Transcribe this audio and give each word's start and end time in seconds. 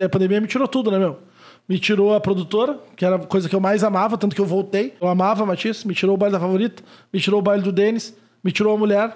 A 0.00 0.08
pandemia 0.08 0.40
me 0.40 0.46
tirou 0.46 0.68
tudo, 0.68 0.92
né, 0.92 0.98
meu? 0.98 1.18
Me 1.68 1.78
tirou 1.78 2.14
a 2.14 2.20
produtora, 2.20 2.78
que 2.96 3.04
era 3.04 3.16
a 3.16 3.18
coisa 3.18 3.48
que 3.48 3.54
eu 3.54 3.60
mais 3.60 3.82
amava, 3.82 4.16
tanto 4.16 4.34
que 4.34 4.40
eu 4.40 4.46
voltei. 4.46 4.94
Eu 5.00 5.08
amava 5.08 5.42
a 5.42 5.46
Matias, 5.46 5.82
me 5.84 5.92
tirou 5.92 6.14
o 6.14 6.16
baile 6.18 6.32
da 6.32 6.40
favorita, 6.40 6.82
me 7.12 7.20
tirou 7.20 7.40
o 7.40 7.42
baile 7.42 7.62
do 7.62 7.72
Denis, 7.72 8.16
me 8.42 8.52
tirou 8.52 8.74
a 8.74 8.78
mulher, 8.78 9.12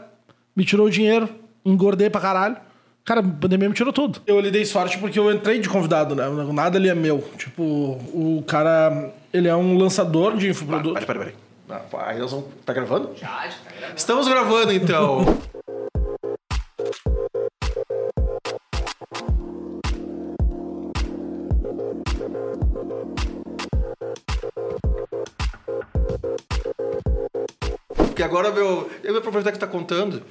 me 0.56 0.64
tirou 0.64 0.86
o 0.86 0.90
dinheiro, 0.90 1.28
engordei 1.64 2.10
pra 2.10 2.20
caralho. 2.20 2.56
Cara, 3.04 3.20
a 3.20 3.22
pandemia 3.22 3.68
me 3.68 3.74
tirou 3.74 3.92
tudo. 3.92 4.20
Eu 4.26 4.40
lhe 4.40 4.50
dei 4.50 4.64
sorte 4.64 4.98
porque 4.98 5.18
eu 5.18 5.32
entrei 5.32 5.60
de 5.60 5.68
convidado, 5.68 6.14
né? 6.16 6.24
Nada 6.52 6.78
ali 6.78 6.88
é 6.88 6.94
meu. 6.94 7.24
Tipo, 7.38 7.62
o 7.62 8.44
cara, 8.46 9.12
ele 9.32 9.48
é 9.48 9.54
um 9.56 9.78
lançador 9.78 10.36
de 10.36 10.48
infoproduto. 10.50 10.94
Peraí, 10.94 11.06
peraí, 11.06 11.34
peraí. 11.68 11.88
Ah, 11.94 12.08
Aí 12.08 12.18
nós 12.18 12.30
vamos. 12.30 12.46
Tá 12.66 12.72
gravando? 12.72 13.10
Já, 13.16 13.26
já 13.26 13.56
tá 13.64 13.70
gravando. 13.76 13.96
Estamos 13.98 14.28
gravando 14.28 14.72
então. 14.72 15.24
Porque 28.12 28.22
agora, 28.22 28.50
meu, 28.50 28.90
eu 29.02 29.12
vou 29.12 29.20
aproveitar 29.20 29.52
que 29.52 29.58
tá 29.58 29.66
contando, 29.66 30.22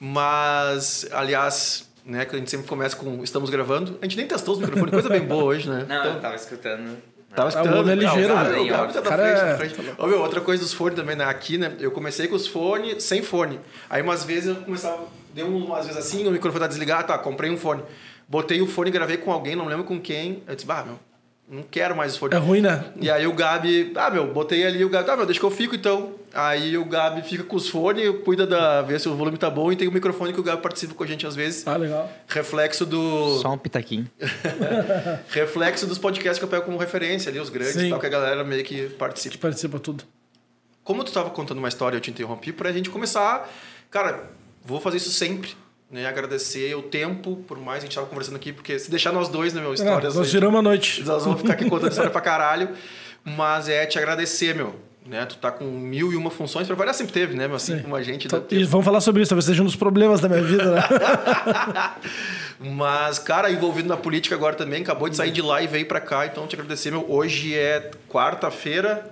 mas, 0.00 1.06
aliás, 1.12 1.90
né, 2.06 2.24
que 2.24 2.34
a 2.34 2.38
gente 2.38 2.50
sempre 2.50 2.66
começa 2.66 2.96
com 2.96 3.22
estamos 3.22 3.50
gravando. 3.50 3.98
A 4.00 4.04
gente 4.06 4.16
nem 4.16 4.26
testou 4.26 4.54
os 4.54 4.60
microfones, 4.60 4.90
coisa 4.92 5.08
bem 5.10 5.20
boa 5.20 5.44
hoje, 5.44 5.68
né? 5.68 5.84
Não, 5.88 6.00
Então- 6.00 6.14
eu 6.14 6.20
tava 6.20 6.34
escutando. 6.36 6.96
Tava 7.34 7.48
Ah, 7.48 7.52
o 7.62 7.64
escutando. 7.64 7.90
é 7.90 7.94
ligeiro, 7.94 8.28
Não, 8.28 8.34
o 8.34 8.38
Gabi- 8.38 8.50
velho. 8.50 8.62
O 8.62 8.68
Gabi 8.68 8.92
tá 8.92 9.02
Cara, 9.02 9.22
frente, 9.22 9.40
é- 9.40 9.44
da 9.52 9.56
frente. 9.56 10.00
Ô, 10.02 10.06
meu, 10.06 10.20
outra 10.20 10.40
coisa 10.40 10.62
dos 10.62 10.72
fones 10.72 10.96
também, 10.96 11.16
né? 11.16 11.24
Aqui, 11.24 11.56
né? 11.58 11.74
Eu 11.80 11.90
comecei 11.90 12.28
com 12.28 12.34
os 12.34 12.46
fones 12.46 13.02
sem 13.04 13.22
fone. 13.22 13.58
Aí 13.88 14.02
umas 14.02 14.24
vezes 14.24 14.48
eu 14.48 14.56
começava, 14.56 15.04
deu 15.34 15.46
umas 15.46 15.86
vezes 15.86 15.98
assim, 15.98 16.26
o 16.26 16.30
microfone 16.30 16.60
tá 16.60 16.66
desligado, 16.66 17.06
tá, 17.08 17.16
comprei 17.18 17.50
um 17.50 17.56
fone. 17.56 17.82
Botei 18.28 18.60
o 18.60 18.66
fone, 18.66 18.90
gravei 18.90 19.16
com 19.18 19.30
alguém, 19.32 19.54
não 19.56 19.66
lembro 19.66 19.84
com 19.84 19.98
quem. 20.00 20.42
Eu 20.46 20.54
disse, 20.54 20.66
bah, 20.66 20.82
meu, 20.84 20.98
não 21.52 21.62
quero 21.62 21.94
mais 21.94 22.16
o 22.16 22.18
fone. 22.18 22.34
É 22.34 22.38
ruim, 22.38 22.62
né? 22.62 22.82
E 22.98 23.10
aí 23.10 23.26
o 23.26 23.34
Gabi, 23.34 23.92
ah, 23.94 24.10
meu, 24.10 24.32
botei 24.32 24.64
ali, 24.64 24.82
o 24.82 24.88
Gabi, 24.88 25.10
ah, 25.10 25.16
meu, 25.18 25.26
deixa 25.26 25.38
que 25.38 25.44
eu 25.44 25.50
fico 25.50 25.74
então. 25.74 26.14
Aí 26.32 26.78
o 26.78 26.84
Gabi 26.86 27.20
fica 27.20 27.44
com 27.44 27.56
os 27.56 27.68
fones, 27.68 28.10
cuida 28.24 28.46
da, 28.46 28.80
ver 28.80 28.98
se 28.98 29.06
o 29.06 29.14
volume 29.14 29.36
tá 29.36 29.50
bom 29.50 29.70
e 29.70 29.76
tem 29.76 29.86
o 29.86 29.92
microfone 29.92 30.32
que 30.32 30.40
o 30.40 30.42
Gabi 30.42 30.62
participa 30.62 30.94
com 30.94 31.04
a 31.04 31.06
gente 31.06 31.26
às 31.26 31.36
vezes. 31.36 31.68
Ah, 31.68 31.76
legal. 31.76 32.10
Reflexo 32.26 32.86
do. 32.86 33.38
Só 33.40 33.52
um 33.52 33.58
pitaquinho. 33.58 34.08
Reflexo 35.28 35.86
dos 35.86 35.98
podcasts 35.98 36.38
que 36.38 36.44
eu 36.44 36.48
pego 36.48 36.64
como 36.64 36.78
referência 36.78 37.28
ali, 37.28 37.38
os 37.38 37.50
grandes 37.50 37.74
Sim. 37.74 37.88
e 37.88 37.90
tal, 37.90 38.00
que 38.00 38.06
a 38.06 38.08
galera 38.08 38.42
meio 38.42 38.64
que 38.64 38.88
participa. 38.88 39.32
Que 39.32 39.38
participa 39.38 39.78
tudo. 39.78 40.04
Como 40.82 41.04
tu 41.04 41.12
tava 41.12 41.28
contando 41.28 41.58
uma 41.58 41.68
história, 41.68 41.98
eu 41.98 42.00
te 42.00 42.10
interrompi, 42.10 42.50
pra 42.50 42.72
gente 42.72 42.88
começar. 42.88 43.46
Cara, 43.90 44.30
vou 44.64 44.80
fazer 44.80 44.96
isso 44.96 45.10
sempre. 45.10 45.54
Né? 45.92 46.06
Agradecer 46.06 46.74
o 46.74 46.82
tempo, 46.82 47.36
por 47.46 47.58
mais 47.58 47.80
a 47.80 47.86
gente 47.86 47.94
tava 47.94 48.06
conversando 48.06 48.36
aqui, 48.36 48.50
porque 48.50 48.78
se 48.78 48.90
deixar 48.90 49.12
nós 49.12 49.28
dois, 49.28 49.52
né, 49.52 49.60
meu? 49.60 49.74
Histórias. 49.74 50.14
É, 50.14 50.18
nós 50.18 50.28
giramos 50.28 50.58
a 50.58 50.62
noite. 50.62 51.04
Nós 51.04 51.22
vamos 51.24 51.42
ficar 51.42 51.52
aqui 51.52 51.68
contando 51.68 51.90
história 51.92 52.10
pra 52.10 52.22
caralho. 52.22 52.70
Mas 53.22 53.68
é 53.68 53.84
te 53.84 53.98
agradecer, 53.98 54.54
meu. 54.54 54.74
Né? 55.04 55.26
Tu 55.26 55.36
tá 55.36 55.50
com 55.50 55.64
mil 55.64 56.10
e 56.10 56.16
uma 56.16 56.30
funções. 56.30 56.66
Trabalhar 56.66 56.94
sempre 56.94 57.12
teve, 57.12 57.34
né, 57.34 57.46
meu? 57.46 57.56
Assim 57.56 57.76
Sim. 57.76 57.82
como 57.82 57.94
a 57.94 58.02
gente. 58.02 58.26
Dá 58.26 58.40
e 58.50 58.64
vamos 58.64 58.86
falar 58.86 59.02
sobre 59.02 59.20
isso, 59.20 59.28
talvez 59.28 59.44
seja 59.44 59.60
um 59.60 59.66
dos 59.66 59.76
problemas 59.76 60.20
da 60.20 60.28
minha 60.28 60.42
vida, 60.42 60.74
né? 60.74 60.82
Mas, 62.74 63.18
cara, 63.18 63.50
envolvido 63.50 63.88
na 63.88 63.96
política 63.96 64.34
agora 64.34 64.54
também, 64.54 64.82
acabou 64.82 65.08
de 65.08 65.16
sair 65.16 65.32
de 65.32 65.42
lá 65.42 65.60
e 65.60 65.66
veio 65.66 65.86
pra 65.86 66.00
cá, 66.00 66.24
então 66.24 66.46
te 66.46 66.54
agradecer, 66.54 66.90
meu. 66.90 67.04
Hoje 67.06 67.54
é 67.54 67.90
quarta-feira, 68.08 69.10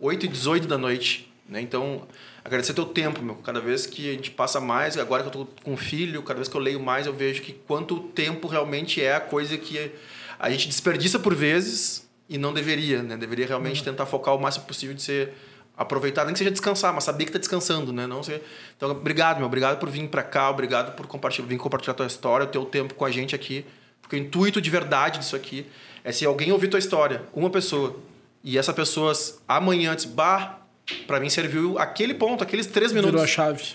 8 0.00 0.24
e 0.24 0.28
18 0.28 0.66
da 0.66 0.78
noite, 0.78 1.30
né? 1.48 1.60
Então, 1.60 2.02
agradecer 2.46 2.72
teu 2.72 2.86
tempo, 2.86 3.20
meu. 3.20 3.34
Cada 3.36 3.60
vez 3.60 3.86
que 3.86 4.08
a 4.08 4.12
gente 4.12 4.30
passa 4.30 4.60
mais, 4.60 4.96
agora 4.96 5.22
que 5.22 5.28
eu 5.28 5.32
tô 5.32 5.48
com 5.64 5.76
filho, 5.76 6.22
cada 6.22 6.36
vez 6.36 6.48
que 6.48 6.56
eu 6.56 6.60
leio 6.60 6.78
mais, 6.78 7.06
eu 7.06 7.12
vejo 7.12 7.42
que 7.42 7.52
quanto 7.52 7.98
tempo 7.98 8.46
realmente 8.46 9.02
é 9.02 9.16
a 9.16 9.20
coisa 9.20 9.58
que 9.58 9.90
a 10.38 10.48
gente 10.48 10.68
desperdiça 10.68 11.18
por 11.18 11.34
vezes 11.34 12.08
e 12.28 12.38
não 12.38 12.54
deveria, 12.54 13.02
né? 13.02 13.16
Deveria 13.16 13.46
realmente 13.46 13.82
tentar 13.82 14.06
focar 14.06 14.34
o 14.34 14.40
máximo 14.40 14.64
possível 14.64 14.94
de 14.94 15.02
ser 15.02 15.34
aproveitar, 15.76 16.24
nem 16.24 16.32
que 16.32 16.38
seja 16.38 16.50
descansar, 16.50 16.94
mas 16.94 17.04
saber 17.04 17.26
que 17.26 17.32
tá 17.32 17.38
descansando, 17.38 17.92
né? 17.92 18.06
Não 18.06 18.22
ser... 18.22 18.42
Então, 18.76 18.90
obrigado, 18.92 19.38
meu. 19.38 19.46
Obrigado 19.46 19.78
por 19.78 19.90
vir 19.90 20.08
para 20.08 20.22
cá, 20.22 20.48
obrigado 20.48 20.94
por 20.94 21.06
compartilhar, 21.06 21.48
vir 21.48 21.58
compartilhar 21.58 21.94
tua 21.94 22.06
história, 22.06 22.46
o 22.46 22.48
teu 22.48 22.64
tempo 22.64 22.94
com 22.94 23.04
a 23.04 23.10
gente 23.10 23.34
aqui. 23.34 23.66
Porque 24.00 24.16
o 24.16 24.18
intuito 24.18 24.60
de 24.60 24.70
verdade 24.70 25.18
disso 25.18 25.34
aqui 25.34 25.66
é 26.04 26.12
se 26.12 26.24
alguém 26.24 26.52
ouvir 26.52 26.68
tua 26.68 26.78
história, 26.78 27.24
uma 27.34 27.50
pessoa, 27.50 27.96
e 28.42 28.56
essa 28.56 28.72
pessoa 28.72 29.12
amanhã 29.48 29.96
diz, 29.96 30.04
bah, 30.04 30.65
para 31.06 31.18
mim 31.20 31.28
serviu 31.28 31.78
aquele 31.78 32.14
ponto, 32.14 32.42
aqueles 32.44 32.66
três 32.66 32.92
minutos. 32.92 33.12
Virou 33.12 33.24
a 33.24 33.26
chave. 33.26 33.74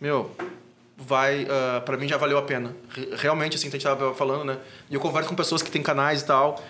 Meu, 0.00 0.30
vai, 0.96 1.44
uh, 1.44 1.80
para 1.84 1.96
mim 1.96 2.06
já 2.08 2.16
valeu 2.16 2.38
a 2.38 2.42
pena. 2.42 2.74
Re- 2.90 3.08
Realmente, 3.16 3.56
assim, 3.56 3.68
a 3.68 3.70
gente 3.70 3.82
tava 3.82 4.14
falando, 4.14 4.44
né? 4.44 4.58
E 4.90 4.94
eu 4.94 5.00
converso 5.00 5.28
com 5.28 5.34
pessoas 5.34 5.62
que 5.62 5.70
têm 5.70 5.82
canais 5.82 6.22
e 6.22 6.26
tal, 6.26 6.62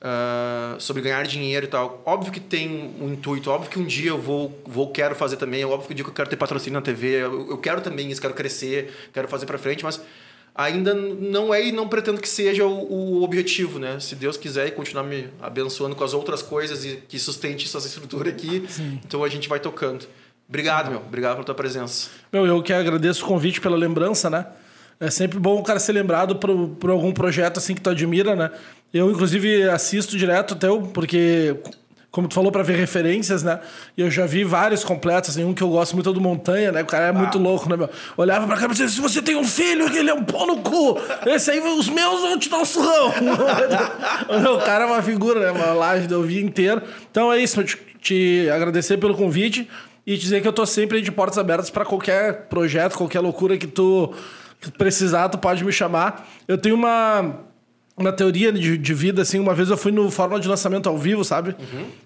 uh, 0.00 0.80
sobre 0.80 1.02
ganhar 1.02 1.24
dinheiro 1.26 1.66
e 1.66 1.68
tal. 1.68 2.02
Óbvio 2.04 2.32
que 2.32 2.40
tem 2.40 2.94
um 3.00 3.12
intuito, 3.12 3.50
óbvio 3.50 3.70
que 3.70 3.78
um 3.78 3.84
dia 3.84 4.10
eu 4.10 4.18
vou, 4.20 4.60
vou 4.66 4.90
quero 4.90 5.14
fazer 5.14 5.36
também, 5.36 5.64
óbvio 5.64 5.86
que 5.88 5.92
um 5.92 5.96
dia 5.96 6.04
eu 6.04 6.12
quero 6.12 6.28
ter 6.28 6.36
patrocínio 6.36 6.78
na 6.78 6.82
TV, 6.84 7.22
eu, 7.24 7.50
eu 7.50 7.58
quero 7.58 7.80
também 7.80 8.10
isso, 8.10 8.20
quero 8.20 8.34
crescer, 8.34 8.92
quero 9.12 9.26
fazer 9.28 9.46
para 9.46 9.58
frente, 9.58 9.82
mas 9.84 10.00
ainda 10.56 10.94
não 10.94 11.52
é 11.52 11.66
e 11.66 11.72
não 11.72 11.86
pretendo 11.86 12.20
que 12.20 12.28
seja 12.28 12.64
o, 12.64 13.18
o 13.18 13.22
objetivo, 13.22 13.78
né? 13.78 14.00
Se 14.00 14.14
Deus 14.14 14.36
quiser 14.36 14.68
e 14.68 14.70
continuar 14.70 15.04
me 15.04 15.28
abençoando 15.40 15.94
com 15.94 16.02
as 16.02 16.14
outras 16.14 16.40
coisas 16.40 16.84
e 16.84 17.02
que 17.08 17.18
sustente 17.18 17.66
essa 17.66 17.86
estrutura 17.86 18.30
aqui, 18.30 18.66
então 19.04 19.22
a 19.22 19.28
gente 19.28 19.48
vai 19.48 19.60
tocando. 19.60 20.06
Obrigado, 20.48 20.90
meu. 20.90 21.00
Obrigado 21.00 21.34
pela 21.34 21.44
tua 21.44 21.54
presença. 21.54 22.08
Meu, 22.32 22.46
eu 22.46 22.62
que 22.62 22.72
agradeço 22.72 23.24
o 23.24 23.28
convite 23.28 23.60
pela 23.60 23.76
lembrança, 23.76 24.30
né? 24.30 24.46
É 24.98 25.10
sempre 25.10 25.38
bom 25.38 25.58
o 25.58 25.62
cara 25.62 25.78
ser 25.78 25.92
lembrado 25.92 26.36
por, 26.36 26.68
por 26.70 26.90
algum 26.90 27.12
projeto 27.12 27.58
assim 27.58 27.74
que 27.74 27.80
tu 27.80 27.90
admira, 27.90 28.34
né? 28.34 28.50
Eu, 28.94 29.10
inclusive, 29.10 29.68
assisto 29.68 30.16
direto 30.16 30.54
até 30.54 30.70
o, 30.70 30.82
porque, 30.82 31.56
como 32.16 32.28
tu 32.28 32.34
falou, 32.34 32.50
para 32.50 32.62
ver 32.62 32.78
referências, 32.78 33.42
né? 33.42 33.60
E 33.94 34.00
eu 34.00 34.10
já 34.10 34.24
vi 34.24 34.42
vários 34.42 34.82
completos, 34.82 35.28
assim, 35.28 35.44
um 35.44 35.52
que 35.52 35.62
eu 35.62 35.68
gosto 35.68 35.92
muito 35.92 36.08
é 36.08 36.12
do 36.14 36.20
Montanha, 36.20 36.72
né? 36.72 36.82
O 36.82 36.86
cara 36.86 37.08
é 37.08 37.12
muito 37.12 37.38
louco, 37.38 37.68
né, 37.68 37.76
meu? 37.76 37.90
Olhava 38.16 38.46
pra 38.46 38.56
cá 38.56 38.64
e 38.64 38.68
dizia, 38.70 38.88
se 38.88 39.02
você 39.02 39.20
tem 39.20 39.36
um 39.36 39.44
filho, 39.44 39.86
ele 39.94 40.08
é 40.08 40.14
um 40.14 40.24
pau 40.24 40.46
no 40.46 40.56
cu. 40.56 40.98
Esse 41.26 41.50
aí, 41.50 41.60
os 41.60 41.90
meus 41.90 42.22
vão 42.22 42.38
te 42.38 42.48
dar 42.48 42.56
um 42.56 42.64
surrão. 42.64 43.12
o 44.56 44.58
cara 44.64 44.84
é 44.84 44.86
uma 44.86 45.02
figura, 45.02 45.40
né? 45.40 45.50
Uma 45.50 45.74
live 45.74 46.10
eu 46.10 46.22
vi 46.22 46.42
inteiro. 46.42 46.80
Então 47.10 47.30
é 47.30 47.38
isso, 47.38 47.60
eu 47.60 47.64
te, 47.64 47.78
te 48.00 48.48
agradecer 48.48 48.96
pelo 48.96 49.14
convite 49.14 49.68
e 50.06 50.16
dizer 50.16 50.40
que 50.40 50.48
eu 50.48 50.54
tô 50.54 50.64
sempre 50.64 50.96
aí 50.96 51.02
de 51.02 51.12
portas 51.12 51.36
abertas 51.36 51.68
para 51.68 51.84
qualquer 51.84 52.46
projeto, 52.46 52.96
qualquer 52.96 53.20
loucura 53.20 53.58
que 53.58 53.66
tu 53.66 54.14
precisar, 54.78 55.28
tu 55.28 55.36
pode 55.36 55.62
me 55.62 55.70
chamar. 55.70 56.26
Eu 56.48 56.56
tenho 56.56 56.76
uma, 56.76 57.40
uma 57.96 58.12
teoria 58.12 58.52
de, 58.52 58.76
de 58.76 58.94
vida, 58.94 59.22
assim. 59.22 59.38
Uma 59.38 59.54
vez 59.54 59.70
eu 59.70 59.76
fui 59.76 59.90
no 59.92 60.10
Fórmula 60.10 60.40
de 60.40 60.48
Lançamento 60.48 60.88
ao 60.88 60.98
vivo, 60.98 61.24
sabe? 61.24 61.56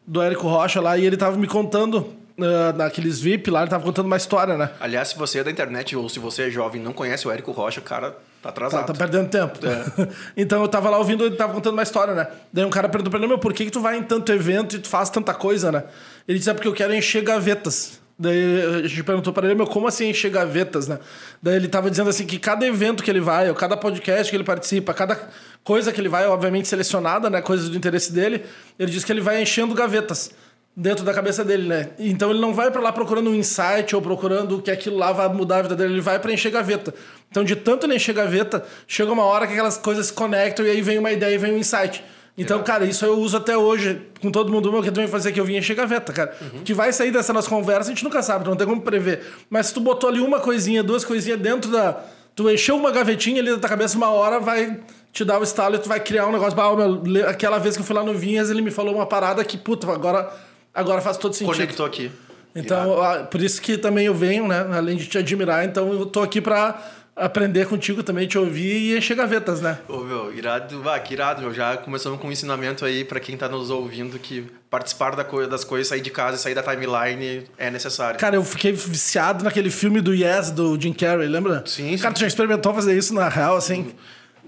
Do 0.06 0.23
Érico 0.23 0.47
Rocha 0.49 0.81
lá, 0.81 0.97
e 0.97 1.05
ele 1.05 1.17
tava 1.17 1.37
me 1.37 1.47
contando, 1.47 2.06
ah, 2.41 2.73
naqueles 2.77 3.19
VIP 3.21 3.51
lá, 3.51 3.62
ele 3.62 3.71
tava 3.71 3.83
contando 3.84 4.06
uma 4.06 4.17
história, 4.17 4.56
né? 4.56 4.71
Aliás, 4.81 5.09
se 5.09 5.19
você 5.19 5.41
é 5.41 5.45
da 5.45 5.50
internet 5.50 5.97
ou 5.97 6.09
se 6.09 6.19
você 6.19 6.45
é 6.45 6.50
jovem 6.50 6.81
e 6.81 6.84
não 6.84 6.93
conhece 6.93 7.27
o 7.27 7.31
Érico 7.31 7.50
Rocha, 7.53 7.81
cara, 7.81 8.11
tá 8.11 8.17
Tá, 8.43 8.49
atrasado. 8.49 8.87
tá 8.87 8.95
perdendo 8.95 9.29
tempo. 9.29 9.59
então 10.37 10.62
eu 10.62 10.69
tava 10.69 10.89
lá 10.89 10.97
ouvindo, 10.97 11.25
ele 11.27 11.37
tava 11.37 11.53
contando 11.53 11.75
uma 11.75 11.83
história, 11.83 12.15
né? 12.15 12.27
Daí 12.53 12.65
um 12.65 12.71
cara 12.71 12.89
perguntou 12.89 13.11
pra 13.11 13.19
ele, 13.21 13.27
meu, 13.27 13.39
por 13.39 13.53
que, 13.53 13.67
que 13.67 13.71
tu 13.71 13.81
vai 13.81 13.99
em 13.99 14.03
tanto 14.03 14.33
evento 14.33 14.77
e 14.77 14.79
tu 14.79 14.89
faz 14.89 15.11
tanta 15.11 15.34
coisa, 15.34 15.71
né? 15.71 15.84
Ele 16.27 16.39
disse, 16.39 16.49
é 16.49 16.55
porque 16.55 16.67
eu 16.69 16.73
quero 16.73 16.95
encher 16.95 17.23
gavetas. 17.23 18.00
Daí 18.20 18.62
a 18.84 18.86
gente 18.86 19.03
perguntou 19.03 19.32
pra 19.32 19.47
ele, 19.47 19.54
meu, 19.54 19.66
como 19.66 19.88
assim 19.88 20.10
encher 20.10 20.31
gavetas, 20.31 20.86
né? 20.86 20.98
Daí 21.42 21.56
ele 21.56 21.69
tava 21.69 21.91
dizendo 21.91 22.10
assim 22.10 22.26
que 22.26 22.38
cada 22.38 22.66
evento 22.66 23.03
que 23.03 23.10
ele 23.10 23.20
vai, 23.20 23.48
ou 23.48 23.54
cada 23.54 23.78
podcast 23.78 24.28
que 24.28 24.36
ele 24.36 24.44
participa, 24.44 24.92
cada 24.92 25.19
coisa 25.64 25.91
que 25.91 25.98
ele 25.98 26.08
vai, 26.10 26.26
obviamente 26.26 26.69
selecionada, 26.69 27.31
né? 27.31 27.41
Coisas 27.41 27.70
do 27.70 27.76
interesse 27.78 28.12
dele, 28.12 28.44
ele 28.78 28.91
diz 28.91 29.04
que 29.04 29.10
ele 29.10 29.22
vai 29.22 29.41
enchendo 29.41 29.75
gavetas 29.75 30.32
dentro 30.76 31.03
da 31.03 31.14
cabeça 31.14 31.42
dele, 31.42 31.66
né? 31.66 31.92
Então 31.98 32.31
ele 32.31 32.41
não 32.41 32.53
vai 32.53 32.70
pra 32.70 32.82
lá 32.82 32.92
procurando 32.92 33.31
um 33.31 33.34
insight 33.34 33.97
ou 33.97 34.03
procurando 34.03 34.60
que 34.60 34.70
aquilo 34.70 34.98
lá 34.98 35.12
vai 35.12 35.28
mudar 35.31 35.56
a 35.56 35.62
vida 35.62 35.76
dele, 35.76 35.94
ele 35.94 36.02
vai 36.02 36.19
pra 36.19 36.31
encher 36.31 36.52
gaveta. 36.52 36.92
Então 37.31 37.42
de 37.42 37.56
tanto 37.56 37.87
ele 37.87 37.94
encher 37.94 38.14
gaveta, 38.14 38.62
chega 38.87 39.10
uma 39.10 39.25
hora 39.25 39.47
que 39.47 39.54
aquelas 39.54 39.78
coisas 39.78 40.08
se 40.08 40.12
conectam 40.12 40.66
e 40.66 40.70
aí 40.70 40.82
vem 40.82 40.98
uma 40.98 41.10
ideia 41.10 41.34
e 41.34 41.38
vem 41.38 41.54
um 41.54 41.58
insight. 41.58 42.04
Então, 42.37 42.62
cara, 42.62 42.85
isso 42.85 43.05
eu 43.05 43.19
uso 43.19 43.37
até 43.37 43.56
hoje 43.56 44.00
com 44.21 44.31
todo 44.31 44.50
mundo. 44.50 44.75
O 44.75 44.82
que 44.82 44.91
tu 44.91 44.97
vem 44.97 45.09
fazer 45.09 45.31
aqui? 45.31 45.41
Eu 45.41 45.44
vim 45.44 45.56
encher 45.56 45.75
gaveta, 45.75 46.12
cara. 46.12 46.35
O 46.55 46.62
que 46.62 46.73
vai 46.73 46.93
sair 46.93 47.11
dessa 47.11 47.32
nossa 47.32 47.49
conversa, 47.49 47.91
a 47.91 47.94
gente 47.94 48.05
nunca 48.05 48.23
sabe, 48.23 48.49
não 48.49 48.56
tem 48.56 48.67
como 48.67 48.81
prever. 48.81 49.23
Mas 49.49 49.67
se 49.67 49.75
tu 49.75 49.81
botou 49.81 50.09
ali 50.09 50.21
uma 50.21 50.41
coisinha, 50.41 50.82
duas 50.82 51.05
coisinhas 51.05 51.38
dentro 51.38 51.71
da. 51.71 52.00
Tu 52.35 52.49
encheu 52.49 52.77
uma 52.77 52.91
gavetinha 52.91 53.43
ali 53.43 53.50
da 53.50 53.59
tua 53.59 53.69
cabeça, 53.69 53.97
uma 53.97 54.09
hora 54.09 54.38
vai 54.38 54.81
te 55.12 55.25
dar 55.25 55.38
o 55.38 55.43
estalo 55.43 55.75
e 55.75 55.79
tu 55.79 55.88
vai 55.88 56.00
criar 56.00 56.27
um 56.27 56.32
negócio. 56.32 56.59
Ah, 56.59 56.77
meu, 56.77 57.29
aquela 57.29 57.59
vez 57.59 57.77
que 57.77 57.82
eu 57.82 57.87
fui 57.87 57.94
lá 57.94 58.03
no 58.03 58.15
Vinhas, 58.15 58.50
ele 58.50 58.62
me 58.62 58.71
falou 58.71 58.94
uma 58.94 59.06
parada 59.06 59.44
que, 59.44 59.59
puta, 59.59 59.91
agora, 59.91 60.33
agora 60.73 61.00
faz 61.00 61.17
todo 61.17 61.35
sentido. 61.35 61.53
Conectou 61.53 61.85
aqui. 61.85 62.11
Então, 62.55 63.00
ah, 63.03 63.25
por 63.25 63.41
isso 63.41 63.61
que 63.61 63.76
também 63.76 64.06
eu 64.06 64.15
venho, 64.15 64.49
né? 64.49 64.67
Além 64.73 64.97
de 64.97 65.06
te 65.06 65.19
admirar, 65.19 65.65
então 65.65 65.93
eu 65.93 66.06
tô 66.06 66.21
aqui 66.21 66.41
pra 66.41 66.81
aprender 67.15 67.67
contigo 67.67 68.03
também, 68.03 68.27
te 68.27 68.39
ouvir 68.39 68.93
e 68.93 68.97
encher 68.99 69.17
gavetas, 69.17 69.61
né? 69.61 69.79
Ô, 69.89 69.99
meu, 69.99 70.33
irado, 70.35 70.83
ah, 70.89 70.99
que 70.99 71.12
irado, 71.12 71.43
meu. 71.43 71.53
Já 71.53 71.77
começamos 71.77 72.19
com 72.21 72.29
um 72.29 72.33
ensinamento 72.33 72.85
aí 72.85 73.05
pra 73.05 73.21
quem 73.21 73.37
tá 73.37 73.49
nos 73.49 73.71
ouvindo 73.71 74.19
que 74.19 74.47
participar 74.71 75.15
da 75.17 75.25
coi- 75.25 75.47
das 75.49 75.65
coisas, 75.65 75.89
sair 75.89 76.01
de 76.01 76.11
casa 76.11 76.37
e 76.37 76.41
sair 76.41 76.55
da 76.55 76.62
timeline 76.62 77.45
é 77.59 77.71
necessário. 77.71 78.19
Cara, 78.19 78.37
eu 78.37 78.45
fiquei 78.45 78.73
viciado 78.73 79.45
naquele 79.45 79.71
filme 79.71 80.01
do 80.01 80.15
Yes, 80.15 80.51
do 80.51 80.81
Jim 80.81 80.93
Carrey, 80.93 81.29
lembra? 81.29 81.62
Sim, 81.67 81.97
sim. 81.97 82.03
Cara, 82.03 82.15
tu 82.15 82.21
já 82.21 82.27
experimentou 82.27 82.73
fazer 82.73 82.97
isso 82.97 83.12
na 83.15 83.29
real, 83.29 83.57
assim? 83.57 83.93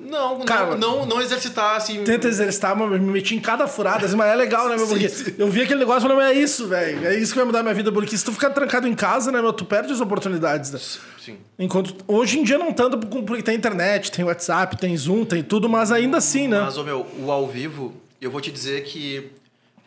Não, 0.04 0.40
Cara, 0.40 0.76
não, 0.76 1.06
não, 1.06 1.20
exercitar 1.20 1.76
assim. 1.76 2.02
Tenta 2.02 2.26
exercitar, 2.26 2.76
mas 2.76 3.00
me 3.00 3.06
meti 3.06 3.37
em 3.37 3.40
cada 3.40 3.69
furada, 3.69 4.04
assim, 4.04 4.16
mas 4.16 4.32
é 4.32 4.34
legal, 4.34 4.69
né, 4.69 4.76
meu? 4.76 4.87
Porque 4.88 5.34
eu 5.38 5.49
vi 5.49 5.62
aquele 5.62 5.81
negócio 5.81 6.00
e 6.00 6.02
falei, 6.02 6.16
mas 6.16 6.37
é 6.37 6.40
isso, 6.40 6.66
velho. 6.66 7.06
É 7.06 7.16
isso 7.16 7.32
que 7.32 7.38
vai 7.38 7.46
mudar 7.46 7.60
a 7.60 7.62
minha 7.62 7.75
vida. 7.75 7.93
Porque 7.93 8.16
se 8.16 8.25
tu 8.25 8.32
ficar 8.32 8.50
trancado 8.50 8.88
em 8.88 8.94
casa, 8.94 9.31
né, 9.31 9.40
meu, 9.40 9.52
tu 9.52 9.64
perde 9.64 9.93
as 9.93 10.00
oportunidades, 10.00 10.72
né? 10.72 10.81
Sim. 11.19 11.38
Enquanto. 11.58 11.94
Hoje 12.08 12.38
em 12.38 12.43
dia 12.43 12.58
não 12.58 12.72
tanto, 12.72 12.99
porque 12.99 13.43
tem 13.43 13.54
internet, 13.54 14.10
tem 14.10 14.25
WhatsApp, 14.25 14.76
tem 14.76 14.96
Zoom, 14.96 15.25
tem 15.25 15.43
tudo, 15.43 15.69
mas 15.69 15.93
ainda 15.93 16.19
assim, 16.19 16.49
né? 16.49 16.60
Mas, 16.60 16.76
ô 16.76 16.82
meu, 16.82 17.06
o 17.19 17.31
ao 17.31 17.46
vivo, 17.46 17.94
eu 18.20 18.31
vou 18.31 18.40
te 18.40 18.50
dizer 18.50 18.82
que 18.84 19.31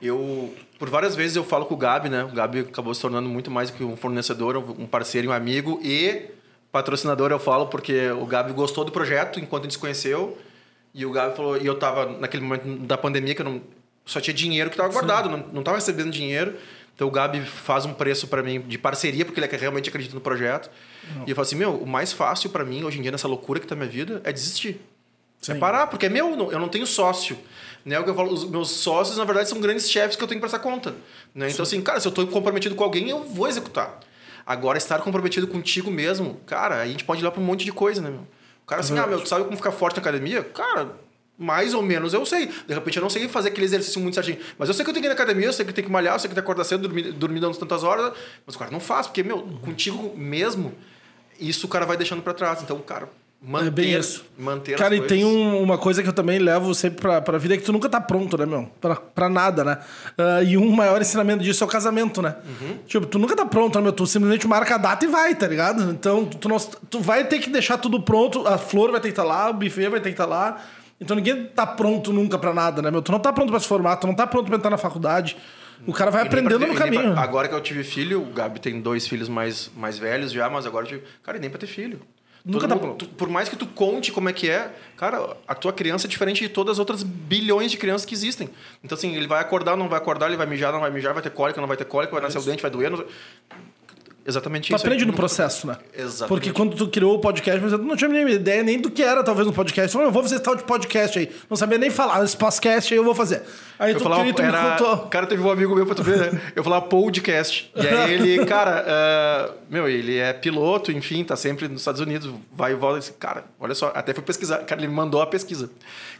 eu. 0.01 0.53
Por 0.79 0.89
várias 0.89 1.15
vezes 1.15 1.35
eu 1.35 1.43
falo 1.43 1.65
com 1.65 1.73
o 1.73 1.77
Gabi, 1.77 2.09
né? 2.09 2.23
O 2.23 2.33
Gabi 2.33 2.59
acabou 2.59 2.93
se 2.93 3.01
tornando 3.01 3.29
muito 3.29 3.49
mais 3.51 3.69
que 3.69 3.83
um 3.83 3.95
fornecedor, 3.95 4.57
um 4.57 4.85
parceiro 4.85 5.29
um 5.29 5.31
amigo. 5.31 5.79
E 5.83 6.35
patrocinador 6.75 7.31
eu 7.31 7.39
falo 7.39 7.67
porque 7.67 8.09
o 8.11 8.25
Gabi 8.25 8.51
gostou 8.51 8.83
do 8.83 8.91
projeto 8.91 9.39
enquanto 9.39 9.61
a 9.61 9.65
gente 9.65 9.73
se 9.73 9.79
conheceu. 9.79 10.37
E 10.93 11.05
o 11.05 11.11
Gabi 11.11 11.33
falou, 11.33 11.57
e 11.57 11.65
eu 11.65 11.75
tava 11.79 12.05
naquele 12.19 12.43
momento 12.43 12.65
da 12.79 12.97
pandemia 12.97 13.33
que 13.33 13.41
eu 13.41 13.45
não, 13.45 13.61
só 14.05 14.19
tinha 14.19 14.33
dinheiro 14.33 14.69
que 14.69 14.75
tava 14.75 14.91
guardado, 14.91 15.29
não, 15.29 15.37
não 15.53 15.63
tava 15.63 15.77
recebendo 15.77 16.11
dinheiro. 16.11 16.57
Então 16.93 17.07
o 17.07 17.11
Gabi 17.11 17.41
faz 17.45 17.85
um 17.85 17.93
preço 17.93 18.27
para 18.27 18.43
mim 18.43 18.59
de 18.59 18.77
parceria, 18.77 19.23
porque 19.23 19.39
ele 19.39 19.47
é 19.47 19.57
realmente 19.57 19.87
acredita 19.87 20.13
no 20.13 20.19
projeto. 20.19 20.69
Não. 21.15 21.25
E 21.25 21.29
eu 21.29 21.35
falo 21.35 21.45
assim: 21.45 21.55
meu, 21.55 21.75
o 21.75 21.87
mais 21.87 22.11
fácil 22.11 22.49
para 22.49 22.65
mim 22.65 22.83
hoje 22.83 22.99
em 22.99 23.01
dia 23.01 23.11
nessa 23.11 23.27
loucura 23.27 23.57
que 23.57 23.67
tá 23.67 23.73
minha 23.73 23.87
vida 23.87 24.21
é 24.25 24.33
desistir. 24.33 24.81
Sim. 25.41 25.53
É 25.53 25.55
parar, 25.55 25.87
porque 25.87 26.07
é 26.07 26.09
meu, 26.09 26.51
eu 26.51 26.59
não 26.59 26.67
tenho 26.67 26.85
sócio. 26.85 27.37
Né? 27.85 27.97
O 27.99 28.03
que 28.03 28.09
eu 28.09 28.15
falo, 28.15 28.33
os 28.33 28.43
meus 28.43 28.69
sócios, 28.69 29.17
na 29.17 29.23
verdade, 29.23 29.47
são 29.47 29.61
grandes 29.61 29.89
chefes 29.89 30.17
que 30.17 30.23
eu 30.23 30.27
tenho 30.27 30.39
que 30.39 30.47
prestar 30.47 30.59
conta. 30.59 30.93
Né? 31.33 31.49
Então, 31.49 31.63
assim, 31.63 31.79
cara, 31.81 31.99
se 31.99 32.07
eu 32.07 32.09
estou 32.09 32.25
comprometido 32.27 32.75
com 32.75 32.83
alguém, 32.83 33.09
eu 33.09 33.23
vou 33.23 33.47
executar. 33.47 33.99
Agora, 34.45 34.77
estar 34.77 34.99
comprometido 34.99 35.47
contigo 35.47 35.89
mesmo, 35.89 36.39
cara, 36.45 36.81
a 36.81 36.87
gente 36.87 37.03
pode 37.03 37.21
ir 37.21 37.23
lá 37.23 37.31
para 37.31 37.41
um 37.41 37.45
monte 37.45 37.65
de 37.65 37.71
coisa, 37.71 38.01
né, 38.01 38.09
meu? 38.09 38.27
O 38.63 38.67
cara 38.67 38.81
assim, 38.81 38.97
ah, 38.97 39.07
meu, 39.07 39.21
tu 39.21 39.27
sabe 39.27 39.43
como 39.43 39.55
ficar 39.57 39.71
forte 39.71 39.95
na 39.95 40.01
academia? 40.01 40.43
Cara, 40.43 40.91
mais 41.37 41.73
ou 41.73 41.81
menos 41.81 42.13
eu 42.13 42.25
sei. 42.25 42.47
De 42.47 42.73
repente 42.73 42.97
eu 42.97 43.01
não 43.01 43.09
sei 43.09 43.27
fazer 43.27 43.49
aquele 43.49 43.65
exercício 43.65 43.99
muito 43.99 44.15
certinho. 44.15 44.39
Mas 44.57 44.69
eu 44.69 44.73
sei 44.73 44.83
que 44.83 44.89
eu 44.89 44.93
tenho 44.93 45.03
que 45.03 45.07
ir 45.07 45.09
na 45.09 45.15
academia, 45.15 45.47
eu 45.47 45.53
sei 45.53 45.65
que 45.65 45.71
eu 45.71 45.75
tenho 45.75 45.87
que 45.87 45.91
malhar, 45.91 46.15
eu 46.15 46.19
sei 46.19 46.29
que 46.29 46.35
tenho 46.35 46.43
que 46.43 46.45
acordar 46.45 46.63
cedo, 46.63 46.81
dormir, 46.87 47.11
dormir 47.11 47.39
dando 47.39 47.57
tantas 47.57 47.83
horas. 47.83 48.13
Mas 48.45 48.55
o 48.55 48.59
cara 48.59 48.71
não 48.71 48.79
faz, 48.79 49.07
porque, 49.07 49.23
meu, 49.23 49.41
contigo 49.61 50.15
mesmo, 50.17 50.73
isso 51.39 51.65
o 51.65 51.69
cara 51.69 51.85
vai 51.85 51.97
deixando 51.97 52.21
para 52.21 52.33
trás. 52.33 52.61
Então, 52.63 52.79
cara, 52.79 53.09
manter, 53.45 53.67
é 53.67 53.69
bem 53.69 53.93
isso. 53.93 54.25
manter 54.37 54.77
Cara, 54.77 54.95
e 54.95 55.01
tem 55.01 55.23
um, 55.23 55.61
uma 55.61 55.77
coisa 55.77 56.01
que 56.01 56.09
eu 56.09 56.13
também 56.13 56.39
levo 56.39 56.73
sempre 56.73 57.01
pra, 57.01 57.21
pra 57.21 57.37
vida, 57.37 57.53
é 57.53 57.57
que 57.57 57.63
tu 57.63 57.71
nunca 57.71 57.87
tá 57.87 58.01
pronto, 58.01 58.37
né, 58.37 58.45
meu? 58.45 58.69
Pra, 58.81 58.95
pra 58.95 59.29
nada, 59.29 59.63
né? 59.63 59.77
Uh, 60.17 60.43
e 60.43 60.57
um 60.57 60.71
maior 60.71 60.99
ensinamento 61.01 61.43
disso 61.43 61.63
é 61.63 61.67
o 61.67 61.69
casamento, 61.69 62.21
né? 62.21 62.35
Uhum. 62.45 62.77
Tipo, 62.87 63.05
tu 63.05 63.19
nunca 63.19 63.35
tá 63.35 63.45
pronto, 63.45 63.77
né, 63.77 63.83
meu? 63.83 63.93
Tu 63.93 64.05
simplesmente 64.07 64.47
marca 64.47 64.75
a 64.75 64.77
data 64.77 65.05
e 65.05 65.07
vai, 65.07 65.35
tá 65.35 65.47
ligado? 65.47 65.91
Então, 65.91 66.25
tu, 66.25 66.49
não, 66.49 66.57
tu 66.57 66.99
vai 66.99 67.23
ter 67.25 67.39
que 67.39 67.49
deixar 67.49 67.77
tudo 67.77 68.01
pronto, 68.01 68.47
a 68.47 68.57
flor 68.57 68.91
vai 68.91 68.99
ter 68.99 69.09
que 69.09 69.13
estar 69.13 69.23
tá 69.23 69.27
lá, 69.27 69.49
o 69.49 69.53
buffet 69.53 69.89
vai 69.89 69.99
ter 69.99 70.09
que 70.09 70.13
estar 70.13 70.27
tá 70.27 70.29
lá. 70.29 70.61
Então 70.99 71.15
ninguém 71.15 71.45
tá 71.45 71.67
pronto 71.67 72.13
nunca 72.13 72.37
pra 72.37 72.53
nada, 72.53 72.81
né, 72.81 72.89
meu? 72.89 73.01
Tu 73.01 73.11
não 73.11 73.19
tá 73.19 73.31
pronto 73.31 73.49
pra 73.49 73.59
se 73.59 73.67
formar, 73.67 73.97
tu 73.97 74.07
não 74.07 74.15
tá 74.15 74.25
pronto 74.25 74.47
pra 74.47 74.55
entrar 74.55 74.69
na 74.69 74.77
faculdade. 74.77 75.37
O 75.85 75.93
cara 75.93 76.09
vai 76.09 76.23
aprendendo 76.23 76.59
ter, 76.59 76.67
no 76.67 76.73
caminho. 76.73 77.13
Pra, 77.13 77.21
agora 77.21 77.47
que 77.47 77.53
eu 77.53 77.61
tive 77.61 77.83
filho, 77.83 78.21
o 78.21 78.33
Gabi 78.33 78.59
tem 78.59 78.79
dois 78.79 79.07
filhos 79.07 79.27
mais, 79.27 79.69
mais 79.75 79.97
velhos 79.97 80.31
já, 80.31 80.49
mas 80.49 80.65
agora 80.65 80.85
eu 80.85 80.89
tive. 80.89 81.03
Cara, 81.21 81.37
nem 81.37 81.49
pra 81.49 81.59
ter 81.59 81.67
filho. 81.67 81.99
Nunca 82.45 82.67
tá 82.67 82.75
mundo, 82.75 82.93
tu, 82.93 83.07
por 83.07 83.27
mais 83.27 83.49
que 83.49 83.55
tu 83.55 83.65
conte 83.65 84.11
como 84.11 84.29
é 84.29 84.33
que 84.33 84.47
é, 84.47 84.71
cara, 84.95 85.35
a 85.47 85.55
tua 85.55 85.73
criança 85.73 86.05
é 86.05 86.09
diferente 86.09 86.43
de 86.43 86.49
todas 86.49 86.73
as 86.73 86.79
outras 86.79 87.01
bilhões 87.01 87.71
de 87.71 87.77
crianças 87.77 88.05
que 88.05 88.13
existem. 88.13 88.47
Então, 88.83 88.95
assim, 88.95 89.15
ele 89.15 89.25
vai 89.25 89.41
acordar, 89.41 89.75
não 89.75 89.89
vai 89.89 89.97
acordar, 89.97 90.27
ele 90.27 90.37
vai 90.37 90.45
mijar, 90.45 90.71
não 90.71 90.79
vai 90.79 90.91
mijar, 90.91 91.11
vai 91.11 91.23
ter 91.23 91.31
cólica, 91.31 91.59
não 91.59 91.67
vai 91.67 91.75
ter 91.75 91.85
cólica, 91.85 92.13
vai 92.13 92.21
nascer 92.21 92.37
o 92.37 92.43
dente, 92.43 92.61
vai 92.61 92.69
doer. 92.69 92.91
Não... 92.91 93.03
Exatamente 94.25 94.71
tu 94.71 94.75
isso. 94.75 94.83
Tu 94.83 94.87
aprende 94.87 95.05
no 95.05 95.13
processo, 95.13 95.67
né? 95.67 95.77
Exatamente. 95.93 96.27
Porque 96.27 96.51
quando 96.51 96.75
tu 96.75 96.87
criou 96.87 97.15
o 97.15 97.19
podcast, 97.19 97.61
você 97.61 97.77
não 97.77 97.95
tinha 97.95 98.09
nem 98.09 98.27
ideia 98.27 98.63
nem 98.63 98.79
do 98.79 98.89
que 98.89 99.03
era, 99.03 99.23
talvez, 99.23 99.47
um 99.47 99.51
podcast. 99.51 99.95
Eu 99.95 100.11
vou 100.11 100.23
fazer 100.23 100.39
tal 100.39 100.55
de 100.55 100.63
podcast 100.63 101.19
aí. 101.19 101.29
Não 101.47 101.55
sabia 101.55 101.77
nem 101.77 101.91
falar. 101.91 102.23
Esse 102.23 102.35
podcast 102.35 102.91
aí 102.91 102.97
eu 102.97 103.03
vou 103.03 103.13
fazer. 103.13 103.43
Aí 103.77 103.91
eu 103.91 103.97
tu, 103.99 104.03
falava, 104.03 104.23
era... 104.23 104.71
contou. 104.71 104.97
Cara, 105.09 105.27
teve 105.27 105.43
um 105.43 105.51
amigo 105.51 105.75
meu 105.75 105.85
pra 105.85 105.93
tu 105.93 106.01
ver, 106.01 106.17
né? 106.17 106.41
Eu 106.55 106.63
falava 106.63 106.87
podcast. 106.87 107.71
E 107.75 107.87
aí 107.87 108.13
ele, 108.13 108.45
cara, 108.47 108.83
uh, 108.83 109.53
meu, 109.69 109.87
ele 109.87 110.17
é 110.17 110.33
piloto, 110.33 110.91
enfim, 110.91 111.23
tá 111.23 111.35
sempre 111.35 111.67
nos 111.67 111.81
Estados 111.81 112.01
Unidos, 112.01 112.33
vai 112.51 112.71
e 112.71 112.75
volta. 112.75 112.99
Disse, 112.99 113.13
cara, 113.13 113.43
olha 113.59 113.75
só, 113.75 113.91
até 113.93 114.11
fui 114.11 114.23
pesquisar. 114.23 114.59
Cara, 114.59 114.81
ele 114.81 114.87
me 114.87 114.95
mandou 114.95 115.21
a 115.21 115.27
pesquisa. 115.27 115.69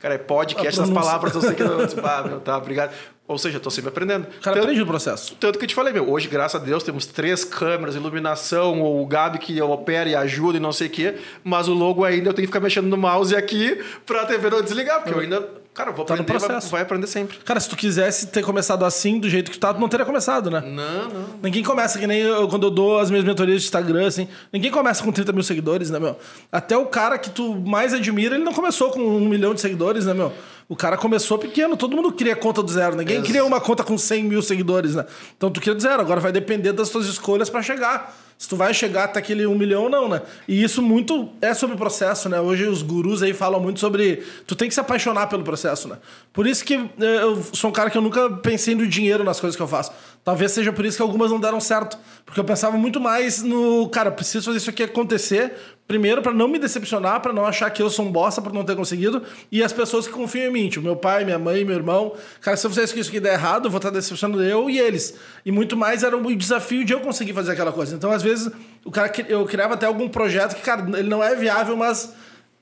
Cara, 0.05 0.13
é 0.13 0.17
podcast 0.19 0.79
das 0.79 0.89
palavras, 0.91 1.33
não 1.33 1.41
sei 1.41 1.53
o 1.53 1.55
que. 1.55 1.63
Ah, 1.63 2.23
meu, 2.23 2.39
tá, 2.39 2.55
obrigado. 2.59 2.93
Ou 3.27 3.39
seja, 3.39 3.57
estou 3.57 3.71
sempre 3.71 3.89
aprendendo. 3.89 4.25
O 4.25 4.39
cara 4.39 4.55
tanto, 4.55 4.65
aprende 4.65 4.81
o 4.83 4.85
processo. 4.85 5.35
Tanto 5.39 5.57
que 5.57 5.65
eu 5.65 5.67
te 5.67 5.73
falei, 5.73 5.91
meu, 5.91 6.07
hoje, 6.11 6.27
graças 6.27 6.61
a 6.61 6.63
Deus, 6.63 6.83
temos 6.83 7.07
três 7.07 7.43
câmeras, 7.43 7.95
iluminação, 7.95 8.83
o 8.83 9.03
Gabi 9.07 9.39
que 9.39 9.59
opera 9.63 10.07
e 10.07 10.15
ajuda 10.15 10.59
e 10.59 10.61
não 10.61 10.71
sei 10.71 10.89
o 10.89 10.89
quê, 10.91 11.15
mas 11.43 11.67
o 11.67 11.73
logo 11.73 12.05
ainda 12.05 12.29
eu 12.29 12.33
tenho 12.35 12.47
que 12.47 12.53
ficar 12.53 12.59
mexendo 12.59 12.85
no 12.85 12.97
mouse 12.97 13.35
aqui 13.35 13.83
para 14.05 14.21
a 14.21 14.25
TV 14.27 14.47
não 14.51 14.61
desligar, 14.61 15.01
porque 15.01 15.11
eu 15.11 15.21
ainda 15.21 15.49
Cara, 15.75 15.91
vou 15.91 16.05
tá 16.05 16.13
aprender, 16.13 16.39
vai, 16.39 16.59
vai, 16.61 16.81
aprender 16.83 17.05
sempre. 17.05 17.37
Cara, 17.39 17.59
se 17.59 17.67
tu 17.67 17.75
quisesse 17.75 18.27
ter 18.27 18.41
começado 18.41 18.85
assim, 18.85 19.19
do 19.19 19.29
jeito 19.29 19.51
que 19.51 19.57
tu 19.57 19.59
tá, 19.59 19.73
tu 19.73 19.79
não 19.79 19.89
teria 19.89 20.05
começado, 20.05 20.49
né? 20.49 20.61
Não, 20.61 21.09
não. 21.09 21.25
Ninguém 21.43 21.61
começa, 21.63 21.99
que 21.99 22.07
nem 22.07 22.21
eu, 22.21 22.47
quando 22.47 22.67
eu 22.67 22.71
dou 22.71 22.97
as 22.97 23.11
minhas 23.11 23.25
mentorias 23.25 23.59
de 23.59 23.67
Instagram, 23.67 24.07
assim. 24.07 24.29
Ninguém 24.53 24.71
começa 24.71 25.03
com 25.03 25.11
30 25.11 25.33
mil 25.33 25.43
seguidores, 25.43 25.89
né, 25.91 25.99
meu? 25.99 26.17
Até 26.49 26.77
o 26.77 26.85
cara 26.85 27.17
que 27.17 27.29
tu 27.29 27.55
mais 27.55 27.93
admira, 27.93 28.35
ele 28.35 28.43
não 28.45 28.53
começou 28.53 28.89
com 28.89 29.01
um 29.01 29.27
milhão 29.27 29.53
de 29.53 29.59
seguidores, 29.59 30.05
né, 30.05 30.13
meu? 30.13 30.31
O 30.67 30.75
cara 30.75 30.97
começou 30.97 31.37
pequeno, 31.37 31.77
todo 31.77 31.95
mundo 31.95 32.11
cria 32.11 32.35
conta 32.35 32.63
do 32.63 32.71
zero. 32.71 32.95
Ninguém 32.95 33.17
Exato. 33.17 33.29
cria 33.29 33.45
uma 33.45 33.61
conta 33.61 33.83
com 33.83 33.97
100 33.97 34.23
mil 34.23 34.41
seguidores, 34.41 34.95
né? 34.95 35.05
Então 35.37 35.51
tu 35.51 35.61
cria 35.61 35.75
do 35.75 35.81
zero. 35.81 36.01
Agora 36.01 36.19
vai 36.19 36.31
depender 36.31 36.73
das 36.73 36.89
tuas 36.89 37.05
escolhas 37.05 37.49
para 37.49 37.61
chegar 37.61 38.15
se 38.37 38.49
tu 38.49 38.55
vai 38.57 38.73
chegar 38.73 39.05
até 39.05 39.19
aquele 39.19 39.45
um 39.45 39.55
milhão 39.55 39.83
ou 39.83 39.89
não, 39.89 40.09
né? 40.09 40.21
E 40.47 40.61
isso 40.61 40.81
muito 40.81 41.29
é 41.41 41.53
sobre 41.53 41.75
o 41.75 41.79
processo, 41.79 42.27
né? 42.27 42.39
Hoje 42.39 42.65
os 42.65 42.81
gurus 42.81 43.23
aí 43.23 43.33
falam 43.33 43.61
muito 43.61 43.79
sobre. 43.79 44.23
Tu 44.45 44.55
tem 44.55 44.67
que 44.67 44.73
se 44.73 44.79
apaixonar 44.79 45.27
pelo 45.27 45.43
processo, 45.43 45.87
né? 45.87 45.97
Por 46.33 46.45
isso 46.45 46.63
que 46.65 46.73
eh, 46.75 47.21
eu 47.21 47.41
sou 47.53 47.69
um 47.69 47.73
cara 47.73 47.89
que 47.89 47.97
eu 47.97 48.01
nunca 48.01 48.29
pensei 48.29 48.75
no 48.75 48.85
dinheiro 48.85 49.23
nas 49.23 49.39
coisas 49.39 49.55
que 49.55 49.61
eu 49.61 49.67
faço. 49.67 49.91
Talvez 50.23 50.51
seja 50.51 50.73
por 50.73 50.85
isso 50.85 50.97
que 50.97 51.03
algumas 51.03 51.31
não 51.31 51.39
deram 51.39 51.61
certo. 51.61 51.97
Porque 52.25 52.39
eu 52.39 52.43
pensava 52.43 52.77
muito 52.77 52.99
mais 52.99 53.41
no. 53.41 53.87
Cara, 53.89 54.11
preciso 54.11 54.45
fazer 54.45 54.57
isso 54.57 54.69
aqui 54.69 54.83
acontecer 54.83 55.53
Primeiro, 55.87 56.21
para 56.21 56.33
não 56.33 56.47
me 56.47 56.57
decepcionar, 56.57 57.21
para 57.21 57.31
não 57.31 57.45
achar 57.45 57.69
que 57.69 57.79
eu 57.79 57.91
sou 57.91 58.05
um 58.05 58.11
bosta 58.11 58.41
por 58.41 58.51
não 58.51 58.63
ter 58.63 58.75
conseguido, 58.75 59.21
e 59.51 59.63
as 59.63 59.71
pessoas 59.71 60.07
que 60.07 60.13
confiam 60.13 60.47
em 60.47 60.51
mim, 60.51 60.67
tipo, 60.67 60.83
meu 60.83 60.95
pai, 60.95 61.23
minha 61.23 61.37
mãe, 61.37 61.63
meu 61.63 61.75
irmão. 61.75 62.13
Cara, 62.41 62.57
se 62.57 62.65
eu 62.65 62.71
fizer 62.71 62.85
isso 62.85 63.07
aqui 63.07 63.19
der 63.19 63.33
errado, 63.33 63.65
eu 63.65 63.71
vou 63.71 63.77
estar 63.77 63.91
decepcionando 63.91 64.43
eu 64.43 64.67
e 64.67 64.79
eles. 64.79 65.15
E 65.45 65.51
muito 65.51 65.77
mais 65.77 66.01
era 66.01 66.17
o 66.17 66.35
desafio 66.35 66.83
de 66.83 66.91
eu 66.91 67.01
conseguir 67.01 67.33
fazer 67.33 67.51
aquela 67.51 67.71
coisa. 67.71 67.95
Então, 67.95 68.11
às 68.11 68.23
vezes, 68.23 68.51
o 68.83 68.89
cara 68.89 69.11
eu 69.27 69.45
criava 69.45 69.75
até 69.75 69.85
algum 69.85 70.09
projeto 70.09 70.55
que, 70.55 70.61
cara, 70.63 70.83
ele 70.97 71.07
não 71.07 71.23
é 71.23 71.35
viável, 71.35 71.77
mas 71.77 72.15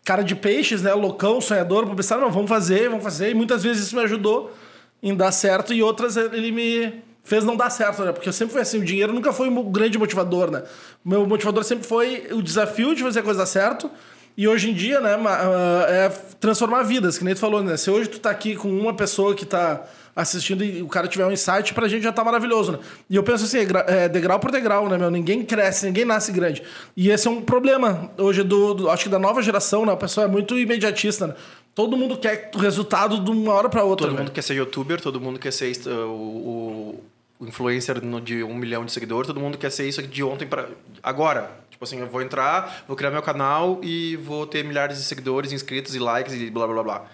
cara 0.04 0.22
de 0.22 0.36
peixes, 0.36 0.82
né, 0.82 0.94
loucão, 0.94 1.40
sonhador, 1.40 1.88
pensar, 1.96 2.18
não, 2.18 2.30
vamos 2.30 2.50
fazer, 2.50 2.90
vamos 2.90 3.06
fazer. 3.06 3.32
E 3.32 3.34
muitas 3.34 3.64
vezes 3.64 3.88
isso 3.88 3.96
me 3.96 4.04
ajudou 4.04 4.54
em 5.02 5.16
dar 5.16 5.32
certo 5.32 5.74
e 5.74 5.82
outras 5.82 6.18
ele 6.18 6.52
me 6.52 7.04
fez 7.24 7.44
não 7.44 7.56
dar 7.56 7.70
certo, 7.70 8.04
né? 8.04 8.12
Porque 8.12 8.28
eu 8.28 8.34
sempre 8.34 8.54
fui 8.54 8.62
assim, 8.62 8.80
o 8.80 8.86
dinheiro 8.86 9.14
nunca 9.14 9.32
foi 9.32 9.50
um 9.50 9.72
grande 9.72 9.98
motivador, 9.98 10.52
né? 10.52 10.64
O 11.04 11.10
meu 11.10 11.26
motivador 11.26 11.64
sempre 11.64 11.88
foi 11.88 12.28
o 12.32 12.42
desafio 12.42 12.94
de 12.94 13.02
fazer 13.02 13.22
a 13.22 13.24
coisa 13.24 13.40
dar 13.40 13.46
certo. 13.46 13.90
E 14.36 14.48
hoje 14.48 14.72
em 14.72 14.74
dia, 14.74 15.00
né, 15.00 15.16
ah, 15.16 15.86
é 15.88 16.10
transformar 16.40 16.84
vidas, 16.84 17.18
que 17.18 17.24
nem 17.24 17.36
tu 17.36 17.40
falou, 17.40 17.64
né? 17.64 17.78
Se 17.78 17.90
hoje 17.90 18.10
tu 18.10 18.20
tá 18.20 18.32
aqui 18.32 18.56
com 18.56 18.68
uma 18.68 18.94
pessoa 18.94 19.36
que 19.36 19.46
tá 19.46 19.84
assistindo 20.16 20.64
e 20.64 20.82
o 20.82 20.88
cara 20.88 21.08
tiver 21.08 21.26
um 21.26 21.32
insight, 21.32 21.74
pra 21.74 21.88
gente 21.88 22.04
já 22.04 22.12
tá 22.12 22.24
maravilhoso, 22.24 22.74
né? 22.74 22.80
E 23.10 23.16
eu 23.16 23.24
penso 23.24 23.46
assim, 23.46 23.60
é 23.88 24.10
degrau 24.10 24.40
por 24.40 24.52
degrau, 24.52 24.90
né, 24.90 24.98
meu? 24.98 25.10
Ninguém 25.10 25.44
cresce, 25.44 25.86
ninguém 25.86 26.06
nasce 26.06 26.32
grande. 26.32 26.64
E 26.96 27.10
esse 27.10 27.28
é 27.28 27.32
um 27.32 27.42
problema 27.42 28.12
hoje 28.18 28.44
do, 28.44 28.74
do 28.74 28.90
acho 28.90 29.04
que 29.04 29.10
da 29.10 29.20
nova 29.20 29.42
geração, 29.42 29.86
né? 29.86 29.94
A 29.94 29.98
pessoa 29.98 30.26
é 30.26 30.28
muito 30.28 30.58
imediatista, 30.58 31.28
né? 31.28 31.36
Todo 31.76 31.98
mundo 31.98 32.18
quer 32.18 32.52
o 32.54 32.60
resultado 32.60 33.20
de 33.20 33.32
uma 33.32 33.54
hora 33.54 33.70
para 33.70 33.84
outra. 33.84 34.08
Todo 34.08 34.18
mundo 34.18 34.32
quer 34.32 34.44
ser 34.44 34.54
youtuber, 34.56 35.02
todo 35.02 35.20
mundo 35.20 35.40
quer 35.40 35.52
ser 35.52 35.76
uh, 35.88 35.92
o, 36.08 37.00
o 37.00 37.04
influencer 37.48 38.00
de 38.22 38.44
um 38.44 38.56
milhão 38.56 38.86
de 38.86 38.92
seguidores, 38.92 39.28
todo 39.28 39.40
mundo 39.40 39.58
quer 39.58 39.72
ser 39.72 39.88
isso 39.88 40.02
de 40.02 40.24
ontem 40.24 40.48
para 40.48 40.70
agora. 41.02 41.52
Tipo 41.70 41.84
assim, 41.84 42.00
eu 42.00 42.08
vou 42.08 42.22
entrar, 42.22 42.84
vou 42.88 42.96
criar 42.96 43.12
meu 43.12 43.22
canal 43.22 43.80
e 43.84 44.16
vou 44.18 44.46
ter 44.48 44.64
milhares 44.64 44.98
de 44.98 45.04
seguidores, 45.04 45.52
inscritos 45.52 45.96
e 45.96 46.00
likes 46.00 46.34
e 46.34 46.50
blá 46.50 46.68
blá 46.68 46.84
blá. 46.84 47.06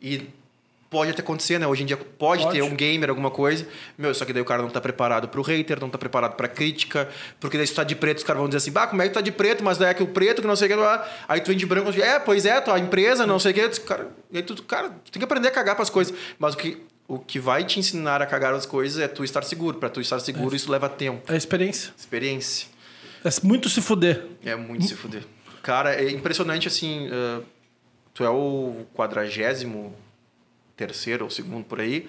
E 0.00 0.28
pode 0.92 1.10
até 1.10 1.22
acontecer, 1.22 1.58
né? 1.58 1.66
Hoje 1.66 1.82
em 1.82 1.86
dia 1.86 1.96
pode, 1.96 2.42
pode, 2.42 2.54
ter 2.54 2.62
um 2.62 2.76
gamer, 2.76 3.08
alguma 3.08 3.30
coisa. 3.30 3.66
Meu, 3.96 4.14
só 4.14 4.26
que 4.26 4.32
daí 4.32 4.42
o 4.42 4.44
cara 4.44 4.62
não 4.62 4.68
tá 4.68 4.78
preparado 4.78 5.26
pro 5.26 5.40
hater, 5.40 5.80
não 5.80 5.88
tá 5.88 5.96
preparado 5.96 6.34
pra 6.36 6.46
crítica, 6.46 7.08
porque 7.40 7.56
daí 7.56 7.66
se 7.66 7.72
tu 7.72 7.76
tá 7.76 7.84
de 7.84 7.96
preto, 7.96 8.18
os 8.18 8.24
caras 8.24 8.40
vão 8.40 8.48
dizer 8.48 8.58
assim, 8.58 8.70
bah, 8.70 8.86
como 8.86 9.00
é 9.00 9.06
que 9.06 9.10
tu 9.10 9.14
tá 9.14 9.22
de 9.22 9.32
preto, 9.32 9.64
mas 9.64 9.78
daí 9.78 9.90
é 9.90 9.94
que 9.94 10.02
o 10.02 10.08
preto 10.08 10.42
que 10.42 10.46
não 10.46 10.54
sei 10.54 10.70
o 10.70 10.76
que, 10.76 11.04
aí 11.26 11.40
tu 11.40 11.48
vem 11.48 11.56
de 11.56 11.64
branco, 11.64 11.90
é, 11.98 12.18
pois 12.18 12.44
é, 12.44 12.60
tua 12.60 12.78
empresa, 12.78 13.26
não 13.26 13.38
sei 13.38 13.52
o 13.52 13.54
que, 13.54 13.80
cara, 13.80 14.08
aí 14.34 14.42
tu, 14.42 14.62
cara, 14.64 14.90
tu 14.90 15.10
tem 15.10 15.18
que 15.18 15.24
aprender 15.24 15.48
a 15.48 15.50
cagar 15.50 15.74
pras 15.74 15.88
coisas. 15.88 16.14
Mas 16.38 16.52
o 16.52 16.58
que 16.58 16.84
o 17.12 17.18
que 17.18 17.38
vai 17.38 17.62
te 17.62 17.78
ensinar 17.78 18.22
a 18.22 18.26
cagar 18.26 18.54
as 18.54 18.64
coisas 18.64 18.98
é 18.98 19.06
tu 19.06 19.22
estar 19.22 19.42
seguro. 19.42 19.76
Para 19.76 19.90
tu 19.90 20.00
estar 20.00 20.18
seguro, 20.18 20.54
é. 20.54 20.56
isso 20.56 20.72
leva 20.72 20.88
tempo. 20.88 21.30
É 21.30 21.36
experiência. 21.36 21.92
Experiência. 21.94 22.68
É 23.22 23.28
muito 23.42 23.68
se 23.68 23.82
fuder. 23.82 24.24
É 24.42 24.56
muito 24.56 24.86
se 24.86 24.94
fuder. 24.94 25.22
Cara, 25.62 25.94
é 25.94 26.10
impressionante 26.10 26.68
assim. 26.68 27.08
Uh, 27.08 27.44
tu 28.14 28.24
é 28.24 28.30
o 28.30 28.86
quadragésimo 28.94 29.94
terceiro 30.74 31.24
ou 31.24 31.30
segundo 31.30 31.64
por 31.64 31.80
aí. 31.80 32.08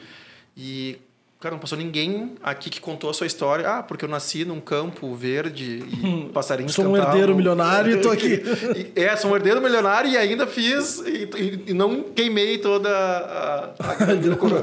E, 0.55 0.97
Cara, 1.43 1.55
não 1.55 1.59
passou 1.59 1.77
ninguém 1.77 2.35
aqui 2.41 2.69
que 2.69 2.79
contou 2.79 3.09
a 3.09 3.13
sua 3.13 3.27
história. 3.27 3.67
Ah, 3.67 3.83
porque 3.83 4.05
eu 4.05 4.07
nasci 4.07 4.45
num 4.45 4.61
campo 4.61 5.13
verde 5.13 5.83
e 5.91 6.29
passarinhos 6.31 6.73
Sou 6.73 6.85
um 6.85 6.95
herdeiro 6.95 7.35
milionário 7.35 7.97
e 7.97 8.01
tô 8.01 8.11
aqui. 8.11 8.41
É, 8.95 9.13
sou 9.17 9.29
um 9.29 9.35
herdeiro 9.35 9.61
milionário 9.61 10.09
e 10.09 10.17
ainda 10.17 10.47
fiz... 10.47 10.99
E, 10.99 11.29
e- 11.35 11.63
e 11.67 11.73
não 11.73 12.01
queimei 12.01 12.59
toda 12.59 12.89
a... 12.89 13.73
a. 13.77 13.95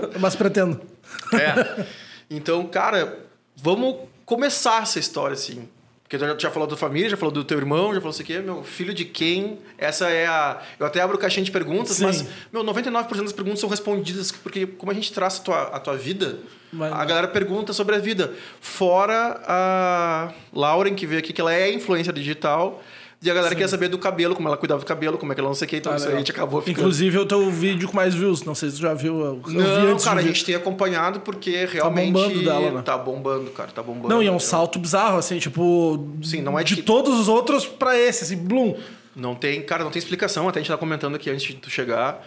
Mas 0.18 0.34
pretendo. 0.34 0.80
É. 1.34 1.84
Então, 2.30 2.66
cara, 2.66 3.18
vamos 3.54 3.96
começar 4.24 4.82
essa 4.82 4.98
história 4.98 5.34
assim. 5.34 5.68
Porque 6.10 6.18
tu 6.18 6.26
já, 6.28 6.36
já 6.36 6.50
falou 6.50 6.66
da 6.66 6.70
tua 6.70 6.88
família, 6.88 7.08
já 7.08 7.16
falou 7.16 7.32
do 7.32 7.44
teu 7.44 7.56
irmão, 7.56 7.94
já 7.94 8.00
falou 8.00 8.10
isso 8.10 8.20
aqui, 8.20 8.36
meu 8.40 8.64
filho 8.64 8.92
de 8.92 9.04
quem? 9.04 9.60
Essa 9.78 10.08
é 10.10 10.26
a. 10.26 10.60
Eu 10.76 10.84
até 10.84 11.00
abro 11.00 11.16
caixinha 11.16 11.44
de 11.44 11.52
perguntas, 11.52 11.98
Sim. 11.98 12.04
mas, 12.04 12.26
meu, 12.52 12.64
99% 12.64 13.22
das 13.22 13.32
perguntas 13.32 13.60
são 13.60 13.68
respondidas, 13.68 14.32
porque 14.32 14.66
como 14.66 14.90
a 14.90 14.94
gente 14.96 15.12
traça 15.12 15.40
a 15.40 15.44
tua, 15.44 15.62
a 15.62 15.78
tua 15.78 15.96
vida, 15.96 16.40
Mas- 16.72 16.92
a 16.92 17.04
galera 17.04 17.28
pergunta 17.28 17.72
sobre 17.72 17.94
a 17.94 18.00
vida. 18.00 18.34
Fora 18.60 19.40
a 19.46 20.32
Lauren, 20.52 20.96
que 20.96 21.06
veio 21.06 21.20
aqui, 21.20 21.32
que 21.32 21.40
ela 21.40 21.54
é 21.54 21.72
influência 21.72 22.12
digital. 22.12 22.82
E 23.22 23.30
a 23.30 23.34
galera 23.34 23.54
quer 23.54 23.68
saber 23.68 23.88
do 23.88 23.98
cabelo, 23.98 24.34
como 24.34 24.48
ela 24.48 24.56
cuidava 24.56 24.80
do 24.80 24.86
cabelo, 24.86 25.18
como 25.18 25.30
é 25.30 25.34
que 25.34 25.40
ela 25.42 25.48
não 25.50 25.54
sei 25.54 25.66
o 25.66 25.68
que, 25.68 25.76
então 25.76 25.92
Ah, 25.92 25.96
isso 25.96 26.08
aí 26.08 26.14
a 26.14 26.16
gente 26.18 26.30
acabou 26.30 26.62
ficando. 26.62 26.78
Inclusive, 26.80 27.18
é 27.18 27.20
o 27.20 27.26
teu 27.26 27.50
vídeo 27.50 27.86
com 27.86 27.94
mais 27.94 28.14
views. 28.14 28.42
Não 28.44 28.54
sei 28.54 28.70
se 28.70 28.76
tu 28.76 28.80
já 28.82 28.94
viu. 28.94 29.20
Eu, 29.20 29.26
eu 29.26 29.42
vi 29.44 29.52
Não, 29.58 29.98
cara, 29.98 30.20
a 30.20 30.22
de- 30.22 30.28
gente 30.28 30.42
tem 30.44 30.54
acompanhado 30.54 31.20
porque 31.20 31.66
realmente. 31.66 32.12
bombando 32.12 32.42
dela, 32.42 32.70
né? 32.70 32.82
Tá 32.82 32.96
bombando, 32.96 33.50
cara, 33.50 33.70
tá 33.72 33.82
bombando. 33.82 34.08
Não, 34.08 34.22
e 34.22 34.26
é 34.26 34.30
um 34.30 34.34
Eu- 34.36 34.40
salto 34.40 34.78
bizarro, 34.78 35.18
assim, 35.18 35.38
tipo. 35.38 36.08
Sim, 36.22 36.40
não 36.40 36.58
é 36.58 36.64
de 36.64 36.76
que- 36.76 36.82
todos 36.82 37.20
os 37.20 37.28
outros 37.28 37.66
pra 37.66 37.94
esse, 37.98 38.24
assim, 38.24 38.36
blum. 38.38 38.74
Não 39.14 39.34
tem, 39.34 39.60
cara, 39.60 39.84
não 39.84 39.90
tem 39.90 39.98
explicação. 39.98 40.48
Até 40.48 40.60
a 40.60 40.62
gente 40.62 40.70
tá 40.72 40.78
comentando 40.78 41.14
aqui 41.16 41.28
antes 41.28 41.42
de 41.46 41.54
tu 41.54 41.68
chegar. 41.68 42.26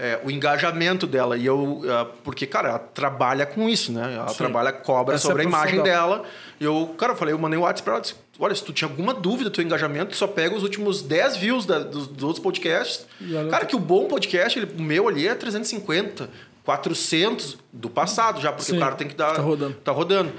É, 0.00 0.18
o 0.24 0.30
engajamento 0.30 1.06
dela. 1.06 1.36
E 1.36 1.44
eu. 1.44 1.82
ah, 1.88 2.06
porque, 2.24 2.46
cara, 2.46 2.70
ela 2.70 2.78
trabalha 2.78 3.44
com 3.44 3.68
isso, 3.68 3.92
né? 3.92 4.14
Ela 4.16 4.28
Sim. 4.28 4.36
trabalha, 4.38 4.72
cobra 4.72 5.14
Essa 5.14 5.26
é 5.26 5.28
sobre 5.28 5.42
a 5.42 5.46
a 5.46 5.48
imagem 5.48 5.82
dela. 5.82 6.24
E 6.58 6.64
eu, 6.64 6.94
cara, 6.98 7.12
eu 7.12 7.16
falei, 7.16 7.34
eu 7.34 7.38
mandei 7.38 7.58
um 7.58 7.62
WhatsApp 7.62 7.82
pra 7.84 7.92
ela. 7.94 8.00
disse, 8.02 8.14
Olha, 8.42 8.54
se 8.54 8.64
tu 8.64 8.72
tinha 8.72 8.88
alguma 8.88 9.12
dúvida 9.12 9.50
do 9.50 9.52
teu 9.52 9.62
engajamento, 9.62 10.12
tu 10.12 10.16
só 10.16 10.26
pega 10.26 10.54
os 10.56 10.62
últimos 10.62 11.02
10 11.02 11.36
views 11.36 11.66
da- 11.66 11.80
dos, 11.80 12.06
dos 12.06 12.22
outros 12.24 12.42
podcasts. 12.42 13.06
Cara, 13.50 13.66
que 13.66 13.76
o 13.76 13.78
bom 13.78 14.06
podcast, 14.06 14.58
ele- 14.58 14.72
o 14.78 14.82
meu 14.82 15.06
ali 15.08 15.28
é 15.28 15.34
350, 15.34 16.30
400 16.64 17.58
do 17.72 17.90
passado 17.90 18.40
já, 18.40 18.50
porque 18.52 18.70
Sim, 18.70 18.76
o 18.78 18.80
cara 18.80 18.94
tem 18.94 19.08
que 19.08 19.14
dar. 19.14 19.34
tá 19.34 19.42
rodando. 19.42 19.74
Tá 19.84 19.92
rodando. 19.92 20.32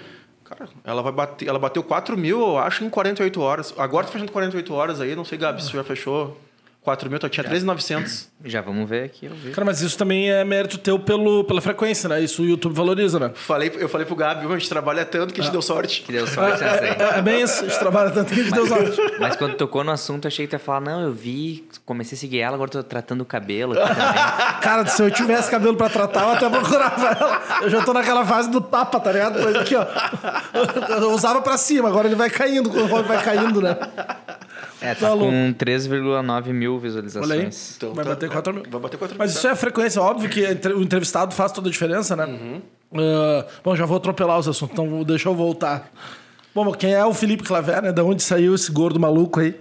Cara, 0.43 0.67
ela 0.83 1.01
vai 1.03 1.11
bater, 1.11 1.47
ela 1.47 1.59
bateu 1.59 1.83
4 1.83 2.17
mil, 2.17 2.39
eu 2.41 2.57
acho, 2.57 2.83
em 2.83 2.89
48 2.89 3.39
horas. 3.39 3.73
Agora 3.77 4.05
tá 4.07 4.11
fechando 4.13 4.31
48 4.31 4.73
horas 4.73 4.99
aí, 4.99 5.15
não 5.15 5.23
sei, 5.23 5.37
Gabi, 5.37 5.63
se 5.63 5.71
já 5.71 5.83
fechou 5.83 6.35
4 6.81 7.07
mil, 7.11 7.19
tu 7.19 7.29
tinha 7.29 7.43
13,900. 7.43 8.27
Já 8.43 8.59
vamos 8.59 8.89
ver 8.89 9.03
aqui, 9.03 9.27
eu 9.27 9.35
vi. 9.35 9.51
Cara, 9.51 9.63
mas 9.63 9.81
isso 9.81 9.95
também 9.95 10.31
é 10.31 10.43
mérito 10.43 10.79
teu 10.79 10.97
pelo, 10.97 11.43
pela 11.43 11.61
frequência, 11.61 12.09
né? 12.09 12.19
Isso 12.19 12.41
o 12.41 12.45
YouTube 12.45 12.73
valoriza, 12.73 13.19
né? 13.19 13.31
Falei, 13.35 13.71
eu 13.75 13.87
falei 13.87 14.07
pro 14.07 14.15
Gabi, 14.15 14.47
"Meu, 14.47 14.55
a 14.55 14.57
gente 14.57 14.67
trabalha 14.67 15.05
tanto 15.05 15.31
que 15.31 15.39
a 15.39 15.43
gente 15.43 15.51
deu 15.51 15.61
sorte. 15.61 16.01
Que 16.01 16.11
deu 16.11 16.25
sorte 16.25 16.59
nessa 16.63 16.83
aí. 16.83 16.89
É, 16.89 17.19
é 17.19 17.21
bem 17.21 17.41
isso, 17.43 17.63
a 17.63 17.67
gente 17.67 17.77
trabalha 17.77 18.09
tanto 18.09 18.33
que 18.33 18.39
a 18.39 18.43
gente 18.43 18.53
deu 18.53 18.65
sorte. 18.65 18.97
Mas 19.19 19.35
quando 19.35 19.55
tocou 19.57 19.83
no 19.83 19.91
assunto, 19.91 20.27
achei 20.27 20.47
que 20.47 20.49
tu 20.49 20.53
ia 20.53 20.59
falar, 20.59 20.81
não, 20.81 21.01
eu 21.01 21.11
vi, 21.13 21.67
comecei 21.85 22.15
a 22.15 22.19
seguir 22.19 22.39
ela, 22.39 22.55
agora 22.55 22.71
tô 22.71 22.81
tratando 22.81 23.21
o 23.21 23.25
cabelo 23.25 23.73
aqui 23.73 23.95
também. 23.95 24.23
Cara, 24.61 24.85
se 24.87 25.03
eu 25.03 25.11
tivesse 25.11 25.51
cabelo 25.51 25.77
pra 25.77 25.87
tratar, 25.87 26.23
eu 26.23 26.29
até 26.31 26.49
procurava 26.49 27.07
ela. 27.09 27.41
Eu 27.61 27.69
já 27.69 27.83
tô 27.83 27.93
naquela 27.93 28.25
fase 28.25 28.49
do 28.49 28.59
tapa, 28.59 28.99
tá 28.99 29.11
ligado? 29.11 29.39
Mas 29.43 29.55
aqui, 29.55 29.75
ó. 29.75 29.85
Eu 30.99 31.11
usava 31.11 31.41
pra 31.41 31.57
cima, 31.57 31.89
agora 31.89 32.07
ele 32.07 32.15
vai 32.15 32.29
caindo, 32.29 32.69
conforme 32.69 33.07
vai 33.07 33.23
caindo, 33.23 33.61
né? 33.61 33.77
É, 34.81 34.95
Tá 34.95 35.09
tá 35.11 35.15
com 35.17 35.53
3,9 35.53 36.51
mil 36.53 36.71
Olha 36.71 36.77
aí. 36.77 36.81
visualizações. 36.81 37.75
Então 37.77 37.93
vai 37.93 38.03
tá- 38.03 38.09
bater 38.11 38.29
4 38.29 38.53
mil. 38.53 38.63
Vai 38.69 38.81
bater 38.81 38.97
4 38.97 39.13
mil. 39.15 39.19
Mas 39.19 39.35
isso 39.35 39.47
é 39.47 39.51
a 39.51 39.55
frequência, 39.55 40.01
óbvio 40.01 40.29
que 40.29 40.41
o 40.69 40.81
entrevistado 40.81 41.33
faz 41.35 41.51
toda 41.51 41.69
a 41.69 41.71
diferença, 41.71 42.15
né? 42.15 42.25
Uhum. 42.25 42.61
Ah, 42.95 43.45
bom, 43.63 43.75
já 43.75 43.85
vou 43.85 43.97
atropelar 43.97 44.39
os 44.39 44.47
assuntos, 44.47 44.73
então 44.73 45.03
deixa 45.03 45.29
eu 45.29 45.35
voltar. 45.35 45.91
Bom, 46.53 46.71
quem 46.73 46.93
é 46.93 47.05
o 47.05 47.13
Felipe 47.13 47.43
Claver, 47.43 47.81
né? 47.81 47.91
Da 47.93 48.03
onde 48.03 48.21
saiu 48.23 48.53
esse 48.55 48.71
gordo 48.71 48.99
maluco 48.99 49.39
aí? 49.39 49.55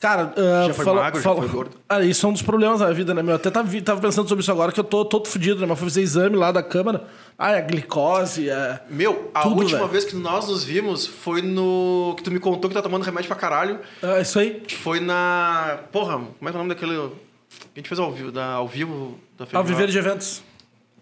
Cara, 0.00 0.32
ah, 0.36 0.66
Já 0.68 0.74
foi 0.74 0.84
fala- 0.84 1.02
magro, 1.02 1.18
já 1.20 1.24
fala- 1.24 1.40
foi 1.42 1.48
gordo. 1.48 1.76
Ah, 1.88 2.00
isso 2.02 2.24
é 2.24 2.28
um 2.28 2.32
dos 2.32 2.42
problemas 2.42 2.80
da 2.80 2.90
vida, 2.92 3.12
né, 3.12 3.22
meu? 3.22 3.34
Até 3.34 3.50
tava, 3.50 3.68
tava 3.82 4.00
pensando 4.00 4.28
sobre 4.28 4.42
isso 4.42 4.50
agora, 4.52 4.70
que 4.72 4.78
eu 4.80 4.84
tô 4.84 5.04
todo 5.04 5.26
fudido, 5.28 5.60
né? 5.60 5.66
Mas 5.66 5.78
fui 5.78 5.88
fazer 5.88 6.02
exame 6.02 6.36
lá 6.36 6.50
da 6.52 6.62
câmara. 6.62 7.02
Ah, 7.40 7.52
é 7.52 7.62
glicose, 7.62 8.50
é... 8.50 8.80
Meu, 8.90 9.30
a 9.32 9.42
Tudo, 9.42 9.58
última 9.60 9.78
velho. 9.78 9.90
vez 9.90 10.04
que 10.04 10.16
nós 10.16 10.48
nos 10.48 10.64
vimos 10.64 11.06
foi 11.06 11.40
no. 11.40 12.14
que 12.16 12.24
tu 12.24 12.32
me 12.32 12.40
contou 12.40 12.68
que 12.68 12.74
tá 12.74 12.82
tomando 12.82 13.04
remédio 13.04 13.28
pra 13.28 13.36
caralho. 13.36 13.78
É 14.02 14.20
isso 14.20 14.40
aí. 14.40 14.60
Foi 14.80 14.98
na. 14.98 15.78
Porra, 15.92 16.14
como 16.18 16.30
é 16.42 16.50
que 16.50 16.56
é 16.56 16.60
o 16.60 16.64
nome 16.64 16.68
daquele. 16.70 16.94
Que 16.94 17.66
a 17.76 17.78
gente 17.78 17.88
fez 17.88 18.00
ao 18.00 18.10
vivo, 18.10 18.32
da, 18.32 18.54
ao 18.54 18.66
vivo 18.66 19.18
da 19.38 19.46
Ao 19.52 19.62
viver 19.62 19.86
de 19.86 19.96
eventos. 19.96 20.42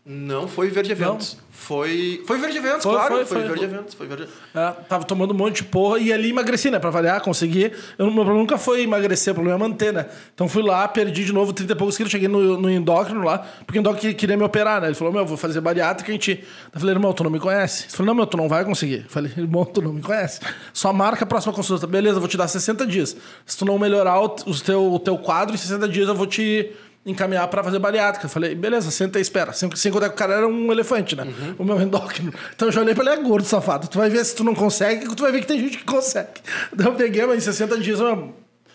Não 0.09 0.47
foi 0.47 0.71
Verde 0.71 0.93
Eventos. 0.93 1.37
Foi. 1.51 2.23
Foi 2.27 2.39
Verde 2.39 2.59
Eventos, 2.59 2.85
Foi, 2.85 2.93
claro. 2.93 3.15
foi, 3.17 3.25
Foi, 3.25 3.39
foi. 3.39 3.49
Verde 3.49 3.65
Eventos. 3.65 3.95
Foi 3.95 4.07
Verde... 4.07 4.29
É, 4.55 4.71
tava 4.89 5.05
tomando 5.05 5.35
um 5.35 5.37
monte 5.37 5.57
de 5.57 5.65
porra 5.65 5.99
e 5.99 6.13
ali 6.13 6.31
emagreci, 6.31 6.71
né? 6.71 6.79
Pra 6.79 6.91
variar, 6.91 7.21
consegui. 7.21 7.73
Eu, 7.99 8.07
meu 8.07 8.15
problema 8.15 8.39
nunca 8.39 8.57
foi 8.57 8.83
emagrecer, 8.83 9.33
o 9.33 9.35
problema 9.35 9.59
é 9.59 9.69
manter, 9.69 9.93
né? 9.93 10.07
Então 10.33 10.49
fui 10.49 10.63
lá, 10.63 10.87
perdi 10.87 11.25
de 11.25 11.33
novo 11.33 11.53
30 11.53 11.73
e 11.73 11.77
poucos 11.77 11.97
quilos, 11.97 12.13
cheguei 12.13 12.29
no, 12.29 12.57
no 12.57 12.71
endócrino 12.71 13.25
lá, 13.25 13.39
porque 13.65 13.79
o 13.79 13.81
endócrino 13.81 14.15
queria 14.15 14.37
me 14.37 14.45
operar, 14.45 14.81
né? 14.81 14.87
Ele 14.87 14.95
falou, 14.95 15.13
meu, 15.13 15.27
vou 15.27 15.37
fazer 15.37 15.61
bariátrica, 15.61 16.13
a 16.13 16.15
gente... 16.15 16.45
Eu 16.73 16.79
falei, 16.79 16.95
irmão, 16.95 17.13
tu 17.13 17.25
não 17.25 17.31
me 17.31 17.41
conhece? 17.41 17.87
Ele 17.87 17.93
falou, 17.93 18.07
não, 18.07 18.15
meu, 18.15 18.27
tu 18.29 18.37
não 18.37 18.49
vai 18.49 18.65
conseguir. 18.65 19.03
Eu 19.05 19.11
falei, 19.11 19.33
irmão, 19.37 19.65
tu 19.65 19.83
não 19.83 19.93
me 19.93 20.03
conhece. 20.03 20.39
Só 20.73 20.93
marca 20.93 21.25
a 21.25 21.27
próxima 21.27 21.53
consulta. 21.53 21.85
Beleza, 21.85 22.21
vou 22.21 22.29
te 22.29 22.37
dar 22.37 22.47
60 22.47 22.87
dias. 22.87 23.17
Se 23.45 23.59
tu 23.59 23.65
não 23.65 23.77
melhorar 23.77 24.21
o, 24.21 24.37
os 24.47 24.61
teu, 24.61 24.93
o 24.93 25.01
teu 25.01 25.19
quadro, 25.19 25.53
em 25.53 25.59
60 25.59 25.89
dias 25.89 26.07
eu 26.07 26.15
vou 26.15 26.29
te 26.29 26.71
encaminhar 27.07 27.47
pra 27.49 27.63
fazer 27.63 27.79
bariátrica. 27.79 28.27
Eu 28.27 28.31
falei, 28.31 28.55
beleza, 28.55 28.91
senta 28.91 29.19
e 29.19 29.23
espera. 29.23 29.53
Sem, 29.53 29.75
sem 29.77 29.93
contar 29.93 30.09
que 30.09 30.15
o 30.17 30.19
cara 30.19 30.35
era 30.35 30.49
um 30.49 30.73
elefante, 30.73 31.15
né? 31.15 31.27
O 31.57 31.65
meu 31.65 31.81
endócrino. 31.81 32.35
Então 32.55 32.69
eu 32.69 32.73
já 32.73 32.81
olhei 32.81 32.95
pra 32.95 33.05
ele, 33.05 33.21
é 33.21 33.23
gordo, 33.23 33.47
safado. 33.47 33.87
Tu 33.89 33.97
vai 33.97 34.11
ver 34.11 34.25
se 34.25 34.35
tu 34.35 34.43
não 34.43 34.55
consegue, 34.55 35.07
tu 35.15 35.23
vai 35.23 35.31
ver 35.31 35.41
que 35.41 35.47
tem 35.47 35.61
gente 35.61 35.79
que 35.79 35.85
consegue. 35.85 36.29
Daí 36.75 36.87
eu 36.89 36.95
peguei, 36.95 37.25
mas 37.25 37.39
em 37.39 37.41
60 37.41 37.79
dias 37.79 38.01
eu, 38.01 38.35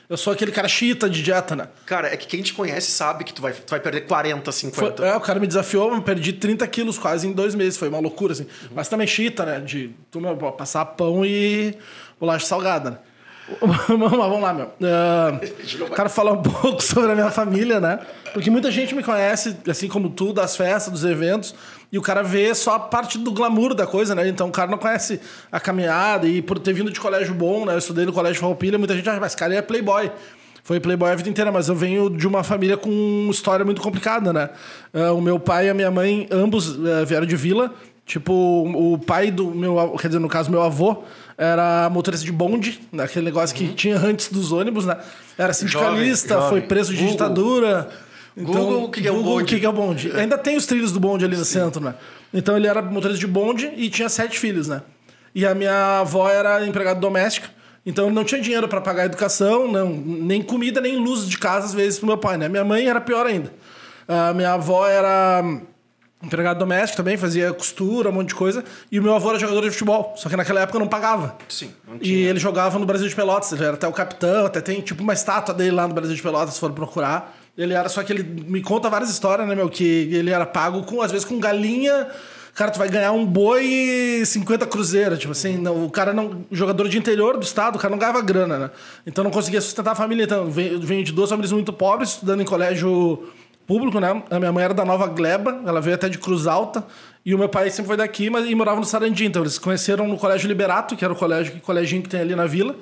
eu 0.09 0.15
sou 0.17 0.31
aquele 0.31 0.51
cara 0.51 0.67
chita 0.69 1.09
de 1.09 1.21
dieta, 1.21 1.55
né? 1.55 1.67
Cara, 1.85 2.07
é 2.07 2.15
que 2.15 2.25
quem 2.25 2.41
te 2.41 2.53
conhece 2.53 2.89
sabe 2.91 3.25
que 3.25 3.33
tu 3.33 3.41
vai, 3.41 3.51
tu 3.51 3.69
vai 3.69 3.79
perder 3.81 4.01
40, 4.01 4.49
Foi, 4.51 4.53
50. 4.53 5.05
é, 5.05 5.15
o 5.15 5.21
cara 5.21 5.39
me 5.39 5.47
desafiou, 5.47 5.93
eu 5.93 6.01
perdi 6.01 6.31
30 6.33 6.65
quilos 6.67 6.97
quase 6.97 7.27
em 7.27 7.33
dois 7.33 7.53
meses. 7.53 7.77
Foi 7.77 7.89
uma 7.89 7.99
loucura, 7.99 8.31
assim. 8.31 8.47
Mas 8.73 8.87
também 8.87 9.05
chita, 9.07 9.45
né? 9.45 9.59
De 9.59 9.91
tu, 10.09 10.21
meu, 10.21 10.35
passar 10.53 10.85
pão 10.85 11.25
e 11.25 11.75
bolacha 12.19 12.45
salgada, 12.45 12.91
né? 12.91 12.97
vamos 13.59 14.11
lá, 14.17 14.27
vamos 14.27 14.41
lá, 14.41 14.53
meu. 14.53 14.71
Ah, 14.83 15.39
quero 15.95 16.09
falar 16.09 16.33
um 16.33 16.41
pouco 16.41 16.81
sobre 16.83 17.11
a 17.11 17.15
minha 17.15 17.31
família, 17.31 17.79
né? 17.79 17.99
Porque 18.33 18.49
muita 18.49 18.71
gente 18.71 18.95
me 18.95 19.03
conhece, 19.03 19.55
assim 19.69 19.87
como 19.87 20.09
tu, 20.09 20.33
das 20.33 20.55
festas, 20.55 20.91
dos 20.91 21.03
eventos, 21.03 21.53
e 21.91 21.97
o 21.97 22.01
cara 22.01 22.23
vê 22.23 22.53
só 22.55 22.75
a 22.75 22.79
parte 22.79 23.17
do 23.17 23.31
glamour 23.31 23.73
da 23.73 23.85
coisa, 23.85 24.15
né? 24.15 24.27
Então 24.27 24.47
o 24.47 24.51
cara 24.51 24.69
não 24.69 24.77
conhece 24.77 25.19
a 25.51 25.59
caminhada, 25.59 26.27
e 26.27 26.41
por 26.41 26.57
ter 26.59 26.73
vindo 26.73 26.91
de 26.91 26.99
colégio 26.99 27.33
bom, 27.33 27.65
né? 27.65 27.73
Eu 27.73 27.77
estudei 27.77 28.05
no 28.05 28.13
colégio 28.13 28.39
Farroupilha, 28.39 28.77
muita 28.77 28.95
gente 28.95 29.09
acha, 29.09 29.19
mas 29.19 29.31
esse 29.31 29.37
cara 29.37 29.53
é 29.53 29.61
playboy. 29.61 30.11
Foi 30.63 30.79
playboy 30.79 31.11
a 31.11 31.15
vida 31.15 31.29
inteira, 31.29 31.51
mas 31.51 31.67
eu 31.69 31.75
venho 31.75 32.09
de 32.09 32.27
uma 32.27 32.43
família 32.43 32.77
com 32.77 32.89
uma 32.89 33.31
história 33.31 33.65
muito 33.65 33.81
complicada, 33.81 34.31
né? 34.31 34.49
Ah, 34.93 35.11
o 35.11 35.19
meu 35.19 35.39
pai 35.39 35.67
e 35.67 35.69
a 35.69 35.73
minha 35.73 35.89
mãe, 35.89 36.27
ambos 36.31 36.77
eh, 36.85 37.05
vieram 37.05 37.25
de 37.25 37.35
vila. 37.35 37.73
Tipo, 38.05 38.33
o 38.33 38.97
pai 38.97 39.31
do 39.31 39.51
meu, 39.51 39.95
quer 39.99 40.07
dizer, 40.07 40.19
no 40.19 40.27
caso, 40.27 40.51
meu 40.51 40.61
avô, 40.61 41.03
era 41.37 41.89
motorista 41.89 42.25
de 42.25 42.31
bonde, 42.31 42.79
naquele 42.91 43.25
negócio 43.25 43.55
que 43.55 43.69
tinha 43.69 43.97
antes 43.97 44.27
dos 44.27 44.51
ônibus, 44.51 44.85
né? 44.85 44.97
Era 45.37 45.53
sindicalista, 45.53 46.35
Jovem, 46.35 46.49
foi 46.49 46.59
jovem. 46.59 46.67
preso 46.67 46.91
de 46.91 46.97
Google. 46.97 47.11
ditadura. 47.11 47.89
Google, 48.37 48.83
o 48.85 48.89
que 48.89 49.01
que 49.01 49.07
é 49.07 49.11
o 49.11 49.15
Google, 49.15 49.31
bonde? 49.33 49.43
o 49.43 49.47
que 49.47 49.59
que 49.59 49.65
é 49.65 49.69
o 49.69 49.73
bonde. 49.73 50.11
Ainda 50.15 50.37
tem 50.37 50.55
os 50.55 50.65
trilhos 50.65 50.91
do 50.91 50.99
bonde 50.99 51.25
ali 51.25 51.35
no 51.35 51.43
centro, 51.45 51.81
né? 51.83 51.95
Então 52.33 52.55
ele 52.55 52.67
era 52.67 52.81
motorista 52.81 53.19
de 53.19 53.27
bonde 53.27 53.71
e 53.75 53.89
tinha 53.89 54.07
sete 54.07 54.39
filhos, 54.39 54.67
né? 54.67 54.81
E 55.35 55.45
a 55.45 55.53
minha 55.53 55.99
avó 55.99 56.29
era 56.29 56.65
empregada 56.65 56.99
doméstica. 56.99 57.49
Então 57.85 58.05
ele 58.05 58.15
não 58.15 58.23
tinha 58.23 58.39
dinheiro 58.39 58.67
para 58.67 58.79
pagar 58.79 59.03
a 59.03 59.05
educação, 59.05 59.69
não, 59.69 59.89
nem 59.89 60.41
comida, 60.41 60.79
nem 60.79 60.97
luz 60.97 61.27
de 61.27 61.37
casa, 61.37 61.65
às 61.67 61.73
vezes, 61.73 61.97
pro 61.99 62.07
meu 62.07 62.17
pai, 62.17 62.37
né? 62.37 62.47
Minha 62.47 62.63
mãe 62.63 62.87
era 62.87 63.01
pior 63.01 63.25
ainda. 63.25 63.51
A 64.07 64.33
minha 64.33 64.53
avó 64.53 64.87
era 64.87 65.43
empregada 66.23 66.59
doméstica 66.59 66.97
também, 66.97 67.17
fazia 67.17 67.51
costura, 67.51 68.09
um 68.09 68.11
monte 68.11 68.29
de 68.29 68.35
coisa. 68.35 68.63
E 68.91 68.99
o 68.99 69.03
meu 69.03 69.15
avô 69.15 69.29
era 69.31 69.39
jogador 69.39 69.61
de 69.61 69.71
futebol, 69.71 70.13
só 70.15 70.29
que 70.29 70.35
naquela 70.35 70.61
época 70.61 70.77
não 70.77 70.87
pagava. 70.87 71.35
Sim, 71.49 71.71
não 71.87 71.95
E 71.95 71.99
tinha. 71.99 72.29
ele 72.29 72.39
jogava 72.39 72.77
no 72.77 72.85
Brasil 72.85 73.07
de 73.07 73.15
Pelotas, 73.15 73.51
ele 73.51 73.63
era 73.63 73.73
até 73.73 73.87
o 73.87 73.91
capitão, 73.93 74.45
até 74.45 74.61
tem 74.61 74.79
tipo 74.81 75.01
uma 75.01 75.13
estátua 75.13 75.53
dele 75.53 75.71
lá 75.71 75.87
no 75.87 75.93
Brasil 75.93 76.15
de 76.15 76.21
Pelotas, 76.21 76.53
se 76.53 76.59
for 76.59 76.71
procurar. 76.71 77.35
Ele 77.57 77.73
era 77.73 77.89
só 77.89 78.01
que 78.03 78.13
ele 78.13 78.23
me 78.23 78.61
conta 78.61 78.89
várias 78.89 79.09
histórias, 79.09 79.47
né, 79.47 79.55
meu? 79.55 79.69
Que 79.69 79.83
ele 79.83 80.31
era 80.31 80.45
pago 80.45 80.83
com, 80.83 81.01
às 81.01 81.11
vezes, 81.11 81.25
com 81.25 81.39
galinha. 81.39 82.07
Cara, 82.53 82.71
tu 82.71 82.79
vai 82.79 82.89
ganhar 82.89 83.11
um 83.11 83.25
boi 83.25 83.65
e 83.65 84.25
50 84.25 84.65
cruzeiros. 84.67 85.19
Tipo 85.19 85.31
assim, 85.31 85.57
não, 85.57 85.85
o 85.85 85.89
cara 85.89 86.13
não. 86.13 86.45
Jogador 86.51 86.87
de 86.89 86.97
interior 86.97 87.37
do 87.37 87.43
estado, 87.43 87.75
o 87.75 87.79
cara 87.79 87.91
não 87.91 87.99
ganhava 87.99 88.21
grana, 88.21 88.57
né? 88.57 88.71
Então 89.05 89.23
não 89.23 89.31
conseguia 89.31 89.61
sustentar 89.61 89.91
a 89.91 89.95
família. 89.95 90.23
Então, 90.23 90.49
venho 90.49 91.03
de 91.03 91.11
duas 91.11 91.29
famílias 91.29 91.51
muito 91.51 91.71
pobres, 91.71 92.09
estudando 92.09 92.41
em 92.41 92.45
colégio 92.45 93.29
público, 93.65 93.99
né? 93.99 94.21
A 94.29 94.39
minha 94.39 94.51
mãe 94.51 94.65
era 94.65 94.73
da 94.73 94.83
Nova 94.83 95.07
Gleba, 95.07 95.61
ela 95.65 95.79
veio 95.79 95.95
até 95.95 96.09
de 96.09 96.17
Cruz 96.17 96.45
Alta. 96.47 96.85
E 97.25 97.33
o 97.33 97.37
meu 97.37 97.47
pai 97.47 97.69
sempre 97.69 97.87
foi 97.87 97.97
daqui, 97.97 98.29
mas 98.29 98.49
e 98.49 98.53
morava 98.55 98.79
no 98.79 98.85
Sarandi. 98.85 99.25
Então 99.25 99.43
eles 99.43 99.53
se 99.53 99.59
conheceram 99.59 100.07
no 100.07 100.17
Colégio 100.17 100.47
Liberato, 100.47 100.95
que 100.95 101.05
era 101.05 101.13
o 101.13 101.15
colégio, 101.15 101.55
o 101.55 101.61
coleginho 101.61 102.01
que 102.01 102.09
tem 102.09 102.19
ali 102.19 102.35
na 102.35 102.45
vila. 102.45 102.75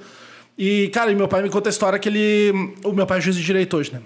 E, 0.58 0.90
cara, 0.90 1.12
e 1.12 1.16
meu 1.16 1.28
pai 1.28 1.42
me 1.42 1.50
conta 1.50 1.70
a 1.70 1.72
história 1.72 2.00
que 2.00 2.10
ele. 2.10 2.74
O 2.84 2.92
meu 2.92 3.06
pai 3.06 3.20
é 3.20 3.22
juiz 3.22 3.36
de 3.36 3.44
direito 3.44 3.78
hoje, 3.78 3.94
né? 3.94 4.02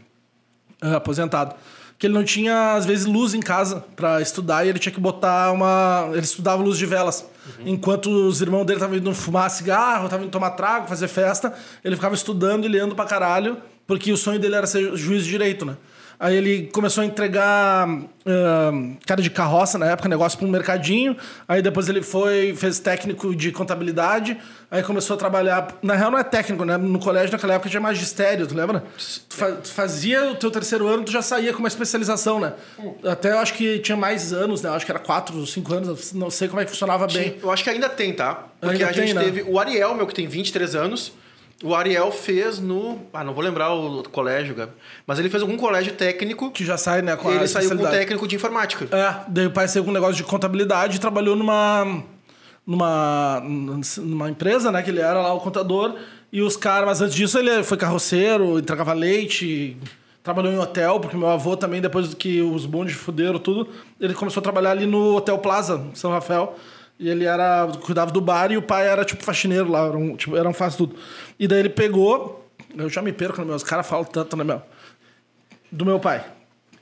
Ah, 0.84 0.98
aposentado. 0.98 1.56
que 1.98 2.08
ele 2.08 2.14
não 2.14 2.24
tinha, 2.24 2.74
às 2.74 2.86
vezes, 2.86 3.06
luz 3.06 3.34
em 3.34 3.40
casa 3.40 3.86
pra 3.96 4.22
estudar 4.22 4.66
e 4.66 4.70
ele 4.70 4.78
tinha 4.80 4.92
que 4.92 5.00
botar 5.00 5.54
uma. 5.54 6.10
Ele 6.12 6.20
estudava 6.20 6.62
luz 6.62 6.78
de 6.78 6.86
velas. 6.86 7.26
Enquanto 7.66 8.10
os 8.10 8.42
irmãos 8.42 8.66
dele 8.66 8.78
estavam 8.78 8.98
indo 8.98 9.14
fumar 9.14 9.50
cigarro, 9.50 10.06
estavam 10.06 10.26
indo 10.26 10.32
tomar 10.32 10.52
trago, 10.52 10.88
fazer 10.88 11.08
festa, 11.08 11.54
ele 11.84 11.96
ficava 11.96 12.14
estudando 12.16 12.66
e 12.66 12.68
lendo 12.68 12.96
pra 12.96 13.06
caralho, 13.06 13.58
porque 13.88 14.12
o 14.12 14.18
sonho 14.18 14.40
dele 14.40 14.56
era 14.56 14.68
ser 14.68 14.96
juiz 14.98 15.24
de 15.24 15.30
direito, 15.30 15.66
né? 15.66 15.78
Aí 16.20 16.36
ele 16.36 16.70
começou 16.72 17.02
a 17.02 17.06
entregar 17.06 17.88
ahn, 18.26 18.96
cara 19.06 19.22
de 19.22 19.30
carroça 19.30 19.78
na 19.78 19.88
época, 19.88 20.08
negócio 20.08 20.38
para 20.38 20.48
um 20.48 20.52
mercadinho. 20.52 21.18
Aí 21.48 21.62
depois 21.62 21.90
ele 21.90 22.02
foi, 22.02 22.56
fez 22.56 22.80
técnico 22.80 23.36
de 23.36 23.52
contabilidade. 23.52 24.38
Aí 24.72 24.82
começou 24.84 25.16
a 25.16 25.18
trabalhar. 25.20 25.68
Na 25.82 25.96
real, 25.96 26.10
não 26.12 26.18
é 26.18 26.24
técnico, 26.24 26.64
né? 26.66 26.78
No 26.78 26.98
colégio, 27.00 27.32
naquela 27.32 27.56
época, 27.56 27.70
tinha 27.70 27.82
magistério, 27.82 28.48
tu 28.48 28.56
lembra? 28.56 28.84
Tu, 29.30 29.36
fa- 29.36 29.52
tu 29.52 29.70
fazia 29.72 30.32
o 30.32 30.36
teu 30.36 30.50
terceiro 30.50 30.88
ano, 30.88 31.04
tu 31.04 31.12
já 31.12 31.22
saía 31.22 31.52
com 31.54 31.60
uma 31.60 31.68
especialização, 31.68 32.40
né? 32.40 32.54
Até 33.04 33.32
eu 33.32 33.40
acho 33.40 33.54
que 33.54 33.80
tinha 33.80 33.98
mais 33.98 34.32
anos, 34.34 34.62
né? 34.62 34.70
Eu 34.70 34.74
acho 34.74 34.86
que 34.86 34.92
era 34.92 35.00
quatro, 35.00 35.46
cinco 35.46 35.74
anos, 35.74 36.14
não 36.14 36.30
sei 36.30 36.48
como 36.48 36.62
é 36.62 36.66
que 36.66 36.72
funcionava 36.72 37.06
bem. 37.08 37.38
Eu 37.42 37.52
acho 37.52 37.64
que 37.64 37.70
ainda 37.70 37.90
tem, 37.90 38.14
tá? 38.14 38.46
Porque 38.62 38.76
Ainda 38.78 38.88
a 38.90 38.92
gente 38.94 39.06
tem, 39.06 39.14
né? 39.14 39.24
teve 39.24 39.44
o 39.44 39.60
Ariel, 39.60 39.94
meu, 39.94 40.08
que 40.08 40.14
tem 40.16 40.28
23 40.28 40.76
anos. 40.76 41.12
O 41.64 41.74
Ariel 41.74 42.12
fez 42.12 42.60
no. 42.60 43.00
Ah, 43.14 43.24
não 43.24 43.34
vou 43.34 43.42
lembrar 43.42 43.74
o 43.74 44.04
colégio, 44.10 44.54
Gabi. 44.54 44.74
Mas 45.08 45.18
ele 45.18 45.30
fez 45.30 45.42
algum 45.42 45.56
colégio 45.56 45.94
técnico. 45.94 46.52
Que 46.52 46.66
já 46.66 46.78
sai, 46.78 47.02
né? 47.02 47.16
Com 47.16 47.30
a 47.30 47.36
ele 47.36 47.48
saiu 47.48 47.70
com 47.70 47.90
técnico 47.90 48.28
de 48.28 48.36
informática. 48.36 48.86
É, 48.96 49.16
daí 49.30 49.48
o 49.48 49.52
pai 49.52 49.70
saiu 49.70 49.86
com 49.86 49.90
um 49.90 49.94
negócio 49.94 50.16
de 50.16 50.24
contabilidade 50.24 50.98
e 50.98 51.00
trabalhou 51.00 51.38
numa, 51.38 52.04
numa, 52.68 53.42
numa 53.98 54.30
empresa, 54.30 54.74
né? 54.74 54.84
Que 54.84 54.90
ele 54.90 55.00
era 55.00 55.22
lá 55.22 55.34
o 55.34 55.40
contador. 55.40 55.96
E 56.34 56.42
os 56.42 56.58
caras, 56.58 56.86
mas 56.86 57.02
antes 57.02 57.16
disso 57.16 57.40
ele 57.40 57.64
foi 57.64 57.78
carroceiro, 57.78 58.60
entregava 58.60 58.92
leite, 58.92 59.78
trabalhou 60.22 60.52
em 60.52 60.58
hotel, 60.58 61.00
porque 61.00 61.16
meu 61.16 61.30
avô 61.30 61.56
também, 61.56 61.80
depois 61.80 62.14
que 62.14 62.42
os 62.42 62.66
bondes 62.66 62.96
fuderam 62.96 63.40
tudo, 63.40 63.70
ele 64.02 64.14
começou 64.14 64.42
a 64.42 64.44
trabalhar 64.44 64.72
ali 64.72 64.86
no 64.86 65.16
Hotel 65.16 65.38
Plaza, 65.38 65.86
em 65.92 65.96
São 65.96 66.12
Rafael. 66.12 66.58
E 67.04 67.10
ele 67.10 67.26
era, 67.26 67.68
cuidava 67.84 68.12
do 68.12 68.22
bar 68.22 68.50
e 68.50 68.56
o 68.56 68.62
pai 68.62 68.88
era 68.88 69.04
tipo 69.04 69.22
faxineiro 69.26 69.70
lá, 69.70 69.88
era 69.88 69.98
um, 69.98 70.16
tipo, 70.16 70.38
era 70.38 70.48
um 70.48 70.54
faz 70.54 70.78
tudo. 70.78 70.96
E 71.38 71.50
daí 71.50 71.60
ele 71.60 71.70
pegou, 71.70 72.48
eu 72.78 72.90
já 72.90 73.02
me 73.02 73.12
perco, 73.12 73.40
né, 73.42 73.46
meu? 73.46 73.56
Os 73.56 73.64
caras 73.64 73.86
falam 73.86 74.06
tanto, 74.06 74.38
né, 74.38 74.44
meu? 74.46 74.62
Do 75.70 75.86
meu 75.86 76.00
pai. 76.00 76.24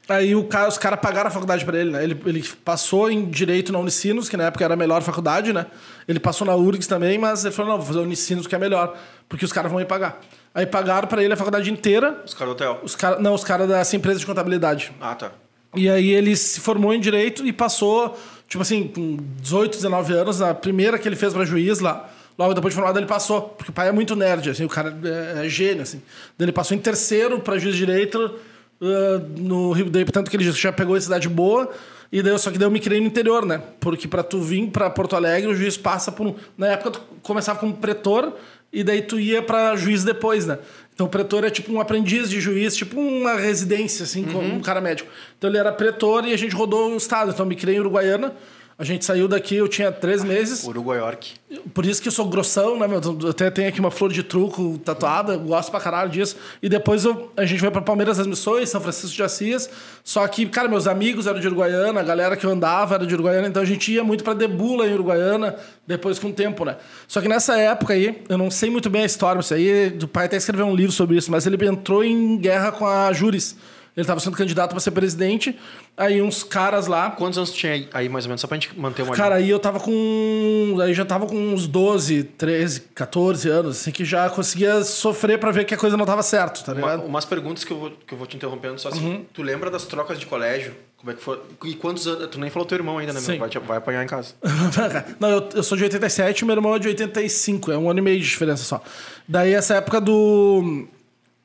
Aí 0.08 0.36
o 0.36 0.44
cara, 0.44 0.68
os 0.70 0.78
caras 0.78 1.00
pagaram 1.00 1.30
a 1.30 1.32
faculdade 1.32 1.66
pra 1.66 1.76
ele, 1.80 1.90
né? 1.90 2.04
Ele, 2.04 2.22
ele 2.26 2.44
passou 2.64 3.10
em 3.10 3.26
Direito 3.26 3.72
na 3.72 3.80
Unicinos, 3.80 4.30
que 4.30 4.38
na 4.38 4.44
época 4.44 4.64
era 4.64 4.76
a 4.76 4.78
melhor 4.78 5.02
faculdade, 5.02 5.52
né? 5.52 5.66
Ele 6.08 6.20
passou 6.20 6.46
na 6.46 6.56
URGS 6.56 6.86
também, 6.86 7.18
mas 7.18 7.44
ele 7.44 7.54
falou, 7.56 7.72
não, 7.72 7.78
vou 7.80 7.88
fazer 7.88 8.00
a 8.00 8.04
Unicinos 8.04 8.46
que 8.46 8.54
é 8.54 8.60
melhor, 8.60 8.96
porque 9.28 9.44
os 9.44 9.52
caras 9.52 9.72
vão 9.72 9.80
me 9.80 9.86
pagar. 9.88 10.20
Aí 10.54 10.68
pagaram 10.68 11.08
pra 11.08 11.24
ele 11.24 11.34
a 11.34 11.38
faculdade 11.38 11.72
inteira, 11.72 12.22
Os 12.26 12.36
caras 12.36 12.54
do 12.54 12.58
hotel. 12.58 12.80
os 12.84 12.96
cara, 12.96 13.20
não, 13.20 13.34
os 13.34 13.44
caras 13.44 13.68
dessa 13.68 13.96
empresa 13.96 14.20
de 14.20 14.26
contabilidade. 14.28 14.92
Ah, 15.02 15.16
tá. 15.16 15.32
E 15.74 15.90
aí 15.90 16.10
ele 16.10 16.36
se 16.36 16.60
formou 16.60 16.94
em 16.94 17.00
Direito 17.00 17.48
e 17.48 17.54
passou, 17.54 18.20
tipo 18.52 18.62
assim, 18.62 18.86
com 18.90 19.18
18, 19.40 19.78
19 19.78 20.14
anos, 20.14 20.40
na 20.42 20.54
primeira 20.54 21.00
que 21.00 21.08
ele 21.08 21.16
fez 21.16 21.32
pra 21.34 21.46
juiz 21.46 21.80
lá, 21.80 22.10
logo 22.38 22.54
depois 22.54 22.74
de 22.74 22.76
formado 22.76 23.00
ele 23.00 23.06
passou, 23.06 23.44
porque 23.44 23.72
o 23.72 23.74
pai 23.74 23.88
é 23.88 23.94
muito 23.94 24.14
nerd, 24.14 24.50
assim, 24.50 24.66
o 24.66 24.70
cara 24.70 24.94
é, 25.06 25.46
é 25.46 25.50
gênio, 25.50 25.84
assim. 25.84 26.02
Daí 26.38 26.46
ele 26.46 26.52
passou 26.52 26.76
em 26.76 26.80
terceiro 26.82 27.40
pra 27.40 27.58
juiz 27.58 27.74
de 27.74 27.86
Direito 27.86 28.36
ah, 28.82 29.22
no 29.38 29.72
Rio 29.72 29.90
daí, 29.90 30.04
portanto 30.04 30.30
que 30.30 30.36
ele 30.36 30.52
já 30.52 30.74
pegou 30.74 30.98
em 30.98 31.00
cidade 31.00 31.30
boa, 31.30 31.72
e 32.12 32.22
daí, 32.22 32.38
só 32.38 32.52
que 32.52 32.58
daí 32.58 32.68
eu 32.68 32.72
me 32.72 32.82
criei 32.82 33.00
no 33.00 33.08
interior, 33.08 33.46
né? 33.46 33.62
Porque 33.80 34.06
pra 34.06 34.22
tu 34.22 34.42
vir 34.42 34.68
pra 34.68 34.90
Porto 34.90 35.16
Alegre, 35.16 35.50
o 35.50 35.56
juiz 35.56 35.78
passa 35.78 36.12
por 36.12 36.28
um... 36.28 36.36
Na 36.58 36.68
época 36.68 36.92
tu 36.92 37.02
começava 37.24 37.58
como 37.58 37.74
pretor, 37.78 38.34
e 38.74 38.84
daí 38.84 39.02
tu 39.02 39.18
ia 39.18 39.42
pra 39.42 39.78
juiz 39.78 40.04
depois, 40.04 40.46
né? 40.46 40.60
Então 40.94 41.08
o 41.08 41.10
pretor 41.10 41.44
é 41.44 41.50
tipo 41.50 41.72
um 41.72 41.80
aprendiz 41.80 42.30
de 42.30 42.40
juiz, 42.40 42.76
tipo 42.76 43.00
uma 43.00 43.36
residência, 43.36 44.04
assim, 44.04 44.24
como 44.26 44.48
um 44.54 44.60
cara 44.62 44.82
médico. 44.82 45.10
Então 45.38 45.50
ele 45.50 45.58
era 45.58 45.72
pretor 45.72 46.26
e 46.28 46.34
a 46.34 46.38
gente 46.38 46.56
rodou 46.56 46.92
o 46.92 46.98
estado. 46.98 47.32
Então 47.32 47.46
eu 47.46 47.50
me 47.50 47.56
criei 47.56 47.78
em 47.78 47.80
Uruguaiana. 47.80 48.36
A 48.82 48.84
gente 48.84 49.06
saiu 49.06 49.28
daqui, 49.28 49.56
eu 49.58 49.68
tinha 49.68 49.92
três 49.92 50.24
meses. 50.24 50.64
Uruguai 50.64 50.98
York. 50.98 51.34
Por 51.72 51.86
isso 51.86 52.02
que 52.02 52.08
eu 52.08 52.12
sou 52.12 52.26
grossão, 52.26 52.80
né, 52.80 52.88
meu? 52.88 53.00
Eu 53.22 53.30
até 53.30 53.52
tenho 53.52 53.70
aqui 53.70 53.80
uma 53.80 53.92
flor 53.92 54.12
de 54.12 54.24
truco 54.24 54.80
tatuada, 54.84 55.38
gosto 55.38 55.70
pra 55.70 55.80
caralho 55.80 56.10
disso. 56.10 56.36
E 56.64 56.68
depois 56.68 57.06
eu- 57.06 57.32
a 57.38 57.46
gente 57.46 57.60
foi 57.60 57.70
pra 57.70 57.80
Palmeiras 57.80 58.18
das 58.18 58.26
Missões, 58.26 58.70
São 58.70 58.82
Francisco 58.82 59.16
de 59.16 59.22
Assis. 59.22 59.70
Só 60.04 60.28
que, 60.28 60.48
cara, 60.48 60.68
meus 60.68 60.88
amigos 60.88 61.28
eram 61.28 61.40
de 61.40 61.46
Uruguaiana, 61.46 62.00
a 62.00 62.04
galera 62.04 62.36
que 62.36 62.44
eu 62.44 62.50
andava 62.50 62.96
era 62.96 63.06
de 63.06 63.14
Uruguaiana, 63.14 63.48
então 63.48 63.62
a 63.62 63.66
gente 63.66 63.92
ia 63.92 64.04
muito 64.04 64.24
pra 64.24 64.34
Debula 64.34 64.88
em 64.88 64.94
Uruguaiana, 64.96 65.56
depois 65.86 66.18
com 66.18 66.30
o 66.30 66.34
tempo, 66.34 66.66
né? 66.66 66.78
Só 67.08 67.22
que 67.22 67.28
nessa 67.28 67.56
época 67.60 67.94
aí, 67.94 68.24
eu 68.28 68.38
não 68.40 68.50
sei 68.50 68.72
muito 68.72 68.90
bem 68.90 69.04
a 69.04 69.06
história, 69.06 69.42
isso 69.42 69.54
aí, 69.54 69.96
o 70.02 70.08
pai 70.08 70.26
até 70.26 70.38
escreveu 70.38 70.66
um 70.66 70.76
livro 70.76 70.92
sobre 70.92 71.18
isso, 71.18 71.30
mas 71.30 71.46
ele 71.46 71.64
entrou 71.68 72.04
em 72.04 72.36
guerra 72.36 72.72
com 72.72 72.88
a 72.88 73.14
Júris. 73.14 73.56
Ele 73.96 74.06
tava 74.08 74.20
sendo 74.22 74.38
candidato 74.38 74.72
pra 74.72 74.80
ser 74.80 74.92
presidente, 74.92 75.54
aí 75.98 76.22
uns 76.22 76.44
caras 76.44 76.88
lá, 76.88 77.12
Quantos 77.12 77.38
anos 77.38 77.52
tinha 77.52 77.88
aí- 77.94 78.08
mais 78.08 78.24
ou 78.26 78.30
menos? 78.30 78.40
Só 78.40 78.48
pra 78.48 78.56
gente 78.58 78.78
manter 78.80 79.02
uma 79.02 79.14
Cara, 79.14 79.36
aí 79.36 79.50
eu 79.50 79.60
tava 79.60 79.80
com. 79.82 80.78
Aí 80.82 80.94
já 80.94 81.04
tava 81.04 81.26
com 81.28 81.36
uns 81.36 81.68
12, 81.68 82.24
13, 82.24 82.80
14 82.96 83.50
anos, 83.50 83.80
assim, 83.82 83.92
que 83.92 84.06
já 84.06 84.30
conseguia 84.30 84.82
sofrer 84.84 85.38
pra 85.40 85.52
ver 85.52 85.66
que 85.66 85.74
a 85.74 85.78
coisa 85.78 85.98
não 85.98 86.06
tava 86.06 86.24
certo, 86.24 86.64
tá 86.64 86.72
Uma- 86.72 86.82
ligado? 86.82 87.06
umas 87.06 87.26
perguntas 87.26 87.64
que 87.66 87.72
eu, 87.74 87.78
vou, 87.80 87.92
que 87.92 88.14
eu 88.14 88.18
vou 88.18 88.26
te 88.26 88.38
interrompendo, 88.38 88.80
só 88.80 88.88
assim. 88.90 89.06
Uhum. 89.06 89.26
Tu 89.34 89.42
lembra 89.42 89.70
das 89.70 89.84
trocas 89.86 90.18
de 90.20 90.26
colégio? 90.26 90.74
Como 90.98 91.12
é 91.12 91.16
que 91.16 91.22
foi? 91.22 91.42
E 91.66 91.74
quantos 91.74 92.08
anos. 92.08 92.28
Tu 92.30 92.40
nem 92.40 92.50
falou 92.50 92.66
teu 92.66 92.78
irmão 92.78 92.98
ainda, 93.00 93.12
né? 93.12 93.20
Meu? 93.28 93.40
Vai, 93.40 93.50
te- 93.50 93.60
vai 93.60 93.78
apanhar 93.78 94.04
em 94.04 94.08
casa. 94.08 94.36
não, 95.20 95.30
eu, 95.30 95.50
eu 95.56 95.64
sou 95.64 95.76
de 95.78 95.84
87 95.84 96.46
meu 96.46 96.56
irmão 96.56 96.76
é 96.76 96.80
de 96.80 96.88
85, 96.88 97.72
é 97.72 97.78
um 97.78 97.90
ano 97.90 98.00
e 98.00 98.02
meio 98.04 98.20
de 98.20 98.26
diferença 98.26 98.64
só. 98.64 98.82
Daí 99.28 99.54
essa 99.54 99.76
época 99.76 100.00
do. 100.00 100.88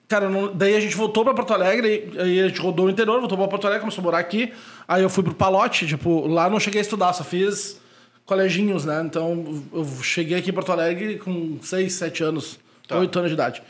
Cara, 0.09 0.29
não- 0.29 0.53
daí 0.55 0.75
a 0.77 0.81
gente 0.81 0.97
voltou 0.97 1.25
pra 1.25 1.35
Porto 1.35 1.53
Alegre, 1.53 2.13
aí 2.19 2.41
a 2.41 2.49
gente 2.49 2.61
rodou 2.61 2.87
o 2.87 2.91
interior, 2.91 3.19
voltou 3.19 3.37
pra 3.37 3.49
Porto 3.49 3.67
Alegre, 3.67 3.81
começou 3.81 4.03
a 4.03 4.05
morar 4.05 4.19
aqui. 4.19 4.53
Aí 4.87 5.03
eu 5.03 5.11
fui 5.11 5.25
pro 5.25 5.35
Palote, 5.35 5.87
tipo, 5.87 6.27
lá 6.29 6.49
não 6.49 6.61
cheguei 6.61 6.81
a 6.81 6.83
estudar, 6.83 7.13
só 7.13 7.25
fiz 7.25 7.81
coleginhos, 8.25 8.85
né? 8.85 9.03
Então 9.05 9.63
eu 9.73 9.85
cheguei 10.03 10.39
aqui 10.39 10.51
em 10.51 10.53
Porto 10.53 10.71
Alegre 10.73 11.19
com 11.19 11.59
6, 11.63 11.93
7 11.95 12.23
anos, 12.23 12.59
Tá. 12.87 12.99
8 12.99 13.19
anos 13.19 13.31
de 13.31 13.35
idade. 13.35 13.63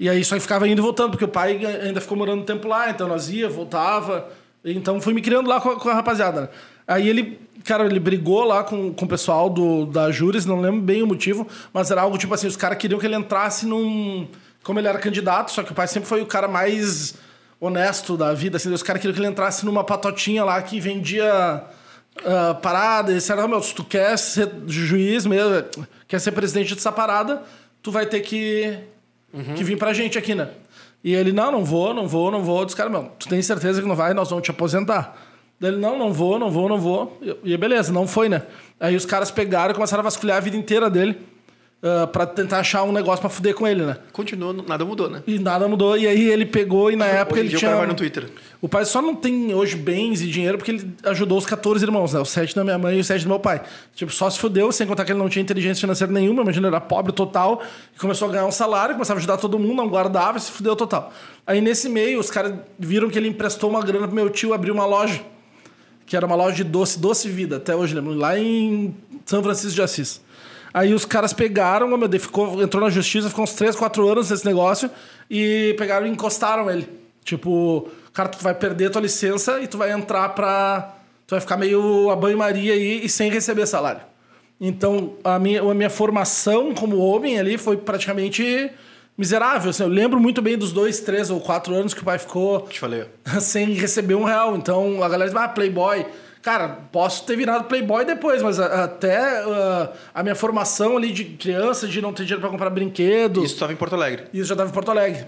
E 0.00 0.08
aí 0.08 0.24
só 0.24 0.38
ficava 0.40 0.66
indo 0.66 0.80
e 0.80 0.82
voltando, 0.82 1.10
porque 1.10 1.24
o 1.24 1.28
pai 1.28 1.60
ainda 1.64 2.00
ficou 2.00 2.16
morando 2.18 2.42
um 2.42 2.44
tempo 2.44 2.66
lá, 2.66 2.90
então 2.90 3.06
nós 3.08 3.28
ia, 3.30 3.48
voltava. 3.48 4.28
Então 4.64 5.00
fui 5.00 5.14
me 5.14 5.22
criando 5.22 5.48
lá 5.48 5.60
com 5.60 5.70
a, 5.70 5.76
com 5.78 5.88
a 5.88 5.94
rapaziada. 5.94 6.40
né? 6.42 6.48
Aí 6.88 7.08
ele, 7.08 7.38
cara, 7.64 7.86
ele 7.86 8.00
brigou 8.00 8.42
lá 8.44 8.64
com, 8.64 8.92
com 8.92 9.04
o 9.04 9.08
pessoal 9.08 9.48
do, 9.48 9.86
da 9.86 10.10
Júris, 10.10 10.44
não 10.44 10.60
lembro 10.60 10.80
bem 10.80 11.02
o 11.02 11.06
motivo, 11.06 11.46
mas 11.72 11.90
era 11.92 12.02
algo 12.02 12.18
tipo 12.18 12.34
assim, 12.34 12.48
os 12.48 12.56
caras 12.56 12.78
queriam 12.78 12.98
que 12.98 13.06
ele 13.06 13.14
entrasse 13.14 13.64
num. 13.64 14.26
Como 14.64 14.80
ele 14.80 14.88
era 14.88 14.98
candidato, 14.98 15.52
só 15.52 15.62
que 15.62 15.70
o 15.70 15.74
pai 15.74 15.86
sempre 15.86 16.08
foi 16.08 16.22
o 16.22 16.26
cara 16.26 16.48
mais 16.48 17.14
honesto 17.60 18.16
da 18.16 18.34
vida, 18.34 18.56
assim, 18.56 18.72
os 18.72 18.82
caras 18.82 19.00
queriam 19.00 19.14
que 19.14 19.20
ele 19.20 19.28
entrasse 19.28 19.64
numa 19.64 19.84
patotinha 19.84 20.44
lá 20.44 20.60
que 20.60 20.80
vendia 20.80 21.62
ah, 22.24 22.54
parada, 22.60 23.12
e 23.12 23.16
disseram, 23.16 23.42
"Não, 23.42 23.48
meu, 23.48 23.62
se 23.62 23.74
tu 23.74 23.84
quer 23.84 24.16
ser 24.18 24.50
juiz 24.66 25.26
mesmo, 25.26 25.64
quer 26.08 26.18
ser 26.20 26.32
presidente 26.32 26.74
dessa 26.74 26.92
parada, 26.92 27.42
tu 27.82 27.90
vai 27.90 28.06
ter 28.06 28.20
que, 28.20 28.78
que 29.56 29.64
vir 29.64 29.76
pra 29.76 29.92
gente 29.92 30.18
aqui, 30.18 30.34
né? 30.34 30.48
E 31.02 31.14
ele, 31.14 31.32
não, 31.32 31.52
não 31.52 31.64
vou, 31.64 31.92
não 31.92 32.08
vou, 32.08 32.30
não 32.30 32.42
vou. 32.42 32.64
Dos 32.64 32.74
caras, 32.74 32.90
meu, 32.90 33.10
tu 33.18 33.28
tem 33.28 33.42
certeza 33.42 33.82
que 33.82 33.86
não 33.86 33.94
vai? 33.94 34.14
Nós 34.14 34.30
vamos 34.30 34.42
te 34.42 34.50
aposentar. 34.50 35.14
Daí 35.60 35.70
ele, 35.70 35.80
não, 35.80 35.98
não 35.98 36.12
vou, 36.12 36.38
não 36.38 36.50
vou, 36.50 36.68
não 36.68 36.80
vou. 36.80 37.18
E 37.44 37.52
e 37.52 37.56
beleza, 37.58 37.92
não 37.92 38.06
foi, 38.06 38.28
né? 38.28 38.42
Aí 38.80 38.96
os 38.96 39.04
caras 39.04 39.30
pegaram 39.30 39.72
e 39.72 39.74
começaram 39.74 40.00
a 40.00 40.04
vasculhar 40.04 40.38
a 40.38 40.40
vida 40.40 40.56
inteira 40.56 40.88
dele 40.88 41.18
ah, 41.86 42.06
pra 42.06 42.24
tentar 42.24 42.60
achar 42.60 42.82
um 42.82 42.92
negócio 42.92 43.20
pra 43.20 43.28
fuder 43.28 43.54
com 43.54 43.68
ele, 43.68 43.82
né? 43.82 43.98
Continua, 44.10 44.54
nada 44.66 44.86
mudou, 44.86 45.10
né? 45.10 45.22
E 45.26 45.38
nada 45.38 45.68
mudou. 45.68 45.98
E 45.98 46.06
aí 46.06 46.30
ele 46.30 46.46
pegou 46.46 46.90
e 46.90 46.96
na 46.96 47.04
época 47.04 47.38
ele 47.38 47.50
dia 47.50 47.58
tinha... 47.58 47.68
o 47.68 47.72
cara 47.72 47.84
vai 47.84 47.92
no 47.92 47.94
Twitter. 47.94 48.26
O 48.58 48.66
pai 48.66 48.86
só 48.86 49.02
não 49.02 49.14
tem 49.14 49.52
hoje 49.52 49.76
bens 49.76 50.22
e 50.22 50.26
dinheiro 50.26 50.56
porque 50.56 50.70
ele 50.70 50.94
ajudou 51.04 51.36
os 51.36 51.44
14 51.44 51.84
irmãos, 51.84 52.14
né? 52.14 52.20
Os 52.20 52.30
7 52.30 52.56
da 52.56 52.64
minha 52.64 52.78
mãe 52.78 52.96
e 52.96 53.00
os 53.00 53.06
7 53.06 53.24
do 53.24 53.28
meu 53.28 53.38
pai. 53.38 53.60
Tipo, 53.94 54.10
só 54.10 54.30
se 54.30 54.38
fudeu, 54.38 54.72
sem 54.72 54.86
contar 54.86 55.04
que 55.04 55.12
ele 55.12 55.18
não 55.18 55.28
tinha 55.28 55.42
inteligência 55.42 55.82
financeira 55.82 56.10
nenhuma, 56.10 56.40
imagina, 56.40 56.68
ele 56.68 56.74
era 56.74 56.82
pobre 56.82 57.12
total, 57.12 57.62
e 57.94 57.98
começou 57.98 58.30
a 58.30 58.32
ganhar 58.32 58.46
um 58.46 58.50
salário, 58.50 58.94
começava 58.94 59.18
a 59.18 59.20
ajudar 59.20 59.36
todo 59.36 59.58
mundo, 59.58 59.74
não 59.74 59.88
guardava 59.88 60.38
e 60.38 60.40
se 60.40 60.50
fudeu 60.50 60.74
total. 60.74 61.12
Aí 61.46 61.60
nesse 61.60 61.90
meio, 61.90 62.18
os 62.18 62.30
caras 62.30 62.54
viram 62.78 63.10
que 63.10 63.18
ele 63.18 63.28
emprestou 63.28 63.68
uma 63.68 63.82
grana 63.82 64.06
pro 64.06 64.16
meu 64.16 64.30
tio 64.30 64.54
abrir 64.54 64.70
uma 64.70 64.86
loja, 64.86 65.20
que 66.06 66.16
era 66.16 66.24
uma 66.24 66.34
loja 66.34 66.56
de 66.56 66.64
doce, 66.64 66.98
Doce 66.98 67.28
Vida, 67.28 67.58
até 67.58 67.76
hoje, 67.76 67.94
lembro, 67.94 68.14
lá 68.14 68.38
em 68.38 68.96
São 69.26 69.42
Francisco 69.42 69.74
de 69.74 69.82
Assis. 69.82 70.23
Aí 70.74 70.92
os 70.92 71.04
caras 71.04 71.32
pegaram, 71.32 71.86
meu 71.96 72.08
Deus, 72.08 72.24
ficou, 72.24 72.60
entrou 72.60 72.82
na 72.82 72.90
justiça, 72.90 73.28
ficou 73.28 73.44
uns 73.44 73.52
3, 73.52 73.76
4 73.76 74.08
anos 74.08 74.30
nesse 74.30 74.44
negócio 74.44 74.90
e 75.30 75.72
pegaram 75.78 76.04
e 76.04 76.10
encostaram 76.10 76.68
ele. 76.68 76.88
Tipo, 77.24 77.88
cara, 78.12 78.28
tu 78.28 78.42
vai 78.42 78.52
perder 78.52 78.90
tua 78.90 79.00
licença 79.00 79.60
e 79.60 79.68
tu 79.68 79.78
vai 79.78 79.92
entrar 79.92 80.30
pra. 80.30 80.96
Tu 81.28 81.30
vai 81.30 81.40
ficar 81.40 81.56
meio 81.56 82.10
a 82.10 82.16
banho-maria 82.16 82.72
aí 82.72 83.04
e 83.04 83.08
sem 83.08 83.30
receber 83.30 83.66
salário. 83.66 84.00
Então, 84.60 85.14
a 85.22 85.38
minha, 85.38 85.62
a 85.62 85.74
minha 85.74 85.88
formação 85.88 86.74
como 86.74 86.98
homem 86.98 87.38
ali 87.38 87.56
foi 87.56 87.76
praticamente 87.76 88.68
miserável. 89.16 89.70
assim. 89.70 89.84
eu 89.84 89.88
lembro 89.88 90.18
muito 90.18 90.42
bem 90.42 90.58
dos 90.58 90.72
dois, 90.72 90.98
três 91.00 91.30
ou 91.30 91.40
quatro 91.40 91.72
anos 91.72 91.94
que 91.94 92.02
o 92.02 92.04
pai 92.04 92.18
ficou 92.18 92.62
Te 92.62 92.80
falei. 92.80 93.06
sem 93.40 93.72
receber 93.74 94.16
um 94.16 94.24
real. 94.24 94.56
Então 94.56 95.04
a 95.04 95.08
galera 95.08 95.30
diz, 95.30 95.40
ah, 95.40 95.48
Playboy. 95.48 96.04
Cara, 96.44 96.68
posso 96.92 97.24
ter 97.24 97.36
virado 97.36 97.64
Playboy 97.64 98.04
depois, 98.04 98.42
mas 98.42 98.60
até 98.60 99.16
ah, 99.16 99.90
a 100.12 100.22
minha 100.22 100.34
formação 100.34 100.94
ali 100.98 101.10
de 101.10 101.24
criança, 101.24 101.88
de 101.88 102.02
não 102.02 102.12
ter 102.12 102.24
dinheiro 102.24 102.42
pra 102.42 102.50
comprar 102.50 102.68
brinquedo. 102.68 103.42
Isso 103.42 103.58
tava 103.58 103.72
em 103.72 103.76
Porto 103.76 103.94
Alegre. 103.94 104.24
Isso 104.30 104.50
já 104.50 104.54
tava 104.54 104.68
em 104.68 104.72
Porto 104.72 104.90
Alegre. 104.90 105.26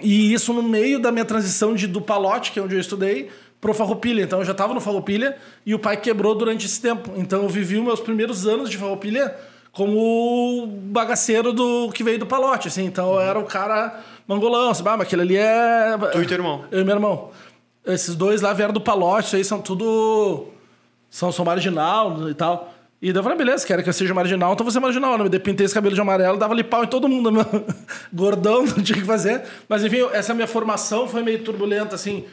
E 0.00 0.32
isso 0.32 0.52
no 0.52 0.62
meio 0.62 1.00
da 1.00 1.10
minha 1.10 1.24
transição 1.24 1.74
de, 1.74 1.88
do 1.88 2.00
Palote, 2.00 2.52
que 2.52 2.60
é 2.60 2.62
onde 2.62 2.76
eu 2.76 2.80
estudei, 2.80 3.28
pro 3.60 3.74
Farroupilha. 3.74 4.22
Então 4.22 4.38
eu 4.38 4.44
já 4.44 4.52
estava 4.52 4.72
no 4.72 4.80
Farroupilha 4.80 5.36
e 5.66 5.74
o 5.74 5.80
pai 5.80 5.96
quebrou 5.96 6.32
durante 6.36 6.64
esse 6.64 6.80
tempo. 6.80 7.10
Então 7.16 7.42
eu 7.42 7.48
vivi 7.48 7.76
os 7.76 7.82
meus 7.82 7.98
primeiros 7.98 8.46
anos 8.46 8.70
de 8.70 8.78
Farroupilha 8.78 9.34
como 9.72 10.64
bagaceiro 10.68 11.52
do 11.52 11.90
que 11.90 12.04
veio 12.04 12.20
do 12.20 12.26
Palote, 12.26 12.68
assim. 12.68 12.84
Então 12.84 13.14
eu 13.14 13.20
era 13.20 13.38
o 13.38 13.44
cara 13.44 14.00
mangolão, 14.28 14.70
assim, 14.70 14.84
ah, 14.86 14.96
mas 14.96 15.08
aquele 15.08 15.22
ali 15.22 15.36
é... 15.36 15.98
Tu 16.12 16.22
e 16.22 16.26
teu 16.26 16.36
irmão. 16.36 16.64
Eu 16.70 16.82
e 16.82 16.84
meu 16.84 16.94
irmão. 16.94 17.30
Esses 17.86 18.14
dois 18.14 18.40
lá 18.40 18.52
vieram 18.52 18.72
do 18.72 18.80
Palote, 18.80 19.36
aí 19.36 19.44
são 19.44 19.60
tudo... 19.60 20.48
São, 21.08 21.32
são 21.32 21.44
marginal 21.44 22.30
e 22.30 22.34
tal. 22.34 22.72
E 23.02 23.12
daí 23.12 23.20
eu 23.20 23.22
falei, 23.22 23.38
beleza, 23.38 23.66
quero 23.66 23.82
que 23.82 23.88
eu 23.88 23.92
seja 23.94 24.12
marginal, 24.12 24.52
então 24.52 24.64
você 24.64 24.76
é 24.76 24.80
marginal. 24.80 25.16
Né? 25.16 25.28
Eu 25.32 25.40
pintei 25.40 25.64
esse 25.64 25.74
cabelo 25.74 25.94
de 25.94 26.00
amarelo, 26.00 26.36
dava 26.36 26.52
ali 26.52 26.62
pau 26.62 26.84
em 26.84 26.86
todo 26.86 27.08
mundo. 27.08 27.32
Meu. 27.32 27.44
Gordão, 28.12 28.62
não 28.76 28.82
tinha 28.82 28.98
o 28.98 29.00
que 29.00 29.06
fazer. 29.06 29.42
Mas 29.66 29.82
enfim, 29.82 30.06
essa 30.12 30.34
minha 30.34 30.46
formação 30.46 31.08
foi 31.08 31.22
meio 31.22 31.42
turbulenta, 31.42 31.94
assim. 31.94 32.26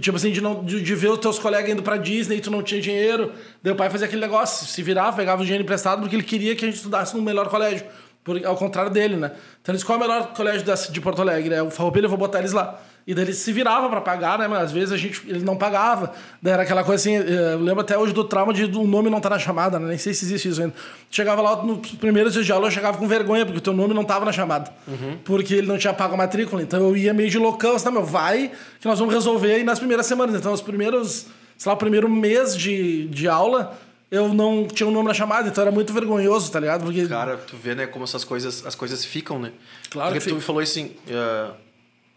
Tipo 0.00 0.16
assim, 0.16 0.30
de, 0.30 0.40
não, 0.40 0.64
de, 0.64 0.80
de 0.80 0.94
ver 0.94 1.08
os 1.08 1.18
teus 1.18 1.40
colegas 1.40 1.68
indo 1.68 1.82
pra 1.82 1.96
Disney 1.96 2.36
e 2.36 2.40
tu 2.40 2.52
não 2.52 2.62
tinha 2.62 2.80
dinheiro. 2.80 3.32
Daí 3.60 3.72
o 3.72 3.76
pai 3.76 3.90
fazia 3.90 4.06
aquele 4.06 4.20
negócio, 4.20 4.64
se 4.64 4.80
virava, 4.80 5.16
pegava 5.16 5.42
o 5.42 5.44
dinheiro 5.44 5.64
emprestado 5.64 6.00
porque 6.00 6.14
ele 6.14 6.22
queria 6.22 6.54
que 6.54 6.64
a 6.64 6.68
gente 6.68 6.76
estudasse 6.76 7.16
no 7.16 7.22
melhor 7.22 7.48
colégio. 7.48 7.84
Por, 8.22 8.44
ao 8.44 8.56
contrário 8.56 8.92
dele, 8.92 9.16
né? 9.16 9.32
Então 9.60 9.72
eles, 9.72 9.82
qual 9.82 10.00
é 10.00 10.04
o 10.04 10.08
melhor 10.08 10.32
colégio 10.34 10.64
de 10.92 11.00
Porto 11.00 11.20
Alegre? 11.20 11.54
É 11.54 11.62
o 11.62 11.70
Farroupilha, 11.70 12.06
eu 12.06 12.08
vou 12.08 12.18
botar 12.18 12.38
eles 12.38 12.52
lá. 12.52 12.80
E 13.06 13.14
daí 13.14 13.24
ele 13.24 13.32
se 13.34 13.52
virava 13.52 13.88
para 13.88 14.00
pagar, 14.00 14.36
né? 14.36 14.48
Mas 14.48 14.64
às 14.64 14.72
vezes 14.72 14.90
a 14.90 14.96
gente, 14.96 15.22
ele 15.28 15.44
não 15.44 15.56
pagava. 15.56 16.12
Daí 16.42 16.54
era 16.54 16.64
aquela 16.64 16.82
coisa 16.82 17.00
assim, 17.00 17.16
eh, 17.16 17.52
eu 17.52 17.60
lembro 17.60 17.82
até 17.82 17.96
hoje 17.96 18.12
do 18.12 18.24
trauma 18.24 18.52
de 18.52 18.64
o 18.64 18.80
um 18.80 18.86
nome 18.86 19.08
não 19.08 19.18
estar 19.18 19.28
tá 19.28 19.36
na 19.36 19.38
chamada, 19.40 19.78
né? 19.78 19.90
Nem 19.90 19.98
sei 19.98 20.12
se 20.12 20.24
existe 20.24 20.48
isso 20.48 20.60
ainda. 20.60 20.74
Chegava 21.08 21.40
lá 21.40 21.62
nos 21.62 21.88
primeiros 21.92 22.32
dias 22.32 22.44
de 22.44 22.50
aula, 22.50 22.66
eu 22.66 22.70
chegava 22.72 22.98
com 22.98 23.06
vergonha, 23.06 23.46
porque 23.46 23.58
o 23.58 23.62
teu 23.62 23.72
nome 23.72 23.94
não 23.94 24.02
estava 24.02 24.24
na 24.24 24.32
chamada. 24.32 24.72
Uhum. 24.88 25.18
Porque 25.24 25.54
ele 25.54 25.68
não 25.68 25.78
tinha 25.78 25.94
pago 25.94 26.14
a 26.14 26.16
matrícula. 26.16 26.60
Então 26.60 26.80
eu 26.80 26.96
ia 26.96 27.14
meio 27.14 27.30
de 27.30 27.38
loucão, 27.38 27.76
assim, 27.76 27.88
meu, 27.92 28.04
vai, 28.04 28.50
que 28.80 28.88
nós 28.88 28.98
vamos 28.98 29.14
resolver 29.14 29.54
aí 29.54 29.62
nas 29.62 29.78
primeiras 29.78 30.06
semanas. 30.06 30.34
Então 30.34 30.52
os 30.52 30.60
primeiros, 30.60 31.26
sei 31.56 31.70
lá, 31.70 31.74
o 31.74 31.78
primeiro 31.78 32.08
mês 32.08 32.56
de, 32.56 33.06
de 33.06 33.28
aula, 33.28 33.78
eu 34.10 34.34
não 34.34 34.66
tinha 34.66 34.84
o 34.84 34.90
um 34.90 34.92
nome 34.92 35.06
na 35.06 35.14
chamada, 35.14 35.48
então 35.48 35.62
era 35.62 35.70
muito 35.70 35.92
vergonhoso, 35.92 36.50
tá 36.50 36.58
ligado? 36.58 36.82
Porque... 36.82 37.06
Cara, 37.06 37.36
tu 37.36 37.56
vê, 37.56 37.72
né, 37.76 37.86
como 37.86 38.02
essas 38.02 38.24
coisas, 38.24 38.66
as 38.66 38.74
coisas 38.74 39.04
ficam, 39.04 39.38
né? 39.38 39.52
Claro 39.90 40.10
Porque 40.10 40.24
que 40.24 40.30
tu 40.30 40.34
me 40.34 40.42
falou 40.42 40.60
assim, 40.60 40.90
uh 41.06 41.65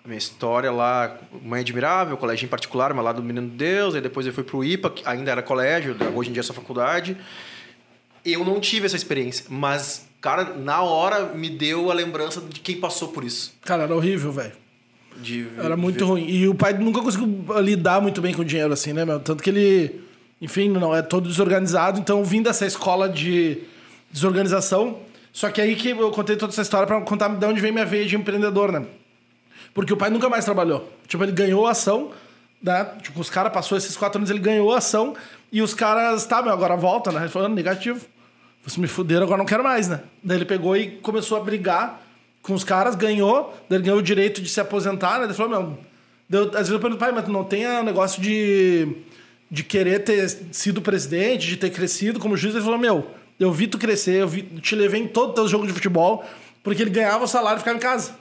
a 0.04 0.08
minha 0.08 0.18
história 0.18 0.72
lá, 0.72 1.18
Mãe 1.44 1.62
Admirável, 1.62 2.16
colégio 2.18 2.46
em 2.46 2.50
particular, 2.50 2.94
mas 2.94 3.04
lá 3.04 3.12
do 3.12 3.22
Menino 3.22 3.48
Deus, 3.48 3.96
aí 3.96 4.02
depois 4.02 4.26
eu 4.26 4.34
fui 4.34 4.44
pro 4.44 4.64
IPA, 4.64 4.90
que 4.90 5.08
ainda 5.08 5.32
era 5.32 5.42
colégio, 5.42 5.96
hoje 6.16 6.30
em 6.30 6.34
dia 6.34 6.40
é 6.42 6.44
só 6.44 6.54
faculdade. 6.54 7.18
Eu 8.24 8.44
não 8.46 8.60
tive 8.60 8.86
essa 8.86 8.96
experiência, 8.96 9.46
mas, 9.50 10.08
cara, 10.22 10.54
na 10.56 10.82
hora 10.82 11.34
me 11.34 11.50
deu 11.50 11.92
a 11.92 11.94
lembrança 11.94 12.42
de 12.42 12.60
quem 12.60 12.80
passou 12.80 13.10
por 13.10 13.24
isso. 13.24 13.54
Cara, 13.62 13.84
era 13.84 13.96
horrível, 13.96 14.32
velho. 14.32 14.54
Era 15.58 15.76
muito 15.76 16.06
ruim. 16.06 16.26
E 16.30 16.48
o 16.48 16.56
pai 16.56 16.74
nunca 16.74 17.02
conseguiu 17.02 17.46
lidar 17.60 18.02
muito 18.02 18.22
bem 18.22 18.34
com 18.34 18.42
o 18.42 18.46
dinheiro, 18.46 18.72
assim, 18.72 18.94
né, 18.94 19.04
meu? 19.04 19.20
Tanto 19.20 19.44
que 19.44 19.50
ele, 19.50 20.02
enfim, 20.42 20.70
não 20.70 20.96
é 20.96 21.02
todo 21.02 21.28
desorganizado. 21.28 22.00
Então, 22.00 22.24
vim 22.24 22.42
dessa 22.42 22.66
escola 22.66 23.10
de 23.10 23.64
desorganização. 24.12 25.00
Só 25.34 25.50
que 25.50 25.60
aí 25.60 25.76
que 25.76 25.90
eu 25.90 26.12
contei 26.12 26.38
toda 26.38 26.54
essa 26.54 26.62
história 26.62 26.88
para 26.88 27.02
contar 27.02 27.28
de 27.30 27.46
onde 27.46 27.60
vem 27.60 27.72
minha 27.72 27.86
veia 27.86 28.06
de 28.06 28.16
empreendedor, 28.16 28.72
né? 28.72 28.86
Porque 29.74 29.94
o 29.94 29.98
pai 29.98 30.10
nunca 30.10 30.30
mais 30.30 30.46
trabalhou. 30.46 30.92
Tipo, 31.08 31.24
ele 31.24 31.32
ganhou 31.32 31.68
a 31.68 31.72
ação, 31.72 32.12
né? 32.62 32.86
Tipo, 33.02 33.20
os 33.22 33.30
caras 33.30 33.52
passou 33.54 33.78
esses 33.78 33.96
quatro 33.96 34.18
anos, 34.20 34.30
ele 34.30 34.40
ganhou 34.40 34.74
a 34.74 34.78
ação 34.78 35.16
e 35.52 35.62
os 35.62 35.74
caras, 35.74 36.26
tá, 36.26 36.42
meu, 36.42 36.52
agora 36.52 36.76
volta, 36.76 37.12
né? 37.12 37.22
Ele 37.22 37.30
falou, 37.30 37.50
negativo. 37.50 38.06
Vocês 38.64 38.78
me 38.78 38.88
fuderam, 38.88 39.24
agora 39.24 39.38
não 39.38 39.46
quero 39.46 39.64
mais, 39.64 39.88
né? 39.88 40.02
Daí 40.24 40.38
ele 40.38 40.46
pegou 40.46 40.76
e 40.76 40.92
começou 40.98 41.38
a 41.38 41.42
brigar 41.42 42.02
com 42.42 42.54
os 42.54 42.64
caras, 42.64 42.96
ganhou, 42.96 43.54
daí 43.70 43.78
ele 43.78 43.86
ganhou 43.86 44.00
o 44.00 44.04
direito 44.04 44.42
de 44.42 44.50
se 44.50 44.60
aposentar, 44.60 45.20
né? 45.20 45.26
Ele 45.26 45.34
falou, 45.34 45.78
meu, 46.30 46.44
às 46.50 46.52
vezes 46.52 46.70
eu 46.70 46.80
pergunto, 46.80 47.00
pai, 47.00 47.12
mas 47.12 47.28
não 47.28 47.44
tem 47.44 47.66
negócio 47.84 48.22
de, 48.22 48.88
de 49.50 49.64
querer 49.64 50.04
ter 50.04 50.30
sido 50.52 50.82
presidente, 50.82 51.48
de 51.48 51.58
ter 51.58 51.70
crescido 51.70 52.20
como 52.20 52.38
juiz? 52.38 52.54
Ele 52.54 52.64
falou, 52.64 52.80
meu, 52.80 53.08
eu 53.40 53.52
vi 53.52 53.68
tu 53.68 53.78
crescer, 53.78 54.22
eu 54.22 54.28
vi, 54.28 54.44
te 54.44 54.76
levei 54.76 55.02
em 55.02 55.08
todo 55.08 55.32
o 55.32 55.34
teu 55.34 55.48
jogo 55.48 55.66
de 55.66 55.74
futebol, 55.74 56.24
porque 56.62 56.82
ele 56.82 56.92
ganhava 56.92 57.24
o 57.24 57.28
salário 57.28 57.58
e 57.58 57.60
ficava 57.60 57.78
em 57.78 57.82
casa. 57.82 58.14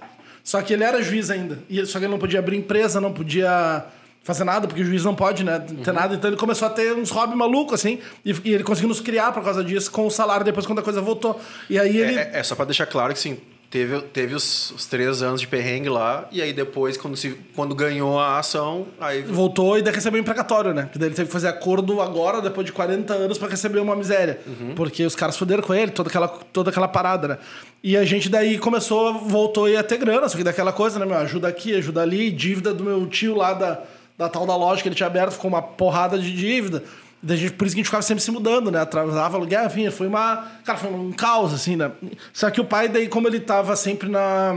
Só 0.48 0.62
que 0.62 0.72
ele 0.72 0.82
era 0.82 1.02
juiz 1.02 1.28
ainda. 1.28 1.58
E 1.68 1.84
só 1.84 1.98
que 1.98 2.06
ele 2.06 2.10
não 2.10 2.18
podia 2.18 2.38
abrir 2.38 2.56
empresa, 2.56 3.02
não 3.02 3.12
podia 3.12 3.84
fazer 4.22 4.44
nada, 4.44 4.66
porque 4.66 4.80
o 4.80 4.84
juiz 4.86 5.04
não 5.04 5.14
pode, 5.14 5.44
né? 5.44 5.58
Ter 5.58 5.90
uhum. 5.90 5.94
nada. 5.94 6.14
Então 6.14 6.30
ele 6.30 6.38
começou 6.38 6.66
a 6.66 6.70
ter 6.70 6.94
uns 6.94 7.10
hobby 7.10 7.36
maluco, 7.36 7.74
assim. 7.74 7.98
E, 8.24 8.34
e, 8.46 8.54
ele 8.54 8.64
conseguiu 8.64 8.88
nos 8.88 8.98
criar 8.98 9.30
por 9.30 9.44
causa 9.44 9.62
disso, 9.62 9.90
com 9.90 10.06
o 10.06 10.10
salário 10.10 10.46
depois 10.46 10.64
quando 10.64 10.78
a 10.78 10.82
coisa 10.82 11.02
voltou. 11.02 11.38
E 11.68 11.78
aí 11.78 11.94
ele. 11.98 12.14
É, 12.14 12.30
é, 12.32 12.38
é 12.38 12.42
só 12.42 12.54
para 12.54 12.64
deixar 12.64 12.86
claro 12.86 13.12
que 13.12 13.18
sim 13.18 13.38
Teve, 13.70 14.00
teve 14.00 14.34
os, 14.34 14.70
os, 14.70 14.86
três 14.86 15.20
anos 15.20 15.42
de 15.42 15.46
perrengue 15.46 15.90
lá, 15.90 16.26
e 16.32 16.40
aí 16.40 16.54
depois, 16.54 16.96
quando, 16.96 17.18
se, 17.18 17.36
quando 17.54 17.74
ganhou 17.74 18.18
a 18.18 18.38
ação, 18.38 18.86
aí. 18.98 19.20
Voltou 19.20 19.76
e 19.76 19.82
daí 19.82 19.92
recebeu 19.92 20.18
um 20.18 20.22
empregatório, 20.22 20.72
né? 20.72 20.88
Que 20.90 20.98
daí 20.98 21.08
ele 21.08 21.14
teve 21.14 21.26
que 21.26 21.32
fazer 21.32 21.48
acordo 21.48 22.00
agora, 22.00 22.40
depois 22.40 22.64
de 22.64 22.72
40 22.72 23.12
anos, 23.12 23.36
para 23.36 23.48
receber 23.48 23.80
uma 23.80 23.94
miséria. 23.94 24.40
Uhum. 24.46 24.74
Porque 24.74 25.04
os 25.04 25.14
caras 25.14 25.36
fuderam 25.36 25.62
com 25.62 25.74
ele, 25.74 25.92
toda 25.92 26.08
aquela, 26.08 26.28
toda 26.28 26.70
aquela 26.70 26.88
parada, 26.88 27.28
né? 27.28 27.38
E 27.84 27.94
a 27.94 28.04
gente 28.06 28.30
daí 28.30 28.56
começou, 28.56 29.18
voltou 29.18 29.66
a 29.76 29.82
ter 29.82 29.98
grana, 29.98 30.26
só 30.30 30.38
que 30.38 30.44
daquela 30.44 30.72
coisa, 30.72 30.98
né, 30.98 31.04
meu? 31.04 31.18
Ajuda 31.18 31.46
aqui, 31.46 31.74
ajuda 31.74 32.00
ali, 32.00 32.30
dívida 32.30 32.72
do 32.72 32.82
meu 32.82 33.06
tio 33.06 33.36
lá 33.36 33.52
da, 33.52 33.82
da 34.16 34.30
tal 34.30 34.46
da 34.46 34.56
loja 34.56 34.80
que 34.80 34.88
ele 34.88 34.94
tinha 34.94 35.08
aberto, 35.08 35.32
ficou 35.32 35.50
uma 35.50 35.60
porrada 35.60 36.18
de 36.18 36.34
dívida. 36.34 36.82
Gente, 37.22 37.52
por 37.52 37.66
isso 37.66 37.74
que 37.74 37.80
a 37.80 37.82
gente 37.82 37.86
ficava 37.86 38.02
sempre 38.02 38.22
se 38.22 38.30
mudando, 38.30 38.70
né? 38.70 38.80
Atrasava 38.80 39.36
aluguel, 39.36 39.66
enfim, 39.66 39.90
foi 39.90 40.06
uma. 40.06 40.46
Cara, 40.64 40.78
foi 40.78 40.90
um 40.90 41.10
caos, 41.12 41.52
assim, 41.52 41.76
né? 41.76 41.90
Só 42.32 42.48
que 42.50 42.60
o 42.60 42.64
pai, 42.64 42.88
daí, 42.88 43.08
como 43.08 43.26
ele 43.26 43.40
tava 43.40 43.74
sempre 43.74 44.08
na. 44.08 44.54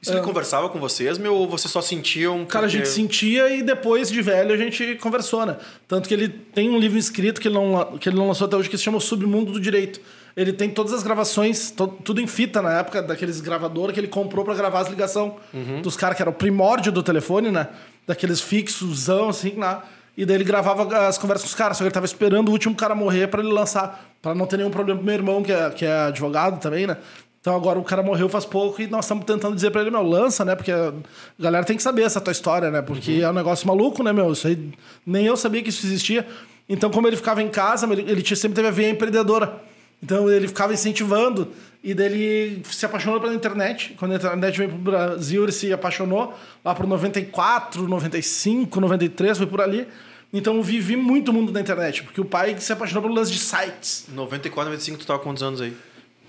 Isso 0.00 0.12
ele 0.12 0.20
uh, 0.20 0.24
conversava 0.24 0.68
com 0.68 0.78
vocês, 0.78 1.18
meu, 1.18 1.34
ou 1.34 1.48
vocês 1.48 1.70
só 1.70 1.80
sentiam? 1.80 2.44
Cara, 2.46 2.66
a 2.66 2.68
gente 2.68 2.88
sentia 2.88 3.48
e 3.50 3.62
depois 3.62 4.10
de 4.10 4.20
velho 4.22 4.52
a 4.52 4.56
gente 4.56 4.96
conversou, 4.96 5.46
né? 5.46 5.56
Tanto 5.86 6.08
que 6.08 6.14
ele 6.14 6.28
tem 6.28 6.68
um 6.70 6.78
livro 6.78 6.98
escrito 6.98 7.40
que 7.40 7.48
ele 7.48 7.54
não, 7.54 7.98
que 7.98 8.08
ele 8.08 8.16
não 8.16 8.26
lançou 8.26 8.46
até 8.46 8.56
hoje 8.56 8.68
que 8.68 8.76
se 8.76 8.82
chama 8.82 8.98
O 8.98 9.00
Submundo 9.00 9.52
do 9.52 9.60
Direito. 9.60 10.00
Ele 10.36 10.52
tem 10.52 10.70
todas 10.70 10.92
as 10.92 11.02
gravações, 11.02 11.70
to, 11.72 11.88
tudo 12.04 12.20
em 12.20 12.26
fita 12.26 12.62
na 12.62 12.78
época, 12.78 13.02
daqueles 13.02 13.40
gravadores 13.40 13.92
que 13.92 14.00
ele 14.00 14.08
comprou 14.08 14.44
para 14.44 14.54
gravar 14.54 14.80
as 14.80 14.88
ligações 14.88 15.32
uhum. 15.52 15.82
dos 15.82 15.96
caras, 15.96 16.16
que 16.16 16.22
era 16.22 16.30
o 16.30 16.34
primórdio 16.34 16.92
do 16.92 17.02
telefone, 17.02 17.50
né? 17.50 17.68
Daqueles 18.06 18.40
fixos, 18.40 19.10
assim, 19.10 19.56
lá. 19.56 19.84
E 20.18 20.26
daí 20.26 20.36
ele 20.36 20.42
gravava 20.42 21.06
as 21.06 21.16
conversas 21.16 21.44
com 21.44 21.50
os 21.50 21.54
caras, 21.54 21.76
só 21.76 21.84
que 21.84 21.86
ele 21.86 21.94
tava 21.94 22.04
esperando 22.04 22.48
o 22.48 22.50
último 22.50 22.74
cara 22.74 22.92
morrer 22.92 23.28
para 23.28 23.40
ele 23.40 23.52
lançar. 23.52 24.04
para 24.20 24.34
não 24.34 24.46
ter 24.46 24.56
nenhum 24.56 24.68
problema 24.68 24.98
pro 24.98 25.06
meu 25.06 25.14
irmão, 25.14 25.44
que 25.44 25.52
é, 25.52 25.70
que 25.70 25.84
é 25.84 25.96
advogado 26.08 26.60
também, 26.60 26.88
né? 26.88 26.96
Então 27.40 27.54
agora 27.54 27.78
o 27.78 27.84
cara 27.84 28.02
morreu 28.02 28.28
faz 28.28 28.44
pouco 28.44 28.82
e 28.82 28.88
nós 28.88 29.04
estamos 29.04 29.24
tentando 29.24 29.54
dizer 29.54 29.70
para 29.70 29.80
ele, 29.80 29.92
meu, 29.92 30.02
lança, 30.02 30.44
né? 30.44 30.56
Porque 30.56 30.72
a 30.72 30.92
galera 31.38 31.64
tem 31.64 31.76
que 31.76 31.84
saber 31.84 32.02
essa 32.02 32.20
tua 32.20 32.32
história, 32.32 32.68
né? 32.68 32.82
Porque 32.82 33.18
uhum. 33.18 33.26
é 33.26 33.30
um 33.30 33.32
negócio 33.32 33.64
maluco, 33.68 34.02
né, 34.02 34.12
meu? 34.12 34.32
Isso 34.32 34.48
aí, 34.48 34.72
nem 35.06 35.24
eu 35.24 35.36
sabia 35.36 35.62
que 35.62 35.68
isso 35.68 35.86
existia. 35.86 36.26
Então, 36.68 36.90
como 36.90 37.06
ele 37.06 37.16
ficava 37.16 37.40
em 37.40 37.48
casa, 37.48 37.86
ele, 37.86 38.02
ele 38.10 38.34
sempre 38.34 38.56
teve 38.56 38.66
a 38.66 38.72
veia 38.72 38.90
empreendedora. 38.90 39.60
Então 40.02 40.30
ele 40.30 40.46
ficava 40.46 40.72
incentivando 40.72 41.48
e 41.82 41.92
daí 41.92 42.06
ele 42.06 42.62
se 42.64 42.84
apaixonou 42.84 43.20
pela 43.20 43.34
internet. 43.34 43.94
Quando 43.98 44.12
a 44.12 44.16
internet 44.16 44.58
veio 44.58 44.70
pro 44.70 44.78
Brasil, 44.78 45.42
ele 45.44 45.52
se 45.52 45.72
apaixonou 45.72 46.34
lá 46.64 46.74
pro 46.74 46.86
94, 46.86 47.88
95, 47.88 48.80
93, 48.80 49.38
foi 49.38 49.46
por 49.46 49.60
ali. 49.60 49.86
Então 50.32 50.56
eu 50.56 50.62
vivi 50.62 50.94
muito 50.94 51.30
o 51.30 51.34
mundo 51.34 51.50
da 51.50 51.60
internet, 51.60 52.02
porque 52.02 52.20
o 52.20 52.24
pai 52.24 52.58
se 52.58 52.72
apaixonou 52.72 53.02
pelo 53.02 53.14
lance 53.14 53.32
de 53.32 53.38
sites. 53.38 54.06
94, 54.12 54.70
95, 54.70 54.98
tu 54.98 55.06
tava 55.06 55.18
quantos 55.18 55.42
anos 55.42 55.60
aí? 55.60 55.74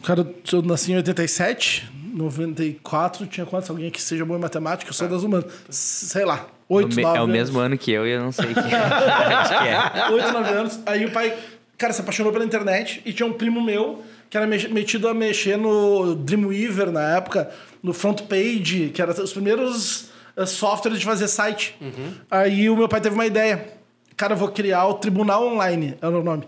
Cara, 0.03 0.25
eu 0.53 0.61
nasci 0.61 0.93
em 0.93 0.95
87, 0.95 1.91
94, 2.13 3.27
tinha 3.27 3.45
quantos? 3.45 3.69
Alguém 3.69 3.91
que 3.91 4.01
seja 4.01 4.23
bom 4.23 4.37
em 4.37 4.39
matemática? 4.39 4.89
Eu 4.89 4.93
sou 4.93 5.07
ah. 5.07 5.09
das 5.09 5.23
humanas. 5.23 5.51
Sei 5.69 6.23
lá, 6.23 6.47
8, 6.69 6.99
é 6.99 7.03
9 7.03 7.17
É 7.17 7.19
o 7.19 7.23
anos. 7.23 7.35
mesmo 7.35 7.59
ano 7.59 7.77
que 7.77 7.91
eu 7.91 8.07
e 8.07 8.11
eu 8.11 8.21
não 8.21 8.31
sei 8.31 8.53
que 8.53 8.59
Acho 8.63 9.59
que 9.59 9.67
é. 9.67 10.09
8, 10.09 10.31
9 10.31 10.49
anos. 10.51 10.79
Aí 10.85 11.05
o 11.05 11.11
pai, 11.11 11.37
cara, 11.77 11.91
se 11.91 11.99
apaixonou 11.99 12.31
pela 12.31 12.45
internet 12.45 13.01
e 13.05 13.11
tinha 13.11 13.27
um 13.27 13.33
primo 13.33 13.61
meu 13.61 14.01
que 14.29 14.37
era 14.37 14.45
metido 14.45 15.07
a 15.07 15.13
mexer 15.13 15.57
no 15.57 16.15
Dreamweaver 16.15 16.91
na 16.91 17.17
época, 17.17 17.49
no 17.81 17.93
front 17.93 18.21
page, 18.21 18.91
que 18.93 19.01
era 19.01 19.11
os 19.11 19.33
primeiros 19.33 20.09
eh, 20.37 20.45
softwares 20.45 20.99
de 20.99 21.05
fazer 21.05 21.27
site. 21.27 21.75
Uhum. 21.81 22.13
Aí 22.29 22.69
o 22.69 22.77
meu 22.77 22.87
pai 22.87 23.01
teve 23.01 23.15
uma 23.15 23.25
ideia 23.25 23.78
cara, 24.19 24.35
vou 24.35 24.49
criar 24.49 24.85
o 24.85 24.95
Tribunal 24.95 25.47
Online, 25.47 25.97
era 26.01 26.19
o 26.19 26.21
nome. 26.21 26.43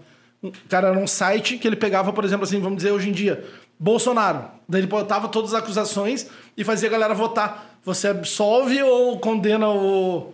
Cara, 0.68 0.90
era 0.90 1.00
um 1.00 1.08
site 1.08 1.58
que 1.58 1.66
ele 1.66 1.78
pegava, 1.78 2.12
por 2.12 2.26
exemplo, 2.26 2.44
assim, 2.44 2.60
vamos 2.60 2.78
dizer 2.78 2.92
hoje 2.92 3.08
em 3.08 3.14
dia, 3.14 3.46
Bolsonaro. 3.80 4.44
Daí 4.68 4.82
ele 4.82 4.88
botava 4.88 5.30
todas 5.30 5.54
as 5.54 5.64
acusações 5.64 6.28
e 6.58 6.66
fazia 6.66 6.90
a 6.90 6.92
galera 6.92 7.14
votar. 7.14 7.78
Você 7.86 8.10
absolve 8.10 8.84
ou 8.84 9.18
condena 9.20 9.70
o. 9.70 10.34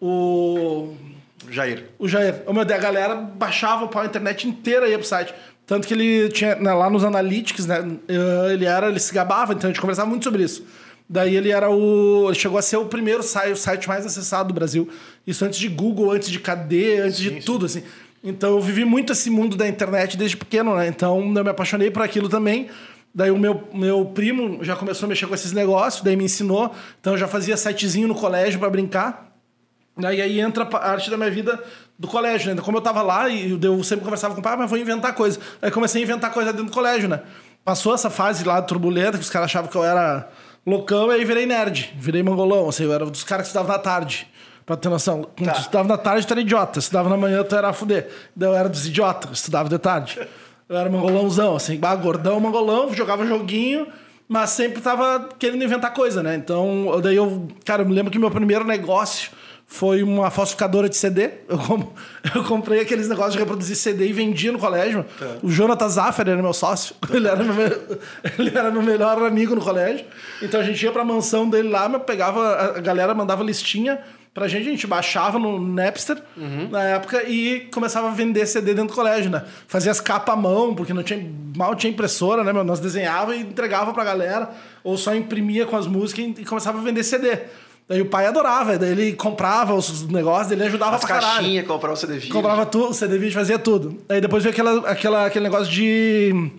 O. 0.00 0.94
Jair. 1.50 1.84
O 1.98 2.08
Jair. 2.08 2.42
O 2.46 2.54
meu 2.54 2.62
a 2.62 2.64
galera 2.64 3.14
baixava 3.14 3.90
a 4.00 4.06
internet 4.06 4.48
inteira 4.48 4.88
ia 4.88 4.98
pro 4.98 5.06
site. 5.06 5.34
Tanto 5.66 5.86
que 5.86 5.92
ele 5.92 6.30
tinha 6.30 6.54
né, 6.54 6.72
lá 6.72 6.88
nos 6.88 7.04
analytics, 7.04 7.66
né? 7.66 7.76
Ele 8.50 8.64
era, 8.64 8.88
ele 8.88 8.98
se 8.98 9.12
gabava, 9.12 9.52
então 9.52 9.68
a 9.68 9.72
gente 9.72 9.80
conversava 9.80 10.08
muito 10.08 10.24
sobre 10.24 10.42
isso. 10.42 10.64
Daí 11.12 11.34
ele 11.34 11.50
era 11.50 11.68
o. 11.68 12.28
Ele 12.28 12.38
chegou 12.38 12.56
a 12.56 12.62
ser 12.62 12.76
o 12.76 12.84
primeiro 12.84 13.20
site, 13.20 13.50
o 13.50 13.56
site 13.56 13.88
mais 13.88 14.06
acessado 14.06 14.46
do 14.46 14.54
Brasil. 14.54 14.88
Isso 15.26 15.44
antes 15.44 15.58
de 15.58 15.66
Google, 15.66 16.12
antes 16.12 16.30
de 16.30 16.38
KD, 16.38 17.00
antes 17.00 17.16
sim, 17.16 17.22
de 17.24 17.30
sim. 17.30 17.40
tudo, 17.40 17.66
assim. 17.66 17.82
Então 18.22 18.50
eu 18.50 18.60
vivi 18.60 18.84
muito 18.84 19.12
esse 19.12 19.28
mundo 19.28 19.56
da 19.56 19.66
internet 19.66 20.16
desde 20.16 20.36
pequeno, 20.36 20.76
né? 20.76 20.86
Então 20.86 21.18
eu 21.18 21.44
me 21.44 21.50
apaixonei 21.50 21.90
por 21.90 22.02
aquilo 22.02 22.28
também. 22.28 22.68
Daí 23.12 23.32
o 23.32 23.36
meu, 23.36 23.68
meu 23.74 24.04
primo 24.04 24.62
já 24.62 24.76
começou 24.76 25.06
a 25.06 25.08
mexer 25.08 25.26
com 25.26 25.34
esses 25.34 25.50
negócios, 25.50 26.04
daí 26.04 26.14
me 26.14 26.22
ensinou. 26.22 26.72
Então 27.00 27.14
eu 27.14 27.18
já 27.18 27.26
fazia 27.26 27.56
sitezinho 27.56 28.06
no 28.06 28.14
colégio 28.14 28.60
para 28.60 28.70
brincar. 28.70 29.34
Daí 29.98 30.22
aí 30.22 30.38
entra 30.38 30.62
a 30.62 30.66
parte 30.66 31.10
da 31.10 31.16
minha 31.16 31.30
vida 31.30 31.60
do 31.98 32.06
colégio, 32.06 32.54
né? 32.54 32.62
Como 32.62 32.78
eu 32.78 32.82
tava 32.82 33.02
lá 33.02 33.28
e 33.28 33.58
eu 33.60 33.82
sempre 33.82 34.04
conversava 34.04 34.34
com 34.34 34.40
o 34.40 34.44
pai, 34.44 34.52
ah, 34.54 34.58
mas 34.58 34.70
vou 34.70 34.78
inventar 34.78 35.12
coisa. 35.12 35.40
Aí 35.60 35.72
comecei 35.72 36.00
a 36.00 36.04
inventar 36.04 36.32
coisa 36.32 36.52
dentro 36.52 36.66
do 36.66 36.72
colégio, 36.72 37.08
né? 37.08 37.20
Passou 37.64 37.92
essa 37.92 38.08
fase 38.08 38.44
lá 38.44 38.62
turbulenta, 38.62 39.18
que 39.18 39.24
os 39.24 39.28
caras 39.28 39.46
achavam 39.46 39.68
que 39.68 39.76
eu 39.76 39.82
era 39.82 40.30
loucão, 40.66 41.10
e 41.10 41.16
aí 41.16 41.24
virei 41.24 41.46
nerd, 41.46 41.92
virei 41.96 42.22
mangolão. 42.22 42.68
Assim, 42.68 42.84
eu 42.84 42.92
era 42.92 43.04
um 43.04 43.10
dos 43.10 43.24
caras 43.24 43.44
que 43.44 43.48
estudavam 43.48 43.72
na 43.72 43.78
tarde. 43.78 44.26
Pra 44.66 44.76
ter 44.76 44.88
noção. 44.88 45.26
Quando 45.36 45.48
Tá. 45.48 45.54
tu 45.54 45.60
estudava 45.62 45.88
na 45.88 45.98
tarde, 45.98 46.26
tu 46.26 46.32
era 46.32 46.40
idiota. 46.40 46.78
Estudava 46.78 47.08
na 47.08 47.16
manhã, 47.16 47.42
tu 47.42 47.56
era 47.56 47.68
a 47.68 47.72
fuder. 47.72 48.08
Daí 48.36 48.48
eu 48.48 48.54
era 48.54 48.68
dos 48.68 48.86
idiotas, 48.86 49.30
estudava 49.32 49.68
de 49.68 49.78
tarde. 49.78 50.18
Eu 50.68 50.76
era 50.76 50.88
mangolãozão, 50.88 51.56
assim, 51.56 51.76
bah, 51.76 51.96
gordão, 51.96 52.38
mangolão, 52.38 52.94
jogava 52.94 53.26
joguinho, 53.26 53.88
mas 54.28 54.50
sempre 54.50 54.80
tava 54.80 55.28
querendo 55.40 55.64
inventar 55.64 55.92
coisa, 55.92 56.22
né? 56.22 56.36
Então, 56.36 57.00
daí 57.02 57.16
eu, 57.16 57.48
cara, 57.64 57.82
eu 57.82 57.86
me 57.88 57.92
lembro 57.92 58.12
que 58.12 58.18
meu 58.20 58.30
primeiro 58.30 58.64
negócio 58.64 59.32
foi 59.72 60.02
uma 60.02 60.30
falsificadora 60.32 60.88
de 60.88 60.96
CD. 60.96 61.30
Eu, 61.48 61.56
com- 61.56 61.92
eu 62.34 62.42
comprei 62.44 62.80
aqueles 62.80 63.08
negócios 63.08 63.34
de 63.34 63.38
reproduzir 63.38 63.76
CD 63.76 64.08
e 64.08 64.12
vendia 64.12 64.50
no 64.50 64.58
colégio. 64.58 65.06
O 65.42 65.48
Jonathan 65.48 65.88
Zaffer 65.88 66.28
era 66.28 66.42
meu 66.42 66.52
sócio. 66.52 66.94
Ele 67.14 67.28
era 67.28 67.36
meu, 67.42 67.54
me- 67.54 67.98
ele 68.38 68.50
era 68.58 68.68
meu 68.70 68.82
melhor 68.82 69.22
amigo 69.22 69.54
no 69.54 69.60
colégio. 69.60 70.04
Então 70.42 70.58
a 70.60 70.64
gente 70.64 70.82
ia 70.84 70.90
pra 70.90 71.04
mansão 71.04 71.48
dele 71.48 71.68
lá, 71.68 71.88
pegava, 72.00 72.74
a 72.76 72.80
galera 72.80 73.14
mandava 73.14 73.44
listinha 73.44 74.00
pra 74.34 74.46
gente, 74.48 74.66
a 74.68 74.70
gente 74.72 74.86
baixava 74.88 75.38
no 75.38 75.60
Napster 75.60 76.20
na 76.70 76.82
época 76.84 77.22
e 77.28 77.68
começava 77.72 78.08
a 78.08 78.10
vender 78.12 78.46
CD 78.46 78.74
dentro 78.74 78.88
do 78.90 78.94
colégio, 78.94 79.30
né? 79.30 79.44
Fazia 79.68 79.90
as 79.92 80.00
capas 80.00 80.34
à 80.34 80.36
mão, 80.36 80.74
porque 80.74 80.92
não 80.92 81.02
tinha, 81.02 81.24
mal 81.56 81.74
tinha 81.76 81.92
impressora, 81.92 82.42
né? 82.44 82.52
meu? 82.52 82.62
Nós 82.64 82.78
desenhava 82.80 83.34
e 83.36 83.40
entregava 83.40 83.92
pra 83.92 84.04
galera, 84.04 84.50
ou 84.84 84.96
só 84.96 85.14
imprimia 85.14 85.64
com 85.66 85.76
as 85.76 85.86
músicas 85.86 86.24
e 86.38 86.44
começava 86.44 86.78
a 86.78 86.82
vender 86.82 87.02
CD. 87.04 87.38
Daí 87.90 88.00
o 88.00 88.06
pai 88.06 88.24
adorava, 88.26 88.78
daí 88.78 88.90
ele 88.92 89.12
comprava 89.14 89.74
os 89.74 90.06
negócios, 90.06 90.52
ele 90.52 90.62
ajudava 90.62 90.94
As 90.94 91.00
pra 91.04 91.08
caralho. 91.16 91.34
caixinhas, 91.38 91.66
comprar 91.66 91.90
o 91.92 91.96
CD 91.96 92.14
vídeo. 92.14 92.32
Comprava 92.32 92.64
tudo, 92.64 92.94
CD 92.94 93.18
vídeo 93.18 93.34
fazia 93.34 93.58
tudo. 93.58 94.00
Aí 94.08 94.20
depois 94.20 94.44
veio 94.44 94.52
aquela, 94.52 94.88
aquela, 94.88 95.26
aquele 95.26 95.42
negócio 95.42 95.72
de. 95.72 96.52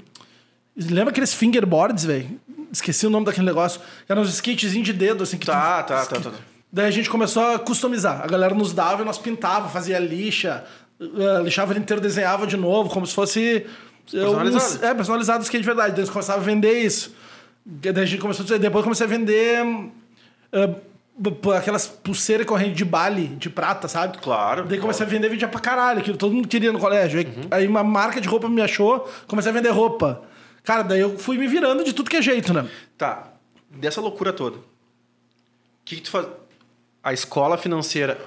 Lembra 0.75 1.11
aqueles 1.11 1.33
fingerboards, 1.33 2.03
velho? 2.03 2.27
Esqueci 2.69 3.07
o 3.07 3.09
nome 3.09 3.25
daquele 3.25 3.45
negócio. 3.45 3.79
Eram 4.09 4.21
uns 4.23 4.29
skatezinhos 4.33 4.85
de 4.85 4.91
dedo, 4.91 5.23
assim. 5.23 5.37
Que 5.37 5.45
Tá, 5.45 5.83
tu- 5.83 5.87
tá, 5.87 6.05
tá, 6.05 6.19
tá. 6.19 6.31
Daí 6.69 6.87
a 6.87 6.91
gente 6.91 7.09
começou 7.09 7.43
a 7.55 7.59
customizar. 7.59 8.21
A 8.21 8.27
galera 8.27 8.53
nos 8.53 8.73
dava 8.73 9.01
e 9.01 9.05
nós 9.05 9.17
pintava, 9.17 9.69
fazia 9.69 9.99
lixa, 9.99 10.65
eh, 11.01 11.43
lixava 11.43 11.71
ele 11.71 11.79
inteiro, 11.79 12.01
desenhava 12.01 12.45
de 12.45 12.57
novo, 12.57 12.89
como 12.89 13.05
se 13.07 13.13
fosse. 13.13 13.65
eh, 14.13 14.19
Personalizado. 14.19 14.83
um- 14.83 14.87
é, 14.87 14.93
personalizado 14.93 15.43
skate 15.43 15.61
de 15.61 15.65
verdade. 15.65 15.91
Daí 15.91 16.01
a 16.01 16.03
gente 16.05 16.11
começava 16.13 16.41
a 16.41 16.43
vender 16.43 16.79
isso. 16.79 17.13
Daí 17.65 18.03
a 18.03 18.05
gente 18.05 18.21
começou 18.21 18.45
a 18.53 18.57
Depois 18.57 18.81
eu 18.81 18.83
comecei 18.83 19.05
a 19.05 19.09
vender. 19.09 19.63
p- 20.51 20.90
aquelas 21.57 21.87
pulseiras 21.87 22.45
corrente 22.45 22.73
de 22.73 22.85
bale, 22.85 23.27
de 23.27 23.49
prata, 23.49 23.87
sabe? 23.87 24.17
Claro, 24.17 24.65
Daí 24.65 24.79
comecei 24.79 25.05
a 25.05 25.09
vender 25.09 25.29
vídeo 25.29 25.47
pra 25.49 25.59
caralho, 25.59 25.99
aquilo 25.99 26.17
todo 26.17 26.33
mundo 26.33 26.47
queria 26.47 26.71
no 26.71 26.79
colégio. 26.79 27.19
Aí, 27.19 27.25
Uhum. 27.25 27.47
aí 27.51 27.67
uma 27.67 27.83
marca 27.83 28.19
de 28.19 28.27
roupa 28.27 28.49
me 28.49 28.61
achou, 28.61 29.09
comecei 29.27 29.51
a 29.51 29.53
vender 29.53 29.69
roupa. 29.69 30.23
Cara, 30.63 30.83
daí 30.83 30.99
eu 30.99 31.17
fui 31.17 31.37
me 31.37 31.47
virando 31.47 31.83
de 31.83 31.93
tudo 31.93 32.09
que 32.09 32.17
é 32.17 32.21
jeito, 32.21 32.53
né? 32.53 32.67
Tá. 32.97 33.27
Dessa 33.69 34.01
loucura 34.01 34.31
toda. 34.33 34.57
O 34.57 34.63
que, 35.85 35.95
que 35.95 36.01
tu 36.03 36.11
faz? 36.11 36.27
A 37.03 37.13
escola 37.13 37.57
financeira 37.57 38.19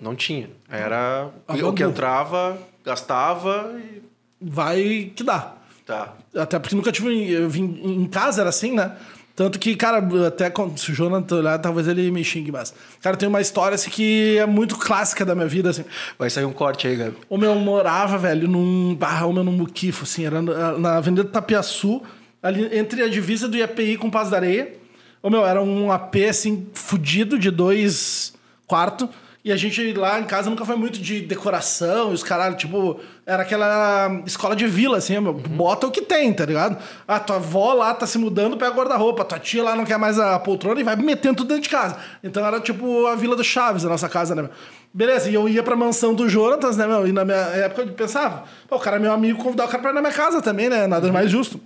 não 0.00 0.16
tinha. 0.16 0.50
Era 0.68 1.28
o 1.48 1.72
que 1.72 1.82
entrava, 1.82 2.58
gastava 2.84 3.74
e. 3.78 4.02
Vai 4.40 5.12
que 5.14 5.22
dá. 5.22 5.54
Tá. 5.84 6.14
Até 6.36 6.58
porque 6.58 6.74
nunca 6.74 6.90
tive. 6.90 7.30
Eu 7.30 7.48
vim 7.48 7.80
em 7.84 8.06
casa, 8.06 8.40
era 8.42 8.50
assim, 8.50 8.74
né? 8.74 8.96
Tanto 9.36 9.58
que, 9.58 9.76
cara, 9.76 10.02
até 10.26 10.48
quando, 10.48 10.78
se 10.78 10.90
o 10.90 10.94
Jonathan 10.94 11.36
olhar, 11.36 11.58
talvez 11.58 11.86
ele 11.86 12.10
me 12.10 12.24
xingue, 12.24 12.50
mas. 12.50 12.72
Cara, 13.02 13.18
tem 13.18 13.28
uma 13.28 13.42
história 13.42 13.74
assim 13.74 13.90
que 13.90 14.38
é 14.38 14.46
muito 14.46 14.76
clássica 14.76 15.26
da 15.26 15.34
minha 15.34 15.46
vida, 15.46 15.68
assim. 15.68 15.84
Vai 16.18 16.30
sair 16.30 16.46
um 16.46 16.54
corte 16.54 16.88
aí, 16.88 16.96
Gabi. 16.96 17.16
O 17.28 17.36
meu 17.36 17.54
morava, 17.54 18.16
velho, 18.16 18.48
num 18.48 18.94
barra, 18.94 19.26
o 19.26 19.34
meu 19.34 19.44
num 19.44 19.52
muquifo, 19.52 20.04
assim, 20.04 20.24
era 20.24 20.40
na, 20.40 20.78
na 20.78 20.96
Avenida 20.96 21.22
Tapiaçu, 21.22 22.02
ali 22.42 22.78
entre 22.78 23.02
a 23.02 23.08
divisa 23.08 23.46
do 23.46 23.58
IAPI 23.58 23.98
com 23.98 24.08
o 24.08 24.10
Paz 24.10 24.30
da 24.30 24.38
Areia. 24.38 24.74
O 25.22 25.28
meu, 25.28 25.44
era 25.46 25.62
um 25.62 25.92
AP, 25.92 26.16
assim, 26.30 26.66
fudido, 26.72 27.38
de 27.38 27.50
dois 27.50 28.32
quartos. 28.66 29.06
E 29.44 29.52
a 29.52 29.56
gente 29.56 29.92
lá 29.92 30.18
em 30.18 30.24
casa 30.24 30.48
nunca 30.48 30.64
foi 30.64 30.76
muito 30.76 30.98
de 30.98 31.20
decoração, 31.20 32.10
e 32.10 32.14
os 32.14 32.22
caralho, 32.22 32.56
tipo, 32.56 32.98
era 33.26 33.42
aquela 33.42 34.22
escola 34.24 34.54
de 34.54 34.66
vila, 34.68 34.98
assim, 34.98 35.18
meu, 35.18 35.32
bota 35.32 35.86
o 35.88 35.90
que 35.90 36.00
tem, 36.00 36.32
tá 36.32 36.46
ligado? 36.46 36.78
A 37.08 37.18
tua 37.18 37.36
avó 37.36 37.72
lá 37.72 37.92
tá 37.92 38.06
se 38.06 38.16
mudando, 38.18 38.56
pega 38.56 38.70
guarda-roupa, 38.72 39.24
tua 39.24 39.38
tia 39.40 39.64
lá 39.64 39.74
não 39.74 39.84
quer 39.84 39.98
mais 39.98 40.16
a 40.18 40.38
poltrona 40.38 40.80
e 40.80 40.84
vai 40.84 40.94
metendo 40.94 41.38
tudo 41.38 41.48
dentro 41.48 41.64
de 41.64 41.68
casa. 41.68 41.96
Então 42.22 42.46
era 42.46 42.60
tipo 42.60 43.04
a 43.06 43.16
Vila 43.16 43.34
do 43.34 43.42
Chaves, 43.42 43.84
a 43.84 43.88
nossa 43.88 44.08
casa, 44.08 44.32
né? 44.34 44.42
meu? 44.42 44.50
Beleza, 44.94 45.28
e 45.28 45.34
eu 45.34 45.48
ia 45.48 45.60
pra 45.62 45.74
mansão 45.74 46.14
do 46.14 46.28
Jonatas, 46.28 46.76
né, 46.76 46.86
meu? 46.86 47.06
E 47.06 47.10
na 47.12 47.24
minha 47.24 47.36
época 47.36 47.82
eu 47.82 47.88
pensava, 47.88 48.44
o 48.70 48.78
cara 48.78 48.96
é 48.96 49.00
meu 49.00 49.12
amigo, 49.12 49.42
convidar 49.42 49.64
o 49.64 49.68
cara 49.68 49.82
pra 49.82 49.90
ir 49.90 49.94
na 49.94 50.00
minha 50.00 50.12
casa 50.12 50.40
também, 50.40 50.68
né? 50.68 50.86
Nada 50.86 51.12
mais 51.12 51.28
justo. 51.28 51.60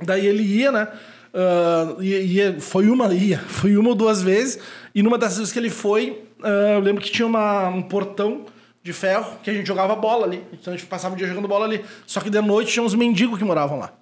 Daí 0.00 0.26
ele 0.26 0.42
ia, 0.42 0.70
né? 0.70 0.86
ah, 1.32 1.96
ia, 1.98 2.20
ia- 2.20 2.60
foi 2.60 2.88
uma, 2.88 3.12
ia, 3.14 3.38
foi 3.48 3.76
uma 3.76 3.88
ou 3.88 3.94
duas 3.94 4.22
vezes. 4.22 4.58
E 4.94 5.02
numa 5.02 5.16
dessas 5.16 5.38
vezes 5.38 5.52
que 5.52 5.58
ele 5.58 5.70
foi, 5.70 6.22
ah, 6.42 6.74
eu 6.74 6.80
lembro 6.80 7.02
que 7.02 7.10
tinha 7.10 7.26
uma- 7.26 7.68
um 7.68 7.80
portão 7.82 8.42
de 8.84 8.92
ferro 8.92 9.38
que 9.42 9.48
a 9.50 9.54
gente 9.54 9.66
jogava 9.66 9.96
bola 9.96 10.26
ali. 10.26 10.44
Então 10.52 10.72
a 10.72 10.76
gente 10.76 10.86
passava 10.86 11.14
o 11.14 11.16
dia 11.16 11.26
jogando 11.26 11.48
bola 11.48 11.64
ali. 11.64 11.82
Só 12.06 12.20
que 12.20 12.28
de 12.28 12.40
noite 12.42 12.70
tinha 12.70 12.82
uns 12.84 12.94
mendigos 12.94 13.38
que 13.38 13.44
moravam 13.44 13.78
lá. 13.78 13.92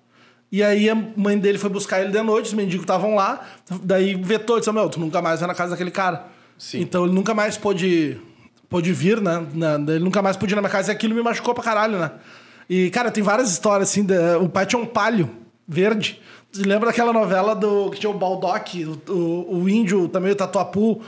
E 0.51 0.63
aí 0.63 0.91
a 0.91 0.95
mãe 0.95 1.39
dele 1.39 1.57
foi 1.57 1.71
buscar 1.71 2.01
ele 2.03 2.11
de 2.11 2.21
noite, 2.21 2.47
os 2.47 2.53
mendigos 2.53 2.83
estavam 2.83 3.15
lá. 3.15 3.41
Daí 3.83 4.15
vetou, 4.17 4.59
disse: 4.59 4.71
Meu, 4.73 4.91
tu 4.91 4.99
nunca 4.99 5.23
mais 5.23 5.39
vai 5.41 5.47
na 5.47 5.55
casa 5.55 5.71
daquele 5.71 5.93
cara. 5.93 6.27
Sim. 6.59 6.81
Então 6.81 7.05
ele 7.05 7.15
nunca 7.15 7.33
mais 7.33 7.57
pôde, 7.57 8.21
pôde 8.69 8.93
vir, 8.93 9.21
né? 9.21 9.47
Ele 9.89 10.01
nunca 10.01 10.21
mais 10.21 10.37
podia 10.37 10.55
ir 10.55 10.57
na 10.57 10.63
minha 10.63 10.71
casa 10.71 10.91
e 10.91 10.95
aquilo 10.95 11.15
me 11.15 11.23
machucou 11.23 11.55
pra 11.55 11.63
caralho, 11.63 11.99
né? 11.99 12.11
E, 12.69 12.91
cara, 12.91 13.11
tem 13.11 13.23
várias 13.23 13.51
histórias 13.53 13.89
assim. 13.89 14.05
da- 14.05 14.39
o 14.41 14.49
pai 14.49 14.67
tinha 14.67 14.81
um 14.83 14.87
palio 14.87 15.31
verde. 15.67 16.21
Lembra 16.57 16.87
daquela 16.91 17.13
novela 17.13 17.55
do 17.55 17.89
que 17.91 17.99
tinha 18.01 18.11
o 18.11 18.15
Baldock, 18.19 18.85
o, 18.85 19.13
o, 19.13 19.57
o 19.63 19.69
índio, 19.69 20.07
também 20.09 20.33
o 20.33 20.37
Tatuapu? 20.37 21.01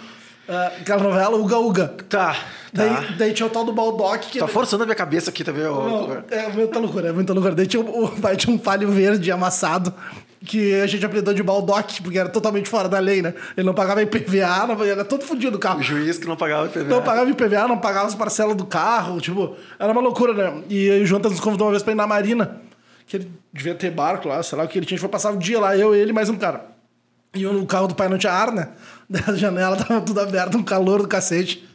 Ah, 0.48 0.72
aquela 0.80 1.02
novela, 1.02 1.36
Uga 1.36 1.58
Uga. 1.58 1.88
Tá. 2.08 2.32
Tá. 2.32 2.36
Daí, 2.72 3.16
daí 3.16 3.32
tinha 3.32 3.46
o 3.46 3.50
tal 3.50 3.64
do 3.64 3.72
Baldock 3.72 4.28
que. 4.28 4.38
Tá 4.38 4.48
forçando 4.48 4.82
a 4.82 4.86
minha 4.86 4.96
cabeça 4.96 5.30
aqui 5.30 5.44
também, 5.44 5.64
ô. 5.64 6.06
Não, 6.08 6.24
é 6.30 6.48
muita 6.48 6.78
loucura, 6.78 7.08
é 7.08 7.12
muita 7.12 7.32
loucura. 7.32 7.54
Daí 7.54 7.66
tinha 7.66 7.80
o, 7.80 8.08
pai 8.20 8.36
tinha 8.36 8.54
um 8.54 8.58
palho 8.58 8.90
verde 8.90 9.30
amassado 9.30 9.94
que 10.44 10.74
a 10.74 10.86
gente 10.86 11.06
apelidou 11.06 11.32
de 11.32 11.42
Baldock, 11.42 12.02
porque 12.02 12.18
era 12.18 12.28
totalmente 12.28 12.68
fora 12.68 12.88
da 12.88 12.98
lei, 12.98 13.22
né? 13.22 13.32
Ele 13.56 13.64
não 13.64 13.72
pagava 13.72 14.02
IPVA, 14.02 14.66
não, 14.66 14.84
era 14.84 15.04
todo 15.04 15.24
fodido 15.24 15.56
o 15.56 15.60
carro. 15.60 15.80
O 15.80 15.82
juiz 15.82 16.18
que 16.18 16.26
não 16.26 16.36
pagava 16.36 16.66
IPVA. 16.66 16.84
Não 16.84 17.02
pagava 17.02 17.30
IPVA, 17.30 17.66
não 17.66 17.78
pagava 17.78 18.06
as 18.06 18.14
parcelas 18.14 18.54
do 18.54 18.66
carro, 18.66 19.20
tipo, 19.20 19.56
era 19.78 19.90
uma 19.90 20.02
loucura, 20.02 20.34
né? 20.34 20.62
E 20.68 20.90
aí 20.90 21.02
o 21.02 21.06
Jonathan 21.06 21.30
nos 21.30 21.40
convidou 21.40 21.66
uma 21.66 21.70
vez 21.70 21.82
pra 21.82 21.92
ir 21.92 21.96
na 21.96 22.06
Marina, 22.06 22.60
que 23.06 23.16
ele 23.16 23.30
devia 23.52 23.74
ter 23.74 23.90
barco 23.90 24.28
lá, 24.28 24.42
sei 24.42 24.58
lá 24.58 24.64
o 24.64 24.68
que 24.68 24.78
ele 24.78 24.84
tinha, 24.84 24.96
a 24.96 24.98
gente 24.98 25.00
foi 25.00 25.08
passar 25.08 25.32
o 25.32 25.38
dia 25.38 25.58
lá, 25.58 25.76
eu, 25.76 25.94
ele 25.94 26.10
e 26.10 26.12
mais 26.12 26.28
um 26.28 26.36
cara. 26.36 26.66
E 27.34 27.42
eu, 27.42 27.58
o 27.58 27.66
carro 27.66 27.88
do 27.88 27.94
pai 27.94 28.08
não 28.08 28.18
tinha 28.18 28.32
ar, 28.32 28.52
né? 28.52 28.68
Daí 29.08 29.22
a 29.26 29.34
janela 29.34 29.76
tava 29.76 30.00
tudo 30.00 30.20
aberta, 30.20 30.56
um 30.56 30.62
calor 30.62 31.02
do 31.02 31.08
cacete. 31.08 31.66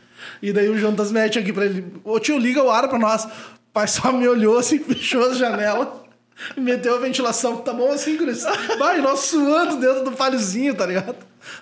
E 0.42 0.52
daí 0.52 0.70
o 0.70 0.78
Jonas 0.78 1.12
mete 1.12 1.39
aqui 1.39 1.54
pra 1.54 1.65
ele: 1.65 1.86
Ô 2.04 2.20
tio, 2.20 2.38
liga 2.38 2.63
o 2.63 2.70
ar 2.70 2.88
pra 2.88 3.00
nós. 3.00 3.26
O 3.26 3.72
pai 3.74 3.88
só 3.88 4.12
me 4.12 4.28
olhou 4.28 4.58
assim, 4.58 4.80
fechou 4.84 5.24
as 5.30 5.38
janelas 5.38 5.88
e 6.56 6.60
meteu 6.60 6.96
a 6.96 7.00
ventilação. 7.00 7.58
Tá 7.58 7.74
bom 7.74 7.92
assim, 7.92 8.18
Cris? 8.18 8.44
Vai, 8.78 9.02
nós 9.02 9.20
suando 9.20 9.78
dentro 9.78 10.04
do 10.04 10.12
palhozinho, 10.12 10.74
tá 10.76 10.86
ligado? 10.86 11.15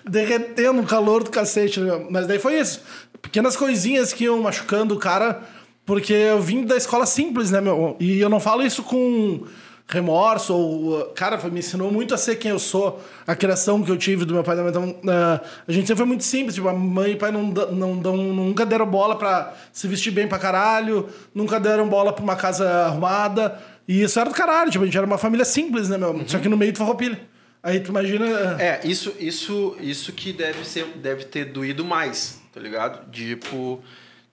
Derretendo 0.08 0.82
o 0.82 0.86
calor 0.86 1.22
do 1.22 1.30
cacete. 1.30 1.80
né? 1.80 2.06
Mas 2.10 2.26
daí 2.26 2.38
foi 2.38 2.58
isso. 2.58 2.80
Pequenas 3.20 3.56
coisinhas 3.56 4.12
que 4.12 4.24
iam 4.24 4.40
machucando 4.40 4.94
o 4.94 4.98
cara, 4.98 5.42
porque 5.84 6.12
eu 6.12 6.40
vim 6.40 6.64
da 6.64 6.76
escola 6.76 7.06
simples, 7.06 7.50
né, 7.50 7.60
meu? 7.60 7.96
E 7.98 8.20
eu 8.20 8.28
não 8.28 8.40
falo 8.40 8.62
isso 8.62 8.82
com 8.82 9.44
remorso 9.88 10.54
ou 10.54 11.04
cara 11.14 11.38
foi- 11.38 11.50
me 11.50 11.60
ensinou 11.60 11.90
muito 11.90 12.12
a 12.14 12.18
ser 12.18 12.36
quem 12.36 12.50
eu 12.50 12.58
sou 12.58 13.02
a 13.26 13.34
criação 13.34 13.82
que 13.82 13.90
eu 13.90 13.96
tive 13.96 14.24
do 14.26 14.34
meu 14.34 14.44
pai 14.44 14.54
e 14.54 14.58
da 14.58 14.62
minha 14.64 14.80
mãe 14.80 14.90
então 15.00 15.12
eh, 15.12 15.40
a 15.66 15.72
gente 15.72 15.86
sempre 15.86 15.96
foi 15.98 16.06
muito 16.06 16.24
simples 16.24 16.54
tipo 16.54 16.68
a 16.68 16.74
mãe 16.74 17.12
e 17.12 17.16
pai 17.16 17.30
não, 17.32 17.44
não 17.44 17.98
dão 17.98 18.16
nunca 18.16 18.66
deram 18.66 18.84
bola 18.86 19.16
pra 19.16 19.54
se 19.72 19.88
vestir 19.88 20.10
bem 20.12 20.28
pra 20.28 20.38
caralho 20.38 21.08
nunca 21.34 21.58
deram 21.58 21.88
bola 21.88 22.12
pra 22.12 22.22
uma 22.22 22.36
casa 22.36 22.68
arrumada 22.84 23.58
e 23.88 24.02
isso 24.02 24.20
era 24.20 24.28
do 24.28 24.34
caralho 24.36 24.70
tipo 24.70 24.82
a 24.82 24.86
gente 24.86 24.96
era 24.98 25.06
uma 25.06 25.16
família 25.18 25.44
simples 25.46 25.88
né 25.88 25.96
meu 25.96 26.22
só 26.26 26.38
que 26.38 26.48
no 26.50 26.56
meio 26.58 26.72
do 26.72 26.78
farroupilha 26.78 27.18
aí 27.62 27.80
tu 27.80 27.88
imagina 27.88 28.26
É, 28.60 28.80
isso, 28.84 29.14
isso, 29.18 29.74
isso 29.80 30.12
que 30.12 30.34
deve, 30.34 30.66
ser, 30.66 30.84
deve 30.96 31.24
ter 31.24 31.46
doído 31.46 31.82
mais, 31.84 32.40
tá 32.52 32.60
ligado? 32.60 33.10
Tipo, 33.10 33.82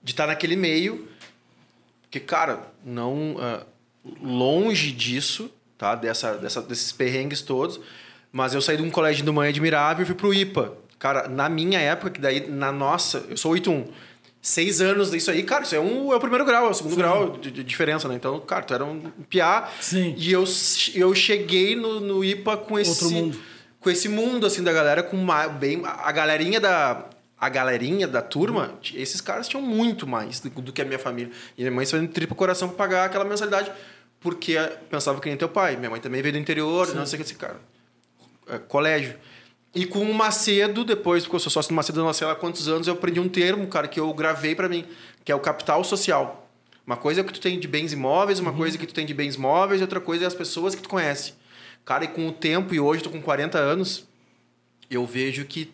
de 0.02 0.12
estar 0.12 0.26
naquele 0.28 0.54
meio. 0.54 1.08
Porque, 2.02 2.20
cara, 2.20 2.60
não. 2.84 3.36
ah, 3.40 3.60
longe 4.22 4.92
disso, 4.92 5.50
tá? 5.76 5.94
Dessa, 5.94 6.34
dessa, 6.34 6.62
desses 6.62 6.92
perrengues 6.92 7.42
todos. 7.42 7.80
Mas 8.32 8.54
eu 8.54 8.60
saí 8.60 8.76
de 8.76 8.82
um 8.82 8.90
colégio 8.90 9.24
de 9.24 9.30
manhã 9.30 9.50
admirável 9.50 10.02
e 10.02 10.06
fui 10.06 10.14
pro 10.14 10.34
IPA. 10.34 10.72
Cara, 10.98 11.28
na 11.28 11.48
minha 11.48 11.78
época, 11.78 12.10
que 12.10 12.20
daí, 12.20 12.48
na 12.48 12.72
nossa, 12.72 13.24
eu 13.28 13.36
sou 13.36 13.52
81. 13.52 13.86
seis 14.40 14.80
anos 14.80 15.10
disso 15.10 15.30
aí, 15.30 15.42
cara, 15.42 15.64
isso 15.64 15.74
é, 15.74 15.80
um, 15.80 16.12
é 16.12 16.16
o 16.16 16.20
primeiro 16.20 16.44
grau, 16.44 16.66
é 16.66 16.70
o 16.70 16.74
segundo 16.74 16.94
grau 16.96 17.36
de, 17.36 17.50
de 17.50 17.64
diferença, 17.64 18.08
né? 18.08 18.14
Então, 18.14 18.38
cara, 18.40 18.62
tu 18.62 18.72
era 18.72 18.84
um 18.84 19.00
piá. 19.28 19.68
Sim. 19.80 20.14
E 20.16 20.32
eu, 20.32 20.44
eu 20.94 21.14
cheguei 21.14 21.74
no, 21.74 22.00
no 22.00 22.24
IPA 22.24 22.56
com 22.58 22.78
esse. 22.78 22.90
Outro 22.90 23.10
mundo. 23.10 23.40
Com 23.80 23.90
esse 23.90 24.08
mundo, 24.08 24.46
assim, 24.46 24.62
da 24.62 24.72
galera, 24.72 25.02
com 25.02 25.16
uma, 25.16 25.48
bem. 25.48 25.82
A 25.84 26.12
galerinha 26.12 26.60
da. 26.60 27.06
A 27.38 27.50
galerinha 27.50 28.08
da 28.08 28.22
turma, 28.22 28.78
esses 28.94 29.20
caras 29.20 29.46
tinham 29.46 29.60
muito 29.60 30.06
mais 30.06 30.40
do, 30.40 30.48
do 30.48 30.72
que 30.72 30.80
a 30.80 30.86
minha 30.86 30.98
família. 30.98 31.30
E 31.56 31.60
minha 31.60 31.70
mãe 31.70 31.84
fazendo 31.84 32.08
triplo 32.08 32.34
coração 32.34 32.66
pra 32.68 32.78
pagar 32.78 33.04
aquela 33.04 33.26
mensalidade. 33.26 33.70
Porque 34.20 34.56
pensava 34.90 35.20
que 35.20 35.28
nem 35.28 35.36
teu 35.36 35.48
pai. 35.48 35.76
Minha 35.76 35.90
mãe 35.90 36.00
também 36.00 36.22
veio 36.22 36.32
do 36.32 36.38
interior, 36.38 36.94
não 36.94 37.06
sei 37.06 37.18
o 37.18 37.22
que 37.22 37.28
esse 37.28 37.34
cara. 37.36 37.60
É, 38.48 38.58
colégio. 38.58 39.16
E 39.74 39.84
com 39.84 40.10
o 40.10 40.14
Macedo, 40.14 40.84
depois, 40.84 41.24
porque 41.24 41.36
eu 41.36 41.40
sou 41.40 41.52
sócio 41.52 41.68
do 41.68 41.74
Macedo 41.74 42.02
não 42.02 42.12
sei 42.12 42.26
lá 42.26 42.34
quantos 42.34 42.66
anos, 42.66 42.86
eu 42.86 42.94
aprendi 42.94 43.20
um 43.20 43.28
termo, 43.28 43.66
cara, 43.66 43.86
que 43.86 44.00
eu 44.00 44.12
gravei 44.14 44.54
para 44.54 44.68
mim, 44.68 44.86
que 45.24 45.30
é 45.30 45.34
o 45.34 45.40
capital 45.40 45.84
social. 45.84 46.48
Uma 46.86 46.96
coisa 46.96 47.20
é 47.20 47.22
o 47.22 47.26
que 47.26 47.32
tu 47.32 47.40
tem 47.40 47.58
de 47.58 47.68
bens 47.68 47.92
imóveis, 47.92 48.38
uma 48.38 48.52
coisa 48.52 48.76
é 48.76 48.78
que 48.78 48.86
tu 48.86 48.94
tem 48.94 49.04
de 49.04 49.12
bens 49.12 49.36
móveis, 49.36 49.80
e 49.80 49.84
outra 49.84 50.00
coisa 50.00 50.24
é 50.24 50.26
as 50.26 50.34
pessoas 50.34 50.74
que 50.74 50.82
tu 50.82 50.88
conhece. 50.88 51.34
Cara, 51.84 52.04
e 52.04 52.08
com 52.08 52.26
o 52.26 52.32
tempo, 52.32 52.74
e 52.74 52.80
hoje 52.80 53.02
tô 53.02 53.10
com 53.10 53.20
40 53.20 53.58
anos, 53.58 54.06
eu 54.90 55.04
vejo 55.04 55.44
que 55.44 55.70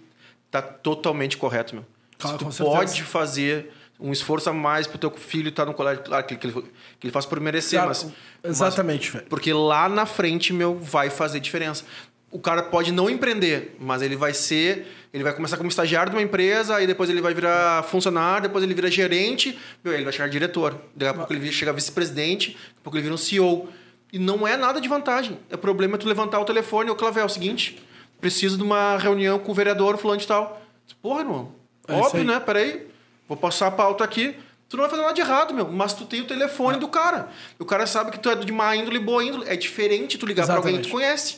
tá 0.51 0.61
totalmente 0.61 1.37
correto, 1.37 1.75
meu. 1.75 1.87
Claro, 2.19 2.39
tu 2.39 2.65
pode 2.65 3.03
fazer 3.03 3.73
um 4.03 4.13
esforço 4.13 4.51
a 4.51 4.53
mais 4.53 4.87
pro 4.87 4.99
teu 4.99 5.11
filho 5.11 5.49
estar 5.49 5.65
no 5.65 5.73
colégio, 5.73 6.03
claro 6.03 6.25
que, 6.27 6.37
que, 6.37 6.47
ele, 6.47 6.55
que 6.99 7.07
ele 7.07 7.13
faz 7.13 7.25
por 7.25 7.39
merecer, 7.41 7.79
Cara, 7.79 7.89
mas... 7.89 8.07
exatamente, 8.43 9.07
mas- 9.07 9.15
velho. 9.15 9.27
Porque 9.29 9.53
lá 9.53 9.89
na 9.89 10.05
frente, 10.05 10.53
meu, 10.53 10.77
vai 10.77 11.09
fazer 11.09 11.41
diferença. 11.41 11.85
O 12.31 12.39
cara 12.39 12.63
pode 12.63 12.91
não 12.93 13.09
empreender, 13.11 13.77
mas 13.79 14.03
ele 14.03 14.17
vai 14.17 14.33
ser. 14.33 14.87
Ele 15.13 15.23
vai 15.23 15.35
começar 15.35 15.59
como 15.59 15.69
estagiário 15.69 16.11
de 16.11 16.17
uma 16.17 16.23
empresa, 16.23 16.77
aí 16.77 16.87
depois 16.87 17.11
ele 17.11 17.21
vai 17.21 17.35
virar 17.35 17.83
funcionário, 17.85 18.45
depois 18.45 18.65
ele 18.65 18.73
vira 18.73 18.91
gerente, 18.91 19.59
meu, 19.85 19.93
ele 19.93 20.05
vai 20.05 20.13
chegar 20.13 20.29
diretor. 20.29 20.75
Daqui 20.97 21.11
a 21.11 21.15
pouco 21.15 21.33
ele 21.35 21.53
chega 21.53 21.71
vice-presidente, 21.73 22.53
daqui 22.53 22.67
a 22.79 22.83
pouco 22.83 22.97
ele 22.97 23.03
vira 23.03 23.15
um 23.15 23.19
CEO. 23.19 23.69
E 24.11 24.19
não 24.19 24.49
é 24.49 24.57
nada 24.57 24.81
de 24.81 24.89
vantagem. 24.89 25.39
O 25.53 25.59
problema 25.59 25.97
é 25.97 25.99
tu 25.99 26.09
levantar 26.09 26.41
o 26.41 26.45
telefone, 26.47 26.91
ô 26.91 26.95
Clavel, 26.95 27.23
é 27.23 27.27
o 27.27 27.29
seguinte, 27.29 27.83
preciso 28.21 28.57
de 28.57 28.63
uma 28.63 28.97
reunião 28.97 29.39
com 29.39 29.53
o 29.53 29.55
vereador 29.55 29.99
fulano 29.99 30.19
de 30.21 30.27
tal. 30.27 30.63
Porra, 31.03 31.21
irmão. 31.21 31.53
É 31.87 31.95
óbvio, 31.95 32.25
né? 32.25 32.41
Peraí, 32.41 32.87
vou 33.33 33.37
passar 33.37 33.69
a 33.69 33.71
pauta 33.71 34.05
aqui. 34.05 34.35
Tu 34.69 34.77
não 34.77 34.83
vai 34.83 34.91
fazer 34.91 35.03
nada 35.03 35.15
de 35.15 35.21
errado, 35.21 35.53
meu, 35.53 35.71
mas 35.71 35.93
tu 35.93 36.05
tem 36.07 36.21
o 36.21 36.25
telefone 36.25 36.79
do 36.79 36.89
cara. 36.89 37.29
O 37.59 37.65
cara 37.65 37.87
sabe 37.87 38.11
que 38.11 38.19
tu 38.19 38.31
é 38.31 38.35
de 38.35 38.51
má 38.53 38.75
índole 38.75 38.99
boa 38.99 39.23
índole. 39.23 39.45
É 39.47 39.55
diferente 39.57 40.17
tu 40.17 40.25
ligar 40.25 40.47
pra 40.47 40.57
alguém 40.57 40.77
que 40.77 40.83
tu 40.83 40.87
Exatamente. 40.89 41.07
conhece. 41.07 41.37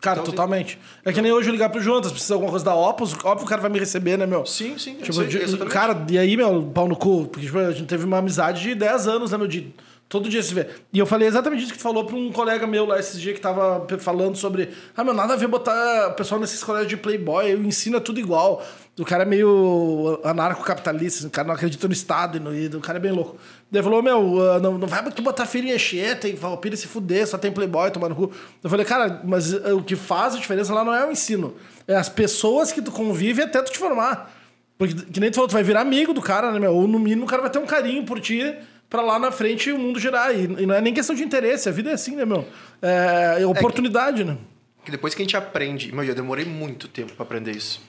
Cara, 0.00 0.20
Então, 0.20 0.30
totalmente. 0.32 0.78
É 1.04 1.12
que 1.12 1.20
nem 1.20 1.30
hoje 1.30 1.50
eu 1.50 1.52
ligar 1.52 1.68
pro 1.68 1.78
Jonas, 1.80 2.10
precisa 2.10 2.28
de 2.28 2.32
alguma 2.34 2.50
coisa 2.50 2.64
da 2.64 2.74
Opus, 2.74 3.12
óbvio 3.12 3.36
que 3.40 3.44
o 3.44 3.46
cara 3.46 3.60
vai 3.60 3.70
me 3.70 3.78
receber, 3.78 4.16
né, 4.16 4.24
meu? 4.24 4.46
Sim, 4.46 4.78
sim. 4.78 4.96
é 4.98 5.02
Tipo, 5.04 5.20
exatamente. 5.20 5.70
cara, 5.70 6.06
e 6.08 6.18
aí, 6.18 6.36
meu, 6.38 6.62
pau 6.74 6.88
no 6.88 6.96
cu? 6.96 7.26
Porque 7.26 7.44
tipo, 7.44 7.58
a 7.58 7.70
gente 7.70 7.86
teve 7.86 8.06
uma 8.06 8.16
amizade 8.16 8.62
de 8.62 8.74
10 8.74 9.06
anos, 9.06 9.30
né, 9.32 9.36
meu? 9.36 9.46
De 9.46 9.74
todo 10.08 10.26
dia 10.30 10.42
se 10.42 10.54
ver. 10.54 10.84
E 10.90 10.98
eu 10.98 11.04
falei 11.04 11.28
exatamente 11.28 11.62
isso 11.64 11.72
que 11.72 11.78
tu 11.78 11.82
falou 11.82 12.04
pra 12.06 12.16
um 12.16 12.32
colega 12.32 12.66
meu 12.66 12.86
lá 12.86 12.98
esses 12.98 13.20
dias 13.20 13.34
que 13.34 13.40
tava 13.42 13.86
falando 13.98 14.36
sobre. 14.36 14.70
Ah, 14.96 15.04
meu, 15.04 15.12
nada 15.12 15.34
a 15.34 15.36
ver 15.36 15.48
botar 15.48 16.08
o 16.08 16.14
pessoal 16.14 16.40
nesses 16.40 16.64
colégios 16.64 16.88
de 16.88 16.96
Playboy, 16.96 17.52
eu 17.52 17.62
ensina 17.62 18.00
tudo 18.00 18.18
igual. 18.18 18.64
O 18.98 19.04
cara 19.04 19.22
é 19.22 19.26
meio 19.26 20.20
anarcocapitalista, 20.24 21.26
o 21.26 21.30
cara 21.30 21.48
não 21.48 21.54
acredita 21.54 21.86
no 21.86 21.92
Estado 21.92 22.36
e 22.36 22.40
no. 22.40 22.54
e 22.54 22.66
O 22.66 22.80
cara 22.80 22.98
é 22.98 23.00
bem 23.00 23.12
louco. 23.12 23.36
Ele 23.72 23.82
falou, 23.82 24.02
meu, 24.02 24.50
ah, 24.50 24.58
não, 24.58 24.76
não 24.76 24.86
vai 24.86 25.02
tu 25.10 25.22
botar 25.22 25.46
filho 25.46 25.68
em 25.68 25.74
enxeta 25.74 26.28
e 26.28 26.36
filho 26.60 26.76
se 26.76 26.86
fuder, 26.86 27.26
só 27.26 27.38
tem 27.38 27.52
Playboy 27.52 27.90
tomando 27.90 28.14
cu. 28.14 28.32
Eu 28.62 28.68
falei, 28.68 28.84
cara, 28.84 29.22
mas 29.24 29.54
ah, 29.54 29.74
o 29.74 29.82
que 29.82 29.96
faz 29.96 30.34
a 30.34 30.38
diferença 30.38 30.74
lá 30.74 30.84
não 30.84 30.94
é 30.94 31.06
o 31.06 31.10
ensino. 31.12 31.54
É 31.86 31.94
as 31.94 32.08
pessoas 32.08 32.72
que 32.72 32.82
tu 32.82 32.90
convive 32.90 33.42
até 33.42 33.62
tu 33.62 33.72
te 33.72 33.78
formar. 33.78 34.36
Porque, 34.76 34.94
que 34.94 35.20
nem 35.20 35.30
tu 35.30 35.36
falou, 35.36 35.48
tu 35.48 35.52
vai 35.52 35.62
virar 35.62 35.82
amigo 35.82 36.12
do 36.12 36.20
cara, 36.20 36.50
né, 36.50 36.58
meu? 36.58 36.74
Ou 36.74 36.88
no 36.88 36.98
mínimo 36.98 37.24
o 37.24 37.28
cara 37.28 37.42
vai 37.42 37.50
ter 37.50 37.58
um 37.58 37.66
carinho 37.66 38.04
por 38.04 38.20
ti 38.20 38.54
pra 38.88 39.02
lá 39.02 39.18
na 39.18 39.30
frente 39.30 39.70
o 39.70 39.78
mundo 39.78 40.00
girar. 40.00 40.34
E, 40.34 40.48
não 40.48 40.74
é 40.74 40.80
nem 40.80 40.92
questão 40.92 41.14
de 41.14 41.22
interesse, 41.22 41.68
a 41.68 41.72
vida 41.72 41.90
é 41.90 41.92
assim, 41.94 42.16
né, 42.16 42.24
meu? 42.24 42.44
É, 42.82 43.42
é 43.42 43.46
oportunidade, 43.46 44.24
né? 44.24 44.36
Que 44.84 44.90
depois 44.90 45.14
que 45.14 45.22
a 45.22 45.24
gente 45.24 45.36
aprende... 45.36 45.94
Meu, 45.94 46.02
eu 46.02 46.14
demorei 46.14 46.44
muito 46.44 46.88
tempo 46.88 47.12
pra 47.12 47.22
aprender 47.22 47.52
isso. 47.52 47.80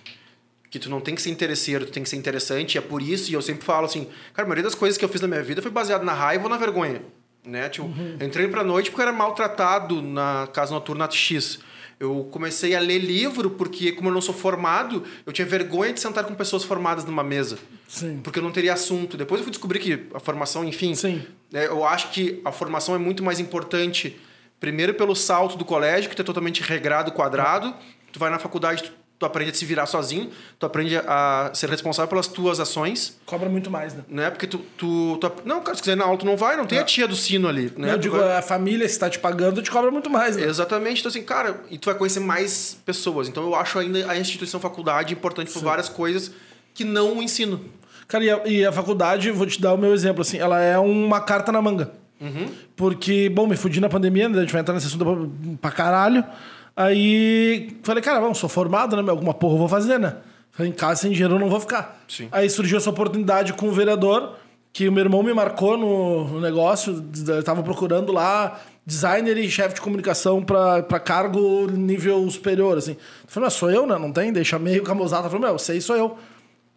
Que 0.72 0.80
tu 0.80 0.90
não 0.90 1.00
tem 1.00 1.14
que 1.14 1.22
ser 1.22 1.30
interesseiro, 1.30 1.86
tu 1.86 1.92
tem 1.92 2.02
que 2.02 2.10
ser 2.10 2.16
interessante. 2.16 2.76
E 2.76 2.78
é 2.80 2.82
por 2.82 3.04
isso, 3.04 3.30
e 3.30 3.36
eu 3.36 3.42
sempre 3.44 3.64
falo 3.64 3.86
assim... 3.86 4.08
Cara, 4.34 4.48
a 4.48 4.50
maioria 4.50 4.64
das 4.64 4.74
coisas 4.74 4.98
que 4.98 5.06
eu 5.06 5.10
fiz 5.10 5.22
na 5.22 5.28
minha 5.28 5.44
vida 5.44 5.62
foi 5.62 5.70
baseado 5.70 6.04
na 6.04 6.14
raiva 6.14 6.46
ou 6.46 6.50
na 6.50 6.58
vergonha. 6.58 7.04
Né? 7.46 7.70
Tipo, 7.70 7.92
eu 8.20 8.26
entrei 8.26 8.48
pra 8.48 8.64
noite 8.64 8.90
porque 8.90 9.02
eu 9.02 9.08
era 9.08 9.16
maltratado 9.16 10.02
na 10.02 10.48
casa 10.52 10.74
noturna 10.74 11.10
X. 11.12 11.60
Eu 12.00 12.28
comecei 12.32 12.76
a 12.76 12.80
ler 12.80 12.98
livro 12.98 13.52
porque, 13.52 13.92
como 13.92 14.10
eu 14.10 14.14
não 14.14 14.22
sou 14.22 14.34
formado, 14.34 15.04
eu 15.24 15.32
tinha 15.32 15.46
vergonha 15.46 15.94
de 15.94 16.00
sentar 16.00 16.24
com 16.24 16.34
pessoas 16.34 16.64
formadas 16.64 17.06
numa 17.06 17.24
mesa. 17.24 17.60
Sim. 17.88 18.22
Porque 18.24 18.40
eu 18.40 18.44
não 18.44 18.52
teria 18.52 18.74
assunto. 18.74 19.18
Depois 19.18 19.40
eu 19.40 19.44
fui 19.44 19.52
descobrir 19.52 19.80
que 19.80 20.08
a 20.16 20.20
formação, 20.20 20.64
enfim. 20.64 20.96
Sim. 20.96 21.22
né, 21.52 21.68
eu 21.68 21.86
acho 21.86 22.10
que 22.10 22.42
a 22.44 22.52
formação 22.52 22.96
é 22.96 22.98
muito 22.98 23.24
mais 23.24 23.40
importante, 23.40 24.20
primeiro 24.60 24.96
pelo 24.96 25.16
salto 25.16 25.58
do 25.58 25.66
colégio, 25.66 26.10
que 26.10 26.16
tu 26.16 26.24
é 26.24 26.26
totalmente 26.26 26.64
regrado, 26.64 27.12
quadrado. 27.12 27.72
Tu 28.12 28.20
vai 28.20 28.30
na 28.32 28.40
faculdade, 28.40 28.84
tu, 28.84 28.92
tu 29.22 29.26
aprende 29.28 29.52
a 29.52 29.54
se 29.54 29.64
virar 29.66 29.86
sozinho, 29.86 30.32
tu 30.58 30.66
aprende 30.66 30.98
a 30.98 31.52
ser 31.54 31.70
responsável 31.70 32.10
pelas 32.10 32.26
tuas 32.26 32.60
ações. 32.60 33.20
Cobra 33.24 33.48
muito 33.48 33.70
mais, 33.70 33.94
né? 33.94 34.04
Né? 34.10 34.30
Porque 34.32 34.48
tu, 34.48 34.58
tu, 34.76 35.16
tu- 35.22 35.32
Não, 35.46 35.62
cara, 35.62 35.76
se 35.76 35.84
quiser 35.84 35.92
ir 35.94 35.96
na 35.96 36.06
aula, 36.06 36.18
tu 36.18 36.26
não 36.26 36.36
vai, 36.36 36.58
não 36.58 36.66
tem 36.66 36.80
a 36.80 36.84
tia 36.84 37.08
do 37.08 37.16
sino 37.16 37.48
ali. 37.48 37.72
Né? 37.78 37.90
eu 37.92 37.98
Tu 38.00 38.02
digo, 38.02 38.18
vai- 38.18 38.36
a 38.38 38.42
família, 38.42 38.90
se 38.90 38.98
tá 38.98 39.08
te 39.12 39.20
pagando, 39.20 39.62
te 39.62 39.70
cobra 39.70 39.92
muito 39.92 40.10
mais, 40.10 40.36
né? 40.38 40.44
Exatamente. 40.48 41.02
Então, 41.02 41.10
assim, 41.12 41.22
cara, 41.22 41.62
e 41.70 41.78
tu 41.78 41.86
vai 41.86 41.94
conhecer 41.94 42.20
mais 42.20 42.76
pessoas. 42.84 43.28
Então, 43.28 43.44
eu 43.44 43.54
acho 43.54 43.78
ainda 43.78 44.10
a 44.12 44.18
instituição 44.18 44.60
faculdade 44.60 45.14
importante 45.14 45.52
por 45.52 45.62
várias 45.62 45.88
coisas 45.88 46.32
que 46.74 46.84
não 46.84 47.20
o 47.20 47.22
ensino. 47.22 47.64
Cara, 48.08 48.24
e 48.24 48.30
a, 48.32 48.42
e 48.48 48.66
a 48.66 48.72
faculdade, 48.72 49.30
vou 49.30 49.46
te 49.46 49.62
dar 49.62 49.74
o 49.74 49.78
meu 49.78 49.94
exemplo, 49.94 50.24
assim, 50.24 50.40
ela 50.40 50.60
é 50.60 50.80
uma 50.80 51.22
carta 51.22 51.52
na 51.52 51.62
manga. 51.62 51.92
Porque, 52.76 53.30
bom, 53.30 53.48
me 53.48 53.56
fudi 53.56 53.80
na 53.80 53.90
pandemia, 53.90 54.28
né? 54.30 54.38
a 54.38 54.42
gente 54.42 54.52
vai 54.52 54.62
entrar 54.62 54.74
nesse 54.74 54.88
assunto 54.88 55.06
pra, 55.06 55.16
pra 55.62 55.72
caralho. 55.72 56.24
Aí 56.76 57.78
falei, 57.84 58.02
cara, 58.02 58.20
bom, 58.20 58.34
sou 58.34 58.50
formado, 58.50 59.02
né? 59.02 59.10
Alguma 59.10 59.34
porra 59.34 59.56
eu 59.56 59.60
vou 59.60 59.68
fazer, 59.68 60.00
né? 60.00 60.18
Falei, 60.52 60.72
em 60.72 60.76
casa 60.76 61.02
sem 61.02 61.12
dinheiro 61.12 61.36
eu 61.36 61.40
não 61.40 61.50
vou 61.50 61.60
ficar. 61.60 62.02
Sim. 62.08 62.28
Aí 62.32 62.50
surgiu 62.50 62.78
essa 62.78 62.90
oportunidade 62.90 63.54
com 63.54 63.68
o 63.68 63.72
vereador, 63.72 64.36
que 64.74 64.88
o 64.88 64.92
meu 64.92 65.04
irmão 65.04 65.24
me 65.24 65.34
marcou 65.34 65.78
no, 65.78 66.40
negócio, 66.40 67.04
eu 67.28 67.44
tava 67.44 67.62
procurando 67.64 68.12
lá 68.12 68.60
designer 68.86 69.38
e 69.38 69.50
chefe 69.50 69.76
de 69.76 69.82
comunicação 69.82 70.44
pra 70.44 71.00
cargo 71.00 71.68
nível 71.72 72.30
superior, 72.30 72.78
assim. 72.78 72.92
Eu 72.92 72.98
falei, 73.28 73.48
mas 73.48 73.54
sou 73.54 73.70
eu, 73.70 73.86
né? 73.86 73.98
Não 73.98 74.12
tem? 74.12 74.34
Deixa 74.34 74.58
meio 74.58 74.84
camosado. 74.84 75.28
Eu 75.28 75.32
falei, 75.32 75.48
meu, 75.48 75.60
sei, 75.60 75.80
sou 75.80 75.96
eu. 75.96 76.18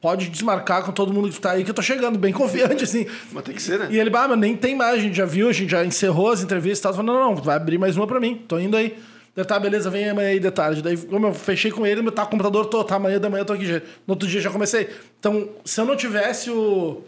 Pode 0.01 0.29
desmarcar 0.29 0.85
com 0.85 0.93
todo 0.93 1.15
mundo 1.15 1.31
que 1.31 1.41
tá 1.41 1.53
aí, 1.53 1.65
que 1.65 1.71
eu 1.71 1.75
tô 1.75 1.81
chegando, 1.81 2.19
bem 2.19 2.31
confiante, 2.35 2.85
assim. 2.85 3.07
Mas 3.33 3.43
tem 3.43 3.55
que 3.55 3.63
ser, 3.63 3.79
né? 3.79 3.89
E 3.91 3.99
ele, 3.99 4.11
bah, 4.11 4.29
mas 4.29 4.39
nem 4.39 4.55
tem 4.55 4.77
mais, 4.77 4.99
a 4.99 5.03
gente 5.03 5.17
já 5.17 5.25
viu, 5.25 5.49
a 5.49 5.53
gente 5.53 5.71
já 5.71 5.85
encerrou 5.85 6.31
as 6.31 6.43
entrevistas 6.43 6.79
e 6.79 6.83
tal. 6.83 6.93
Eu 6.93 6.97
falei, 6.97 7.13
não, 7.13 7.31
não, 7.31 7.37
vai 7.43 7.57
abrir 7.57 7.79
mais 7.79 7.97
uma 7.97 8.07
pra 8.07 8.21
mim, 8.21 8.45
tô 8.47 8.59
indo 8.59 8.77
aí. 8.77 8.97
Daí, 9.37 9.45
tá, 9.45 9.59
beleza, 9.59 9.91
vem 9.91 10.09
amanhã 10.09 10.29
aí 10.29 10.39
de 10.39 10.51
tarde. 10.51 10.81
Daí, 10.83 10.97
como 10.97 11.27
eu 11.27 11.35
fechei 11.35 11.71
com 11.71 11.85
ele, 11.87 12.01
meu 12.03 12.13
tá, 12.13 12.23
o 12.23 12.27
computador, 12.29 12.67
tô, 12.67 12.85
tá, 12.85 12.97
amanhã 12.97 13.19
da 13.19 13.29
manhã 13.29 13.41
eu 13.43 13.47
tô 13.47 13.53
aqui. 13.53 13.67
já. 13.67 13.79
No 14.07 14.15
outro 14.15 14.29
dia 14.29 14.41
já 14.41 14.51
comecei. 14.51 14.89
Então, 15.19 15.49
se 15.65 15.81
eu 15.81 15.85
não 15.85 15.97
tivesse 15.97 16.51
o, 16.53 17.03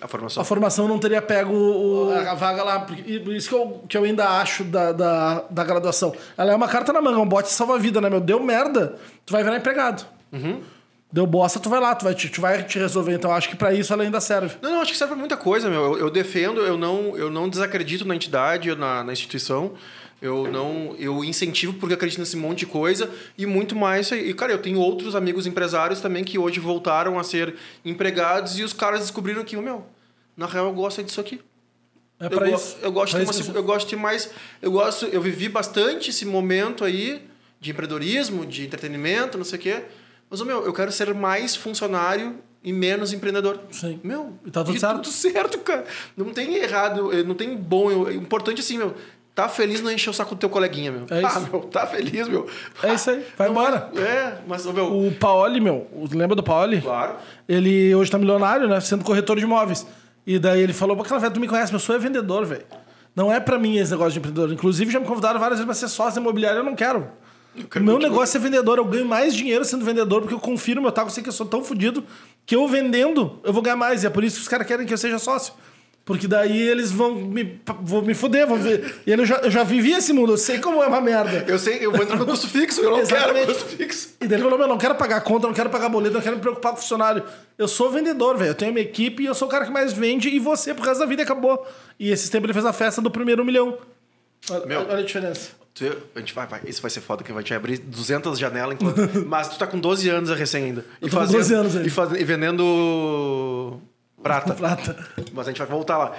A 0.00 0.08
formação. 0.08 0.40
a 0.40 0.44
formação, 0.44 0.84
eu 0.86 0.88
não 0.88 0.98
teria 0.98 1.22
pego 1.22 1.52
o- 1.54 2.10
a, 2.12 2.32
a 2.32 2.34
vaga 2.34 2.64
lá. 2.64 2.80
Porque- 2.80 3.02
e 3.10 3.20
Por 3.20 3.32
isso 3.32 3.48
que 3.48 3.54
eu, 3.54 3.84
que 3.88 3.96
eu 3.96 4.02
ainda 4.02 4.28
acho 4.40 4.64
da, 4.64 4.90
da, 4.90 5.44
da 5.48 5.62
graduação. 5.64 6.12
Ela 6.36 6.52
é 6.52 6.56
uma 6.56 6.66
carta 6.66 6.92
na 6.92 7.00
manga, 7.00 7.20
um 7.20 7.26
bote 7.28 7.48
salva-vida, 7.50 8.00
né, 8.00 8.10
meu? 8.10 8.20
Deu 8.20 8.40
merda, 8.42 8.96
tu 9.24 9.32
vai 9.32 9.44
virar 9.44 9.56
empregado. 9.56 10.04
Deu 11.10 11.26
bosta, 11.26 11.58
tu 11.58 11.70
vai 11.70 11.80
lá, 11.80 11.94
tu 11.94 12.04
vai 12.04 12.14
te, 12.14 12.28
tu 12.28 12.40
vai 12.40 12.62
te 12.64 12.78
resolver. 12.78 13.14
Então, 13.14 13.30
eu 13.30 13.36
acho 13.36 13.48
que 13.48 13.56
pra 13.56 13.72
isso 13.72 13.92
ela 13.94 14.02
ainda 14.02 14.20
serve. 14.20 14.56
Não, 14.60 14.72
não, 14.72 14.80
acho 14.82 14.92
que 14.92 14.98
serve 14.98 15.12
pra 15.14 15.18
muita 15.20 15.36
coisa, 15.38 15.70
meu. 15.70 15.94
Eu, 15.94 15.98
eu 16.00 16.10
defendo, 16.10 16.60
eu 16.60 16.76
não, 16.76 17.16
eu 17.16 17.30
não 17.30 17.48
desacredito 17.48 18.04
na 18.06 18.14
entidade, 18.14 18.74
na, 18.74 19.02
na 19.02 19.12
instituição. 19.12 19.72
Eu 20.20 20.50
não, 20.50 20.96
eu 20.98 21.22
incentivo 21.24 21.74
porque 21.74 21.94
acredito 21.94 22.18
nesse 22.18 22.36
monte 22.36 22.60
de 22.60 22.66
coisa 22.66 23.08
e 23.36 23.46
muito 23.46 23.76
mais. 23.76 24.10
E 24.10 24.34
cara, 24.34 24.50
eu 24.52 24.58
tenho 24.58 24.80
outros 24.80 25.14
amigos 25.14 25.46
empresários 25.46 26.00
também 26.00 26.24
que 26.24 26.36
hoje 26.38 26.58
voltaram 26.58 27.18
a 27.18 27.22
ser 27.24 27.54
empregados 27.84 28.58
e 28.58 28.64
os 28.64 28.72
caras 28.72 29.00
descobriram 29.00 29.44
que, 29.44 29.56
meu, 29.56 29.86
na 30.36 30.46
real 30.46 30.66
eu 30.66 30.72
gosto 30.72 31.02
disso 31.04 31.20
aqui. 31.20 31.40
É 32.18 32.26
eu, 32.26 32.30
pra 32.30 32.48
go- 32.48 32.56
isso. 32.56 32.76
eu 32.82 32.90
gosto 32.90 33.12
Pra 33.12 33.20
de 33.20 33.26
uma, 33.26 33.30
isso 33.40 33.52
eu 33.54 33.62
gosto 33.62 33.88
de 33.88 33.94
mais, 33.96 34.30
eu 34.60 34.72
gosto, 34.72 35.04
eu 35.06 35.20
vivi 35.22 35.48
bastante 35.48 36.10
esse 36.10 36.24
momento 36.26 36.84
aí 36.84 37.22
de 37.60 37.70
empreendedorismo, 37.70 38.44
de 38.44 38.64
entretenimento, 38.66 39.38
não 39.38 39.44
sei 39.44 39.58
o 39.58 39.62
quê. 39.62 39.82
Mas, 40.28 40.40
meu, 40.42 40.64
eu 40.64 40.72
quero 40.72 40.90
ser 40.90 41.14
mais 41.14 41.54
funcionário 41.54 42.36
e 42.62 42.72
menos 42.72 43.12
empreendedor. 43.12 43.60
Sim. 43.70 44.00
Meu, 44.02 44.32
E 44.44 44.50
tá 44.50 44.64
tudo 44.64 44.78
certo. 44.80 44.94
tudo 44.96 45.08
certo, 45.12 45.58
cara. 45.60 45.84
Não 46.16 46.30
tem 46.32 46.56
errado, 46.56 47.12
eh, 47.12 47.22
não 47.22 47.34
tem 47.36 47.56
bom. 47.56 48.08
É 48.08 48.14
importante 48.14 48.60
assim, 48.60 48.76
meu. 48.78 48.94
Tá 49.38 49.48
feliz 49.48 49.80
não 49.80 49.92
encher 49.92 50.10
o 50.10 50.12
saco 50.12 50.34
do 50.34 50.38
teu 50.40 50.50
coleguinha, 50.50 50.90
meu. 50.90 51.06
É 51.08 51.24
ah, 51.24 51.28
isso. 51.28 51.48
meu, 51.48 51.60
tá 51.60 51.86
feliz, 51.86 52.26
meu. 52.26 52.48
É 52.82 52.92
isso 52.92 53.08
aí, 53.08 53.24
vai 53.36 53.48
embora. 53.48 53.88
É, 53.96 54.38
mas, 54.48 54.66
ô, 54.66 54.72
meu. 54.72 54.86
O 54.92 55.14
Paoli, 55.14 55.60
meu, 55.60 55.86
lembra 56.10 56.34
do 56.34 56.42
Paoli? 56.42 56.80
Claro. 56.80 57.14
Ele 57.48 57.94
hoje 57.94 58.10
tá 58.10 58.18
milionário, 58.18 58.66
né? 58.66 58.80
Sendo 58.80 59.04
corretor 59.04 59.36
de 59.36 59.44
imóveis. 59.44 59.86
E 60.26 60.40
daí 60.40 60.60
ele 60.60 60.72
falou, 60.72 61.00
aquela 61.00 61.20
velho, 61.20 61.32
tu 61.32 61.38
me 61.38 61.46
conhece, 61.46 61.70
meu, 61.70 61.76
eu 61.76 61.80
sou 61.80 61.94
é 61.94 62.00
vendedor, 62.00 62.44
velho. 62.46 62.64
Não 63.14 63.32
é 63.32 63.38
pra 63.38 63.56
mim 63.60 63.76
esse 63.76 63.92
negócio 63.92 64.10
de 64.10 64.18
empreendedor. 64.18 64.52
Inclusive, 64.52 64.90
já 64.90 64.98
me 64.98 65.06
convidaram 65.06 65.38
várias 65.38 65.60
vezes 65.60 65.66
pra 65.66 65.74
ser 65.74 65.86
sócio 65.86 66.18
imobiliário, 66.18 66.58
eu 66.58 66.64
não 66.64 66.74
quero. 66.74 67.06
quero 67.70 67.84
meu 67.84 67.94
continuar. 67.94 68.10
negócio 68.10 68.38
é 68.38 68.40
vendedor, 68.40 68.78
eu 68.78 68.84
ganho 68.86 69.06
mais 69.06 69.32
dinheiro 69.32 69.64
sendo 69.64 69.84
vendedor, 69.84 70.22
porque 70.22 70.34
eu 70.34 70.40
confio 70.40 70.74
no 70.74 70.82
meu 70.82 70.90
taco, 70.90 71.10
eu 71.10 71.12
sei 71.12 71.22
que 71.22 71.28
eu 71.28 71.32
sou 71.32 71.46
tão 71.46 71.62
fodido 71.62 72.02
que 72.44 72.56
eu 72.56 72.66
vendendo, 72.66 73.38
eu 73.44 73.52
vou 73.52 73.62
ganhar 73.62 73.76
mais. 73.76 74.02
E 74.02 74.08
é 74.08 74.10
por 74.10 74.24
isso 74.24 74.34
que 74.34 74.42
os 74.42 74.48
caras 74.48 74.66
querem 74.66 74.84
que 74.84 74.92
eu 74.92 74.98
seja 74.98 75.16
sócio. 75.16 75.54
Porque 76.08 76.26
daí 76.26 76.58
eles 76.58 76.90
vão 76.90 77.14
me, 77.14 77.60
vão 77.82 78.00
me 78.00 78.14
fuder, 78.14 78.46
vão 78.46 78.56
ver. 78.56 78.94
E 79.06 79.12
eu 79.12 79.26
já, 79.26 79.36
eu 79.40 79.50
já 79.50 79.62
vivi 79.62 79.92
esse 79.92 80.10
mundo, 80.10 80.32
eu 80.32 80.38
sei 80.38 80.58
como 80.58 80.82
é 80.82 80.86
uma 80.86 81.02
merda. 81.02 81.44
Eu 81.46 81.58
sei, 81.58 81.84
eu 81.84 81.92
vou 81.92 82.02
entrar 82.02 82.16
no 82.16 82.24
custo 82.24 82.48
fixo, 82.48 82.80
eu 82.80 82.90
não 82.90 83.04
quero 83.04 83.16
Exatamente. 83.18 83.46
custo 83.48 83.64
fixo. 83.66 84.08
E 84.18 84.26
daí 84.26 84.36
ele 84.36 84.42
falou: 84.42 84.58
Meu, 84.58 84.66
não 84.66 84.78
quero 84.78 84.94
pagar 84.94 85.20
conta, 85.20 85.46
não 85.46 85.52
quero 85.52 85.68
pagar 85.68 85.90
boleto, 85.90 86.14
não 86.14 86.22
quero 86.22 86.36
me 86.36 86.40
preocupar 86.40 86.72
com 86.72 86.78
funcionário. 86.78 87.22
Eu 87.58 87.68
sou 87.68 87.90
vendedor, 87.90 88.38
velho. 88.38 88.52
Eu 88.52 88.54
tenho 88.54 88.72
minha 88.72 88.86
equipe 88.86 89.22
e 89.22 89.26
eu 89.26 89.34
sou 89.34 89.48
o 89.48 89.50
cara 89.50 89.66
que 89.66 89.70
mais 89.70 89.92
vende 89.92 90.30
e 90.30 90.38
você 90.38 90.72
pro 90.72 90.82
resto 90.82 91.00
da 91.00 91.04
vida 91.06 91.20
e 91.20 91.24
acabou. 91.24 91.66
E 92.00 92.10
esses 92.10 92.30
tempos 92.30 92.46
ele 92.46 92.54
fez 92.54 92.64
a 92.64 92.72
festa 92.72 93.02
do 93.02 93.10
primeiro 93.10 93.44
milhão. 93.44 93.76
Olha, 94.50 94.64
Meu. 94.64 94.80
olha 94.80 94.98
a 95.00 95.02
diferença. 95.02 95.50
Tu- 95.74 95.94
A 96.14 96.20
gente 96.20 96.32
vai, 96.32 96.46
vai. 96.46 96.60
Isso 96.66 96.80
vai 96.80 96.90
ser 96.90 97.02
foda 97.02 97.22
que 97.22 97.30
vai 97.32 97.42
te 97.44 97.52
abrir 97.52 97.76
200 97.78 98.38
janelas 98.38 98.76
enquanto. 98.80 98.98
Mas 99.28 99.48
tu 99.48 99.58
tá 99.58 99.66
com 99.66 99.78
12 99.78 100.08
anos 100.08 100.30
recém 100.30 100.64
ainda. 100.64 100.84
Eu 101.02 101.10
tô 101.10 101.18
com 101.18 101.26
12 101.26 101.52
anos 101.54 101.76
ainda. 101.76 101.86
E, 101.86 101.90
faz- 101.90 102.12
e 102.18 102.24
vendendo 102.24 103.78
prata. 104.22 104.54
Prata. 104.54 105.08
Mas 105.32 105.46
a 105.46 105.50
gente 105.50 105.58
vai 105.58 105.66
voltar 105.66 105.98
lá. 105.98 106.16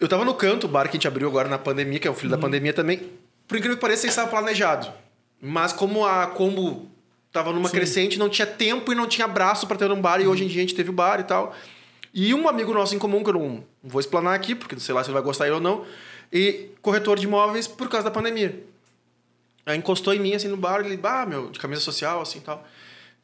Eu 0.00 0.08
tava 0.08 0.24
no 0.24 0.34
canto, 0.34 0.66
o 0.66 0.68
bar 0.68 0.84
que 0.84 0.90
a 0.90 0.92
gente 0.92 1.08
abriu 1.08 1.28
agora 1.28 1.48
na 1.48 1.58
pandemia, 1.58 1.98
que 1.98 2.06
é 2.06 2.10
o 2.10 2.14
filho 2.14 2.30
da 2.30 2.38
pandemia 2.38 2.72
também. 2.72 3.10
Por 3.46 3.56
incrível 3.56 3.76
que 3.76 3.80
pareça, 3.80 4.06
estava 4.06 4.28
planejado. 4.28 4.92
Mas 5.40 5.72
como 5.72 6.04
a 6.04 6.26
Combo 6.26 6.88
tava 7.32 7.52
numa 7.52 7.70
crescente, 7.70 8.18
não 8.18 8.28
tinha 8.28 8.46
tempo 8.46 8.92
e 8.92 8.94
não 8.94 9.06
tinha 9.06 9.26
braço 9.26 9.66
para 9.66 9.76
ter 9.76 9.90
um 9.90 10.00
bar, 10.00 10.20
e 10.20 10.26
hoje 10.26 10.44
em 10.44 10.48
dia 10.48 10.58
a 10.58 10.60
gente 10.60 10.74
teve 10.74 10.90
o 10.90 10.92
bar 10.92 11.20
e 11.20 11.24
tal. 11.24 11.54
E 12.12 12.32
um 12.34 12.48
amigo 12.48 12.72
nosso 12.72 12.94
em 12.94 12.98
comum, 12.98 13.22
que 13.22 13.30
eu 13.30 13.34
não, 13.34 13.48
não 13.48 13.64
vou 13.84 14.00
explanar 14.00 14.34
aqui, 14.34 14.54
porque 14.54 14.74
não 14.74 14.80
sei 14.80 14.94
lá 14.94 15.02
se 15.02 15.08
ele 15.08 15.14
vai 15.14 15.22
gostar 15.22 15.50
ou 15.52 15.60
não, 15.60 15.84
e 16.32 16.70
corretor 16.80 17.18
de 17.18 17.26
imóveis 17.26 17.66
por 17.66 17.88
causa 17.88 18.04
da 18.04 18.10
pandemia. 18.10 18.64
Aí 19.66 19.76
encostou 19.76 20.14
em 20.14 20.18
mim, 20.18 20.34
assim, 20.34 20.48
no 20.48 20.56
bar, 20.56 20.80
ele, 20.80 20.96
bah, 20.96 21.26
meu, 21.26 21.50
de 21.50 21.58
camisa 21.58 21.80
social, 21.80 22.20
assim, 22.20 22.40
tal. 22.40 22.66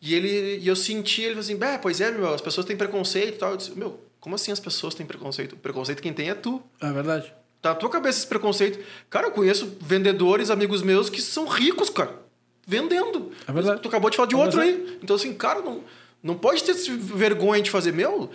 E 0.01 0.15
ele, 0.15 0.59
e 0.59 0.69
eu 0.69 0.77
senti, 0.77 1.23
ele 1.23 1.31
falou 1.31 1.41
assim, 1.41 1.57
bah, 1.57 1.79
pois 1.81 2.01
é, 2.01 2.11
meu, 2.11 2.33
as 2.35 2.41
pessoas 2.41 2.67
têm 2.67 2.77
preconceito 2.77 3.35
e 3.35 3.39
tal. 3.39 3.51
Eu 3.53 3.57
disse, 3.57 3.71
meu, 3.79 3.99
como 4.21 4.35
assim 4.35 4.53
as 4.53 4.61
pessoas 4.61 4.95
têm 4.95 5.07
preconceito? 5.07 5.57
Preconceito 5.57 6.03
quem 6.03 6.13
tem 6.13 6.29
é 6.31 6.35
tu. 6.35 6.63
É 6.81 6.91
verdade. 6.93 7.33
Tá 7.63 7.71
na 7.71 7.75
tua 7.77 7.89
cabeça 7.89 8.19
esse 8.19 8.27
preconceito. 8.27 8.79
Cara, 9.09 9.29
eu 9.29 9.31
conheço 9.31 9.77
vendedores, 9.81 10.51
amigos 10.51 10.83
meus, 10.83 11.09
que 11.09 11.23
são 11.23 11.47
ricos, 11.47 11.89
cara. 11.89 12.23
Vendendo. 12.67 13.33
É 13.47 13.53
verdade. 13.53 13.81
Tu 13.81 13.89
acabou 13.89 14.11
de 14.11 14.17
falar 14.17 14.29
de 14.29 14.35
É 14.35 14.39
outro 14.39 14.59
verdade. 14.61 14.83
aí. 14.91 14.99
Então, 15.03 15.17
assim, 15.17 15.33
cara, 15.33 15.61
não, 15.63 15.83
não 16.23 16.35
pode 16.37 16.63
ter 16.63 16.75
vergonha 16.75 17.63
de 17.63 17.71
fazer, 17.71 17.93
meu. 17.93 18.31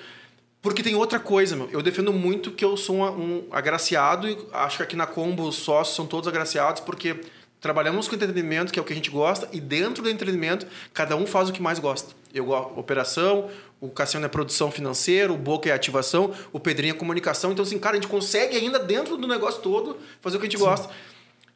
Porque 0.62 0.84
tem 0.84 0.96
outra 0.96 1.20
coisa, 1.20 1.56
meu. 1.56 1.70
Eu 1.72 1.82
defendo 1.82 2.12
muito 2.12 2.52
que 2.52 2.66
eu 2.66 2.76
sou 2.76 2.96
um, 2.98 3.04
um 3.04 3.48
agraciado 3.52 4.28
e 4.28 4.38
acho 4.52 4.78
que 4.78 4.84
aqui 4.84 4.96
na 4.96 5.06
Combo 5.08 5.48
os 5.48 5.56
sócios 5.56 5.96
são 5.96 6.06
todos 6.06 6.28
agraciados 6.28 6.82
porque 6.82 7.16
trabalhamos 7.60 8.08
com 8.08 8.16
entretenimento, 8.16 8.72
que 8.72 8.80
é 8.80 8.82
o 8.82 8.86
que 8.86 8.94
a 8.94 8.96
gente 8.96 9.10
gosta, 9.10 9.50
e 9.52 9.60
dentro 9.60 10.04
do 10.04 10.10
entretenimento, 10.10 10.66
cada 10.94 11.16
um 11.16 11.26
faz 11.26 11.50
o 11.50 11.54
que 11.54 11.62
mais 11.62 11.80
gosta. 11.80 12.14
Eu 12.34 12.46
gosto 12.46 12.80
operação, 12.80 13.50
o 13.82 13.90
Cassiano 13.90 14.26
é 14.26 14.30
produção 14.30 14.72
financeira, 14.72 15.32
o 15.32 15.38
Boca 15.38 15.70
é 15.70 15.72
ativação, 15.72 16.34
o 16.52 16.60
Pedrinho 16.60 16.94
é 16.94 16.98
comunicação. 16.98 17.52
Então, 17.52 17.64
assim, 17.64 17.80
cara, 17.80 17.98
a 17.98 18.00
gente 18.00 18.10
consegue 18.10 18.56
ainda 18.58 18.80
dentro 18.80 19.18
do 19.18 19.28
negócio 19.28 19.62
todo 19.62 19.98
fazer 20.22 20.38
o 20.38 20.40
que 20.40 20.48
a 20.48 20.50
gente 20.50 20.60
gosta. 20.60 20.90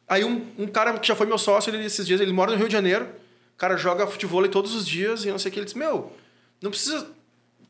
Aí 0.08 0.24
um, 0.24 0.46
um 0.58 0.66
cara 0.66 0.98
que 0.98 1.06
já 1.06 1.14
foi 1.14 1.26
meu 1.26 1.38
sócio, 1.38 1.74
ele, 1.74 1.84
esses 1.84 2.06
dias, 2.06 2.20
ele 2.20 2.32
mora 2.32 2.50
no 2.50 2.58
Rio 2.58 2.66
de 2.66 2.72
Janeiro, 2.72 3.06
o 3.54 3.56
cara 3.56 3.76
joga 3.76 4.06
futebol 4.06 4.46
todos 4.48 4.74
os 4.74 4.86
dias 4.86 5.24
e 5.24 5.30
não 5.30 5.38
sei 5.38 5.50
o 5.50 5.52
que. 5.52 5.58
Ele 5.58 5.64
disse, 5.64 5.78
meu, 5.78 6.12
não 6.60 6.70
precisa... 6.70 7.06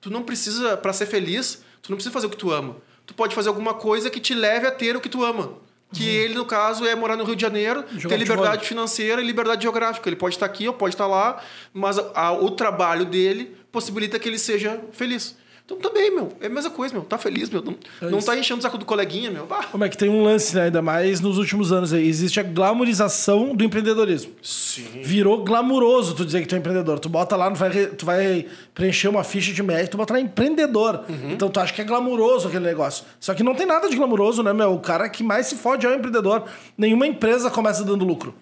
Tu 0.00 0.10
não 0.10 0.22
precisa, 0.22 0.76
para 0.76 0.92
ser 0.92 1.06
feliz, 1.06 1.62
tu 1.80 1.90
não 1.90 1.96
precisa 1.96 2.12
fazer 2.12 2.26
o 2.26 2.30
que 2.30 2.36
tu 2.36 2.50
ama. 2.50 2.76
Tu 3.06 3.14
pode 3.14 3.34
fazer 3.34 3.48
alguma 3.48 3.72
coisa 3.72 4.10
que 4.10 4.20
te 4.20 4.34
leve 4.34 4.66
a 4.66 4.70
ter 4.70 4.94
o 4.94 5.00
que 5.00 5.08
tu 5.08 5.24
ama. 5.24 5.54
Que 5.98 6.08
ele, 6.08 6.34
no 6.34 6.44
caso, 6.44 6.84
é 6.86 6.94
morar 6.94 7.16
no 7.16 7.24
Rio 7.24 7.36
de 7.36 7.42
Janeiro, 7.42 7.84
Jogar 7.96 8.08
ter 8.16 8.16
liberdade 8.22 8.46
futebol. 8.58 8.68
financeira 8.68 9.22
e 9.22 9.24
liberdade 9.24 9.62
geográfica. 9.62 10.08
Ele 10.08 10.16
pode 10.16 10.34
estar 10.34 10.46
aqui 10.46 10.66
ou 10.68 10.74
pode 10.74 10.94
estar 10.94 11.06
lá, 11.06 11.40
mas 11.72 11.98
a- 11.98 12.10
a- 12.14 12.32
o 12.32 12.50
trabalho 12.50 13.04
dele 13.04 13.56
possibilita 13.72 14.18
que 14.18 14.28
ele 14.28 14.38
seja 14.38 14.80
feliz. 14.92 15.36
Então 15.66 15.78
também, 15.78 16.14
meu, 16.14 16.28
é 16.42 16.46
a 16.46 16.50
mesma 16.50 16.70
coisa, 16.70 16.92
meu. 16.92 17.02
Tá 17.04 17.16
feliz, 17.16 17.48
meu. 17.48 17.62
Não, 17.62 17.74
É 18.02 18.10
não 18.10 18.18
tá 18.20 18.36
enchendo 18.36 18.58
o 18.58 18.62
saco 18.62 18.76
do 18.76 18.84
coleguinha, 18.84 19.30
meu. 19.30 19.46
Bah. 19.46 19.64
Como 19.72 19.82
é 19.82 19.88
que 19.88 19.96
tem 19.96 20.10
um 20.10 20.22
lance, 20.22 20.54
né? 20.54 20.64
Ainda 20.64 20.82
mais 20.82 21.22
nos 21.22 21.38
últimos 21.38 21.72
anos 21.72 21.90
aí. 21.94 22.06
Existe 22.06 22.38
a 22.38 22.42
glamorização 22.42 23.56
do 23.56 23.64
empreendedorismo. 23.64 24.32
Sim. 24.42 25.00
Virou 25.02 25.42
glamuroso 25.42 26.14
tu 26.14 26.22
dizer 26.22 26.42
que 26.42 26.48
tu 26.48 26.54
é 26.54 26.58
empreendedor. 26.58 26.98
Tu 26.98 27.08
bota 27.08 27.34
lá, 27.34 27.50
tu 27.50 27.56
vai, 27.56 27.86
tu 27.86 28.04
vai 28.04 28.46
preencher 28.74 29.08
uma 29.08 29.24
ficha 29.24 29.54
de 29.54 29.62
médico, 29.62 29.92
tu 29.92 29.96
bota 29.96 30.12
lá 30.12 30.20
empreendedor. 30.20 31.02
Uhum. 31.08 31.30
Então 31.30 31.48
tu 31.48 31.58
acha 31.58 31.72
que 31.72 31.80
é 31.80 31.84
glamuroso 31.84 32.48
aquele 32.48 32.66
negócio. 32.66 33.06
Só 33.18 33.32
que 33.32 33.42
não 33.42 33.54
tem 33.54 33.64
nada 33.64 33.88
de 33.88 33.96
glamuroso, 33.96 34.42
né, 34.42 34.52
meu? 34.52 34.74
O 34.74 34.80
cara 34.80 35.08
que 35.08 35.24
mais 35.24 35.46
se 35.46 35.56
fode 35.56 35.86
é 35.86 35.88
o 35.88 35.94
empreendedor. 35.94 36.44
Nenhuma 36.76 37.06
empresa 37.06 37.50
começa 37.50 37.82
dando 37.82 38.04
lucro. 38.04 38.34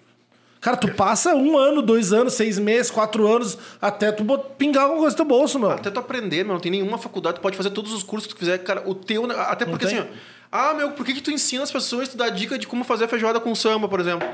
Cara, 0.63 0.77
tu 0.77 0.87
passa 0.93 1.35
um 1.35 1.57
ano, 1.57 1.81
dois 1.81 2.13
anos, 2.13 2.35
seis 2.35 2.57
meses, 2.57 2.89
quatro 2.89 3.27
anos, 3.27 3.57
até 3.81 4.13
tu 4.13 4.23
pingar 4.57 4.83
alguma 4.83 5.01
coisa 5.01 5.13
no 5.13 5.17
teu 5.17 5.25
bolso, 5.25 5.59
meu. 5.59 5.71
Até 5.71 5.91
tu 5.91 5.99
aprender, 5.99 6.45
meu, 6.45 6.53
não 6.53 6.61
tem 6.61 6.71
nenhuma 6.71 6.97
faculdade, 6.97 7.35
tu 7.35 7.41
pode 7.41 7.57
fazer 7.57 7.71
todos 7.71 7.91
os 7.91 8.01
cursos 8.01 8.27
que 8.27 8.33
tu 8.33 8.39
quiser, 8.39 8.59
cara, 8.59 8.81
o 8.89 8.95
teu, 8.95 9.29
até 9.41 9.65
porque 9.65 9.85
assim, 9.85 9.99
ó, 9.99 10.05
ah, 10.49 10.73
meu, 10.73 10.91
por 10.91 11.05
que 11.05 11.15
que 11.15 11.21
tu 11.21 11.31
ensina 11.31 11.63
as 11.63 11.71
pessoas, 11.71 12.07
tu 12.07 12.15
dá 12.15 12.29
dica 12.29 12.57
de 12.57 12.65
como 12.65 12.85
fazer 12.85 13.09
feijoada 13.09 13.41
com 13.41 13.53
samba, 13.53 13.89
por 13.89 13.99
exemplo? 13.99 14.25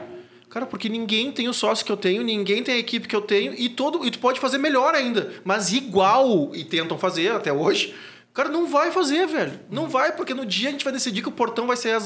Cara, 0.52 0.68
porque 0.68 0.88
ninguém 0.88 1.32
tem 1.32 1.50
o 1.50 1.54
sócio 1.54 1.84
que 1.84 1.92
eu 1.92 1.98
tenho, 1.98 2.22
ninguém 2.22 2.62
tem 2.62 2.76
a 2.76 2.78
equipe 2.78 3.08
que 3.08 3.16
eu 3.16 3.22
tenho 3.22 3.56
e 3.58 3.68
todo 3.68 4.06
e 4.06 4.12
tu 4.12 4.20
pode 4.20 4.40
fazer 4.40 4.60
melhor 4.60 4.94
ainda, 4.94 5.32
mas 5.44 5.74
igual 5.74 6.52
e 6.54 6.64
tentam 6.64 6.96
fazer 6.96 7.32
até 7.32 7.52
hoje. 7.52 7.96
Cara, 8.40 8.48
não 8.48 8.68
vai 8.68 8.90
fazer, 8.90 9.28
velho. 9.28 9.60
Não 9.70 9.90
vai, 9.90 10.14
porque 10.16 10.34
no 10.34 10.46
dia 10.46 10.70
a 10.70 10.72
gente 10.72 10.86
vai 10.86 10.94
decidir 10.94 11.22
que 11.22 11.28
o 11.28 11.32
portão 11.32 11.68
vai 11.68 11.76
ser 11.76 11.98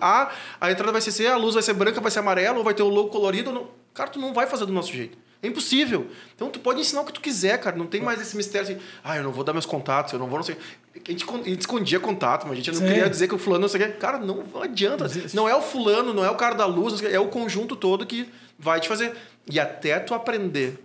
A, 0.00 0.30
a 0.58 0.70
entrada 0.70 0.90
vai 0.90 1.02
ser 1.02 1.12
C, 1.12 1.26
a 1.26 1.36
luz 1.36 1.52
vai 1.52 1.62
ser 1.62 1.74
branca, 1.74 2.00
vai 2.00 2.10
ser 2.10 2.20
amarela, 2.20 2.56
ou 2.56 2.64
vai 2.64 2.72
ter 2.72 2.82
o 2.82 2.88
logo 2.88 3.10
colorido. 3.10 3.52
Não. 3.52 3.68
Cara, 3.92 4.08
tu 4.08 4.18
não 4.18 4.32
vai 4.32 4.46
fazer 4.46 4.64
do 4.64 4.72
nosso 4.72 4.90
jeito. 4.90 5.18
É 5.42 5.46
impossível. 5.46 6.06
Então 6.34 6.48
tu 6.48 6.58
pode 6.58 6.80
ensinar 6.80 7.02
o 7.02 7.04
que 7.04 7.12
tu 7.12 7.20
quiser, 7.20 7.60
cara. 7.60 7.76
Não 7.76 7.86
tem 7.86 8.00
mais 8.00 8.18
esse 8.18 8.34
mistério 8.34 8.66
assim, 8.66 8.82
ah, 9.04 9.18
eu 9.18 9.22
não 9.22 9.30
vou 9.30 9.44
dar 9.44 9.52
meus 9.52 9.66
contatos, 9.66 10.14
eu 10.14 10.18
não 10.18 10.26
vou, 10.26 10.38
não 10.38 10.42
sei. 10.42 10.56
A 10.94 11.10
gente, 11.10 11.22
a 11.28 11.36
gente 11.36 11.60
escondia 11.60 12.00
contato, 12.00 12.44
mas 12.44 12.52
a 12.52 12.54
gente 12.54 12.72
não 12.72 12.78
Sim. 12.78 12.86
queria 12.86 13.10
dizer 13.10 13.28
que 13.28 13.34
o 13.34 13.38
fulano 13.38 13.60
não 13.60 13.68
sei 13.68 13.82
o 13.82 13.84
quê. 13.84 13.92
Cara, 13.98 14.16
não, 14.16 14.42
adianta. 14.62 15.04
Não 15.34 15.46
é 15.46 15.54
o 15.54 15.60
fulano, 15.60 16.14
não 16.14 16.24
é 16.24 16.30
o 16.30 16.34
cara 16.34 16.54
da 16.54 16.64
luz, 16.64 17.02
é 17.02 17.20
o 17.20 17.28
conjunto 17.28 17.76
todo 17.76 18.06
que 18.06 18.26
vai 18.58 18.80
te 18.80 18.88
fazer. 18.88 19.14
E 19.50 19.60
até 19.60 20.00
tu 20.00 20.14
aprender 20.14 20.82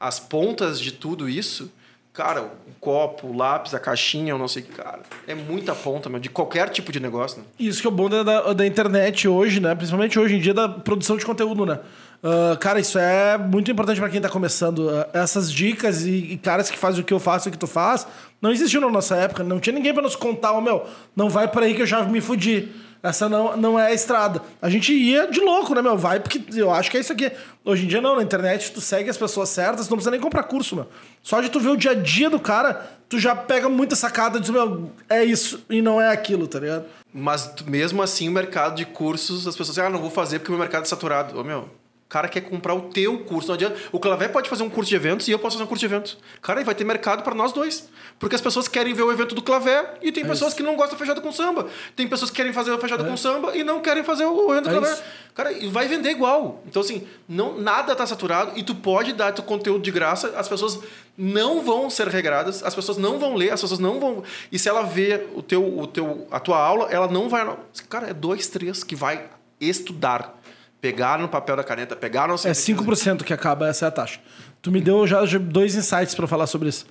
as 0.00 0.18
pontas 0.18 0.80
de 0.80 0.90
tudo 0.90 1.28
isso, 1.28 1.70
cara, 2.12 2.42
o 2.42 2.50
copo, 2.80 3.28
o 3.28 3.36
lápis, 3.36 3.74
a 3.74 3.78
caixinha, 3.78 4.32
eu 4.32 4.38
não 4.38 4.48
sei 4.48 4.62
que, 4.62 4.72
cara. 4.72 5.00
É 5.26 5.34
muita 5.34 5.74
ponta, 5.74 6.08
meu, 6.08 6.20
de 6.20 6.28
qualquer 6.28 6.68
tipo 6.68 6.92
de 6.92 7.00
negócio, 7.00 7.38
né? 7.38 7.44
Isso 7.58 7.80
que 7.80 7.86
é 7.86 7.90
o 7.90 7.92
bom 7.92 8.08
da, 8.08 8.22
da, 8.22 8.52
da 8.52 8.66
internet 8.66 9.26
hoje, 9.26 9.60
né? 9.60 9.74
Principalmente 9.74 10.18
hoje 10.18 10.36
em 10.36 10.40
dia, 10.40 10.54
da 10.54 10.68
produção 10.68 11.16
de 11.16 11.24
conteúdo, 11.24 11.64
né? 11.64 11.80
Ah, 12.22 12.56
cara, 12.56 12.78
isso 12.78 12.98
é 12.98 13.36
muito 13.36 13.70
importante 13.70 13.98
pra 13.98 14.08
quem 14.08 14.20
tá 14.20 14.28
começando. 14.28 14.88
Ah, 14.90 15.08
essas 15.12 15.52
dicas 15.52 16.06
e, 16.06 16.32
e 16.32 16.38
caras 16.38 16.70
que 16.70 16.78
fazem 16.78 17.00
o 17.00 17.04
que 17.04 17.12
eu 17.12 17.18
faço 17.18 17.48
o 17.48 17.52
que 17.52 17.58
tu 17.58 17.66
faz, 17.66 18.06
não 18.40 18.52
existiu 18.52 18.80
na 18.80 18.88
nossa 18.88 19.16
época. 19.16 19.42
Não 19.42 19.58
tinha 19.58 19.74
ninguém 19.74 19.92
pra 19.92 20.02
nos 20.02 20.14
contar, 20.14 20.52
ó, 20.52 20.60
meu, 20.60 20.86
não 21.16 21.28
vai 21.28 21.48
por 21.48 21.62
aí 21.62 21.74
que 21.74 21.82
eu 21.82 21.86
já 21.86 22.04
me 22.04 22.20
fudi. 22.20 22.70
Essa 23.02 23.28
não, 23.28 23.56
não 23.56 23.78
é 23.78 23.88
a 23.88 23.92
estrada. 23.92 24.40
A 24.60 24.70
gente 24.70 24.92
ia 24.92 25.26
de 25.26 25.40
louco, 25.40 25.74
né, 25.74 25.82
meu? 25.82 25.98
Vai 25.98 26.20
porque 26.20 26.40
eu 26.54 26.70
acho 26.70 26.88
que 26.88 26.96
é 26.96 27.00
isso 27.00 27.12
aqui. 27.12 27.32
Hoje 27.64 27.84
em 27.84 27.88
dia, 27.88 28.00
não. 28.00 28.14
Na 28.14 28.22
internet, 28.22 28.70
tu 28.70 28.80
segue 28.80 29.10
as 29.10 29.16
pessoas 29.16 29.48
certas, 29.48 29.86
tu 29.86 29.90
não 29.90 29.96
precisa 29.96 30.12
nem 30.12 30.20
comprar 30.20 30.44
curso, 30.44 30.76
meu. 30.76 30.88
Só 31.20 31.40
de 31.40 31.48
tu 31.48 31.58
ver 31.58 31.70
o 31.70 31.76
dia 31.76 31.90
a 31.90 31.94
dia 31.94 32.30
do 32.30 32.38
cara, 32.38 32.88
tu 33.08 33.18
já 33.18 33.34
pega 33.34 33.68
muita 33.68 33.96
sacada 33.96 34.38
e 34.38 34.40
diz, 34.40 34.50
meu, 34.50 34.92
é 35.08 35.24
isso 35.24 35.64
e 35.68 35.82
não 35.82 36.00
é 36.00 36.10
aquilo, 36.10 36.46
tá 36.46 36.60
ligado? 36.60 36.84
Mas 37.12 37.52
mesmo 37.66 38.02
assim, 38.02 38.28
o 38.28 38.32
mercado 38.32 38.76
de 38.76 38.86
cursos, 38.86 39.48
as 39.48 39.56
pessoas 39.56 39.76
dizem, 39.76 39.84
ah, 39.84 39.90
não 39.90 40.00
vou 40.00 40.10
fazer 40.10 40.38
porque 40.38 40.50
o 40.50 40.54
meu 40.54 40.60
mercado 40.60 40.82
é 40.82 40.86
saturado. 40.86 41.38
Ô, 41.38 41.42
meu, 41.42 41.68
cara 42.12 42.28
quer 42.28 42.42
comprar 42.42 42.74
o 42.74 42.82
teu 42.82 43.20
curso. 43.20 43.48
Não 43.48 43.54
adianta. 43.54 43.74
O 43.90 43.98
Clavé 43.98 44.28
pode 44.28 44.46
fazer 44.50 44.62
um 44.62 44.68
curso 44.68 44.90
de 44.90 44.96
eventos 44.96 45.26
e 45.28 45.30
eu 45.30 45.38
posso 45.38 45.56
fazer 45.56 45.64
um 45.64 45.66
curso 45.66 45.80
de 45.80 45.86
eventos. 45.86 46.18
Cara, 46.42 46.60
e 46.60 46.64
vai 46.64 46.74
ter 46.74 46.84
mercado 46.84 47.22
para 47.22 47.34
nós 47.34 47.52
dois. 47.52 47.88
Porque 48.18 48.34
as 48.34 48.40
pessoas 48.42 48.68
querem 48.68 48.92
ver 48.92 49.02
o 49.02 49.10
evento 49.10 49.34
do 49.34 49.40
Clavé 49.40 49.94
e 50.02 50.12
tem 50.12 50.22
pessoas 50.22 50.52
que 50.52 50.62
não 50.62 50.76
gostam 50.76 50.90
de 50.90 50.98
feijoada 50.98 51.22
com 51.22 51.32
samba. 51.32 51.68
Tem 51.96 52.06
pessoas 52.06 52.30
que 52.30 52.36
querem 52.36 52.52
fazer 52.52 52.70
a 52.70 52.78
feijoada 52.78 53.02
com 53.02 53.16
samba 53.16 53.56
e 53.56 53.64
não 53.64 53.80
querem 53.80 54.04
fazer 54.04 54.26
o 54.26 54.52
evento 54.52 54.64
do 54.68 54.76
É 54.76 54.78
Clavé. 54.78 54.92
isso. 54.92 55.02
Cara, 55.34 55.52
e 55.52 55.68
vai 55.68 55.88
vender 55.88 56.10
igual. 56.10 56.62
Então, 56.66 56.82
assim, 56.82 57.06
não, 57.26 57.58
nada 57.58 57.96
tá 57.96 58.06
saturado 58.06 58.52
e 58.56 58.62
tu 58.62 58.74
pode 58.74 59.14
dar 59.14 59.32
teu 59.32 59.42
conteúdo 59.42 59.82
de 59.82 59.90
graça, 59.90 60.34
as 60.36 60.46
pessoas 60.46 60.78
não 61.16 61.62
vão 61.62 61.88
ser 61.88 62.08
regradas, 62.08 62.62
as 62.62 62.74
pessoas 62.74 62.98
não 62.98 63.18
vão 63.18 63.34
ler, 63.34 63.54
as 63.54 63.60
pessoas 63.62 63.80
não 63.80 63.98
vão. 63.98 64.22
E 64.50 64.58
se 64.58 64.68
ela 64.68 64.82
vê 64.82 65.28
o 65.34 65.42
teu, 65.42 65.78
o 65.78 65.86
teu, 65.86 66.28
a 66.30 66.38
tua 66.38 66.58
aula, 66.58 66.88
ela 66.90 67.08
não 67.08 67.30
vai. 67.30 67.56
Cara, 67.88 68.10
é 68.10 68.12
dois, 68.12 68.48
três 68.48 68.84
que 68.84 68.94
vai 68.94 69.30
estudar. 69.58 70.41
Pegar 70.82 71.16
no 71.16 71.28
papel 71.28 71.54
da 71.54 71.62
caneta, 71.62 71.94
pegar 71.94 72.26
no 72.26 72.34
É 72.34 72.36
5% 72.36 73.22
que 73.22 73.32
acaba, 73.32 73.68
essa 73.68 73.84
é 73.84 73.88
a 73.88 73.90
taxa. 73.92 74.18
Tu 74.60 74.72
me 74.72 74.80
deu 74.80 75.06
já 75.06 75.22
dois 75.38 75.76
insights 75.76 76.12
pra 76.12 76.26
falar 76.26 76.48
sobre 76.48 76.70
isso. 76.70 76.86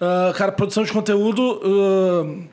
Ah, 0.00 0.32
cara, 0.36 0.50
produção 0.50 0.82
de 0.82 0.92
conteúdo 0.92 1.60
ah, 1.64 2.44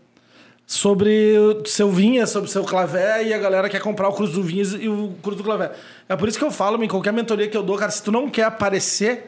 sobre 0.67 1.35
o 1.35 1.65
seu 1.65 1.89
vinha, 1.89 2.27
sobre 2.27 2.47
o 2.47 2.51
seu 2.51 2.63
clavé 2.63 3.23
e 3.23 3.33
a 3.33 3.39
galera 3.39 3.69
quer 3.69 3.81
comprar 3.81 4.07
o 4.07 4.13
curso 4.13 4.33
do 4.33 4.43
vinhas 4.43 4.73
e 4.73 4.87
o 4.87 5.15
curso 5.19 5.39
do 5.39 5.43
clavé. 5.43 5.71
É 6.07 6.15
por 6.15 6.29
isso 6.29 6.37
que 6.37 6.45
eu 6.45 6.51
falo, 6.51 6.81
em 6.83 6.87
qualquer 6.87 7.11
mentoria 7.11 7.47
que 7.47 7.57
eu 7.57 7.63
dou, 7.63 7.75
cara, 7.75 7.91
se 7.91 8.03
tu 8.03 8.11
não 8.11 8.29
quer 8.29 8.43
aparecer, 8.43 9.25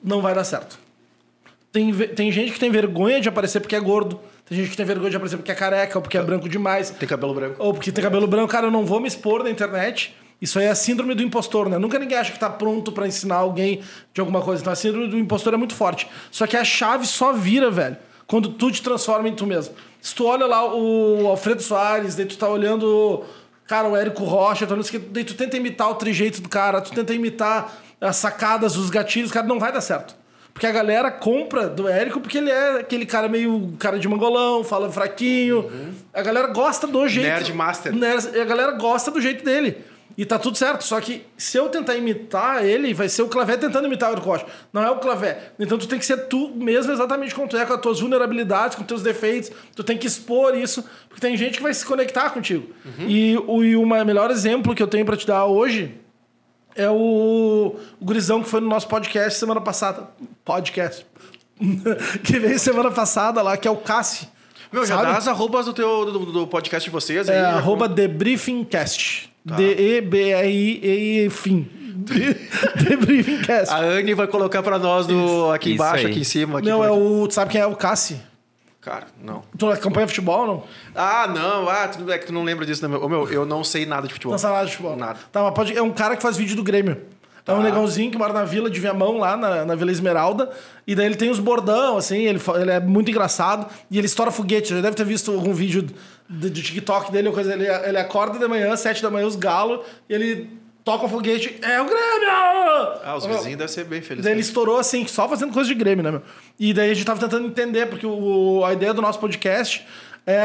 não 0.00 0.22
vai 0.22 0.36
dar 0.36 0.44
certo. 0.44 0.78
Tem, 1.72 1.92
tem 1.92 2.30
gente 2.30 2.52
que 2.52 2.60
tem 2.60 2.70
vergonha 2.70 3.20
de 3.20 3.28
aparecer 3.28 3.58
porque 3.58 3.74
é 3.74 3.80
gordo. 3.80 4.20
Tem 4.44 4.56
gente 4.56 4.70
que 4.70 4.76
tem 4.76 4.86
vergonha 4.86 5.10
de 5.10 5.16
aparecer 5.16 5.36
porque 5.36 5.50
é 5.50 5.54
careca 5.56 5.98
ou 5.98 6.02
porque 6.02 6.16
é 6.16 6.22
branco 6.22 6.48
demais. 6.48 6.90
Tem 6.90 7.08
cabelo 7.08 7.34
branco. 7.34 7.56
Ou 7.58 7.74
porque 7.74 7.90
tem 7.90 8.04
cabelo 8.04 8.28
branco, 8.28 8.52
cara, 8.52 8.68
eu 8.68 8.70
não 8.70 8.86
vou 8.86 9.00
me 9.00 9.08
expor 9.08 9.42
na 9.42 9.50
internet 9.50 10.14
Isso 10.40 10.58
aí 10.58 10.64
é 10.66 10.70
a 10.70 10.74
síndrome 10.74 11.14
do 11.14 11.22
impostor, 11.22 11.68
né? 11.68 11.76
Nunca 11.78 11.98
ninguém 11.98 12.16
acha 12.16 12.32
que 12.32 12.38
tá 12.38 12.48
pronto 12.48 12.90
pra 12.92 13.06
ensinar 13.06 13.36
alguém 13.36 13.82
de 14.14 14.20
alguma 14.20 14.40
coisa. 14.40 14.62
Então 14.62 14.72
a 14.72 14.76
síndrome 14.76 15.08
do 15.08 15.18
impostor 15.18 15.52
é 15.52 15.56
muito 15.56 15.74
forte. 15.74 16.08
Só 16.30 16.46
que 16.46 16.56
a 16.56 16.64
chave 16.64 17.06
só 17.06 17.32
vira, 17.32 17.70
velho, 17.70 17.96
quando 18.26 18.48
tu 18.50 18.70
te 18.70 18.80
transforma 18.82 19.28
em 19.28 19.34
tu 19.34 19.46
mesmo. 19.46 19.74
Se 20.00 20.14
tu 20.14 20.24
olha 20.26 20.46
lá 20.46 20.64
o 20.74 21.26
Alfredo 21.26 21.62
Soares, 21.62 22.14
daí 22.14 22.24
tu 22.24 22.38
tá 22.38 22.48
olhando, 22.48 23.22
cara, 23.66 23.86
o 23.88 23.94
Érico 23.94 24.24
Rocha, 24.24 24.66
tu 24.66 24.72
olhando 24.72 24.86
daí 25.10 25.24
tu 25.24 25.34
tenta 25.34 25.56
imitar 25.58 25.90
o 25.90 25.94
trejeito 25.96 26.40
do 26.40 26.48
cara, 26.48 26.80
tu 26.80 26.90
tenta 26.92 27.12
imitar 27.12 27.76
as 28.00 28.16
sacadas, 28.16 28.76
os 28.76 28.88
gatilhos, 28.88 29.30
cara, 29.30 29.46
não 29.46 29.58
vai 29.58 29.70
dar 29.70 29.82
certo. 29.82 30.14
Porque 30.54 30.66
a 30.66 30.72
galera 30.72 31.10
compra 31.10 31.68
do 31.68 31.86
Érico 31.86 32.18
porque 32.20 32.38
ele 32.38 32.50
é 32.50 32.80
aquele 32.80 33.04
cara 33.06 33.28
meio 33.28 33.72
cara 33.78 33.98
de 33.98 34.08
mangolão, 34.08 34.64
fala 34.64 34.90
fraquinho. 34.90 35.70
A 36.12 36.22
galera 36.22 36.48
gosta 36.48 36.86
do 36.86 37.06
jeito. 37.08 37.28
Nerd 37.28 37.52
master. 37.52 37.94
Nerd- 37.94 38.36
a 38.38 38.44
galera 38.44 38.72
gosta 38.72 39.10
do 39.10 39.20
jeito 39.20 39.44
dele. 39.44 39.76
E 40.20 40.26
tá 40.26 40.38
tudo 40.38 40.58
certo. 40.58 40.82
Só 40.84 41.00
que 41.00 41.24
se 41.38 41.56
eu 41.56 41.70
tentar 41.70 41.96
imitar 41.96 42.62
ele, 42.62 42.92
vai 42.92 43.08
ser 43.08 43.22
o 43.22 43.28
Clavé 43.28 43.56
tentando 43.56 43.86
imitar 43.86 44.10
o 44.10 44.12
Érico 44.12 44.28
Rocha. 44.28 44.44
Não 44.70 44.82
é 44.82 44.90
o 44.90 44.96
Clavé. 44.98 45.52
Então 45.58 45.78
tu 45.78 45.88
tem 45.88 45.98
que 45.98 46.04
ser 46.04 46.26
tu 46.28 46.50
mesmo 46.54 46.92
exatamente 46.92 47.34
como 47.34 47.48
tu 47.48 47.56
é, 47.56 47.64
com 47.64 47.72
as 47.72 47.80
tuas 47.80 48.00
vulnerabilidades, 48.00 48.76
com 48.76 48.82
os 48.82 48.86
teus 48.86 49.02
defeitos. 49.02 49.50
Tu 49.74 49.82
tem 49.82 49.96
que 49.96 50.06
expor 50.06 50.54
isso. 50.54 50.84
Porque 51.08 51.22
tem 51.22 51.34
gente 51.38 51.56
que 51.56 51.62
vai 51.62 51.72
se 51.72 51.86
conectar 51.86 52.28
contigo. 52.30 52.68
E 52.98 53.34
o 53.46 53.64
e 53.64 53.74
o 53.76 53.86
ma- 53.86 54.04
melhor 54.04 54.30
exemplo 54.30 54.74
que 54.74 54.82
eu 54.82 54.86
tenho 54.88 55.06
pra 55.06 55.16
te 55.16 55.26
dar 55.26 55.46
hoje 55.46 55.94
é 56.76 56.90
o, 56.90 57.76
o 57.98 58.04
gurizão 58.04 58.42
que 58.42 58.48
foi 58.50 58.60
no 58.60 58.68
nosso 58.68 58.88
podcast 58.88 59.38
semana 59.40 59.62
passada. 59.62 60.06
Podcast. 60.44 61.06
que 62.24 62.38
veio 62.38 62.58
semana 62.58 62.90
passada 62.90 63.40
lá, 63.40 63.56
que 63.56 63.66
é 63.66 63.70
o 63.70 63.76
Cassi. 63.78 64.28
Meu, 64.70 64.84
já 64.84 64.96
Sabe? 64.96 65.10
dá 65.12 65.16
as 65.16 65.26
arrobas 65.26 65.64
do, 65.64 65.72
teu, 65.72 66.04
do, 66.12 66.18
do 66.26 66.46
podcast 66.46 66.88
de 66.88 66.92
vocês 66.92 67.26
aí. 67.28 67.36
É, 67.38 67.40
já- 67.40 67.52
arroba 67.56 67.88
TheBriefingcast. 67.88 69.29
Tá. 69.46 69.56
D-E-B-R-I-E 69.56 71.30
fim. 71.30 71.68
TheBriefingcast. 72.78 73.72
A 73.74 73.78
Anne 73.78 74.14
vai 74.14 74.26
colocar 74.26 74.62
pra 74.62 74.78
nós 74.78 75.06
no, 75.06 75.50
aqui 75.50 75.70
Isso 75.70 75.74
embaixo, 75.74 76.06
aí. 76.06 76.10
aqui 76.12 76.20
em 76.20 76.24
cima. 76.24 76.58
Aqui 76.58 76.68
Não, 76.68 76.78
pra- 76.80 76.88
é 76.88 76.90
o. 76.90 77.26
Tu 77.28 77.34
sabe 77.34 77.50
quem 77.52 77.60
é 77.60 77.66
o 77.66 77.76
Cassi? 77.76 78.20
Cara, 78.80 79.06
não. 79.22 79.42
Tu 79.58 79.68
acompanha 79.70 80.08
futebol 80.08 80.46
não? 80.46 80.64
Ah, 80.94 81.26
não. 81.28 81.68
Ah, 81.68 81.86
tu, 81.88 82.10
é 82.10 82.18
que 82.18 82.26
tu 82.26 82.32
não 82.32 82.42
lembra 82.42 82.64
disso, 82.64 82.86
né? 82.86 82.98
meu, 83.08 83.28
eu 83.30 83.44
não 83.44 83.62
sei 83.62 83.84
nada 83.84 84.06
de 84.08 84.14
futebol. 84.14 84.32
Não 84.32 84.38
sabe 84.38 84.54
nada 84.54 84.66
de 84.66 84.72
futebol. 84.72 84.96
Nada. 84.96 85.18
Tá, 85.30 85.42
mas 85.42 85.52
pode, 85.52 85.76
é 85.76 85.82
um 85.82 85.90
cara 85.92 86.16
que 86.16 86.22
faz 86.22 86.36
vídeo 86.38 86.56
do 86.56 86.62
Grêmio. 86.62 86.96
É 87.46 87.52
um 87.52 87.62
negãozinho 87.62 88.10
que 88.10 88.18
mora 88.18 88.32
na 88.32 88.44
vila 88.44 88.70
de 88.70 88.78
Viamão, 88.78 89.18
lá 89.18 89.36
na, 89.36 89.64
na 89.64 89.74
Vila 89.74 89.90
Esmeralda. 89.90 90.50
E 90.86 90.94
daí 90.94 91.06
ele 91.06 91.16
tem 91.16 91.30
os 91.30 91.38
bordão, 91.38 91.96
assim, 91.96 92.26
ele, 92.26 92.40
ele 92.60 92.70
é 92.70 92.80
muito 92.80 93.10
engraçado. 93.10 93.66
E 93.90 93.98
ele 93.98 94.06
estoura 94.06 94.30
foguete. 94.30 94.70
Já 94.74 94.80
deve 94.80 94.96
ter 94.96 95.04
visto 95.04 95.32
algum 95.32 95.52
vídeo 95.52 95.82
do, 96.28 96.50
do 96.50 96.62
TikTok 96.62 97.10
dele 97.10 97.28
ou 97.28 97.34
coisa. 97.34 97.52
Ele, 97.52 97.66
ele 97.66 97.98
acorda 97.98 98.38
de 98.38 98.46
manhã, 98.46 98.76
sete 98.76 99.02
da 99.02 99.10
manhã, 99.10 99.26
os 99.26 99.36
galos, 99.36 99.80
e 100.08 100.14
ele 100.14 100.60
toca 100.84 101.06
o 101.06 101.08
foguete. 101.08 101.58
É 101.62 101.80
o 101.80 101.84
Grêmio! 101.84 102.30
Ah, 103.04 103.14
os 103.16 103.26
vizinhos 103.26 103.58
devem 103.58 103.68
ser 103.68 103.84
bem 103.84 104.00
felizes. 104.00 104.24
Daí 104.24 104.34
ele 104.34 104.40
estourou 104.40 104.78
assim, 104.78 105.06
só 105.06 105.28
fazendo 105.28 105.52
coisa 105.52 105.68
de 105.68 105.74
Grêmio, 105.74 106.02
né, 106.02 106.10
meu? 106.10 106.22
E 106.58 106.72
daí 106.72 106.90
a 106.90 106.94
gente 106.94 107.06
tava 107.06 107.20
tentando 107.20 107.46
entender, 107.46 107.86
porque 107.86 108.06
o, 108.06 108.64
a 108.64 108.72
ideia 108.72 108.92
do 108.92 109.02
nosso 109.02 109.18
podcast 109.18 109.86
é 110.26 110.40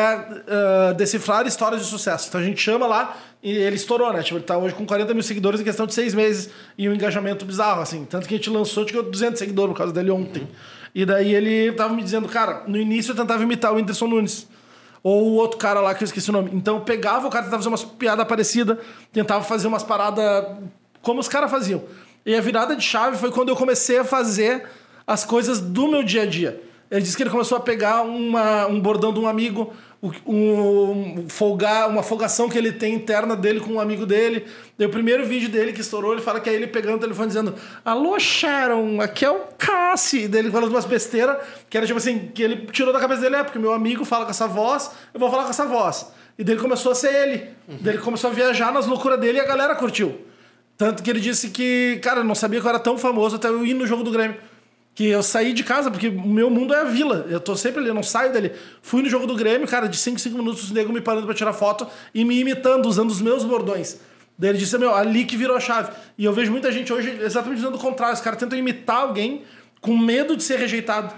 ah, 0.48 0.94
decifrar 0.96 1.46
histórias 1.48 1.82
de 1.82 1.88
sucesso. 1.88 2.28
Então 2.30 2.42
a 2.42 2.44
gente 2.44 2.62
chama 2.62 2.88
lá 2.88 3.18
e 3.44 3.52
ele 3.52 3.76
estourou, 3.76 4.12
né? 4.12 4.24
Tipo, 4.24 4.38
ele 4.38 4.46
tá 4.46 4.58
hoje 4.58 4.74
com 4.74 4.86
40 4.86 5.14
mil 5.14 5.24
seguidores 5.24 5.62
em 5.62 5.64
questão 5.64 5.86
de 5.86 5.94
seis 5.94 6.14
meses 6.14 6.50
e 6.78 6.90
um 6.90 6.94
engajamento 6.94 7.46
bizarro, 7.46 7.82
assim. 7.82 8.06
Tanto 8.06 8.28
que 8.28 8.34
a 8.34 8.38
gente 8.38 8.50
lançou, 8.50 8.86
tipo, 8.86 9.02
200 9.04 9.38
seguidores 9.38 9.72
por 9.72 9.78
causa 9.78 9.94
dele 9.94 10.12
ontem. 10.12 10.48
E 10.94 11.06
daí 11.06 11.34
ele 11.34 11.74
tava 11.74 11.94
me 11.94 12.02
dizendo, 12.02 12.28
cara, 12.28 12.64
no 12.68 12.78
início 12.78 13.12
eu 13.12 13.16
tentava 13.16 13.44
imitar 13.44 13.72
o 13.72 13.76
Whindersson 13.76 14.08
Nunes. 14.08 14.48
Ou 15.04 15.28
o 15.28 15.34
outro 15.36 15.60
cara 15.60 15.80
lá 15.80 15.94
que 15.94 16.04
eu 16.04 16.06
esqueci 16.06 16.30
o 16.30 16.34
nome. 16.34 16.50
Então 16.54 16.78
eu 16.78 16.82
pegava 16.82 17.28
o 17.28 17.30
cara 17.30 17.44
tentava 17.44 17.62
fazer 17.62 17.70
umas 17.70 17.84
piadas 17.84 18.26
parecidas, 18.28 18.78
tentava 19.14 19.44
fazer 19.44 19.68
umas 19.68 19.84
paradas 19.84 20.46
como 21.02 21.20
os 21.20 21.28
caras 21.28 21.52
faziam. 21.52 21.84
E 22.26 22.34
a 22.34 22.42
virada 22.42 22.76
de 22.76 22.84
chave 22.84 23.16
foi 23.18 23.30
quando 23.30 23.50
eu 23.50 23.56
comecei 23.56 24.00
a 24.00 24.04
fazer 24.04 24.68
as 25.06 25.24
coisas 25.24 25.60
do 25.60 25.88
meu 25.88 26.02
dia 26.02 26.24
a 26.24 26.26
dia. 26.26 26.60
Ele 26.92 27.02
disse 27.02 27.18
que 27.18 27.24
ele 27.24 27.30
começou 27.30 27.58
a 27.58 27.62
pegar 27.62 28.02
uma- 28.04 28.68
um 28.68 28.80
bordão 28.80 29.12
de 29.12 29.20
um 29.20 29.28
amigo, 29.28 29.74
um, 30.26 31.26
folgar, 31.30 31.90
uma 31.90 32.04
folgação 32.04 32.48
que 32.50 32.58
ele 32.58 32.72
tem 32.72 32.94
interna 32.94 33.36
dele 33.36 33.60
com 33.60 33.74
um 33.74 33.80
amigo 33.80 34.06
dele. 34.06 34.46
Daí 34.78 34.88
o 34.88 34.92
primeiro 34.92 35.26
vídeo 35.26 35.50
dele 35.50 35.74
que 35.74 35.82
estourou, 35.82 36.14
ele 36.14 36.22
fala 36.22 36.40
que 36.40 36.50
é 36.50 36.54
ele 36.54 36.68
pegando 36.68 36.98
o 36.98 37.00
telefone 37.00 37.28
dizendo: 37.28 37.56
Alô, 37.84 38.20
Sharon, 38.20 39.02
aqui 39.02 39.26
é 39.26 39.30
o 39.32 39.40
Cassi. 39.58 40.28
Daí 40.28 40.42
ele 40.42 40.52
falando 40.52 40.70
umas 40.70 40.86
besteiras, 40.86 41.38
que 41.70 41.78
era 41.78 41.86
tipo 41.86 41.98
assim, 41.98 42.30
que 42.34 42.44
ele 42.44 42.68
tirou 42.72 42.94
da 42.94 43.00
cabeça 43.00 43.22
dele, 43.22 43.36
é, 43.38 43.44
porque 43.44 43.60
meu 43.60 43.74
amigo 43.74 44.06
fala 44.06 44.26
com 44.26 44.32
essa 44.32 44.48
voz, 44.48 44.92
eu 45.14 45.20
vou 45.20 45.30
falar 45.30 45.44
com 45.46 45.50
essa 45.50 45.66
voz. 45.66 46.12
E 46.38 46.44
daí 46.44 46.54
ele 46.56 46.62
começou 46.62 46.92
a 46.92 46.96
ser 46.96 47.14
ele. 47.14 47.50
Daí 47.82 47.96
ele 47.96 48.04
começou 48.04 48.30
a 48.30 48.34
viajar 48.34 48.72
nas 48.72 48.86
loucuras 48.86 49.20
dele 49.20 49.38
e 49.38 49.42
a 49.42 49.46
galera 49.46 49.74
curtiu. 49.76 50.22
Tanto 50.78 51.02
que 51.02 51.10
ele 51.10 51.22
disse 51.22 51.50
que, 51.50 51.98
cara, 52.04 52.22
não 52.24 52.36
sabia 52.36 52.60
que 52.60 52.66
eu 52.66 52.70
era 52.70 52.80
tão 52.80 52.98
famoso 52.98 53.38
até 53.38 53.48
eu 53.48 53.66
ir 53.66 53.74
no 53.74 53.88
jogo 53.88 54.04
do 54.04 54.12
Grêmio. 54.12 54.36
Que 54.96 55.08
eu 55.08 55.22
saí 55.22 55.52
de 55.52 55.64
casa, 55.64 55.92
porque 55.92 56.08
o 56.08 56.28
meu 56.28 56.50
mundo 56.50 56.74
é 56.74 56.80
a 56.80 56.84
vila. 56.86 57.28
Eu 57.30 57.40
tô 57.40 57.56
sempre 57.56 57.82
ali, 57.82 57.90
eu 57.90 57.94
não 57.94 58.02
saio 58.02 58.32
dali. 58.32 58.54
Fui 58.82 59.04
no 59.04 59.10
jogo 59.10 59.28
do 59.28 59.36
Grêmio, 59.36 59.68
cara, 59.68 59.88
de 59.88 59.98
5 59.98 60.16
em 60.16 60.20
5 60.20 60.38
minutos, 60.38 60.64
os 60.64 60.72
nego 60.72 60.94
me 60.94 61.02
parando 61.02 61.26
pra 61.26 61.36
tirar 61.36 61.52
foto 61.52 61.86
e 62.14 62.24
me 62.24 62.40
imitando, 62.40 62.88
usando 62.88 63.12
os 63.12 63.22
meus 63.22 63.44
bordões. 63.44 64.00
Daí 64.38 64.52
ele 64.52 64.58
disse, 64.58 64.78
meu, 64.78 64.96
ali 64.96 65.26
que 65.26 65.38
virou 65.38 65.56
a 65.56 65.60
chave. 65.60 65.92
E 66.18 66.26
eu 66.26 66.34
vejo 66.34 66.52
muita 66.52 66.72
gente 66.72 66.92
hoje 66.92 67.20
exatamente 67.22 67.58
dizendo 67.58 67.76
o 67.76 67.80
contrário. 67.80 68.16
Os 68.16 68.22
caras 68.22 68.40
tentam 68.40 68.58
imitar 68.58 68.98
alguém 68.98 69.44
com 69.82 69.98
medo 69.98 70.36
de 70.36 70.44
ser 70.44 70.60
rejeitado. 70.60 71.14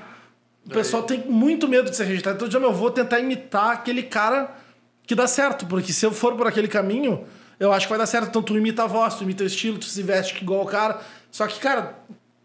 O 0.66 0.70
pessoal 0.70 1.04
tem 1.04 1.20
muito 1.26 1.68
medo 1.68 1.90
de 1.90 1.96
ser 1.96 2.04
rejeitado. 2.04 2.36
Então, 2.36 2.48
eu 2.48 2.50
digo, 2.50 2.62
meu, 2.62 2.72
eu 2.72 2.76
vou 2.76 2.92
tentar 2.92 3.20
imitar 3.20 3.72
aquele 3.72 4.04
cara 4.04 4.56
que 5.04 5.16
dá 5.16 5.26
certo. 5.26 5.66
Porque 5.66 5.94
se 5.94 6.06
eu 6.06 6.12
for 6.12 6.36
por 6.36 6.46
aquele 6.48 6.68
caminho, 6.68 7.26
eu 7.60 7.72
acho 7.72 7.86
que 7.86 7.90
vai 7.90 7.98
dar 7.98 8.06
certo. 8.06 8.28
Então, 8.28 8.44
tu 8.44 8.58
imita 8.58 8.84
a 8.84 8.88
voz, 8.88 9.16
tu 9.16 9.24
imita 9.24 9.44
o 9.44 9.48
estilo, 9.48 9.78
tu 9.78 9.86
se 9.86 10.04
veste 10.04 10.44
igual 10.44 10.62
o 10.62 10.66
cara. 10.66 11.00
Só 11.32 11.48
que, 11.48 11.60
cara, 11.60 11.98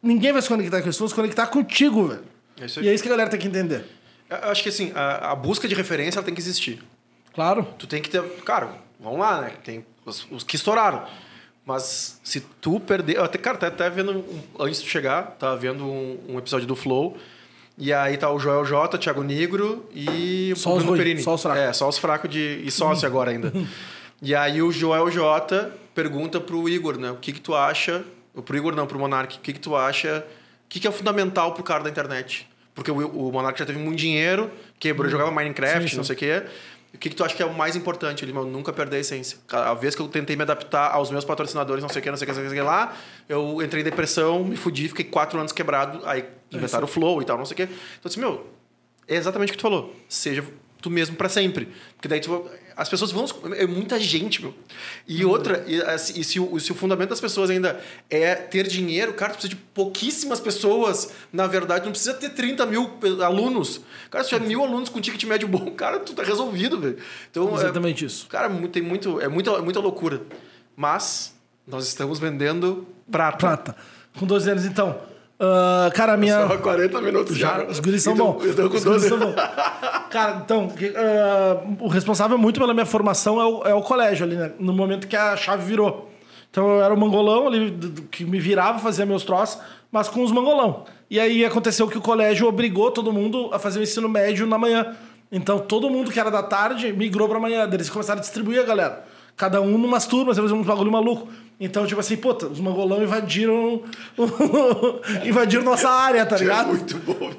ninguém 0.02 0.32
vai 0.32 0.42
se 0.42 0.48
conectar 0.48 0.82
com 0.82 0.88
isso. 0.88 0.98
Vão 0.98 1.08
se 1.08 1.14
conectar 1.14 1.46
contigo, 1.46 2.08
velho. 2.08 2.22
É 2.60 2.66
isso 2.66 2.80
aí. 2.80 2.86
e 2.86 2.88
é 2.88 2.94
isso 2.94 3.02
que 3.02 3.08
a 3.08 3.12
galera 3.12 3.30
tem 3.30 3.38
que 3.40 3.46
entender. 3.48 3.84
Eu 4.30 4.48
acho 4.50 4.62
que 4.62 4.68
assim, 4.68 4.92
a, 4.94 5.32
a 5.32 5.34
busca 5.34 5.68
de 5.68 5.74
referência 5.74 6.18
ela 6.18 6.24
tem 6.24 6.34
que 6.34 6.40
existir. 6.40 6.82
Claro. 7.34 7.66
Tu 7.78 7.86
tem 7.86 8.00
que 8.02 8.10
ter. 8.10 8.22
Cara, 8.44 8.70
vamos 9.00 9.18
lá, 9.20 9.40
né? 9.42 9.52
Tem 9.64 9.84
os, 10.04 10.26
os 10.30 10.42
que 10.44 10.56
estouraram. 10.56 11.04
Mas 11.64 12.20
se 12.24 12.40
tu 12.60 12.80
perder. 12.80 13.18
Até, 13.20 13.38
cara, 13.38 13.56
tá 13.56 13.66
até 13.68 13.88
vendo. 13.88 14.12
um- 14.18 14.42
antes 14.58 14.82
de 14.82 14.88
chegar, 14.88 15.36
tava 15.38 15.56
vendo 15.56 15.84
um, 15.84 16.18
um 16.30 16.38
episódio 16.38 16.66
do 16.66 16.74
Flow. 16.76 17.16
E 17.78 17.92
aí 17.92 18.16
tá 18.18 18.30
o 18.30 18.38
Joel 18.38 18.64
J, 18.66 18.98
Thiago 18.98 19.22
Negro 19.22 19.88
e 19.94 20.52
Só 20.56 20.74
o 20.74 20.78
Bruno 20.78 20.96
Perini. 20.96 21.22
só 21.22 21.34
os 21.34 21.42
fracos. 21.42 21.62
É, 21.62 21.72
só 21.72 21.88
os 21.88 21.96
fracos 21.98 22.30
de. 22.30 22.60
E 22.64 22.70
sócio 22.70 23.06
agora 23.06 23.30
ainda. 23.30 23.52
E 24.24 24.36
aí 24.36 24.62
o 24.62 24.70
Joel 24.70 25.10
J 25.10 25.72
pergunta 25.92 26.40
pro 26.40 26.68
Igor, 26.68 26.96
né? 26.96 27.10
O 27.10 27.16
que 27.16 27.32
que 27.32 27.40
tu 27.40 27.56
acha. 27.56 28.04
Pro 28.40 28.56
Igor 28.56 28.74
não, 28.74 28.86
pro 28.86 28.98
Monark, 28.98 29.36
o 29.36 29.40
que 29.40 29.52
que 29.52 29.60
tu 29.60 29.76
acha. 29.76 30.24
O 30.64 30.68
que 30.68 30.80
que 30.80 30.88
é 30.88 30.90
fundamental 30.90 31.52
pro 31.52 31.62
cara 31.62 31.82
da 31.82 31.90
internet? 31.90 32.48
Porque 32.74 32.90
o, 32.90 32.96
o 32.96 33.30
Monark 33.30 33.58
já 33.58 33.66
teve 33.66 33.78
muito 33.78 33.98
dinheiro, 33.98 34.50
quebrou, 34.78 35.10
jogava 35.10 35.30
Minecraft, 35.30 35.82
Sim, 35.82 35.88
sim. 35.88 35.96
não 35.96 36.04
sei 36.04 36.16
o 36.16 36.18
quê. 36.18 36.42
O 36.94 36.98
que, 36.98 37.08
que 37.08 37.16
tu 37.16 37.24
acha 37.24 37.34
que 37.34 37.42
é 37.42 37.46
o 37.46 37.54
mais 37.54 37.74
importante? 37.74 38.22
Ele, 38.24 38.32
meu, 38.32 38.44
nunca 38.44 38.72
perder 38.72 38.96
a 38.96 39.00
essência. 39.00 39.38
A 39.50 39.72
vez 39.74 39.94
que 39.94 40.02
eu 40.02 40.08
tentei 40.08 40.36
me 40.36 40.42
adaptar 40.42 40.90
aos 40.92 41.10
meus 41.10 41.24
patrocinadores, 41.24 41.82
não 41.82 41.88
sei 41.88 42.00
o 42.00 42.02
que, 42.02 42.10
não 42.10 42.16
sei 42.18 42.24
o 42.28 42.30
que, 42.30 42.38
não 42.38 42.48
sei 42.50 42.58
o 42.60 42.62
que 42.62 42.66
lá, 42.66 42.94
eu 43.28 43.62
entrei 43.62 43.80
em 43.80 43.84
depressão, 43.84 44.44
me 44.44 44.56
fudi, 44.56 44.88
fiquei 44.88 45.06
quatro 45.06 45.38
anos 45.38 45.52
quebrado, 45.52 46.02
aí 46.04 46.24
inventaram 46.50 46.84
o 46.84 46.88
flow 46.88 47.22
e 47.22 47.24
tal, 47.24 47.38
não 47.38 47.46
sei 47.46 47.54
o 47.54 47.56
que. 47.56 47.62
Então, 47.62 48.10
assim, 48.10 48.20
meu, 48.20 48.46
é 49.08 49.16
exatamente 49.16 49.50
o 49.50 49.52
que 49.52 49.58
tu 49.58 49.62
falou. 49.62 49.94
Seja 50.06 50.44
tu 50.82 50.90
mesmo 50.90 51.16
pra 51.16 51.28
sempre. 51.30 51.68
Porque 51.96 52.08
daí 52.08 52.20
tu, 52.20 52.46
as 52.76 52.88
pessoas 52.88 53.10
vão. 53.10 53.26
É 53.54 53.66
muita 53.66 53.98
gente, 53.98 54.42
meu. 54.42 54.54
E 55.06 55.24
outra, 55.24 55.64
e, 55.66 55.80
assim, 55.82 56.18
e 56.20 56.24
se, 56.24 56.40
o, 56.40 56.58
se 56.58 56.72
o 56.72 56.74
fundamento 56.74 57.10
das 57.10 57.20
pessoas 57.20 57.50
ainda 57.50 57.80
é 58.08 58.34
ter 58.34 58.66
dinheiro, 58.66 59.12
cara, 59.14 59.32
tu 59.32 59.34
precisa 59.34 59.54
de 59.54 59.60
pouquíssimas 59.74 60.40
pessoas. 60.40 61.12
Na 61.32 61.46
verdade, 61.46 61.84
não 61.84 61.92
precisa 61.92 62.14
ter 62.14 62.30
30 62.30 62.66
mil 62.66 62.90
alunos. 63.24 63.80
Cara, 64.10 64.24
se 64.24 64.30
tiver 64.30 64.46
mil 64.46 64.62
alunos 64.62 64.88
com 64.88 65.00
ticket 65.00 65.24
médio 65.24 65.48
bom, 65.48 65.70
cara, 65.76 66.00
tu 66.00 66.14
tá 66.14 66.22
resolvido, 66.22 66.80
velho. 66.80 66.98
Então, 67.30 67.50
é, 67.50 67.54
Exatamente 67.54 68.04
isso. 68.04 68.26
cara, 68.26 68.48
tem 68.68 68.82
muito, 68.82 69.20
é 69.20 69.28
muita, 69.28 69.50
é 69.52 69.60
muita 69.60 69.80
loucura. 69.80 70.22
Mas 70.76 71.34
nós 71.66 71.86
estamos 71.86 72.18
vendendo 72.18 72.86
prata. 73.10 73.38
Prata. 73.38 73.76
Com 74.18 74.26
12 74.26 74.50
anos, 74.50 74.64
então. 74.64 75.11
Ah, 75.44 75.90
cara, 75.92 76.16
minha. 76.16 76.46
Só 76.46 76.56
40 76.56 77.00
minutos 77.00 77.36
já. 77.36 77.58
Já, 77.58 77.64
os 77.64 77.80
guris 77.80 78.00
são 78.02 78.14
Então, 78.14 78.32
bons. 78.32 78.44
Eu 78.44 78.54
tô 78.54 78.70
com 78.70 78.76
Os 78.76 78.84
guris 78.84 79.02
12. 79.02 79.08
são 79.08 79.18
bons. 79.18 79.34
Cara, 80.08 80.42
então, 80.44 80.68
ah, 80.96 81.60
o 81.80 81.88
responsável 81.88 82.38
muito 82.38 82.60
pela 82.60 82.72
minha 82.72 82.86
formação 82.86 83.40
é 83.40 83.44
o, 83.44 83.62
é 83.64 83.74
o 83.74 83.82
colégio 83.82 84.24
ali, 84.24 84.36
né? 84.36 84.52
No 84.60 84.72
momento 84.72 85.08
que 85.08 85.16
a 85.16 85.36
chave 85.36 85.64
virou. 85.64 86.08
Então 86.48 86.68
eu 86.76 86.82
era 86.82 86.94
o 86.94 86.96
mangolão 86.96 87.48
ali, 87.48 87.72
que 88.10 88.24
me 88.24 88.38
virava, 88.38 88.78
fazia 88.78 89.04
meus 89.04 89.24
troços, 89.24 89.58
mas 89.90 90.08
com 90.08 90.22
os 90.22 90.30
mangolão. 90.30 90.84
E 91.10 91.18
aí 91.18 91.44
aconteceu 91.44 91.88
que 91.88 91.98
o 91.98 92.00
colégio 92.00 92.46
obrigou 92.46 92.90
todo 92.90 93.12
mundo 93.12 93.50
a 93.52 93.58
fazer 93.58 93.80
o 93.80 93.82
ensino 93.82 94.08
médio 94.08 94.46
na 94.46 94.58
manhã. 94.58 94.94
Então 95.32 95.58
todo 95.58 95.90
mundo 95.90 96.10
que 96.10 96.20
era 96.20 96.30
da 96.30 96.42
tarde 96.42 96.92
migrou 96.92 97.28
pra 97.28 97.40
manhã. 97.40 97.68
Eles 97.72 97.90
começaram 97.90 98.18
a 98.18 98.22
distribuir 98.22 98.60
a 98.60 98.64
galera. 98.64 99.02
Cada 99.36 99.60
um 99.60 99.78
numas 99.78 100.06
turmas, 100.06 100.36
fazer 100.36 100.52
um 100.52 100.62
bagulho 100.62 100.90
maluco. 100.90 101.28
Então, 101.64 101.86
tipo 101.86 102.00
assim, 102.00 102.16
puta, 102.16 102.48
os 102.48 102.58
mangolão 102.58 103.02
invadiram. 103.02 103.82
invadiram 105.24 105.62
nossa 105.62 105.88
área, 105.88 106.26
tá 106.26 106.36
ligado? 106.36 106.68
muito 106.68 106.98
bom, 106.98 107.30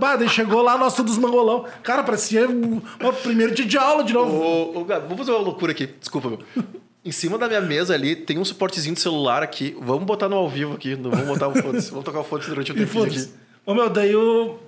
bah, 0.00 0.16
daí 0.16 0.28
chegou 0.28 0.60
lá, 0.60 0.76
nós 0.76 0.94
todos 0.94 1.16
mangolão. 1.16 1.64
Cara, 1.82 2.02
parecia 2.02 2.48
o 2.48 3.12
primeiro 3.22 3.54
dia 3.54 3.64
de 3.64 3.78
aula 3.78 4.02
de 4.02 4.12
novo. 4.12 4.36
Ô, 4.36 4.80
ô, 4.80 4.84
Gabi, 4.84 5.02
vamos 5.02 5.18
fazer 5.18 5.30
uma 5.30 5.40
loucura 5.40 5.70
aqui. 5.70 5.86
Desculpa, 5.86 6.30
meu. 6.30 6.40
Em 7.04 7.12
cima 7.12 7.38
da 7.38 7.46
minha 7.46 7.60
mesa 7.60 7.94
ali 7.94 8.14
tem 8.14 8.38
um 8.38 8.44
suportezinho 8.44 8.94
de 8.94 9.00
celular 9.00 9.42
aqui. 9.42 9.76
Vamos 9.80 10.04
botar 10.04 10.28
no 10.28 10.36
ao 10.36 10.48
vivo 10.48 10.74
aqui. 10.74 10.96
Não 10.96 11.10
vamos 11.10 11.28
botar 11.28 11.48
o 11.48 11.54
foda-se. 11.54 11.90
Vamos 11.90 12.04
tocar 12.04 12.20
o 12.20 12.24
foda-se 12.24 12.50
durante 12.50 12.72
o 12.72 12.74
tempo 12.74 13.02
aqui. 13.04 13.28
Ô 13.64 13.72
meu, 13.72 13.88
daí 13.88 14.14
o. 14.16 14.58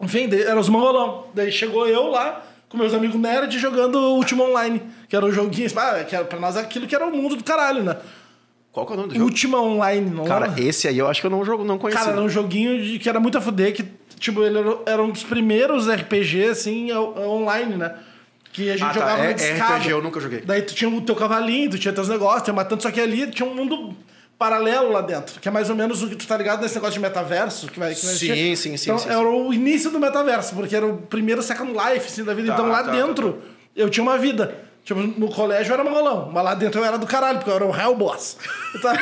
Enfim, 0.00 0.28
daí 0.28 0.42
era 0.42 0.58
os 0.58 0.68
mongolão. 0.68 1.26
Daí 1.32 1.52
chegou 1.52 1.86
eu 1.86 2.08
lá, 2.08 2.44
com 2.72 2.78
meus 2.78 2.92
amigos 2.94 3.20
nerd, 3.20 3.56
jogando 3.58 3.96
Ultima 3.98 4.44
Online. 4.44 4.82
Que 5.08 5.14
era 5.14 5.24
um 5.24 5.30
joguinho. 5.30 5.68
Ah, 5.78 6.02
que 6.04 6.16
era 6.16 6.24
pra 6.24 6.40
nós 6.40 6.56
aquilo 6.56 6.86
que 6.86 6.94
era 6.94 7.06
o 7.06 7.14
mundo 7.16 7.36
do 7.36 7.44
caralho, 7.44 7.82
né? 7.84 7.96
Qual 8.72 8.86
que 8.86 8.92
é 8.92 8.94
o 8.94 8.98
nome 8.98 9.08
do 9.10 9.14
jogo? 9.14 9.26
Ultima 9.26 9.60
Online, 9.60 10.10
não 10.10 10.24
Cara, 10.24 10.46
era? 10.46 10.60
esse 10.60 10.88
aí 10.88 10.96
eu 10.98 11.06
acho 11.06 11.20
que 11.20 11.26
eu 11.26 11.30
não 11.30 11.44
jogo, 11.44 11.62
não 11.62 11.76
conheci. 11.78 11.98
Cara, 12.02 12.12
era 12.12 12.20
um 12.22 12.28
joguinho 12.28 12.82
de, 12.82 12.98
que 12.98 13.06
era 13.08 13.20
muito 13.20 13.36
a 13.36 13.40
fuder, 13.40 13.74
que, 13.74 13.84
tipo, 14.18 14.42
ele 14.42 14.58
era, 14.58 14.78
era 14.86 15.02
um 15.02 15.10
dos 15.10 15.22
primeiros 15.22 15.86
RPG, 15.88 16.44
assim, 16.46 16.90
o- 16.92 17.14
online, 17.20 17.76
né? 17.76 17.94
Que 18.52 18.70
a 18.70 18.72
gente 18.72 18.82
Ah, 18.84 18.88
tá. 18.88 18.92
jogava 18.94 19.22
É- 19.24 19.28
no 19.28 19.34
discada. 19.34 19.74
RPG 19.76 19.90
eu 19.90 20.02
nunca 20.02 20.18
joguei. 20.20 20.40
Daí 20.40 20.62
tu 20.62 20.74
tinha 20.74 20.88
o 20.90 21.00
teu 21.02 21.14
cavalinho, 21.14 21.70
tu 21.70 21.78
tinha 21.78 21.92
teus 21.92 22.08
negócios, 22.08 22.42
tu 22.42 22.48
ia 22.48 22.54
matando, 22.54 22.82
só 22.82 22.90
que 22.90 23.00
ali 23.00 23.26
tinha 23.30 23.46
um 23.46 23.54
mundo 23.54 23.94
paralelo 24.42 24.90
lá 24.90 25.00
dentro, 25.00 25.40
que 25.40 25.46
é 25.46 25.52
mais 25.52 25.70
ou 25.70 25.76
menos 25.76 26.02
o 26.02 26.08
que 26.08 26.16
tu 26.16 26.26
tá 26.26 26.36
ligado 26.36 26.60
nesse 26.60 26.74
negócio 26.74 26.94
de 26.94 27.00
metaverso, 27.00 27.68
que 27.68 27.78
vai... 27.78 27.94
Que 27.94 28.04
vai 28.04 28.14
Sim, 28.16 28.56
sim, 28.56 28.76
sim, 28.76 28.90
Então, 28.90 28.98
sim, 28.98 29.08
era 29.08 29.20
o 29.20 29.54
início 29.54 29.88
do 29.88 30.00
metaverso, 30.00 30.56
porque 30.56 30.74
era 30.74 30.84
o 30.84 30.96
primeiro 30.96 31.40
Second 31.44 31.70
Life, 31.70 32.06
assim, 32.06 32.24
da 32.24 32.34
vida. 32.34 32.48
Tá, 32.48 32.54
então 32.54 32.68
lá 32.68 32.82
tá, 32.82 32.90
dentro, 32.90 33.40
eu 33.76 33.88
tinha 33.88 34.02
uma 34.02 34.18
vida. 34.18 34.52
Tipo, 34.84 35.00
no 35.00 35.30
colégio 35.30 35.70
eu 35.70 35.74
era 35.74 35.84
mongolão, 35.84 36.28
mas 36.32 36.44
lá 36.44 36.54
dentro 36.56 36.80
eu 36.80 36.84
era 36.84 36.98
do 36.98 37.06
caralho, 37.06 37.38
porque 37.38 37.50
eu 37.50 37.54
era 37.54 37.64
o 37.64 37.76
Hell 37.76 37.94
Boss. 37.94 38.36
Então... 38.74 38.92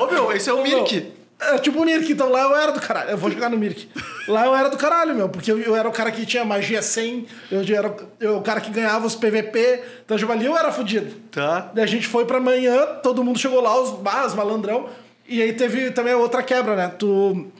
Ô, 0.00 0.06
meu, 0.10 0.32
esse 0.32 0.50
é 0.50 0.52
o 0.52 0.60
Mirk. 0.64 1.12
É 1.52 1.58
tipo 1.58 1.80
o 1.80 1.84
Mirk, 1.84 2.10
então 2.10 2.30
lá 2.30 2.42
eu 2.42 2.56
era 2.56 2.72
do 2.72 2.80
caralho. 2.80 3.10
Eu 3.10 3.18
vou 3.18 3.30
jogar 3.30 3.50
no 3.50 3.58
Mirk. 3.58 3.88
Lá 4.26 4.46
eu 4.46 4.54
era 4.54 4.68
do 4.70 4.76
caralho, 4.76 5.14
meu, 5.14 5.28
porque 5.28 5.50
eu, 5.50 5.60
eu 5.60 5.76
era 5.76 5.88
o 5.88 5.92
cara 5.92 6.10
que 6.10 6.24
tinha 6.24 6.44
magia 6.44 6.80
100, 6.80 7.26
eu 7.50 7.60
era 7.76 7.94
eu, 8.18 8.38
o 8.38 8.42
cara 8.42 8.60
que 8.60 8.70
ganhava 8.70 9.06
os 9.06 9.14
PVP, 9.14 9.82
então 10.04 10.16
tipo, 10.16 10.32
ali 10.32 10.46
eu 10.46 10.56
era 10.56 10.72
fudido. 10.72 11.14
Tá. 11.30 11.70
Daí 11.74 11.84
a 11.84 11.86
gente 11.86 12.06
foi 12.06 12.24
pra 12.24 12.40
manhã, 12.40 12.86
todo 13.02 13.22
mundo 13.22 13.38
chegou 13.38 13.60
lá, 13.60 13.78
os, 13.80 13.94
ah, 14.06 14.26
os 14.26 14.34
malandrão, 14.34 14.88
e 15.28 15.42
aí 15.42 15.52
teve 15.52 15.90
também 15.90 16.14
outra 16.14 16.42
quebra, 16.42 16.74
né? 16.74 16.88
Tu. 16.98 17.50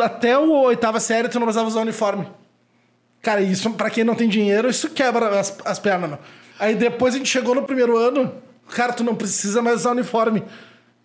Até 0.00 0.38
o 0.38 0.50
oitava 0.50 1.00
série 1.00 1.28
tu 1.28 1.38
não 1.38 1.46
precisava 1.46 1.68
usar 1.68 1.80
uniforme. 1.80 2.26
Cara, 3.20 3.40
isso, 3.40 3.70
pra 3.72 3.90
quem 3.90 4.04
não 4.04 4.14
tem 4.14 4.28
dinheiro, 4.28 4.68
isso 4.68 4.90
quebra 4.90 5.38
as, 5.38 5.56
as 5.64 5.78
pernas, 5.78 6.10
meu. 6.10 6.18
Aí 6.58 6.74
depois 6.74 7.14
a 7.14 7.18
gente 7.18 7.28
chegou 7.28 7.54
no 7.54 7.62
primeiro 7.62 7.96
ano, 7.96 8.32
cara, 8.68 8.92
tu 8.92 9.04
não 9.04 9.14
precisa 9.14 9.60
mais 9.60 9.80
usar 9.80 9.90
uniforme. 9.90 10.42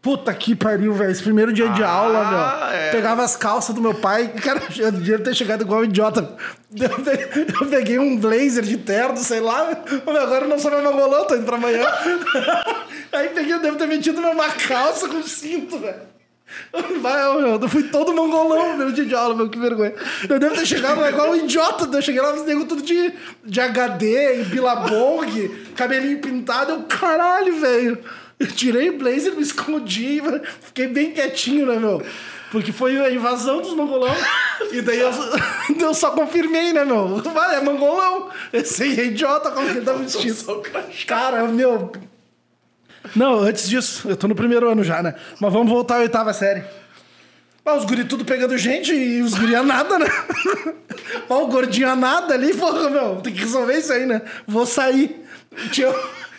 Puta 0.02 0.34
que 0.34 0.56
pariu, 0.56 0.94
velho. 0.94 1.12
Esse 1.12 1.24
primeiro 1.24 1.52
dia 1.52 1.68
de 1.70 1.84
Ah, 1.84 1.90
aula, 1.90 2.26
meu. 2.30 2.72
é. 2.78 2.92
Pegava 2.92 3.24
as 3.24 3.36
calças 3.36 3.76
do 3.76 3.82
meu 3.82 3.94
pai. 3.96 4.28
Cara, 4.42 4.62
eu 4.78 4.92
devia 4.92 5.20
ter 5.20 5.36
chegado 5.36 5.62
igual 5.64 5.82
um 5.82 5.86
idiota. 5.86 6.36
Eu 6.80 6.90
pe- 6.90 7.56
eu 7.62 7.68
peguei 7.68 8.00
um 8.00 8.18
blazer 8.18 8.64
de 8.64 8.78
terno, 8.78 9.18
sei 9.18 9.40
lá. 9.42 9.70
Agora 10.06 10.46
eu 10.46 10.50
não 10.50 10.60
sou 10.60 10.72
mais 10.72 10.84
mangolão, 10.84 11.26
tô 11.26 11.36
indo 11.36 11.46
pra 11.46 11.58
amanhã. 11.58 11.86
Aí 13.12 13.30
peguei, 13.30 13.54
eu 13.54 13.60
devo 13.60 13.78
ter 13.78 13.88
metido 13.88 14.20
uma 14.22 14.50
calça 14.50 15.08
com 15.10 15.22
cinto, 15.24 15.78
velho. 15.80 16.16
Vai, 17.02 17.38
meu, 17.42 17.60
eu 17.62 17.68
fui 17.68 17.84
todo 17.84 18.14
mongolão 18.14 18.58
no 18.58 18.68
primeiro 18.70 18.94
dia 18.94 19.06
de 19.06 19.14
aula, 19.16 19.36
meu, 19.36 19.50
que 19.50 19.60
vergonha. 19.60 19.94
Eu 20.30 20.40
devo 20.40 20.56
ter 20.56 20.66
chegado 20.66 21.02
lá 21.02 21.10
igual 21.10 21.32
um 21.32 21.36
idiota. 21.36 21.90
Eu 21.92 22.02
cheguei 22.02 22.22
lá, 22.22 22.34
os 22.34 22.46
negros 22.46 22.68
tudo 22.68 22.82
de, 22.82 23.12
de 23.44 23.60
HD, 23.60 24.42
e 24.42 24.44
bilabong, 24.46 25.50
cabelinho 25.76 26.20
pintado. 26.22 26.72
Eu, 26.72 26.84
caralho, 26.84 27.60
velho. 27.60 28.00
Eu 28.40 28.48
tirei 28.48 28.90
o 28.90 28.98
blazer, 28.98 29.34
me 29.34 29.42
escondi, 29.42 30.22
fiquei 30.62 30.88
bem 30.88 31.12
quietinho, 31.12 31.66
né, 31.66 31.80
meu? 31.80 32.04
Porque 32.52 32.72
foi 32.72 32.98
a 33.00 33.12
invasão 33.12 33.62
dos 33.62 33.74
mongolão. 33.74 34.16
E 34.72 34.82
daí 34.82 35.00
eu, 35.00 35.12
eu 35.80 35.94
só 35.94 36.12
confirmei, 36.12 36.72
né, 36.72 36.86
meu? 36.86 37.18
Vai, 37.18 37.58
é 37.58 37.62
mongolão. 37.62 38.30
Esse 38.54 39.00
é 39.00 39.06
idiota, 39.06 39.52
como 39.52 39.66
que 39.68 39.78
ele 39.78 39.86
tá 39.86 39.94
vestido. 39.94 40.64
Cara, 41.06 41.46
meu, 41.48 41.92
não, 43.16 43.40
antes 43.40 43.70
disso, 43.70 44.10
eu 44.10 44.18
tô 44.18 44.28
no 44.28 44.36
primeiro 44.36 44.70
ano 44.70 44.84
já, 44.84 45.02
né? 45.02 45.16
Mas 45.40 45.54
vamos 45.54 45.70
voltar 45.70 45.96
à 45.96 46.00
oitava 46.00 46.34
série. 46.34 46.64
Ah, 47.66 47.76
os 47.76 47.86
guri 47.86 48.06
tudo 48.06 48.24
pegando 48.24 48.58
gente 48.58 48.94
e 48.94 49.22
os 49.22 49.34
guri 49.34 49.56
a 49.56 49.64
nada, 49.64 50.00
né? 50.00 50.08
Ah, 51.30 51.36
o 51.36 51.48
gordinho 51.48 51.90
a 51.90 51.96
nada 51.96 52.34
ali, 52.34 52.54
porra, 52.54 52.90
meu, 52.90 53.18
tem 53.18 53.34
que 53.34 53.40
resolver 53.40 53.78
isso 53.78 53.94
aí, 53.94 54.06
né? 54.06 54.22
Vou 54.46 54.66
sair. 54.66 55.26
Tinha, 55.72 55.94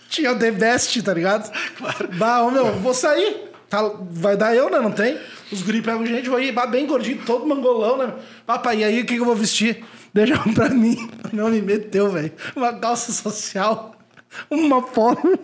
tinha 0.08 0.32
o 0.32 0.38
The 0.38 0.50
Best, 0.50 1.02
tá 1.02 1.14
ligado? 1.14 1.50
Claro. 1.76 2.08
Bah, 2.14 2.42
ô, 2.42 2.50
meu, 2.50 2.72
vou 2.74 2.94
sair. 2.94 3.48
Tá, 3.68 3.82
vai 4.10 4.36
dar 4.36 4.56
eu, 4.56 4.70
né? 4.70 4.78
Não 4.80 4.90
tem? 4.90 5.18
Os 5.52 5.62
guri 5.62 5.82
pegam 5.82 6.04
gente, 6.06 6.28
vou 6.28 6.40
ir 6.40 6.52
bah, 6.52 6.66
bem 6.66 6.86
gordinho, 6.86 7.22
todo 7.24 7.46
mangolão, 7.46 7.98
né? 7.98 8.14
Papai, 8.46 8.78
e 8.78 8.84
aí 8.84 9.00
o 9.00 9.04
que, 9.04 9.14
que 9.14 9.20
eu 9.20 9.26
vou 9.26 9.36
vestir? 9.36 9.84
Deixa 10.12 10.38
pra 10.54 10.70
mim. 10.70 11.10
Não 11.32 11.50
me 11.50 11.60
meteu, 11.60 12.10
velho. 12.10 12.32
Uma 12.56 12.72
calça 12.72 13.12
social, 13.12 13.94
uma 14.50 14.80
polo 14.80 15.38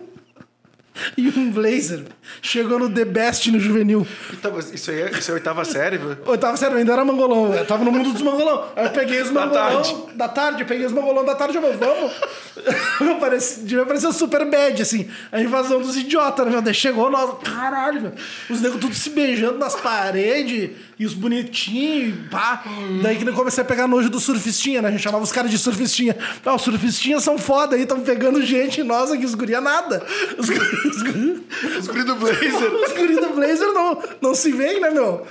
e 1.17 1.27
um 1.29 1.51
blazer. 1.51 2.03
Chegou 2.41 2.79
no 2.79 2.89
The 2.89 3.05
Best 3.05 3.51
no 3.51 3.59
juvenil. 3.59 4.05
Então, 4.33 4.57
isso 4.59 4.91
aí 4.91 5.01
é, 5.03 5.11
isso 5.11 5.31
é 5.31 5.33
oitava 5.33 5.63
série, 5.65 5.97
velho. 5.97 6.17
Eu 6.25 6.37
tava 6.37 6.57
sério, 6.57 6.75
eu 6.75 6.79
ainda 6.79 6.93
era 6.93 7.05
mangolão. 7.05 7.53
Eu 7.53 7.65
tava 7.65 7.83
no 7.83 7.91
mundo 7.91 8.11
dos 8.11 8.21
mangolão. 8.21 8.65
Aí 8.75 8.85
eu 8.85 8.91
peguei 8.91 9.21
os 9.21 9.29
Da 9.29 9.41
mangolão 9.45 9.71
tarde. 9.81 9.95
da 10.15 10.27
tarde, 10.27 10.61
eu 10.61 10.67
peguei 10.67 10.85
os 10.85 10.91
mangolão 10.93 11.23
da 11.25 11.35
tarde, 11.35 11.55
eu 11.57 11.61
falei, 11.61 11.77
vamos. 11.77 12.11
Eu 13.01 13.15
pareci, 13.17 13.59
devia 13.61 13.85
parecer 13.85 14.11
super 14.13 14.49
bad, 14.49 14.81
assim. 14.81 15.07
A 15.31 15.41
invasão 15.41 15.81
dos 15.81 15.95
idiotas, 15.97 16.47
né, 16.63 16.73
chegou, 16.73 17.11
nós, 17.11 17.29
caralho, 17.43 18.01
meu. 18.01 18.11
Os 18.49 18.61
negros 18.61 18.79
tudo 18.81 18.95
se 18.95 19.09
beijando 19.09 19.57
nas 19.59 19.75
paredes, 19.75 20.71
e 20.97 21.05
os 21.05 21.13
bonitinhos, 21.13 22.15
e 22.15 22.29
pá. 22.29 22.63
Daí 23.03 23.17
que 23.17 23.27
eu 23.27 23.33
comecei 23.33 23.61
a 23.61 23.65
pegar 23.65 23.87
nojo 23.87 24.09
do 24.09 24.19
surfistinha, 24.19 24.81
né? 24.81 24.87
A 24.87 24.91
gente 24.91 25.01
chamava 25.03 25.23
os 25.23 25.31
caras 25.31 25.51
de 25.51 25.57
surfistinha. 25.57 26.15
Ah, 26.45 26.55
os 26.55 26.61
surfistinhas 26.61 27.23
são 27.23 27.37
foda 27.37 27.75
aí, 27.75 27.81
estão 27.83 27.99
pegando 27.99 28.41
gente, 28.41 28.81
nós 28.83 29.11
aqui, 29.11 29.25
os 29.25 29.35
guria 29.35 29.59
nada. 29.59 30.01
Os, 30.37 30.49
guri- 30.49 30.84
os, 30.89 31.01
guri- 31.01 31.47
Os 31.79 31.87
guri 31.87 32.03
do 32.03 32.15
Blazer. 32.15 32.73
os 32.73 32.91
guri 32.93 33.15
do 33.15 33.29
Blazer 33.33 33.67
não, 33.73 34.01
não 34.21 34.35
se 34.35 34.51
veem, 34.51 34.79
né, 34.81 34.89
meu? 34.89 35.25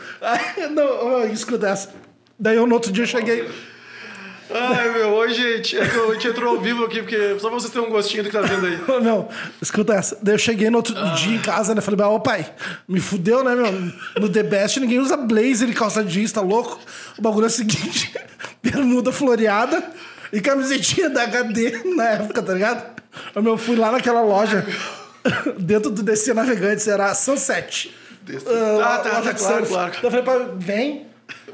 Não, 0.72 0.86
ó, 0.86 1.24
escuta 1.26 1.68
essa. 1.68 1.92
Daí 2.38 2.56
eu 2.56 2.66
no 2.66 2.74
outro 2.74 2.90
dia 2.92 3.04
eu 3.04 3.08
cheguei. 3.08 3.48
Ai, 4.52 4.90
meu, 4.92 5.08
hoje, 5.14 5.34
gente, 5.56 5.76
é 5.78 5.88
que 5.88 5.98
a 5.98 6.12
gente 6.12 6.28
entrou 6.28 6.54
ao 6.56 6.60
vivo 6.60 6.84
aqui, 6.84 7.00
porque 7.00 7.36
só 7.40 7.48
pra 7.48 7.58
vocês 7.58 7.72
terem 7.72 7.88
um 7.88 7.90
gostinho 7.90 8.22
do 8.22 8.30
que 8.30 8.36
tá 8.36 8.42
vendo 8.42 8.66
aí. 8.66 8.78
Ô, 8.86 9.00
meu, 9.00 9.28
escuta 9.60 9.94
essa. 9.94 10.18
Daí 10.22 10.34
eu 10.34 10.38
cheguei 10.38 10.68
no 10.68 10.76
outro 10.78 10.94
dia 11.16 11.34
em 11.34 11.40
casa, 11.40 11.74
né? 11.74 11.80
Falei, 11.80 12.04
ô 12.04 12.20
pai, 12.20 12.46
me 12.86 13.00
fudeu, 13.00 13.42
né, 13.42 13.54
meu? 13.54 13.72
No 14.20 14.28
The 14.28 14.42
Best 14.42 14.78
ninguém 14.80 14.98
usa 15.00 15.16
blazer 15.16 15.68
e 15.70 15.72
calça 15.72 16.04
jeans, 16.04 16.30
tá 16.30 16.42
louco? 16.42 16.78
O 17.18 17.22
bagulho 17.22 17.44
é 17.44 17.46
o 17.48 17.50
seguinte: 17.50 18.12
bermuda 18.62 19.10
floreada 19.10 19.82
e 20.32 20.40
camisetinha 20.42 21.08
da 21.08 21.22
HD 21.22 21.82
na 21.96 22.04
época, 22.10 22.42
tá 22.42 22.52
ligado? 22.52 23.00
Ô, 23.34 23.40
meu, 23.40 23.56
fui 23.56 23.76
lá 23.76 23.90
naquela 23.92 24.20
loja, 24.22 24.64
dentro 25.58 25.90
do 25.90 26.02
DC 26.02 26.32
Navegantes, 26.34 26.86
era 26.88 27.14
Sunset. 27.14 27.94
Desse- 28.22 28.46
Ah, 28.48 28.94
Ah, 28.94 28.98
tá, 28.98 29.22
tá, 29.22 29.34
claro, 29.34 29.66
claro. 29.66 29.92
Daí 29.92 30.02
eu 30.04 30.10
falei, 30.10 30.24
pai, 30.24 30.48
vem. 30.56 31.06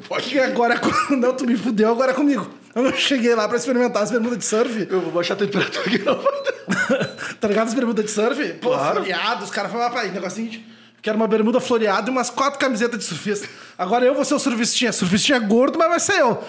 Pode 0.09 0.29
Que 0.31 0.39
agora 0.39 0.75
é 0.75 0.79
com... 0.79 0.91
Não, 1.17 1.35
tu 1.35 1.47
me 1.47 1.57
fudeu, 1.57 1.91
agora 1.91 2.13
é 2.13 2.15
comigo. 2.15 2.49
Eu 2.75 2.93
cheguei 2.97 3.35
lá 3.35 3.49
pra 3.49 3.57
experimentar 3.57 4.03
as 4.03 4.11
bermudas 4.11 4.39
de 4.39 4.45
surf. 4.45 4.87
Eu 4.89 5.01
vou 5.01 5.11
baixar 5.13 5.35
a 5.35 5.37
temperatura 5.39 5.85
aqui, 5.87 5.99
não 6.05 6.15
tá 7.41 7.49
ligado 7.49 7.67
as 7.67 7.75
bermudas 7.75 8.05
de 8.05 8.11
surf? 8.13 8.53
Pô, 8.55 8.69
Claro. 8.71 8.97
floreado, 8.97 9.45
os 9.45 9.51
caras 9.51 9.73
falaram, 9.73 9.93
pai, 9.93 10.11
negocinho 10.11 10.51
de... 10.51 10.65
Quero 11.03 11.17
uma 11.17 11.27
bermuda 11.27 11.59
floreada 11.61 12.09
e 12.09 12.13
umas 12.13 12.29
quatro 12.31 12.61
camisetas 12.61 12.99
de 13.01 13.05
surfista. 13.07 13.49
Agora 13.79 14.05
eu 14.05 14.15
vou 14.15 14.25
ser 14.25 14.35
o 14.35 14.39
surfistinha. 14.39 14.93
Surfistinha 14.93 15.39
gordo, 15.39 15.79
mas 15.79 15.89
vai 15.89 15.99
ser 16.01 16.21
eu. 16.21 16.45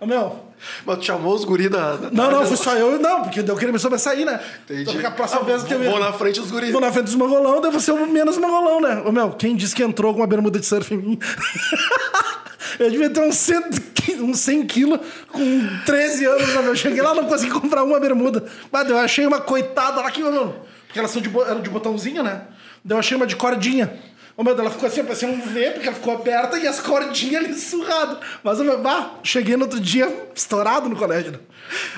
Ô, 0.00 0.06
meu... 0.06 0.44
Mas 0.86 0.98
tu 0.98 1.04
chamou 1.04 1.34
os 1.34 1.44
guri 1.44 1.68
da... 1.68 1.96
da 1.96 2.10
Não, 2.10 2.30
não, 2.30 2.46
fui 2.46 2.56
só 2.56 2.74
eu. 2.74 2.98
Não, 2.98 3.22
porque 3.22 3.40
eu 3.40 3.54
queria 3.56 3.72
me 3.72 3.78
sobressair, 3.78 4.24
né? 4.24 4.40
Entendi. 4.64 4.82
Então, 4.82 4.94
porque 4.94 5.06
a 5.06 5.10
próxima 5.10 5.42
Ah, 5.42 5.44
vez 5.44 5.62
que 5.62 5.74
eu. 5.74 5.82
Vou 5.82 6.00
na 6.00 6.12
frente 6.14 6.40
dos 6.40 6.50
guri. 6.50 6.72
Vou 6.72 6.80
na 6.80 6.90
frente 6.90 7.04
dos 7.04 7.14
mangolão, 7.14 7.60
daí 7.60 7.70
vou 7.70 7.78
ser 7.80 7.92
o 7.92 8.06
menos 8.06 8.38
mangolão, 8.38 8.80
né? 8.80 9.02
Ô, 9.04 9.12
meu, 9.12 9.32
quem 9.32 9.54
disse 9.54 9.74
que 9.74 9.82
entrou 9.82 10.14
com 10.14 10.20
uma 10.20 10.26
bermuda 10.26 10.58
de 10.58 10.64
surf 10.64 10.92
em 10.94 10.96
mim? 10.96 11.18
eu 12.80 12.90
devia 12.90 13.10
ter 13.10 13.20
uns 13.20 13.36
100, 13.36 13.62
qui- 13.94 14.14
uns 14.20 14.38
100 14.40 14.66
quilos 14.66 14.98
com 15.30 15.68
13 15.84 16.24
anos, 16.24 16.48
né, 16.48 16.54
meu? 16.62 16.64
Eu 16.72 16.76
cheguei 16.76 17.02
lá 17.02 17.14
não 17.14 17.24
consegui 17.26 17.52
comprar 17.52 17.84
uma 17.84 18.00
bermuda. 18.00 18.44
Mas 18.72 18.88
eu 18.88 18.98
achei 18.98 19.26
uma 19.26 19.40
coitada 19.40 20.00
lá 20.00 20.10
que, 20.10 20.22
meu, 20.22 20.54
porque 20.86 20.98
elas 20.98 21.10
são 21.10 21.20
de, 21.20 21.30
eram 21.40 21.60
de 21.60 21.70
botãozinho, 21.70 22.22
né? 22.22 22.42
Daí 22.84 22.96
eu 22.96 23.00
achei 23.00 23.16
uma 23.16 23.26
de 23.26 23.36
cordinha. 23.36 23.92
Ô, 24.36 24.44
meu, 24.44 24.58
ela 24.58 24.70
ficou 24.70 24.86
assim, 24.86 25.02
parecia 25.02 25.26
um 25.26 25.40
V, 25.40 25.70
porque 25.70 25.86
ela 25.88 25.96
ficou 25.96 26.12
aberta 26.12 26.58
e 26.58 26.66
as 26.66 26.78
cordinhas 26.78 27.42
ali 27.42 27.54
surradas. 27.54 28.18
Mas, 28.44 28.60
meu, 28.60 28.78
bah, 28.78 29.14
cheguei 29.22 29.56
no 29.56 29.64
outro 29.64 29.80
dia 29.80 30.28
estourado 30.34 30.90
no 30.90 30.96
colégio, 30.96 31.32
né? 31.32 31.38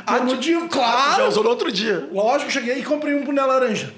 Ah, 0.07 0.21
no 0.21 0.37
dia, 0.37 0.61
claro! 0.69 1.17
Já 1.17 1.29
usou 1.29 1.43
no 1.43 1.51
outro 1.51 1.73
dia. 1.73 2.09
Lógico, 2.13 2.51
cheguei 2.51 2.79
e 2.79 2.85
comprei 2.85 3.15
um 3.15 3.25
boné 3.25 3.43
laranja. 3.43 3.93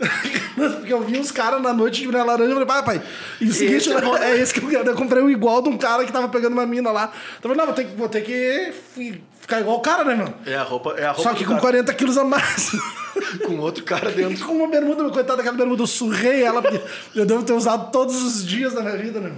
Porque 0.54 0.92
eu 0.92 1.02
vi 1.02 1.18
uns 1.18 1.30
caras 1.30 1.60
na 1.62 1.72
noite 1.72 2.00
de 2.00 2.06
boné 2.06 2.22
laranja 2.22 2.50
e 2.50 2.52
falei, 2.54 2.66
pai, 2.66 2.82
pai, 2.82 3.02
e 3.40 3.44
o 3.48 3.52
seguinte, 3.52 3.76
Esse 3.90 3.92
é 3.92 3.96
é 4.32 4.38
esse 4.40 4.54
que 4.54 4.62
eu 4.64 4.68
quero. 4.68 4.88
Eu 4.90 4.94
comprei 4.96 5.22
um 5.22 5.28
igual 5.30 5.60
de 5.62 5.68
um 5.68 5.76
cara 5.78 6.04
que 6.04 6.12
tava 6.12 6.28
pegando 6.28 6.52
uma 6.54 6.66
mina 6.66 6.90
lá. 6.90 7.12
Então 7.38 7.50
eu 7.50 7.56
falei, 7.56 7.56
não, 7.58 7.66
vou 7.66 7.74
ter, 7.74 7.84
que- 7.84 7.96
vou 7.96 8.08
ter 8.08 8.20
que 8.22 8.72
fi- 8.94 9.22
ficar 9.40 9.60
igual 9.60 9.76
o 9.76 9.80
cara, 9.80 10.04
né, 10.04 10.14
meu? 10.14 10.32
É 10.46 10.56
a 10.56 10.62
roupa, 10.62 10.94
é 10.96 11.04
a 11.04 11.12
roupa 11.12 11.22
Só 11.30 11.34
que 11.34 11.44
com 11.44 11.50
cara. 11.50 11.60
40 11.60 11.94
quilos 11.94 12.16
a 12.18 12.24
mais. 12.24 12.70
Com 13.44 13.58
outro 13.58 13.84
cara 13.84 14.10
dentro. 14.10 14.46
com 14.46 14.52
uma 14.54 14.68
bermuda, 14.68 15.02
meu, 15.02 15.12
coitada 15.12 15.38
daquela 15.38 15.56
bermuda, 15.56 15.82
eu 15.82 15.86
surrei 15.86 16.42
ela, 16.42 16.62
porque 16.62 16.80
eu 17.14 17.26
devo 17.26 17.42
ter 17.42 17.52
usado 17.52 17.90
todos 17.90 18.22
os 18.22 18.46
dias 18.46 18.72
da 18.72 18.80
minha 18.82 18.96
vida, 18.96 19.20
né? 19.20 19.32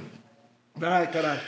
Ai, 0.81 1.07
caralho. 1.09 1.41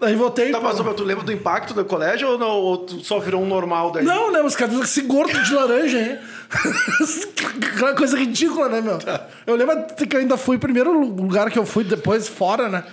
Daí 0.00 0.16
voltei. 0.16 0.50
Tá, 0.50 0.60
mas 0.60 0.76
tu 0.76 1.04
lembra 1.04 1.24
do 1.24 1.32
impacto 1.32 1.72
do 1.72 1.84
colégio 1.84 2.28
ou, 2.28 2.38
não, 2.38 2.50
ou 2.50 2.78
tu 2.78 3.04
só 3.04 3.20
virou 3.20 3.40
um 3.42 3.46
normal 3.46 3.92
daí? 3.92 4.04
Não, 4.04 4.32
né? 4.32 4.40
Os 4.42 4.56
caras 4.56 4.74
esse 4.80 5.02
gordo 5.02 5.40
de 5.40 5.54
laranja, 5.54 5.98
hein? 5.98 6.18
Aquela 7.72 7.94
coisa 7.94 8.18
ridícula, 8.18 8.68
né, 8.68 8.80
meu? 8.80 8.98
Eu 9.46 9.54
lembro 9.54 9.84
que 9.94 10.16
eu 10.16 10.20
ainda 10.20 10.36
fui, 10.36 10.58
primeiro 10.58 10.92
lugar 10.92 11.50
que 11.50 11.58
eu 11.58 11.64
fui, 11.64 11.84
depois 11.84 12.28
fora, 12.28 12.68
né? 12.68 12.84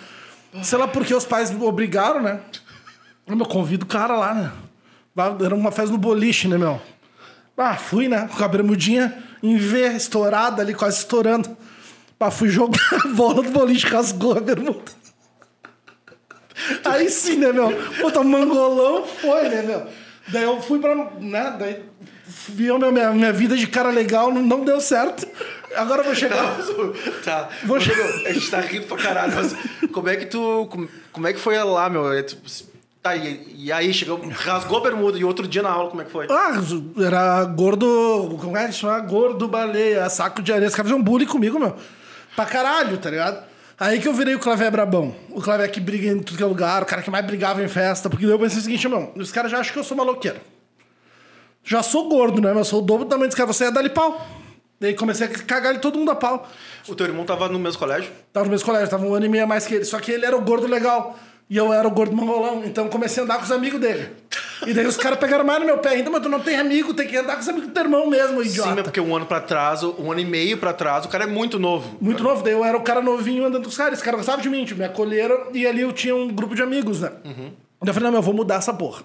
Sei 0.61 0.77
lá 0.77 0.87
porque 0.87 1.13
os 1.13 1.25
pais 1.25 1.49
me 1.49 1.63
obrigaram, 1.63 2.21
né? 2.21 2.39
Eu 3.25 3.35
meu, 3.35 3.45
convido 3.45 3.85
o 3.85 3.87
cara 3.87 4.15
lá, 4.15 4.33
né? 4.33 4.51
Era 5.43 5.55
uma 5.55 5.71
festa 5.71 5.91
no 5.91 5.97
boliche, 5.97 6.47
né, 6.47 6.57
meu? 6.57 6.79
Ah, 7.57 7.75
fui, 7.75 8.07
né? 8.07 8.29
Com 8.35 8.43
a 8.43 8.47
bermudinha 8.47 9.23
em 9.41 9.57
V, 9.57 9.87
estourada 9.95 10.61
ali, 10.61 10.73
quase 10.73 10.99
estourando. 10.99 11.55
Ah, 12.19 12.29
fui 12.29 12.49
jogar 12.49 12.79
a 13.03 13.07
bola 13.15 13.41
do 13.41 13.49
boliche, 13.49 13.87
rasgou 13.87 14.37
a 14.37 14.41
bermuda. 14.41 15.00
Aí 16.91 17.09
sim, 17.09 17.37
né, 17.37 17.51
meu? 17.51 17.71
Puta, 17.99 18.23
mangolão 18.23 19.05
foi, 19.05 19.49
né, 19.49 19.61
meu? 19.61 19.87
Daí 20.27 20.43
eu 20.43 20.61
fui 20.61 20.79
pra. 20.79 20.95
Né? 21.19 21.55
Daí 21.57 21.83
vi 22.49 22.69
a 22.69 22.77
minha, 22.77 23.11
minha 23.11 23.33
vida 23.33 23.55
de 23.57 23.67
cara 23.67 23.89
legal, 23.89 24.31
não, 24.31 24.41
não 24.41 24.63
deu 24.63 24.79
certo. 24.79 25.27
Agora 25.75 26.01
eu 26.01 26.05
vou 26.05 26.15
chegar. 26.15 26.57
tá. 27.23 27.49
Vou 27.63 27.77
Mas, 27.77 27.87
meu, 27.87 28.27
a 28.27 28.33
gente 28.33 28.51
tá 28.51 28.59
rindo 28.59 28.87
pra 28.87 28.97
caralho, 28.97 29.33
mas 29.35 29.55
como 29.91 30.09
é 30.09 30.15
que 30.15 30.25
tu. 30.25 30.67
Como, 30.69 30.89
como 31.11 31.27
é 31.27 31.33
que 31.33 31.39
foi 31.39 31.57
lá, 31.63 31.89
meu? 31.89 32.11
É, 32.11 32.23
tipo, 32.23 32.41
Tá, 33.01 33.15
e, 33.15 33.55
e 33.57 33.71
aí 33.71 33.91
chegou, 33.91 34.21
rasgou 34.29 34.77
a 34.77 34.81
bermuda 34.81 35.17
e 35.17 35.23
outro 35.23 35.47
dia 35.47 35.63
na 35.63 35.71
aula, 35.71 35.89
como 35.89 36.03
é 36.03 36.05
que 36.05 36.11
foi? 36.11 36.27
Ah, 36.29 36.53
era 37.03 37.43
gordo. 37.45 38.37
Como 38.39 38.55
é 38.55 38.67
que 38.67 38.73
chama? 38.73 38.99
Gordo 38.99 39.47
baleia, 39.47 40.07
saco 40.07 40.39
de 40.39 40.53
areia. 40.53 40.67
Os 40.67 40.75
caras 40.75 40.91
faziam 40.91 41.03
bullying 41.03 41.25
comigo, 41.25 41.59
meu. 41.59 41.75
Pra 42.35 42.45
caralho, 42.45 42.99
tá 42.99 43.09
ligado? 43.09 43.43
Aí 43.81 43.99
que 43.99 44.07
eu 44.07 44.13
virei 44.13 44.35
o 44.35 44.39
Clavé 44.39 44.69
Brabão. 44.69 45.15
O 45.31 45.41
Clavé 45.41 45.67
que 45.67 45.79
briga 45.79 46.07
em 46.07 46.19
tudo 46.19 46.37
que 46.37 46.43
é 46.43 46.45
lugar, 46.45 46.83
o 46.83 46.85
cara 46.85 47.01
que 47.01 47.09
mais 47.09 47.25
brigava 47.25 47.63
em 47.63 47.67
festa. 47.67 48.11
Porque 48.11 48.27
daí 48.27 48.35
eu 48.35 48.37
pensei 48.37 48.59
o 48.59 48.61
seguinte, 48.61 48.87
meu, 48.87 49.11
os 49.15 49.31
caras 49.31 49.49
já 49.49 49.57
acham 49.57 49.73
que 49.73 49.79
eu 49.79 49.83
sou 49.83 49.97
maloqueiro. 49.97 50.39
Já 51.63 51.81
sou 51.81 52.07
gordo, 52.07 52.39
né? 52.39 52.49
Mas 52.49 52.57
eu 52.57 52.65
sou 52.65 52.79
o 52.83 52.85
dobro 52.85 53.05
do 53.05 53.09
tamanho 53.09 53.27
dos 53.27 53.35
caras. 53.35 53.55
Você 53.55 53.65
é 53.65 53.71
dar-lhe 53.71 53.89
pau. 53.89 54.23
Daí 54.79 54.93
comecei 54.93 55.25
a 55.25 55.29
cagar 55.31 55.71
ele 55.71 55.79
todo 55.79 55.97
mundo 55.97 56.11
a 56.11 56.15
pau. 56.15 56.47
O 56.87 56.93
teu 56.93 57.07
irmão 57.07 57.25
tava 57.25 57.49
no 57.49 57.57
mesmo 57.57 57.79
colégio? 57.79 58.11
Tava 58.31 58.45
no 58.45 58.51
mesmo 58.51 58.67
colégio, 58.67 58.87
tava 58.87 59.03
um 59.03 59.15
ano 59.15 59.25
e 59.25 59.29
meio 59.29 59.45
a 59.45 59.47
mais 59.47 59.65
que 59.65 59.73
ele. 59.73 59.83
Só 59.83 59.99
que 59.99 60.11
ele 60.11 60.27
era 60.27 60.37
o 60.37 60.41
gordo 60.41 60.67
legal. 60.67 61.17
E 61.51 61.57
eu 61.57 61.73
era 61.73 61.85
o 61.85 61.91
gordo 61.91 62.15
mangolão. 62.15 62.63
Então 62.63 62.87
comecei 62.87 63.21
a 63.21 63.25
andar 63.25 63.35
com 63.35 63.43
os 63.43 63.51
amigos 63.51 63.77
dele. 63.77 64.07
E 64.65 64.73
daí 64.73 64.85
os 64.85 64.95
caras 64.95 65.19
pegaram 65.19 65.43
mais 65.43 65.59
no 65.59 65.65
meu 65.65 65.79
pé. 65.79 65.89
Ainda, 65.89 66.09
mas 66.09 66.21
tu 66.21 66.29
não 66.29 66.39
tem 66.39 66.55
amigo, 66.55 66.93
tem 66.93 67.05
que 67.05 67.17
andar 67.17 67.33
com 67.33 67.41
os 67.41 67.49
amigos 67.49 67.67
do 67.67 67.73
teu 67.73 67.83
irmão 67.83 68.09
mesmo, 68.09 68.41
idiota. 68.41 68.69
Sim, 68.69 68.75
mas 68.75 68.83
porque 68.85 69.01
um 69.01 69.13
ano 69.13 69.25
pra 69.25 69.41
trás, 69.41 69.83
um 69.83 70.09
ano 70.09 70.21
e 70.21 70.25
meio 70.25 70.57
pra 70.57 70.71
trás, 70.71 71.03
o 71.03 71.09
cara 71.09 71.25
é 71.25 71.27
muito 71.27 71.59
novo. 71.59 71.97
Muito 71.99 72.23
novo, 72.23 72.41
daí 72.41 72.53
eu 72.53 72.63
era 72.63 72.77
o 72.77 72.81
cara 72.81 73.01
novinho 73.01 73.45
andando 73.45 73.63
com 73.63 73.67
os 73.69 73.75
caras. 73.75 73.99
Os 73.99 74.01
caras 74.03 74.21
gostavam 74.21 74.41
de 74.41 74.49
mim, 74.49 74.63
tipo, 74.63 74.79
me 74.79 74.85
acolheram 74.85 75.47
e 75.53 75.67
ali 75.67 75.81
eu 75.81 75.91
tinha 75.91 76.15
um 76.15 76.29
grupo 76.29 76.55
de 76.55 76.61
amigos, 76.61 77.01
né? 77.01 77.11
Uhum. 77.25 77.51
Daí 77.81 77.89
eu 77.89 77.93
falei, 77.93 78.05
não, 78.05 78.11
meu, 78.11 78.19
eu 78.19 78.23
vou 78.23 78.33
mudar 78.33 78.55
essa 78.55 78.73
porra. 78.73 79.03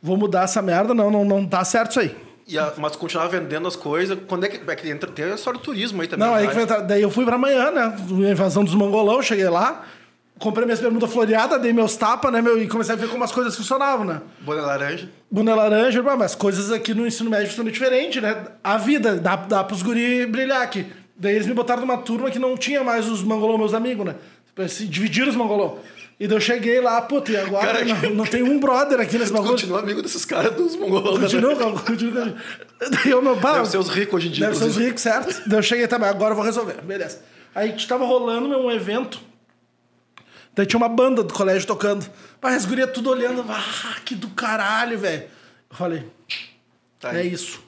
Vou 0.00 0.16
mudar 0.16 0.44
essa 0.44 0.62
merda, 0.62 0.94
não, 0.94 1.10
não, 1.10 1.24
não 1.24 1.44
tá 1.44 1.64
certo 1.64 1.90
isso 1.90 2.00
aí. 2.00 2.16
E 2.46 2.56
a, 2.56 2.72
mas 2.76 2.94
continuava 2.94 3.28
vendendo 3.28 3.66
as 3.66 3.74
coisas. 3.74 4.16
Quando 4.28 4.46
é 4.46 4.48
que, 4.48 4.70
é 4.70 4.76
que 4.76 4.88
entra, 4.88 5.10
tem 5.10 5.24
a 5.24 5.34
história 5.34 5.58
do 5.58 5.64
turismo 5.64 6.00
aí 6.00 6.06
também. 6.06 6.28
Não, 6.28 6.34
aí 6.34 6.46
né? 6.46 6.64
que 6.64 6.82
daí 6.82 7.02
eu 7.02 7.10
fui 7.10 7.24
pra 7.24 7.34
amanhã, 7.34 7.72
né? 7.72 7.96
A 8.28 8.30
invasão 8.30 8.62
dos 8.62 8.74
mongolão, 8.74 9.20
cheguei 9.20 9.48
lá, 9.48 9.84
comprei 10.38 10.64
minhas 10.64 10.80
bermudas 10.80 11.10
floreadas, 11.10 11.60
dei 11.60 11.72
meus 11.72 11.96
tapas, 11.96 12.32
né, 12.32 12.40
meu? 12.40 12.62
E 12.62 12.68
comecei 12.68 12.94
a 12.94 12.98
ver 12.98 13.08
como 13.08 13.24
as 13.24 13.32
coisas 13.32 13.56
funcionavam, 13.56 14.04
né? 14.04 14.20
Boné 14.40 14.60
laranja. 14.60 15.10
Boné 15.30 15.54
laranja, 15.54 16.02
mas 16.02 16.22
as 16.22 16.34
coisas 16.34 16.70
aqui 16.70 16.94
no 16.94 17.06
ensino 17.06 17.30
médio 17.30 17.52
são 17.52 17.64
diferentes, 17.64 18.22
né? 18.22 18.44
A 18.62 18.76
vida, 18.76 19.16
dá, 19.16 19.36
dá 19.36 19.64
pros 19.64 19.82
guri 19.82 20.26
brilhar 20.26 20.62
aqui. 20.62 20.86
Daí 21.16 21.34
eles 21.34 21.46
me 21.46 21.54
botaram 21.54 21.80
numa 21.80 21.98
turma 21.98 22.30
que 22.30 22.38
não 22.38 22.56
tinha 22.56 22.84
mais 22.84 23.08
os 23.08 23.22
mangolão, 23.22 23.58
meus 23.58 23.74
amigos, 23.74 24.06
né? 24.06 24.14
Se 24.68 24.86
dividiram 24.86 25.28
os 25.28 25.36
mangolão. 25.36 25.78
E 26.20 26.26
daí 26.26 26.36
eu 26.36 26.40
cheguei 26.40 26.80
lá, 26.80 27.00
puta, 27.00 27.30
e 27.30 27.36
agora 27.36 27.66
Cara, 27.66 27.84
não, 27.84 28.10
não 28.14 28.26
tem 28.26 28.42
um 28.42 28.58
brother 28.58 29.00
aqui 29.00 29.16
nesse 29.18 29.32
bagulho. 29.32 29.52
Continua 29.52 29.80
amigo 29.80 30.02
desses 30.02 30.24
caras 30.24 30.54
dos 30.54 30.74
mongolões. 30.74 31.20
Continua, 31.20 31.54
continua, 31.54 31.80
continua. 31.80 32.34
Daí 32.90 33.12
eu, 33.12 33.22
meu 33.22 33.36
pá, 33.36 33.54
Deve 33.54 33.68
ser 33.68 33.78
os 33.78 33.88
ricos 33.88 34.14
hoje 34.14 34.28
em 34.28 34.30
dia. 34.32 34.46
Deve 34.46 34.58
ser 34.58 34.64
os 34.64 34.70
inclusive. 34.70 34.86
ricos, 34.86 35.02
certo? 35.02 35.48
Daí 35.48 35.58
eu 35.58 35.62
cheguei 35.62 35.86
também, 35.86 36.08
agora 36.08 36.32
eu 36.32 36.36
vou 36.36 36.44
resolver. 36.44 36.80
Beleza. 36.82 37.20
Aí 37.54 37.72
tava 37.86 38.04
rolando 38.04 38.48
meu, 38.48 38.60
um 38.60 38.70
evento. 38.70 39.20
Daí 40.58 40.66
tinha 40.66 40.76
uma 40.76 40.88
banda 40.88 41.22
do 41.22 41.32
colégio 41.32 41.68
tocando. 41.68 42.04
Mas 42.42 42.56
as 42.56 42.64
gurias 42.64 42.90
tudo 42.92 43.10
olhando. 43.10 43.44
Ah, 43.48 43.94
que 44.04 44.16
do 44.16 44.26
caralho, 44.30 44.98
velho. 44.98 45.22
Eu 45.70 45.76
falei, 45.76 46.04
Tá 46.98 47.16
é 47.16 47.24
isso. 47.24 47.62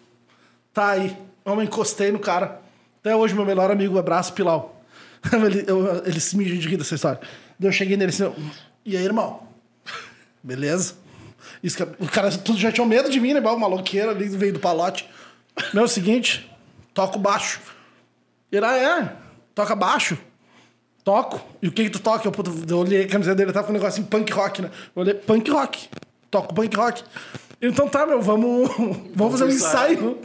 Tá 0.75 0.91
aí. 0.91 1.17
Eu 1.45 1.63
encostei 1.63 2.11
no 2.11 2.19
cara. 2.19 2.61
Até 2.99 3.15
hoje, 3.15 3.33
meu 3.33 3.45
melhor 3.45 3.71
amigo, 3.71 3.97
abraço, 3.97 4.33
Pilau. 4.33 4.83
ele, 5.33 5.65
eu, 5.69 6.05
ele 6.05 6.19
se 6.19 6.37
mijam 6.37 6.59
de 6.59 6.67
rir 6.67 6.79
dessa 6.79 6.97
história. 6.97 7.21
Daí 7.57 7.69
eu 7.69 7.73
cheguei 7.73 7.97
nele 7.97 8.11
assim, 8.11 8.25
eu, 8.25 8.35
e 8.85 8.97
aí, 8.97 9.05
irmão? 9.05 9.47
Beleza? 10.43 10.95
Isso 11.63 11.81
o 12.01 12.09
cara 12.09 12.29
tudo 12.39 12.59
já 12.59 12.73
tinha 12.73 12.85
medo 12.85 13.09
de 13.09 13.21
mim, 13.21 13.35
né? 13.35 13.41
O 13.41 13.57
maloqueiro 13.57 14.11
ali 14.11 14.29
veio 14.31 14.55
do 14.55 14.59
palote. 14.59 15.09
Meu, 15.73 15.85
é 15.85 15.87
o 15.87 15.89
seguinte, 15.89 16.51
toco 16.93 17.21
baixo. 17.21 17.61
Ele, 18.51 18.67
ah, 18.67 18.77
é? 18.77 19.17
Toca 19.55 19.77
baixo? 19.77 20.19
Toco. 21.11 21.41
E 21.61 21.67
o 21.67 21.73
que 21.73 21.83
que 21.83 21.91
tu 21.91 21.99
toca? 21.99 22.29
Eu, 22.29 22.31
puta, 22.31 22.53
eu 22.69 22.79
olhei 22.79 23.03
a 23.03 23.09
camiseta 23.09 23.35
dele, 23.35 23.53
tava 23.53 23.67
com 23.67 23.73
um 23.73 23.75
negócio 23.75 24.01
assim, 24.01 24.09
punk 24.09 24.33
rock, 24.33 24.63
né? 24.63 24.71
Eu 24.95 25.03
olhei, 25.03 25.13
punk 25.13 25.51
rock. 25.51 25.89
Toco 26.31 26.55
punk 26.55 26.77
rock. 26.77 27.03
Então 27.61 27.89
tá, 27.89 28.07
meu, 28.07 28.23
vamos, 28.23 28.71
vamos 29.13 29.33
fazer 29.33 29.45
um 29.45 29.49
ensaio. 29.49 30.19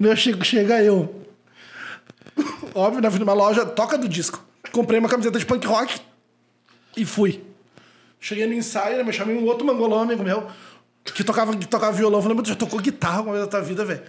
Meu, 0.00 0.16
chega, 0.16 0.42
chega 0.42 0.82
eu. 0.82 1.24
Óbvio, 2.74 3.00
na 3.00 3.10
numa 3.10 3.32
loja, 3.32 3.64
toca 3.64 3.96
do 3.96 4.08
disco. 4.08 4.44
Comprei 4.72 4.98
uma 4.98 5.08
camiseta 5.08 5.38
de 5.38 5.46
punk 5.46 5.64
rock 5.68 6.00
e 6.96 7.04
fui. 7.04 7.40
Cheguei 8.18 8.44
no 8.48 8.54
ensaio, 8.54 8.96
né, 8.96 9.04
me 9.04 9.12
chamei 9.12 9.36
um 9.36 9.44
outro 9.44 9.64
mangolão, 9.64 10.00
amigo 10.00 10.24
meu, 10.24 10.48
que 11.04 11.22
tocava, 11.22 11.56
que 11.56 11.68
tocava 11.68 11.92
violão. 11.92 12.18
Eu 12.18 12.22
falei, 12.22 12.36
mas 12.36 12.42
tu 12.42 12.48
já 12.48 12.56
tocou 12.56 12.80
guitarra 12.80 13.18
alguma 13.18 13.34
vez 13.36 13.44
na 13.44 13.50
tua 13.52 13.60
vida, 13.60 13.84
velho? 13.84 14.02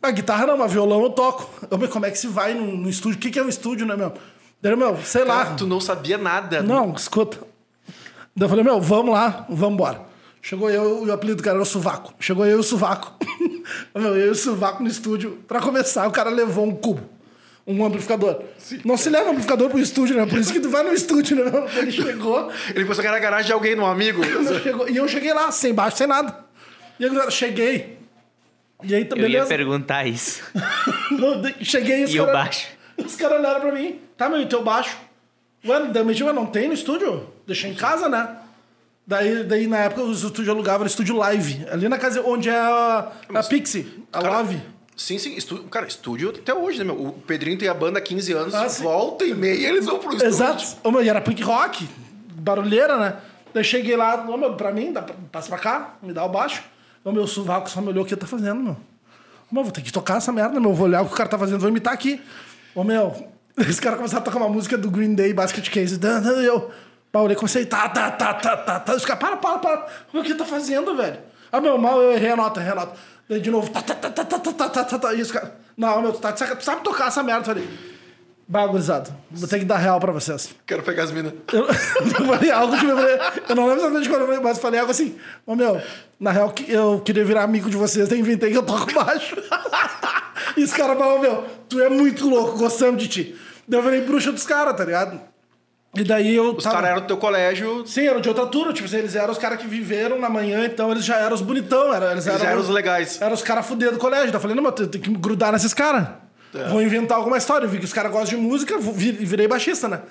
Mas 0.00 0.12
guitarra 0.12 0.44
não, 0.44 0.56
mas 0.56 0.72
violão 0.72 1.00
eu 1.04 1.10
toco. 1.10 1.48
Eu, 1.70 1.78
mas 1.78 1.88
como 1.88 2.04
é 2.04 2.10
que 2.10 2.18
se 2.18 2.26
vai 2.26 2.52
no, 2.52 2.76
no 2.76 2.90
estúdio? 2.90 3.16
O 3.16 3.20
que, 3.20 3.30
que 3.30 3.38
é 3.38 3.44
um 3.44 3.48
estúdio, 3.48 3.86
né, 3.86 3.94
meu? 3.94 4.12
Daí, 4.62 4.76
meu, 4.76 4.96
sei 5.04 5.24
lá. 5.24 5.44
Cara, 5.44 5.56
tu 5.56 5.66
não 5.66 5.80
sabia 5.80 6.16
nada. 6.16 6.62
Não, 6.62 6.92
escuta. 6.94 7.38
Daí 8.34 8.44
eu 8.46 8.48
falei, 8.48 8.64
meu, 8.64 8.80
vamos 8.80 9.12
lá, 9.12 9.44
vamos 9.48 9.74
embora. 9.74 10.00
Chegou 10.40 10.70
eu 10.70 11.04
e 11.06 11.10
o 11.10 11.12
apelido 11.12 11.36
do 11.36 11.42
cara 11.42 11.56
era 11.56 11.62
o 11.62 11.66
Suvaco. 11.66 12.14
Chegou 12.18 12.44
eu 12.46 12.56
e 12.56 12.60
o 12.60 12.62
Suvaco. 12.62 13.12
meu, 13.94 14.16
eu 14.16 14.26
e 14.28 14.30
o 14.30 14.34
Suvaco 14.34 14.82
no 14.82 14.88
estúdio. 14.88 15.38
Pra 15.46 15.60
começar, 15.60 16.06
o 16.06 16.10
cara 16.12 16.30
levou 16.30 16.64
um 16.66 16.74
cubo. 16.74 17.08
Um 17.64 17.84
amplificador. 17.84 18.42
Não 18.84 18.96
se 18.96 19.08
leva 19.08 19.30
amplificador 19.30 19.68
pro 19.70 19.78
estúdio, 19.78 20.16
né? 20.16 20.26
Por 20.26 20.38
isso 20.38 20.52
que 20.52 20.58
tu 20.58 20.68
vai 20.68 20.82
no 20.82 20.92
estúdio, 20.92 21.36
né? 21.44 21.50
Ele 21.78 21.92
chegou, 21.92 22.50
Ele 22.74 22.84
pensou 22.84 23.02
que 23.02 23.06
era 23.06 23.16
a 23.16 23.20
garagem 23.20 23.46
de 23.46 23.52
alguém, 23.52 23.74
de 23.76 23.80
um 23.80 23.86
amigo. 23.86 24.20
chegou- 24.64 24.88
e 24.88 24.96
eu 24.96 25.06
cheguei 25.06 25.32
lá, 25.32 25.52
sem 25.52 25.72
baixo, 25.72 25.96
sem 25.96 26.06
nada. 26.08 26.36
E 26.98 27.04
eu 27.04 27.30
cheguei. 27.30 27.98
E 28.82 28.92
aí, 28.94 29.04
tá 29.04 29.14
Eu 29.14 29.20
ia 29.22 29.28
beleza. 29.28 29.46
perguntar 29.48 30.04
isso. 30.08 30.42
Cheguei 31.60 32.00
e 32.00 32.04
os 32.04 32.14
E 32.14 32.18
cara- 32.18 32.32
baixo? 32.32 32.66
Os 32.96 33.16
caras 33.16 33.38
olharam 33.38 33.60
pra 33.60 33.72
mim. 33.72 34.00
Tá, 34.16 34.28
meu, 34.28 34.40
e 34.40 34.46
teu 34.46 34.62
baixo? 34.62 34.96
Ué, 35.64 35.86
daí 35.86 36.20
eu 36.20 36.26
ué, 36.26 36.32
não 36.32 36.46
tem 36.46 36.68
no 36.68 36.74
estúdio? 36.74 37.28
Deixei 37.46 37.70
em 37.70 37.74
casa, 37.74 38.08
né? 38.08 38.36
Daí, 39.06 39.44
daí 39.44 39.66
na 39.66 39.78
época, 39.78 40.02
os 40.02 40.22
estúdios 40.22 40.48
alugavam 40.48 40.86
estúdio 40.86 41.16
live. 41.16 41.66
Ali 41.70 41.88
na 41.88 41.98
casa 41.98 42.22
onde 42.22 42.48
é 42.48 42.58
a, 42.58 43.12
a 43.34 43.42
Pixie, 43.42 44.04
a 44.12 44.20
Cara, 44.20 44.36
Live. 44.36 44.62
Sim, 44.96 45.18
sim. 45.18 45.34
Estúdio, 45.34 45.64
cara, 45.64 45.86
estúdio 45.86 46.30
até 46.30 46.54
hoje, 46.54 46.78
né, 46.78 46.84
meu? 46.84 47.06
O 47.06 47.12
Pedrinho 47.12 47.58
tem 47.58 47.68
a 47.68 47.74
banda 47.74 47.98
há 47.98 48.02
15 48.02 48.32
anos. 48.32 48.54
Ah, 48.54 48.68
volta 48.68 49.24
e 49.24 49.34
meia 49.34 49.68
eles 49.68 49.86
vão 49.86 49.98
pro 49.98 50.10
estúdio. 50.10 50.28
Exato. 50.28 50.64
Ô, 50.84 50.90
meu, 50.90 51.02
e 51.02 51.08
era 51.08 51.20
punk 51.20 51.42
rock, 51.42 51.88
barulheira, 52.34 52.96
né? 52.96 53.16
Daí 53.52 53.64
cheguei 53.64 53.96
lá, 53.96 54.24
ô, 54.28 54.36
meu, 54.36 54.54
pra 54.54 54.70
mim, 54.70 54.92
dá, 54.92 55.02
passa 55.02 55.48
pra 55.48 55.58
cá, 55.58 55.94
me 56.02 56.12
dá 56.12 56.24
o 56.24 56.28
baixo. 56.28 56.62
Ô, 57.04 57.10
meu 57.10 57.26
sovaco 57.26 57.68
só 57.68 57.80
me 57.80 57.88
olhou 57.88 58.04
o 58.04 58.06
que 58.06 58.14
tá 58.14 58.26
fazendo, 58.26 58.62
meu. 58.62 58.76
Ô, 59.50 59.54
meu, 59.54 59.64
vou 59.64 59.72
ter 59.72 59.82
que 59.82 59.92
tocar 59.92 60.18
essa 60.18 60.30
merda, 60.30 60.60
meu. 60.60 60.72
Vou 60.72 60.86
olhar 60.86 61.02
o 61.02 61.06
que 61.06 61.12
o 61.12 61.16
cara 61.16 61.28
tá 61.28 61.38
fazendo, 61.38 61.58
vou 61.58 61.68
imitar 61.68 61.92
aqui. 61.92 62.20
Ô, 62.74 62.82
meu, 62.82 63.14
esse 63.58 63.80
cara 63.80 63.96
começou 63.96 64.18
a 64.18 64.22
tocar 64.22 64.38
uma 64.38 64.48
música 64.48 64.78
do 64.78 64.90
Green 64.90 65.14
Day, 65.14 65.32
Basket 65.32 65.68
Case. 65.68 66.00
E 66.02 66.44
eu, 66.44 66.70
pá, 67.10 67.20
olhei, 67.20 67.36
comecei, 67.36 67.66
tá, 67.66 67.88
tá, 67.88 68.10
tá, 68.10 68.34
tá, 68.34 68.56
tá, 68.56 68.80
tá. 68.80 68.94
Os 68.94 69.04
caras, 69.04 69.20
para, 69.22 69.36
para, 69.36 69.58
para. 69.58 69.86
O 70.14 70.22
que 70.22 70.34
tá 70.34 70.44
fazendo, 70.44 70.96
velho? 70.96 71.18
Ah, 71.50 71.60
meu, 71.60 71.76
mal, 71.76 72.00
eu 72.00 72.12
errei 72.12 72.30
a 72.30 72.36
nota, 72.36 72.60
errei 72.60 72.72
a 72.72 72.76
nota. 72.76 72.96
Daí 73.28 73.40
de 73.40 73.50
novo, 73.50 73.70
tá, 73.70 73.82
tá, 73.82 73.94
tá, 73.94 74.10
tá, 74.10 74.24
tá, 74.24 74.38
tá, 74.38 74.52
tá, 74.52 74.68
tá, 74.68 74.84
tá, 74.84 74.98
tá. 74.98 75.14
E 75.14 75.20
os 75.20 75.30
caras, 75.30 75.50
não, 75.76 76.00
meu, 76.00 76.12
tu, 76.12 76.18
tá, 76.18 76.32
tu 76.32 76.64
sabe 76.64 76.82
tocar 76.82 77.08
essa 77.08 77.22
merda? 77.22 77.42
Eu 77.42 77.54
falei, 77.54 77.91
bagurizado, 78.52 79.10
vou 79.30 79.48
ter 79.48 79.60
que 79.60 79.64
dar 79.64 79.78
real 79.78 79.98
pra 79.98 80.12
vocês. 80.12 80.54
Quero 80.66 80.82
pegar 80.82 81.04
as 81.04 81.10
minas. 81.10 81.32
Eu, 81.50 81.66
eu 81.66 82.26
falei 82.26 82.50
algo 82.50 82.78
que 82.78 82.84
eu 82.84 82.98
eu 83.48 83.56
não 83.56 83.66
lembro 83.66 83.80
exatamente 83.80 84.08
quando 84.08 84.20
eu 84.20 84.26
falei, 84.26 84.42
mas 84.42 84.58
falei 84.58 84.80
algo 84.80 84.90
assim, 84.90 85.16
ô 85.46 85.54
meu, 85.54 85.80
na 86.20 86.30
real 86.30 86.52
eu 86.68 87.00
queria 87.00 87.24
virar 87.24 87.44
amigo 87.44 87.70
de 87.70 87.76
vocês, 87.76 88.10
eu 88.10 88.18
inventei 88.18 88.50
que 88.50 88.58
eu 88.58 88.62
toco 88.62 88.92
baixo. 88.92 89.36
e 90.56 90.62
os 90.62 90.72
caras 90.72 90.98
falaram, 90.98 91.18
meu, 91.20 91.46
tu 91.66 91.80
é 91.80 91.88
muito 91.88 92.28
louco, 92.28 92.58
gostamos 92.58 93.02
de 93.02 93.08
ti. 93.08 93.36
Daí 93.66 93.80
eu 93.80 93.82
virei 93.82 94.02
bruxa 94.02 94.30
dos 94.30 94.44
caras, 94.44 94.76
tá 94.76 94.84
ligado? 94.84 95.18
E 95.94 96.04
daí 96.04 96.34
eu. 96.34 96.54
Os 96.54 96.64
caras 96.64 96.90
eram 96.90 97.00
do 97.02 97.06
teu 97.06 97.16
colégio, 97.16 97.86
Sim, 97.86 98.06
eram 98.06 98.20
de 98.20 98.28
outra 98.28 98.46
turma, 98.46 98.72
tipo, 98.72 98.86
assim, 98.86 98.98
eles 98.98 99.14
eram 99.14 99.32
os 99.32 99.38
caras 99.38 99.58
que 99.58 99.66
viveram 99.66 100.18
na 100.18 100.28
manhã, 100.28 100.64
então 100.66 100.90
eles 100.90 101.04
já 101.04 101.16
eram 101.16 101.34
os 101.34 101.42
bonitão, 101.42 101.92
era, 101.92 102.12
eles, 102.12 102.26
eles 102.26 102.42
eram 102.42 102.60
os 102.60 102.68
legais. 102.68 103.20
eram 103.20 103.34
os 103.34 103.42
caras 103.42 103.66
fudidos 103.66 103.94
do 103.94 104.00
colégio. 104.00 104.26
Daí 104.26 104.36
eu 104.36 104.40
falei, 104.40 104.56
não, 104.56 104.62
mas 104.62 104.74
tenho 104.74 104.90
que 104.90 105.10
me 105.10 105.16
grudar 105.16 105.52
nesses 105.52 105.72
caras. 105.72 106.21
É. 106.54 106.68
Vou 106.68 106.82
inventar 106.82 107.18
alguma 107.18 107.38
história. 107.38 107.66
Eu 107.66 107.70
vi 107.70 107.78
que 107.78 107.84
os 107.84 107.92
caras 107.92 108.12
gostam 108.12 108.38
de 108.38 108.44
música, 108.44 108.78
virei 108.78 109.48
baixista, 109.48 109.88
né? 109.88 110.02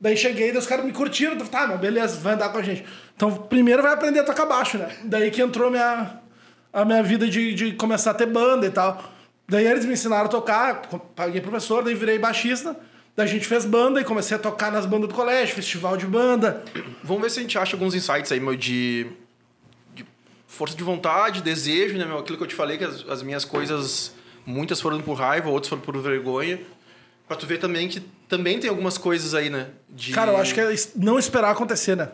Daí 0.00 0.16
cheguei, 0.16 0.50
daí 0.50 0.58
os 0.58 0.66
caras 0.66 0.84
me 0.84 0.92
curtiram. 0.92 1.36
Tá, 1.38 1.66
mas 1.66 1.80
beleza, 1.80 2.18
vai 2.20 2.34
andar 2.34 2.48
com 2.48 2.58
a 2.58 2.62
gente. 2.62 2.84
Então, 3.14 3.30
primeiro 3.34 3.82
vai 3.82 3.92
aprender 3.92 4.20
a 4.20 4.24
tocar 4.24 4.46
baixo, 4.46 4.78
né? 4.78 4.88
Daí 5.04 5.30
que 5.30 5.42
entrou 5.42 5.68
a 5.68 5.70
minha, 5.70 6.20
a 6.72 6.84
minha 6.84 7.02
vida 7.02 7.28
de, 7.28 7.54
de 7.54 7.72
começar 7.72 8.12
a 8.12 8.14
ter 8.14 8.26
banda 8.26 8.66
e 8.66 8.70
tal. 8.70 9.02
Daí 9.46 9.66
eles 9.66 9.84
me 9.84 9.92
ensinaram 9.92 10.26
a 10.26 10.28
tocar, 10.28 10.82
paguei 11.14 11.40
professor, 11.40 11.82
daí 11.82 11.94
virei 11.94 12.18
baixista. 12.18 12.76
Daí 13.16 13.26
a 13.26 13.28
gente 13.28 13.46
fez 13.46 13.66
banda 13.66 14.00
e 14.00 14.04
comecei 14.04 14.36
a 14.36 14.40
tocar 14.40 14.70
nas 14.70 14.86
bandas 14.86 15.08
do 15.08 15.14
colégio, 15.14 15.54
festival 15.54 15.96
de 15.96 16.06
banda. 16.06 16.62
Vamos 17.02 17.22
ver 17.22 17.30
se 17.30 17.40
a 17.40 17.42
gente 17.42 17.58
acha 17.58 17.74
alguns 17.74 17.94
insights 17.94 18.30
aí, 18.30 18.38
meu, 18.38 18.56
de, 18.56 19.08
de 19.94 20.06
força 20.46 20.76
de 20.76 20.84
vontade, 20.84 21.42
desejo, 21.42 21.98
né, 21.98 22.04
meu? 22.04 22.18
Aquilo 22.18 22.38
que 22.38 22.44
eu 22.44 22.48
te 22.48 22.54
falei, 22.54 22.78
que 22.78 22.84
as, 22.84 23.04
as 23.08 23.22
minhas 23.22 23.44
coisas, 23.44 24.14
muitas 24.46 24.80
foram 24.80 25.00
por 25.00 25.14
raiva, 25.14 25.48
outras 25.48 25.68
foram 25.68 25.82
por 25.82 25.96
vergonha. 25.98 26.60
Pra 27.26 27.36
tu 27.36 27.46
ver 27.46 27.58
também 27.58 27.88
que 27.88 28.00
também 28.28 28.58
tem 28.58 28.68
algumas 28.68 28.98
coisas 28.98 29.34
aí, 29.34 29.48
né? 29.48 29.68
De... 29.88 30.12
Cara, 30.12 30.32
eu 30.32 30.36
acho 30.36 30.52
que 30.52 30.60
é 30.60 30.74
não 30.96 31.18
esperar 31.18 31.50
acontecer, 31.50 31.96
né? 31.96 32.10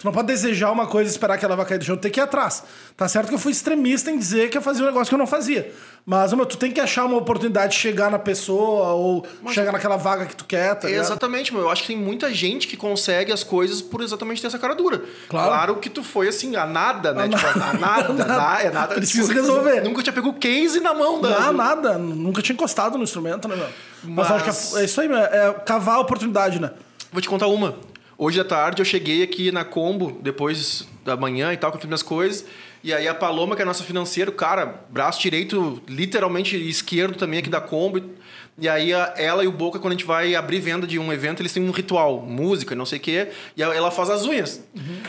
Tu 0.00 0.06
não 0.06 0.12
pode 0.12 0.28
desejar 0.28 0.72
uma 0.72 0.86
coisa 0.86 1.10
e 1.10 1.12
esperar 1.12 1.36
que 1.36 1.44
ela 1.44 1.54
vai 1.54 1.66
cair 1.66 1.76
do 1.76 1.84
chão, 1.84 1.94
tu 1.94 2.00
tem 2.00 2.10
que 2.10 2.18
ir 2.18 2.22
atrás. 2.22 2.64
Tá 2.96 3.06
certo 3.06 3.28
que 3.28 3.34
eu 3.34 3.38
fui 3.38 3.52
extremista 3.52 4.10
em 4.10 4.16
dizer 4.18 4.48
que 4.48 4.56
eu 4.56 4.62
fazia 4.62 4.82
um 4.82 4.86
negócio 4.86 5.10
que 5.10 5.14
eu 5.14 5.18
não 5.18 5.26
fazia. 5.26 5.70
Mas, 6.06 6.32
meu, 6.32 6.46
tu 6.46 6.56
tem 6.56 6.72
que 6.72 6.80
achar 6.80 7.04
uma 7.04 7.18
oportunidade 7.18 7.74
de 7.74 7.78
chegar 7.78 8.10
na 8.10 8.18
pessoa 8.18 8.94
ou 8.94 9.26
chegar 9.50 9.70
naquela 9.72 9.98
vaga 9.98 10.24
que 10.24 10.34
tu 10.34 10.46
quer, 10.46 10.74
tá? 10.76 10.90
Exatamente, 10.90 11.52
meu. 11.52 11.64
Eu 11.64 11.70
acho 11.70 11.82
que 11.82 11.88
tem 11.88 11.98
muita 11.98 12.32
gente 12.32 12.66
que 12.66 12.78
consegue 12.78 13.30
as 13.30 13.44
coisas 13.44 13.82
por 13.82 14.00
exatamente 14.00 14.40
ter 14.40 14.46
essa 14.46 14.58
cara 14.58 14.74
dura. 14.74 15.02
Claro. 15.28 15.76
que 15.76 15.90
tu 15.90 16.02
foi 16.02 16.28
assim, 16.28 16.56
a 16.56 16.64
nada, 16.64 17.12
né? 17.12 17.24
A 17.24 17.28
tipo, 17.28 17.58
nada. 17.58 17.64
a 17.66 17.72
nada, 17.78 18.24
na- 18.24 18.62
é 18.62 18.70
nada. 18.70 18.94
Precisa 18.94 19.30
resolver. 19.34 19.82
Nunca 19.82 20.02
tinha 20.02 20.14
pego 20.14 20.30
o 20.30 20.34
case 20.34 20.80
na 20.80 20.94
mão 20.94 21.20
da. 21.20 21.40
Não, 21.40 21.52
nada. 21.52 21.98
Nunca 21.98 22.40
tinha 22.40 22.54
encostado 22.54 22.96
no 22.96 23.04
instrumento, 23.04 23.46
né, 23.46 23.54
meu? 23.54 23.66
Mas, 24.02 24.30
Mas- 24.30 24.48
acho 24.48 24.70
que 24.72 24.78
é, 24.78 24.80
é 24.80 24.84
isso 24.86 24.98
aí, 25.02 25.08
meu. 25.08 25.18
É 25.18 25.52
cavar 25.66 25.96
a 25.96 26.00
oportunidade, 26.00 26.58
né? 26.58 26.70
Vou 27.12 27.20
te 27.20 27.28
contar 27.28 27.46
uma. 27.48 27.74
Hoje 28.22 28.38
à 28.38 28.44
tarde 28.44 28.82
eu 28.82 28.84
cheguei 28.84 29.22
aqui 29.22 29.50
na 29.50 29.64
Combo, 29.64 30.18
depois 30.20 30.86
da 31.06 31.16
manhã 31.16 31.54
e 31.54 31.56
tal, 31.56 31.70
que 31.70 31.78
eu 31.78 31.80
fiz 31.80 31.88
minhas 31.88 32.02
coisas. 32.02 32.44
E 32.84 32.92
aí 32.92 33.08
a 33.08 33.14
Paloma, 33.14 33.56
que 33.56 33.62
é 33.62 33.64
nossa 33.64 33.82
financeira, 33.82 34.30
cara, 34.30 34.84
braço 34.90 35.18
direito, 35.22 35.80
literalmente 35.88 36.54
esquerdo 36.68 37.16
também 37.16 37.38
aqui 37.38 37.48
da 37.48 37.62
Combo. 37.62 38.10
E 38.58 38.68
aí 38.68 38.92
a- 38.92 39.14
ela 39.16 39.42
e 39.42 39.46
o 39.46 39.52
Boca, 39.52 39.78
quando 39.78 39.92
a 39.94 39.96
gente 39.96 40.04
vai 40.04 40.34
abrir 40.34 40.60
venda 40.60 40.86
de 40.86 40.98
um 40.98 41.10
evento, 41.10 41.40
eles 41.40 41.50
têm 41.50 41.66
um 41.66 41.70
ritual, 41.70 42.20
música, 42.20 42.74
não 42.74 42.84
sei 42.84 42.98
o 42.98 43.00
quê. 43.00 43.28
E 43.56 43.62
ela 43.62 43.90
faz 43.90 44.10
as 44.10 44.26
unhas. 44.26 44.62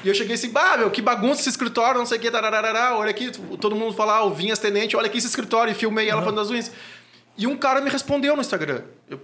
E 0.06 0.08
eu 0.08 0.16
cheguei 0.16 0.36
assim, 0.36 0.50
bah, 0.50 0.78
meu, 0.78 0.90
que 0.90 1.02
bagunça 1.02 1.42
esse 1.42 1.50
escritório, 1.50 2.00
não 2.00 2.06
sei 2.06 2.18
o 2.18 2.22
quê, 2.22 2.32
tararará, 2.32 2.98
olha 2.98 3.10
aqui, 3.10 3.30
todo 3.60 3.76
mundo 3.76 3.94
fala, 3.94 4.20
ah, 4.20 4.24
o 4.24 4.30
Vinhas 4.34 4.58
Tenente, 4.58 4.96
olha 4.96 5.08
aqui 5.08 5.18
esse 5.18 5.28
escritório. 5.28 5.72
E 5.72 5.76
filmei 5.76 6.08
ela 6.10 6.22
fazendo 6.22 6.40
as 6.40 6.50
unhas. 6.50 6.72
E 7.38 7.46
um 7.46 7.58
cara 7.58 7.82
me 7.82 7.90
respondeu 7.90 8.36
no 8.38 8.42
Instagram. 8.42 8.84
Eu, 9.10 9.20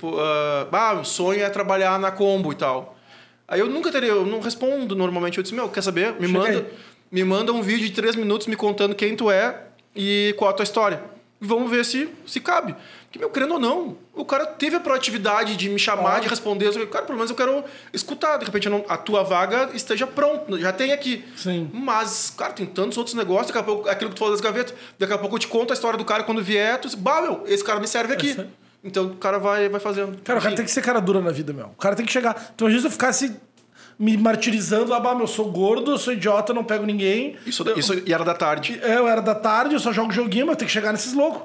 ah, 0.74 0.94
o 1.00 1.06
sonho 1.06 1.42
é 1.42 1.50
trabalhar 1.50 1.98
na 1.98 2.12
Combo 2.12 2.52
e 2.52 2.56
tal. 2.56 2.97
Aí 3.48 3.60
eu 3.60 3.68
nunca 3.68 3.92
teria, 3.92 4.10
eu 4.10 4.26
não 4.26 4.40
respondo 4.42 4.96
normalmente. 4.96 5.38
Eu 5.38 5.44
disse, 5.44 5.56
meu, 5.56 5.70
quer 5.70 5.82
saber? 5.82 6.14
Me 6.20 6.28
manda, 6.28 6.66
me 7.12 7.24
manda 7.24 7.54
um 7.54 7.62
vídeo 7.62 7.88
de 7.88 7.94
três 7.94 8.16
minutos 8.16 8.48
me 8.48 8.56
contando 8.56 8.94
quem 8.94 9.16
tu 9.16 9.32
é 9.32 9.64
e 9.96 10.36
qual 10.38 10.50
a 10.50 10.54
tua 10.54 10.64
história. 10.64 11.02
E 11.40 11.46
vamos 11.46 11.70
ver 11.70 11.86
se, 11.86 12.10
se 12.26 12.40
cabe. 12.42 12.76
Porque, 13.06 13.20
meu, 13.20 13.30
querendo 13.30 13.54
ou 13.54 13.60
não, 13.60 13.96
o 14.14 14.26
cara 14.26 14.46
teve 14.46 14.76
a 14.76 14.80
proatividade 14.82 15.56
de 15.56 15.70
me 15.70 15.80
chamar, 15.80 16.04
Óbvio. 16.10 16.24
de 16.24 16.28
responder. 16.30 16.66
Eu 16.68 16.74
falei, 16.74 16.88
cara, 16.88 17.06
pelo 17.06 17.16
menos 17.18 17.30
eu 17.32 17.38
quero 17.38 17.64
escutar. 17.94 18.36
De 18.38 18.46
repente 18.46 18.68
não- 18.68 18.84
a 18.90 18.98
tua 18.98 19.24
vaga 19.24 19.70
esteja 19.74 20.06
pronta, 20.08 20.58
já 20.60 20.74
tem 20.74 20.92
aqui. 20.92 21.24
Sim. 21.38 21.70
Mas, 21.72 22.34
cara, 22.36 22.52
tem 22.54 22.66
tantos 22.66 22.98
outros 22.98 23.16
negócios. 23.16 23.48
Daqui 23.48 23.60
a 23.60 23.64
pouco, 23.64 23.88
aquilo 23.88 24.10
que 24.10 24.16
tu 24.16 24.20
falou 24.20 24.34
das 24.34 24.42
gavetas. 24.42 24.74
Daqui 25.00 25.14
a 25.14 25.18
pouco 25.18 25.36
eu 25.36 25.40
te 25.40 25.48
conto 25.48 25.72
a 25.72 25.74
história 25.76 25.98
do 25.98 26.04
cara 26.04 26.24
quando 26.24 26.44
vier. 26.44 26.80
Tu 26.82 26.88
diz, 26.88 26.96
bah, 26.96 27.22
meu, 27.22 27.44
esse 27.46 27.64
cara 27.64 27.80
me 27.80 27.88
serve 27.88 28.14
aqui. 28.14 28.32
isso 28.32 28.42
aí. 28.42 28.48
Então 28.84 29.06
o 29.08 29.16
cara 29.16 29.38
vai, 29.40 29.68
vai 29.70 29.80
fazendo. 29.80 30.18
Cara, 30.24 30.40
o 30.40 30.42
cara 30.42 30.56
tem 30.56 30.64
que 30.66 30.72
ser 30.72 30.82
cara 30.82 31.00
dura 31.00 31.20
na 31.22 31.32
vida, 31.32 31.52
meu. 31.54 31.68
O 31.68 31.76
cara 31.82 31.96
tem 31.96 32.06
que 32.06 32.12
chegar. 32.12 32.52
Então, 32.56 32.68
às 32.68 32.74
vezes 32.74 32.86
eu 32.86 32.92
ficasse 32.92 33.36
me 34.00 34.16
martirizando, 34.16 34.94
ah, 34.94 35.00
meu, 35.00 35.22
eu 35.22 35.28
sou 35.28 35.52
gordo, 35.52 35.92
eu 35.92 35.98
sou 35.98 36.14
idiota, 36.14 36.52
eu 36.52 36.56
não 36.56 36.64
pego 36.64 36.86
ninguém. 36.86 37.36
Isso, 37.46 37.64
Eu- 37.68 37.78
isso 37.78 37.94
e 38.06 38.14
era 38.14 38.24
da 38.24 38.34
tarde. 38.34 38.80
É, 38.84 38.96
eu 38.98 39.08
era 39.08 39.22
da 39.22 39.34
tarde, 39.36 39.74
eu 39.74 39.80
só 39.80 39.92
jogo 39.92 40.12
joguinho, 40.12 40.46
mas 40.46 40.54
eu 40.54 40.58
tenho 40.60 40.68
que 40.68 40.74
chegar 40.74 40.92
nesses 40.92 41.14
loucos. 41.14 41.44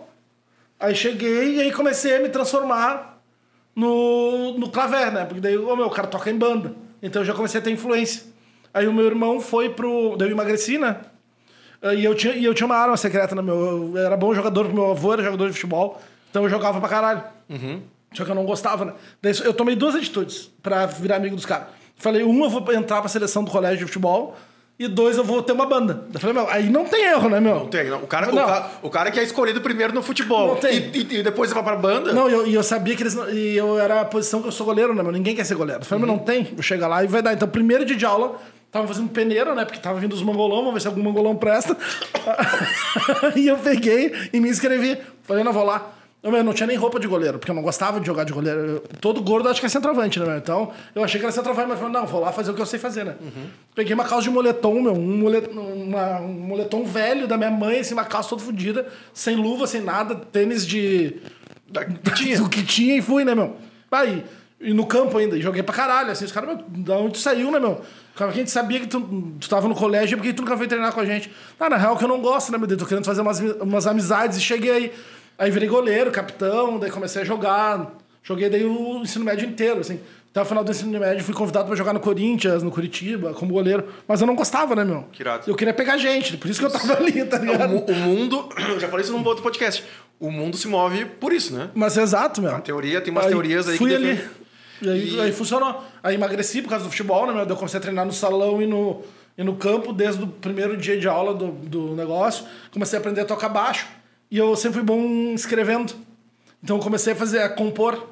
Aí 0.79 0.95
cheguei 0.95 1.57
e 1.57 1.61
aí 1.63 1.73
comecei 1.73 2.17
a 2.17 2.21
me 2.21 2.29
transformar 2.29 3.19
no, 3.75 4.59
no 4.59 4.69
claver, 4.71 5.11
né? 5.13 5.25
Porque 5.25 5.41
daí, 5.41 5.57
ô 5.57 5.75
meu, 5.77 5.87
o 5.87 5.91
cara 5.91 6.07
toca 6.09 6.31
em 6.31 6.37
banda. 6.37 6.75
Então 7.03 7.23
eu 7.23 7.27
já 7.27 7.33
comecei 7.35 7.61
a 7.61 7.63
ter 7.65 7.71
influência. 7.71 8.25
Aí 8.75 8.87
o 8.87 8.93
meu 8.93 9.07
irmão 9.07 9.41
foi 9.41 9.71
pro. 9.71 10.17
Daí 10.17 10.29
eu 10.29 10.33
emagreci, 10.33 10.79
né? 10.79 10.97
E 11.97 12.05
eu 12.05 12.15
tinha, 12.15 12.35
e 12.35 12.45
eu 12.45 12.55
tinha 12.55 12.67
uma 12.67 12.77
arma 12.77 12.97
secreta, 12.97 13.35
né, 13.35 13.43
meu? 13.43 13.91
Eu 13.95 13.99
era 13.99 14.17
bom 14.17 14.33
jogador, 14.35 14.73
meu 14.73 14.91
avô 14.93 15.13
era 15.15 15.23
jogador 15.23 15.47
de 15.49 15.53
futebol. 15.55 16.01
Então 16.33 16.43
eu 16.45 16.49
jogava 16.49 16.81
pra 16.81 16.89
caralho. 16.89 17.23
Só 18.15 18.25
que 18.25 18.31
eu 18.31 18.35
não 18.35 18.45
gostava, 18.45 18.85
né? 18.87 18.93
Daí 19.23 19.33
eu 19.45 19.55
tomei 19.55 19.77
duas 19.77 19.95
atitudes 19.95 20.51
pra 20.63 20.87
virar 20.87 21.17
amigo 21.17 21.37
dos 21.37 21.47
caras. 21.47 21.69
Falei, 21.97 22.25
um, 22.25 22.43
eu 22.43 22.51
vou 22.51 22.73
entrar 22.73 23.01
pra 23.01 23.09
seleção 23.09 23.45
do 23.45 23.51
colégio 23.51 23.79
de 23.79 23.85
futebol. 23.85 24.35
E 24.79 24.89
dois, 24.89 25.17
eu 25.17 25.23
vou 25.23 25.43
ter 25.43 25.53
uma 25.53 25.67
banda. 25.67 26.07
Eu 26.13 26.19
falei, 26.19 26.35
meu, 26.35 26.49
aí 26.51 26.69
não 26.71 26.85
tem 26.85 27.05
erro, 27.05 27.29
né, 27.29 27.39
meu? 27.39 27.55
Não 27.57 27.67
tem, 27.69 27.89
não. 27.89 27.99
O 28.03 28.07
cara, 28.07 28.31
o, 28.31 28.35
Não. 28.35 28.47
ca- 28.47 28.71
o 28.83 28.91
cara 28.91 29.11
que 29.13 29.21
é 29.21 29.23
escolhido 29.23 29.61
primeiro 29.61 29.93
no 29.95 30.03
futebol 30.03 30.49
Não 30.49 30.57
tem. 30.57 30.79
E, 30.93 30.99
e- 30.99 31.19
e 31.19 31.23
depois 31.23 31.53
vai 31.53 31.63
pra 31.63 31.77
banda. 31.77 32.13
Não, 32.13 32.29
e 32.29 32.33
eu, 32.33 32.47
eu 32.47 32.63
sabia 32.63 32.97
que 32.97 33.03
eles. 33.03 33.15
E 33.33 33.55
eu 33.57 33.79
era 33.79 34.01
a 34.01 34.05
posição 34.05 34.41
que 34.43 34.49
eu 34.49 34.53
sou 34.53 34.67
goleiro, 34.67 34.95
né? 34.95 35.03
Mas 35.03 35.13
ninguém 35.13 35.37
quer 35.37 35.45
ser 35.45 35.55
goleiro. 35.55 35.83
Eu 35.83 35.85
falei, 35.87 36.05
mas 36.07 36.11
não 36.17 36.19
tem. 36.25 36.53
Eu 36.57 36.63
chego 36.63 36.87
lá 36.89 37.05
e 37.05 37.07
vai 37.07 37.23
dar. 37.23 37.35
Então, 37.35 37.47
primeiro 37.47 37.85
dia 37.85 37.95
de 37.95 38.05
aula, 38.05 38.37
tava 38.73 38.89
fazendo 38.89 39.09
peneira, 39.11 39.55
né? 39.55 39.65
Porque 39.65 39.79
tava 39.79 40.01
vindo 40.01 40.15
os 40.15 40.23
mangolão, 40.23 40.57
vamos 40.59 40.75
ver 40.75 40.81
se 40.81 40.89
algum 40.89 41.03
mangolão 41.03 41.37
presta. 41.37 41.77
e 43.37 43.47
eu 43.49 43.59
peguei 43.59 44.13
e 44.33 44.41
me 44.41 44.49
inscrevi. 44.49 44.99
Falei, 45.23 45.45
não, 45.45 45.53
vou 45.53 45.65
lá. 45.65 45.91
Eu, 46.23 46.31
não 46.45 46.53
tinha 46.53 46.69
nem 46.69 46.77
roupa 46.77 47.01
de 47.01 47.09
goleiro, 47.09 47.39
porque 47.39 47.51
eu 47.51 47.55
não 47.55 47.63
gostava 47.63 47.99
de 47.99 48.07
jogar 48.07 48.23
de 48.23 48.33
goleiro. 48.33 48.61
Eu- 48.61 48.81
todo 49.01 49.21
gordo 49.21 49.49
acha 49.49 49.59
que 49.59 49.67
é 49.67 49.69
centroavante, 49.69 50.21
né? 50.21 50.27
meu? 50.27 50.37
Então, 50.37 50.71
eu 50.95 51.03
achei 51.03 51.19
que 51.19 51.27
era 51.27 51.33
centroavante, 51.33 51.69
mas 51.71 51.79
falei, 51.81 51.93
não, 51.93 52.07
vou 52.07 52.21
lá 52.21 52.31
fazer 52.31 52.53
o 52.53 52.55
que 52.55 52.63
eu 52.63 52.67
sei 52.67 52.79
fazer, 52.79 53.05
né? 53.05 53.17
Peguei 53.75 53.93
uma 53.93 54.05
calça 54.05 54.23
de 54.25 54.31
moletom, 54.31 54.81
meu, 54.83 54.93
um, 54.93 55.17
molet- 55.19 55.51
uma- 55.53 56.21
um 56.21 56.33
moletom 56.33 56.85
velho 56.85 57.27
da 57.27 57.37
minha 57.37 57.51
mãe, 57.51 57.81
assim, 57.81 57.93
uma 57.95 58.05
calça 58.05 58.29
toda 58.31 58.43
fodida, 58.43 58.87
sem 59.13 59.35
luva, 59.35 59.67
sem 59.67 59.81
nada, 59.81 60.15
tênis 60.15 60.65
de. 60.65 61.17
Da- 61.69 61.85
que 61.85 62.11
tinha. 62.15 62.41
O 62.43 62.49
que 62.49 62.63
tinha 62.63 62.97
e 62.97 63.03
fui, 63.03 63.25
né, 63.25 63.35
meu? 63.35 63.57
Aí, 63.91 64.25
e 64.61 64.73
no 64.73 64.87
campo 64.87 65.19
ainda, 65.19 65.37
e 65.37 65.43
joguei 65.43 65.65
pra 65.65 65.75
caralho, 65.75 66.13
assim, 66.13 66.25
os 66.25 66.31
caras, 66.31 66.51
meu, 66.51 66.65
da 66.85 66.97
onde 66.99 67.15
tu 67.15 67.19
saiu, 67.19 67.51
né, 67.51 67.59
meu? 67.59 67.81
Cara, 68.15 68.31
a 68.31 68.35
gente 68.35 68.49
sabia 68.51 68.79
que 68.79 68.87
tu, 68.87 69.01
tu 69.41 69.49
tava 69.49 69.67
no 69.67 69.75
colégio, 69.75 70.17
porque 70.17 70.33
tu 70.33 70.43
nunca 70.43 70.55
veio 70.55 70.69
treinar 70.69 70.93
com 70.93 71.01
a 71.01 71.05
gente. 71.05 71.33
Ah, 71.59 71.69
na 71.69 71.77
real 71.77 71.97
que 71.97 72.05
eu 72.05 72.09
não 72.09 72.21
gosto, 72.21 72.53
né, 72.53 72.59
meu 72.59 72.69
Deus? 72.69 72.79
Tô 72.81 72.87
querendo 72.87 73.05
fazer 73.05 73.23
umas, 73.23 73.41
umas 73.61 73.89
amizades 73.89 74.39
e 74.39 74.41
cheguei 74.41 74.71
aí. 74.71 74.93
Aí 75.43 75.51
virei 75.51 75.69
goleiro, 75.69 76.13
capitão, 76.13 76.79
daí 76.79 76.89
comecei 76.89 77.23
a 77.23 77.25
jogar. 77.25 77.97
Joguei 78.23 78.49
daí 78.49 78.65
o 78.65 78.99
ensino 79.03 79.25
médio 79.25 79.45
inteiro, 79.49 79.81
assim. 79.81 79.99
Até 80.31 80.41
o 80.41 80.45
final 80.45 80.63
do 80.63 80.71
ensino 80.71 81.01
médio 81.01 81.25
fui 81.25 81.35
convidado 81.35 81.67
pra 81.67 81.75
jogar 81.75 81.93
no 81.93 81.99
Corinthians, 81.99 82.63
no 82.63 82.71
Curitiba, 82.71 83.35
como 83.35 83.53
goleiro. 83.53 83.89
Mas 84.07 84.21
eu 84.21 84.27
não 84.29 84.37
gostava, 84.37 84.77
né, 84.77 84.85
meu? 84.85 85.03
Que 85.11 85.21
irado. 85.25 85.43
Eu 85.51 85.57
queria 85.57 85.75
pegar 85.75 85.99
gente, 85.99 86.37
por 86.37 86.49
isso 86.49 86.61
que 86.61 86.67
eu 86.67 86.71
tava 86.71 86.95
ali, 87.03 87.25
tá 87.25 87.39
ligado? 87.39 87.75
o 87.77 87.93
mundo, 87.97 88.49
eu 88.71 88.79
já 88.79 88.87
falei 88.89 89.03
isso 89.05 89.13
num 89.13 89.25
outro 89.27 89.43
podcast. 89.43 89.83
O 90.21 90.31
mundo 90.31 90.57
se 90.57 90.69
move 90.69 91.07
por 91.19 91.33
isso, 91.33 91.53
né? 91.53 91.71
Mas 91.75 91.97
exato, 91.97 92.41
meu. 92.41 92.55
A 92.55 92.61
teoria, 92.61 93.01
tem 93.01 93.11
umas 93.11 93.27
teorias 93.27 93.69
aí 93.69 93.77
fui 93.77 93.91
que 93.91 93.97
ali. 93.97 94.07
defendem. 94.15 94.31
E 94.83 94.89
aí, 94.91 95.15
E- 95.17 95.21
aí 95.23 95.33
funcionou. 95.33 95.83
Aí 96.05 96.15
emagreci 96.15 96.63
por 96.63 96.69
causa 96.71 96.85
do 96.85 96.91
futebol, 96.91 97.27
né, 97.27 97.33
meu? 97.33 97.45
Eu 97.45 97.57
comecei 97.57 97.79
a 97.79 97.81
treinar 97.83 98.07
no 98.07 98.13
salão 98.13 98.63
e 98.63 98.67
no, 98.67 99.03
e 99.37 99.43
no 99.43 99.57
campo 99.57 99.93
desde 99.93 100.23
o 100.23 100.29
primeiro 100.29 100.77
dia 100.77 100.97
de 101.01 101.09
aula 101.09 101.35
do, 101.35 101.49
do 101.49 101.97
negócio. 101.97 102.45
Comecei 102.71 102.97
a 102.97 103.01
aprender 103.01 103.23
a 103.23 103.25
tocar 103.25 103.49
baixo. 103.49 103.87
E 104.33 104.39
eu 104.39 104.57
sempre 104.57 104.79
fui 104.79 104.83
bom 104.83 105.35
escrevendo. 105.35 105.95
Então 106.65 106.77
eu 106.79 106.83
comecei 106.83 107.13
a 107.13 107.17
fazer, 107.17 107.41
a 107.43 107.49
compor. 107.51 108.09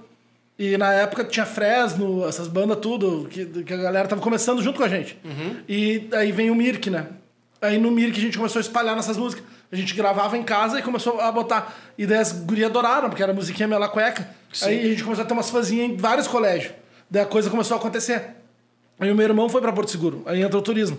E 0.59 0.77
na 0.77 0.93
época 0.93 1.25
tinha 1.25 1.47
Fresno, 1.47 2.29
essas 2.29 2.47
bandas 2.47 2.77
tudo, 2.81 3.27
que, 3.31 3.47
que 3.47 3.73
a 3.73 3.77
galera 3.79 4.07
tava 4.07 4.21
começando 4.21 4.62
junto 4.62 4.77
com 4.77 4.85
a 4.85 4.89
gente. 4.89 5.18
E 5.66 6.07
aí 6.12 6.31
vem 6.31 6.51
o 6.51 6.55
Mirk, 6.55 6.91
né? 6.91 7.07
Aí 7.62 7.79
no 7.79 7.91
Mirk 7.91 8.18
a 8.18 8.21
gente 8.23 8.37
começou 8.37 8.61
a 8.61 8.62
espalhar 8.62 8.95
nossas 8.95 9.16
músicas. 9.16 9.43
A 9.73 9.77
gente 9.77 9.95
gravava 9.95 10.37
em 10.37 10.43
casa 10.43 10.79
e 10.79 10.83
começou 10.83 11.18
a 11.21 11.33
botar. 11.33 11.75
E 11.97 12.05
daí 12.07 12.18
as 12.18 12.33
gurias 12.33 12.68
adoraram, 12.68 13.09
porque 13.09 13.23
era 13.23 13.33
musiquinha 13.33 13.66
mela 13.66 13.89
cueca. 13.89 14.29
Aí 14.62 14.81
a 14.81 14.89
gente 14.91 15.03
começou 15.03 15.25
a 15.25 15.27
ter 15.27 15.33
umas 15.33 15.49
fãzinhas 15.49 15.89
em 15.91 15.97
vários 15.97 16.27
colégios. 16.29 16.75
Daí 17.11 17.23
a 17.23 17.27
coisa 17.27 17.49
começou 17.49 17.77
a 17.77 17.81
acontecer. 17.81 18.37
Aí 18.99 19.11
o 19.11 19.14
meu 19.14 19.25
irmão 19.27 19.49
foi 19.49 19.62
pra 19.62 19.73
Porto 19.73 19.91
Seguro. 19.91 20.23
Aí 20.27 20.43
entrou 20.43 20.61
o 20.61 20.64
turismo. 20.64 20.99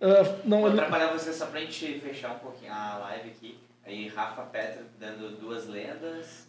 Ah, 0.00 0.24
não, 0.44 0.60
Vou 0.60 0.70
ele- 0.70 0.80
atrapalhar 0.80 1.12
você 1.12 1.32
só 1.34 1.44
pra 1.46 1.60
gente 1.60 2.00
fechar 2.00 2.30
um 2.30 2.38
pouquinho 2.38 2.72
a 2.72 2.98
live 3.02 3.28
aqui. 3.30 3.58
Aí 3.88 4.08
Rafa 4.08 4.42
Petra 4.42 4.82
dando 5.00 5.36
duas 5.40 5.66
lendas. 5.66 6.46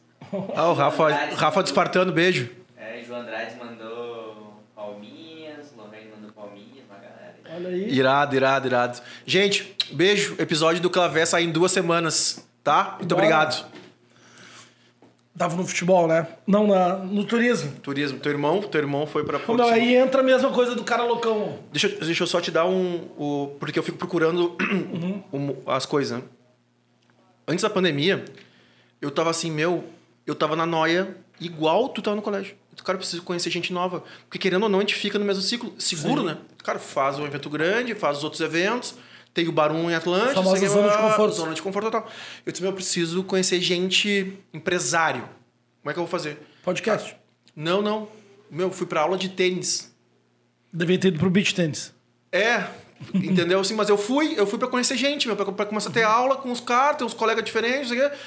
Ah, 0.56 0.68
o 0.70 0.74
Rafa, 0.74 1.04
Andrade 1.06 1.32
Rafa 1.36 1.46
mandou- 1.46 1.64
de 1.64 1.70
Espartano, 1.70 2.12
beijo. 2.12 2.50
É, 2.78 3.02
João 3.04 3.22
Andrade 3.22 3.56
mandou 3.58 4.62
palminhas, 4.76 5.74
Lorraine 5.78 6.12
mandou 6.14 6.32
palminhas, 6.34 6.84
uma 6.90 6.96
galera. 7.00 7.36
olha 7.56 7.70
aí. 7.70 7.90
Irado, 7.90 8.36
irado, 8.36 8.68
irado. 8.68 9.02
Gente, 9.26 9.76
beijo. 9.92 10.36
Episódio 10.38 10.82
do 10.82 10.90
Clavé 10.90 11.26
sai 11.26 11.44
em 11.44 11.52
duas 11.52 11.72
semanas, 11.72 12.46
tá? 12.64 12.96
Muito 13.00 13.16
Bora. 13.16 13.22
obrigado. 13.26 13.66
Tava 15.38 15.56
no 15.56 15.66
futebol, 15.66 16.06
né? 16.06 16.28
Não, 16.46 16.68
na, 16.68 16.98
no 16.98 17.24
turismo. 17.24 17.72
Turismo. 17.82 18.20
Teu 18.20 18.34
irmão, 18.34 18.62
teu 18.62 18.82
irmão 18.82 19.08
foi 19.08 19.24
pra 19.24 19.40
Porto 19.40 19.58
Não, 19.58 19.70
aí 19.70 19.96
entra 19.96 20.20
a 20.20 20.24
mesma 20.24 20.52
coisa 20.52 20.76
do 20.76 20.84
cara 20.84 21.04
loucão. 21.06 21.60
Deixa, 21.72 21.88
eu- 21.88 22.00
deixa 22.02 22.24
eu 22.24 22.28
só 22.28 22.42
te 22.42 22.52
dar 22.52 22.66
um. 22.66 23.08
O, 23.18 23.56
porque 23.58 23.80
eu 23.80 23.84
fico 23.84 23.98
procurando 23.98 24.58
um- 25.32 25.56
as 25.66 25.86
coisas, 25.86 26.18
né? 26.18 26.24
Antes 27.50 27.64
da 27.64 27.70
pandemia, 27.70 28.24
eu 29.02 29.10
tava 29.10 29.32
assim, 29.32 29.50
meu, 29.50 29.84
eu 30.26 30.36
tava 30.36 30.56
na 30.56 30.68
noia 30.68 31.18
igual 31.40 31.90
tu 31.90 32.00
tava 32.00 32.16
no 32.16 32.22
colégio. 32.22 32.56
Cara 32.84 32.98
precisa 32.98 33.22
conhecer 33.24 33.50
gente 33.50 33.74
nova. 33.74 34.04
Porque 34.26 34.38
querendo 34.38 34.64
ou 34.64 34.70
não, 34.70 34.80
a 34.80 34.82
gente 34.82 34.96
fica 34.96 35.18
no 35.18 35.26
mesmo 35.26 35.42
ciclo. 35.42 35.74
Seguro, 35.80 36.22
Sim. 36.22 36.28
né? 36.28 36.38
O 36.60 36.64
cara 36.64 36.78
faz 36.80 37.18
um 37.18 37.26
evento 37.26 37.50
grande, 37.50 37.96
faz 37.96 38.20
os 38.20 38.24
outros 38.24 38.40
eventos, 38.40 38.96
tem 39.34 39.48
o 39.48 39.52
Barum 39.52 39.90
em 39.90 39.96
Atlântica. 39.96 40.36
Famosa 40.36 40.68
zona 40.68 40.90
de 40.90 40.96
ah, 40.96 41.02
conforto. 41.02 41.36
Zona 41.36 41.54
de 41.54 41.62
conforto 41.62 41.86
total. 41.86 42.08
Eu 42.46 42.52
disse, 42.52 42.62
meu, 42.62 42.72
eu 42.72 42.76
preciso 42.76 43.24
conhecer 43.24 43.60
gente, 43.60 44.38
empresário. 44.54 45.24
Como 45.82 45.90
é 45.90 45.94
que 45.94 46.00
eu 46.00 46.04
vou 46.04 46.08
fazer? 46.08 46.38
Podcast. 46.64 47.16
Não, 47.56 47.82
não. 47.82 48.08
Meu, 48.50 48.72
fui 48.72 48.86
pra 48.86 49.02
aula 49.02 49.18
de 49.18 49.30
tênis. 49.30 49.94
Devia 50.72 51.00
ter 51.00 51.10
ido 51.10 51.20
pro 51.20 51.30
beach 51.30 51.54
tennis. 51.56 51.94
É, 52.32 52.68
entendeu? 53.14 53.60
Assim, 53.60 53.74
mas 53.76 53.90
eu 53.90 53.98
fui, 53.98 54.34
eu 54.38 54.46
fui 54.46 54.60
pra 54.60 54.68
conhecer 54.68 54.98
gente, 54.98 55.28
meu, 55.28 55.36
pra 55.36 55.66
começar 55.66 55.90
a 55.90 55.94
ter 55.94 56.04
aula 56.04 56.36
com 56.36 56.52
os 56.52 56.60
caras, 56.60 56.98
ter 56.98 57.04
uns 57.04 57.14
colegas 57.14 57.44
diferentes, 57.44 57.90
não 57.90 57.98
sei 57.98 58.06
o 58.06 58.10
quê, 58.10 58.18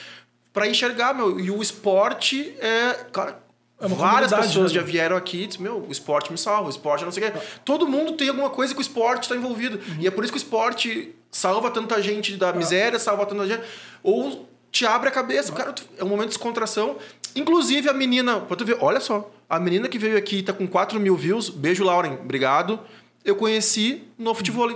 pra 0.52 0.68
enxergar, 0.68 1.14
meu. 1.14 1.38
E 1.38 1.50
o 1.50 1.62
esporte 1.62 2.54
é. 2.60 3.06
Cara, 3.12 3.42
É 3.80 3.88
várias 3.88 4.32
pessoas 4.32 4.72
né? 4.72 4.80
já 4.80 4.84
vieram 4.84 5.16
aqui 5.16 5.42
e 5.42 5.46
disse, 5.46 5.60
meu, 5.60 5.84
o 5.88 5.90
esporte 5.90 6.30
me 6.30 6.38
salva, 6.38 6.66
o 6.66 6.70
esporte 6.70 7.04
não 7.04 7.12
sei 7.12 7.28
o 7.28 7.32
quê. 7.32 7.38
Todo 7.64 7.86
mundo 7.86 8.12
tem 8.12 8.28
alguma 8.28 8.50
coisa 8.50 8.72
que 8.74 8.80
o 8.80 8.82
esporte 8.82 9.24
está 9.24 9.36
envolvido. 9.36 9.80
E 9.98 10.06
é 10.06 10.10
por 10.10 10.24
isso 10.24 10.32
que 10.32 10.38
o 10.38 10.42
esporte 10.42 11.14
salva 11.30 11.70
tanta 11.70 12.00
gente 12.00 12.36
da 12.36 12.52
miséria, 12.52 12.98
salva 12.98 13.26
tanta 13.26 13.46
gente. 13.46 13.62
Ou 14.02 14.48
te 14.70 14.86
abre 14.86 15.08
a 15.08 15.12
cabeça. 15.12 15.52
Cara, 15.52 15.74
é 15.98 16.04
um 16.04 16.08
momento 16.08 16.28
de 16.28 16.34
descontração. 16.34 16.96
Inclusive, 17.34 17.88
a 17.88 17.92
menina, 17.92 18.40
pra 18.40 18.56
tu 18.56 18.64
ver, 18.64 18.76
olha 18.80 19.00
só, 19.00 19.30
a 19.48 19.58
menina 19.58 19.88
que 19.88 19.98
veio 19.98 20.16
aqui 20.16 20.42
tá 20.42 20.52
com 20.52 20.66
4 20.66 20.98
mil 21.00 21.16
views. 21.16 21.48
Beijo, 21.50 21.82
Lauren. 21.84 22.14
Obrigado. 22.14 22.78
Eu 23.24 23.36
conheci 23.36 24.04
no 24.18 24.34
futebol. 24.34 24.68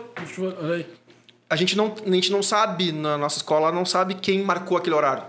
A 1.49 1.57
gente 1.57 1.77
não, 1.77 1.95
a 2.05 2.11
gente 2.11 2.31
não 2.31 2.43
sabe, 2.43 2.93
na 2.93 3.17
nossa 3.17 3.39
escola, 3.39 3.71
não 3.71 3.85
sabe 3.85 4.15
quem 4.15 4.43
marcou 4.43 4.77
aquele 4.77 4.95
horário. 4.95 5.25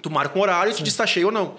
Tu 0.00 0.10
marca 0.10 0.38
um 0.38 0.42
horário 0.42 0.72
e 0.72 0.74
te 0.74 0.82
diz 0.82 0.96
tá 0.96 1.06
cheio 1.06 1.26
ou 1.26 1.32
não. 1.32 1.56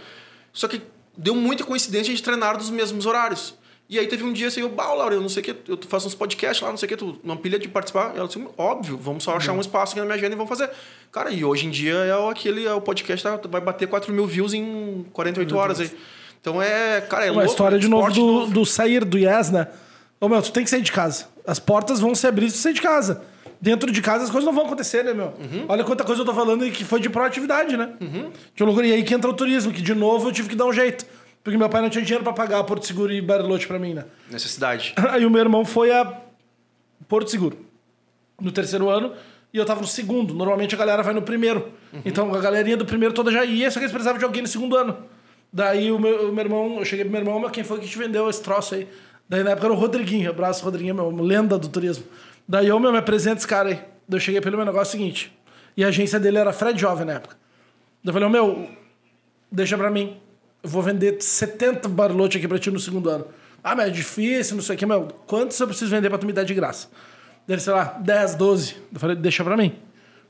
Só 0.52 0.68
que 0.68 0.82
deu 1.18 1.36
muita 1.36 1.64
coincidência 1.64 2.12
a 2.12 2.16
gente 2.16 2.24
treinar 2.24 2.58
nos 2.58 2.70
mesmos 2.70 3.06
horários. 3.06 3.56
E 3.90 4.00
aí 4.00 4.08
teve 4.08 4.24
um 4.24 4.34
dia 4.34 4.48
assim, 4.48 4.62
eu, 4.62 4.70
bah, 4.70 4.94
Laura, 4.94 5.14
eu 5.14 5.22
não 5.22 5.30
sei 5.30 5.42
o 5.42 5.44
que, 5.44 5.56
eu 5.68 5.78
faço 5.88 6.08
uns 6.08 6.16
podcasts 6.16 6.62
lá, 6.62 6.70
não 6.70 6.78
sei 6.78 6.88
o 6.88 6.90
que, 6.90 6.98
tu 6.98 7.20
não 7.24 7.38
pilha 7.38 7.60
de 7.60 7.68
participar? 7.68 8.14
Ela 8.16 8.28
disse, 8.28 8.44
óbvio, 8.58 8.98
vamos 8.98 9.24
só 9.24 9.36
achar 9.36 9.52
um 9.52 9.60
espaço 9.60 9.92
aqui 9.92 10.00
na 10.00 10.06
minha 10.06 10.16
agenda 10.16 10.34
e 10.34 10.38
vamos 10.38 10.50
fazer. 10.50 10.70
Cara, 11.12 11.30
e 11.30 11.44
hoje 11.44 11.68
em 11.68 11.70
dia 11.70 11.94
é 11.94 12.16
o, 12.16 12.30
aquele, 12.30 12.66
é 12.66 12.74
o 12.74 12.82
podcast 12.82 13.22
tá- 13.24 13.40
vai 13.50 13.62
bater 13.62 13.88
4 13.88 14.12
mil 14.12 14.26
views 14.26 14.54
em 14.54 15.06
48 15.14 15.56
horas 15.56 15.80
aí. 15.80 15.92
Então 16.42 16.62
é, 16.62 17.02
cara, 17.02 17.26
é 17.26 17.32
Uma 17.32 17.42
louco, 17.42 17.52
história 17.52 17.78
de 17.78 17.88
novo 17.88 18.12
do, 18.12 18.48
do 18.48 18.66
sair 18.66 19.06
do 19.06 19.18
Yes, 19.18 19.52
né? 19.52 19.68
Ô, 20.24 20.30
meu, 20.30 20.42
tu 20.42 20.54
tem 20.54 20.64
que 20.64 20.70
sair 20.70 20.82
de 20.82 20.90
casa. 20.90 21.26
As 21.46 21.60
portas 21.60 22.00
vão 22.00 22.16
se 22.16 22.26
abrir 22.26 22.50
se 22.50 22.56
tu 22.56 22.62
sair 22.62 22.74
de 22.74 22.82
casa. 22.82 23.24
Dentro 23.60 23.92
de 23.92 24.02
casa 24.02 24.24
as 24.24 24.30
coisas 24.30 24.46
não 24.46 24.54
vão 24.54 24.66
acontecer, 24.66 25.04
né, 25.04 25.14
meu? 25.14 25.34
Uhum. 25.38 25.66
Olha 25.68 25.84
quanta 25.84 26.06
coisa 26.06 26.22
eu 26.22 26.26
tô 26.26 26.34
falando 26.34 26.66
e 26.66 26.72
que 26.72 26.86
foi 26.86 27.02
de 27.02 27.10
proatividade, 27.10 27.76
né? 27.76 27.90
Que 28.56 28.64
loucura. 28.64 28.88
E 28.88 28.94
aí 28.94 29.04
que 29.04 29.14
entra 29.14 29.30
o 29.30 29.34
turismo, 29.34 29.74
que 29.74 29.82
de 29.82 29.94
novo 29.94 30.30
eu 30.30 30.32
tive 30.32 30.48
que 30.48 30.56
dar 30.56 30.64
um 30.64 30.72
jeito. 30.72 31.06
Porque 31.44 31.58
meu 31.58 31.68
pai 31.68 31.82
não 31.82 31.90
tinha 31.90 32.02
dinheiro 32.06 32.24
pra 32.24 32.32
pagar 32.32 32.64
Porto 32.64 32.88
Seguro 32.88 33.12
e 33.12 33.22
Bariloche 33.22 33.68
pra 33.68 33.78
mim, 33.78 33.96
né? 33.96 34.06
Necessidade. 34.32 34.94
Aí 35.12 35.26
o 35.26 35.30
meu 35.30 35.42
irmão 35.42 35.66
foi 35.66 35.92
a 35.92 36.22
Porto 37.10 37.30
Seguro 37.30 37.58
no 38.40 38.50
terceiro 38.50 38.88
ano 38.90 39.12
e 39.54 39.58
eu 39.58 39.66
tava 39.66 39.82
no 39.82 39.88
segundo. 39.88 40.34
Normalmente 40.34 40.74
a 40.74 40.78
galera 40.78 41.04
vai 41.04 41.14
no 41.14 41.22
primeiro. 41.22 41.68
Então 42.06 42.34
a 42.34 42.40
galerinha 42.40 42.78
do 42.78 42.86
primeiro 42.86 43.14
toda 43.14 43.30
já 43.30 43.44
ia, 43.44 43.70
só 43.70 43.78
que 43.78 43.84
eles 43.84 43.92
precisavam 43.92 44.20
de 44.20 44.24
alguém 44.24 44.42
no 44.42 44.48
segundo 44.48 44.78
ano. 44.78 45.00
Daí 45.52 45.92
o 45.92 46.00
meu, 46.00 46.30
o 46.30 46.34
meu 46.34 46.46
irmão, 46.46 46.80
eu 46.80 46.86
cheguei 46.86 47.04
pro 47.04 47.12
meu 47.12 47.22
irmão, 47.22 47.40
mas 47.42 47.52
quem 47.52 47.64
foi 47.66 47.80
que 47.82 47.90
te 47.90 47.98
vendeu 47.98 48.30
esse 48.30 48.42
troço 48.42 48.74
aí? 48.76 48.88
Daí 49.28 49.44
na 49.44 49.52
época 49.52 49.68
era 49.68 49.74
o 49.74 49.78
Rodriguinho, 49.78 50.30
abraço 50.30 50.64
Rodriguinho, 50.64 50.96
meu, 50.96 51.10
lenda 51.10 51.58
do 51.58 51.68
turismo. 51.68 52.06
Daí 52.48 52.68
eu, 52.68 52.80
meu, 52.80 52.92
me 52.92 52.98
apresenta 52.98 53.38
esse 53.38 53.48
cara 53.48 53.70
aí. 53.70 53.76
Daí 53.76 54.18
eu 54.18 54.20
cheguei 54.20 54.42
pelo 54.42 54.58
meu 54.58 54.66
negócio 54.66 54.92
seguinte. 54.92 55.36
E 55.76 55.84
a 55.84 55.88
agência 55.88 56.20
dele 56.20 56.38
era 56.38 56.54
Fred 56.54 56.80
Jovem 56.80 57.06
na 57.06 57.14
época. 57.14 57.36
Daí 58.04 58.10
eu 58.10 58.14
falei, 58.14 58.30
meu, 58.30 58.70
deixa 59.52 59.78
pra 59.78 59.90
mim. 59.90 60.18
Eu 60.62 60.70
vou 60.70 60.82
vender 60.82 61.22
70 61.22 61.90
barlotes 61.90 62.38
aqui 62.38 62.48
pra 62.48 62.60
ti 62.60 62.70
no 62.70 62.80
segundo 62.80 63.10
ano. 63.10 63.28
Ah, 63.64 63.76
mas 63.76 63.88
é 63.88 63.92
difícil, 63.92 64.56
não 64.56 64.64
sei 64.64 64.76
o 64.76 64.80
que, 64.80 64.86
meu. 64.86 65.08
Quantos 65.26 65.58
eu 65.60 65.68
preciso 65.68 65.90
vender 65.90 66.10
pra 66.10 66.18
tu 66.18 66.26
me 66.26 66.34
dar 66.34 66.44
de 66.44 66.54
graça? 66.54 66.90
Dele, 67.48 67.62
sei 67.62 67.74
lá, 67.74 67.98
10, 68.00 68.36
12. 68.36 68.76
Eu 68.94 69.00
falei, 69.00 69.16
deixa 69.16 69.44
pra 69.44 69.56
mim. 69.56 69.76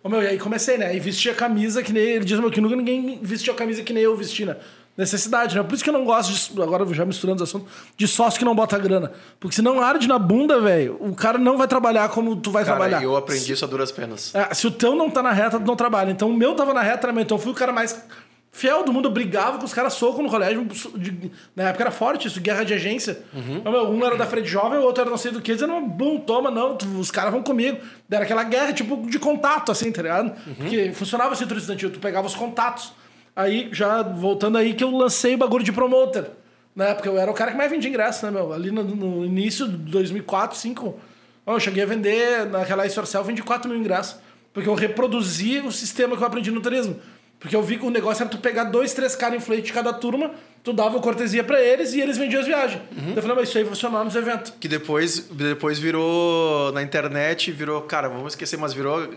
Ô, 0.04 0.10
meu, 0.10 0.22
e 0.22 0.28
aí 0.28 0.38
comecei, 0.38 0.78
né? 0.78 0.88
Aí 0.88 1.00
vesti 1.00 1.30
a 1.30 1.36
camisa 1.36 1.82
que 1.82 1.92
nem... 1.92 2.04
Ele 2.04 2.26
diz, 2.26 2.40
meu, 2.40 2.52
que 2.52 2.62
nunca 2.62 2.76
ninguém 2.76 3.20
vestiu 3.22 3.54
a 3.54 3.56
camisa 3.56 3.82
que 3.82 3.94
nem 3.94 4.04
eu 4.04 4.16
vesti, 4.16 4.46
né? 4.46 4.58
Necessidade, 4.96 5.56
né? 5.56 5.64
Por 5.64 5.74
isso 5.74 5.84
que 5.84 5.90
eu 5.90 5.94
não 5.94 6.06
gosto, 6.06 6.54
de, 6.54 6.62
agora 6.62 6.86
já 6.94 7.04
misturando 7.04 7.42
os 7.44 7.50
assuntos, 7.50 7.72
de 7.98 8.08
sócio 8.08 8.38
que 8.38 8.46
não 8.46 8.54
bota 8.54 8.78
grana. 8.78 9.12
Porque 9.40 9.56
se 9.56 9.62
não 9.62 9.82
arde 9.82 10.08
na 10.08 10.20
bunda, 10.20 10.60
velho, 10.62 10.98
o 11.00 11.16
cara 11.16 11.40
não 11.40 11.58
vai 11.58 11.68
trabalhar 11.68 12.08
como 12.10 12.36
tu 12.36 12.52
vai 12.52 12.64
Cara, 12.64 12.78
trabalhar. 12.78 13.04
eu 13.04 13.16
aprendi 13.18 13.54
isso 13.54 13.66
a 13.66 13.68
duras 13.68 13.92
penas. 13.92 14.34
É, 14.36 14.54
se 14.54 14.68
o 14.68 14.72
teu 14.72 14.96
não 14.96 15.10
tá 15.10 15.24
na 15.24 15.32
reta, 15.32 15.60
tu 15.60 15.66
não 15.66 15.76
trabalha. 15.76 16.12
Então 16.12 16.30
o 16.30 16.34
meu 16.34 16.54
tava 16.54 16.74
na 16.76 16.82
reta, 16.84 17.12
né? 17.12 17.22
Então 17.24 17.38
eu 17.38 17.42
fui 17.42 17.52
o 17.52 17.56
cara 17.56 17.72
mais 17.74 18.04
fiel 18.52 18.84
do 18.84 18.94
mundo. 18.94 19.08
Eu 19.08 19.12
brigava 19.12 19.58
com 19.58 19.66
os 19.66 19.74
caras 19.74 19.94
soco 19.94 20.22
no 20.22 20.30
colégio. 20.30 20.64
de- 20.96 21.32
na 21.56 21.70
época 21.70 21.86
era 21.86 21.92
forte 21.92 22.28
isso, 22.28 22.40
guerra 22.40 22.64
de 22.64 22.76
agência. 22.76 23.18
Então, 23.34 23.72
meu, 23.72 23.90
Um 23.90 24.06
era 24.06 24.16
da 24.16 24.28
Frente 24.28 24.48
Jovem, 24.48 24.78
o 24.78 24.84
outro 24.84 25.02
era 25.02 25.10
não 25.10 25.18
sei 25.18 25.32
do 25.32 25.42
que. 25.42 25.56
Dizendo, 25.56 25.82
bum, 25.82 26.20
toma, 26.20 26.52
não, 26.52 26.78
tu- 26.78 26.86
os 27.00 27.10
caras 27.10 27.32
vão 27.32 27.42
comigo. 27.42 27.80
Era 28.12 28.26
aquela 28.26 28.44
guerra, 28.44 28.72
tipo, 28.74 29.10
de 29.10 29.18
contato, 29.18 29.72
assim, 29.72 29.92
tá 29.92 30.04
ligado? 30.04 30.34
Porque 30.56 30.92
funcionava 30.94 31.34
assim, 31.34 31.46
estudantil, 31.46 31.90
tu 31.90 31.98
pegava 32.00 32.28
os 32.28 32.36
contatos. 32.36 32.94
Aí, 33.36 33.70
já 33.72 34.02
voltando 34.04 34.58
aí, 34.58 34.74
que 34.74 34.84
eu 34.84 34.92
lancei 34.92 35.36
o 35.36 35.38
bagulho 35.38 35.64
de 35.64 35.72
promoter. 35.72 36.30
Na 36.76 36.86
época, 36.86 37.10
eu 37.10 37.18
era 37.18 37.30
o 37.30 37.34
cara 37.34 37.52
que 37.52 37.58
mais 37.58 37.70
vendia 37.70 37.90
ingresso, 37.90 38.26
né, 38.26 38.32
meu? 38.32 38.52
Ali 38.52 38.72
no, 38.72 38.84
no 38.84 39.26
início 39.26 39.68
de 39.68 39.78
2004, 39.92 40.56
2005, 40.56 41.00
eu 41.46 41.60
cheguei 41.60 41.84
a 41.84 41.86
vender, 41.86 42.46
naquela 42.46 42.88
Sorcel, 42.90 43.24
vendi 43.24 43.44
4 43.44 43.70
mil 43.70 43.80
ingressos. 43.80 44.18
Porque 44.54 44.70
eu 44.70 44.76
reproduzi 44.76 45.60
o 45.60 45.72
sistema 45.72 46.16
que 46.16 46.22
eu 46.22 46.28
aprendi 46.28 46.52
no 46.52 46.62
turismo. 46.62 47.00
Porque 47.40 47.56
eu 47.56 47.62
vi 47.62 47.78
que 47.78 47.86
o 47.86 47.90
negócio 47.90 48.22
era 48.22 48.30
tu 48.30 48.38
pegar 48.38 48.66
dois, 48.66 48.94
três 48.94 49.16
caras 49.16 49.36
inflate 49.36 49.64
de 49.64 49.74
cada 49.74 49.92
turma, 49.92 50.32
tu 50.64 50.72
dava 50.72 50.98
cortesia 51.02 51.44
pra 51.44 51.62
eles 51.62 51.94
e 51.94 52.00
eles 52.00 52.18
vendiam 52.18 52.40
as 52.40 52.48
viagens. 52.48 52.82
Então 52.96 53.16
eu 53.16 53.22
falei, 53.22 53.36
mas 53.36 53.50
isso 53.50 53.58
aí 53.58 53.64
vai 53.66 53.74
funcionar 53.74 54.04
nos 54.06 54.16
eventos. 54.16 54.54
Que 54.60 54.68
depois, 54.68 55.20
depois 55.20 55.78
virou 55.78 56.72
na 56.72 56.82
internet, 56.82 57.52
virou, 57.52 57.82
cara, 57.82 58.08
vamos 58.08 58.32
esquecer, 58.34 58.58
mas 58.58 58.74
virou. 58.74 59.10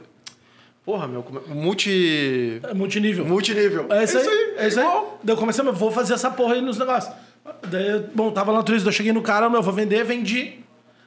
Porra, 0.87 1.07
meu, 1.09 1.22
é- 1.51 1.53
multi. 1.53 2.61
É 2.62 2.72
multinível. 2.72 3.24
Multinível. 3.26 3.87
É 3.91 4.05
isso 4.05 4.18
aí. 4.18 4.26
É 4.57 4.68
isso 4.68 4.80
aí. 4.80 4.87
Daí 5.22 5.34
eu 5.34 5.37
comecei, 5.37 5.62
mas 5.64 5.76
vou 5.76 5.91
fazer 5.91 6.14
essa 6.14 6.30
porra 6.30 6.55
aí 6.55 6.62
nos 6.62 6.78
negócios. 6.78 7.12
Daí, 7.68 8.05
bom, 8.14 8.30
tava 8.30 8.53
lá 8.53 8.59
no 8.59 8.64
turismo, 8.64 8.89
eu 8.89 8.93
cheguei 8.93 9.12
no 9.12 9.20
cara, 9.20 9.51
meu, 9.51 9.61
vou 9.62 9.72
vender, 9.74 10.05
vendi. 10.05 10.61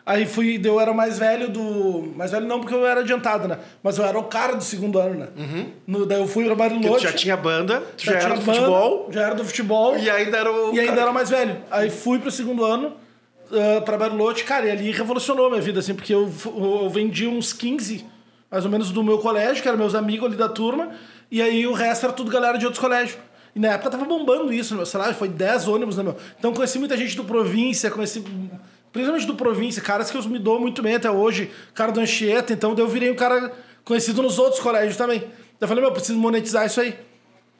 Aí 0.06 0.26
fui, 0.26 0.60
eu 0.64 0.80
era 0.82 0.92
o 0.92 0.96
mais 0.96 1.20
velho 1.20 1.50
do. 1.50 2.12
Mais 2.16 2.32
velho 2.32 2.46
não, 2.48 2.60
porque 2.60 2.74
eu 2.74 2.86
era 2.86 3.02
adiantado, 3.02 3.48
né? 3.48 3.58
Mas 3.84 3.98
eu 3.98 4.04
era 4.06 4.18
o 4.18 4.24
cara 4.24 4.56
do 4.56 4.64
segundo 4.64 4.98
ano, 5.00 5.16
né? 5.16 5.28
No, 5.88 6.06
daí 6.06 6.20
eu 6.20 6.28
fui 6.28 6.46
pra 6.46 6.56
Porque 6.56 6.74
tu 6.74 6.80
Bariloche. 6.80 7.04
já 7.04 7.14
tinha 7.14 7.38
banda, 7.38 7.82
tu 7.96 8.06
já, 8.06 8.14
era 8.14 8.22
tinha 8.22 8.36
do 8.36 8.42
banda, 8.42 8.54
futebol 8.60 9.08
Já 9.12 9.22
era 9.22 9.36
do 9.36 9.46
futebol. 9.46 9.98
e 9.98 10.10
ainda 10.10 10.38
era 10.38 10.52
o. 10.52 10.74
E 10.74 10.80
ainda 10.80 10.92
cara- 10.92 11.02
era 11.04 11.12
mais 11.14 11.30
velho. 11.30 11.58
Aí 11.70 11.90
fui 11.92 12.18
pro 12.20 12.32
segundo 12.32 12.66
ano, 12.66 12.94
uh, 13.52 13.82
pra 13.86 13.98
Bariloche, 13.98 14.44
cara, 14.44 14.66
e 14.66 14.72
ali 14.72 14.92
revolucionou 14.92 15.46
a 15.46 15.50
minha 15.52 15.62
vida, 15.62 15.80
assim, 15.80 15.94
porque 15.94 16.14
eu, 16.14 16.28
eu 16.58 16.90
vendi 16.90 17.28
uns 17.28 17.54
15, 17.54 18.04
mais 18.50 18.66
ou 18.66 18.72
menos, 18.72 18.92
do 18.92 19.04
meu 19.04 19.20
colégio, 19.20 19.62
que 19.62 19.68
eram 19.68 19.78
meus 19.78 19.96
amigos 19.96 20.28
ali 20.28 20.36
da 20.36 20.50
turma, 20.50 20.90
e 21.30 21.42
aí 21.42 21.68
o 21.68 21.74
resto 21.74 22.06
era 22.06 22.14
tudo 22.14 22.32
galera 22.32 22.58
de 22.58 22.66
outros 22.66 22.82
colégios. 22.82 23.18
E 23.56 23.60
na 23.60 23.70
época 23.70 23.92
tava 23.92 24.06
bombando 24.06 24.54
isso, 24.54 24.76
meu, 24.76 24.86
sei 24.86 25.00
lá, 25.00 25.14
foi 25.14 25.28
10 25.28 25.68
ônibus, 25.68 25.98
né, 25.98 26.04
meu? 26.04 26.16
Então 26.38 26.54
conheci 26.54 26.80
muita 26.80 26.96
gente 26.96 27.16
do 27.16 27.24
província, 27.24 27.90
conheci. 27.90 28.24
Principalmente 28.92 29.28
do 29.28 29.36
província, 29.36 29.82
caras 29.82 30.10
que 30.10 30.18
eu 30.18 30.24
me 30.24 30.40
dou 30.40 30.60
muito 30.60 30.82
bem 30.82 30.96
até 30.96 31.12
hoje, 31.12 31.52
cara 31.76 31.92
do 31.92 32.00
Anchieta, 32.00 32.54
então 32.54 32.76
eu 32.76 32.88
virei 32.88 33.12
um 33.12 33.16
cara 33.16 33.52
conhecido 33.84 34.22
nos 34.22 34.40
outros 34.40 34.62
colégios 34.62 34.98
também. 34.98 35.24
Eu 35.62 35.68
falei, 35.68 35.82
meu, 35.82 35.92
eu 35.92 35.94
preciso 35.94 36.18
monetizar 36.18 36.66
isso 36.66 36.82
aí. 36.82 36.96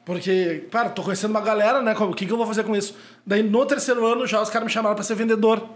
Porque, 0.04 0.66
cara, 0.70 0.88
tô 0.88 1.02
conhecendo 1.02 1.30
uma 1.30 1.40
galera, 1.40 1.82
né? 1.82 1.92
O 1.92 2.12
que, 2.12 2.26
que 2.26 2.32
eu 2.32 2.36
vou 2.36 2.46
fazer 2.46 2.64
com 2.64 2.74
isso? 2.74 2.96
Daí 3.24 3.42
no 3.42 3.64
terceiro 3.66 4.04
ano 4.04 4.26
já 4.26 4.40
os 4.40 4.50
caras 4.50 4.66
me 4.66 4.72
chamaram 4.72 4.94
pra 4.94 5.04
ser 5.04 5.14
vendedor. 5.14 5.68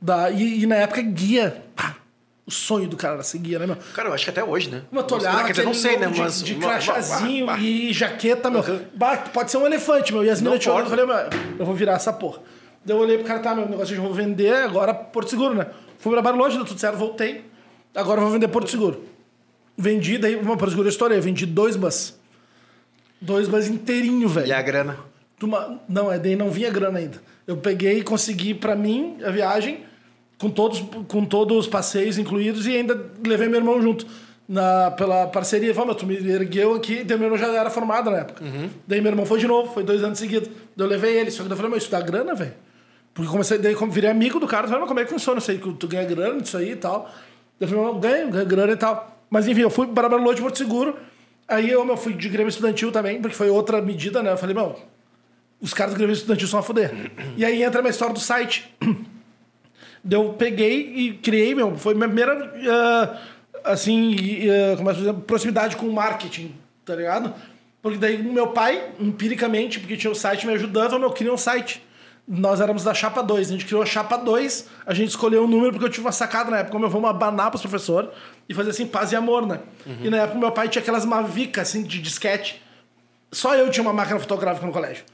Da, 0.00 0.30
e, 0.30 0.62
e 0.62 0.66
na 0.66 0.76
época 0.76 1.02
guia. 1.02 1.64
Pá, 1.74 1.96
o 2.50 2.52
sonho 2.52 2.88
do 2.88 2.96
cara 2.96 3.14
era 3.14 3.22
ser 3.22 3.38
guia, 3.38 3.58
né, 3.58 3.66
meu? 3.66 3.76
Cara, 3.94 4.08
eu 4.08 4.12
acho 4.12 4.24
que 4.24 4.30
até 4.30 4.42
hoje, 4.42 4.68
né? 4.70 4.82
Uma 4.90 5.02
tolhada, 5.04 5.44
quer 5.44 5.52
dizer, 5.52 5.64
não 5.64 5.72
sei, 5.72 5.96
né? 5.96 6.08
de, 6.08 6.18
Mas. 6.20 6.42
de 6.42 6.54
uma- 6.54 6.62
crachazinho 6.68 7.46
bah, 7.46 7.52
bah. 7.54 7.60
e 7.60 7.92
jaqueta, 7.92 8.50
meu. 8.50 8.62
Bah, 8.94 9.16
pode 9.32 9.50
ser 9.50 9.56
um 9.58 9.66
elefante, 9.66 10.12
meu. 10.12 10.24
E 10.24 10.28
as 10.30 10.40
meninas 10.40 10.66
olhado, 10.66 10.86
eu 10.86 10.90
falei, 10.90 11.06
meu, 11.06 11.16
eu 11.58 11.64
vou 11.64 11.74
virar 11.74 11.94
essa 11.94 12.12
porra. 12.12 12.42
Daí 12.84 12.96
eu 12.96 13.00
olhei 13.00 13.16
pro 13.18 13.26
cara, 13.26 13.38
tá, 13.40 13.54
meu 13.54 13.68
negócio 13.68 13.94
de 13.94 14.00
vou 14.00 14.12
vender 14.12 14.54
agora 14.54 14.92
Porto 14.92 15.30
Seguro, 15.30 15.54
né? 15.54 15.66
Fui 15.98 16.12
pra 16.12 16.20
Bariloche, 16.22 16.56
deu 16.56 16.64
tudo 16.64 16.80
certo, 16.80 16.96
voltei. 16.96 17.44
Agora 17.94 18.18
eu 18.20 18.24
vou 18.24 18.32
vender 18.32 18.48
Porto 18.48 18.68
Seguro. 18.70 19.04
Vendi, 19.76 20.18
daí, 20.18 20.34
uma 20.36 20.56
Porto 20.56 20.70
Seguro 20.70 20.88
eu 20.88 20.90
estourei, 20.90 21.20
vendi 21.20 21.46
dois 21.46 21.76
bus. 21.76 22.18
Dois 23.20 23.48
bus 23.48 23.68
inteirinho, 23.68 24.28
velho. 24.28 24.48
E 24.48 24.52
a 24.52 24.62
grana? 24.62 24.96
Tu 25.38 25.46
Não, 25.88 26.10
é 26.12 26.18
daí 26.18 26.36
não 26.36 26.50
vinha 26.50 26.70
grana 26.70 26.98
ainda. 26.98 27.20
Eu 27.46 27.56
peguei 27.56 27.98
e 27.98 28.02
consegui 28.02 28.54
pra 28.54 28.74
mim 28.74 29.18
a 29.24 29.30
viagem, 29.30 29.84
com 30.40 30.48
todos, 30.50 30.82
com 31.06 31.24
todos 31.24 31.56
os 31.56 31.68
passeios 31.68 32.16
incluídos, 32.16 32.66
e 32.66 32.74
ainda 32.74 32.98
levei 33.24 33.46
meu 33.46 33.58
irmão 33.60 33.80
junto. 33.80 34.06
Na, 34.48 34.90
pela 34.90 35.28
parceria, 35.28 35.72
falou, 35.72 35.94
tu 35.94 36.04
me 36.04 36.16
ergueu 36.16 36.74
aqui, 36.74 37.04
daí 37.04 37.16
meu 37.16 37.26
irmão 37.26 37.38
já 37.38 37.46
era 37.54 37.70
formado 37.70 38.10
na 38.10 38.18
época. 38.18 38.42
Daí 38.84 39.00
meu 39.00 39.12
irmão 39.12 39.24
foi 39.24 39.38
de 39.38 39.46
novo, 39.46 39.72
foi 39.72 39.84
dois 39.84 40.02
anos 40.02 40.18
seguidos. 40.18 40.48
Daí 40.74 40.86
eu 40.86 40.90
levei 40.90 41.16
ele, 41.18 41.30
só 41.30 41.44
que 41.44 41.52
eu 41.52 41.56
falei, 41.56 41.70
mas 41.70 41.82
isso 41.82 41.92
dá 41.92 42.00
grana, 42.00 42.34
velho? 42.34 42.54
Porque 43.14 43.30
comecei, 43.30 43.58
daí 43.58 43.76
como 43.76 43.92
virei 43.92 44.10
amigo 44.10 44.40
do 44.40 44.48
cara, 44.48 44.66
falei, 44.66 44.80
mas 44.80 44.88
como 44.88 44.98
é 44.98 45.04
que 45.04 45.10
funciona 45.10 45.38
isso 45.38 45.50
aí? 45.52 45.58
Que 45.58 45.72
tu 45.74 45.86
ganha 45.86 46.04
grana 46.04 46.40
disso 46.40 46.56
aí 46.56 46.72
e 46.72 46.76
tal. 46.76 47.04
Daí 47.60 47.68
eu 47.70 47.76
falei, 47.76 47.84
não, 47.84 48.00
ganho, 48.00 48.30
ganho 48.30 48.46
grana 48.46 48.72
e 48.72 48.76
tal. 48.76 49.24
Mas 49.28 49.46
enfim, 49.46 49.60
eu 49.60 49.70
fui 49.70 49.86
para 49.86 50.08
Bariloche, 50.08 50.40
Porto 50.40 50.58
Seguro. 50.58 50.96
Aí 51.46 51.70
eu, 51.70 51.84
meu, 51.84 51.96
fui 51.96 52.14
de 52.14 52.28
Grêmio 52.28 52.48
Estudantil 52.48 52.90
também, 52.90 53.20
porque 53.20 53.36
foi 53.36 53.50
outra 53.50 53.80
medida, 53.80 54.22
né? 54.22 54.32
Eu 54.32 54.36
falei, 54.36 54.54
meu, 54.54 54.76
os 55.60 55.74
caras 55.74 55.92
do 55.92 55.96
Grêmio 55.96 56.14
Estudantil 56.14 56.48
são 56.48 56.58
a 56.58 56.62
foder. 56.62 56.92
e 57.36 57.44
aí 57.44 57.62
entra 57.62 57.80
a 57.80 57.82
minha 57.82 57.90
história 57.90 58.14
do 58.14 58.20
site. 58.20 58.74
Eu 60.08 60.34
peguei 60.34 60.92
e 60.94 61.12
criei, 61.14 61.54
meu, 61.54 61.76
foi 61.76 61.94
minha 61.94 62.08
primeira. 62.08 62.52
ah, 62.70 63.18
assim, 63.64 64.12
e, 64.12 64.48
como 64.76 64.90
é 64.90 64.94
que 64.94 65.12
proximidade 65.22 65.76
com 65.76 65.86
o 65.86 65.92
marketing, 65.92 66.54
tá 66.84 66.94
ligado? 66.94 67.34
Porque 67.82 67.98
daí 67.98 68.22
meu 68.22 68.48
pai, 68.48 68.90
empiricamente, 68.98 69.80
porque 69.80 69.96
tinha 69.96 70.10
o 70.10 70.14
site 70.14 70.46
me 70.46 70.52
ajudando, 70.52 71.02
eu 71.02 71.10
queria 71.10 71.32
um 71.32 71.38
site. 71.38 71.82
Nós 72.28 72.60
éramos 72.60 72.84
da 72.84 72.94
Chapa 72.94 73.22
2, 73.22 73.48
a 73.48 73.52
gente 73.52 73.64
criou 73.64 73.82
a 73.82 73.86
Chapa 73.86 74.16
2, 74.16 74.68
a 74.86 74.94
gente 74.94 75.08
escolheu 75.08 75.44
um 75.44 75.48
número 75.48 75.72
porque 75.72 75.86
eu 75.86 75.90
tive 75.90 76.06
uma 76.06 76.12
sacada 76.12 76.50
na 76.50 76.58
época, 76.58 76.72
como 76.72 76.84
eu 76.84 76.90
vou 76.90 77.04
abanar 77.06 77.50
pros 77.50 77.62
professores 77.62 78.10
e 78.48 78.54
fazer 78.54 78.70
assim, 78.70 78.86
paz 78.86 79.10
e 79.12 79.16
amor, 79.16 79.46
né? 79.46 79.60
E 80.04 80.10
na 80.10 80.18
época 80.18 80.38
meu 80.38 80.52
pai 80.52 80.68
tinha 80.68 80.80
aquelas 80.80 81.04
Mavica, 81.04 81.62
assim, 81.62 81.82
de 81.82 82.00
disquete. 82.00 82.62
Só 83.32 83.54
eu 83.54 83.70
tinha 83.70 83.82
uma 83.82 83.92
máquina 83.92 84.20
fotográfica 84.20 84.66
no 84.66 84.72
colégio. 84.72 85.04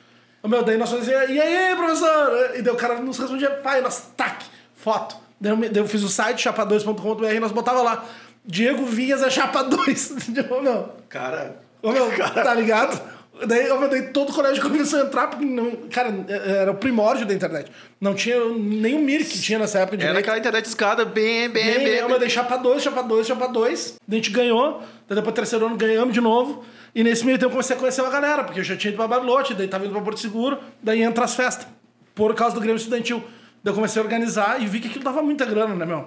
O 0.42 0.48
meu, 0.48 0.62
daí 0.62 0.76
nós 0.76 0.90
fazíamos, 0.90 1.30
e 1.30 1.40
aí, 1.40 1.74
professor? 1.76 2.56
E 2.56 2.62
daí 2.62 2.74
o 2.74 2.76
cara 2.76 3.00
nos 3.00 3.18
respondia, 3.18 3.50
pai, 3.50 3.80
nós, 3.80 4.10
tac, 4.16 4.44
foto. 4.86 5.16
Daí 5.40 5.50
eu, 5.50 5.56
daí 5.56 5.76
eu 5.78 5.88
fiz 5.88 6.04
o 6.04 6.08
site, 6.08 6.48
chapa2.com.br, 6.48 7.24
e 7.26 7.40
nós 7.40 7.50
botava 7.50 7.82
lá, 7.82 8.04
Diego 8.44 8.86
Vinhas 8.86 9.20
é 9.20 9.28
Chapa 9.28 9.64
2. 9.64 10.12
Ô, 10.48 10.60
meu, 10.62 10.88
Cara, 11.08 11.56
ô, 11.82 11.90
meu 11.90 12.08
tá 12.32 12.54
ligado? 12.54 13.16
Daí, 13.48 13.68
ô, 13.70 13.78
meu, 13.80 13.88
daí 13.90 14.02
todo 14.12 14.30
o 14.30 14.32
colégio 14.32 14.62
começou 14.62 15.00
a 15.00 15.02
entrar, 15.02 15.26
porque, 15.26 15.44
não, 15.44 15.72
cara, 15.90 16.14
era 16.28 16.70
o 16.70 16.76
primórdio 16.76 17.26
da 17.26 17.34
internet. 17.34 17.70
Não 18.00 18.14
tinha 18.14 18.38
nem 18.48 18.94
o 18.94 19.00
Mir 19.00 19.24
que 19.26 19.40
tinha 19.40 19.58
nessa 19.58 19.80
época 19.80 19.96
de 19.96 20.06
era 20.06 20.20
aquela 20.20 20.38
internet 20.38 20.64
escada 20.66 21.04
bem, 21.04 21.50
bem, 21.50 21.64
Bem, 21.64 21.84
bem. 21.84 21.94
eu 21.96 22.08
mandei 22.08 22.30
chapa 22.30 22.56
2, 22.56 22.80
chapa 22.82 23.02
2, 23.02 23.26
chapa 23.26 23.48
2. 23.48 23.96
Daí 24.06 24.20
a 24.20 24.22
gente 24.22 24.32
ganhou. 24.32 24.80
Daí 25.08 25.16
depois 25.16 25.34
terceiro 25.34 25.66
ano 25.66 25.76
ganhamos 25.76 26.14
de 26.14 26.20
novo. 26.20 26.64
E 26.94 27.02
nesse 27.02 27.26
meio 27.26 27.36
tempo 27.36 27.46
eu 27.48 27.50
comecei 27.50 27.74
a 27.76 27.78
conhecer 27.78 28.00
uma 28.02 28.10
galera, 28.10 28.44
porque 28.44 28.60
eu 28.60 28.64
já 28.64 28.76
tinha 28.76 28.90
ido 28.90 28.96
pra 28.96 29.08
Bariloche, 29.08 29.52
daí 29.52 29.66
tava 29.68 29.84
indo 29.84 29.92
pra 29.92 30.00
Porto 30.00 30.20
Seguro, 30.20 30.58
daí 30.82 31.02
entra 31.02 31.24
as 31.24 31.34
festas. 31.34 31.66
Por 32.14 32.34
causa 32.34 32.54
do 32.54 32.60
Grêmio 32.60 32.78
Estudantil. 32.78 33.22
Daí 33.66 33.72
eu 33.72 33.74
comecei 33.74 34.00
a 34.00 34.04
organizar 34.04 34.62
e 34.62 34.66
vi 34.68 34.78
que 34.78 34.86
aquilo 34.86 35.02
dava 35.02 35.20
muita 35.20 35.44
grana, 35.44 35.74
né, 35.74 35.84
meu? 35.84 36.06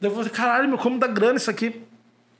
Daí 0.00 0.10
eu 0.10 0.14
falei, 0.16 0.28
caralho, 0.28 0.68
meu, 0.68 0.76
como 0.76 0.98
dá 0.98 1.06
grana 1.06 1.36
isso 1.36 1.48
aqui? 1.48 1.80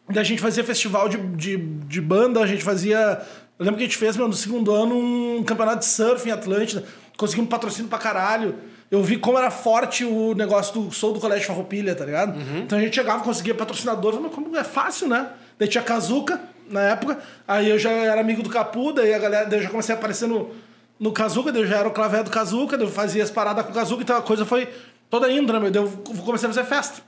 Daí 0.08 0.18
a 0.18 0.24
gente 0.24 0.42
fazia 0.42 0.64
festival 0.64 1.08
de, 1.08 1.18
de, 1.18 1.56
de 1.56 2.00
banda, 2.00 2.40
a 2.40 2.46
gente 2.48 2.64
fazia. 2.64 3.22
Eu 3.60 3.64
lembro 3.64 3.78
que 3.78 3.84
a 3.84 3.86
gente 3.86 3.96
fez, 3.96 4.16
meu, 4.16 4.26
no 4.26 4.34
segundo 4.34 4.72
ano, 4.72 4.98
um 4.98 5.44
campeonato 5.44 5.78
de 5.78 5.84
surf 5.84 6.28
em 6.28 6.32
Atlântida. 6.32 6.82
Conseguimos 7.16 7.48
patrocínio 7.48 7.88
pra 7.88 7.96
caralho. 7.96 8.56
Eu 8.90 9.04
vi 9.04 9.16
como 9.18 9.38
era 9.38 9.52
forte 9.52 10.04
o 10.04 10.34
negócio 10.34 10.82
do 10.82 10.92
Sou 10.92 11.12
do 11.12 11.20
Colégio 11.20 11.46
Farroupilha, 11.46 11.94
tá 11.94 12.04
ligado? 12.04 12.36
Então 12.58 12.76
a 12.76 12.82
gente 12.82 12.96
chegava, 12.96 13.22
conseguia 13.22 13.54
patrocinador, 13.54 14.20
mas 14.20 14.34
como 14.34 14.56
é 14.56 14.64
fácil, 14.64 15.06
né? 15.06 15.28
Daí 15.56 15.68
tinha 15.68 15.84
Kazuca 15.84 16.40
na 16.68 16.80
época, 16.80 17.20
aí 17.46 17.70
eu 17.70 17.78
já 17.78 17.90
era 17.90 18.20
amigo 18.20 18.42
do 18.42 18.50
Capu, 18.50 18.92
daí 18.92 19.14
a 19.14 19.18
galera, 19.20 19.46
daí 19.46 19.60
eu 19.60 19.62
já 19.62 19.70
comecei 19.70 19.94
a 19.94 19.98
aparecer 19.98 20.26
no, 20.26 20.50
no 20.98 21.12
Kazuca, 21.12 21.52
daí 21.52 21.62
eu 21.62 21.66
já 21.66 21.76
era 21.78 21.88
o 21.88 21.92
clavé 21.92 22.22
do 22.22 22.30
Kazuca, 22.30 22.76
daí 22.76 22.86
eu 22.86 22.90
fazia 22.90 23.22
as 23.22 23.30
paradas 23.30 23.64
com 23.66 23.72
o 23.72 23.74
Kazuca, 23.74 24.02
então 24.02 24.16
a 24.16 24.22
coisa 24.22 24.44
foi 24.46 24.68
toda 25.10 25.30
indo, 25.30 25.52
né, 25.52 25.58
meu? 25.58 25.72
Eu 25.74 25.88
comecei 26.24 26.48
a 26.48 26.52
fazer 26.52 26.64
festa. 26.66 27.02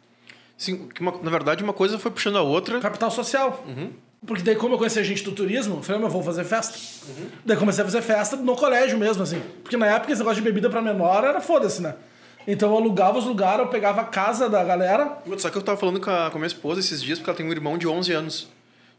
Sim, 0.57 0.89
uma- 1.01 1.14
na 1.22 1.30
verdade, 1.30 1.62
uma 1.62 1.72
coisa 1.72 1.99
foi 1.99 2.11
puxando 2.11 2.36
a 2.36 2.43
outra. 2.43 2.80
Capital 2.80 3.11
social. 3.11 3.64
Porque 4.26 4.43
daí, 4.43 4.57
como 4.57 4.74
eu 4.74 4.78
conheci 4.78 4.99
a 4.99 5.03
gente 5.05 5.22
do 5.22 5.30
turismo, 5.30 5.76
eu 5.76 5.82
falei, 5.82 6.01
meu, 6.01 6.11
vou 6.11 6.22
fazer 6.22 6.43
festa. 6.45 6.76
Daí 7.45 7.57
comecei 7.57 7.82
a 7.82 7.86
fazer 7.86 8.03
festa 8.03 8.34
no 8.36 8.57
colégio 8.57 8.99
mesmo, 8.99 9.22
assim. 9.22 9.41
Porque 9.62 9.76
na 9.76 9.86
época 9.86 10.12
esse 10.12 10.20
negócio 10.20 10.43
de 10.43 10.49
bebida 10.49 10.68
pra 10.68 10.82
menor 10.82 11.22
era 11.24 11.41
foda-se, 11.41 11.80
né? 11.80 11.95
Então 12.45 12.70
eu 12.70 12.76
alugava 12.76 13.16
os 13.18 13.24
lugares, 13.26 13.61
eu 13.61 13.68
pegava 13.68 14.01
a 14.01 14.05
casa 14.05 14.49
da 14.51 14.64
galera. 14.64 15.18
Só 15.39 15.49
que 15.51 15.57
eu 15.59 15.62
tava 15.62 15.78
falando 15.78 16.01
com 16.01 16.11
a, 16.11 16.28
com 16.30 16.36
a 16.39 16.41
minha 16.41 16.47
esposa 16.49 16.80
esses 16.80 17.01
dias, 17.01 17.18
porque 17.20 17.30
ela 17.30 17.36
tem 17.36 17.47
um 17.47 17.53
irmão 17.53 17.78
de 17.78 17.86
11 17.86 18.11
anos. 18.12 18.49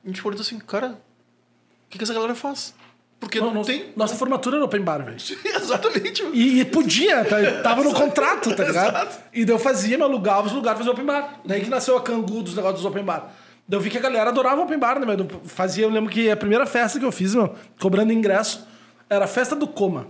A 0.06 0.08
gente 0.08 0.22
perguntou 0.22 0.42
assim, 0.46 0.58
cara, 0.60 0.90
o 0.92 1.90
que, 1.90 1.98
que 1.98 2.04
essa 2.06 2.14
galera 2.14 2.34
faz? 2.34 2.74
Porque 3.20 3.40
não, 3.40 3.54
nossa, 3.54 3.72
tem. 3.72 3.92
nossa 3.96 4.16
formatura 4.16 4.56
era 4.56 4.66
open 4.66 4.82
bar, 4.82 5.04
velho. 5.04 5.18
Exatamente. 5.44 6.24
E, 6.34 6.62
e 6.62 6.66
podia, 6.66 7.26
tá, 7.26 7.38
tava 7.62 7.84
no 7.84 7.94
contrato, 7.94 8.56
tá 8.56 8.64
ligado? 8.64 8.96
Exato. 8.96 9.20
E 9.34 9.44
daí 9.44 9.54
eu 9.54 9.60
fazia, 9.60 9.98
me 9.98 10.04
alugava 10.04 10.48
os 10.48 10.54
lugares, 10.54 10.78
fazia 10.78 10.94
open 10.94 11.06
bar. 11.06 11.42
Daí 11.44 11.62
que 11.62 11.70
nasceu 11.70 11.98
a 11.98 12.02
cangu 12.02 12.42
dos 12.42 12.56
negócios 12.56 12.82
dos 12.82 12.90
open 12.90 13.04
bar. 13.04 13.34
Daí 13.68 13.78
eu 13.78 13.82
vi 13.82 13.90
que 13.90 13.98
a 13.98 14.02
galera 14.02 14.30
adorava 14.30 14.62
open 14.62 14.80
bar, 14.80 15.00
né? 15.00 15.06
meu? 15.06 15.18
Eu 15.18 15.42
Fazia, 15.44 15.84
eu 15.84 15.90
lembro 15.90 16.10
que 16.10 16.32
a 16.32 16.38
primeira 16.38 16.66
festa 16.66 16.98
que 16.98 17.06
eu 17.06 17.12
fiz, 17.12 17.36
meu, 17.36 17.54
cobrando 17.80 18.14
ingresso, 18.14 18.66
era 19.10 19.26
a 19.26 19.28
festa 19.28 19.56
do 19.56 19.68
Coma. 19.68 20.08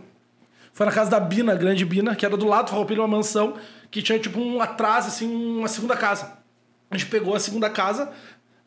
Foi 0.72 0.86
na 0.86 0.92
casa 0.92 1.10
da 1.10 1.20
Bina, 1.20 1.56
grande 1.56 1.84
Bina, 1.84 2.16
que 2.16 2.26
era 2.26 2.38
do 2.38 2.46
lado 2.46 2.66
do 2.66 2.70
Farroupilha, 2.70 3.02
uma 3.02 3.08
mansão, 3.08 3.56
que 3.90 4.04
tinha 4.04 4.20
tipo 4.20 4.40
um 4.40 4.62
atrás, 4.62 5.08
assim, 5.08 5.28
uma 5.58 5.68
segunda 5.68 5.98
casa. 5.98 6.38
A 6.92 6.98
gente 6.98 7.10
pegou 7.10 7.36
a 7.36 7.40
segunda 7.40 7.70
casa 7.70 8.12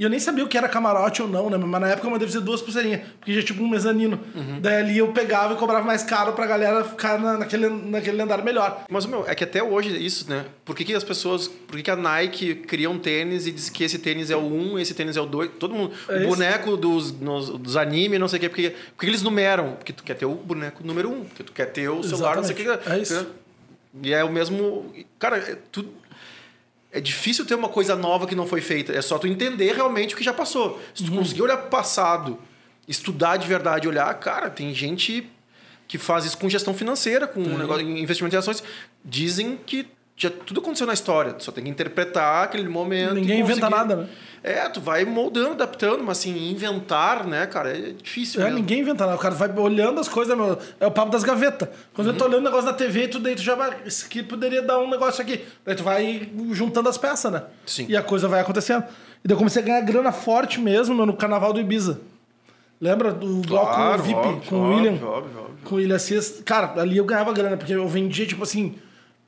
e 0.03 0.05
eu 0.05 0.11
nem 0.11 0.19
sabia 0.19 0.43
o 0.45 0.49
que 0.49 0.59
era 0.59 0.69
camarote 0.69 1.23
ou 1.23 1.29
não, 1.29 1.49
né? 1.49 1.57
Mas 1.57 1.81
na 1.81 1.89
época 1.91 2.09
eu 2.09 2.11
mandei 2.11 2.27
fazer 2.27 2.41
duas 2.41 2.61
pulseirinhas, 2.61 3.03
porque 3.21 3.33
já 3.33 3.41
tipo 3.41 3.63
um 3.63 3.69
mezanino. 3.69 4.19
Daí 4.61 4.75
ali 4.83 4.99
eu 4.99 5.13
pegava 5.13 5.55
e 5.55 5.57
cobrava 5.57 5.85
mais 5.87 6.03
caro 6.03 6.33
pra 6.33 6.45
galera 6.45 6.83
ficar 6.83 7.21
na- 7.21 7.39
naquele, 7.39 7.69
naquele 7.69 8.21
andar 8.21 8.43
melhor. 8.43 8.85
Mas, 8.91 9.07
meu, 9.07 9.25
é 9.29 9.35
que 9.35 9.45
até 9.45 9.63
hoje 9.63 9.95
é 9.95 9.99
isso, 10.01 10.29
né? 10.29 10.45
Por 10.65 10.75
que, 10.75 10.85
que 10.85 10.93
as 10.93 11.05
pessoas. 11.05 11.47
Por 11.47 11.77
que, 11.77 11.85
que 11.85 11.91
a 11.93 11.95
Nike 11.97 12.55
cria 12.57 12.91
um 12.91 12.99
tênis 12.99 13.47
e 13.47 13.53
diz 13.53 13.71
que 13.71 13.85
esse 13.85 13.99
tênis 14.01 14.31
é 14.31 14.37
o 14.37 14.41
1, 14.41 14.79
esse 14.81 14.93
tênis 14.95 15.17
é 15.17 15.21
o 15.21 15.27
2? 15.27 15.51
Todo 15.61 15.73
mundo. 15.73 15.93
É 16.09 16.15
o 16.15 16.19
isso. 16.19 16.27
boneco 16.29 16.77
dos, 16.77 17.13
nos- 17.21 17.51
dos 17.51 17.77
animes, 17.77 18.19
não 18.19 18.27
sei 18.27 18.39
o 18.39 18.41
quê. 18.41 18.49
Porque, 18.49 18.75
porque 18.97 19.07
eles 19.07 19.23
numeram. 19.23 19.73
Porque 19.77 19.93
tu 19.93 20.03
quer 20.03 20.15
ter 20.15 20.27
o 20.27 20.35
boneco 20.35 20.85
número 20.85 21.11
1. 21.11 21.25
Porque 21.27 21.43
tu 21.45 21.53
quer 21.53 21.67
ter 21.67 21.89
o 21.89 22.03
celular, 22.03 22.37
não 22.37 22.43
sei 22.45 22.55
o 22.55 22.57
quê. 22.57 22.63
Exatamente. 22.63 22.99
É 22.99 23.03
isso. 23.03 23.27
E 24.03 24.13
é 24.13 24.25
o 24.25 24.33
mesmo. 24.33 24.91
Cara, 25.19 25.37
é 25.37 25.57
tudo. 25.71 25.93
É 26.93 27.01
difícil 27.01 27.47
ter 27.47 27.55
uma 27.55 27.71
coisa 27.71 27.97
nova 27.97 28.27
que 28.27 28.35
não 28.35 28.47
foi 28.47 28.61
feita. 28.61 28.93
É 28.93 29.01
só 29.01 29.19
tu 29.19 29.27
entender 29.27 29.73
realmente 29.73 30.15
o 30.15 30.19
que 30.19 30.23
já 30.23 30.33
passou. 30.35 30.79
Se 30.95 31.03
tu 31.05 31.11
Uhum. 31.11 31.19
conseguir 31.19 31.41
olhar 31.43 31.57
pro 31.57 31.71
passado, 31.71 32.39
estudar 32.87 33.39
de 33.39 33.49
verdade, 33.49 33.89
olhar, 33.89 34.13
cara, 34.21 34.51
tem 34.51 34.75
gente 34.75 35.27
que 35.89 35.97
faz 35.99 36.25
isso 36.27 36.37
com 36.39 36.49
gestão 36.51 36.75
financeira, 36.75 37.27
com 37.27 37.41
negócio, 37.41 37.83
investimento 37.89 38.35
em 38.37 38.39
ações. 38.39 38.63
Dizem 39.05 39.59
que 39.67 39.87
já 40.17 40.31
tudo 40.31 40.61
aconteceu 40.61 40.87
na 40.87 40.93
história. 40.93 41.33
Tu 41.33 41.45
só 41.45 41.53
tem 41.53 41.65
que 41.65 41.71
interpretar 41.71 42.45
aquele 42.45 42.69
momento. 42.69 43.15
Ninguém 43.15 43.41
inventa 43.41 43.69
nada, 43.69 43.97
né? 43.97 44.09
É, 44.45 44.69
tu 44.69 44.81
vai 44.81 45.05
moldando, 45.05 45.53
adaptando, 45.53 46.03
mas 46.03 46.19
assim, 46.19 46.51
inventar, 46.51 47.25
né, 47.25 47.47
cara, 47.47 47.77
é 47.77 47.93
difícil. 47.93 48.41
É, 48.41 48.45
mesmo. 48.45 48.59
ninguém 48.59 48.81
inventa 48.81 49.07
nada. 49.07 49.17
O 49.17 49.21
cara 49.21 49.35
vai 49.35 49.49
olhando 49.57 50.01
as 50.01 50.09
coisas, 50.09 50.37
meu, 50.37 50.59
é 50.81 50.87
o 50.87 50.91
papo 50.91 51.13
das 51.13 51.23
gavetas. 51.23 51.69
Quando 51.95 52.09
eu 52.09 52.17
tô 52.17 52.25
olhando 52.25 52.41
o 52.41 52.45
negócio 52.45 52.67
na 52.67 52.73
TV, 52.73 53.07
tu, 53.07 53.21
daí 53.21 53.37
tu 53.37 53.43
já 53.43 53.55
vai. 53.55 53.77
Isso 53.87 54.07
aqui 54.07 54.23
poderia 54.23 54.61
dar 54.61 54.79
um 54.81 54.91
negócio 54.91 55.23
aqui. 55.23 55.45
Daí 55.65 55.77
tu 55.77 55.85
vai 55.85 56.29
juntando 56.51 56.89
as 56.89 56.99
peças, 56.99 57.31
né? 57.33 57.45
Sim. 57.65 57.87
E 57.89 57.97
a 57.97 58.03
coisa 58.03 58.27
vai 58.27 58.41
acontecendo. 58.41 58.85
E 59.25 59.29
daí 59.29 59.35
eu 59.35 59.39
comecei 59.39 59.63
a 59.63 59.65
ganhar 59.65 59.81
grana 59.83 60.11
forte 60.11 60.61
mesmo, 60.61 60.95
meu, 60.95 61.07
no 61.07 61.15
carnaval 61.17 61.53
do 61.53 61.61
Ibiza. 61.61 62.01
Lembra 62.81 63.13
do 63.13 63.43
bloco 63.43 63.73
Claro, 63.73 64.03
VIP 64.03 64.19
óbvio, 64.19 64.43
com 64.49 64.57
o 64.57 64.75
William? 64.75 64.93
óbvio, 64.95 65.09
óbvio, 65.09 65.39
óbvio. 65.39 65.57
Com 65.63 65.75
o 65.77 65.79
William 65.79 65.95
Assis. 65.95 66.43
Cara, 66.45 66.81
ali 66.81 66.97
eu 66.97 67.05
ganhava 67.05 67.33
grana, 67.33 67.57
porque 67.57 67.73
eu 67.73 67.87
vendia, 67.87 68.27
tipo 68.27 68.43
assim, 68.43 68.75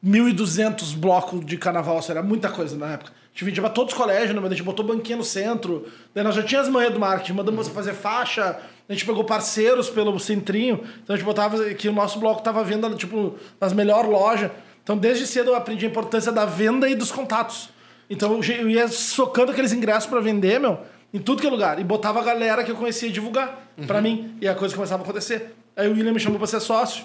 1.200 0.04 0.96
blocos 0.96 1.44
de 1.44 1.56
carnaval. 1.56 1.98
Isso 1.98 2.10
era 2.10 2.22
muita 2.22 2.48
coisa 2.48 2.76
na 2.76 2.92
época. 2.92 3.12
A 3.12 3.28
gente 3.32 3.44
vendia 3.46 3.62
pra 3.62 3.70
todos 3.70 3.92
os 3.92 3.98
colégios, 3.98 4.34
né? 4.34 4.46
A 4.46 4.50
gente 4.50 4.62
botou 4.62 4.84
banquinha 4.84 5.16
no 5.16 5.24
centro. 5.24 5.86
Daí 6.14 6.22
nós 6.22 6.34
já 6.34 6.42
tinha 6.42 6.60
as 6.60 6.68
manhãs 6.68 6.92
do 6.92 7.00
marketing. 7.00 7.32
Mandamos 7.32 7.66
você 7.66 7.72
fazer 7.72 7.94
faixa. 7.94 8.60
A 8.88 8.92
gente 8.92 9.04
pegou 9.04 9.24
parceiros 9.24 9.88
pelo 9.88 10.18
centrinho. 10.20 10.80
Então 11.02 11.14
a 11.14 11.16
gente 11.16 11.24
botava 11.24 11.74
que 11.74 11.88
o 11.88 11.92
nosso 11.92 12.20
bloco 12.20 12.42
tava 12.42 12.62
vendo, 12.62 12.94
tipo, 12.94 13.34
nas 13.60 13.72
melhores 13.72 14.10
lojas. 14.10 14.50
Então 14.82 14.96
desde 14.96 15.26
cedo 15.26 15.50
eu 15.50 15.54
aprendi 15.56 15.86
a 15.86 15.88
importância 15.88 16.30
da 16.30 16.44
venda 16.44 16.88
e 16.88 16.94
dos 16.94 17.10
contatos. 17.10 17.70
Então 18.08 18.40
eu 18.42 18.68
ia 18.68 18.86
socando 18.86 19.50
aqueles 19.50 19.72
ingressos 19.72 20.08
pra 20.08 20.20
vender, 20.20 20.60
meu, 20.60 20.78
em 21.12 21.18
tudo 21.18 21.40
que 21.40 21.46
é 21.46 21.50
lugar. 21.50 21.80
E 21.80 21.84
botava 21.84 22.20
a 22.20 22.22
galera 22.22 22.62
que 22.62 22.70
eu 22.70 22.76
conhecia 22.76 23.10
divulgar 23.10 23.72
pra 23.86 24.00
mim. 24.00 24.36
E 24.40 24.46
a 24.46 24.54
coisa 24.54 24.74
começava 24.74 25.02
a 25.02 25.04
acontecer. 25.04 25.54
Aí 25.74 25.88
o 25.88 25.92
William 25.92 26.12
me 26.12 26.20
chamou 26.20 26.38
pra 26.38 26.46
ser 26.46 26.60
sócio. 26.60 27.04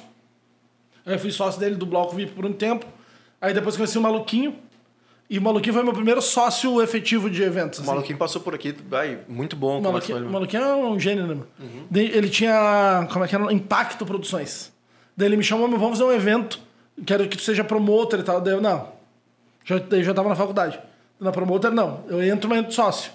Aí 1.10 1.16
eu 1.16 1.20
fui 1.20 1.32
sócio 1.32 1.60
dele 1.60 1.76
do 1.76 1.88
Bloco 1.88 2.16
VIP 2.16 2.34
por 2.34 2.46
um 2.46 2.54
tempo. 2.54 2.86
Aí 3.42 3.52
depois 3.52 3.76
conheci 3.76 3.98
o 3.98 4.02
Maluquinho. 4.02 4.56
E 5.28 5.40
o 5.40 5.42
Maluquinho 5.42 5.74
foi 5.74 5.84
meu 5.84 5.94
primeiro 5.94 6.22
sócio 6.22 6.80
efetivo 6.82 7.32
de 7.32 7.42
eventos. 7.42 7.80
O 7.80 7.82
assim. 7.82 7.92
maluquinho 7.92 8.18
passou 8.18 8.42
por 8.42 8.54
aqui, 8.54 8.76
vai, 8.88 9.20
muito 9.28 9.56
bom. 9.56 9.80
O 9.80 9.82
Maluquinho, 9.82 10.18
ele, 10.20 10.28
o. 10.28 10.30
Maluquinho 10.30 10.64
é 10.64 10.76
um 10.76 11.00
gênio, 11.00 11.26
né? 11.26 11.44
Daí 11.90 12.12
Ele 12.12 12.30
tinha, 12.30 13.08
como 13.12 13.26
é 13.26 13.28
que 13.28 13.34
era? 13.36 13.52
Impacto 13.52 14.06
Produções. 14.06 14.72
Daí 15.18 15.28
ele 15.28 15.38
me 15.38 15.44
chamou, 15.44 15.68
"Meu, 15.68 15.80
vamos 15.80 15.98
fazer 15.98 16.10
um 16.10 16.14
evento. 16.14 16.60
Quero 17.06 17.28
que 17.28 17.38
tu 17.38 17.44
seja 17.44 17.64
promotor 17.64 18.20
e 18.20 18.24
tal. 18.24 18.40
Daí 18.40 18.54
eu, 18.54 18.62
não. 18.62 18.92
Já, 19.66 19.80
daí 19.80 20.00
eu 20.02 20.04
já 20.04 20.14
tava 20.14 20.30
na 20.30 20.36
faculdade. 20.36 20.80
Na 21.20 21.32
promotor, 21.32 21.72
não. 21.72 22.04
Eu 22.08 22.24
entro, 22.24 22.48
mas 22.48 22.60
entro 22.60 22.72
sócio. 22.74 23.12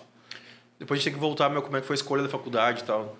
Depois 0.78 0.98
a 0.98 1.00
gente 1.00 1.04
tem 1.04 1.14
que 1.14 1.20
voltar, 1.20 1.48
meu, 1.48 1.62
como 1.62 1.76
é 1.76 1.80
que 1.80 1.86
foi 1.86 1.94
a 1.94 1.98
escolha 1.98 2.22
da 2.24 2.28
faculdade 2.28 2.80
e 2.82 2.84
tal. 2.84 3.16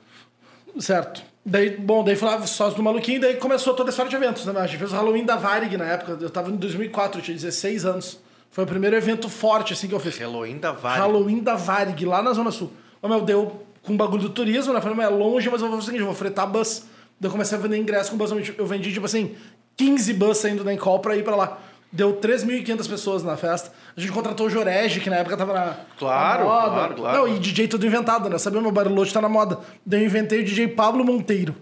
Certo. 0.78 1.23
Daí, 1.47 1.77
bom, 1.77 2.03
daí 2.03 2.16
falava 2.16 2.47
sócio 2.47 2.77
do 2.77 2.83
maluquinho, 2.83 3.21
daí 3.21 3.37
começou 3.37 3.75
toda 3.75 3.91
a 3.91 3.93
história 3.93 4.09
de 4.09 4.16
eventos, 4.16 4.47
né? 4.47 4.59
A 4.59 4.66
gente 4.66 4.79
fez 4.79 4.93
o 4.93 4.95
Halloween 4.95 5.27
da 5.27 5.37
Varig 5.37 5.77
na 5.77 5.85
época. 5.85 6.16
Eu 6.19 6.31
tava 6.31 6.51
em 6.51 6.57
2004, 6.57 7.21
eu 7.21 7.25
tinha 7.25 7.37
16 7.37 7.85
anos. 7.85 8.19
Foi 8.51 8.65
o 8.65 8.66
primeiro 8.66 8.97
evento 8.97 9.29
forte, 9.29 9.73
assim, 9.73 9.87
que 9.87 9.95
eu 9.95 10.01
fiz. 10.01 10.16
Halloween 10.16 10.57
da 10.59 10.73
Vale. 10.73 11.01
Halloween 11.01 11.41
da 11.41 11.55
Varig, 11.55 12.05
lá 12.07 12.23
na 12.23 12.33
Zona 12.33 12.51
Sul. 12.51 12.71
Ô, 13.03 13.09
meu, 13.09 13.21
deu 13.21 13.61
com 13.83 13.93
o 13.93 13.97
bagulho 13.97 14.23
do 14.23 14.31
turismo, 14.31 14.73
né? 14.73 14.81
Falei, 14.81 14.97
mas 14.97 15.07
é 15.07 15.11
longe, 15.11 15.51
mas 15.51 15.61
eu 15.61 15.69
vou 15.69 15.77
fazer 15.77 15.83
o 15.83 15.87
seguinte, 15.87 16.01
eu 16.01 16.07
vou 16.07 16.15
fretar 16.15 16.47
bus. 16.47 16.85
Daí 17.21 17.29
eu 17.29 17.33
comecei 17.33 17.59
a 17.59 17.61
vender 17.61 17.77
ingresso 17.77 18.11
com 18.11 18.16
bus. 18.16 18.31
Eu 18.57 18.66
vendi, 18.66 18.93
tipo 18.93 19.05
assim, 19.05 19.35
15 19.77 20.15
bus 20.15 20.39
saindo 20.39 20.65
da 20.65 20.73
Encol 20.73 21.01
pra 21.01 21.15
ir 21.16 21.25
pra 21.25 21.37
lá. 21.37 21.59
Deu 21.95 22.15
3.500 22.15 22.89
pessoas 22.89 23.23
na 23.23 23.37
festa. 23.37 23.71
A 23.97 24.01
gente 24.01 24.12
contratou 24.12 24.49
o 24.49 24.51
Jorege, 24.51 24.99
que 24.99 25.09
na 25.09 25.15
época 25.16 25.37
tava 25.37 25.53
na, 25.53 25.77
Claro, 25.97 26.41
na 26.45 26.51
moda. 26.51 26.71
claro, 26.71 26.95
claro. 26.97 27.19
Não, 27.19 27.29
e 27.29 27.39
DJ 27.39 27.69
tudo 27.69 27.87
inventado, 27.87 28.29
né? 28.29 28.37
Sabia, 28.37 28.61
meu 28.61 28.73
Bariloche 28.73 29.12
tá 29.12 29.21
na 29.21 29.29
moda. 29.29 29.61
Daí 29.87 30.01
eu 30.01 30.07
inventei 30.07 30.41
o 30.41 30.45
DJ 30.45 30.66
Pablo 30.66 31.05
Monteiro. 31.05 31.55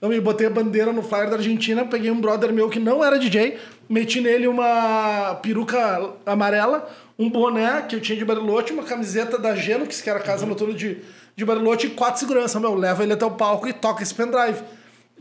Eu 0.00 0.08
me 0.08 0.20
botei 0.20 0.46
a 0.46 0.50
bandeira 0.50 0.92
no 0.92 1.02
flyer 1.02 1.28
da 1.28 1.36
Argentina, 1.36 1.84
peguei 1.84 2.12
um 2.12 2.20
brother 2.20 2.52
meu 2.52 2.68
que 2.68 2.78
não 2.78 3.04
era 3.04 3.18
DJ, 3.18 3.58
meti 3.88 4.20
nele 4.20 4.46
uma 4.48 5.34
peruca 5.42 6.10
amarela, 6.26 6.88
um 7.18 7.28
boné 7.28 7.82
que 7.82 7.96
eu 7.96 8.00
tinha 8.00 8.16
de 8.16 8.24
Bariloche, 8.24 8.72
uma 8.72 8.84
camiseta 8.84 9.36
da 9.36 9.54
Genux, 9.56 10.00
que 10.00 10.08
era 10.08 10.20
a 10.20 10.22
casa 10.22 10.46
noturna 10.46 10.74
de, 10.74 10.98
de 11.34 11.44
Bariloche, 11.44 11.88
e 11.88 11.90
quatro 11.90 12.20
segurança. 12.20 12.60
Meu, 12.60 12.74
leva 12.74 13.02
ele 13.02 13.12
até 13.14 13.24
o 13.24 13.32
palco 13.32 13.66
e 13.68 13.72
toca 13.72 14.02
esse 14.02 14.14
pendrive. 14.14 14.60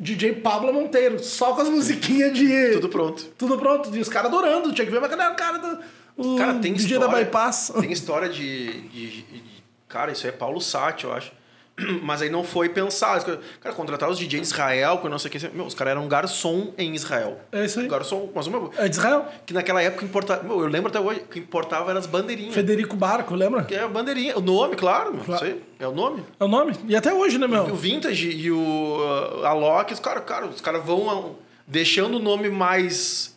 DJ 0.01 0.33
Pablo 0.41 0.73
Monteiro, 0.73 1.23
só 1.23 1.53
com 1.53 1.61
as 1.61 1.69
musiquinhas 1.69 2.33
de. 2.33 2.71
Tudo 2.73 2.89
pronto. 2.89 3.23
Tudo 3.37 3.57
pronto. 3.57 3.95
E 3.95 3.99
os 4.01 4.09
caras 4.09 4.29
adorando, 4.31 4.73
tinha 4.73 4.85
que 4.85 4.91
ver, 4.91 4.99
mas 4.99 5.09
cadê 5.09 5.23
o 5.31 5.35
cara 5.35 5.57
do. 5.59 5.79
O 6.17 6.35
Cara, 6.37 6.55
tem 6.55 6.73
DJ 6.73 6.97
história. 6.97 7.07
da 7.13 7.23
Bypass. 7.23 7.71
Tem 7.79 7.91
história 7.91 8.27
de, 8.29 8.81
de- 8.89 9.21
de- 9.21 9.43
Cara, 9.87 10.11
isso 10.11 10.25
é 10.27 10.31
Paulo 10.31 10.59
Sati, 10.59 11.03
eu 11.05 11.13
acho. 11.13 11.31
Mas 12.03 12.21
aí 12.21 12.29
não 12.29 12.43
foi 12.43 12.69
pensado. 12.69 13.39
Cara, 13.59 13.73
contratar 13.75 14.09
os 14.09 14.17
DJs 14.17 14.29
de 14.29 14.41
Israel, 14.41 14.97
que 14.99 15.05
eu 15.07 15.09
não 15.09 15.17
sei 15.17 15.29
o 15.29 15.31
que. 15.31 15.49
Meu, 15.55 15.65
os 15.65 15.73
caras 15.73 15.91
eram 15.91 16.07
garçom 16.07 16.73
em 16.77 16.93
Israel. 16.93 17.39
É 17.51 17.65
isso 17.65 17.79
aí. 17.79 17.87
Garçom, 17.87 18.29
mas 18.35 18.47
meu, 18.47 18.71
É 18.77 18.87
de 18.87 18.95
Israel. 18.95 19.25
que 19.45 19.53
naquela 19.53 19.81
época 19.81 20.03
importava. 20.05 20.43
Meu, 20.43 20.59
eu 20.59 20.67
lembro 20.67 20.89
até 20.89 20.99
hoje 20.99 21.21
que 21.31 21.39
importava 21.39 21.89
eram 21.89 21.99
as 21.99 22.05
bandeirinhas. 22.05 22.53
Federico 22.53 22.95
Barco, 22.95 23.33
lembra? 23.35 23.63
Que 23.63 23.75
é 23.75 23.83
a 23.83 23.87
bandeirinha. 23.87 24.37
O 24.37 24.41
nome, 24.41 24.75
claro, 24.75 25.13
meu, 25.13 25.23
Claro. 25.23 25.45
isso 25.45 25.53
aí. 25.55 25.61
É 25.79 25.87
o 25.87 25.91
nome. 25.93 26.23
É 26.39 26.43
o 26.43 26.47
nome? 26.47 26.75
E 26.87 26.95
até 26.95 27.13
hoje, 27.13 27.37
né, 27.37 27.45
O 27.45 27.49
meu? 27.49 27.75
Vintage 27.75 28.29
e 28.29 28.51
o 28.51 28.57
uh, 28.59 29.45
Alok, 29.45 29.93
os 29.93 29.99
caras, 29.99 30.23
cara, 30.25 30.45
os 30.47 30.61
caras 30.61 30.83
vão 30.85 31.07
uh, 31.31 31.35
deixando 31.65 32.15
o 32.17 32.19
nome 32.19 32.49
mais 32.49 33.35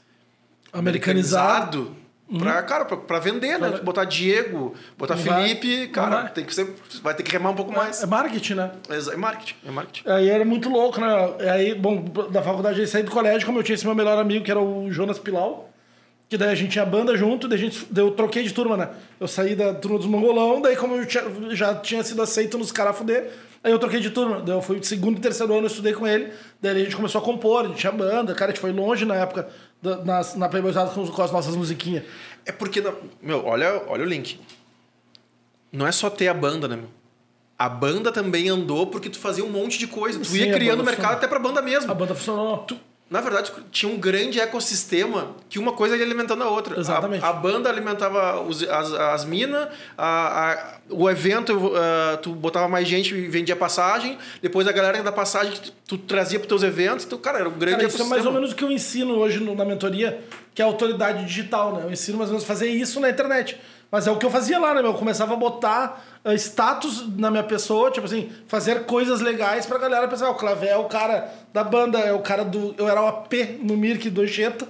Americanizado. 0.73 1.78
americanizado 1.78 2.04
pra, 2.39 2.63
cara, 2.63 2.85
pra, 2.85 2.97
pra 2.97 3.19
vender, 3.19 3.59
né? 3.59 3.69
Pra- 3.71 3.83
Botar 3.83 4.05
Diego, 4.05 4.75
botar 4.97 5.15
Não 5.17 5.23
vai. 5.23 5.43
Felipe, 5.49 5.87
Não 5.87 5.93
cara, 5.93 6.17
vai. 6.23 6.33
tem 6.33 6.45
que 6.45 6.55
ser, 6.55 6.75
vai 7.03 7.15
ter 7.15 7.23
que 7.23 7.31
remar 7.33 7.51
um 7.51 7.55
pouco 7.55 7.73
mais. 7.73 8.03
É 8.03 8.07
marketing, 8.07 8.55
né? 8.55 8.71
É 8.89 9.17
marketing, 9.17 9.55
é 9.67 9.71
marketing. 9.71 10.09
Aí 10.09 10.29
era 10.29 10.45
muito 10.45 10.69
louco, 10.69 11.01
né? 11.01 11.07
Aí, 11.53 11.75
bom, 11.75 12.03
da 12.31 12.43
faculdade 12.43 12.81
eu 12.81 12.87
saí 12.87 13.03
do 13.03 13.11
colégio, 13.11 13.47
como 13.47 13.59
eu 13.59 13.63
tinha 13.63 13.75
esse 13.75 13.85
meu 13.87 13.95
melhor 13.95 14.19
amigo, 14.19 14.45
que 14.45 14.51
era 14.51 14.61
o 14.61 14.91
Jonas 14.91 15.19
Pilau, 15.19 15.71
que 16.29 16.39
daí 16.39 16.49
a 16.51 16.55
gente 16.55 16.71
tinha 16.73 16.87
banda 16.87 17.17
junto, 17.17 17.47
daí 17.47 17.59
a 17.59 17.61
gente, 17.61 17.87
daí 17.91 18.03
eu 18.05 18.11
troquei 18.11 18.43
de 18.43 18.53
turma, 18.53 18.77
né? 18.77 18.89
Eu 19.21 19.29
saí 19.29 19.55
da 19.55 19.75
turma 19.75 19.99
dos 19.99 20.07
Mongolão, 20.07 20.61
daí 20.61 20.75
como 20.77 20.97
eu 20.97 21.07
tinha- 21.07 21.25
já 21.51 21.75
tinha 21.75 22.03
sido 22.03 22.23
aceito 22.23 22.57
nos 22.57 22.73
caras 22.73 22.97
fuder, 22.97 23.31
aí 23.63 23.71
eu 23.71 23.79
troquei 23.79 24.01
de 24.01 24.11
turma. 24.11 24.41
Daí 24.41 24.55
eu 24.57 24.63
fui 24.63 24.81
de 24.81 24.87
segundo 24.87 25.19
e 25.19 25.21
terceiro 25.21 25.53
ano, 25.53 25.65
eu 25.65 25.67
estudei 25.69 25.93
com 25.93 26.07
ele, 26.07 26.33
daí 26.61 26.81
a 26.81 26.85
gente 26.85 26.97
começou 26.97 27.21
a 27.21 27.25
compor, 27.25 27.67
a 27.67 27.69
gente 27.69 27.77
tinha 27.79 27.93
banda, 27.93 28.35
cara, 28.35 28.51
a 28.51 28.55
gente 28.55 28.61
foi 28.61 28.73
longe 28.73 29.05
na 29.05 29.15
época, 29.15 29.49
da, 29.85 30.24
na, 30.36 30.48
Playboyzada 30.48 30.90
com, 30.90 31.06
com 31.06 31.23
as 31.23 31.31
nossas 31.31 31.55
musiquinhas. 31.55 32.05
É 32.47 32.52
porque, 32.52 32.82
meu, 33.20 33.44
olha, 33.44 33.82
olha 33.89 34.02
o 34.02 34.06
link. 34.09 34.40
Não 35.70 35.86
é 35.86 35.93
só 35.93 36.09
ter 36.09 36.28
a 36.28 36.35
banda, 36.35 36.66
né, 36.66 36.77
meu? 36.77 36.89
A 37.59 37.69
banda 37.69 38.11
também 38.11 38.48
andou 38.48 38.86
porque 38.86 39.11
tu 39.11 39.19
fazia 39.19 39.44
um 39.44 39.51
monte 39.51 39.78
de 39.78 39.86
coisa. 39.86 40.19
Tu 40.19 40.27
Sim, 40.27 40.39
ia 40.39 40.52
criando 40.55 40.78
mercado 40.82 40.97
funcionou. 40.97 41.16
até 41.16 41.27
pra 41.28 41.39
banda 41.39 41.62
mesmo. 41.62 41.90
A 41.90 41.94
banda 41.94 42.15
funcionou. 42.15 42.59
Tu- 42.59 42.78
na 43.11 43.21
verdade, 43.21 43.53
tinha 43.71 43.93
um 43.93 43.97
grande 43.99 44.41
ecossistema 44.41 45.37
que 45.49 45.59
uma 45.59 45.73
coisa 45.73 45.97
ia 45.97 46.03
alimentando 46.05 46.43
a 46.43 46.49
outra. 46.49 46.81
Exatamente. 46.81 47.25
A, 47.25 47.29
a 47.29 47.33
banda 47.33 47.69
alimentava 47.69 48.41
os- 48.41 48.63
as, 48.69 48.93
as 48.93 49.25
minas, 49.25 49.69
o 50.91 51.09
evento, 51.09 51.73
ah, 51.77 52.17
tu 52.17 52.31
botava 52.31 52.69
mais 52.69 52.87
gente 52.89 53.15
e 53.15 53.29
vendia 53.29 53.55
passagem, 53.57 54.19
depois 54.43 54.67
a 54.67 54.73
galera 54.73 55.03
da 55.03 55.13
passagem 55.13 55.53
tu, 55.53 55.73
tu 55.87 55.99
trazia 55.99 56.39
para 56.39 56.49
teus 56.49 56.63
eventos. 56.63 57.05
Então, 57.05 57.19
cara, 57.19 57.39
era 57.41 57.49
um 57.49 57.53
grande 57.53 57.77
Cara, 57.77 57.89
isso 57.89 57.97
é 57.97 58.01
ecossistema. 58.01 58.15
mais 58.17 58.27
ou 58.27 58.33
menos 58.33 58.53
o 58.53 58.57
que 58.57 58.65
eu 58.65 58.71
ensino 58.73 59.15
hoje 59.17 59.39
no- 59.41 59.55
na 59.55 59.65
mentoria, 59.65 60.21
que 60.55 60.61
é 60.63 60.65
a 60.65 60.69
autoridade 60.69 61.25
digital, 61.25 61.75
né? 61.75 61.83
Eu 61.85 61.93
ensino 61.93 62.19
mais 62.19 62.31
ou 62.31 62.35
menos 62.35 62.45
a 62.45 62.47
fazer 62.47 62.69
isso 62.69 63.01
na 63.01 63.11
internet. 63.11 63.59
Mas 63.90 64.06
é 64.06 64.11
o 64.11 64.16
que 64.16 64.27
eu 64.27 64.31
fazia 64.31 64.59
lá, 64.59 64.74
né? 64.74 64.82
meu? 64.82 64.90
Eu 64.90 64.97
começava 64.98 65.35
a 65.35 65.36
botar 65.36 66.02
eh, 66.24 66.35
status 66.35 67.06
na 67.16 67.31
minha 67.31 67.44
pessoa, 67.44 67.90
tipo 67.90 68.06
assim, 68.06 68.31
fazer 68.48 68.86
coisas 68.86 69.20
legais 69.20 69.66
pra 69.66 69.78
galera 69.78 70.09
pensar, 70.09 70.27
"Ah, 70.27 70.31
o 70.31 70.35
Clavé 70.35 70.69
é 70.70 70.77
o 70.77 70.85
cara 70.86 71.28
da 71.52 71.62
banda, 71.62 71.98
é 71.98 72.12
o 72.12 72.19
cara 72.20 72.44
do. 72.44 72.74
Eu 72.77 72.89
era 72.89 73.01
o 73.01 73.06
AP 73.06 73.32
no 73.62 73.77
Mirk 73.77 74.11
do 74.11 74.23
Anchieta. 74.23 74.66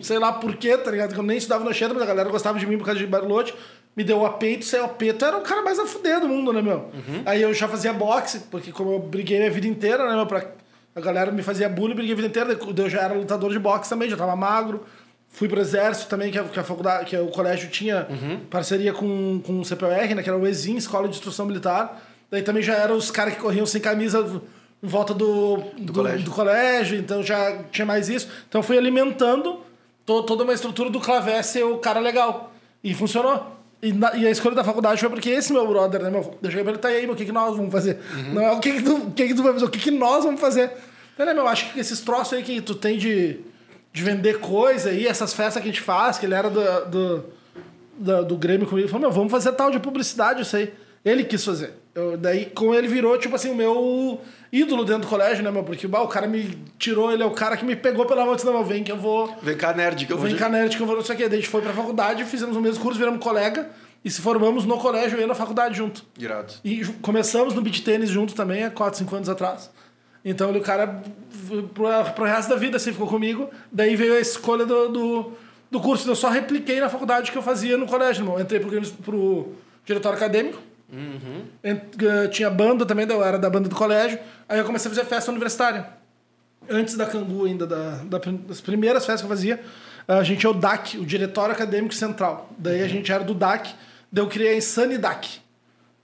Sei 0.00 0.18
lá 0.18 0.32
por 0.32 0.54
quê, 0.56 0.76
tá 0.78 0.90
ligado? 0.90 1.12
Que 1.12 1.18
eu 1.18 1.24
nem 1.24 1.36
estudava 1.38 1.64
no 1.64 1.70
Anchieta, 1.70 1.92
mas 1.92 2.02
a 2.02 2.06
galera 2.06 2.28
gostava 2.30 2.58
de 2.58 2.66
mim 2.66 2.78
por 2.78 2.84
causa 2.84 3.00
de 3.00 3.06
Bariloche. 3.06 3.52
Me 3.96 4.04
deu 4.04 4.18
o 4.18 4.26
AP 4.26 4.42
e 4.44 4.56
tu 4.58 4.64
saiu 4.64 4.84
o 4.84 4.86
AP, 4.86 5.02
tu 5.18 5.24
era 5.24 5.36
o 5.36 5.40
cara 5.40 5.60
mais 5.62 5.76
a 5.78 5.84
fuder 5.84 6.20
do 6.20 6.28
mundo, 6.28 6.52
né, 6.52 6.62
meu? 6.62 6.88
Aí 7.26 7.42
eu 7.42 7.52
já 7.52 7.66
fazia 7.66 7.92
boxe, 7.92 8.40
porque 8.48 8.70
como 8.70 8.92
eu 8.92 8.98
briguei 9.00 9.38
minha 9.38 9.50
vida 9.50 9.66
inteira, 9.66 10.08
né, 10.08 10.14
meu? 10.14 10.24
Pra, 10.24 10.44
a 10.94 11.00
galera 11.00 11.32
me 11.32 11.42
fazia 11.42 11.68
bullying, 11.68 11.96
briguei 11.96 12.12
a 12.12 12.16
vida 12.16 12.28
inteira. 12.28 12.56
Eu 12.76 12.88
já 12.88 13.00
era 13.02 13.14
lutador 13.14 13.50
de 13.50 13.58
boxe 13.58 13.90
também, 13.90 14.08
já 14.08 14.16
tava 14.16 14.36
magro. 14.36 14.84
Fui 15.30 15.48
pro 15.48 15.60
exército 15.60 16.08
também, 16.08 16.30
que 16.32 16.38
a, 16.38 16.44
que 16.44 16.58
a 16.58 16.64
faculdade, 16.64 17.04
que 17.06 17.16
o 17.16 17.28
colégio 17.28 17.68
tinha 17.70 18.06
parceria 18.50 18.92
com, 18.92 19.40
com 19.44 19.60
o 19.60 19.64
CPR, 19.64 20.14
né? 20.14 20.22
Que 20.22 20.28
era 20.28 20.38
o 20.38 20.46
ESIM, 20.46 20.76
Escola 20.76 21.06
de 21.08 21.14
Instrução 21.14 21.46
Militar. 21.46 22.02
Daí 22.30 22.42
também 22.42 22.62
já 22.62 22.74
eram 22.74 22.96
os 22.96 23.10
caras 23.10 23.34
que 23.34 23.40
corriam 23.40 23.64
sem 23.66 23.80
camisa 23.80 24.20
em 24.82 24.86
volta 24.86 25.12
do, 25.14 25.58
do, 25.78 25.92
colégio. 25.92 26.24
do 26.24 26.30
colégio, 26.30 26.98
então 26.98 27.22
já 27.22 27.58
tinha 27.70 27.86
mais 27.86 28.08
isso. 28.08 28.28
Então 28.48 28.60
eu 28.60 28.62
fui 28.62 28.76
alimentando 28.78 29.60
to- 30.04 30.22
toda 30.24 30.44
uma 30.44 30.52
estrutura 30.52 30.90
do 30.90 30.98
Clavé 31.00 31.42
ser 31.42 31.64
o 31.64 31.78
cara 31.78 32.00
legal. 32.00 32.52
E 32.82 32.92
funcionou. 32.94 33.54
E, 33.80 33.92
na- 33.92 34.16
e 34.16 34.26
a 34.26 34.30
escolha 34.30 34.54
da 34.56 34.64
faculdade 34.64 34.98
foi 35.00 35.08
porque 35.08 35.30
esse 35.30 35.52
meu 35.52 35.66
brother, 35.68 36.02
né, 36.02 36.10
meu? 36.10 36.36
Eu 36.42 36.50
cheguei 36.50 36.64
pra 36.64 36.72
ele, 36.72 36.80
tá 36.80 36.88
aí, 36.88 37.02
meu, 37.02 37.14
o 37.14 37.16
que, 37.16 37.24
que 37.24 37.32
nós 37.32 37.56
vamos 37.56 37.70
fazer? 37.70 37.98
Não 38.32 38.42
é 38.42 38.50
o 38.52 38.58
que, 38.60 38.72
que, 38.72 38.82
tu, 38.82 38.96
o 38.96 39.10
que, 39.12 39.28
que 39.28 39.34
tu 39.34 39.42
vai 39.42 39.52
fazer, 39.52 39.64
o 39.64 39.70
que, 39.70 39.78
que 39.78 39.90
nós 39.90 40.24
vamos 40.24 40.40
fazer. 40.40 40.72
Então, 41.14 41.24
né, 41.26 41.32
meu, 41.34 41.46
acho 41.46 41.72
que 41.72 41.78
esses 41.80 42.00
troços 42.00 42.32
aí 42.34 42.42
que 42.42 42.60
tu 42.60 42.74
tem 42.74 42.98
de, 42.98 43.38
de 43.92 44.02
vender 44.02 44.40
coisa 44.40 44.90
aí, 44.90 45.06
essas 45.06 45.32
festas 45.32 45.62
que 45.62 45.68
a 45.68 45.72
gente 45.72 45.82
faz, 45.82 46.18
que 46.18 46.26
ele 46.26 46.34
era 46.34 46.50
do, 46.50 46.84
do, 46.86 47.24
do, 47.98 48.24
do 48.24 48.36
Grêmio 48.36 48.66
comigo, 48.66 48.86
ele 48.86 48.92
falou, 48.92 49.08
meu, 49.08 49.10
vamos 49.10 49.30
fazer 49.30 49.52
tal 49.52 49.70
de 49.70 49.80
publicidade 49.80 50.42
isso 50.42 50.56
aí. 50.56 50.72
Ele 51.04 51.24
quis 51.24 51.44
fazer. 51.44 51.72
Eu, 51.94 52.16
daí, 52.16 52.46
com 52.46 52.74
ele 52.74 52.86
virou, 52.86 53.16
tipo 53.18 53.34
assim, 53.34 53.50
o 53.50 53.54
meu 53.54 54.20
ídolo 54.52 54.84
dentro 54.84 55.02
do 55.02 55.06
colégio, 55.08 55.42
né, 55.42 55.50
meu? 55.50 55.64
Porque 55.64 55.86
bah, 55.86 56.02
o 56.02 56.08
cara 56.08 56.26
me 56.26 56.58
tirou, 56.78 57.12
ele 57.12 57.22
é 57.22 57.26
o 57.26 57.30
cara 57.30 57.56
que 57.56 57.64
me 57.64 57.74
pegou 57.74 58.04
pela 58.04 58.24
mão 58.24 58.34
e 58.34 58.36
disse, 58.36 58.46
não, 58.46 58.52
meu, 58.52 58.64
vem 58.64 58.84
que 58.84 58.92
eu 58.92 58.96
vou... 58.96 59.34
Vem 59.42 59.56
cá, 59.56 59.72
nerd, 59.72 60.06
que 60.06 60.12
eu 60.12 60.18
vou. 60.18 60.26
Vem 60.26 60.36
cá, 60.36 60.48
nerd, 60.48 60.76
que 60.76 60.82
eu 60.82 60.86
vou 60.86 60.96
não 60.96 61.04
sei 61.04 61.14
o 61.14 61.18
quê. 61.18 61.28
Daí 61.28 61.38
a 61.38 61.40
gente 61.40 61.50
foi 61.50 61.62
pra 61.62 61.72
faculdade, 61.72 62.24
fizemos 62.24 62.56
o 62.56 62.60
mesmo 62.60 62.82
curso, 62.82 62.98
viramos 62.98 63.22
colega 63.22 63.70
e 64.04 64.10
se 64.10 64.20
formamos 64.20 64.64
no 64.64 64.78
colégio 64.78 65.20
e 65.20 65.26
na 65.26 65.34
faculdade 65.34 65.76
junto. 65.76 66.04
Irado. 66.18 66.54
E 66.64 66.84
começamos 67.02 67.54
no 67.54 67.60
beat 67.60 67.82
tênis 67.82 68.10
junto 68.10 68.34
também, 68.34 68.64
há 68.64 68.70
4, 68.70 68.98
5 68.98 69.16
anos 69.16 69.28
atrás. 69.28 69.70
Então 70.24 70.50
o 70.50 70.60
cara, 70.60 71.02
pro, 72.14 72.24
resto 72.24 72.50
da 72.50 72.56
vida, 72.56 72.76
assim, 72.76 72.92
ficou 72.92 73.06
comigo. 73.06 73.48
Daí 73.70 73.96
veio 73.96 74.14
a 74.14 74.20
escolha 74.20 74.66
do, 74.66 74.88
do, 74.88 75.32
do 75.70 75.80
curso. 75.80 76.08
Eu 76.08 76.16
só 76.16 76.28
repliquei 76.28 76.80
na 76.80 76.88
faculdade 76.88 77.30
que 77.30 77.38
eu 77.38 77.42
fazia 77.42 77.76
no 77.76 77.86
colégio, 77.86 78.22
irmão. 78.22 78.40
Entrei 78.40 78.60
pro, 78.60 78.80
pro 79.02 79.52
diretório 79.84 80.16
acadêmico. 80.18 80.58
Ent- 81.62 82.02
eh, 82.02 82.28
tinha 82.28 82.50
banda 82.50 82.84
também, 82.86 83.06
eu 83.08 83.22
era 83.24 83.38
da 83.38 83.48
banda 83.48 83.68
do 83.68 83.74
colégio. 83.74 84.18
Aí 84.48 84.58
eu 84.58 84.64
comecei 84.64 84.90
a 84.90 84.94
fazer 84.94 85.06
festa 85.06 85.30
universitária. 85.30 85.86
Antes 86.68 86.96
da 86.96 87.06
Cangu 87.06 87.44
ainda, 87.46 87.66
da, 87.66 87.90
da 88.04 88.18
das 88.46 88.60
primeiras 88.60 89.06
festas 89.06 89.20
que 89.22 89.26
eu 89.26 89.36
fazia, 89.36 89.60
a 90.06 90.22
gente 90.22 90.44
é 90.44 90.48
o 90.48 90.52
DAC, 90.54 90.98
o 90.98 91.06
Diretório 91.06 91.52
Acadêmico 91.54 91.94
Central. 91.94 92.50
Daí 92.58 92.82
a 92.82 92.88
gente 92.88 93.10
era 93.12 93.22
do 93.22 93.32
DAC, 93.34 93.74
daí 94.10 94.24
eu 94.24 94.28
criei 94.28 94.54
a 94.54 94.56
Insane 94.56 94.98
DAC, 94.98 95.40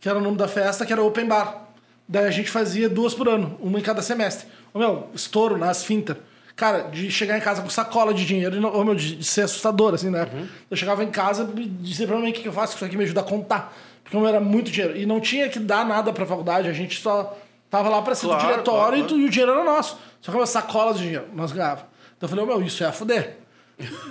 que 0.01 0.09
era 0.09 0.19
o 0.19 0.23
nome 0.23 0.37
da 0.37 0.47
festa, 0.49 0.87
que 0.87 0.93
era 0.93 1.03
Open 1.03 1.27
Bar. 1.27 1.64
Daí 2.07 2.27
a 2.27 2.31
gente 2.31 2.51
fazia 2.51 2.89
duas 2.89 3.15
por 3.15 3.29
ano, 3.29 3.57
uma 3.61 3.79
em 3.79 3.83
cada 3.83 4.03
semestre. 4.03 4.47
Ô, 4.73 4.79
meu, 4.79 5.09
estouro 5.15 5.57
nas 5.57 5.85
fintas. 5.85 6.17
Cara, 6.57 6.83
de 6.83 7.11
chegar 7.11 7.37
em 7.37 7.41
casa 7.41 7.63
com 7.63 7.69
sacola 7.71 8.15
de 8.15 8.25
dinheiro, 8.25 8.61
não- 8.61 8.73
ô, 8.75 8.85
meu, 8.85 8.95
de, 8.95 9.17
de 9.17 9.25
ser 9.25 9.43
assustador, 9.43 9.95
assim, 9.95 10.11
né? 10.11 10.29
Eu 10.71 10.77
chegava 10.77 11.03
em 11.03 11.11
casa 11.11 11.51
e 11.57 11.65
dizia 11.67 12.07
pra 12.07 12.17
mim 12.19 12.31
o 12.31 12.33
que, 12.33 12.43
que 12.43 12.49
eu 12.49 12.53
faço, 12.53 12.77
isso 12.77 12.85
aqui 12.85 12.97
me 12.97 13.05
ajuda 13.05 13.21
a 13.21 13.25
contar. 13.25 13.75
Porque 14.05 14.17
meu, 14.17 14.27
era 14.27 14.39
muito 14.39 14.71
dinheiro. 14.71 14.97
E 14.97 15.05
não 15.07 15.19
tinha 15.19 15.49
que 15.49 15.59
dar 15.59 15.85
nada 15.85 16.13
pra 16.13 16.25
faculdade, 16.27 16.69
a 16.69 16.73
gente 16.73 17.01
só 17.01 17.37
tava 17.71 17.89
lá 17.89 18.03
pra 18.03 18.15
ser 18.15 18.27
Claro, 18.27 18.43
do 18.43 18.47
diretório 18.53 18.99
claro, 19.05 19.19
e, 19.19 19.23
e 19.23 19.27
o 19.27 19.31
dinheiro 19.31 19.51
era 19.53 19.65
nosso. 19.65 19.99
Só 20.21 20.31
que 20.31 20.37
uma 20.39 20.47
sacola 20.47 20.93
de 20.95 21.01
dinheiro, 21.01 21.25
nós 21.35 21.51
ganhávamos. 21.51 21.87
Então 22.17 22.27
eu 22.27 22.29
falei, 22.29 22.45
ô, 22.45 22.47
meu, 22.47 22.63
isso 22.67 22.85
é 22.85 22.87
a 22.87 22.93
fuder. 22.93 23.39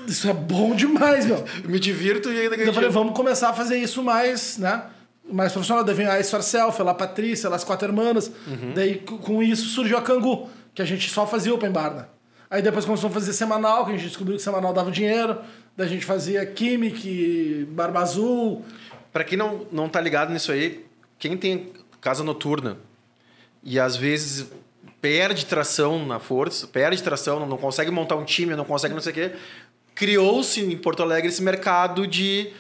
Isso 0.07 0.27
é 0.29 0.33
bom 0.33 0.75
demais, 0.75 1.25
meu. 1.25 1.41
Me 1.63 1.79
divirto 1.79 2.29
e 2.29 2.33
ainda 2.41 2.47
Então 2.55 2.57
ganho 2.57 2.69
eu 2.69 2.73
falei, 2.73 2.89
vamos 2.89 3.15
começar 3.15 3.49
a 3.49 3.53
fazer 3.53 3.77
isso 3.77 4.03
mais, 4.03 4.57
né? 4.57 4.83
Mais 5.31 5.51
profissional. 5.51 5.83
Daí 5.83 5.95
veio 5.95 6.11
a 6.11 6.19
História 6.19 6.43
Selfie, 6.43 6.83
lá 6.83 6.91
a 6.91 6.95
Patrícia, 6.95 7.49
lá 7.49 7.55
as 7.55 7.63
quatro 7.63 7.87
irmãs. 7.87 8.31
Daí 8.75 8.95
c- 8.95 9.17
com 9.21 9.41
isso 9.41 9.67
surgiu 9.69 9.97
a 9.97 10.01
Cangu, 10.01 10.49
que 10.73 10.81
a 10.81 10.85
gente 10.85 11.09
só 11.09 11.25
fazia 11.25 11.53
open 11.53 11.71
bar, 11.71 11.93
né? 11.93 12.05
Aí 12.49 12.61
depois 12.61 12.85
começou 12.85 13.09
a 13.09 13.13
fazer 13.13 13.33
semanal, 13.33 13.85
que 13.85 13.91
a 13.91 13.95
gente 13.95 14.07
descobriu 14.07 14.37
que 14.37 14.43
semanal 14.43 14.73
dava 14.73 14.91
dinheiro. 14.91 15.37
Daí 15.75 15.87
a 15.87 15.89
gente 15.89 16.05
fazia 16.05 16.45
Química, 16.45 16.99
Barba 17.71 18.01
Azul. 18.01 18.63
Pra 19.11 19.23
quem 19.23 19.37
não, 19.37 19.65
não 19.71 19.89
tá 19.89 19.99
ligado 20.01 20.31
nisso 20.31 20.51
aí, 20.51 20.85
quem 21.17 21.35
tem 21.37 21.71
casa 22.01 22.23
noturna 22.23 22.77
e 23.63 23.79
às 23.79 23.95
vezes 23.95 24.47
perde 25.01 25.45
tração 25.45 26.05
na 26.05 26.19
força, 26.19 26.67
perde 26.67 27.01
tração, 27.01 27.39
não, 27.39 27.47
não 27.47 27.57
consegue 27.57 27.89
montar 27.91 28.15
um 28.15 28.25
time, 28.25 28.55
não 28.55 28.65
consegue 28.65 28.93
não 28.93 29.01
sei 29.01 29.11
o 29.11 29.15
quê, 29.15 29.31
criou-se 29.95 30.61
em 30.61 30.77
Porto 30.77 31.01
Alegre 31.03 31.29
esse 31.29 31.41
mercado 31.41 32.05
de 32.07 32.51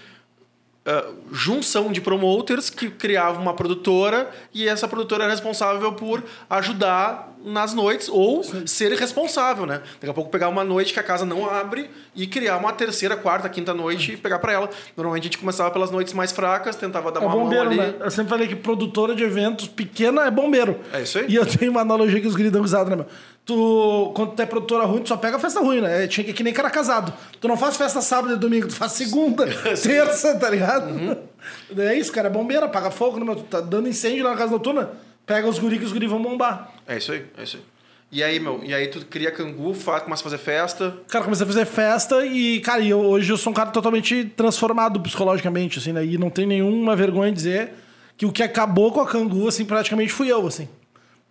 ah, 0.85 1.09
junção 1.31 1.91
de 1.91 2.01
promoters 2.01 2.69
que 2.69 2.89
criava 2.89 3.39
uma 3.39 3.53
produtora 3.53 4.29
e 4.53 4.67
essa 4.67 4.87
produtora 4.87 5.23
era 5.23 5.31
responsável 5.31 5.93
por 5.93 6.23
ajudar 6.49 7.32
nas 7.43 7.73
noites 7.73 8.09
ou 8.09 8.43
ser 8.65 8.91
responsável, 8.93 9.65
né? 9.65 9.81
Daqui 9.95 10.09
a 10.09 10.13
pouco 10.13 10.29
pegar 10.29 10.49
uma 10.49 10.63
noite 10.63 10.93
que 10.93 10.99
a 10.99 11.03
casa 11.03 11.25
não 11.25 11.49
abre 11.49 11.89
e 12.15 12.25
criar 12.27 12.57
uma 12.57 12.71
terceira, 12.73 13.15
quarta, 13.15 13.49
quinta 13.49 13.73
noite 13.73 14.13
e 14.13 14.17
pegar 14.17 14.39
para 14.39 14.53
ela. 14.53 14.69
Normalmente 14.95 15.23
a 15.23 15.25
gente 15.25 15.37
começava 15.37 15.71
pelas 15.71 15.91
noites 15.91 16.13
mais 16.13 16.31
fracas, 16.31 16.75
tentava 16.75 17.11
dar 17.11 17.21
É 17.21 17.25
uma 17.25 17.35
mão 17.35 17.43
bombeiro, 17.43 17.67
ali. 17.67 17.77
né? 17.77 17.93
Eu 17.99 18.11
sempre 18.11 18.29
falei 18.29 18.47
que 18.47 18.55
produtora 18.55 19.15
de 19.15 19.23
eventos 19.23 19.67
pequena 19.67 20.25
é 20.25 20.31
bombeiro. 20.31 20.79
É 20.93 21.01
isso 21.01 21.19
aí. 21.19 21.25
E 21.29 21.35
eu 21.35 21.45
tenho 21.45 21.71
uma 21.71 21.81
analogia 21.81 22.19
que 22.19 22.27
os 22.27 22.35
dão 22.51 22.61
risada, 22.61 22.89
né, 22.89 22.95
meu? 22.97 23.05
tu, 23.45 24.11
quando 24.15 24.31
tu 24.35 24.41
é 24.41 24.45
produtora 24.45 24.85
ruim, 24.85 25.01
tu 25.01 25.09
só 25.09 25.17
pega 25.17 25.37
festa 25.37 25.59
ruim, 25.59 25.81
né? 25.81 26.07
Tinha 26.07 26.23
que 26.23 26.33
que 26.33 26.43
nem 26.43 26.53
cara 26.53 26.69
casado. 26.69 27.13
Tu 27.39 27.47
não 27.47 27.57
faz 27.57 27.75
festa 27.77 28.01
sábado 28.01 28.33
e 28.33 28.37
domingo, 28.37 28.67
tu 28.67 28.75
faz 28.75 28.93
segunda, 28.93 29.45
terça, 29.81 30.35
tá 30.35 30.49
ligado? 30.49 31.17
É 31.77 31.93
isso, 31.93 32.09
cara, 32.13 32.29
é 32.29 32.31
bombeira, 32.31 32.69
paga 32.69 32.89
fogo, 32.89 33.19
né, 33.19 33.25
meu? 33.25 33.35
Tu 33.35 33.43
tá 33.43 33.59
dando 33.59 33.89
incêndio 33.89 34.23
lá 34.23 34.29
na 34.31 34.37
casa 34.37 34.49
noturna, 34.53 34.91
pega 35.25 35.47
os 35.47 35.59
guri 35.59 35.77
que 35.79 35.85
os 35.85 35.91
guri 35.91 36.07
vão 36.07 36.21
bombar. 36.21 36.71
É 36.87 36.97
isso 36.97 37.11
aí, 37.11 37.25
é 37.37 37.43
isso 37.43 37.57
aí. 37.57 37.63
E 38.11 38.23
aí, 38.23 38.39
meu, 38.39 38.61
e 38.63 38.71
aí 38.73 38.87
tu 38.87 39.03
cria 39.07 39.31
cangu, 39.31 39.73
fa- 39.73 39.99
começa 40.01 40.21
a 40.21 40.25
fazer 40.25 40.37
festa. 40.37 40.95
Cara, 41.07 41.23
comecei 41.25 41.43
a 41.43 41.47
fazer 41.47 41.65
festa 41.65 42.23
e, 42.25 42.59
cara, 42.59 42.85
eu, 42.85 42.99
hoje 42.99 43.31
eu 43.31 43.37
sou 43.37 43.49
um 43.49 43.53
cara 43.55 43.71
totalmente 43.71 44.25
transformado 44.37 44.99
psicologicamente, 44.99 45.79
assim, 45.79 45.91
né? 45.93 46.05
E 46.05 46.15
não 46.17 46.29
tem 46.29 46.45
nenhuma 46.45 46.95
vergonha 46.95 47.31
de 47.31 47.37
dizer 47.37 47.73
que 48.15 48.25
o 48.27 48.31
que 48.31 48.43
acabou 48.43 48.91
com 48.91 49.01
a 49.01 49.07
Cangu, 49.07 49.47
assim, 49.47 49.65
praticamente 49.65 50.11
fui 50.13 50.31
eu, 50.31 50.45
assim. 50.45 50.69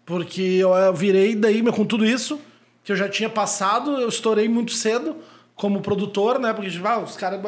Porque 0.04 0.42
eu, 0.42 0.70
eu 0.74 0.92
virei 0.92 1.36
daí, 1.36 1.62
meu, 1.62 1.72
com 1.72 1.84
tudo 1.84 2.04
isso, 2.04 2.40
que 2.82 2.90
eu 2.90 2.96
já 2.96 3.08
tinha 3.08 3.28
passado, 3.30 4.00
eu 4.00 4.08
estourei 4.08 4.48
muito 4.48 4.72
cedo 4.72 5.14
como 5.54 5.80
produtor, 5.80 6.38
né? 6.38 6.52
Porque, 6.52 6.70
tipo, 6.70 6.86
ah, 6.86 6.98
os 6.98 7.16
caras... 7.16 7.40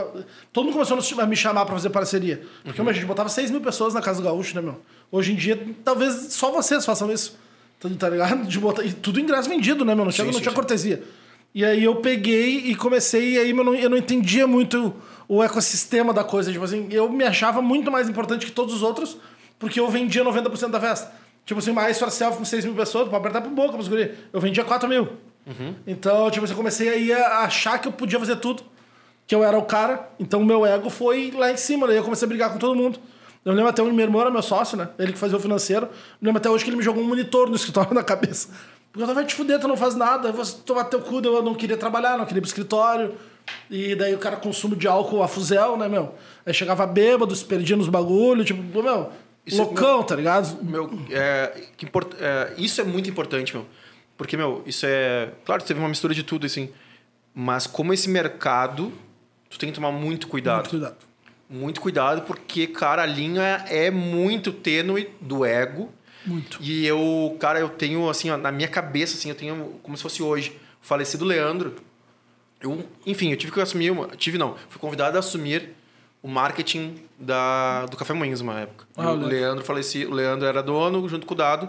Todo 0.53 0.65
mundo 0.67 0.75
começou 0.75 0.99
a 1.21 1.27
me 1.27 1.37
chamar 1.37 1.65
pra 1.65 1.75
fazer 1.75 1.91
parceria. 1.91 2.43
Porque, 2.63 2.81
meu, 2.83 2.91
a 2.91 2.93
gente 2.95 3.07
botava 3.07 3.29
6 3.29 3.51
mil 3.51 3.61
pessoas 3.61 3.95
na 3.95 4.01
Casa 4.03 4.21
do 4.21 4.25
Gaúcho, 4.25 4.55
né, 4.55 4.61
meu? 4.61 4.81
Hoje 5.11 5.33
em 5.33 5.37
dia, 5.37 5.61
talvez 5.85 6.33
só 6.33 6.51
vocês 6.51 6.85
façam 6.85 7.11
isso. 7.13 7.39
Tá- 7.81 7.89
Tá 7.99 8.09
ligado? 8.09 8.47
De 8.47 8.59
botar... 8.59 8.83
E 8.85 8.93
tudo 8.93 9.19
ingresso 9.21 9.49
vendido, 9.49 9.85
né, 9.85 9.95
meu? 9.95 10.05
Não 10.05 10.13
tinha, 10.13 10.25
Sim, 10.25 10.31
não 10.31 10.35
sim, 10.35 10.43
tinha 10.43 10.51
sim. 10.51 10.55
cortesia. 10.57 11.03
E 11.55 11.65
aí 11.65 11.85
eu 11.85 11.97
peguei 11.97 12.57
e 12.67 12.75
comecei, 12.75 13.35
e 13.35 13.39
aí 13.39 13.51
eu 13.51 13.65
não, 13.65 13.75
eu 13.75 13.89
não 13.89 13.97
entendia 13.97 14.47
muito 14.47 14.93
o 15.29 15.43
ecossistema 15.43 16.13
da 16.13 16.25
coisa. 16.25 16.51
Tipo 16.51 16.65
assim, 16.65 16.89
eu 16.91 17.09
me 17.09 17.25
achava 17.25 17.63
muito 17.63 17.91
mais 17.93 18.09
importante 18.09 18.45
que 18.47 18.53
todos 18.53 18.75
os 18.75 18.83
outros, 18.83 19.17
porque 19.59 19.79
eu 19.79 19.89
vendia 19.89 20.25
90% 20.25 20.71
da 20.71 20.81
festa. 20.81 21.13
Tipo 21.47 21.61
assim, 21.61 21.71
uma 21.71 21.89
Ice 21.91 22.01
for 22.01 22.11
Self 22.11 22.39
com 22.39 22.45
6 22.45 22.65
mil 22.65 22.75
pessoas, 22.75 23.09
pra 23.09 23.19
apertar 23.19 23.41
pro 23.41 23.51
boca 23.51 23.73
pros 23.75 23.87
guri. 23.87 24.13
Eu 24.33 24.41
vendia 24.41 24.65
4 24.65 24.89
mil. 24.89 25.09
Então, 25.87 26.31
tipo 26.31 26.47
eu 26.47 26.57
comecei 26.57 26.89
aí 26.89 27.13
a 27.13 27.41
achar 27.41 27.79
que 27.79 27.89
eu 27.89 27.93
podia 27.93 28.19
fazer 28.19 28.37
tudo, 28.37 28.63
que 29.27 29.35
eu 29.35 29.43
era 29.45 29.59
o 29.59 29.63
cara. 29.65 30.09
Então 30.19 30.41
o 30.41 30.45
meu 30.45 30.65
ego 30.65 30.89
foi 30.91 31.31
lá 31.37 31.51
em 31.53 31.57
cima, 31.57 31.87
daí 31.87 31.97
eu 31.97 32.05
comecei 32.05 32.27
a 32.27 32.29
brigar 32.29 32.53
com 32.53 32.59
todo 32.59 32.75
mundo. 32.75 32.99
Eu 33.45 33.53
lembro 33.53 33.69
até 33.69 33.83
o 33.83 33.93
meu 33.93 34.05
irmão 34.05 34.23
era 34.23 34.31
meu 34.31 34.41
sócio, 34.43 34.75
né? 34.77 34.89
Ele 34.99 35.13
que 35.13 35.19
fazia 35.19 35.37
o 35.37 35.41
financeiro. 35.41 35.85
Eu 35.87 35.91
lembro 36.27 36.39
até 36.39 36.49
hoje 36.49 36.65
que 36.65 36.71
ele 36.71 36.79
me 36.79 36.83
jogou 36.83 37.03
um 37.03 37.07
monitor 37.07 37.49
no 37.51 37.57
escritório 37.57 37.93
na 37.95 38.03
cabeça. 38.03 38.49
Porque 38.91 39.03
eu 39.03 39.07
tava, 39.07 39.15
vai 39.21 39.25
te 39.27 39.35
fuder, 39.35 39.59
tu 39.61 39.69
não 39.69 39.77
faz 39.77 39.95
nada. 39.95 40.33
Vou 40.33 40.47
tomar 40.65 40.85
teu 40.85 41.01
cu, 41.01 41.21
eu 41.23 41.43
não 41.43 41.55
queria 41.55 41.77
trabalhar, 41.77 42.17
não 42.17 42.25
queria 42.25 42.39
ir 42.39 42.41
pro 42.41 42.49
escritório. 42.49 43.15
E 43.71 43.95
daí 43.95 44.15
o 44.15 44.19
cara 44.19 44.37
consumo 44.37 44.75
de 44.75 44.89
álcool 44.89 45.23
a 45.23 45.29
fuzel, 45.29 45.77
né, 45.77 45.87
meu? 45.89 46.15
Aí 46.47 46.55
chegava 46.55 46.87
bêbado, 46.87 47.37
se 47.37 47.45
perdia 47.45 47.77
nos 47.77 47.89
bagulho, 47.89 48.43
tipo, 48.45 48.63
meu, 48.83 49.11
Isso- 49.45 49.59
loucão, 49.59 50.03
tá 50.03 50.17
ligado? 50.17 50.65
Meu, 50.65 50.91
é, 51.11 51.53
import- 51.83 52.15
é, 52.19 52.55
isso 52.57 52.81
é 52.81 52.85
muito 52.85 53.11
importante, 53.11 53.55
meu. 53.55 53.67
Porque, 54.17 54.37
meu, 54.37 54.63
isso 54.67 54.87
é. 54.87 55.33
Claro, 55.45 55.63
teve 55.63 55.81
uma 55.81 55.89
mistura 55.89 56.15
de 56.15 56.23
tudo, 56.23 56.47
assim. 56.47 56.71
Mas 57.35 57.67
como 57.67 57.93
esse 57.93 58.09
mercado, 58.09 58.93
tu 59.51 59.59
tem 59.59 59.71
que 59.71 59.75
tomar 59.75 59.91
muito 59.91 60.29
cuidado. 60.29 60.57
Muito 60.57 60.71
cuidado. 60.71 60.97
Muito 61.49 61.81
cuidado, 61.81 62.23
porque, 62.23 62.67
cara, 62.67 63.03
a 63.03 63.07
linha 63.07 63.65
é 63.69 63.91
muito 63.91 64.53
tênue 64.53 65.11
do 65.21 65.45
ego. 65.45 65.93
Muito. 66.25 66.59
E 66.61 66.87
eu, 66.87 67.37
cara, 67.39 67.59
eu 67.61 67.69
tenho, 67.69 68.09
assim, 68.09 68.31
ó, 68.31 68.37
na 68.37 68.51
minha 68.51 68.69
cabeça, 68.69 69.17
assim, 69.17 69.29
eu 69.29 69.35
tenho 69.35 69.79
como 69.83 69.97
se 69.97 70.03
fosse 70.03 70.23
hoje, 70.23 70.59
o 70.83 70.87
falecido 70.87 71.25
Leandro. 71.25 71.75
Eu, 72.61 72.89
enfim, 73.05 73.31
eu 73.31 73.37
tive 73.37 73.53
que 73.53 73.61
assumir, 73.61 73.91
uma, 73.91 74.09
tive 74.09 74.39
não, 74.39 74.57
fui 74.69 74.81
convidado 74.81 75.17
a 75.17 75.21
assumir 75.21 75.75
o 76.23 76.29
marketing 76.29 76.97
da, 77.19 77.85
do 77.85 77.97
Café 77.99 78.15
Moinhos 78.15 78.41
uma 78.41 78.61
época. 78.61 78.87
Ah, 78.97 79.13
o. 79.13 79.17
Leandro 79.17 79.63
faleci, 79.63 80.07
o 80.07 80.15
Leandro 80.15 80.47
era 80.47 80.63
dono 80.63 81.07
junto 81.07 81.27
com 81.27 81.35
o 81.35 81.37
Dado. 81.37 81.69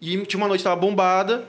E 0.00 0.24
tinha 0.26 0.38
uma 0.38 0.48
noite 0.48 0.60
que 0.60 0.64
tava 0.64 0.80
bombada 0.80 1.46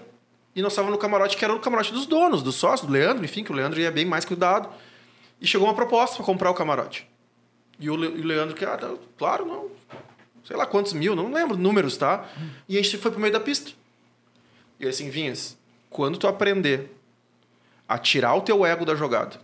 e 0.56 0.62
nós 0.62 0.74
estávamos 0.74 0.96
no 0.96 1.02
camarote 1.02 1.38
que 1.38 1.44
era 1.46 1.54
o 1.54 1.60
camarote 1.60 1.94
dos 1.94 2.06
donos, 2.06 2.44
dos 2.44 2.56
sócios, 2.56 2.88
do 2.88 2.94
Leandro, 2.94 3.24
enfim, 3.24 3.44
que 3.44 3.52
o 3.52 3.56
Leandro 3.56 3.80
ia 3.80 3.90
bem 3.92 4.06
mais 4.06 4.26
que 4.26 4.34
o 4.34 4.38
Dado. 4.38 4.70
E 5.40 5.48
chegou 5.48 5.68
uma 5.68 5.74
proposta 5.74 6.18
para 6.18 6.26
comprar 6.26 6.52
o 6.52 6.54
camarote. 6.54 7.08
E 7.80 7.90
o, 7.90 7.96
Le- 7.96 8.08
o 8.10 8.24
Leandro, 8.26 8.56
que, 8.56 8.64
ah, 8.66 8.78
tá, 8.78 8.92
claro, 9.18 9.46
não. 9.46 9.70
Sei 10.46 10.56
lá 10.56 10.66
quantos 10.66 10.94
mil, 10.94 11.16
não 11.16 11.32
lembro 11.32 11.58
números, 11.58 11.98
tá? 11.98 12.28
E 12.68 12.78
a 12.78 12.82
gente 12.82 12.98
foi 12.98 13.10
pro 13.10 13.20
meio 13.20 13.32
da 13.34 13.40
pista. 13.40 13.72
E 14.80 14.88
assim, 14.88 15.10
Vinhas, 15.10 15.58
quando 15.90 16.18
tu 16.18 16.28
aprender 16.28 16.96
a 17.88 17.98
tirar 17.98 18.36
o 18.36 18.42
teu 18.42 18.66
ego 18.66 18.86
da 18.86 18.96
jogada 18.96 19.40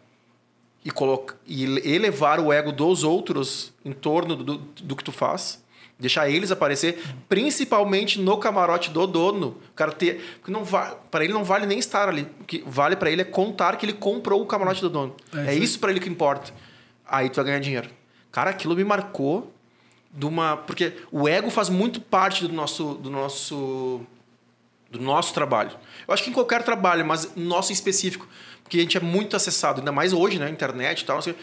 e, 0.83 0.91
coloca, 0.91 1.35
e 1.45 1.63
elevar 1.89 2.39
o 2.39 2.51
ego 2.51 2.71
dos 2.71 3.03
outros 3.03 3.73
em 3.83 3.91
torno 3.91 4.35
do, 4.35 4.57
do 4.57 4.95
que 4.95 5.03
tu 5.03 5.11
faz, 5.11 5.63
deixar 5.99 6.29
eles 6.29 6.51
aparecer, 6.51 7.01
principalmente 7.27 8.19
no 8.19 8.37
camarote 8.37 8.91
do 8.91 9.07
dono, 9.07 9.57
o 9.71 9.73
cara 9.75 9.91
ter, 9.91 10.37
porque 10.39 10.51
não 10.51 10.63
va, 10.63 10.95
para 11.09 11.23
ele 11.23 11.33
não 11.33 11.43
vale 11.43 11.65
nem 11.65 11.79
estar 11.79 12.07
ali, 12.07 12.27
o 12.39 12.43
que 12.43 12.63
vale 12.65 12.95
para 12.95 13.09
ele 13.09 13.21
é 13.21 13.25
contar 13.25 13.75
que 13.77 13.85
ele 13.85 13.93
comprou 13.93 14.41
o 14.41 14.45
camarote 14.45 14.81
do 14.81 14.89
dono. 14.89 15.15
É 15.33 15.53
É, 15.53 15.55
isso 15.55 15.79
para 15.79 15.89
ele 15.91 15.99
que 15.99 16.09
importa. 16.09 16.53
Aí 17.05 17.29
tu 17.29 17.37
vai 17.37 17.45
ganhar 17.45 17.59
dinheiro. 17.59 17.89
Cara, 18.31 18.51
aquilo 18.51 18.75
me 18.75 18.83
marcou 18.83 19.51
de 20.11 20.25
uma, 20.25 20.57
porque 20.57 20.93
o 21.11 21.27
ego 21.27 21.49
faz 21.49 21.69
muito 21.69 21.99
parte 21.99 22.47
do 22.47 22.53
nosso 22.53 22.93
do 22.95 23.09
nosso 23.09 24.01
do 24.89 24.99
nosso 24.99 25.33
trabalho. 25.33 25.71
Eu 26.07 26.13
acho 26.13 26.23
que 26.23 26.29
em 26.29 26.33
qualquer 26.33 26.63
trabalho, 26.63 27.05
mas 27.05 27.35
nosso 27.35 27.71
em 27.71 27.73
específico, 27.73 28.27
porque 28.63 28.77
a 28.77 28.81
gente 28.81 28.97
é 28.97 29.01
muito 29.01 29.35
acessado, 29.35 29.79
ainda 29.79 29.91
mais 29.91 30.13
hoje, 30.13 30.39
né, 30.39 30.49
internet 30.49 31.01
e 31.01 31.05
tal, 31.05 31.17
assim, 31.17 31.35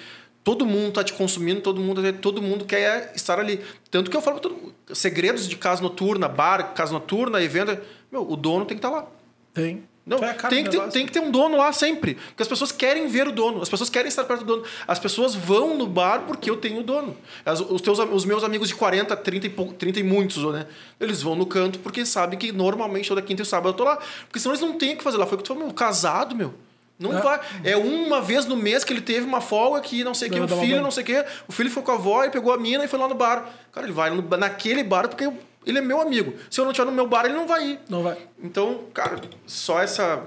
todo 0.45 0.65
mundo 0.66 0.93
tá 0.93 1.03
te 1.03 1.12
consumindo, 1.15 1.61
todo 1.62 1.81
mundo, 1.81 2.01
todo 2.21 2.41
mundo 2.43 2.65
quer 2.66 3.11
estar 3.16 3.41
ali. 3.41 3.61
Tanto 3.91 4.11
que 4.11 4.16
eu 4.16 4.21
falo 4.23 4.39
pra 4.39 4.43
todo 4.51 4.61
mundo, 4.61 4.75
segredos 4.93 5.49
de 5.49 5.57
casa 5.57 5.83
noturna, 5.83 6.29
bar, 6.29 6.75
casa 6.75 6.93
noturna, 6.93 7.43
evento, 7.43 7.77
meu, 8.12 8.31
o 8.31 8.37
dono 8.37 8.65
tem 8.66 8.77
que 8.77 8.87
estar 8.87 8.91
lá. 8.95 9.07
Tem. 9.53 9.83
Não, 10.07 10.19
cara 10.19 10.49
tem, 10.51 10.62
que 10.62 10.69
ter, 10.69 10.89
tem 10.91 11.07
que 11.07 11.12
ter 11.12 11.21
um 11.21 11.31
dono 11.31 11.57
lá 11.57 11.73
sempre. 11.73 12.16
Porque 12.16 12.43
as 12.43 12.49
pessoas 12.49 12.71
querem 12.71 13.07
ver 13.09 13.27
o 13.27 13.33
dono, 13.33 13.62
as 13.62 13.71
pessoas 13.71 13.89
querem 13.89 14.07
estar 14.09 14.23
perto 14.25 14.45
do 14.45 14.57
dono. 14.57 14.65
As 14.87 14.99
pessoas 14.99 15.35
vão 15.35 15.79
no 15.79 15.87
bar 15.87 16.25
porque 16.27 16.51
eu 16.51 16.57
tenho 16.59 16.81
o 16.81 16.83
dono. 16.83 17.16
As- 17.43 17.61
os, 17.61 17.81
teus, 17.81 17.99
os 17.99 18.25
meus 18.27 18.45
amigos 18.45 18.69
de 18.69 18.75
40, 18.75 19.16
30 19.16 19.47
e, 19.47 19.49
pou- 19.51 19.73
30 19.73 20.01
e 20.01 20.03
muitos, 20.03 20.45
né? 20.53 20.66
Eles 21.01 21.23
vão 21.23 21.35
no 21.35 21.47
canto 21.47 21.79
porque 21.79 22.05
sabem 22.05 22.39
que 22.39 22.53
normalmente 22.53 23.09
toda 23.09 23.23
quinta 23.23 23.41
e 23.41 23.47
sábado 23.47 23.71
eu 23.71 23.73
tô 23.73 23.85
lá. 23.85 23.97
Porque 24.27 24.39
senão 24.39 24.55
eles 24.55 24.61
não 24.61 24.77
têm 24.77 24.93
o 24.93 24.99
que 24.99 25.03
fazer 25.03 25.16
lá. 25.16 25.25
Foi 25.25 25.37
o 25.37 25.39
que 25.39 25.45
tu 25.45 25.49
falou, 25.55 25.65
meu, 25.65 25.73
casado, 25.75 26.37
meu. 26.37 26.53
Não 26.99 27.16
É. 27.19 27.21
vai. 27.21 27.41
É 27.65 27.77
uma 27.77 28.21
vez 28.21 28.47
no 28.47 28.57
mês 28.57 28.85
que 28.85 28.93
ele 28.93 29.01
teve 29.01 29.27
uma 29.27 29.41
folga 29.41 29.81
que 29.81 30.05
não 30.05 30.15
sei 30.15 30.29
o 30.29 30.33
que, 30.33 30.41
o 30.41 30.49
filho, 30.49 30.81
não 30.81 30.91
sei 30.91 31.03
o 31.03 31.07
que. 31.07 31.25
O 31.49 31.53
filho 31.53 31.71
foi 31.71 31.83
com 31.83 31.91
a 31.91 31.95
avó 31.95 32.25
e 32.25 32.31
pegou 32.31 32.53
a 32.53 32.57
mina 32.59 32.85
e 32.85 32.89
foi 32.89 32.99
lá 32.99 33.09
no 33.09 33.15
bar. 33.15 33.49
Cara, 33.73 33.87
ele 33.87 33.93
vai 33.93 34.11
no- 34.11 34.23
naquele 34.37 34.85
bar 34.85 35.09
porque 35.09 35.29
ele 35.66 35.79
é 35.79 35.81
meu 35.81 36.01
amigo. 36.01 36.35
Se 36.49 36.61
eu 36.61 36.65
não 36.65 36.71
estiver 36.73 36.87
no 36.87 36.95
meu 36.95 37.09
bar, 37.09 37.25
ele 37.25 37.35
não 37.35 37.47
vai 37.49 37.66
ir. 37.66 37.81
Não 37.89 38.03
vai. 38.03 38.16
Então, 38.43 38.83
cara, 38.95 39.21
só 39.47 39.83
essa. 39.83 40.23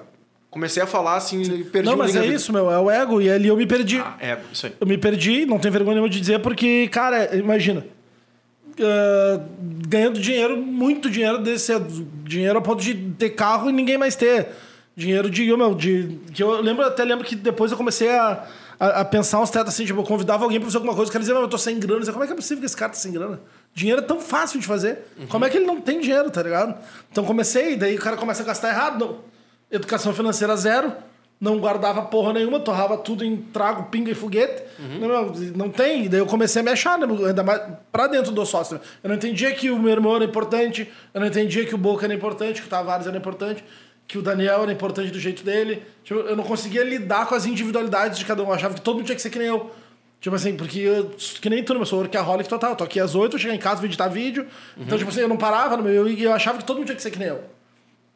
Comecei 0.50 0.82
a 0.82 0.88
falar 0.88 1.16
assim, 1.18 1.42
e 1.42 1.64
perdi 1.66 1.88
Não, 1.90 1.98
mas 1.98 2.16
é 2.16 2.26
isso, 2.26 2.52
meu. 2.52 2.72
É 2.72 2.80
o 2.80 2.90
ego. 2.90 3.22
E 3.22 3.30
ali 3.30 3.48
eu 3.48 3.56
me 3.58 3.66
perdi. 3.68 4.00
Ah, 4.00 4.16
é, 4.20 4.38
isso 4.52 4.66
aí. 4.66 4.74
Eu 4.80 4.88
me 4.88 4.98
perdi, 4.98 5.46
não 5.46 5.60
tenho 5.60 5.72
vergonha 5.72 5.96
nenhuma 5.96 6.10
de 6.10 6.20
dizer, 6.20 6.40
porque, 6.40 6.88
cara, 6.90 7.36
imagina. 7.36 7.86
ah, 8.80 9.40
ganhando 9.88 10.20
dinheiro, 10.20 10.58
muito 10.58 11.10
dinheiro 11.10 11.38
desse. 11.40 11.72
Dinheiro 12.24 12.58
a 12.60 12.62
ponto 12.62 12.82
de 12.82 12.94
ter 13.18 13.32
carro 13.32 13.70
e 13.70 13.74
ninguém 13.74 13.98
mais 13.98 14.16
ter. 14.16 14.50
Dinheiro 14.98 15.30
de. 15.30 15.56
Meu, 15.56 15.76
de 15.76 16.20
que 16.34 16.42
eu 16.42 16.60
lembro, 16.60 16.84
até 16.84 17.04
lembro 17.04 17.24
que 17.24 17.36
depois 17.36 17.72
eu 17.72 17.78
comecei 17.78 18.10
a, 18.10 18.44
a, 18.80 18.88
a 19.02 19.06
pensar 19.06 19.40
uns 19.40 19.52
tetos 19.52 19.72
assim, 19.72 19.86
tipo, 19.86 20.00
eu 20.00 20.04
convidava 20.04 20.44
alguém 20.44 20.60
pra 20.60 20.66
fazer 20.66 20.78
alguma 20.78 20.96
coisa, 20.96 21.08
o 21.10 21.14
cara 21.14 21.22
dizia, 21.22 21.36
"Meu, 21.36 21.44
eu 21.44 21.48
tô 21.48 21.58
sem 21.58 21.80
grana. 21.80 21.98
Eu 21.98 22.00
dizia, 22.00 22.14
como 22.14 22.24
é 22.24 22.28
que 22.28 22.34
é 22.34 22.36
possível 22.36 22.60
que 22.62 22.66
esse 22.66 22.76
cara 22.76 22.92
tá 22.92 22.98
sem 22.98 23.12
grana? 23.12 23.40
Dinheiro 23.76 24.02
é 24.02 24.04
tão 24.04 24.20
fácil 24.20 24.60
de 24.60 24.66
fazer. 24.66 25.06
Como 25.30 25.46
é 25.46 25.52
que 25.52 25.58
ele 25.58 25.68
não 25.68 25.80
tem 25.80 26.02
dinheiro, 26.02 26.32
tá 26.32 26.42
ligado? 26.42 26.76
Então 27.12 27.24
comecei, 27.24 27.76
daí 27.76 27.96
o 27.96 28.00
cara 28.00 28.18
começa 28.18 28.42
a 28.42 28.46
gastar 28.46 28.70
errado. 28.70 29.00
Não. 29.00 29.20
Educação 29.72 30.12
financeira 30.16 30.56
zero. 30.58 30.92
Não 31.40 31.60
guardava 31.60 32.02
porra 32.02 32.34
nenhuma, 32.34 32.60
torrava 32.60 32.98
tudo 32.98 33.24
em 33.24 33.38
trago, 33.38 33.92
pinga 33.92 34.10
e 34.10 34.16
foguete. 34.16 34.64
Não, 35.00 35.08
não, 35.08 35.26
não 35.56 35.70
tem. 35.70 36.06
E 36.06 36.10
daí 36.10 36.20
eu 36.20 36.26
comecei 36.26 36.64
a 36.64 36.66
me 36.66 36.72
achar, 36.72 36.98
né? 36.98 37.06
ainda 37.28 37.44
mais 37.44 37.62
pra 37.92 38.08
dentro 38.08 38.32
do 38.32 38.44
sócio. 38.44 38.82
Eu 39.04 39.08
não 39.10 39.16
entendia 39.16 39.54
que 39.54 39.70
o 39.70 39.78
meu 39.78 39.92
irmão 39.92 40.16
era 40.16 40.26
importante, 40.26 40.92
eu 41.14 41.22
não 41.22 41.28
entendia 41.28 41.64
que 41.64 41.76
o 41.76 41.78
Boca 41.78 42.08
era 42.08 42.14
importante, 42.16 42.60
que 42.62 42.68
o 42.68 42.70
Tavares 42.72 43.06
era 43.06 43.16
importante, 43.16 43.64
que 44.08 44.18
o 44.18 44.22
Daniel 44.22 44.64
era 44.64 44.72
importante 44.72 45.12
do 45.12 45.20
jeito 45.20 45.44
dele. 45.44 45.84
Tipo, 46.04 46.22
eu 46.22 46.36
não 46.36 46.44
conseguia 46.44 46.84
lidar 46.84 47.26
com 47.28 47.36
as 47.36 47.46
individualidades 47.46 48.18
de 48.18 48.24
cada 48.26 48.42
um. 48.42 48.48
Eu 48.48 48.54
achava 48.54 48.74
que 48.74 48.82
todo 48.82 48.96
mundo 48.98 49.06
tinha 49.06 49.16
que 49.16 49.22
ser 49.22 49.30
que 49.30 49.38
nem 49.40 49.48
eu. 49.50 49.70
Tipo 50.22 50.36
assim, 50.36 50.56
porque 50.56 50.80
eu, 50.80 51.12
que 51.42 51.50
nem 51.50 51.62
tu, 51.64 51.74
né? 51.74 51.82
eu 51.82 51.86
sou 51.86 52.00
workaholic 52.00 52.48
total. 52.50 52.72
Eu 52.72 52.76
tô 52.76 52.84
aqui 52.84 53.00
às 53.00 53.14
oito, 53.16 53.36
eu 53.36 53.40
chego 53.40 53.54
em 53.54 53.60
casa, 53.60 53.76
vou 53.78 53.86
editar 53.86 54.08
vídeo. 54.08 54.48
Então, 54.78 54.98
tipo 54.98 55.10
assim, 55.12 55.20
eu 55.22 55.28
não 55.28 55.38
parava, 55.38 55.78
no 55.78 55.84
meu- 55.84 56.08
eu, 56.08 56.18
eu 56.18 56.34
achava 56.34 56.58
que 56.58 56.64
todo 56.64 56.78
mundo 56.78 56.86
tinha 56.88 56.96
que 56.96 57.02
ser 57.02 57.12
que 57.12 57.20
nem 57.20 57.28
eu. 57.28 57.44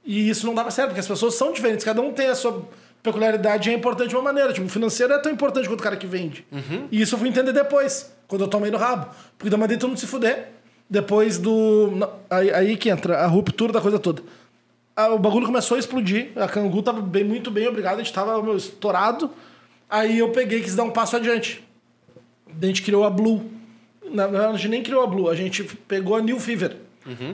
E 0.04 0.28
isso 0.30 0.48
não 0.48 0.56
dava 0.56 0.72
certo, 0.72 0.88
porque 0.90 1.00
as 1.02 1.08
pessoas 1.08 1.36
são 1.36 1.54
diferentes, 1.54 1.86
cada 1.86 2.02
um 2.02 2.12
tem 2.12 2.26
a 2.28 2.34
sua 2.36 2.68
peculiaridade 3.04 3.70
e 3.70 3.74
é 3.74 3.76
importante 3.76 4.10
de 4.10 4.16
uma 4.16 4.24
maneira. 4.24 4.52
Tipo, 4.54 4.66
o 4.66 4.70
financeiro 4.70 5.14
é 5.14 5.20
tão 5.20 5.32
importante 5.32 5.68
quanto 5.68 5.80
o 5.80 5.84
cara 5.84 5.96
que 5.98 6.08
vende. 6.08 6.46
E 6.92 7.02
isso 7.02 7.14
eu 7.16 7.20
fui 7.20 7.28
entender 7.30 7.52
depois, 7.54 8.12
quando 8.28 8.42
eu 8.42 8.48
tomei 8.48 8.72
no 8.72 8.78
rabo. 8.78 9.08
Porque 9.38 9.54
eu 9.54 9.58
mandei 9.60 9.78
todo 9.78 9.90
mundo 9.90 10.00
se 10.00 10.08
fuder. 10.08 10.48
Depois 10.90 11.38
do. 11.38 11.92
Aí, 12.30 12.52
aí 12.52 12.78
que 12.78 12.90
entra 12.90 13.20
a 13.20 13.28
ruptura 13.28 13.72
da 13.72 13.80
coisa 13.80 13.98
toda. 14.00 14.22
O 15.14 15.20
bagulho 15.20 15.46
começou 15.46 15.76
a 15.76 15.80
explodir. 15.80 16.32
A 16.36 16.48
Cangu 16.48 16.82
tava 16.82 17.02
bem, 17.02 17.24
muito 17.24 17.50
bem, 17.50 17.68
obrigado. 17.68 17.96
A 17.96 18.04
gente 18.04 18.14
tava 18.14 18.42
meu, 18.42 18.58
estourado. 18.58 19.32
Aí 19.90 20.20
eu 20.20 20.30
peguei 20.30 20.60
e 20.60 20.62
quis 20.64 20.76
dar 20.76 20.84
um 20.84 20.92
passo 20.92 21.16
adiante. 21.16 21.64
A 22.62 22.66
gente 22.66 22.82
criou 22.82 23.04
a 23.04 23.10
Blue. 23.10 23.50
Na 24.10 24.28
verdade, 24.28 24.54
a 24.54 24.58
gente 24.58 24.70
nem 24.70 24.84
criou 24.84 25.04
a 25.04 25.08
Blue, 25.08 25.30
a 25.30 25.36
gente 25.36 25.64
pegou 25.64 26.16
a 26.18 26.22
New 26.22 26.38
Fever, 26.38 26.76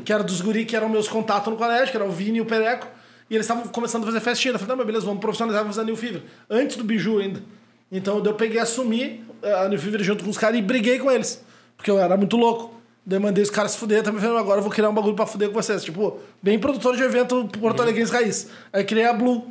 que 0.05 0.13
era 0.13 0.23
dos 0.23 0.41
guri 0.41 0.63
que 0.63 0.75
eram 0.75 0.87
meus 0.87 1.07
contatos 1.07 1.51
no 1.51 1.57
colégio, 1.57 1.89
que 1.89 1.97
era 1.97 2.05
o 2.05 2.11
Vini 2.11 2.37
e 2.37 2.41
o 2.41 2.45
Pereco. 2.45 2.87
E 3.29 3.33
eles 3.33 3.45
estavam 3.45 3.67
começando 3.67 4.03
a 4.03 4.05
fazer 4.05 4.19
festinha. 4.19 4.53
Eu 4.53 4.59
falei, 4.59 4.69
não, 4.69 4.77
mas 4.77 4.85
beleza, 4.85 5.05
vamos 5.05 5.19
profissionalizar, 5.19 5.63
vamos 5.63 5.75
fazer 5.75 5.85
a 5.85 5.89
New 5.89 5.97
Fever. 5.97 6.21
Antes 6.49 6.77
do 6.77 6.83
Biju 6.83 7.17
ainda. 7.17 7.41
Então 7.91 8.23
eu 8.23 8.33
peguei, 8.35 8.59
assumi 8.59 9.23
a 9.43 9.67
New 9.67 9.79
Fever 9.79 10.03
junto 10.03 10.23
com 10.23 10.29
os 10.29 10.37
caras 10.37 10.59
e 10.59 10.61
briguei 10.61 10.99
com 10.99 11.09
eles. 11.11 11.43
Porque 11.75 11.89
eu 11.89 11.99
era 11.99 12.15
muito 12.15 12.37
louco. 12.37 12.76
Daí 13.09 13.19
mandei 13.19 13.41
os 13.41 13.49
caras 13.49 13.71
se 13.71 13.77
fuder, 13.77 14.03
também 14.03 14.19
falei, 14.19 14.37
agora 14.37 14.59
eu 14.59 14.61
vou 14.61 14.69
criar 14.69 14.89
um 14.89 14.93
bagulho 14.93 15.15
pra 15.15 15.25
fuder 15.25 15.47
com 15.47 15.53
vocês. 15.53 15.81
Tipo, 15.81 16.19
bem 16.43 16.59
produtor 16.59 16.93
de 16.93 17.01
evento 17.01 17.49
Porto 17.57 17.81
Alegrense 17.81 18.11
Raiz. 18.11 18.49
Aí 18.73 18.83
criei 18.83 19.05
a 19.05 19.13
Blue. 19.13 19.47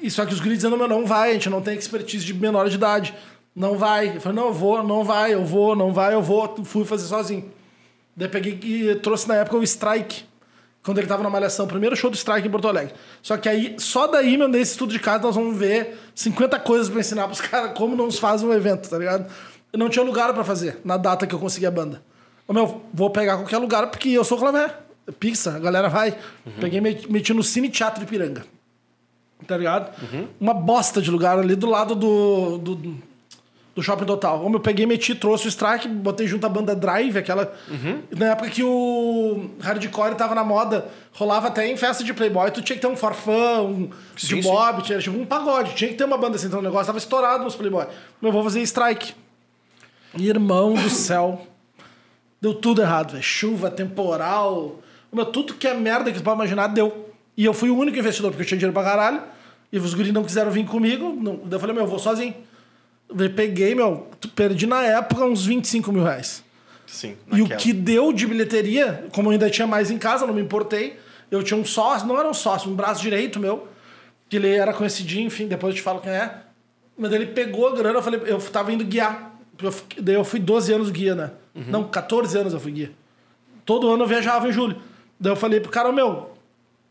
E 0.00 0.08
só 0.08 0.24
que 0.24 0.32
os 0.32 0.38
guris 0.38 0.58
dizendo, 0.58 0.76
meu, 0.76 0.86
não 0.86 1.04
vai, 1.04 1.30
a 1.30 1.32
gente 1.32 1.50
não 1.50 1.60
tem 1.60 1.76
expertise 1.76 2.24
de 2.24 2.32
menor 2.32 2.68
de 2.68 2.76
idade. 2.76 3.12
Não 3.52 3.76
vai. 3.76 4.14
Eu 4.14 4.20
falei, 4.20 4.38
não, 4.38 4.46
eu 4.46 4.52
vou, 4.52 4.84
não 4.84 5.02
vai, 5.02 5.34
eu 5.34 5.44
vou, 5.44 5.74
não 5.74 5.92
vai, 5.92 6.14
eu 6.14 6.22
vou. 6.22 6.54
Fui 6.64 6.84
fazer 6.84 7.08
sozinho. 7.08 7.50
Daí 8.16 8.28
peguei 8.28 8.60
e 8.62 8.94
trouxe 8.94 9.26
na 9.26 9.34
época 9.34 9.56
o 9.56 9.64
Strike. 9.64 10.22
Quando 10.84 10.98
ele 10.98 11.08
tava 11.08 11.24
na 11.24 11.30
Malhação, 11.30 11.66
primeiro 11.66 11.96
show 11.96 12.08
do 12.08 12.16
Strike 12.16 12.46
em 12.46 12.50
Porto 12.50 12.68
Alegre. 12.68 12.94
Só 13.20 13.36
que 13.36 13.48
aí, 13.48 13.74
só 13.76 14.06
daí, 14.06 14.38
meu, 14.38 14.46
nesse 14.46 14.70
estudo 14.70 14.92
de 14.92 15.00
casa, 15.00 15.24
nós 15.24 15.34
vamos 15.34 15.58
ver 15.58 15.98
50 16.14 16.60
coisas 16.60 16.88
pra 16.88 17.00
ensinar 17.00 17.26
pros 17.26 17.40
caras 17.42 17.76
como 17.76 17.96
não 17.96 18.08
se 18.08 18.20
faz 18.20 18.40
um 18.44 18.52
evento, 18.52 18.88
tá 18.88 18.98
ligado? 18.98 19.26
Eu 19.72 19.80
não 19.80 19.88
tinha 19.88 20.04
lugar 20.04 20.32
pra 20.32 20.44
fazer 20.44 20.78
na 20.84 20.96
data 20.96 21.26
que 21.26 21.34
eu 21.34 21.40
consegui 21.40 21.66
a 21.66 21.72
banda. 21.72 22.13
Ô, 22.46 22.52
meu, 22.52 22.82
vou 22.92 23.10
pegar 23.10 23.36
qualquer 23.36 23.58
lugar 23.58 23.86
porque 23.88 24.10
eu 24.10 24.24
sou 24.24 24.38
clavé. 24.38 24.74
Pizza, 25.18 25.56
a 25.56 25.58
galera 25.58 25.88
vai. 25.88 26.16
Peguei 26.60 26.78
e 26.78 26.82
meti, 26.82 27.12
meti 27.12 27.34
no 27.34 27.42
Cine 27.42 27.68
Teatro 27.68 28.00
de 28.00 28.06
Piranga. 28.06 28.44
Tá 29.46 29.56
ligado? 29.56 29.90
Uma 30.40 30.54
bosta 30.54 31.02
de 31.02 31.10
lugar 31.10 31.38
ali 31.38 31.54
do 31.54 31.68
lado 31.68 31.94
do, 31.94 32.58
do, 32.58 32.96
do 33.74 33.82
Shopping 33.82 34.06
Total. 34.06 34.42
Ô, 34.42 34.48
meu, 34.48 34.60
peguei, 34.60 34.86
meti, 34.86 35.14
trouxe 35.14 35.46
o 35.46 35.50
strike, 35.50 35.86
botei 35.88 36.26
junto 36.26 36.46
a 36.46 36.48
banda 36.48 36.74
Drive, 36.74 37.18
aquela. 37.18 37.52
Na 38.16 38.26
época 38.26 38.48
que 38.48 38.62
o 38.62 39.50
hardcore 39.60 40.14
tava 40.14 40.34
na 40.34 40.44
moda, 40.44 40.88
rolava 41.12 41.48
até 41.48 41.66
em 41.66 41.76
festa 41.76 42.02
de 42.04 42.14
Playboy, 42.14 42.50
tu 42.50 42.62
tinha 42.62 42.76
que 42.76 42.80
ter 42.80 42.88
um 42.88 42.96
forfã, 42.96 43.60
um 43.62 43.90
Sim, 44.16 44.36
de 44.36 44.42
Bob, 44.42 44.82
tinha 44.82 44.98
tipo 44.98 45.18
um 45.18 45.26
pagode, 45.26 45.74
tinha 45.74 45.90
que 45.90 45.96
ter 45.96 46.04
uma 46.04 46.16
banda 46.16 46.36
assim, 46.36 46.46
então 46.46 46.60
o 46.60 46.62
negócio 46.62 46.86
tava 46.86 46.98
estourado 46.98 47.44
nos 47.44 47.56
Playboy. 47.56 47.86
Meu, 48.22 48.32
vou 48.32 48.42
fazer 48.44 48.62
strike. 48.62 49.14
Irmão 50.18 50.74
do 50.74 50.88
céu. 50.88 51.46
Deu 52.44 52.52
tudo 52.52 52.82
errado, 52.82 53.12
velho. 53.12 53.22
Chuva, 53.22 53.70
temporal. 53.70 54.78
Meu, 55.10 55.24
tudo 55.24 55.54
que 55.54 55.66
é 55.66 55.72
merda 55.72 56.12
que 56.12 56.18
tu 56.18 56.22
pode 56.22 56.36
imaginar, 56.36 56.66
deu. 56.66 57.08
E 57.34 57.42
eu 57.42 57.54
fui 57.54 57.70
o 57.70 57.78
único 57.78 57.98
investidor, 57.98 58.30
porque 58.32 58.42
eu 58.42 58.46
tinha 58.46 58.58
dinheiro 58.58 58.74
pra 58.74 58.84
caralho. 58.84 59.22
E 59.72 59.78
os 59.78 59.94
guris 59.94 60.12
não 60.12 60.22
quiseram 60.22 60.50
vir 60.50 60.66
comigo. 60.66 61.18
Não, 61.18 61.36
daí 61.36 61.54
eu 61.54 61.58
falei, 61.58 61.74
meu, 61.74 61.84
eu 61.84 61.88
vou 61.88 61.98
sozinho. 61.98 62.34
Eu 63.08 63.30
peguei, 63.30 63.74
meu, 63.74 64.10
perdi 64.36 64.66
na 64.66 64.82
época 64.82 65.24
uns 65.24 65.46
25 65.46 65.90
mil 65.90 66.04
reais. 66.04 66.44
Sim. 66.86 67.16
E 67.32 67.36
o 67.36 67.44
naquela. 67.44 67.60
que 67.60 67.72
deu 67.72 68.12
de 68.12 68.26
bilheteria, 68.26 69.06
como 69.10 69.30
eu 69.30 69.32
ainda 69.32 69.48
tinha 69.48 69.66
mais 69.66 69.90
em 69.90 69.96
casa, 69.96 70.26
não 70.26 70.34
me 70.34 70.42
importei. 70.42 70.98
Eu 71.30 71.42
tinha 71.42 71.58
um 71.58 71.64
sócio, 71.64 72.06
não 72.06 72.18
era 72.18 72.28
um 72.28 72.34
sócio, 72.34 72.70
um 72.70 72.74
braço 72.74 73.00
direito 73.00 73.40
meu, 73.40 73.68
que 74.28 74.36
ele 74.36 74.54
era 74.54 74.74
conhecidinho, 74.74 75.28
enfim, 75.28 75.46
depois 75.46 75.72
eu 75.72 75.76
te 75.78 75.82
falo 75.82 75.98
quem 75.98 76.12
é. 76.12 76.42
Mas 76.94 77.10
ele 77.10 77.24
pegou 77.24 77.68
a 77.68 77.74
grana, 77.74 78.00
eu 78.00 78.02
falei, 78.02 78.20
eu 78.26 78.38
tava 78.38 78.70
indo 78.70 78.84
guiar. 78.84 79.34
Eu, 79.62 79.74
daí 79.98 80.14
eu 80.14 80.24
fui 80.24 80.38
12 80.38 80.74
anos 80.74 80.90
guia, 80.90 81.14
né? 81.14 81.30
Não, 81.54 81.84
14 81.84 82.36
anos 82.36 82.52
eu 82.52 82.60
fui 82.60 82.72
guia. 82.72 82.92
Todo 83.64 83.90
ano 83.90 84.02
eu 84.02 84.08
viajava 84.08 84.48
em 84.48 84.52
julho. 84.52 84.76
Daí 85.18 85.32
eu 85.32 85.36
falei 85.36 85.60
pro 85.60 85.70
cara, 85.70 85.92
meu, 85.92 86.30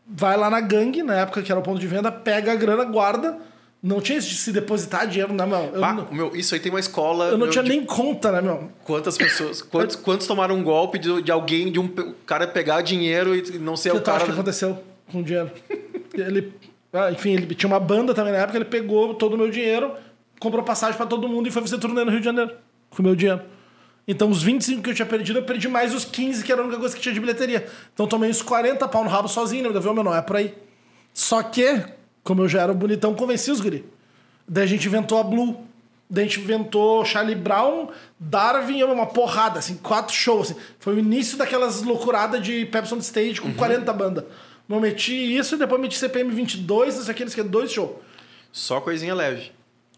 vai 0.06 0.36
lá 0.36 0.48
na 0.48 0.60
gangue, 0.60 1.02
na 1.02 1.14
época 1.14 1.42
que 1.42 1.52
era 1.52 1.60
o 1.60 1.62
ponto 1.62 1.78
de 1.78 1.86
venda, 1.86 2.10
pega 2.10 2.52
a 2.52 2.54
grana, 2.54 2.84
guarda. 2.84 3.38
Não 3.82 4.00
tinha 4.00 4.16
isso 4.16 4.30
de 4.30 4.36
se 4.36 4.50
depositar 4.50 5.06
dinheiro, 5.06 5.34
não, 5.34 5.46
meu. 5.46 5.72
Não, 5.72 6.08
meu, 6.10 6.34
isso 6.34 6.54
aí 6.54 6.60
tem 6.60 6.72
uma 6.72 6.80
escola. 6.80 7.26
eu 7.26 7.32
não 7.32 7.40
meu, 7.40 7.50
tinha 7.50 7.62
de 7.62 7.68
nem 7.68 7.84
conta, 7.84 8.32
né, 8.32 8.40
meu? 8.40 8.70
Quantas 8.82 9.18
pessoas. 9.18 9.60
Quantos, 9.62 9.94
quantos 9.94 10.26
tomaram 10.26 10.54
um 10.54 10.62
golpe 10.62 10.98
de, 10.98 11.20
de 11.20 11.30
alguém, 11.30 11.70
de 11.70 11.78
um 11.78 11.88
cara 12.24 12.46
pegar 12.46 12.80
dinheiro 12.80 13.36
e 13.36 13.58
não 13.58 13.76
ser 13.76 13.90
que 13.90 13.98
o 13.98 14.00
cara. 14.00 14.24
que 14.24 14.30
aconteceu 14.30 14.82
com 15.12 15.20
o 15.20 15.22
dinheiro? 15.22 15.50
ele, 16.14 16.54
ah, 16.94 17.12
enfim, 17.12 17.32
ele 17.32 17.54
tinha 17.54 17.68
uma 17.68 17.78
banda 17.78 18.14
também 18.14 18.32
na 18.32 18.38
época, 18.38 18.56
ele 18.56 18.64
pegou 18.64 19.12
todo 19.14 19.34
o 19.34 19.36
meu 19.36 19.50
dinheiro, 19.50 19.92
comprou 20.40 20.64
passagem 20.64 20.96
pra 20.96 21.04
todo 21.04 21.28
mundo 21.28 21.46
e 21.46 21.50
foi 21.50 21.60
fazer 21.60 21.76
turnê 21.76 22.04
no 22.04 22.10
Rio 22.10 22.20
de 22.20 22.24
Janeiro 22.24 22.52
com 22.88 23.02
o 23.02 23.04
meu 23.04 23.14
dinheiro. 23.14 23.42
Então, 24.06 24.28
os 24.30 24.42
25 24.42 24.82
que 24.82 24.90
eu 24.90 24.94
tinha 24.94 25.06
perdido, 25.06 25.38
eu 25.38 25.44
perdi 25.44 25.66
mais 25.66 25.94
os 25.94 26.04
15, 26.04 26.44
que 26.44 26.52
era 26.52 26.60
a 26.60 26.64
única 26.64 26.78
coisa 26.78 26.94
que 26.94 27.00
tinha 27.00 27.14
de 27.14 27.20
bilheteria. 27.20 27.66
Então, 27.92 28.06
tomei 28.06 28.30
uns 28.30 28.42
40 28.42 28.86
pau 28.88 29.02
no 29.02 29.10
rabo 29.10 29.28
sozinho, 29.28 29.64
né? 29.64 29.80
Meu, 29.80 29.94
meu, 29.94 30.04
não 30.04 30.14
é 30.14 30.20
por 30.20 30.36
aí. 30.36 30.54
Só 31.12 31.42
que, 31.42 31.82
como 32.22 32.42
eu 32.42 32.48
já 32.48 32.62
era 32.62 32.74
bonitão, 32.74 33.14
convenci 33.14 33.50
os 33.50 33.60
guri. 33.60 33.84
Daí 34.46 34.64
a 34.64 34.66
gente 34.66 34.86
inventou 34.86 35.18
a 35.18 35.22
Blue. 35.22 35.56
Daí 36.08 36.24
a 36.24 36.28
gente 36.28 36.40
inventou 36.40 37.02
Charlie 37.04 37.34
Brown, 37.34 37.88
Darwin, 38.20 38.82
uma 38.82 39.06
porrada, 39.06 39.58
assim, 39.58 39.76
quatro 39.76 40.14
shows. 40.14 40.50
Assim. 40.50 40.60
Foi 40.78 40.94
o 40.94 40.98
início 40.98 41.38
daquelas 41.38 41.82
loucuradas 41.82 42.42
de 42.42 42.66
Pepsi 42.66 42.94
on 42.94 42.98
Stage 42.98 43.40
com 43.40 43.54
40 43.54 43.90
bandas. 43.92 44.24
Eu 44.68 44.80
meti 44.80 45.14
isso 45.14 45.54
e 45.54 45.58
depois 45.58 45.80
meti 45.80 45.96
CPM 45.96 46.30
22, 46.30 46.96
isso 46.98 47.10
aqui, 47.10 47.22
isso 47.24 47.40
aqui, 47.40 47.48
dois 47.48 47.72
shows. 47.72 47.92
Só 48.52 48.80
coisinha 48.80 49.14
leve. 49.14 49.50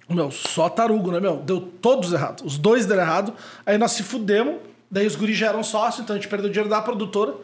Meu, 0.08 0.30
só 0.30 0.68
tarugo, 0.68 1.10
né, 1.10 1.18
meu? 1.18 1.38
Deu 1.38 1.60
todos 1.60 2.12
errado. 2.12 2.44
Os 2.44 2.56
dois 2.56 2.86
deram 2.86 3.02
errado. 3.02 3.34
Aí 3.64 3.76
nós 3.76 3.92
se 3.92 4.02
fudemos. 4.02 4.56
Daí 4.90 5.06
os 5.06 5.16
guris 5.16 5.36
já 5.36 5.48
eram 5.48 5.64
sócios, 5.64 6.04
então 6.04 6.14
a 6.14 6.18
gente 6.18 6.28
perdeu 6.28 6.48
o 6.48 6.52
dinheiro 6.52 6.70
da 6.70 6.80
produtora. 6.80 7.34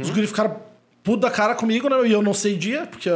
Os 0.00 0.10
guris 0.10 0.30
ficaram 0.30 0.56
puto 1.04 1.18
da 1.18 1.30
cara 1.30 1.54
comigo, 1.54 1.88
né? 1.88 2.08
E 2.08 2.12
eu 2.12 2.22
não 2.22 2.34
sei 2.34 2.56
dia, 2.56 2.86
porque 2.86 3.08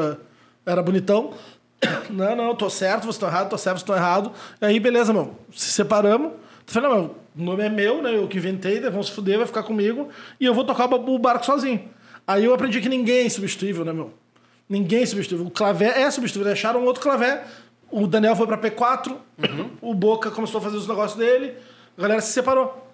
era 0.65 0.83
bonitão. 0.83 1.33
Não, 2.11 2.35
não, 2.35 2.49
eu 2.49 2.55
tô 2.57 2.69
certo, 2.69 3.03
vocês 3.03 3.15
estão 3.15 3.29
errados, 3.29 3.51
tô 3.51 3.57
certo, 3.57 3.77
vocês 3.77 3.83
estão 3.83 3.95
errados. 3.95 4.33
E 4.61 4.67
aí, 4.67 4.81
beleza, 4.81 5.13
meu. 5.13 5.37
Se 5.55 5.71
separamos. 5.71 6.33
Eu 6.33 6.39
falei, 6.67 6.89
não, 6.89 6.97
meu, 6.97 7.17
o 7.37 7.43
nome 7.43 7.65
é 7.65 7.69
meu, 7.69 8.03
né? 8.03 8.17
Eu 8.17 8.27
que 8.27 8.37
inventei, 8.37 8.81
vão 8.81 9.01
se 9.01 9.13
fuder, 9.13 9.39
vai 9.39 9.47
ficar 9.47 9.63
comigo. 9.63 10.09
E 10.41 10.45
eu 10.45 10.53
vou 10.53 10.65
tocar 10.65 10.93
o 10.93 11.19
barco 11.21 11.47
sozinho. 11.47 11.89
Aí 12.27 12.45
eu 12.45 12.53
aprendi 12.53 12.81
que 12.81 12.89
ninguém 12.89 13.27
é 13.27 13.29
substituível, 13.29 13.85
né, 13.85 13.93
meu? 13.93 14.13
Ninguém 14.69 15.03
é 15.03 15.07
substituível. 15.07 15.47
O 15.47 15.51
clavé 15.51 16.01
é 16.01 16.11
substituível. 16.11 16.53
Acharam 16.53 16.85
outro 16.85 17.01
clavé. 17.01 17.45
O 17.91 18.07
Daniel 18.07 18.37
foi 18.37 18.47
pra 18.47 18.59
P4. 18.59 19.17
O 19.81 19.95
Boca 19.95 20.31
começou 20.31 20.59
a 20.59 20.63
fazer 20.63 20.77
os 20.77 20.87
negócios 20.87 21.19
dele. 21.19 21.55
A 21.97 22.03
galera 22.03 22.21
se 22.21 22.33
separou. 22.33 22.87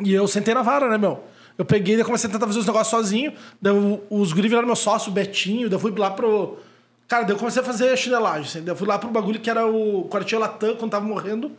E 0.00 0.12
eu 0.12 0.26
sentei 0.26 0.54
na 0.54 0.62
vara, 0.62 0.88
né, 0.88 0.98
meu? 0.98 1.22
Eu 1.56 1.64
peguei 1.64 2.00
e 2.00 2.04
comecei 2.04 2.28
a 2.28 2.32
tentar 2.32 2.46
fazer 2.46 2.58
os 2.58 2.66
negócios 2.66 2.88
sozinho. 2.88 3.32
Daí 3.60 3.72
os 4.10 4.32
guri 4.32 4.48
viraram 4.48 4.66
meu 4.66 4.76
sócio, 4.76 5.10
o 5.10 5.14
Betinho. 5.14 5.68
Daí 5.68 5.76
eu 5.76 5.80
fui 5.80 5.92
lá 5.96 6.10
pro. 6.10 6.58
Cara, 7.06 7.24
daí 7.24 7.34
eu 7.34 7.38
comecei 7.38 7.60
a 7.60 7.64
fazer 7.64 7.96
chinelagem. 7.96 8.42
Assim. 8.42 8.60
Daí 8.60 8.70
eu 8.70 8.76
fui 8.76 8.86
lá 8.86 8.98
pro 8.98 9.10
bagulho 9.10 9.38
que 9.38 9.50
era 9.50 9.66
o 9.66 10.08
Quartier 10.08 10.40
Latam, 10.40 10.76
quando 10.76 10.90
tava 10.90 11.04
morrendo. 11.04 11.52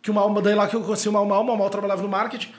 Que 0.00 0.10
o 0.10 0.14
Mal, 0.14 0.32
daí 0.40 0.54
lá 0.54 0.66
que 0.68 0.76
eu 0.76 0.80
conheci 0.82 1.08
Mal, 1.10 1.24
o 1.24 1.28
Mal 1.28 1.44
Mal 1.44 1.70
trabalhava 1.70 2.02
no 2.02 2.08
marketing. 2.08 2.50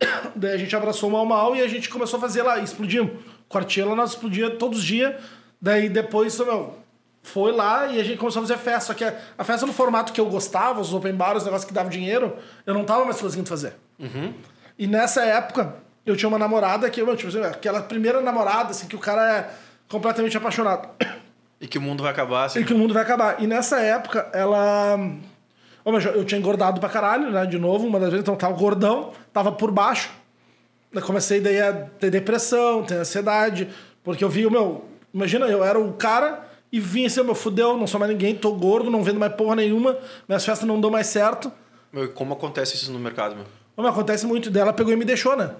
Daí 0.36 0.52
a 0.52 0.56
gente 0.56 0.74
abraçou 0.76 1.08
o 1.08 1.12
Mal 1.12 1.24
Mal 1.24 1.56
e 1.56 1.62
a 1.62 1.68
gente 1.68 1.88
começou 1.88 2.18
a 2.18 2.20
fazer 2.20 2.42
lá, 2.42 2.58
explodimos. 2.58 3.12
Quartier 3.48 3.86
lá 3.86 3.94
nós 3.94 4.10
explodia 4.10 4.50
todos 4.50 4.80
os 4.80 4.84
dias. 4.84 5.14
Daí 5.60 5.88
depois, 5.88 6.38
meu, 6.38 6.76
foi 7.22 7.52
lá 7.52 7.86
e 7.86 8.00
a 8.00 8.04
gente 8.04 8.18
começou 8.18 8.42
a 8.42 8.46
fazer 8.46 8.58
festa. 8.58 8.92
Só 8.92 8.94
que 8.94 9.04
a, 9.04 9.14
a 9.36 9.44
festa 9.44 9.66
no 9.66 9.72
formato 9.72 10.12
que 10.12 10.20
eu 10.20 10.26
gostava, 10.26 10.80
os 10.80 10.92
open 10.92 11.14
bar, 11.14 11.36
os 11.36 11.44
negócios 11.44 11.66
que 11.66 11.74
davam 11.74 11.90
dinheiro, 11.90 12.36
eu 12.66 12.74
não 12.74 12.84
tava 12.84 13.04
mais 13.04 13.20
conseguindo 13.20 13.48
fazer. 13.48 13.74
E 14.78 14.86
nessa 14.86 15.22
época, 15.24 15.74
eu 16.06 16.16
tinha 16.16 16.28
uma 16.28 16.38
namorada 16.38 16.88
que, 16.88 17.02
meu, 17.02 17.16
tipo 17.16 17.28
assim, 17.28 17.42
aquela 17.42 17.82
primeira 17.82 18.20
namorada, 18.20 18.70
assim, 18.70 18.86
que 18.86 18.96
o 18.96 18.98
cara 18.98 19.38
é 19.38 19.50
completamente 19.88 20.36
apaixonado. 20.36 20.88
E 21.60 21.66
que 21.66 21.76
o 21.76 21.82
mundo 21.82 22.02
vai 22.02 22.12
acabar 22.12 22.44
assim. 22.44 22.60
E 22.60 22.64
que 22.64 22.72
o 22.72 22.78
mundo 22.78 22.94
vai 22.94 23.02
acabar. 23.02 23.42
E 23.42 23.46
nessa 23.46 23.78
época, 23.80 24.30
ela. 24.32 24.98
Ô, 25.84 25.92
meu, 25.92 26.00
eu 26.00 26.24
tinha 26.24 26.38
engordado 26.38 26.80
pra 26.80 26.88
caralho, 26.88 27.30
né? 27.30 27.44
De 27.44 27.58
novo, 27.58 27.86
uma 27.86 28.00
das 28.00 28.08
vezes, 28.08 28.22
então 28.22 28.34
eu 28.34 28.38
tava 28.38 28.54
gordão, 28.54 29.12
tava 29.32 29.52
por 29.52 29.70
baixo. 29.70 30.10
Eu 30.92 31.02
comecei 31.02 31.40
daí 31.40 31.60
a 31.60 31.72
ter 31.72 32.10
depressão, 32.10 32.82
ter 32.82 32.94
ansiedade, 32.94 33.68
porque 34.02 34.24
eu 34.24 34.30
vi 34.30 34.46
o 34.46 34.50
meu. 34.50 34.86
Imagina, 35.12 35.46
eu 35.46 35.62
era 35.62 35.78
o 35.78 35.92
cara 35.92 36.49
e 36.72 36.78
vinha 36.78 37.06
assim, 37.06 37.22
meu, 37.22 37.34
fudeu, 37.34 37.76
não 37.76 37.86
sou 37.86 37.98
mais 37.98 38.12
ninguém, 38.12 38.34
tô 38.34 38.52
gordo, 38.52 38.90
não 38.90 39.02
vendo 39.02 39.18
mais 39.18 39.32
porra 39.34 39.56
nenhuma, 39.56 39.98
minhas 40.28 40.44
festas 40.44 40.66
não 40.66 40.80
dão 40.80 40.90
mais 40.90 41.06
certo. 41.08 41.50
Meu, 41.92 42.04
e 42.04 42.08
como 42.08 42.32
acontece 42.34 42.76
isso 42.76 42.92
no 42.92 42.98
mercado, 42.98 43.34
meu? 43.34 43.44
Ô, 43.76 43.82
meu, 43.82 43.90
acontece 43.90 44.26
muito 44.26 44.50
dela, 44.50 44.72
pegou 44.72 44.92
e 44.92 44.96
me 44.96 45.04
deixou, 45.04 45.36
né? 45.36 45.52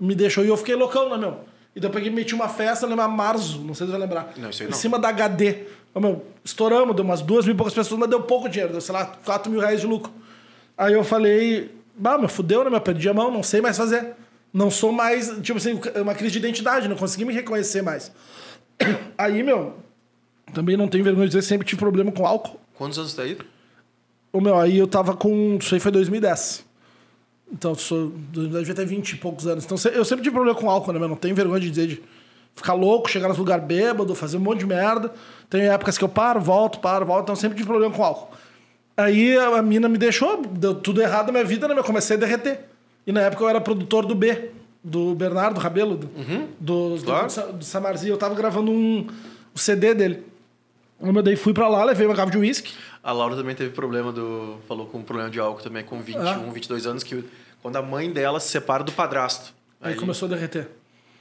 Me 0.00 0.14
deixou 0.14 0.44
e 0.44 0.48
eu 0.48 0.56
fiquei 0.56 0.74
loucão, 0.74 1.08
né, 1.10 1.16
meu? 1.16 1.40
E 1.74 1.80
daí 1.80 1.88
eu 1.88 1.92
peguei 1.92 2.10
e 2.10 2.14
meti 2.14 2.34
uma 2.34 2.48
festa, 2.48 2.86
lembra 2.86 3.06
Marzo, 3.08 3.58
não 3.62 3.74
sei 3.74 3.86
se 3.86 3.92
você 3.92 3.98
vai 3.98 4.06
lembrar. 4.06 4.32
Não, 4.36 4.48
aí 4.48 4.54
Em 4.60 4.64
não. 4.64 4.72
cima 4.72 4.98
da 4.98 5.08
HD. 5.08 5.64
Ô, 5.94 6.00
meu, 6.00 6.24
estouramos, 6.44 6.94
deu 6.96 7.04
umas 7.04 7.20
duas 7.22 7.44
mil 7.44 7.54
e 7.54 7.56
poucas 7.56 7.74
pessoas, 7.74 7.98
mas 8.00 8.08
deu 8.10 8.22
pouco 8.22 8.48
dinheiro, 8.48 8.72
deu, 8.72 8.80
sei 8.80 8.94
lá, 8.94 9.06
quatro 9.24 9.50
mil 9.50 9.60
reais 9.60 9.80
de 9.80 9.86
lucro. 9.86 10.12
Aí 10.76 10.92
eu 10.94 11.04
falei, 11.04 11.70
bah, 11.96 12.16
meu, 12.18 12.28
fudeu, 12.28 12.64
né, 12.64 12.70
meu? 12.70 12.80
Perdi 12.80 13.08
a 13.08 13.14
mão, 13.14 13.30
não 13.30 13.42
sei 13.42 13.60
mais 13.60 13.76
fazer. 13.76 14.14
Não 14.52 14.70
sou 14.70 14.92
mais, 14.92 15.30
tipo 15.42 15.56
assim, 15.58 15.78
uma 16.00 16.14
crise 16.14 16.32
de 16.32 16.38
identidade, 16.38 16.88
não 16.88 16.96
consegui 16.96 17.24
me 17.24 17.32
reconhecer 17.32 17.82
mais. 17.82 18.12
Aí, 19.16 19.42
meu, 19.42 19.76
também 20.54 20.76
não 20.76 20.88
tenho 20.88 21.04
vergonha 21.04 21.26
de 21.26 21.34
dizer, 21.34 21.42
sempre 21.46 21.66
tive 21.66 21.78
problema 21.80 22.10
com 22.12 22.26
álcool. 22.26 22.58
Quantos 22.76 22.98
anos 22.98 23.14
tá 23.14 23.22
aí? 23.22 23.38
O 24.32 24.40
meu, 24.40 24.58
aí 24.58 24.78
eu 24.78 24.86
tava 24.86 25.14
com. 25.14 25.58
Isso 25.60 25.74
aí 25.74 25.80
foi 25.80 25.92
2010. 25.92 26.64
Então, 27.52 27.72
eu 27.72 27.74
sou. 27.76 28.12
Devia 28.32 28.74
ter 28.74 28.86
20 28.86 29.10
e 29.12 29.16
poucos 29.16 29.46
anos. 29.46 29.64
Então, 29.64 29.76
eu 29.92 30.04
sempre 30.04 30.22
tive 30.24 30.34
problema 30.34 30.58
com 30.58 30.70
álcool, 30.70 30.92
né, 30.92 30.98
meu? 30.98 31.08
Não 31.08 31.16
tenho 31.16 31.34
vergonha 31.34 31.60
de 31.60 31.68
dizer 31.70 31.86
de 31.86 32.02
ficar 32.56 32.72
louco, 32.72 33.10
chegar 33.10 33.28
nos 33.28 33.36
lugares 33.36 33.64
bêbado, 33.64 34.14
fazer 34.14 34.38
um 34.38 34.40
monte 34.40 34.60
de 34.60 34.66
merda. 34.66 35.12
Tem 35.50 35.68
épocas 35.68 35.98
que 35.98 36.04
eu 36.04 36.08
paro, 36.08 36.40
volto, 36.40 36.78
paro, 36.80 37.04
volto. 37.04 37.24
Então, 37.24 37.34
eu 37.34 37.40
sempre 37.40 37.56
tive 37.56 37.68
problema 37.68 37.94
com 37.94 38.02
álcool. 38.02 38.34
Aí 38.96 39.36
a 39.36 39.60
mina 39.62 39.88
me 39.88 39.98
deixou, 39.98 40.42
deu 40.46 40.74
tudo 40.74 41.00
errado 41.02 41.26
na 41.26 41.32
minha 41.32 41.44
vida, 41.44 41.66
né? 41.68 41.74
Eu 41.76 41.84
comecei 41.84 42.16
a 42.16 42.20
derreter. 42.20 42.60
E 43.06 43.12
na 43.12 43.20
época 43.22 43.42
eu 43.44 43.48
era 43.48 43.60
produtor 43.60 44.06
do 44.06 44.14
B, 44.14 44.50
do 44.82 45.14
Bernardo 45.14 45.58
Rabelo, 45.60 45.96
do, 45.96 46.08
do, 46.60 47.02
Claro. 47.02 47.26
do, 47.28 47.52
do 47.58 47.64
Samarzi. 47.64 48.08
Eu 48.08 48.16
tava 48.16 48.34
gravando 48.34 48.70
um, 48.70 49.06
o 49.54 49.58
CD 49.58 49.94
dele. 49.94 50.24
Eu 51.02 51.22
daí 51.22 51.36
fui 51.36 51.52
pra 51.52 51.68
lá, 51.68 51.84
levei 51.84 52.06
uma 52.06 52.14
garrafa 52.14 52.32
de 52.32 52.38
uísque. 52.38 52.72
A 53.02 53.12
Laura 53.12 53.34
também 53.36 53.54
teve 53.54 53.70
problema 53.70 54.12
do. 54.12 54.56
Falou 54.68 54.86
com 54.86 54.98
um 54.98 55.02
problema 55.02 55.28
de 55.30 55.40
álcool 55.40 55.62
também 55.62 55.82
com 55.84 56.00
21, 56.00 56.20
Ah. 56.26 56.34
22 56.52 56.86
anos, 56.86 57.02
que 57.02 57.24
quando 57.60 57.76
a 57.76 57.82
mãe 57.82 58.10
dela 58.12 58.38
se 58.40 58.48
separa 58.48 58.84
do 58.84 58.92
padrasto. 58.92 59.52
Aí, 59.80 59.94
começou 59.96 60.26
a 60.26 60.30
derreter. 60.30 60.68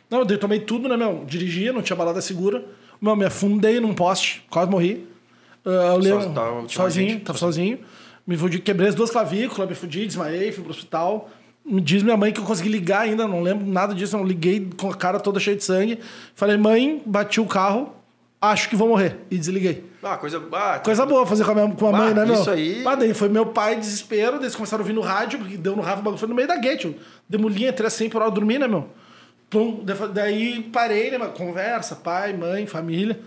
Não, 0.09 0.19
eu 0.19 0.37
tomei 0.37 0.59
tudo, 0.59 0.87
né, 0.87 0.95
meu? 0.95 1.23
Dirigia, 1.25 1.73
não 1.73 1.81
tinha 1.81 1.95
balada 1.95 2.21
segura. 2.21 2.63
Meu, 3.01 3.15
me 3.15 3.25
afundei 3.25 3.79
num 3.79 3.93
poste, 3.95 4.45
quase 4.49 4.69
morri. 4.69 5.07
Ah, 5.65 5.69
eu 5.93 5.97
lembro, 5.97 6.29
tava- 6.31 6.57
tinha 6.67 6.69
sozinho, 6.83 7.09
gente? 7.09 7.23
tava 7.23 7.39
sozinho. 7.39 7.79
Me 8.27 8.37
fudi, 8.37 8.59
quebrei 8.59 8.89
as 8.89 8.93
duas 8.95 9.09
clavículas, 9.09 9.67
me 9.67 9.73
fudi, 9.73 10.05
desmaiei, 10.05 10.51
fui 10.51 10.63
pro 10.63 10.71
hospital. 10.71 11.29
Me 11.65 11.81
diz 11.81 12.03
minha 12.03 12.17
mãe 12.17 12.31
que 12.31 12.39
eu 12.39 12.43
consegui 12.43 12.69
ligar 12.69 13.01
ainda, 13.01 13.27
não 13.27 13.41
lembro 13.41 13.65
nada 13.65 13.93
disso, 13.95 14.15
não 14.17 14.25
liguei 14.25 14.69
com 14.77 14.89
a 14.91 14.95
cara 14.95 15.19
toda 15.19 15.39
cheia 15.39 15.55
de 15.55 15.63
sangue. 15.63 15.99
Falei, 16.35 16.57
mãe, 16.57 17.01
bati 17.05 17.39
o 17.39 17.45
carro, 17.45 17.93
acho 18.41 18.67
que 18.69 18.75
vou 18.75 18.87
morrer. 18.87 19.17
E 19.29 19.37
desliguei. 19.37 19.85
Ah, 20.03 20.17
coisa. 20.17 20.41
Ah, 20.51 20.79
Coisa 20.79 21.05
boa 21.05 21.25
fazer 21.27 21.45
com 21.45 21.51
a, 21.51 21.55
minha, 21.55 21.71
com 21.75 21.85
a 21.85 21.89
Ah, 21.89 21.91
mãe, 21.93 22.13
né, 22.13 22.25
meu? 22.25 22.33
isso 22.33 22.49
aí- 22.49 22.83
Ah, 22.85 22.95
daí 22.95 23.13
foi 23.13 23.29
meu 23.29 23.45
pai, 23.45 23.75
desespero, 23.75 24.33
daí 24.33 24.43
eles 24.45 24.55
começaram 24.55 24.81
a 24.81 24.83
ouvir 24.83 24.93
no 24.93 25.01
rádio, 25.01 25.37
porque 25.39 25.57
deu 25.57 25.75
no 25.75 25.81
rádio, 25.81 25.99
o 25.99 26.03
bagulho 26.03 26.17
foi 26.19 26.27
no 26.27 26.33
meio 26.35 26.47
da 26.47 26.55
gate. 26.57 26.85
Eu 26.85 26.95
demolinha, 27.29 27.69
entrei 27.69 27.87
assim 27.87 28.09
por 28.09 28.21
hora 28.21 28.31
dormir, 28.31 28.57
né, 28.59 28.67
meu? 28.67 28.87
Pum, 29.49 29.83
daí- 30.13 30.63
parei, 30.73 31.11
né, 31.11 31.17
meu? 31.19 31.27
Conversa, 31.29 31.95
pai, 31.95 32.33
mãe, 32.33 32.65
família. 32.65 33.19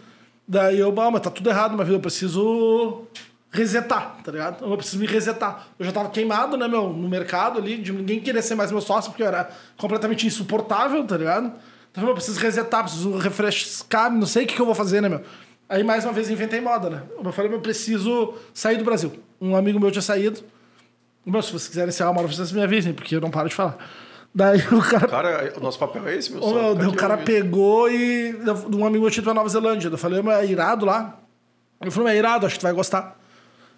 Daí 0.48 0.80
eu, 0.80 0.92
ah, 1.00 1.10
mas 1.10 1.20
tá 1.22 1.30
tudo 1.30 1.48
errado 1.48 1.76
vida, 1.84 1.96
eu 1.96 2.00
preciso 2.00 3.02
resetar, 3.50 4.16
tá 4.24 4.32
ligado? 4.32 4.64
Eu 4.68 4.76
preciso 4.76 4.98
me 4.98 5.06
resetar. 5.06 5.68
Eu 5.78 5.86
já 5.86 5.92
tava 5.92 6.08
queimado, 6.10 6.56
né, 6.56 6.66
meu, 6.66 6.88
no 6.92 7.08
mercado 7.08 7.58
ali, 7.60 7.76
de 7.76 7.92
ninguém 7.92 8.18
querer 8.20 8.42
ser 8.42 8.56
mais 8.56 8.72
meu 8.72 8.80
sócio, 8.80 9.10
porque 9.12 9.22
eu 9.22 9.28
era 9.28 9.48
completamente 9.76 10.26
insuportável, 10.26 11.04
tá 11.06 11.16
ligado? 11.16 11.52
Então 11.94 12.08
eu 12.08 12.14
preciso 12.14 12.40
resetar, 12.40 12.82
preciso 12.82 13.16
refrescar, 13.16 14.10
não 14.10 14.26
sei 14.26 14.42
o 14.42 14.46
que, 14.48 14.56
que 14.56 14.60
eu 14.60 14.66
vou 14.66 14.74
fazer, 14.74 15.00
né, 15.00 15.08
meu? 15.08 15.20
Aí 15.68 15.84
mais 15.84 16.04
uma 16.04 16.12
vez 16.12 16.28
inventei 16.28 16.60
moda, 16.60 16.90
né? 16.90 17.02
Eu 17.22 17.32
falei, 17.32 17.52
eu 17.52 17.60
preciso 17.60 18.34
sair 18.52 18.76
do 18.76 18.84
Brasil. 18.84 19.12
Um 19.40 19.54
amigo 19.54 19.78
meu 19.78 19.92
tinha 19.92 20.02
saído. 20.02 20.40
Meu, 21.24 21.40
se 21.40 21.52
vocês 21.52 21.68
quiserem 21.68 21.90
encerrar 21.90 22.10
uma 22.10 22.20
hora, 22.20 22.28
vocês 22.28 22.50
me 22.50 22.62
avisem, 22.62 22.92
porque 22.92 23.14
eu 23.14 23.20
não 23.20 23.30
paro 23.30 23.48
de 23.48 23.54
falar. 23.54 23.78
Daí 24.34 24.58
o 24.72 24.82
cara 24.82 25.06
Cara, 25.08 25.54
o 25.56 25.60
nosso 25.60 25.78
papel 25.78 26.06
é 26.08 26.16
esse, 26.16 26.32
meu 26.32 26.40
meu, 26.40 26.74
daí 26.74 26.88
o 26.88 26.92
cara 26.94 27.14
ouvindo. 27.14 27.26
pegou 27.26 27.88
e. 27.88 28.34
Um 28.74 28.84
amigo 28.84 29.02
meu 29.02 29.10
tinha 29.10 29.20
ido 29.20 29.24
pra 29.24 29.34
Nova 29.34 29.48
Zelândia. 29.48 29.88
Eu 29.88 29.96
falei, 29.96 30.20
mas 30.20 30.42
é 30.42 30.46
irado 30.46 30.84
lá. 30.84 31.16
Ele 31.80 31.90
falou, 31.92 32.08
é 32.08 32.16
irado, 32.16 32.44
acho 32.44 32.56
que 32.56 32.60
tu 32.60 32.64
vai 32.64 32.72
gostar. 32.72 33.16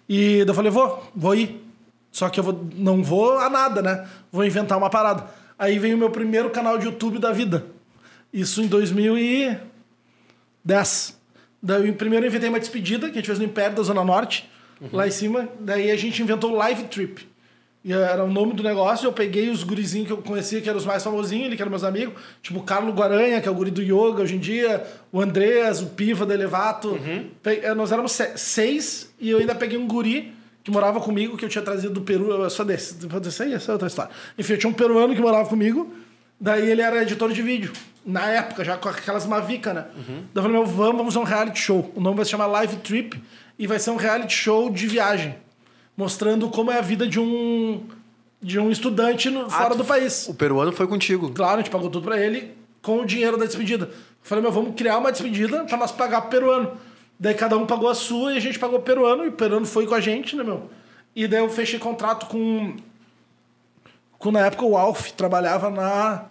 E 0.09 0.39
eu 0.39 0.53
falei, 0.55 0.71
vou, 0.71 1.07
vou 1.15 1.35
ir. 1.35 1.63
Só 2.11 2.29
que 2.29 2.39
eu 2.39 2.43
vou, 2.43 2.67
não 2.75 3.03
vou 3.03 3.37
a 3.37 3.49
nada, 3.49 3.81
né? 3.81 4.07
Vou 4.31 4.43
inventar 4.43 4.75
uma 4.77 4.89
parada. 4.89 5.25
Aí 5.59 5.77
veio 5.77 5.95
o 5.95 5.99
meu 5.99 6.09
primeiro 6.09 6.49
canal 6.49 6.77
de 6.77 6.85
YouTube 6.85 7.19
da 7.19 7.31
vida. 7.31 7.65
Isso 8.39 8.61
em 8.61 8.67
2010. 8.67 11.17
Daí 11.61 11.87
eu 11.87 11.93
primeiro 11.95 12.25
eu 12.25 12.29
inventei 12.29 12.49
uma 12.49 12.59
despedida 12.59 13.07
que 13.09 13.13
a 13.13 13.15
gente 13.15 13.25
fez 13.27 13.39
no 13.39 13.45
Império 13.45 13.75
da 13.75 13.83
Zona 13.83 14.03
Norte, 14.03 14.49
lá 14.93 15.07
em 15.07 15.11
cima. 15.11 15.49
Daí 15.59 15.89
a 15.91 15.95
gente 15.95 16.21
inventou 16.21 16.51
o 16.51 16.55
Live 16.55 16.83
Trip. 16.85 17.27
E 17.83 17.93
era 17.93 18.23
o 18.23 18.31
nome 18.31 18.53
do 18.53 18.61
negócio, 18.63 19.07
eu 19.07 19.13
peguei 19.13 19.49
os 19.49 19.63
gurizinhos 19.63 20.07
que 20.07 20.13
eu 20.13 20.17
conhecia, 20.17 20.59
que 20.59 20.67
eram 20.67 20.77
os 20.77 20.85
mais 20.85 21.01
famosinhos, 21.03 21.55
que 21.55 21.61
eram 21.61 21.69
meus 21.69 21.85
amigos, 21.85 22.15
tipo 22.41 22.59
o 22.59 22.63
Carlos 22.63 22.93
Guaranha, 22.93 23.39
que 23.39 23.47
é 23.47 23.51
o 23.51 23.55
guri 23.55 23.71
do 23.71 23.81
yoga 23.81 24.23
hoje 24.23 24.35
em 24.35 24.39
dia, 24.39 24.85
o 25.11 25.21
Andreas, 25.21 25.81
o 25.81 25.87
Piva 25.87 26.25
da 26.25 26.33
Elevato. 26.33 26.99
Pe- 27.41 27.61
eh, 27.63 27.73
Nós 27.73 27.91
éramos 27.93 28.11
se- 28.11 28.37
seis, 28.37 29.13
e 29.19 29.29
eu 29.29 29.37
ainda 29.39 29.55
peguei 29.55 29.77
um 29.77 29.87
guri 29.87 30.33
que 30.65 30.69
morava 30.69 30.99
comigo, 30.99 31.37
que 31.37 31.45
eu 31.45 31.49
tinha 31.49 31.61
trazido 31.63 31.93
do 31.93 32.01
Peru, 32.01 32.29
eu 32.29 32.49
sou 32.49 32.65
desse, 32.65 32.93
vou 33.07 33.21
isso 33.21 33.41
aí, 33.41 33.53
essa 33.53 33.71
é 33.71 33.73
outra 33.73 33.87
história. 33.87 34.11
Enfim, 34.37 34.53
eu 34.53 34.59
tinha 34.59 34.69
um 34.69 34.73
peruano 34.73 35.15
que 35.15 35.21
morava 35.21 35.47
comigo, 35.47 35.89
daí 36.39 36.69
ele 36.69 36.81
era 36.81 37.01
editor 37.01 37.31
de 37.31 37.41
vídeo, 37.41 37.71
na 38.05 38.25
época, 38.29 38.63
já 38.63 38.77
com 38.77 38.87
aquelas 38.89 39.25
Mavica, 39.25 39.73
né? 39.73 39.85
Daí 39.95 40.15
eu 40.35 40.41
falei, 40.41 40.51
meu, 40.57 40.65
vamos, 40.65 40.97
vamos 40.97 41.13
fazer 41.13 41.23
um 41.25 41.27
reality 41.27 41.59
show. 41.59 41.91
O 41.95 41.99
nome 42.01 42.15
vai 42.15 42.25
se 42.25 42.31
chamar 42.31 42.47
Live 42.47 42.77
Trip, 42.77 43.21
e 43.59 43.65
vai 43.67 43.79
ser 43.79 43.89
um 43.91 43.95
reality 43.97 44.33
show 44.33 44.69
de 44.69 44.85
viagem 44.87 45.35
mostrando 45.95 46.47
como 46.49 46.71
é 46.71 46.77
a 46.77 46.81
vida 46.81 47.07
de 47.07 47.19
um 47.19 47.83
de 48.39 48.59
um 48.59 48.69
estudante 48.69 49.31
no- 49.31 49.49
fora 49.49 49.71
tu- 49.71 49.77
do 49.79 49.83
país. 49.85 50.27
O 50.27 50.33
peruano 50.35 50.71
foi 50.71 50.85
contigo. 50.87 51.31
Claro, 51.31 51.55
a 51.55 51.57
gente 51.57 51.71
pagou 51.71 51.89
tudo 51.89 52.03
pra 52.05 52.19
ele 52.23 52.51
com 52.83 52.99
o 53.01 53.05
dinheiro 53.05 53.35
da 53.35 53.45
despedida. 53.45 53.85
Eu 53.85 53.91
falei, 54.21 54.43
meu, 54.43 54.51
vamos 54.51 54.75
criar 54.75 54.99
uma 54.99 55.11
despedida 55.11 55.63
pra 55.63 55.75
nós 55.75 55.91
pagar 55.91 56.21
pro 56.21 56.29
peruano. 56.29 56.73
Daí 57.19 57.33
cada 57.33 57.57
um 57.57 57.65
pagou 57.65 57.89
a 57.89 57.95
sua 57.95 58.33
e 58.33 58.37
a 58.37 58.39
gente 58.39 58.59
pagou 58.59 58.77
o 58.77 58.81
peruano, 58.83 59.25
e 59.25 59.29
o 59.29 59.31
peruano 59.31 59.65
foi 59.65 59.87
com 59.87 59.95
a 59.95 59.99
gente, 59.99 60.35
né, 60.35 60.43
meu? 60.43 60.69
E 61.15 61.27
daí 61.27 61.39
eu 61.39 61.49
fechei 61.49 61.79
contrato 61.79 62.27
com. 62.27 62.75
Com 64.17 64.31
na 64.31 64.45
época 64.45 64.65
o 64.65 64.77
Alf 64.77 65.11
trabalhava 65.11 65.69
na 65.69 66.25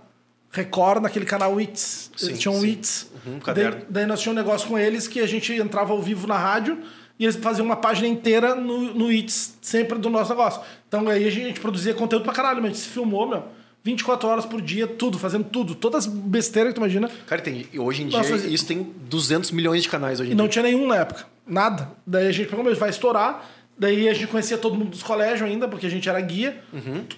Record, 0.50 1.02
naquele 1.02 1.26
canal 1.26 1.54
Wits. 1.54 2.10
Eles 2.20 2.38
tinham 2.38 2.54
sim. 2.54 2.62
Wits. 2.62 3.10
Uhum, 3.26 3.38
daí, 3.54 3.84
daí 3.88 4.06
nós 4.06 4.20
tínhamos 4.20 4.40
um 4.40 4.44
negócio 4.44 4.68
com 4.68 4.78
eles 4.78 5.06
que 5.06 5.20
a 5.20 5.26
gente 5.26 5.52
entrava 5.52 5.92
ao 5.92 6.00
vivo 6.00 6.26
na 6.26 6.38
rádio 6.38 6.78
e 7.18 7.24
eles 7.24 7.36
faziam 7.36 7.64
uma 7.64 7.76
página 7.76 8.08
inteira 8.08 8.54
no, 8.54 8.94
no 8.94 9.06
Wits, 9.06 9.54
sempre 9.60 9.98
do 9.98 10.08
nosso 10.10 10.30
negócio. 10.30 10.60
Então 10.88 11.08
aí 11.08 11.26
a 11.26 11.30
gente 11.30 11.60
produzia 11.60 11.94
conteúdo 11.94 12.22
pra 12.24 12.32
caralho, 12.32 12.62
mas 12.62 12.70
a 12.70 12.74
gente 12.74 12.82
se 12.82 12.88
filmou, 12.88 13.28
meu. 13.28 13.44
24 13.84 14.28
horas 14.28 14.44
por 14.44 14.60
dia, 14.60 14.84
tudo, 14.86 15.16
fazendo 15.16 15.44
tudo. 15.44 15.74
Todas 15.76 16.06
as 16.06 16.12
besteiras 16.12 16.72
que 16.72 16.74
tu 16.74 16.82
imagina. 16.82 17.08
Cara, 17.24 17.40
tem, 17.40 17.66
hoje 17.78 18.02
em 18.02 18.08
dia 18.08 18.18
Nossa, 18.18 18.34
isso 18.34 18.66
tem 18.66 18.82
200 18.82 19.52
milhões 19.52 19.84
de 19.84 19.88
canais 19.88 20.18
hoje 20.18 20.30
em 20.30 20.32
E 20.32 20.34
não 20.34 20.46
dia. 20.46 20.52
tinha 20.52 20.62
nenhum 20.64 20.88
na 20.88 20.96
época. 20.96 21.24
Nada. 21.46 21.92
Daí 22.04 22.26
a 22.26 22.32
gente 22.32 22.48
pegou, 22.48 22.74
vai 22.74 22.90
estourar. 22.90 23.48
Daí 23.78 24.08
a 24.08 24.14
gente 24.14 24.26
conhecia 24.28 24.56
todo 24.56 24.74
mundo 24.74 24.90
dos 24.90 25.02
colégios 25.02 25.42
ainda, 25.48 25.68
porque 25.68 25.86
a 25.86 25.90
gente 25.90 26.08
era 26.08 26.20
guia. 26.20 26.62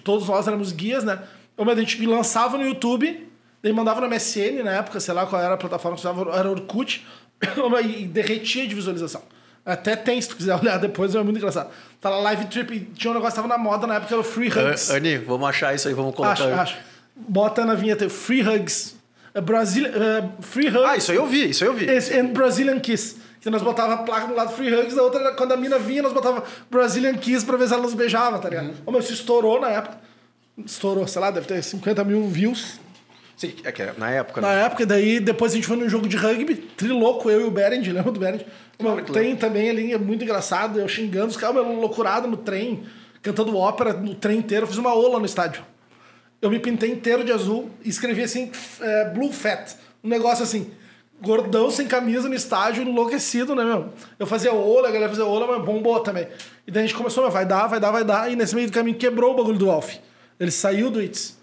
Todos 0.03 0.27
nós 0.27 0.47
éramos 0.47 0.71
guias, 0.71 1.03
né? 1.03 1.19
Mas 1.57 1.77
A 1.77 1.81
gente 1.81 2.05
lançava 2.05 2.57
no 2.57 2.65
YouTube, 2.65 3.27
daí 3.61 3.73
mandava 3.73 4.01
no 4.01 4.07
MSN 4.07 4.63
na 4.63 4.71
época, 4.71 4.99
sei 4.99 5.13
lá 5.13 5.25
qual 5.25 5.41
era 5.41 5.53
a 5.53 5.57
plataforma 5.57 5.97
que 5.97 6.01
usava, 6.01 6.37
era 6.37 6.49
Orkut, 6.49 7.05
e 7.83 8.05
derretia 8.05 8.67
de 8.67 8.75
visualização. 8.75 9.21
Até 9.65 9.95
tem, 9.95 10.19
se 10.21 10.29
tu 10.29 10.35
quiser 10.35 10.55
olhar 10.55 10.77
depois, 10.77 11.13
é 11.13 11.21
muito 11.21 11.37
engraçado. 11.37 11.69
Tá 12.01 12.09
lá 12.09 12.17
Live 12.17 12.45
Trip, 12.45 12.73
e 12.73 12.79
tinha 12.79 13.11
um 13.11 13.13
negócio 13.13 13.35
que 13.35 13.41
tava 13.41 13.47
na 13.47 13.57
moda 13.57 13.85
na 13.85 13.95
época, 13.95 14.13
era 14.13 14.21
o 14.21 14.23
Free 14.23 14.47
Hugs. 14.47 14.89
Ani, 14.89 15.17
vamos 15.17 15.47
achar 15.47 15.75
isso 15.75 15.87
aí, 15.87 15.93
vamos 15.93 16.15
colocar. 16.15 16.33
Acho, 16.33 16.43
acho. 16.43 16.77
Bota 17.15 17.65
na 17.65 17.75
vinheta, 17.75 18.09
Free 18.09 18.41
Hugs. 18.41 18.95
É 19.33 19.41
Brasil, 19.41 19.85
é, 19.85 20.29
free 20.41 20.69
Hugs. 20.69 20.83
Ah, 20.85 20.97
isso 20.97 21.11
aí 21.11 21.17
eu 21.17 21.25
vi, 21.27 21.49
isso 21.49 21.63
aí 21.63 21.69
eu 21.69 21.73
vi. 21.73 21.87
And 22.17 22.27
Brazilian 22.33 22.79
Kiss. 22.79 23.17
Que 23.39 23.49
nós 23.49 23.61
botava 23.61 23.93
a 23.93 23.97
placa 23.97 24.27
do 24.27 24.35
lado 24.35 24.51
Free 24.51 24.73
Hugs, 24.73 24.95
da 24.95 25.03
outra, 25.03 25.31
quando 25.33 25.53
a 25.53 25.57
mina 25.57 25.79
vinha, 25.79 26.01
nós 26.01 26.11
botava 26.11 26.43
Brazilian 26.69 27.15
Kiss 27.15 27.45
pra 27.45 27.55
ver 27.55 27.67
se 27.67 27.73
ela 27.73 27.83
nos 27.83 27.93
beijava, 27.93 28.37
tá 28.39 28.49
ligado? 28.49 28.73
Ô, 28.85 28.91
meu, 28.91 28.99
isso 28.99 29.13
estourou 29.13 29.61
na 29.61 29.69
época. 29.69 29.97
Estourou, 30.65 31.07
sei 31.07 31.21
lá, 31.21 31.31
deve 31.31 31.47
ter 31.47 31.63
50 31.63 32.03
mil 32.03 32.27
views. 32.27 32.79
Sim, 33.37 33.53
é 33.63 33.71
que 33.71 33.81
na 33.97 34.11
época, 34.11 34.41
Na 34.41 34.49
né? 34.53 34.65
época, 34.65 34.83
e 34.83 34.85
daí 34.85 35.19
depois 35.21 35.53
a 35.53 35.55
gente 35.55 35.65
foi 35.65 35.77
num 35.77 35.87
jogo 35.87 36.09
de 36.09 36.17
rugby, 36.17 36.55
trilouco, 36.55 37.29
eu 37.29 37.39
e 37.39 37.43
o 37.45 37.51
Berend, 37.51 37.89
lembra 37.89 38.11
do 38.11 38.19
Berend? 38.19 38.45
Meu, 38.77 38.91
Claro 38.91 39.05
que 39.05 39.13
tem 39.13 39.33
também 39.37 39.69
ali, 39.69 39.93
é 39.93 39.97
muito 39.97 40.25
engraçado, 40.25 40.77
eu 40.77 40.87
xingando 40.89 41.27
os 41.27 41.37
caras, 41.37 41.55
meu, 41.55 41.79
loucurado 41.79 42.27
no 42.27 42.35
trem, 42.35 42.83
cantando 43.21 43.55
ópera 43.55 43.93
no 43.93 44.13
trem 44.13 44.39
inteiro, 44.39 44.65
eu 44.65 44.67
fiz 44.67 44.77
uma 44.77 44.93
ola 44.93 45.19
no 45.19 45.25
estádio. 45.25 45.63
Eu 46.41 46.49
me 46.49 46.59
pintei 46.59 46.91
inteiro 46.91 47.23
de 47.23 47.31
azul 47.31 47.69
e 47.81 47.87
escrevi 47.87 48.23
assim, 48.23 48.51
é, 48.81 49.05
Blue 49.11 49.31
Fat. 49.31 49.73
Um 50.03 50.09
negócio 50.09 50.43
assim, 50.43 50.71
gordão 51.21 51.69
sem 51.69 51.87
camisa 51.87 52.27
no 52.29 52.35
estádio, 52.35 52.83
enlouquecido, 52.83 53.55
né, 53.55 53.63
meu? 53.63 53.89
Eu 54.17 54.25
fazia 54.25 54.53
ola, 54.53 54.87
a 54.87 54.91
galera 54.91 55.09
fazia 55.09 55.25
ola, 55.25 55.47
mas 55.47 55.65
bombou 55.65 55.99
também. 55.99 56.27
E 56.65 56.71
daí 56.71 56.83
a 56.83 56.85
gente 56.85 56.95
começou, 56.95 57.23
meu, 57.23 57.31
vai 57.31 57.45
dar, 57.45 57.67
vai 57.67 57.79
dar, 57.79 57.91
vai 57.91 58.03
dar, 58.03 58.31
e 58.31 58.35
nesse 58.35 58.55
meio 58.55 58.67
do 58.67 58.73
caminho 58.73 58.97
quebrou 58.97 59.33
o 59.33 59.35
bagulho 59.35 59.57
do 59.57 59.69
Alf. 59.69 59.95
Ele 60.39 60.51
saiu 60.51 60.89
do 60.89 61.01
It's. 61.01 61.37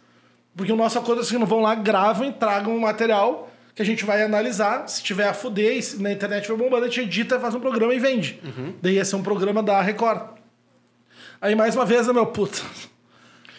Porque 0.56 0.72
o 0.72 0.76
nosso 0.76 0.98
acordo 0.98 1.20
é 1.20 1.24
assim, 1.24 1.36
não 1.36 1.46
vão 1.46 1.60
lá, 1.60 1.74
gravam, 1.74 2.32
tragam 2.32 2.74
um 2.74 2.80
material 2.80 3.50
que 3.74 3.82
a 3.82 3.84
gente 3.84 4.06
vai 4.06 4.22
analisar. 4.22 4.88
Se 4.88 5.02
tiver 5.02 5.28
a 5.28 5.34
fuder, 5.34 5.82
se 5.82 6.02
na 6.02 6.10
internet 6.10 6.46
for 6.46 6.56
bombando, 6.56 6.86
a 6.86 6.88
gente 6.88 7.02
edita, 7.02 7.38
faz 7.38 7.54
um 7.54 7.60
programa 7.60 7.92
e 7.92 7.98
vende. 7.98 8.40
Daí 8.80 8.94
ia 8.94 9.04
ser 9.04 9.16
um 9.16 9.22
programa 9.22 9.62
da 9.62 9.82
Record. 9.82 10.30
Aí 11.40 11.54
mais 11.54 11.76
uma 11.76 11.84
vez, 11.84 12.06
né, 12.06 12.12
meu 12.14 12.24
puto. 12.24 12.64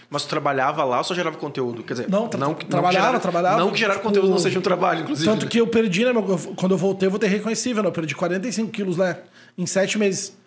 Mas 0.10 0.24
tu 0.24 0.30
trabalhava 0.30 0.84
lá 0.86 1.00
ou 1.00 1.04
só 1.04 1.14
gerava 1.14 1.36
conteúdo? 1.38 1.84
Quer 1.84 1.94
dizer, 1.94 2.10
Não, 2.10 2.28
tra- 2.30 2.40
não, 2.40 2.54
que- 2.54 2.64
não 2.64 2.70
trabalhava, 2.70 3.08
gerar, 3.08 3.20
trabalhava. 3.20 3.58
Não 3.58 3.72
que 3.72 3.78
gerar 3.80 4.00
conteúdo 4.00 4.30
não 4.30 4.38
seja 4.40 4.58
um 4.58 4.62
trabalho, 4.62 5.02
inclusive. 5.02 5.30
Tanto 5.30 5.44
né? 5.46 5.52
que 5.52 5.60
eu 5.60 5.68
perdi, 5.68 6.06
né, 6.06 6.14
meu, 6.14 6.26
eu- 6.30 6.54
quando 6.56 6.72
eu 6.72 6.78
voltei, 6.78 7.08
eu 7.08 7.12
voltei 7.12 7.28
reconhecível, 7.30 7.84
né? 7.84 7.90
Eu 7.90 7.94
perdi 7.94 8.16
45 8.16 8.72
quilos, 8.72 8.96
né? 8.98 9.18
Em 9.58 9.66
sete 9.66 9.98
meses. 9.98 10.38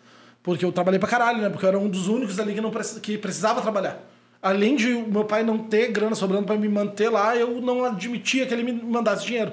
Porque 0.42 0.64
eu 0.64 0.72
trabalhei 0.72 0.98
pra 0.98 1.08
caralho, 1.08 1.42
né? 1.42 1.50
Porque 1.50 1.64
eu 1.66 1.68
era 1.68 1.78
um 1.78 1.88
dos 1.90 2.08
únicos 2.08 2.38
ali 2.40 2.54
que, 2.54 2.60
não 2.62 2.70
preci- 2.70 2.98
que 3.00 3.18
precisava 3.18 3.60
trabalhar. 3.60 4.00
Além 4.42 4.74
de 4.76 4.88
meu 4.94 5.24
pai 5.24 5.42
não 5.42 5.58
ter 5.58 5.88
grana 5.92 6.14
sobrando 6.14 6.46
pra 6.46 6.56
me 6.56 6.66
manter 6.66 7.10
lá, 7.10 7.36
eu 7.36 7.60
não 7.60 7.84
admitia 7.84 8.46
que 8.46 8.54
ele 8.54 8.62
me 8.62 8.72
mandasse 8.72 9.26
dinheiro. 9.26 9.52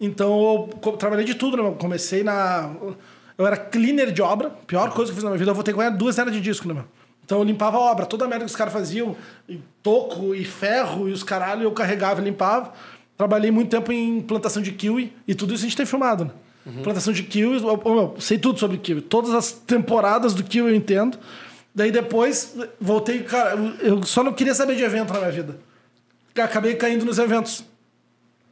Então 0.00 0.70
eu 0.84 0.92
trabalhei 0.92 1.24
de 1.24 1.34
tudo, 1.34 1.56
né? 1.56 1.62
meu? 1.64 1.72
Comecei 1.72 2.22
na. 2.22 2.70
Eu 3.36 3.46
era 3.46 3.56
cleaner 3.56 4.12
de 4.12 4.22
obra, 4.22 4.50
pior 4.66 4.90
coisa 4.92 5.10
que 5.10 5.12
eu 5.12 5.14
fiz 5.16 5.24
na 5.24 5.30
minha 5.30 5.38
vida. 5.38 5.50
Eu 5.50 5.54
vou 5.54 5.64
ter 5.64 5.72
que 5.72 5.78
ganhar 5.78 5.90
duas 5.90 6.14
cenas 6.14 6.32
de 6.32 6.40
disco, 6.40 6.68
né, 6.68 6.74
meu? 6.74 6.84
Então 7.30 7.38
eu 7.38 7.44
limpava 7.44 7.76
a 7.76 7.80
obra, 7.80 8.06
toda 8.06 8.24
a 8.24 8.28
merda 8.28 8.44
que 8.44 8.50
os 8.50 8.56
caras 8.56 8.72
faziam, 8.72 9.14
e 9.48 9.60
toco 9.84 10.34
e 10.34 10.44
ferro 10.44 11.08
e 11.08 11.12
os 11.12 11.22
caralho, 11.22 11.62
eu 11.62 11.70
carregava 11.70 12.20
e 12.20 12.24
limpava. 12.24 12.72
Trabalhei 13.16 13.52
muito 13.52 13.70
tempo 13.70 13.92
em 13.92 14.20
plantação 14.20 14.60
de 14.60 14.72
kiwi 14.72 15.12
e 15.28 15.32
tudo 15.32 15.54
isso 15.54 15.62
a 15.62 15.68
gente 15.68 15.76
tem 15.76 15.86
filmado, 15.86 16.24
né? 16.24 16.30
Plantação 16.82 17.12
de 17.12 17.22
kiwi, 17.22 17.62
eu, 17.62 17.80
eu, 17.84 18.16
sei 18.18 18.36
tudo 18.36 18.58
sobre 18.58 18.78
kiwi. 18.78 19.00
Todas 19.02 19.32
as 19.32 19.52
temporadas 19.52 20.34
do 20.34 20.42
kiwi 20.42 20.70
eu 20.70 20.74
entendo. 20.74 21.20
Daí 21.72 21.92
depois 21.92 22.56
voltei, 22.80 23.22
cara, 23.22 23.54
eu- 23.80 24.02
só 24.02 24.24
não 24.24 24.32
queria 24.32 24.52
saber 24.52 24.74
de 24.74 24.82
evento 24.82 25.12
na 25.12 25.20
minha 25.20 25.30
vida. 25.30 25.56
Acabei 26.34 26.74
caindo 26.74 27.04
nos 27.04 27.20
eventos. 27.20 27.62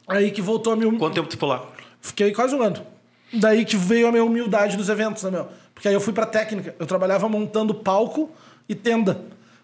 Aí 0.06 0.30
que 0.30 0.40
voltou 0.40 0.72
a 0.72 0.76
mil. 0.76 0.96
Quanto 0.98 1.14
tempo 1.14 1.26
tu 1.26 1.32
ficou 1.32 1.48
lá? 1.48 1.66
Fiquei 2.00 2.30
quase 2.30 2.54
um 2.54 2.62
ano. 2.62 2.86
Daí 3.32 3.64
que 3.64 3.76
veio 3.76 4.06
a 4.06 4.12
minha 4.12 4.22
humildade 4.24 4.76
nos 4.76 4.88
eventos, 4.88 5.24
né, 5.24 5.32
meu? 5.32 5.48
Porque 5.74 5.88
aí 5.88 5.94
eu 5.94 6.00
fui 6.00 6.12
pra 6.12 6.26
técnica. 6.26 6.76
Eu 6.78 6.86
trabalhava 6.86 7.28
montando 7.28 7.74
palco 7.74 8.30
e 8.68 8.74
tenda. 8.74 9.20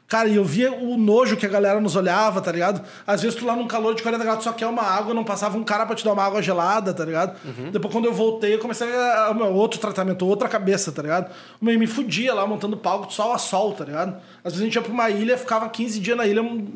Cara, 0.07 0.29
e 0.29 0.37
eu 0.37 0.45
via 0.45 0.71
o 0.71 0.99
nojo 0.99 1.35
que 1.37 1.47
a 1.47 1.49
galera 1.49 1.81
nos 1.81 1.97
olhava, 1.97 2.41
tá 2.41 2.53
ligado? 2.53 2.85
Às 3.07 3.23
vezes 3.23 3.37
tu 3.39 3.47
lá 3.47 3.57
num 3.57 3.67
calor 3.67 3.95
de 3.95 4.03
40 4.03 4.23
graus 4.23 4.45
só 4.45 4.53
quer 4.53 4.67
uma 4.67 4.83
água, 4.83 5.15
não 5.15 5.25
passava 5.25 5.57
um 5.57 5.65
cara 5.65 5.87
pra 5.87 5.97
te 5.97 6.05
dar 6.05 6.13
uma 6.13 6.23
água 6.23 6.43
gelada, 6.43 6.93
tá 6.93 7.05
ligado? 7.07 7.35
Depois 7.73 7.91
quando 7.93 8.05
eu 8.05 8.13
voltei, 8.13 8.55
eu 8.55 8.59
comecei 8.59 8.87
a, 8.95 9.31
outro 9.51 9.81
tratamento, 9.81 10.27
outra 10.27 10.47
cabeça, 10.47 10.93
tá 10.93 11.01
ligado? 11.01 11.33
Eu 11.61 11.79
me 11.79 11.87
fudia 11.87 12.35
lá 12.35 12.47
montando 12.47 12.77
palco 12.77 13.07
de 13.09 13.15
sol 13.15 13.33
a 13.33 13.39
sol, 13.39 13.73
tá 13.73 13.85
ligado? 13.87 14.17
Às 14.45 14.53
vezes 14.53 14.61
a 14.61 14.65
gente 14.65 14.75
ia 14.75 14.83
pra 14.83 14.93
uma 14.93 15.09
ilha, 15.09 15.39
ficava 15.39 15.69
15 15.71 15.99
dias 15.99 16.17
na 16.17 16.27
ilha, 16.27 16.43
um- 16.43 16.75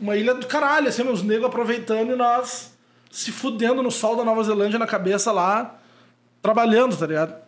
uma 0.00 0.16
ilha 0.16 0.34
do 0.34 0.46
caralho, 0.46 0.88
assim, 0.88 1.04
meus 1.04 1.22
negros 1.22 1.46
aproveitando 1.46 2.10
e 2.12 2.16
nós 2.16 2.72
se 3.10 3.30
fudendo 3.30 3.84
no 3.84 3.90
sol 3.92 4.16
da 4.16 4.24
Nova 4.24 4.42
Zelândia 4.42 4.80
na 4.80 4.86
cabeça 4.86 5.30
lá, 5.30 5.76
trabalhando, 6.42 6.96
tá 6.96 7.06
ligado? 7.06 7.43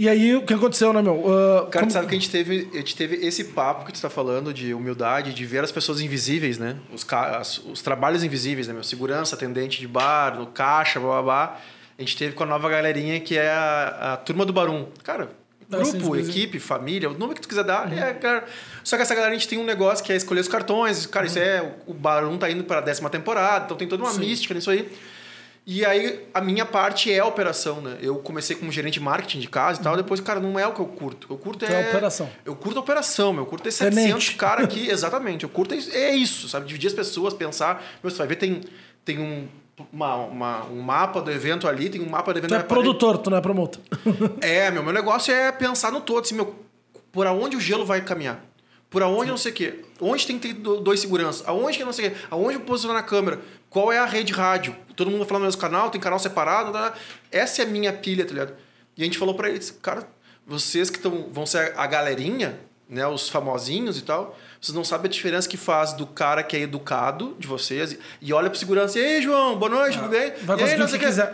E 0.00 0.08
aí, 0.08 0.34
o 0.34 0.40
que 0.40 0.54
aconteceu, 0.54 0.94
né, 0.94 1.02
meu? 1.02 1.22
Ah, 1.28 1.66
Cara, 1.66 1.80
como- 1.84 1.90
sabe 1.90 2.06
que 2.06 2.14
a 2.14 2.18
gente, 2.18 2.30
teve, 2.30 2.70
a 2.72 2.76
gente 2.78 2.96
teve 2.96 3.16
esse 3.16 3.44
papo 3.44 3.84
que 3.84 3.92
tu 3.92 4.00
tá 4.00 4.08
falando 4.08 4.50
de 4.54 4.72
humildade, 4.72 5.34
de 5.34 5.44
ver 5.44 5.62
as 5.62 5.70
pessoas 5.70 6.00
invisíveis, 6.00 6.56
né? 6.56 6.76
Os, 6.90 7.06
as- 7.12 7.58
os 7.58 7.82
trabalhos 7.82 8.24
invisíveis, 8.24 8.66
né, 8.66 8.72
meu? 8.72 8.82
Segurança, 8.82 9.34
atendente 9.36 9.78
de 9.78 9.86
bar, 9.86 10.38
no 10.38 10.46
caixa, 10.46 10.98
blá, 10.98 11.10
blá, 11.16 11.22
blá. 11.22 11.60
A 11.98 12.00
gente 12.00 12.16
teve 12.16 12.34
com 12.34 12.42
a 12.44 12.46
nova 12.46 12.66
galerinha 12.70 13.20
que 13.20 13.36
é 13.36 13.50
a, 13.50 14.14
a 14.14 14.16
Turma 14.16 14.46
do 14.46 14.54
Barum. 14.54 14.86
Cara, 15.04 15.32
grupo, 15.68 16.16
equipe, 16.16 16.58
família, 16.58 17.10
o 17.10 17.18
nome 17.18 17.34
que 17.34 17.42
tu 17.42 17.48
quiser 17.48 17.64
dar. 17.64 17.92
É, 17.92 18.14
cara. 18.14 18.46
Só 18.82 18.96
que 18.96 19.02
essa 19.02 19.14
galera 19.14 19.32
a 19.34 19.36
gente 19.36 19.48
tem 19.48 19.58
um 19.58 19.64
negócio 19.66 20.02
que 20.02 20.10
é 20.14 20.16
escolher 20.16 20.40
os 20.40 20.48
cartões. 20.48 21.04
Cara, 21.04 21.26
isso 21.26 21.38
é... 21.38 21.74
O 21.86 21.92
Barum 21.92 22.38
tá 22.38 22.50
indo 22.50 22.64
para 22.64 22.78
a 22.78 22.80
décima 22.80 23.10
temporada, 23.10 23.66
então 23.66 23.76
tem 23.76 23.86
toda 23.86 24.02
uma 24.02 24.10
Sim. 24.12 24.20
mística 24.20 24.54
nisso 24.54 24.70
aí. 24.70 24.90
E 25.66 25.84
aí, 25.84 26.26
a 26.34 26.40
minha 26.40 26.64
parte 26.64 27.12
é 27.12 27.18
a 27.20 27.26
operação, 27.26 27.80
né? 27.80 27.98
Eu 28.00 28.16
comecei 28.16 28.56
como 28.56 28.72
gerente 28.72 28.94
de 28.94 29.00
marketing 29.00 29.38
de 29.40 29.48
casa 29.48 29.80
e 29.80 29.84
tal, 29.84 29.96
depois, 29.96 30.18
cara, 30.20 30.40
não 30.40 30.58
é 30.58 30.66
o 30.66 30.72
que 30.72 30.80
eu 30.80 30.86
curto. 30.86 31.26
Eu 31.30 31.36
curto 31.36 31.64
Que 31.64 31.72
é... 31.72 31.80
é 31.80 31.84
a 31.86 31.88
operação. 31.90 32.28
Eu 32.44 32.56
curto 32.56 32.78
a 32.78 32.80
operação, 32.80 33.32
meu. 33.32 33.42
Eu 33.42 33.46
curto 33.46 33.62
ter 33.64 33.70
700 33.70 34.04
Tenente. 34.04 34.34
cara 34.36 34.64
aqui, 34.64 34.88
exatamente. 34.90 35.44
Eu 35.44 35.50
curto 35.50 35.74
é 35.74 35.76
isso- 35.76 36.44
é 36.46 36.48
sabe? 36.48 36.66
Dividir 36.66 36.88
as 36.88 36.94
pessoas, 36.94 37.34
pensar... 37.34 37.84
Meu, 38.02 38.10
você 38.10 38.16
vai 38.18 38.26
ver, 38.26 38.36
tem, 38.36 38.62
tem 39.04 39.18
um, 39.18 39.46
uma, 39.92 40.16
uma- 40.16 40.64
um 40.66 40.80
mapa 40.80 41.20
do 41.20 41.30
evento 41.30 41.68
ali, 41.68 41.88
tem 41.88 42.00
um 42.00 42.08
mapa 42.08 42.32
do 42.32 42.38
evento... 42.38 42.50
Tu 42.50 42.54
é 42.54 42.58
parede. 42.62 42.68
produtor, 42.74 43.18
tu 43.18 43.30
não 43.30 43.36
é 43.36 43.40
promotor. 43.40 43.80
É, 44.40 44.70
meu, 44.70 44.82
meu 44.82 44.92
negócio 44.94 45.32
é 45.32 45.52
pensar 45.52 45.92
no 45.92 46.00
todo, 46.00 46.24
assim, 46.24 46.34
meu, 46.34 46.54
por 47.12 47.26
aonde 47.26 47.56
o 47.56 47.60
gelo 47.60 47.84
vai 47.84 48.00
caminhar? 48.00 48.42
Por 48.88 49.02
aonde 49.02 49.30
não 49.30 49.36
sei 49.36 49.52
o 49.52 49.54
quê? 49.54 49.84
Onde 50.00 50.26
tem 50.26 50.38
que 50.38 50.48
ter 50.48 50.54
do- 50.54 50.80
dois 50.80 51.00
seguranças? 51.00 51.46
Aonde 51.46 51.76
que 51.78 51.84
não 51.84 51.92
sei 51.92 52.08
o? 52.08 52.12
Aonde 52.30 52.54
eu 52.54 52.60
posicionar 52.60 52.98
a 52.98 53.02
câmera? 53.02 53.40
Qual 53.68 53.92
é 53.92 53.98
a 53.98 54.04
rede 54.06 54.32
rádio? 54.32 54.74
Todo 54.96 55.08
mundo 55.10 55.20
vai 55.20 55.28
falar 55.28 55.40
no 55.40 55.46
mesmo 55.46 55.60
canal, 55.60 55.90
tem 55.90 56.00
canal 56.00 56.18
separado, 56.18 56.72
tá? 56.72 56.92
essa 57.30 57.62
é 57.62 57.64
a 57.64 57.68
minha 57.68 57.92
pilha, 57.92 58.24
tá 58.24 58.32
ligado? 58.32 58.54
E 58.96 59.02
a 59.02 59.04
gente 59.04 59.18
falou 59.18 59.34
pra 59.34 59.48
eles, 59.48 59.70
cara, 59.82 60.08
vocês 60.46 60.90
que 60.90 60.98
tão, 60.98 61.28
vão 61.30 61.46
ser 61.46 61.72
a 61.76 61.86
galerinha, 61.86 62.58
né, 62.88 63.06
os 63.06 63.28
famosinhos 63.28 63.96
e 63.98 64.02
tal, 64.02 64.36
vocês 64.60 64.74
não 64.74 64.82
sabem 64.82 65.06
a 65.08 65.12
diferença 65.12 65.48
que 65.48 65.56
faz 65.56 65.92
do 65.92 66.06
cara 66.06 66.42
que 66.42 66.56
é 66.56 66.60
educado 66.60 67.36
de 67.38 67.46
vocês 67.46 67.92
e, 67.92 67.98
e 68.20 68.32
olha 68.32 68.50
pro 68.50 68.58
segurança, 68.58 68.98
e 68.98 69.04
aí, 69.04 69.22
João, 69.22 69.56
boa 69.56 69.70
noite, 69.70 69.96
tudo 69.96 70.08
bem? 70.08 70.32
Vai 70.42 70.58
e 70.58 70.64
aí, 70.64 70.76
não 70.76 70.86
o 70.86 70.88
sei 70.88 70.98
que 70.98 71.04
quê. 71.04 71.10
quiser. 71.10 71.30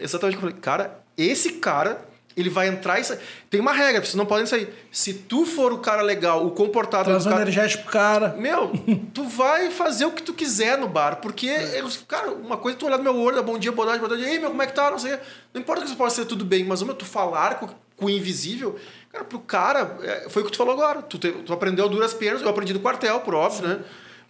Exatamente 0.00 0.36
o 0.36 0.40
que 0.40 0.44
eu 0.46 0.50
falei. 0.50 0.60
Cara, 0.60 1.00
esse 1.16 1.52
cara, 1.54 2.06
ele 2.40 2.50
vai 2.50 2.68
entrar 2.68 2.98
e 3.00 3.04
sair. 3.04 3.18
Tem 3.50 3.60
uma 3.60 3.72
regra, 3.72 4.00
vocês 4.02 4.14
não 4.14 4.26
podem 4.26 4.46
sair. 4.46 4.68
Se 4.92 5.12
tu 5.14 5.44
for 5.46 5.72
o 5.72 5.78
cara 5.78 6.02
legal, 6.02 6.46
o 6.46 6.50
comportado 6.50 7.04
Traz 7.04 7.24
do 7.24 7.28
um 7.28 7.32
cara, 7.32 7.42
energético 7.42 7.82
pro 7.84 7.92
cara. 7.92 8.28
meu, 8.38 8.70
tu 9.14 9.24
vai 9.24 9.70
fazer 9.70 10.04
o 10.06 10.10
que 10.12 10.22
tu 10.22 10.32
quiser 10.34 10.76
no 10.78 10.88
bar. 10.88 11.16
Porque, 11.16 11.46
eu- 11.46 11.88
cara, 12.06 12.30
uma 12.30 12.56
coisa 12.56 12.76
é 12.76 12.78
tu 12.78 12.86
olhar 12.86 12.98
no 12.98 13.04
meu 13.04 13.16
olho, 13.16 13.42
bom 13.42 13.58
dia, 13.58 13.72
boa 13.72 13.86
noite, 13.86 14.00
boa 14.00 14.08
noite. 14.16 14.24
Ei, 14.30 14.38
meu, 14.38 14.50
como 14.50 14.62
é 14.62 14.66
que 14.66 14.72
tá? 14.74 14.90
Não 14.90 14.98
sei. 14.98 15.18
Não 15.54 15.60
importa 15.60 15.82
que 15.82 15.88
você 15.88 15.96
possa 15.96 16.16
ser 16.16 16.24
tudo 16.26 16.44
bem, 16.44 16.64
mas, 16.64 16.82
meu, 16.82 16.94
tu 16.94 17.04
falar 17.04 17.56
com, 17.58 17.68
com 17.96 18.04
o 18.06 18.10
invisível, 18.10 18.76
cara, 19.12 19.24
pro 19.24 19.38
cara, 19.40 19.96
é, 20.02 20.28
foi 20.28 20.42
o 20.42 20.44
que 20.46 20.52
tu 20.52 20.58
falou 20.58 20.74
agora. 20.74 21.02
Tu, 21.02 21.18
te- 21.18 21.32
tu 21.32 21.52
aprendeu 21.52 21.88
duras 21.88 22.12
penas, 22.14 22.42
eu 22.42 22.48
aprendi 22.48 22.72
do 22.72 22.80
quartel, 22.80 23.20
por 23.20 23.34
óbvio, 23.34 23.66
né? 23.66 23.80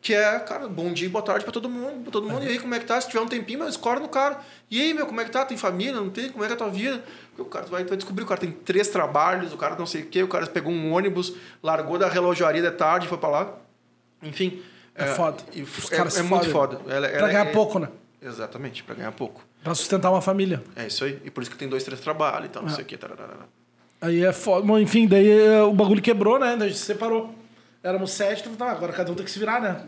Que 0.00 0.14
é, 0.14 0.38
cara, 0.38 0.68
bom 0.68 0.92
dia 0.92 1.06
e 1.06 1.08
boa 1.10 1.24
tarde 1.24 1.42
pra 1.44 1.52
todo 1.52 1.68
mundo. 1.68 2.04
Pra 2.04 2.12
todo 2.12 2.28
mundo. 2.30 2.44
E 2.44 2.48
aí, 2.50 2.58
como 2.60 2.72
é 2.72 2.78
que 2.78 2.84
tá? 2.86 3.00
Se 3.00 3.08
tiver 3.08 3.20
um 3.20 3.26
tempinho, 3.26 3.58
meu, 3.58 3.68
escorre 3.68 3.98
no 3.98 4.08
cara. 4.08 4.38
E 4.70 4.80
aí, 4.80 4.94
meu, 4.94 5.06
como 5.06 5.20
é 5.20 5.24
que 5.24 5.30
tá? 5.32 5.44
Tem 5.44 5.58
família? 5.58 5.94
Não 5.94 6.08
tem? 6.08 6.28
Como 6.28 6.44
é 6.44 6.46
que 6.46 6.52
é 6.52 6.54
a 6.54 6.58
tua 6.58 6.70
vida? 6.70 7.02
O 7.38 7.44
cara 7.44 7.66
vai, 7.66 7.84
vai 7.84 7.96
descobrir, 7.96 8.24
o 8.24 8.26
cara 8.26 8.40
tem 8.40 8.50
três 8.50 8.88
trabalhos, 8.88 9.52
o 9.52 9.56
cara 9.56 9.76
não 9.76 9.86
sei 9.86 10.02
o 10.02 10.06
quê, 10.06 10.22
o 10.22 10.28
cara 10.28 10.46
pegou 10.46 10.72
um 10.72 10.92
ônibus, 10.92 11.34
largou 11.62 11.96
da 11.98 12.08
relojoaria 12.08 12.60
de 12.62 12.70
tarde 12.72 13.06
e 13.06 13.08
foi 13.08 13.18
pra 13.18 13.28
lá. 13.28 13.54
Enfim. 14.22 14.60
É 14.94 15.06
foda. 15.06 15.36
e 15.54 15.62
Os 15.62 15.92
é, 15.92 15.96
caras 15.96 16.16
é 16.16 16.22
se 16.22 16.28
muito 16.28 16.50
foda. 16.50 16.80
Ela, 16.88 17.08
Pra 17.08 17.18
ela 17.18 17.28
ganhar 17.28 17.46
é- 17.46 17.52
pouco, 17.52 17.78
né? 17.78 17.88
Exatamente, 18.20 18.82
pra 18.82 18.96
ganhar 18.96 19.12
pouco. 19.12 19.42
Pra 19.62 19.72
sustentar 19.74 20.10
uma 20.10 20.20
família. 20.20 20.62
É 20.74 20.86
isso 20.88 21.04
aí. 21.04 21.20
E 21.24 21.30
por 21.30 21.40
isso 21.42 21.50
que 21.52 21.56
tem 21.56 21.68
dois, 21.68 21.84
três 21.84 22.00
trabalhos 22.00 22.46
e 22.46 22.48
tal, 22.50 22.62
É. 22.64 22.66
não 22.66 22.74
sei 22.74 22.82
o 22.82 22.86
quê. 22.86 22.96
tararara. 22.96 23.46
Aí 24.00 24.24
é 24.24 24.32
foda. 24.32 24.66
Bom, 24.66 24.78
enfim, 24.78 25.06
daí 25.06 25.28
eh, 25.30 25.62
o 25.62 25.72
bagulho 25.72 26.02
quebrou, 26.02 26.38
né? 26.38 26.56
Daí 26.56 26.66
a 26.66 26.70
gente 26.70 26.78
se 26.80 26.84
separou. 26.86 27.32
Éramos 27.82 28.10
sete, 28.10 28.48
então, 28.48 28.66
agora 28.66 28.92
cada 28.92 29.10
um 29.12 29.14
tem 29.14 29.24
que 29.24 29.30
se 29.30 29.38
virar, 29.38 29.60
né? 29.60 29.80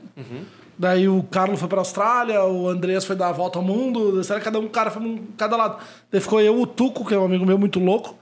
Daí 0.78 1.08
o 1.08 1.22
Carlos 1.24 1.60
foi 1.60 1.68
pra 1.68 1.78
Austrália, 1.78 2.42
o 2.44 2.68
Andreas 2.68 3.04
foi 3.04 3.14
dar 3.14 3.28
a 3.28 3.32
volta 3.32 3.58
ao 3.58 3.64
mundo, 3.64 4.22
será 4.24 4.38
que 4.38 4.44
cada 4.44 4.58
um 4.58 4.68
cara 4.68 4.90
foi 4.90 5.02
um 5.02 5.26
cada 5.36 5.56
lado. 5.56 5.82
Daí 6.10 6.20
ficou 6.20 6.40
eu, 6.40 6.60
o 6.60 6.66
Tuco, 6.66 7.04
que 7.04 7.14
é 7.14 7.18
um 7.18 7.24
amigo 7.24 7.44
meu 7.44 7.58
muito 7.58 7.78
louco, 7.78 8.16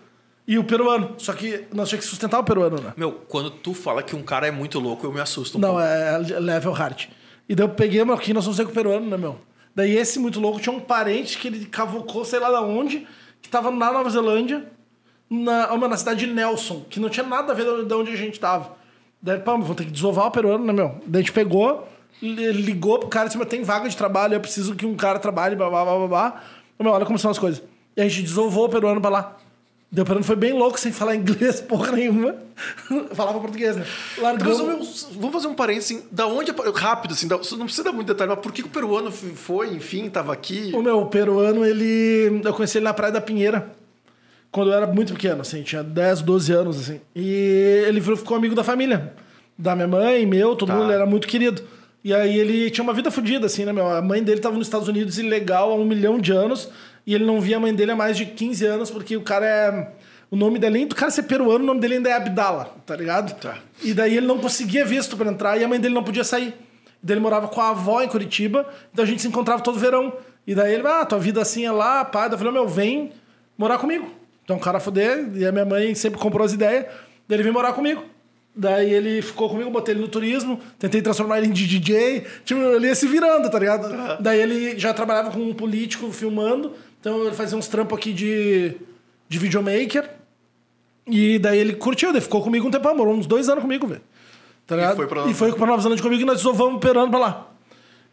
e 0.47 0.59
o 0.59 0.65
peruano. 0.65 1.15
Só 1.19 1.33
que 1.33 1.67
nós 1.73 1.89
tínhamos 1.89 2.07
que 2.07 2.11
sustentar 2.11 2.41
o 2.41 2.45
peruano, 2.45 2.81
né? 2.81 2.93
Meu, 2.97 3.13
quando 3.29 3.51
tu 3.51 3.75
fala 3.75 4.03
que 4.03 4.17
um 4.17 4.23
cara 4.23 4.47
é 4.47 4.51
muito 4.51 4.81
louco, 4.81 5.07
eu 5.07 5.13
me 5.13 5.21
assusto 5.21 5.59
um 5.59 5.61
Não, 5.61 5.71
pouco. 5.71 5.83
é 5.85 6.19
level 6.41 6.73
hard. 6.73 7.05
E 7.49 7.55
daí 7.55 7.65
eu 7.67 7.71
peguei, 7.71 8.03
mas 8.05 8.19
aqui 8.19 8.35
nós 8.35 8.45
vamos 8.45 8.57
ser 8.57 8.65
com 8.65 8.71
o 8.71 8.75
peruano, 8.75 9.09
né, 9.09 9.17
meu? 9.17 9.37
Daí 9.75 9.97
esse 9.97 10.19
muito 10.19 10.41
louco 10.41 10.59
tinha 10.59 10.75
um 10.75 10.81
parente 10.81 11.39
que 11.39 11.47
ele 11.47 11.65
cavocou, 11.67 12.25
sei 12.25 12.41
lá 12.41 12.51
da 12.51 12.61
onde, 12.61 13.07
que 13.41 13.49
tava 13.49 13.71
na 13.71 13.93
Nova 13.93 14.11
Zelândia, 14.11 14.67
na, 15.31 15.77
meu, 15.77 15.89
na 15.89 15.97
cidade 15.97 16.27
de 16.27 16.33
Nelson, 16.33 16.85
que 16.91 16.99
não 16.99 17.09
tinha 17.09 17.25
nada 17.25 17.53
a 17.53 17.55
ver 17.55 17.85
de 17.85 17.95
onde 17.95 18.13
a 18.13 18.17
gente 18.17 18.41
tava. 18.41 18.77
Daí, 19.23 19.39
pô, 19.39 19.53
vamos 19.53 19.77
ter 19.77 19.85
que 19.85 19.91
desovar 19.91 20.27
o 20.27 20.31
peruano, 20.31 20.65
né, 20.65 20.73
meu? 20.73 21.01
Daí 21.07 21.21
a 21.21 21.23
gente 21.23 21.33
pegou, 21.33 21.87
ligou 22.21 22.99
pro 22.99 23.09
cara 23.09 23.27
e 23.27 23.29
disse, 23.29 23.39
mas 23.39 23.49
tem 23.49 23.63
vaga 23.63 23.89
de 23.89 23.97
trabalho, 23.97 24.35
eu 24.35 24.41
preciso 24.41 24.75
que 24.75 24.85
um 24.87 24.95
cara 24.95 25.19
trabalhe, 25.19 25.55
blá, 25.57 25.69
blá, 25.69 25.85
blá, 25.85 26.07
blá, 26.09 26.43
Meu, 26.79 26.93
olha 26.93 27.07
como 27.07 27.19
são 27.19 27.31
as 27.31 27.39
coisas. 27.39 27.63
E 27.97 28.01
a 28.01 28.09
gente 28.09 28.23
desovou 28.23 28.67
o 28.67 28.69
peruano 28.69 29.01
pra 29.01 29.11
lá. 29.11 29.37
O 29.91 30.05
peruano 30.05 30.25
foi 30.25 30.37
bem 30.37 30.53
louco, 30.53 30.79
sem 30.79 30.93
falar 30.93 31.15
inglês 31.17 31.61
porra 31.61 31.93
nenhuma. 31.93 32.37
Falava 33.15 33.41
português, 33.41 33.77
né? 33.77 33.87
Largamos... 34.19 34.59
meu, 34.59 35.21
vamos 35.21 35.33
fazer 35.33 35.49
um 35.49 35.55
parênteses, 35.55 35.97
assim, 35.97 36.07
da 36.11 36.27
onde... 36.27 36.53
Rápido, 36.75 37.15
assim, 37.15 37.27
não 37.27 37.39
precisa 37.39 37.85
dar 37.85 37.93
muito 37.93 38.09
detalhe, 38.09 38.31
mas 38.31 38.41
por 38.41 38.53
que, 38.53 38.63
o 38.63 38.69
peruano 38.69 39.11
foi, 39.11 39.75
enfim, 39.75 40.11
tava 40.11 40.33
aqui? 40.33 40.73
O 40.75 40.83
meu 40.83 41.07
peruano, 41.07 41.65
ele. 41.65 42.43
Eu 42.45 42.53
conheci 42.53 42.79
ele 42.79 42.85
na 42.85 42.93
Praia 42.93 43.13
da 43.13 43.21
Pinheira. 43.21 43.71
Quando 44.51 44.71
eu 44.71 44.77
era 44.77 44.87
muito 44.87 45.13
pequeno, 45.13 45.43
assim, 45.43 45.63
tinha 45.63 45.83
10, 45.83 46.23
12 46.23 46.53
anos, 46.53 46.81
assim. 46.81 47.01
E 47.15 47.85
ele 47.87 48.01
ficou 48.01 48.37
amigo 48.37 48.55
da 48.55 48.65
família. 48.65 49.13
Da 49.57 49.75
minha 49.75 49.89
mãe, 49.89 50.25
meu, 50.25 50.55
todo 50.57 50.69
Tá. 50.69 50.75
mundo, 50.75 50.85
ele 50.87 50.95
era 50.95 51.07
muito 51.07 51.27
querido. 51.29 51.63
E 52.03 52.15
aí 52.15 52.39
ele 52.39 52.71
tinha 52.71 52.83
uma 52.83 52.93
vida 52.93 53.11
fodida, 53.11 53.47
assim, 53.47 53.65
né, 53.65 53.73
meu? 53.73 53.87
A 53.87 54.01
mãe 54.01 54.23
dele 54.23 54.41
tava 54.41 54.57
nos 54.57 54.67
Estados 54.67 54.89
Unidos 54.89 55.19
ilegal 55.19 55.73
há 55.73 55.75
um 55.75 55.85
milhão 55.85 56.19
de 56.19 56.33
anos. 56.33 56.71
E 57.07 57.15
ele 57.15 57.25
não 57.25 57.41
via 57.41 57.57
a 57.57 57.61
mãe 57.61 57.75
dele 57.75 57.93
há 57.93 57.97
mais 57.97 58.17
de 58.17 58.27
15 58.27 58.67
anos, 58.67 58.91
porque 58.91 59.17
o 59.17 59.23
cara 59.23 59.47
é. 59.47 59.93
O 60.31 60.37
nome 60.37 60.59
dele, 60.59 60.85
do 60.85 60.95
cara 60.95 61.11
ser 61.11 61.23
peruano, 61.23 61.65
o 61.65 61.67
nome 61.67 61.81
dele 61.81 61.95
ainda 61.95 62.11
é 62.11 62.13
Abdala, 62.13 62.77
tá 62.85 62.95
ligado? 62.95 63.35
Tá. 63.41 63.57
E 63.83 63.95
daí 63.95 64.15
ele 64.15 64.27
não 64.27 64.39
conseguia 64.39 64.85
visto 64.85 65.17
pra 65.17 65.31
entrar 65.31 65.57
e 65.57 65.65
a 65.65 65.69
mãe 65.69 65.81
dele 65.81 65.95
não 65.95 66.05
podia 66.05 66.23
sair. 66.23 66.55
Daí 67.03 67.15
ele 67.15 67.21
morava 67.21 67.49
com 67.49 67.61
a 67.63 67.71
avó 67.71 68.03
em 68.03 68.09
Curitiba, 68.09 68.69
então 68.93 69.03
a 69.03 69.09
gente 69.09 69.23
se 69.23 69.29
encontrava 69.29 69.63
todo 69.63 69.79
verão. 69.79 70.13
E 70.47 70.55
daí 70.55 70.75
ele, 70.75 70.87
ah, 70.87 71.07
tua 71.07 71.19
vida 71.19 71.41
assim 71.41 71.65
é 71.65 71.73
lá, 71.73 72.05
pai. 72.05 72.29
Daí 72.29 72.35
eu 72.35 72.39
falei, 72.39 72.53
meu, 72.53 72.69
vem 72.69 73.11
morar 73.57 73.79
comigo. 73.79 74.11
Então 74.45 74.57
o 74.57 74.61
cara 74.61 74.79
foder, 74.79 75.31
e 75.35 75.47
a 75.47 75.53
minha 75.53 75.65
mãe 75.65 75.95
sempre 75.95 76.21
comprou 76.21 76.45
as 76.45 76.53
ideias, 76.53 76.85
daí 77.27 77.37
ele 77.37 77.43
veio 77.43 77.55
morar 77.55 77.73
comigo. 77.73 78.05
Daí 78.61 78.93
ele 78.93 79.23
ficou 79.23 79.49
comigo, 79.49 79.71
botei 79.71 79.95
ele 79.95 80.01
no 80.01 80.09
turismo, 80.09 80.59
tentei 80.81 81.01
transformar 81.01 81.39
ele 81.39 81.47
em 81.47 81.53
DJ, 81.53 82.25
tipo, 82.45 82.61
ele 82.61 82.89
ia 82.89 82.95
se 82.97 83.07
virando, 83.07 83.49
tá 83.49 83.57
ligado? 83.57 84.21
Daí 84.21 84.41
ele 84.41 84.77
já 84.77 84.93
trabalhava 84.93 85.31
com 85.31 85.39
um 85.39 85.55
político 85.55 86.11
filmando, 86.11 86.73
então 87.01 87.25
ele 87.25 87.37
fazia 87.37 87.57
uns 87.57 87.69
trampos 87.69 87.97
aqui 87.97 88.13
de, 88.13 88.75
de 89.29 89.39
videomaker. 89.39 90.11
E 91.07 91.39
daí 91.39 91.57
ele 91.59 91.75
curtiu, 91.75 92.13
daí 92.13 92.21
ficou 92.21 92.43
comigo 92.43 92.67
um 92.67 92.71
tempão, 92.71 92.97
morou 92.97 93.15
uns 93.15 93.27
dois 93.29 93.49
anos 93.49 93.63
comigo, 93.63 93.87
velho. 93.87 94.01
Tá 94.67 94.75
ligado? 94.75 94.97
foi 94.97 95.07
pra- 95.07 95.27
e 95.27 95.35
foi 95.35 95.53
pra 95.53 95.65
Nova 95.67 95.81
Zelândia 95.81 96.03
comigo 96.03 96.21
e 96.23 96.27
nós 96.27 96.39
desovamos 96.39 96.77
o 96.77 96.81
Peruano 96.81 97.11
pra 97.11 97.21
lá. 97.21 97.47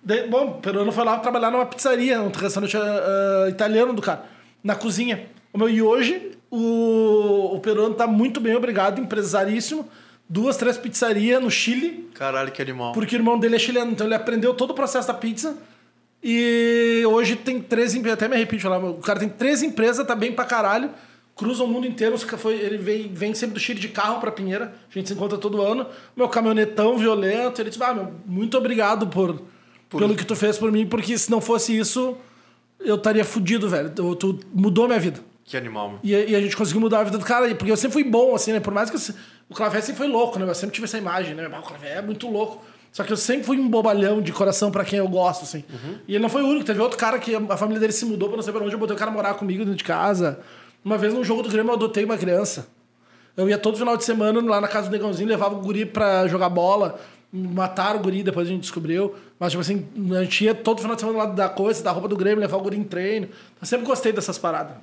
Daí, 0.03 0.27
bom, 0.29 0.45
o 0.45 0.53
Peruano 0.61 0.91
foi 0.91 1.03
lá 1.03 1.17
trabalhar 1.17 1.49
numa 1.49 1.65
pizzaria, 1.65 2.21
um 2.21 2.29
restaurante 2.29 2.77
ah, 2.77 3.47
italiano 3.49 3.93
do 3.93 4.01
cara, 4.01 4.25
na 4.63 4.75
cozinha. 4.75 5.25
E 5.71 5.81
hoje 5.81 6.33
o, 6.51 7.55
o 7.55 7.59
Peruano 7.59 7.95
tá 7.95 8.05
muito 8.05 8.39
bem, 8.39 8.55
obrigado, 8.55 9.01
empresaríssimo. 9.01 9.89
Duas, 10.27 10.57
três 10.57 10.77
pizzarias 10.77 11.41
no 11.41 11.51
Chile, 11.51 12.09
Caralho, 12.15 12.51
que 12.51 12.61
animal. 12.61 12.93
porque 12.93 13.15
o 13.15 13.17
irmão 13.17 13.37
dele 13.37 13.55
é 13.55 13.59
chileno, 13.59 13.91
então 13.91 14.07
ele 14.07 14.15
aprendeu 14.15 14.53
todo 14.53 14.71
o 14.71 14.73
processo 14.73 15.07
da 15.07 15.13
pizza. 15.13 15.55
E 16.23 17.03
hoje 17.07 17.35
tem 17.35 17.61
três 17.61 17.93
empresas, 17.93 18.17
até 18.17 18.27
me 18.27 18.35
arrepio 18.35 18.59
falar, 18.59 18.79
o 18.83 18.95
cara 18.95 19.19
tem 19.19 19.29
três 19.29 19.61
empresas, 19.61 20.05
tá 20.07 20.15
bem 20.15 20.31
pra 20.31 20.43
caralho, 20.43 20.89
cruza 21.35 21.63
o 21.63 21.67
mundo 21.67 21.85
inteiro, 21.85 22.17
foi, 22.17 22.55
ele 22.55 22.77
vem, 22.77 23.13
vem 23.13 23.35
sempre 23.35 23.53
do 23.53 23.59
Chile 23.59 23.79
de 23.79 23.89
carro 23.89 24.19
pra 24.19 24.31
Pinheira, 24.31 24.73
a 24.89 24.93
gente 24.93 25.07
se 25.07 25.13
encontra 25.13 25.37
todo 25.37 25.61
ano. 25.61 25.85
Meu 26.15 26.27
caminhonetão 26.27 26.97
violento, 26.97 27.61
ele 27.61 27.69
disse, 27.69 27.83
ah, 27.83 27.93
meu, 27.93 28.11
muito 28.25 28.57
obrigado 28.57 29.05
por, 29.05 29.39
pelo 29.89 30.15
que 30.15 30.25
tu 30.25 30.35
fez 30.35 30.57
por 30.57 30.71
mim, 30.71 30.87
porque 30.87 31.15
se 31.15 31.29
não 31.29 31.39
fosse 31.39 31.77
isso, 31.77 32.17
eu 32.79 32.95
estaria 32.95 33.23
fudido, 33.23 33.69
velho. 33.69 33.91
Tu, 33.91 34.15
tu 34.15 34.39
mudou 34.51 34.87
minha 34.87 34.99
vida. 34.99 35.19
Que 35.45 35.55
animal, 35.55 35.89
meu. 35.89 35.99
E, 36.03 36.11
e 36.11 36.35
a 36.35 36.41
gente 36.41 36.57
conseguiu 36.57 36.81
mudar 36.81 37.01
a 37.01 37.03
vida 37.03 37.17
do 37.19 37.23
cara, 37.23 37.53
porque 37.53 37.71
eu 37.71 37.77
sempre 37.77 37.93
fui 37.93 38.03
bom, 38.03 38.33
assim, 38.33 38.51
né? 38.51 38.59
Por 38.59 38.73
mais 38.73 38.89
que 38.89 38.97
eu, 38.97 39.15
o 39.47 39.53
Clavé 39.53 39.79
sempre 39.79 39.97
foi 39.97 40.07
louco, 40.07 40.39
né? 40.39 40.49
Eu 40.49 40.55
sempre 40.55 40.73
tive 40.73 40.85
essa 40.85 40.97
imagem, 40.97 41.35
né? 41.35 41.47
O 41.47 41.61
Clavé 41.61 41.97
é 41.97 42.01
muito 42.01 42.27
louco. 42.27 42.65
Só 42.91 43.03
que 43.03 43.13
eu 43.13 43.17
sempre 43.17 43.43
fui 43.43 43.59
um 43.59 43.69
bobalhão 43.69 44.21
de 44.21 44.31
coração 44.31 44.71
pra 44.71 44.83
quem 44.83 44.97
eu 44.97 45.07
gosto, 45.07 45.43
assim. 45.43 45.63
E 46.07 46.15
ele 46.15 46.21
não 46.21 46.29
foi 46.29 46.41
o 46.41 46.47
único. 46.47 46.65
Teve 46.65 46.79
outro 46.79 46.97
cara 46.97 47.19
que 47.19 47.35
a 47.35 47.57
família 47.57 47.79
dele 47.79 47.93
se 47.93 48.05
mudou 48.05 48.29
pra 48.29 48.37
não 48.37 48.43
sei 48.43 48.53
pra 48.53 48.63
onde. 48.63 48.73
Eu 48.73 48.79
botei 48.79 48.95
o 48.95 48.97
cara 48.99 49.11
morar 49.11 49.33
comigo 49.35 49.59
dentro 49.65 49.77
de 49.77 49.83
casa. 49.83 50.39
Uma 50.83 50.97
vez 50.97 51.13
num 51.13 51.23
jogo 51.23 51.43
do 51.43 51.49
Grêmio 51.49 51.71
eu 51.71 51.75
adotei 51.75 52.05
uma 52.05 52.17
criança. 52.17 52.67
Eu 53.35 53.49
ia 53.49 53.57
todo 53.57 53.77
final 53.77 53.97
de 53.97 54.05
semana 54.05 54.41
lá 54.41 54.61
na 54.61 54.67
casa 54.67 54.87
do 54.87 54.93
Negãozinho, 54.93 55.27
levava 55.27 55.55
o 55.55 55.59
guri 55.59 55.85
pra 55.85 56.25
jogar 56.27 56.47
bola. 56.49 56.97
Mataram 57.33 57.99
o 57.99 58.03
guri, 58.03 58.23
depois 58.23 58.47
a 58.47 58.51
gente 58.51 58.61
descobriu. 58.61 59.13
Mas, 59.37 59.51
tipo 59.51 59.59
assim, 59.59 59.85
a 60.17 60.23
gente 60.23 60.45
ia 60.45 60.55
todo 60.55 60.79
final 60.79 60.95
de 60.95 61.01
semana 61.01 61.19
lá 61.19 61.25
da 61.25 61.49
coisa, 61.49 61.83
da 61.83 61.91
roupa 61.91 62.07
do 62.07 62.15
Grêmio, 62.15 62.39
levar 62.39 62.55
o 62.55 62.61
guri 62.61 62.77
em 62.77 62.83
treino. 62.83 63.27
Eu 63.59 63.67
sempre 63.67 63.85
gostei 63.85 64.13
dessas 64.13 64.37
paradas. 64.37 64.77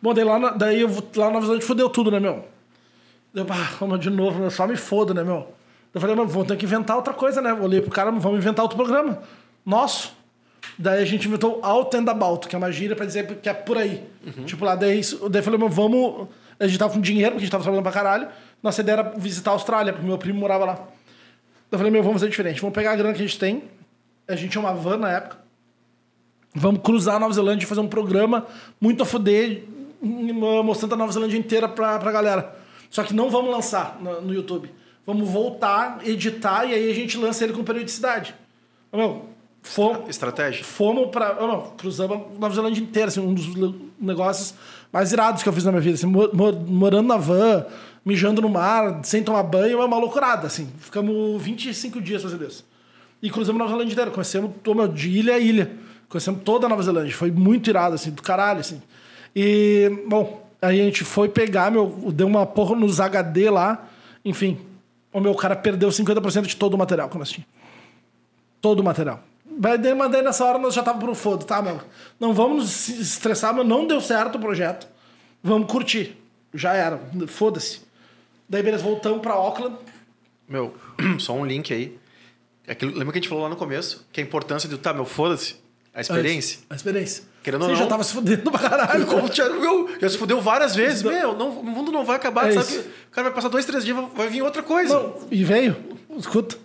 Bom, 0.00 0.14
daí 0.14 0.24
lá, 0.24 0.38
na, 0.38 0.50
daí 0.50 0.80
eu, 0.80 0.88
vou- 0.88 1.04
lá 1.16 1.26
na 1.26 1.32
Nova 1.32 1.46
Zelândia 1.46 1.66
fudeu 1.66 1.88
tudo, 1.90 2.10
né, 2.10 2.20
meu? 2.20 2.44
Eu, 3.34 3.46
ah, 3.50 3.96
de 3.96 4.10
novo, 4.10 4.42
eu 4.42 4.50
só 4.50 4.66
me 4.66 4.76
fodo, 4.76 5.12
né, 5.14 5.22
meu? 5.22 5.52
Eu 5.94 6.00
falei, 6.00 6.14
mas 6.16 6.30
vamos 6.30 6.46
ter 6.48 6.56
que 6.56 6.64
inventar 6.64 6.96
outra 6.96 7.12
coisa, 7.14 7.40
né? 7.40 7.50
Eu 7.50 7.62
olhei 7.62 7.80
pro 7.80 7.90
cara, 7.90 8.10
vamos 8.10 8.38
inventar 8.38 8.62
outro 8.64 8.76
programa. 8.76 9.20
Nosso. 9.64 10.16
Daí 10.78 11.02
a 11.02 11.04
gente 11.04 11.26
inventou 11.26 11.58
Out 11.62 11.96
and 11.96 12.04
About, 12.08 12.46
que 12.48 12.54
é 12.54 12.58
uma 12.58 12.70
gíria 12.70 12.94
pra 12.94 13.04
dizer 13.06 13.26
que 13.40 13.48
é 13.48 13.54
por 13.54 13.76
aí. 13.78 14.04
Tipo, 14.44 14.64
lá, 14.64 14.74
daí, 14.76 15.00
daí 15.30 15.40
eu 15.40 15.42
falei, 15.44 15.58
mas 15.58 15.74
vamos. 15.74 16.28
A 16.60 16.66
gente 16.66 16.78
tava 16.78 16.92
com 16.92 17.00
dinheiro, 17.00 17.30
porque 17.32 17.42
a 17.42 17.44
gente 17.44 17.50
tava 17.50 17.62
trabalhando 17.62 17.82
pra 17.84 17.92
caralho. 17.92 18.28
Nossa 18.62 18.80
ideia 18.80 18.96
era 19.00 19.10
visitar 19.16 19.50
a 19.50 19.54
Austrália, 19.54 19.92
porque 19.92 20.06
meu 20.06 20.18
primo 20.18 20.38
morava 20.38 20.64
lá. 20.64 20.78
Eu 21.70 21.78
falei, 21.78 21.92
meu, 21.92 22.02
vamos 22.02 22.20
fazer 22.20 22.30
diferente. 22.30 22.60
Vamos 22.60 22.74
pegar 22.74 22.92
a 22.92 22.96
grana 22.96 23.12
que 23.14 23.22
a 23.22 23.26
gente 23.26 23.38
tem. 23.38 23.64
A 24.26 24.34
gente 24.36 24.50
tinha 24.52 24.60
uma 24.60 24.72
van 24.74 24.96
na 24.98 25.10
época. 25.10 25.38
Vamos 26.54 26.80
cruzar 26.82 27.16
a 27.16 27.18
Nova 27.18 27.32
Zelândia 27.32 27.64
e 27.64 27.68
fazer 27.68 27.80
um 27.80 27.88
programa 27.88 28.46
muito 28.80 29.02
a 29.02 29.06
fuder, 29.06 29.62
m- 29.68 29.77
mostrando 30.02 30.94
a 30.94 30.96
Nova 30.96 31.12
Zelândia 31.12 31.38
inteira 31.38 31.68
pra, 31.68 31.98
pra 31.98 32.12
galera. 32.12 32.56
Só 32.90 33.02
que 33.02 33.14
não 33.14 33.30
vamos 33.30 33.50
lançar 33.50 33.98
no, 34.00 34.20
no 34.22 34.34
YouTube. 34.34 34.70
Vamos 35.06 35.28
voltar, 35.30 36.00
editar 36.06 36.64
e 36.66 36.74
aí 36.74 36.90
a 36.90 36.94
gente 36.94 37.16
lança 37.16 37.44
ele 37.44 37.52
com 37.52 37.64
periodicidade. 37.64 38.34
Meu, 38.92 39.26
fomos, 39.62 40.08
Estratégia. 40.08 40.64
fomos 40.64 41.08
pra. 41.10 41.34
cruzamos 41.76 42.16
a 42.36 42.38
Nova 42.38 42.54
Zelândia 42.54 42.80
inteira, 42.82 43.08
assim, 43.08 43.20
um 43.20 43.32
dos 43.34 43.46
negócios 44.00 44.54
mais 44.92 45.12
irados 45.12 45.42
que 45.42 45.48
eu 45.48 45.52
fiz 45.52 45.64
na 45.64 45.70
minha 45.72 45.80
vida. 45.80 45.94
Assim, 45.94 46.06
mo- 46.06 46.30
mo- 46.32 46.52
morando 46.52 47.08
na 47.08 47.16
van, 47.16 47.64
mijando 48.04 48.40
no 48.42 48.48
mar, 48.48 49.00
sem 49.02 49.22
tomar 49.22 49.42
banho, 49.42 49.80
é 49.80 49.84
uma 49.84 49.98
loucurada, 49.98 50.46
assim. 50.46 50.68
Ficamos 50.78 51.42
25 51.42 52.00
dias 52.00 52.22
fazendo 52.22 52.46
isso. 52.46 52.66
E 53.22 53.30
cruzamos 53.30 53.60
a 53.60 53.64
Nova 53.64 53.72
Zelândia 53.72 53.92
inteira. 53.92 54.10
Conhecemos 54.10 54.50
meu, 54.66 54.88
de 54.88 55.08
ilha 55.10 55.34
a 55.34 55.38
ilha. 55.38 55.70
Conhecemos 56.08 56.42
toda 56.44 56.66
a 56.66 56.68
Nova 56.68 56.82
Zelândia. 56.82 57.14
Foi 57.14 57.30
muito 57.30 57.68
irado, 57.68 57.94
assim, 57.94 58.10
do 58.10 58.22
caralho, 58.22 58.60
assim. 58.60 58.80
E, 59.34 60.04
bom, 60.06 60.46
aí 60.60 60.80
a 60.80 60.84
gente 60.84 61.04
foi 61.04 61.28
pegar, 61.28 61.70
meu, 61.70 61.86
deu 62.12 62.26
uma 62.26 62.46
porra 62.46 62.74
nos 62.74 63.00
HD 63.00 63.50
lá. 63.50 63.88
Enfim, 64.24 64.58
o 65.12 65.20
meu 65.20 65.34
cara 65.34 65.56
perdeu 65.56 65.88
50% 65.88 66.46
de 66.46 66.56
todo 66.56 66.74
o 66.74 66.78
material 66.78 67.08
que 67.08 67.18
nós 67.18 67.30
tínhamos. 67.30 67.52
Todo 68.60 68.80
o 68.80 68.84
material. 68.84 69.22
Mas 69.60 69.80
daí, 69.80 69.94
mas 69.94 70.10
daí 70.10 70.22
nessa 70.22 70.44
hora 70.44 70.58
nós 70.58 70.74
já 70.74 70.82
tava 70.82 70.98
pro 70.98 71.14
foda, 71.14 71.44
tá, 71.44 71.60
meu? 71.60 71.80
Não 72.20 72.32
vamos 72.32 72.58
nos 72.58 72.88
estressar, 72.88 73.54
mas 73.54 73.66
não 73.66 73.86
deu 73.86 74.00
certo 74.00 74.36
o 74.36 74.40
projeto. 74.40 74.86
Vamos 75.42 75.70
curtir. 75.70 76.16
Já 76.54 76.74
era. 76.74 77.00
Foda-se. 77.26 77.80
Daí, 78.48 78.62
beleza, 78.62 78.82
voltamos 78.82 79.20
pra 79.20 79.34
Auckland. 79.34 79.76
Meu, 80.48 80.74
só 81.18 81.34
um 81.34 81.44
link 81.44 81.72
aí. 81.72 81.98
Aquilo, 82.66 82.92
lembra 82.92 83.12
que 83.12 83.18
a 83.18 83.20
gente 83.20 83.28
falou 83.28 83.44
lá 83.44 83.50
no 83.50 83.56
começo? 83.56 84.06
Que 84.12 84.20
a 84.20 84.22
importância 84.22 84.68
do, 84.68 84.78
tá, 84.78 84.92
meu, 84.92 85.04
foda-se. 85.04 85.56
A 85.92 86.00
experiência. 86.00 86.60
A 86.70 86.74
experiência. 86.74 87.24
Querendo 87.50 87.62
Você 87.64 87.72
não. 87.72 87.78
já 87.78 87.86
tava 87.86 88.04
se 88.04 88.12
fudendo 88.12 88.50
pra 88.50 88.60
caralho. 88.68 89.06
Como 89.06 89.28
Thiago, 89.28 89.58
meu, 89.60 89.88
já 90.00 90.08
se 90.10 90.18
fudeu 90.18 90.38
várias 90.40 90.74
vezes. 90.76 91.02
Meu, 91.02 91.34
não, 91.34 91.48
o 91.50 91.64
mundo 91.64 91.90
não 91.90 92.04
vai 92.04 92.16
acabar. 92.16 92.48
É 92.48 92.52
sabe 92.52 92.66
isso. 92.66 92.82
que 92.82 92.88
o 92.88 93.10
cara 93.10 93.24
vai 93.28 93.34
passar 93.34 93.48
dois, 93.48 93.64
três 93.64 93.84
dias, 93.84 93.96
vai- 93.96 94.06
vai 94.14 94.28
vir 94.28 94.42
outra 94.42 94.62
coisa. 94.62 94.94
Não, 94.94 95.14
e 95.30 95.42
veio, 95.42 95.74
escuta. 96.16 96.56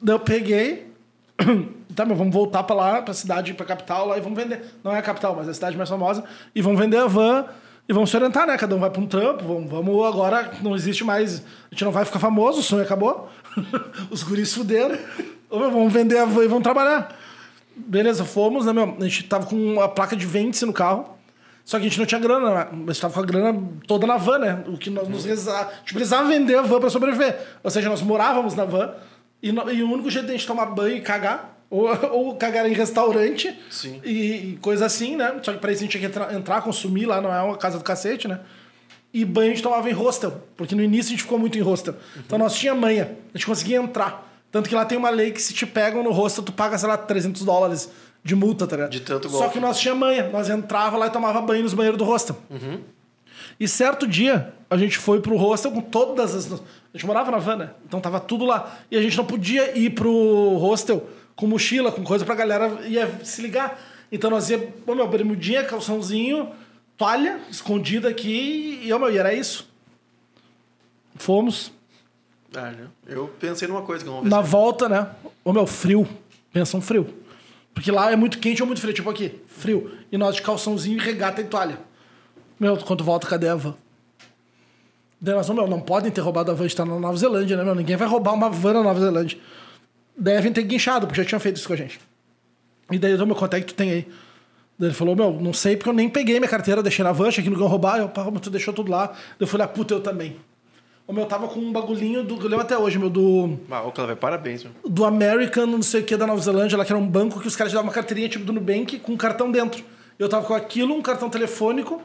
Daí 0.00 0.14
eu 0.14 0.20
peguei. 0.20 0.86
Tá, 1.92 2.04
mas 2.06 2.16
vamos 2.16 2.32
voltar 2.32 2.62
pra 2.62 2.74
lá, 2.76 3.02
pra 3.02 3.12
cidade, 3.12 3.52
pra 3.52 3.66
capital 3.66 4.06
lá 4.06 4.16
e 4.16 4.20
vamos 4.20 4.40
vender. 4.40 4.64
Não 4.82 4.92
é 4.94 4.98
a 5.00 5.02
capital, 5.02 5.34
mas 5.36 5.48
é 5.48 5.50
a 5.50 5.54
cidade 5.54 5.76
mais 5.76 5.88
famosa. 5.88 6.22
E 6.54 6.62
vamos 6.62 6.78
vender 6.78 6.96
a 6.98 7.06
van 7.08 7.46
e 7.88 7.92
vamos 7.92 8.08
se 8.10 8.16
orientar, 8.16 8.46
né? 8.46 8.56
Cada 8.56 8.76
um 8.76 8.78
vai 8.78 8.88
pra 8.88 9.00
um 9.02 9.06
trampo. 9.06 9.44
Vamos, 9.44 9.68
vamos 9.68 10.06
agora, 10.06 10.52
não 10.62 10.76
existe 10.76 11.02
mais. 11.02 11.40
A 11.40 11.74
gente 11.74 11.84
não 11.84 11.90
vai 11.90 12.04
ficar 12.04 12.20
famoso, 12.20 12.60
o 12.60 12.62
sonho 12.62 12.84
acabou. 12.84 13.28
Os 14.08 14.22
guris 14.22 14.54
fuderam. 14.54 14.96
Meu, 15.50 15.68
Vamos 15.68 15.92
vender 15.92 16.16
a 16.18 16.24
van 16.24 16.44
e 16.44 16.48
vamos 16.48 16.62
trabalhar. 16.62 17.08
Beleza, 17.86 18.24
fomos, 18.24 18.66
né, 18.66 18.72
meu? 18.72 18.96
A 18.98 19.04
gente 19.04 19.24
tava 19.24 19.46
com 19.46 19.80
a 19.80 19.88
placa 19.88 20.16
de 20.16 20.26
vende-se 20.26 20.64
no 20.66 20.72
carro. 20.72 21.16
Só 21.64 21.78
que 21.78 21.86
a 21.86 21.88
gente 21.88 21.98
não 21.98 22.06
tinha 22.06 22.20
grana, 22.20 22.50
né? 22.54 22.68
A 22.72 22.92
gente 22.92 23.00
tava 23.00 23.14
com 23.14 23.20
a 23.20 23.24
grana 23.24 23.62
toda 23.86 24.06
na 24.06 24.16
van, 24.16 24.38
né? 24.38 24.64
O 24.66 24.76
que 24.76 24.90
nós 24.90 25.06
nos 25.08 25.24
A 25.48 25.70
gente 25.80 25.94
precisava 25.94 26.26
vender 26.28 26.56
a 26.56 26.62
van 26.62 26.80
pra 26.80 26.90
sobreviver. 26.90 27.38
Ou 27.62 27.70
seja, 27.70 27.88
nós 27.88 28.02
morávamos 28.02 28.54
na 28.54 28.64
van 28.64 28.92
e, 29.42 29.52
no- 29.52 29.70
e 29.70 29.82
o 29.82 29.90
único 29.90 30.10
jeito 30.10 30.26
de 30.26 30.32
a 30.32 30.36
gente 30.36 30.46
tomar 30.46 30.66
banho 30.66 30.96
e 30.96 31.00
cagar, 31.00 31.58
ou, 31.70 31.86
ou 32.10 32.34
cagar 32.34 32.68
em 32.68 32.72
restaurante 32.72 33.56
Sim. 33.70 34.00
E, 34.04 34.10
e 34.54 34.58
coisa 34.60 34.86
assim, 34.86 35.14
né? 35.16 35.38
Só 35.42 35.52
que 35.52 35.58
pra 35.58 35.70
isso 35.70 35.82
a 35.82 35.84
gente 35.84 35.92
tinha 35.92 36.00
que 36.00 36.06
entrar, 36.06 36.34
entrar, 36.34 36.62
consumir 36.62 37.06
lá, 37.06 37.20
não 37.20 37.32
é 37.32 37.40
uma 37.40 37.56
casa 37.56 37.78
do 37.78 37.84
cacete, 37.84 38.26
né? 38.26 38.40
E 39.14 39.24
banho 39.24 39.52
a 39.52 39.54
gente 39.54 39.62
tomava 39.62 39.88
em 39.88 39.92
hostel, 39.92 40.42
porque 40.56 40.74
no 40.74 40.82
início 40.82 41.08
a 41.08 41.10
gente 41.10 41.22
ficou 41.22 41.38
muito 41.38 41.56
em 41.58 41.60
hostel. 41.60 41.94
Então 42.16 42.38
nós 42.38 42.54
tinha 42.54 42.74
manha, 42.74 43.16
a 43.32 43.38
gente 43.38 43.46
conseguia 43.46 43.76
entrar. 43.76 44.28
Tanto 44.50 44.68
que 44.68 44.74
lá 44.74 44.84
tem 44.84 44.98
uma 44.98 45.10
lei 45.10 45.30
que 45.30 45.40
se 45.40 45.54
te 45.54 45.64
pegam 45.64 46.02
no 46.02 46.10
hostel, 46.10 46.42
tu 46.42 46.52
paga, 46.52 46.76
sei 46.76 46.88
lá, 46.88 46.96
300 46.96 47.44
dólares 47.44 47.90
de 48.22 48.34
multa, 48.34 48.66
tá 48.66 48.76
ligado? 48.76 48.90
De 48.90 49.00
tanto 49.00 49.28
Só 49.28 49.38
golpe. 49.38 49.54
que 49.54 49.60
nós 49.60 49.78
tinha 49.78 49.94
manha, 49.94 50.28
nós 50.28 50.48
entrava 50.50 50.96
lá 50.96 51.06
e 51.06 51.10
tomava 51.10 51.40
banho 51.40 51.62
nos 51.62 51.74
banheiros 51.74 51.98
do 51.98 52.04
hostel. 52.04 52.36
E 53.58 53.68
certo 53.68 54.06
dia, 54.06 54.52
a 54.68 54.76
gente 54.76 54.98
foi 54.98 55.20
pro 55.20 55.36
hostel 55.36 55.70
com 55.70 55.80
todas 55.80 56.34
as. 56.34 56.52
A 56.52 56.58
gente 56.94 57.06
morava 57.06 57.30
na 57.30 57.38
van, 57.38 57.56
né? 57.56 57.70
Então 57.86 58.00
tava 58.00 58.18
tudo 58.18 58.44
lá. 58.44 58.78
E 58.90 58.96
a 58.96 59.02
gente 59.02 59.16
não 59.16 59.24
podia 59.24 59.78
ir 59.78 59.90
pro 59.90 60.56
hostel 60.58 61.08
com 61.36 61.46
mochila, 61.46 61.92
com 61.92 62.02
coisa 62.02 62.24
pra 62.24 62.34
galera 62.34 62.80
ia 62.86 63.20
se 63.24 63.40
ligar. 63.40 63.80
Então 64.10 64.30
nós 64.30 64.50
ia, 64.50 64.72
ô 64.86 64.94
meu, 64.94 65.06
bermudinha, 65.06 65.64
calçãozinho, 65.64 66.50
toalha, 66.96 67.40
escondida 67.50 68.08
aqui, 68.08 68.80
e, 68.82 68.92
ô, 68.92 68.98
meu, 68.98 69.10
e 69.10 69.18
era 69.18 69.32
isso. 69.32 69.68
Fomos. 71.16 71.72
Ah? 72.54 72.72
Eu 73.06 73.28
pensei 73.38 73.68
numa 73.68 73.82
coisa 73.82 74.04
que 74.04 74.10
eu 74.10 74.14
não 74.14 74.24
Na 74.24 74.40
volta, 74.40 74.88
né? 74.88 75.08
Ô 75.44 75.52
meu, 75.52 75.66
frio. 75.66 76.06
Pensa 76.52 76.76
um 76.76 76.80
frio. 76.80 77.06
Porque 77.72 77.90
lá 77.90 78.10
é 78.10 78.16
muito 78.16 78.38
quente 78.38 78.62
ou 78.62 78.66
muito 78.66 78.80
frio. 78.80 78.92
Tipo 78.92 79.10
aqui, 79.10 79.40
frio. 79.46 79.90
E 80.10 80.18
nós 80.18 80.34
de 80.34 80.42
calçãozinho, 80.42 80.98
regata 80.98 81.40
e 81.40 81.44
toalha. 81.44 81.78
Meu, 82.58 82.76
quando 82.76 83.04
volta, 83.04 83.26
cadê 83.26 83.48
a 83.48 83.54
van? 83.54 83.74
Daí 85.20 85.34
nós, 85.34 85.48
meu, 85.50 85.66
não 85.66 85.80
podem 85.80 86.10
ter 86.10 86.20
roubado 86.20 86.50
a 86.50 86.54
van, 86.54 86.64
a 86.64 86.66
gente 86.66 86.76
tá 86.76 86.84
na 86.84 86.98
Nova 86.98 87.16
Zelândia, 87.16 87.56
né, 87.56 87.62
meu? 87.62 87.74
Ninguém 87.74 87.96
vai 87.96 88.08
roubar 88.08 88.32
uma 88.32 88.48
van 88.48 88.72
na 88.72 88.82
Nova 88.82 89.00
Zelândia. 89.00 89.38
Devem 90.16 90.52
ter 90.52 90.62
guinchado, 90.62 91.06
porque 91.06 91.22
já 91.22 91.28
tinham 91.28 91.40
feito 91.40 91.56
isso 91.56 91.66
com 91.66 91.74
a 91.74 91.76
gente. 91.76 92.00
E 92.90 92.98
daí, 92.98 93.14
ô, 93.14 93.26
meu, 93.26 93.36
quanto 93.36 93.54
é 93.54 93.60
que 93.60 93.66
tu 93.66 93.74
tem 93.74 93.90
aí? 93.90 94.08
Daí 94.78 94.88
ele 94.88 94.94
falou, 94.94 95.14
meu, 95.14 95.32
não 95.32 95.52
sei, 95.52 95.76
porque 95.76 95.90
eu 95.90 95.94
nem 95.94 96.08
peguei 96.08 96.38
minha 96.40 96.48
carteira, 96.48 96.82
deixei 96.82 97.04
na 97.04 97.12
van, 97.12 97.28
achei 97.28 97.44
que 97.44 97.50
não 97.50 97.58
iam 97.58 97.68
roubar. 97.68 97.98
Eu, 97.98 98.08
pá, 98.08 98.30
mas 98.30 98.40
tu 98.40 98.50
deixou 98.50 98.72
tudo 98.72 98.90
lá. 98.90 99.08
Daí 99.08 99.16
eu 99.40 99.46
falei, 99.46 99.66
ah, 99.66 99.68
puta, 99.68 99.92
eu 99.92 100.00
também. 100.00 100.36
O 101.10 101.12
meu 101.12 101.26
tava 101.26 101.48
com 101.48 101.58
um 101.58 101.72
bagulhinho 101.72 102.22
do. 102.22 102.36
Eu 102.36 102.42
lembro 102.42 102.60
até 102.60 102.78
hoje, 102.78 102.96
meu, 102.96 103.10
do 103.10 103.58
Ah, 103.68 103.82
ô, 103.82 103.90
Cláudio, 103.90 104.16
parabéns, 104.16 104.62
meu. 104.62 104.72
do 104.86 105.04
American, 105.04 105.66
não 105.66 105.82
sei 105.82 106.02
o 106.02 106.04
que, 106.04 106.16
da 106.16 106.24
Nova 106.24 106.40
Zelândia, 106.40 106.78
lá 106.78 106.84
que 106.84 106.92
era 106.92 107.00
um 107.00 107.06
banco 107.06 107.40
que 107.40 107.48
os 107.48 107.56
caras 107.56 107.72
te 107.72 107.74
davam 107.74 107.88
uma 107.88 107.92
carteirinha 107.92 108.28
tipo 108.28 108.44
do 108.44 108.52
Nubank 108.52 109.00
com 109.00 109.10
um 109.10 109.16
cartão 109.16 109.50
dentro. 109.50 109.82
Eu 110.16 110.28
tava 110.28 110.46
com 110.46 110.54
aquilo, 110.54 110.94
um 110.94 111.02
cartão 111.02 111.28
telefônico, 111.28 112.00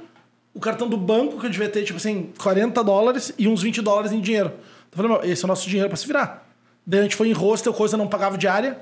o 0.56 0.60
cartão 0.60 0.90
do 0.90 0.98
banco, 0.98 1.40
que 1.40 1.45
eu 1.45 1.52
devia 1.52 1.69
ter, 1.69 1.84
tipo 1.84 1.98
assim, 1.98 2.32
40 2.40 2.84
dólares 2.84 3.32
e 3.38 3.48
uns 3.48 3.61
20 3.61 3.80
dólares 3.84 4.11
em 4.11 4.19
dinheiro. 4.19 4.52
Eu 4.91 4.98
falei, 4.98 5.11
meu, 5.11 5.23
esse 5.23 5.44
é 5.44 5.45
o 5.45 5.48
nosso 5.49 5.69
dinheiro 5.69 5.88
pra 5.88 5.98
se 5.98 6.07
virar. 6.07 6.48
Daí 6.84 7.02
a 7.02 7.03
gente 7.03 7.15
foi 7.15 7.30
em 7.30 7.34
hostel, 7.34 7.73
coisa 7.76 7.95
não 7.95 8.07
pagava 8.07 8.40
diária. 8.40 8.80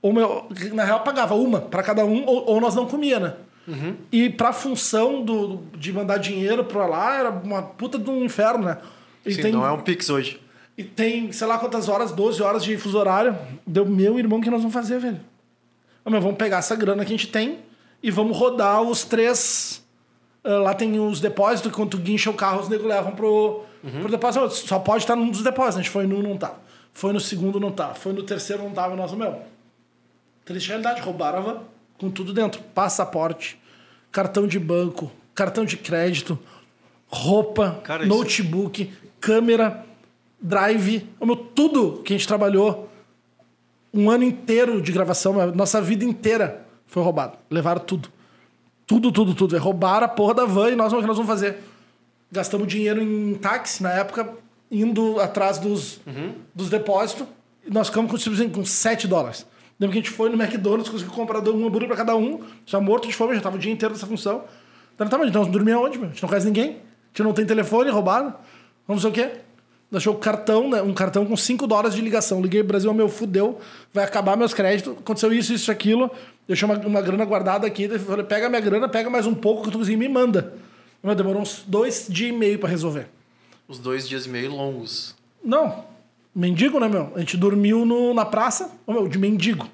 Ou, 0.00 0.14
meu, 0.14 0.46
na 0.72 0.84
real, 0.84 1.00
pagava 1.00 1.34
uma 1.34 1.60
pra 1.60 1.82
cada 1.82 2.06
um, 2.06 2.24
ou, 2.24 2.52
ou 2.52 2.58
nós 2.58 2.74
não 2.74 2.86
comia, 2.86 3.20
né? 3.20 3.34
E 4.10 4.30
pra 4.30 4.50
função 4.50 5.22
do, 5.22 5.60
de 5.76 5.92
mandar 5.92 6.16
dinheiro 6.16 6.64
pra 6.64 6.86
lá, 6.86 7.18
era 7.18 7.28
uma 7.28 7.60
puta 7.62 7.98
de 7.98 8.08
um 8.08 8.24
inferno, 8.24 8.64
né? 8.64 8.78
E 9.24 9.34
Sim, 9.34 9.50
não 9.52 9.66
é 9.66 9.70
um 9.72 9.80
Pix 9.80 10.08
hoje. 10.10 10.40
e 10.76 10.84
tem, 10.84 11.30
sei 11.32 11.46
lá 11.46 11.58
quantas 11.58 11.88
horas, 11.88 12.12
12 12.12 12.42
horas 12.42 12.62
de 12.64 12.76
fuso 12.78 12.98
horário. 12.98 13.36
Deu 13.66 13.84
meu 13.86 14.18
irmão, 14.18 14.38
o 14.38 14.42
que 14.42 14.50
nós 14.50 14.60
vamos 14.60 14.72
fazer, 14.74 14.98
velho? 14.98 15.20
Ô, 16.04 16.10
meu, 16.10 16.20
vamos 16.20 16.36
pegar 16.38 16.58
essa 16.58 16.74
grana 16.76 17.04
que 17.04 17.12
a 17.12 17.16
gente 17.16 17.28
tem 17.28 17.58
e 18.02 18.10
vamos 18.10 18.36
rodar 18.36 18.80
os 18.82 19.04
três. 19.04 19.84
ah, 20.44 20.58
lá 20.60 20.74
tem 20.74 20.98
os 20.98 21.20
depósitos, 21.20 21.72
quando 21.72 21.90
tu 21.90 21.98
guincha 21.98 22.30
o 22.30 22.34
carro, 22.34 22.60
os 22.60 22.68
nego 22.68 22.86
levam 22.86 23.12
pro, 23.12 23.64
pro 24.00 24.10
depósito. 24.10 24.48
Só 24.50 24.78
pode 24.78 25.02
estar 25.04 25.16
num 25.16 25.30
dos 25.30 25.42
depósitos. 25.42 25.76
A 25.78 25.82
gente 25.82 25.90
foi 25.90 26.06
no, 26.06 26.22
não 26.22 26.36
tá. 26.36 26.54
Foi 26.92 27.12
no 27.12 27.20
segundo, 27.20 27.60
não 27.60 27.70
tá. 27.72 27.94
Foi 27.94 28.12
no 28.12 28.22
terceiro, 28.22 28.62
não 28.62 28.70
tava. 28.70 28.96
Nossa, 28.96 29.14
meu. 29.16 29.42
Triste 30.44 30.68
realidade. 30.68 31.00
Roubaram 31.02 31.38
a 31.38 31.42
van 31.42 31.60
com 31.98 32.10
tudo 32.10 32.32
dentro: 32.32 32.62
passaporte, 32.74 33.60
cartão 34.10 34.46
de 34.46 34.58
banco, 34.58 35.10
cartão 35.34 35.64
de 35.64 35.76
crédito, 35.76 36.38
roupa, 37.08 37.80
Cara, 37.84 38.04
isso- 38.04 38.16
notebook, 38.16 38.92
câmera, 39.20 39.84
drive, 40.40 41.08
ô, 41.18 41.26
meu, 41.26 41.36
tudo 41.36 42.02
que 42.04 42.14
a 42.14 42.16
gente 42.16 42.28
trabalhou 42.28 42.88
um 43.92 44.10
ano 44.10 44.24
inteiro 44.24 44.80
de 44.80 44.92
gravação, 44.92 45.40
a 45.40 45.46
nossa 45.46 45.80
vida 45.80 46.04
inteira 46.04 46.66
foi 46.86 47.02
roubado. 47.02 47.38
Levaram 47.50 47.80
tudo. 47.80 48.08
Tudo, 48.86 49.12
tudo, 49.12 49.34
tudo. 49.34 49.50
velho. 49.50 49.62
Roubaram 49.62 50.06
a 50.06 50.08
porra 50.08 50.34
da 50.34 50.44
van 50.44 50.70
e 50.70 50.76
nós, 50.76 50.92
o 50.92 51.00
que 51.00 51.06
nós 51.06 51.16
vamos 51.16 51.30
fazer? 51.30 51.58
Gastamos 52.30 52.66
dinheiro 52.66 53.02
em 53.02 53.34
táxi, 53.34 53.82
na 53.82 53.90
época, 53.90 54.34
indo 54.70 55.20
atrás 55.20 55.58
dos, 55.58 56.00
dos 56.54 56.70
depósitos. 56.70 57.26
E 57.66 57.70
nós 57.70 57.88
ficamos 57.88 58.10
com, 58.10 58.16
tipo 58.16 58.50
com 58.50 58.64
7 58.64 59.06
dólares. 59.06 59.46
Lembro 59.78 59.92
que 59.92 59.98
a 59.98 60.02
gente 60.02 60.10
foi 60.10 60.28
no 60.28 60.42
McDonald's, 60.42 60.88
conseguiu 60.88 61.14
comprar 61.14 61.40
um 61.48 61.66
hambúrguer 61.66 61.86
pra 61.86 61.96
cada 61.96 62.16
um. 62.16 62.42
Já 62.66 62.80
morto 62.80 63.06
de 63.06 63.14
fome, 63.14 63.34
já 63.34 63.40
tava 63.40 63.56
o 63.56 63.58
dia 63.58 63.72
inteiro 63.72 63.94
nessa 63.94 64.06
função. 64.06 64.44
Então, 64.94 65.06
tá, 65.06 65.16
mas 65.16 65.30
nós 65.32 65.46
dormia 65.46 65.78
onde, 65.78 65.98
meu? 65.98 66.08
A 66.08 66.10
gente 66.10 66.22
não 66.22 66.28
conhece 66.28 66.46
ninguém. 66.46 66.70
A 66.70 67.08
gente 67.08 67.22
não 67.22 67.32
tem 67.32 67.46
telefone, 67.46 67.90
roubaram. 67.90 68.34
Vamos 68.88 69.02
fazer 69.02 69.12
o 69.12 69.14
quê? 69.14 69.40
Deixou 69.90 70.14
o 70.14 70.18
cartão, 70.18 70.70
né? 70.70 70.82
Um 70.82 70.94
cartão 70.94 71.24
com 71.26 71.36
5 71.36 71.66
dólares 71.66 71.94
de 71.94 72.00
ligação. 72.00 72.40
Liguei 72.40 72.60
pro 72.60 72.68
Brasil, 72.68 72.92
meu, 72.94 73.08
fudeu. 73.08 73.58
Vai 73.92 74.04
acabar 74.04 74.36
meus 74.36 74.54
créditos. 74.54 74.94
Aconteceu 74.98 75.32
isso, 75.32 75.52
isso, 75.52 75.70
aquilo. 75.70 76.10
Deixei 76.46 76.66
uma, 76.66 76.78
uma 76.78 77.02
grana 77.02 77.24
guardada 77.24 77.66
aqui. 77.66 77.86
Falei, 77.98 78.24
pega 78.24 78.48
minha 78.48 78.60
grana, 78.60 78.88
pega 78.88 79.10
mais 79.10 79.26
um 79.26 79.34
pouco 79.34 79.64
que 79.64 79.70
tu 79.70 79.90
e 79.90 79.96
me 79.96 80.08
manda. 80.08 80.54
Meu, 81.02 81.14
demorou 81.14 81.42
uns 81.42 81.64
dois 81.66 82.06
dias 82.08 82.30
e 82.30 82.36
meio 82.36 82.58
pra 82.58 82.68
resolver. 82.68 83.08
Os 83.68 83.78
dois 83.78 84.08
dias 84.08 84.26
e 84.26 84.28
meio 84.28 84.50
longos. 84.50 85.14
Não. 85.44 85.84
Mendigo, 86.34 86.80
né, 86.80 86.88
meu? 86.88 87.12
A 87.14 87.20
gente 87.20 87.36
dormiu 87.36 87.84
no, 87.84 88.14
na 88.14 88.24
praça, 88.24 88.70
ô, 88.86 88.92
meu, 88.92 89.08
de 89.08 89.18
mendigo. 89.18 89.68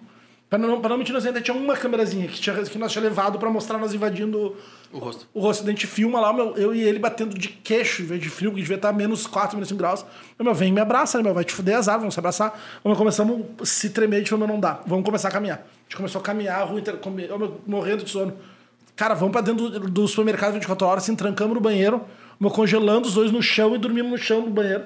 Pra 0.55 0.59
não, 0.69 0.81
pra 0.81 0.89
não 0.91 0.99
mentir, 0.99 1.13
nós 1.13 1.27
ainda 1.27 1.41
tinha 1.41 1.57
uma 1.57 1.77
câmerazinha 1.77 2.29
que, 2.29 2.41
tinha, 2.41 2.55
que 2.63 2.79
nós 2.79 2.93
tinha 2.93 3.03
levado 3.03 3.41
pra 3.41 3.51
mostrar 3.51 3.77
nós 3.77 3.93
invadindo 3.93 4.55
O 4.93 4.99
rosto. 4.99 5.27
o 5.35 5.41
rosto. 5.41 5.67
A 5.67 5.71
gente 5.71 5.85
filma 5.85 6.21
lá, 6.21 6.33
meu, 6.33 6.57
eu 6.57 6.73
e 6.73 6.81
ele 6.81 7.01
batendo 7.01 7.37
de 7.37 7.49
queixo 7.49 8.03
em 8.03 8.05
vez 8.05 8.21
de 8.21 8.31
frio, 8.31 8.53
que 8.53 8.61
devia 8.61 8.77
estar 8.77 8.93
menos 8.93 9.27
4, 9.27 9.57
menos 9.57 9.69
5 9.69 9.79
graus. 9.79 10.07
Meu, 10.39 10.45
meu, 10.45 10.55
vem 10.55 10.69
e 10.69 10.73
me 10.73 10.81
abraça, 10.81 11.19
né, 11.19 11.25
meu? 11.25 11.35
Vai 11.35 11.45
te 11.45 11.53
fuder 11.53 11.77
azar, 11.77 11.99
vamos 11.99 12.15
se 12.15 12.21
abraçar. 12.21 12.57
Meu, 12.85 12.95
começamos 12.95 13.47
a 13.61 13.67
se 13.67 13.91
tremer, 13.91 14.23
de 14.23 14.31
falou, 14.31 14.47
não 14.47 14.61
dá. 14.61 14.81
Vamos 14.87 15.05
começar 15.05 15.27
a 15.27 15.31
caminhar. 15.33 15.57
A 15.59 15.83
gente 15.89 15.97
começou 15.97 16.21
a 16.21 16.23
caminhar 16.23 16.61
a 16.61 16.65
rua 16.65 16.81
ô, 17.33 17.39
meu, 17.39 17.61
morrendo 17.67 18.05
de 18.05 18.11
sono. 18.11 18.33
Cara, 18.95 19.15
vamos 19.15 19.33
pra 19.33 19.41
dentro 19.41 19.69
do, 19.69 19.81
do 19.91 20.07
supermercado 20.07 20.53
24 20.53 20.87
horas, 20.87 21.03
assim, 21.03 21.17
trancamos 21.17 21.55
no 21.55 21.61
banheiro, 21.61 22.01
meu, 22.39 22.49
congelando 22.49 23.09
os 23.09 23.15
dois 23.15 23.33
no 23.33 23.43
chão 23.43 23.75
e 23.75 23.79
dormimos 23.79 24.13
no 24.13 24.19
chão 24.19 24.43
do 24.43 24.51
banheiro. 24.51 24.85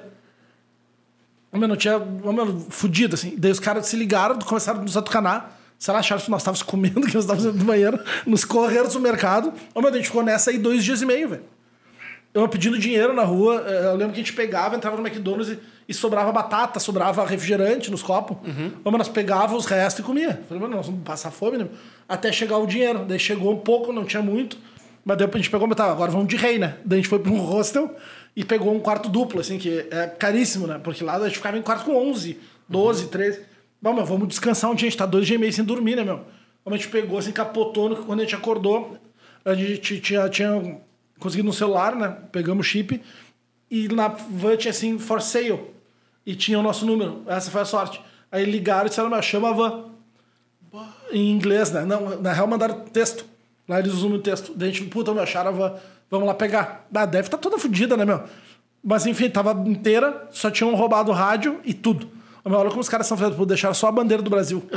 Meu, 1.53 1.67
não 1.67 1.75
tinha. 1.75 1.99
Meu, 1.99 2.59
fudido, 2.71 3.13
assim. 3.13 3.35
Daí 3.37 3.51
os 3.51 3.59
caras 3.59 3.85
se 3.85 3.95
ligaram, 3.95 4.39
começaram 4.39 4.79
a 4.79 4.83
nos 4.83 4.97
atucanar. 4.97 5.58
Sei 5.79 5.93
lá, 5.93 6.01
acharam 6.01 6.21
que 6.21 6.29
nós 6.29 6.41
estávamos 6.41 6.61
comendo, 6.61 7.01
que 7.07 7.13
nós 7.15 7.23
estávamos 7.23 7.43
dentro 7.45 7.59
do 7.59 7.65
banheiro, 7.65 7.97
nos 8.27 8.43
correram 8.43 8.89
do 8.89 8.99
mercado. 8.99 9.53
Ô, 9.73 9.79
meu, 9.81 9.89
a 9.89 9.93
gente 9.95 10.07
ficou 10.07 10.21
nessa 10.21 10.51
aí 10.51 10.57
dois 10.57 10.83
dias 10.83 11.01
e 11.01 11.05
meio, 11.05 11.29
velho. 11.29 11.43
Eu 12.33 12.47
pedindo 12.47 12.77
dinheiro 12.77 13.13
na 13.13 13.23
rua. 13.23 13.63
eh, 13.65 13.85
Eu 13.85 13.95
lembro 13.95 14.13
que 14.13 14.19
a 14.19 14.23
gente 14.23 14.33
pegava, 14.33 14.75
entrava 14.75 14.95
no 14.97 15.07
McDonald's 15.07 15.49
e, 15.53 15.59
e 15.87 15.93
sobrava 15.93 16.31
batata, 16.31 16.79
sobrava 16.79 17.25
refrigerante 17.25 17.89
nos 17.89 18.03
copos. 18.03 18.37
Ô, 18.83 18.91
meu, 18.91 18.97
nós 18.99 19.07
pegava 19.07 19.55
os 19.55 19.65
restos 19.65 20.03
e 20.03 20.03
comia. 20.05 20.41
Falei, 20.47 20.61
mano, 20.61 20.75
nós 20.75 20.85
vamos 20.85 21.01
passar 21.03 21.31
fome, 21.31 21.57
né? 21.57 21.67
Até 22.07 22.31
chegar 22.31 22.57
o 22.57 22.67
dinheiro. 22.67 23.05
Daí 23.07 23.17
chegou 23.17 23.51
um 23.53 23.57
pouco, 23.59 23.91
não 23.93 24.03
tinha 24.05 24.21
muito. 24.21 24.57
Mas 25.03 25.17
daí 25.17 25.27
a 25.33 25.37
gente 25.37 25.49
pegou, 25.49 25.65
mas 25.67 25.77
tá, 25.77 25.85
agora 25.89 26.11
vamos 26.11 26.27
de 26.27 26.35
rei, 26.35 26.59
né? 26.59 26.75
Daí 26.85 26.99
a 26.99 27.01
gente 27.01 27.09
foi 27.09 27.19
pra 27.19 27.31
um 27.31 27.37
hostel 27.39 27.95
e 28.35 28.43
pegou 28.43 28.75
um 28.75 28.79
quarto 28.79 29.09
duplo, 29.09 29.39
assim, 29.39 29.57
que 29.57 29.87
é 29.89 30.05
caríssimo, 30.07 30.67
né? 30.67 30.79
Porque 30.83 31.03
lá 31.03 31.15
a 31.15 31.23
gente 31.25 31.37
ficava 31.37 31.57
em 31.57 31.61
quarto 31.63 31.85
com 31.85 31.95
11, 32.11 32.37
12, 32.67 33.07
13. 33.07 33.39
Bom, 33.81 33.93
meu, 33.93 34.05
vamos 34.05 34.27
descansar 34.27 34.69
um 34.69 34.75
dia, 34.75 34.87
a 34.87 34.89
gente 34.89 34.97
tá 34.97 35.05
dois 35.05 35.25
dias 35.25 35.37
e 35.37 35.39
meio 35.39 35.53
sem 35.53 35.63
dormir, 35.63 35.95
né, 35.95 36.03
meu? 36.03 36.25
Como 36.63 36.75
a 36.75 36.77
gente 36.77 36.89
pegou, 36.89 37.17
assim, 37.17 37.31
capotou, 37.31 37.95
quando 37.97 38.19
a 38.19 38.23
gente 38.23 38.35
acordou, 38.35 38.97
a 39.45 39.53
gente 39.53 39.99
tinha, 39.99 40.27
tinha 40.29 40.81
conseguido 41.17 41.47
no 41.47 41.53
celular, 41.53 41.95
né? 41.95 42.17
Pegamos 42.31 42.65
o 42.65 42.69
chip 42.69 43.01
e 43.71 43.87
na 43.87 44.07
van 44.07 44.57
tinha 44.57 44.71
assim, 44.71 44.99
for 44.99 45.21
sale. 45.21 45.59
E 46.25 46.35
tinha 46.35 46.59
o 46.59 46.63
nosso 46.63 46.85
número. 46.85 47.23
Essa 47.25 47.49
foi 47.49 47.61
a 47.61 47.65
sorte. 47.65 48.01
Aí 48.31 48.45
ligaram 48.45 48.85
e 48.85 48.89
disseram, 48.89 49.09
meu, 49.09 49.21
chama 49.21 49.49
a 49.49 49.53
van. 49.53 49.85
Em 51.11 51.31
inglês, 51.31 51.71
né? 51.71 51.85
Não, 51.85 52.21
na 52.21 52.33
real 52.33 52.47
mandaram 52.47 52.81
texto. 52.81 53.25
Lá 53.67 53.79
eles 53.79 53.93
usam 53.93 54.11
o 54.11 54.19
texto. 54.19 54.53
Daí 54.55 54.69
a 54.69 54.71
gente, 54.71 54.85
puta, 54.89 55.13
meu, 55.13 55.23
acharam 55.23 55.49
a 55.49 55.53
van. 55.53 55.73
Vamos 56.09 56.27
lá 56.27 56.33
pegar. 56.33 56.85
Ah, 56.93 57.05
deve 57.05 57.27
estar 57.27 57.37
toda 57.37 57.57
fodida, 57.57 57.95
né, 57.95 58.05
meu? 58.05 58.23
Mas 58.83 59.05
enfim, 59.05 59.29
tava 59.29 59.51
inteira, 59.67 60.27
só 60.31 60.49
tinham 60.51 60.73
roubado 60.75 61.11
o 61.11 61.13
rádio 61.13 61.59
e 61.63 61.73
tudo. 61.73 62.09
Olha 62.55 62.69
como 62.69 62.81
os 62.81 62.89
caras 62.89 63.07
são 63.07 63.17
feitos, 63.17 63.47
deixaram 63.47 63.73
só 63.73 63.87
a 63.87 63.91
bandeira 63.91 64.23
do 64.23 64.29
Brasil. 64.29 64.63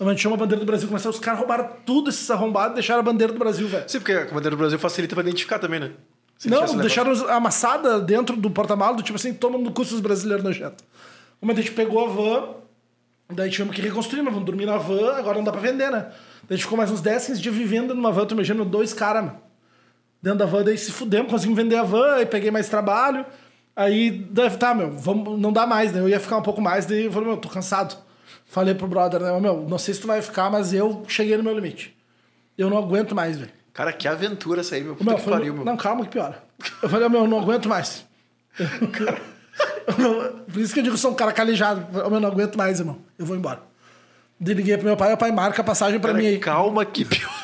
A 0.00 0.04
gente 0.06 0.18
tinha 0.18 0.30
uma 0.30 0.36
bandeira 0.36 0.58
do 0.58 0.66
Brasil, 0.66 0.88
começaram, 0.88 1.12
os 1.12 1.20
caras 1.20 1.38
roubaram 1.38 1.68
tudo 1.86 2.10
esses 2.10 2.28
arrombados 2.28 2.72
e 2.72 2.74
deixaram 2.74 2.98
a 2.98 3.02
bandeira 3.04 3.32
do 3.32 3.38
Brasil, 3.38 3.68
velho. 3.68 3.84
Sim, 3.86 4.00
porque 4.00 4.12
a 4.12 4.24
bandeira 4.24 4.50
do 4.50 4.56
Brasil 4.56 4.76
facilita 4.76 5.14
pra 5.14 5.22
identificar 5.22 5.60
também, 5.60 5.78
né? 5.78 5.92
Se 6.36 6.50
Não, 6.50 6.76
deixaram 6.78 7.12
amassada 7.28 8.00
dentro 8.00 8.36
do 8.36 8.50
porta-malas, 8.50 8.96
do 8.96 9.02
tipo 9.04 9.14
assim, 9.16 9.32
toma 9.32 9.56
no 9.56 9.70
cu 9.70 9.84
dos 9.84 10.00
brasileiros 10.00 10.44
nojento. 10.44 10.82
Uma 11.40 11.52
a 11.52 11.56
gente 11.56 11.70
pegou 11.70 12.04
a 12.04 12.08
van, 12.08 12.48
daí 13.32 13.50
tivemos 13.50 13.74
que 13.74 13.80
reconstruir, 13.80 14.22
mas 14.22 14.32
vamos 14.32 14.44
dormir 14.44 14.66
na 14.66 14.78
van, 14.78 15.12
agora 15.14 15.36
não 15.36 15.44
dá 15.44 15.52
pra 15.52 15.60
vender, 15.60 15.90
né? 15.92 16.00
Daí 16.00 16.50
a 16.50 16.54
gente 16.54 16.64
ficou 16.64 16.76
mais 16.76 16.90
uns 16.90 17.00
10, 17.00 17.26
15 17.26 17.40
dias 17.40 17.54
vivendo 17.54 17.94
numa 17.94 18.10
van, 18.10 18.26
tu 18.26 18.34
imagina, 18.34 18.64
dois 18.64 18.92
caras, 18.92 19.24
mano. 19.24 19.40
Dentro 20.20 20.40
da 20.40 20.46
van, 20.46 20.64
daí 20.64 20.76
se 20.76 20.90
fudemos, 20.90 21.30
conseguimos 21.30 21.62
vender 21.62 21.76
a 21.76 21.84
van, 21.84 22.14
aí 22.14 22.26
peguei 22.26 22.50
mais 22.50 22.68
trabalho. 22.68 23.24
Aí, 23.76 24.10
daí, 24.30 24.50
tá, 24.56 24.72
meu, 24.74 24.92
vamos, 24.96 25.38
não 25.38 25.52
dá 25.52 25.66
mais, 25.66 25.92
né? 25.92 26.00
Eu 26.00 26.08
ia 26.08 26.20
ficar 26.20 26.36
um 26.36 26.42
pouco 26.42 26.60
mais, 26.60 26.86
daí 26.86 27.06
eu 27.06 27.12
falei, 27.12 27.28
meu, 27.28 27.36
tô 27.36 27.48
cansado. 27.48 27.96
Falei 28.46 28.74
pro 28.74 28.86
brother, 28.86 29.20
né? 29.20 29.40
Meu, 29.40 29.66
não 29.68 29.78
sei 29.78 29.94
se 29.94 30.00
tu 30.00 30.06
vai 30.06 30.22
ficar, 30.22 30.50
mas 30.50 30.72
eu 30.72 31.02
cheguei 31.08 31.36
no 31.36 31.42
meu 31.42 31.54
limite. 31.54 31.96
Eu 32.56 32.70
não 32.70 32.78
aguento 32.78 33.14
mais, 33.14 33.36
velho. 33.38 33.50
Cara, 33.72 33.92
que 33.92 34.06
aventura 34.06 34.60
essa 34.60 34.76
aí, 34.76 34.84
meu. 34.84 34.94
Puta 34.94 35.04
Meu, 35.10 35.16
que 35.18 35.24
foi- 35.24 35.32
pariu, 35.32 35.54
meu. 35.54 35.64
Não, 35.64 35.76
calma 35.76 36.04
que 36.04 36.10
piora. 36.12 36.40
Eu 36.80 36.88
falei, 36.88 37.08
meu, 37.08 37.22
eu 37.22 37.26
não 37.26 37.40
aguento 37.40 37.68
mais. 37.68 38.04
Por 40.52 40.60
isso 40.60 40.72
que 40.72 40.80
eu 40.80 40.84
digo 40.84 40.94
que 40.94 41.00
sou 41.00 41.10
um 41.10 41.14
cara 41.14 41.32
calejado. 41.32 41.84
Eu 41.98 42.10
meu, 42.10 42.20
não 42.20 42.28
aguento 42.28 42.56
mais, 42.56 42.78
irmão. 42.78 42.98
Eu 43.18 43.26
vou 43.26 43.36
embora. 43.36 43.60
Liguei 44.40 44.76
pro 44.76 44.86
meu 44.86 44.96
pai, 44.96 45.08
meu 45.08 45.16
pai 45.16 45.32
marca 45.32 45.62
a 45.62 45.64
passagem 45.64 45.98
pra 45.98 46.10
Cara, 46.12 46.22
mim 46.22 46.28
aí. 46.28 46.38
calma 46.38 46.84
que 46.84 47.04
pior. 47.04 47.43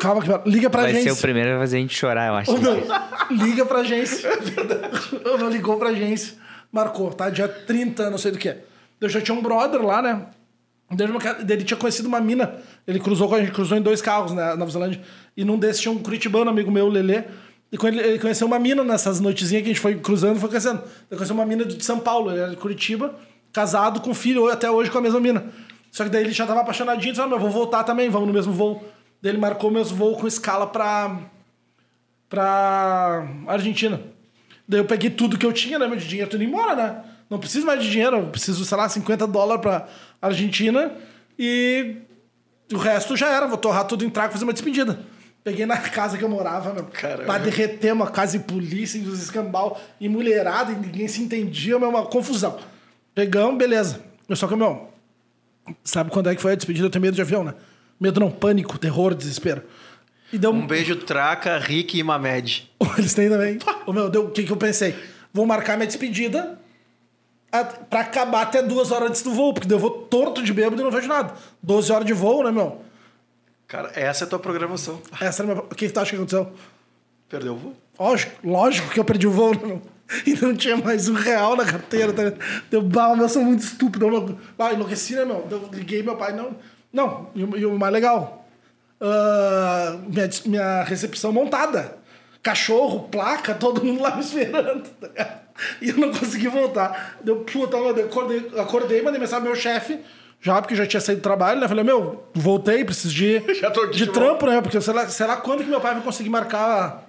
Calma 0.00 0.20
que 0.20 0.26
piora. 0.28 0.42
Liga 0.46 0.68
pra 0.70 0.82
Vai 0.82 0.92
ser 0.92 0.98
agência. 0.98 1.12
o 1.14 1.22
primeiro 1.22 1.56
a 1.56 1.58
fazer 1.60 1.76
a 1.76 1.80
gente 1.80 1.94
chorar, 1.96 2.28
eu 2.28 2.34
acho. 2.34 2.58
Meu, 2.58 2.82
liga 3.30 3.64
pra 3.66 3.78
agência. 3.80 4.28
Eu 5.24 5.38
não 5.38 5.48
ligou 5.48 5.76
pra 5.78 5.88
agência. 5.90 6.34
Marcou, 6.70 7.10
tá? 7.12 7.30
Dia 7.30 7.48
30, 7.48 8.10
não 8.10 8.18
sei 8.18 8.32
do 8.32 8.38
que. 8.38 8.54
Eu 9.00 9.08
já 9.08 9.20
tinha 9.20 9.36
um 9.36 9.42
brother 9.42 9.82
lá, 9.82 10.02
né? 10.02 10.26
Ele- 11.48 11.64
tinha 11.64 11.76
conhecido 11.76 12.06
uma 12.06 12.20
mina. 12.20 12.56
Ele 12.86 13.00
cruzou 13.00 13.28
com 13.28 13.34
a 13.34 13.40
gente, 13.40 13.52
cruzou 13.52 13.76
em 13.76 13.82
dois 13.82 14.00
carros 14.00 14.32
né, 14.32 14.44
na 14.50 14.56
Nova 14.56 14.70
Zelândia. 14.70 15.00
E 15.36 15.44
num 15.44 15.58
desses 15.58 15.80
tinha 15.82 15.90
um 15.92 15.98
curitibano, 15.98 16.48
amigo 16.50 16.70
meu, 16.70 16.88
Lelê. 16.88 17.24
E 17.72 17.76
quando 17.76 17.94
ele, 17.94 18.08
ele 18.10 18.18
conheceu 18.20 18.46
uma 18.46 18.58
mina 18.58 18.84
nessas 18.84 19.18
noitezinhas 19.18 19.62
que 19.64 19.70
a 19.70 19.72
gente 19.72 19.80
foi 19.80 19.96
cruzando, 19.96 20.38
foi 20.38 20.48
conhecendo. 20.48 20.78
Ele 21.10 21.16
conheceu 21.18 21.34
uma 21.34 21.44
mina 21.44 21.64
de 21.64 21.84
São 21.84 21.98
Paulo, 21.98 22.30
ele 22.30 22.38
era 22.40 22.50
de 22.50 22.56
Curitiba, 22.56 23.14
casado 23.52 24.00
com 24.00 24.14
filho, 24.14 24.48
até 24.48 24.70
hoje 24.70 24.88
com 24.90 24.98
a 24.98 25.00
mesma 25.00 25.18
mina. 25.18 25.44
Só 25.90 26.04
que 26.04 26.10
daí 26.10 26.22
ele 26.22 26.32
já 26.32 26.46
tava 26.46 26.60
apaixonadinho, 26.60 27.12
disse, 27.12 27.20
ah, 27.20 27.26
meu, 27.26 27.38
vou 27.40 27.50
voltar 27.50 27.82
também, 27.82 28.08
vamos 28.08 28.28
no 28.28 28.32
mesmo 28.34 28.52
voo. 28.52 28.84
Daí 29.20 29.32
ele 29.32 29.38
marcou 29.38 29.70
meus 29.70 29.90
voos 29.90 30.20
com 30.20 30.26
escala 30.26 30.66
pra, 30.66 31.18
pra 32.28 33.26
Argentina. 33.46 34.00
Daí 34.68 34.80
eu 34.80 34.84
peguei 34.84 35.10
tudo 35.10 35.38
que 35.38 35.46
eu 35.46 35.52
tinha, 35.52 35.78
né, 35.78 35.86
meu 35.86 35.96
de 35.96 36.06
dinheiro, 36.06 36.30
tudo 36.30 36.42
indo 36.42 36.50
embora, 36.50 36.74
né? 36.74 37.02
Não 37.28 37.38
preciso 37.38 37.66
mais 37.66 37.82
de 37.82 37.90
dinheiro, 37.90 38.16
eu 38.16 38.26
preciso, 38.28 38.64
sei 38.64 38.76
lá, 38.76 38.88
50 38.88 39.26
dólares 39.26 39.62
pra 39.62 39.88
Argentina 40.20 40.92
e 41.38 41.96
o 42.72 42.76
resto 42.76 43.16
já 43.16 43.28
era, 43.28 43.46
vou 43.46 43.58
torrar 43.58 43.84
tudo 43.84 44.04
em 44.04 44.10
trago 44.10 44.30
e 44.30 44.32
fazer 44.32 44.44
uma 44.44 44.52
despedida. 44.52 44.98
Peguei 45.42 45.64
na 45.64 45.76
casa 45.76 46.18
que 46.18 46.24
eu 46.24 46.28
morava, 46.28 46.74
meu. 46.74 46.84
Caramba. 46.86 47.24
Pra 47.24 47.38
derreter 47.38 47.92
uma 47.92 48.10
casa 48.10 48.36
de 48.36 48.44
polícia, 48.44 49.00
os 49.00 49.22
escambau 49.22 49.80
e 50.00 50.08
mulherada, 50.08 50.72
e 50.72 50.74
ninguém 50.74 51.06
se 51.06 51.22
entendia, 51.22 51.78
meu, 51.78 51.88
uma 51.88 52.04
confusão. 52.04 52.58
Pegamos, 53.14 53.56
beleza. 53.56 54.00
Eu 54.28 54.34
só 54.34 54.48
que, 54.48 54.56
meu, 54.56 54.88
sabe 55.84 56.10
quando 56.10 56.28
é 56.28 56.34
que 56.34 56.42
foi 56.42 56.52
a 56.52 56.54
despedida? 56.56 56.86
Eu 56.86 56.90
tenho 56.90 57.02
medo 57.02 57.14
de 57.14 57.22
avião, 57.22 57.44
né? 57.44 57.54
Medo 57.98 58.20
não, 58.20 58.30
pânico, 58.30 58.78
terror, 58.78 59.14
desespero. 59.14 59.62
E 60.32 60.38
deu 60.38 60.50
Um 60.50 60.66
beijo, 60.66 60.96
Traca, 60.96 61.58
Rick 61.58 61.98
e 61.98 62.02
Mamed. 62.02 62.70
Eles 62.98 63.14
têm 63.14 63.28
também. 63.28 63.58
Ô, 63.86 63.92
meu, 63.92 64.10
deu, 64.10 64.26
o 64.26 64.30
que, 64.30 64.42
que 64.42 64.52
eu 64.52 64.56
pensei? 64.56 64.94
Vou 65.32 65.46
marcar 65.46 65.76
minha 65.76 65.86
despedida 65.86 66.58
pra 67.88 68.00
acabar 68.00 68.42
até 68.42 68.62
duas 68.62 68.90
horas 68.90 69.10
antes 69.10 69.22
do 69.22 69.32
voo, 69.32 69.54
porque 69.54 69.72
eu 69.72 69.78
vou 69.78 69.90
torto 69.90 70.42
de 70.42 70.52
bêbado 70.52 70.80
e 70.80 70.84
não 70.84 70.90
vejo 70.90 71.08
nada. 71.08 71.34
12 71.62 71.92
horas 71.92 72.06
de 72.06 72.12
voo, 72.12 72.42
né, 72.42 72.50
meu? 72.50 72.82
Cara, 73.66 73.90
essa 73.94 74.24
é 74.24 74.26
a 74.26 74.28
tua 74.28 74.38
programação. 74.38 75.00
Essa 75.20 75.42
minha... 75.42 75.58
O 75.58 75.62
que, 75.74 75.86
que 75.86 75.92
tu 75.92 76.00
acha 76.00 76.10
que 76.10 76.16
aconteceu? 76.16 76.52
Perdeu 77.28 77.54
o 77.54 77.56
voo? 77.56 77.76
Lógico, 77.98 78.32
lógico 78.46 78.90
que 78.90 79.00
eu 79.00 79.04
perdi 79.04 79.26
o 79.26 79.30
voo, 79.30 79.54
né, 79.54 79.60
meu? 79.64 79.82
E 80.24 80.34
não 80.40 80.54
tinha 80.54 80.76
mais 80.76 81.08
um 81.08 81.14
real 81.14 81.56
na 81.56 81.64
carteira, 81.64 82.12
tá 82.12 82.22
ligado? 82.22 82.40
Deu 82.70 82.80
bala, 82.80 83.18
eu 83.18 83.28
sou 83.28 83.42
muito 83.42 83.64
estúpido. 83.64 84.06
Eu, 84.06 84.38
ah, 84.56 84.72
enlouqueci, 84.72 85.16
né, 85.16 85.24
meu? 85.24 85.46
Eu 85.50 85.68
liguei 85.72 86.00
meu 86.00 86.16
pai, 86.16 86.32
não. 86.32 86.54
Não, 86.96 87.28
e 87.34 87.44
o, 87.44 87.56
e 87.58 87.66
o 87.66 87.78
mais 87.78 87.92
legal, 87.92 88.46
ah, 88.98 89.98
minha, 90.08 90.30
minha 90.46 90.82
recepção 90.82 91.30
montada. 91.30 91.98
Cachorro, 92.42 93.08
placa, 93.10 93.52
todo 93.54 93.84
mundo 93.84 94.00
lá 94.00 94.16
me 94.16 94.22
esperando. 94.22 94.88
tá? 94.88 95.40
E 95.82 95.90
eu 95.90 95.96
não 95.98 96.10
consegui 96.10 96.48
voltar. 96.48 97.18
Deu, 97.22 97.36
puta, 97.40 97.76
eu 97.76 97.90
acordei, 98.06 98.50
acordei, 98.58 99.02
mandei 99.02 99.20
mensagem 99.20 99.42
pro 99.42 99.52
meu 99.52 99.60
chefe, 99.60 100.00
já 100.40 100.62
porque 100.62 100.74
já 100.74 100.86
tinha 100.86 101.00
saído 101.00 101.20
do 101.20 101.24
trabalho, 101.24 101.60
né? 101.60 101.68
Falei, 101.68 101.84
meu, 101.84 102.24
voltei, 102.32 102.82
preciso 102.82 103.12
de, 103.12 103.40
de 103.90 103.90
de 103.92 104.06
trampo, 104.06 104.46
né? 104.46 104.62
Porque 104.62 104.80
sei 104.80 104.94
lá, 104.94 105.06
sei 105.06 105.26
lá 105.26 105.36
quando 105.36 105.64
que 105.64 105.68
meu 105.68 105.80
pai 105.82 105.92
vai 105.92 106.02
conseguir 106.02 106.30
marcar 106.30 107.05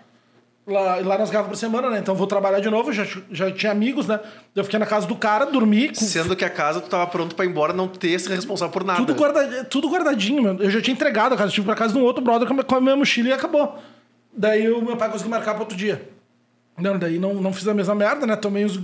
Lá, 0.67 0.97
lá 0.97 1.17
nós 1.17 1.29
ganhávamos 1.29 1.57
por 1.57 1.65
semana, 1.65 1.89
né? 1.89 1.99
Então 1.99 2.13
vou 2.13 2.27
trabalhar 2.27 2.59
de 2.59 2.69
novo, 2.69 2.91
já, 2.91 3.07
já 3.31 3.49
tinha 3.49 3.71
amigos, 3.71 4.05
né? 4.05 4.19
Eu 4.53 4.65
fiquei 4.65 4.77
na 4.77 4.85
casa 4.85 5.07
do 5.07 5.15
cara, 5.15 5.45
dormi. 5.45 5.87
Com 5.87 5.95
Sendo 5.95 6.35
que 6.35 6.43
a 6.43 6.49
casa 6.49 6.81
tu 6.81 6.89
tava 6.89 7.07
pronto 7.07 7.35
pra 7.35 7.45
ir 7.45 7.49
embora, 7.49 7.71
não 7.71 7.87
ter 7.87 8.19
se 8.19 8.27
responsável 8.27 8.73
por 8.73 8.83
nada. 8.83 8.99
tudo, 8.99 9.15
guarda, 9.15 9.63
tudo 9.63 9.89
guardadinho, 9.89 10.43
meu. 10.43 10.55
Eu 10.61 10.69
já 10.69 10.81
tinha 10.81 10.93
entregado 10.93 11.33
a 11.33 11.37
casa. 11.37 11.49
Eu 11.49 11.53
tive 11.53 11.65
pra 11.65 11.75
casa 11.75 11.93
de 11.93 11.99
um 11.99 12.03
outro 12.03 12.21
brother 12.21 12.45
com 12.47 12.75
a- 12.75 12.77
a 12.77 12.81
minha 12.81 12.97
mochila 12.97 13.29
e 13.29 13.31
acabou. 13.33 13.79
Daí 14.35 14.69
o 14.69 14.81
meu 14.83 14.97
pai 14.97 15.09
conseguiu 15.09 15.31
marcar 15.31 15.53
para 15.53 15.61
outro 15.63 15.77
dia. 15.77 16.09
Não, 16.77 16.99
daí 16.99 17.17
não, 17.17 17.33
não 17.35 17.53
fiz 17.53 17.65
a 17.67 17.73
mesma 17.73 17.95
merda, 17.95 18.27
né? 18.27 18.35
Tomei 18.35 18.65
os, 18.65 18.77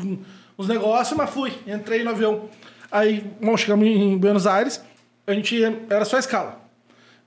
os 0.57 0.67
negócios, 0.69 1.17
mas 1.17 1.29
fui. 1.29 1.51
Entrei 1.67 2.01
no 2.01 2.11
avião. 2.11 2.45
Aí, 2.89 3.29
bom, 3.41 3.57
chegamos 3.57 3.85
em 3.85 4.17
Buenos 4.17 4.47
Aires. 4.47 4.81
A 5.27 5.33
gente 5.33 5.61
era 5.89 6.05
só 6.05 6.17
escala. 6.17 6.61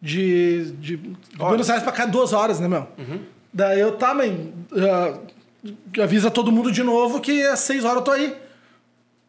De, 0.00 0.70
de 0.72 0.96
Buenos 1.36 1.68
Aires 1.68 1.82
pra 1.82 1.92
cá, 1.92 2.06
duas 2.06 2.32
horas, 2.32 2.58
né, 2.58 2.68
meu? 2.68 2.86
Daí 3.56 3.80
eu, 3.80 3.92
tá, 3.92 4.12
mãe, 4.12 4.52
ah, 4.74 5.18
avisa 6.02 6.30
todo 6.30 6.52
mundo 6.52 6.70
de 6.70 6.82
novo 6.82 7.22
que 7.22 7.42
às 7.46 7.60
seis 7.60 7.86
horas 7.86 7.96
eu 7.96 8.02
tô 8.02 8.10
aí. 8.10 8.36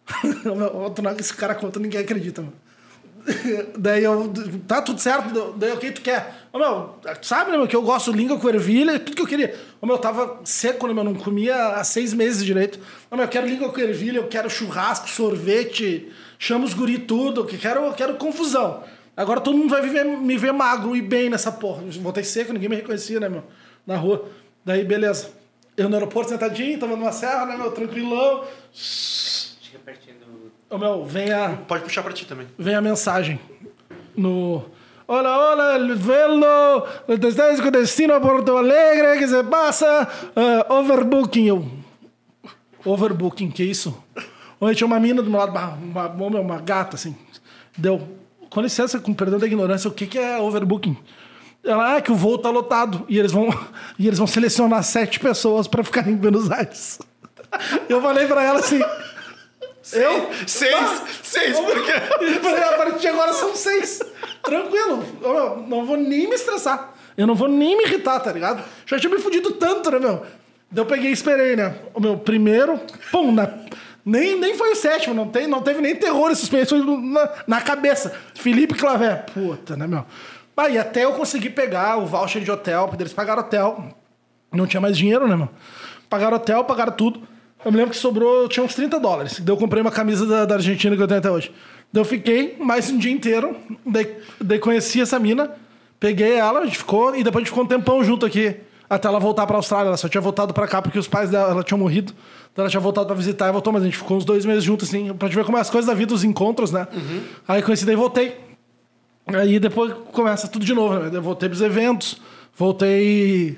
Esse 1.17 1.33
cara 1.33 1.55
conta, 1.55 1.79
ninguém 1.79 2.01
acredita, 2.01 2.41
mano. 2.41 2.53
Daí 3.79 4.03
eu, 4.03 4.29
tá 4.67 4.81
tudo 4.81 4.99
certo, 4.99 5.53
daí 5.57 5.71
o 5.73 5.77
que 5.77 5.91
tu 5.91 6.01
quer? 6.01 6.33
Ô 6.51 6.57
meu, 6.57 6.95
sabe, 7.21 7.51
né, 7.51 7.57
meu, 7.57 7.67
que 7.67 7.75
eu 7.75 7.81
gosto 7.81 8.11
língua 8.11 8.39
com 8.39 8.47
ervilha, 8.47 8.99
tudo 8.99 9.15
que 9.15 9.21
eu 9.21 9.27
queria. 9.27 9.55
Ô 9.81 9.85
meu, 9.85 9.95
eu 9.95 10.01
tava 10.01 10.41
seco, 10.45 10.87
né, 10.87 10.93
meu, 10.93 11.03
não 11.03 11.13
comia 11.13 11.75
há 11.75 11.83
seis 11.83 12.13
meses 12.13 12.43
direito. 12.43 12.79
Ô 13.11 13.15
meu, 13.15 13.25
eu 13.25 13.29
quero 13.29 13.47
língua 13.47 13.69
com 13.71 13.79
ervilha, 13.79 14.17
eu 14.17 14.27
quero 14.27 14.49
churrasco, 14.49 15.09
sorvete, 15.09 16.09
chama 16.37 16.65
os 16.65 16.73
guri 16.73 16.99
tudo, 16.99 17.45
que 17.45 17.57
quero, 17.57 17.85
eu 17.85 17.93
quero 17.93 18.15
confusão. 18.15 18.83
Agora 19.15 19.41
todo 19.41 19.57
mundo 19.57 19.69
vai 19.69 19.81
viver, 19.81 20.05
me 20.05 20.37
ver 20.37 20.53
magro 20.53 20.95
e 20.95 21.01
bem 21.01 21.29
nessa 21.29 21.51
porra. 21.51 21.83
Voltei 22.01 22.23
seco, 22.23 22.53
ninguém 22.53 22.69
me 22.69 22.75
reconhecia, 22.77 23.19
né, 23.19 23.27
meu, 23.27 23.43
na 23.87 23.95
rua. 23.95 24.25
Daí, 24.63 24.83
beleza. 24.83 25.29
Eu 25.77 25.87
no 25.87 25.95
aeroporto 25.95 26.29
sentadinho, 26.29 26.77
tava 26.79 26.95
numa 26.95 27.11
serra, 27.11 27.45
né, 27.45 27.55
meu, 27.55 27.71
tranquilão. 27.71 28.43
Chega 28.73 29.79
pertinho 29.85 30.17
do. 30.17 30.75
Ô 30.75 30.77
meu, 30.77 31.05
vem 31.05 31.31
a 31.31 31.55
Pode 31.67 31.83
puxar 31.83 32.03
pra 32.03 32.11
ti 32.11 32.25
também. 32.25 32.47
vem 32.59 32.75
a 32.75 32.81
mensagem 32.81 33.39
no 34.15 34.65
Hola, 35.09 35.37
hola, 35.37 35.75
el 35.75 35.95
velo, 35.95 36.85
desde 37.17 37.61
com 37.61 37.71
destino 37.71 38.13
a 38.13 38.19
Porto 38.19 38.57
Alegre, 38.57 39.17
que 39.17 39.25
se 39.25 39.41
passa? 39.43 40.05
Ah, 40.35 40.65
overbooking, 40.73 41.45
eu. 41.45 41.65
Overbooking, 42.83 43.49
que 43.49 43.63
isso? 43.63 43.97
Ontem 44.59 44.75
tinha 44.75 44.85
uma 44.85 44.99
mina 44.99 45.21
do 45.21 45.29
meu 45.29 45.39
lado, 45.39 45.51
uma, 45.81 46.09
uma, 46.09 46.39
uma 46.41 46.59
gata, 46.59 46.97
assim. 46.97 47.15
Deu, 47.77 48.01
com 48.49 48.59
licença, 48.59 48.99
com 48.99 49.13
perdão 49.13 49.39
da 49.39 49.47
ignorância, 49.47 49.87
o 49.87 49.93
que, 49.93 50.07
que 50.07 50.19
é 50.19 50.37
overbooking? 50.39 50.97
Ela, 51.67 51.97
ah, 51.97 52.01
que 52.01 52.11
o 52.11 52.15
voo 52.15 52.37
tá 52.37 52.49
lotado. 52.49 53.05
E 53.09 53.19
eles 53.19 53.31
vão, 53.31 53.49
e 53.99 54.07
eles 54.07 54.17
vão 54.17 54.27
selecionar 54.27 54.83
sete 54.83 55.19
pessoas 55.19 55.67
pra 55.67 55.83
ficar 55.83 56.07
em 56.07 56.15
Buenos 56.15 56.49
Aires. 56.49 56.99
Eu 57.87 58.01
falei 58.01 58.25
pra 58.25 58.43
ela 58.43 58.59
assim. 58.59 58.81
Eu? 59.93 60.29
Seis! 60.45 61.01
Seis, 61.23 61.59
por 61.59 61.85
quê? 61.85 61.93
Eu 62.19 62.41
falei, 62.41 62.63
a 62.63 62.73
partir 62.73 62.99
de 62.99 63.07
agora 63.07 63.31
são 63.33 63.55
seis. 63.55 64.01
Tranquilo. 64.43 65.03
Eu 65.21 65.65
não 65.67 65.85
vou 65.85 65.95
nem 65.95 66.27
me 66.27 66.35
estressar. 66.35 66.93
Eu 67.17 67.25
não 67.25 67.35
vou 67.35 67.47
nem 67.47 67.77
me 67.77 67.85
irritar, 67.85 68.19
tá 68.19 68.31
ligado? 68.31 68.63
Já 68.85 68.99
tinha 68.99 69.09
me 69.09 69.19
fudido 69.19 69.51
tanto, 69.51 69.89
né, 69.91 69.99
meu? 69.99 70.25
Daí 70.69 70.83
eu 70.83 70.85
peguei 70.85 71.09
e 71.09 71.13
esperei, 71.13 71.55
né? 71.55 71.75
O 71.93 72.01
meu 72.01 72.17
primeiro, 72.17 72.79
pum, 73.11 73.31
na, 73.31 73.49
nem, 74.05 74.39
nem 74.39 74.55
foi 74.55 74.71
o 74.71 74.75
sétimo, 74.75 75.15
não, 75.15 75.27
tem, 75.27 75.47
não 75.47 75.61
teve 75.61 75.81
nem 75.81 75.95
terror 75.95 76.31
e 76.31 76.35
suspense, 76.35 76.73
na, 76.75 77.29
na 77.47 77.61
cabeça. 77.61 78.13
Felipe 78.35 78.73
Clavé. 78.73 79.25
Puta, 79.33 79.75
né, 79.75 79.87
meu? 79.87 80.05
Ah, 80.57 80.69
e 80.69 80.77
até 80.77 81.05
eu 81.05 81.13
conseguir 81.13 81.51
pegar 81.51 81.97
o 81.97 82.05
voucher 82.07 82.41
de 82.41 82.49
hotel, 82.49 82.87
porque 82.87 83.03
eles 83.03 83.13
pagaram 83.13 83.41
hotel. 83.41 83.89
Não 84.51 84.65
tinha 84.65 84.81
mais 84.81 84.97
dinheiro, 84.97 85.27
né, 85.27 85.35
meu? 85.35 85.47
Pagaram 86.09 86.35
hotel, 86.35 86.63
pagaram 86.63 86.91
tudo. 86.91 87.21
Eu 87.63 87.71
me 87.71 87.77
lembro 87.77 87.91
que 87.91 87.97
sobrou, 87.97 88.47
tinha 88.47 88.63
uns 88.65 88.73
30 88.73 88.99
dólares. 88.99 89.39
Daí 89.39 89.53
eu 89.53 89.57
comprei 89.57 89.81
uma 89.81 89.91
camisa 89.91 90.25
da, 90.25 90.45
da 90.45 90.55
Argentina 90.55 90.95
que 90.95 91.01
eu 91.01 91.07
tenho 91.07 91.19
até 91.19 91.29
hoje. 91.29 91.51
Daí 91.93 92.01
eu 92.01 92.05
fiquei 92.05 92.57
mais 92.59 92.89
um 92.89 92.97
dia 92.97 93.11
inteiro. 93.11 93.55
Daí, 93.85 94.17
daí 94.41 94.57
conheci 94.57 94.99
essa 94.99 95.19
mina, 95.19 95.51
peguei 95.99 96.33
ela, 96.33 96.61
a 96.61 96.65
gente 96.65 96.79
ficou, 96.79 97.15
e 97.15 97.23
depois 97.23 97.35
a 97.35 97.39
gente 97.45 97.49
ficou 97.49 97.63
um 97.63 97.67
tempão 97.67 98.03
junto 98.03 98.25
aqui. 98.25 98.55
Até 98.89 99.07
ela 99.07 99.19
voltar 99.19 99.45
pra 99.45 99.57
Austrália. 99.57 99.89
Ela 99.89 99.97
só 99.97 100.09
tinha 100.09 100.21
voltado 100.21 100.53
pra 100.53 100.67
cá 100.67 100.81
porque 100.81 100.97
os 100.97 101.07
pais 101.07 101.29
dela 101.29 101.51
ela 101.51 101.63
tinham 101.63 101.77
morrido. 101.77 102.13
Então 102.51 102.63
ela 102.63 102.69
tinha 102.69 102.81
voltado 102.81 103.05
pra 103.05 103.15
visitar 103.15 103.47
e 103.47 103.51
voltou, 103.51 103.71
mas 103.71 103.83
a 103.83 103.85
gente 103.85 103.97
ficou 103.97 104.17
uns 104.17 104.25
dois 104.25 104.43
meses 104.43 104.63
juntos, 104.63 104.87
assim, 104.89 105.13
pra 105.13 105.27
gente 105.27 105.37
ver 105.37 105.45
como 105.45 105.57
é 105.57 105.61
as 105.61 105.69
coisas 105.69 105.87
da 105.87 105.93
vida, 105.93 106.13
os 106.13 106.23
encontros, 106.23 106.71
né? 106.71 106.87
Aí 107.47 107.61
conheci, 107.61 107.85
daí 107.85 107.95
voltei. 107.95 108.46
Aí 109.27 109.59
depois 109.59 109.93
começa 110.11 110.47
tudo 110.47 110.65
de 110.65 110.73
novo, 110.73 110.97
né? 110.99 111.09
Eu 111.11 111.21
voltei 111.21 111.49
pros 111.49 111.61
eventos, 111.61 112.17
voltei 112.57 113.57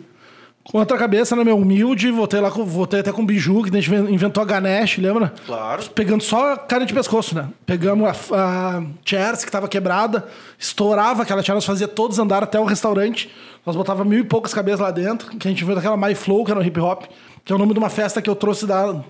com 0.64 0.78
outra 0.78 0.98
cabeça, 0.98 1.36
né, 1.36 1.44
meu? 1.44 1.58
Humilde, 1.58 2.12
voltei 2.12 2.40
lá, 2.40 2.52
com, 2.52 2.64
voltei 2.64 3.00
até 3.00 3.12
com 3.12 3.24
o 3.24 3.26
Biju, 3.26 3.64
que 3.64 3.76
a 3.76 3.82
gente 3.82 3.94
inventou 4.12 4.42
a 4.44 4.46
Ganesh, 4.46 4.98
lembra? 4.98 5.34
Claro. 5.46 5.84
Pegando 5.92 6.22
só 6.22 6.56
carne 6.58 6.86
de 6.86 6.94
pescoço, 6.94 7.36
né? 7.36 7.50
Pegamos 7.66 8.08
a, 8.08 8.78
a 8.78 8.84
Chairs, 9.04 9.44
que 9.44 9.52
tava 9.52 9.68
quebrada, 9.68 10.28
estourava 10.58 11.24
aquela 11.24 11.42
chair, 11.42 11.56
nós 11.56 11.66
fazia 11.66 11.88
todos 11.88 12.20
andar 12.20 12.44
até 12.44 12.60
o 12.60 12.66
restaurante. 12.66 13.32
Nós 13.66 13.76
botava 13.76 14.06
mil 14.06 14.20
e 14.20 14.24
poucas 14.24 14.54
cabeças 14.54 14.80
lá 14.80 14.92
dentro, 14.92 15.30
que 15.38 15.48
a 15.48 15.52
gente 15.52 15.64
inventou 15.64 15.80
aquela 15.80 15.98
My 15.98 16.14
Flow, 16.14 16.46
que 16.46 16.52
era 16.52 16.60
no 16.60 16.66
hip 16.66 16.80
hop, 16.80 17.04
que 17.44 17.52
é 17.52 17.56
o 17.56 17.60
nome 17.60 17.74
de 17.74 17.80
uma 17.80 17.90
festa 17.90 18.22
que 18.22 18.30
eu 18.30 18.36
trouxe 18.36 18.66
da, 18.68 19.04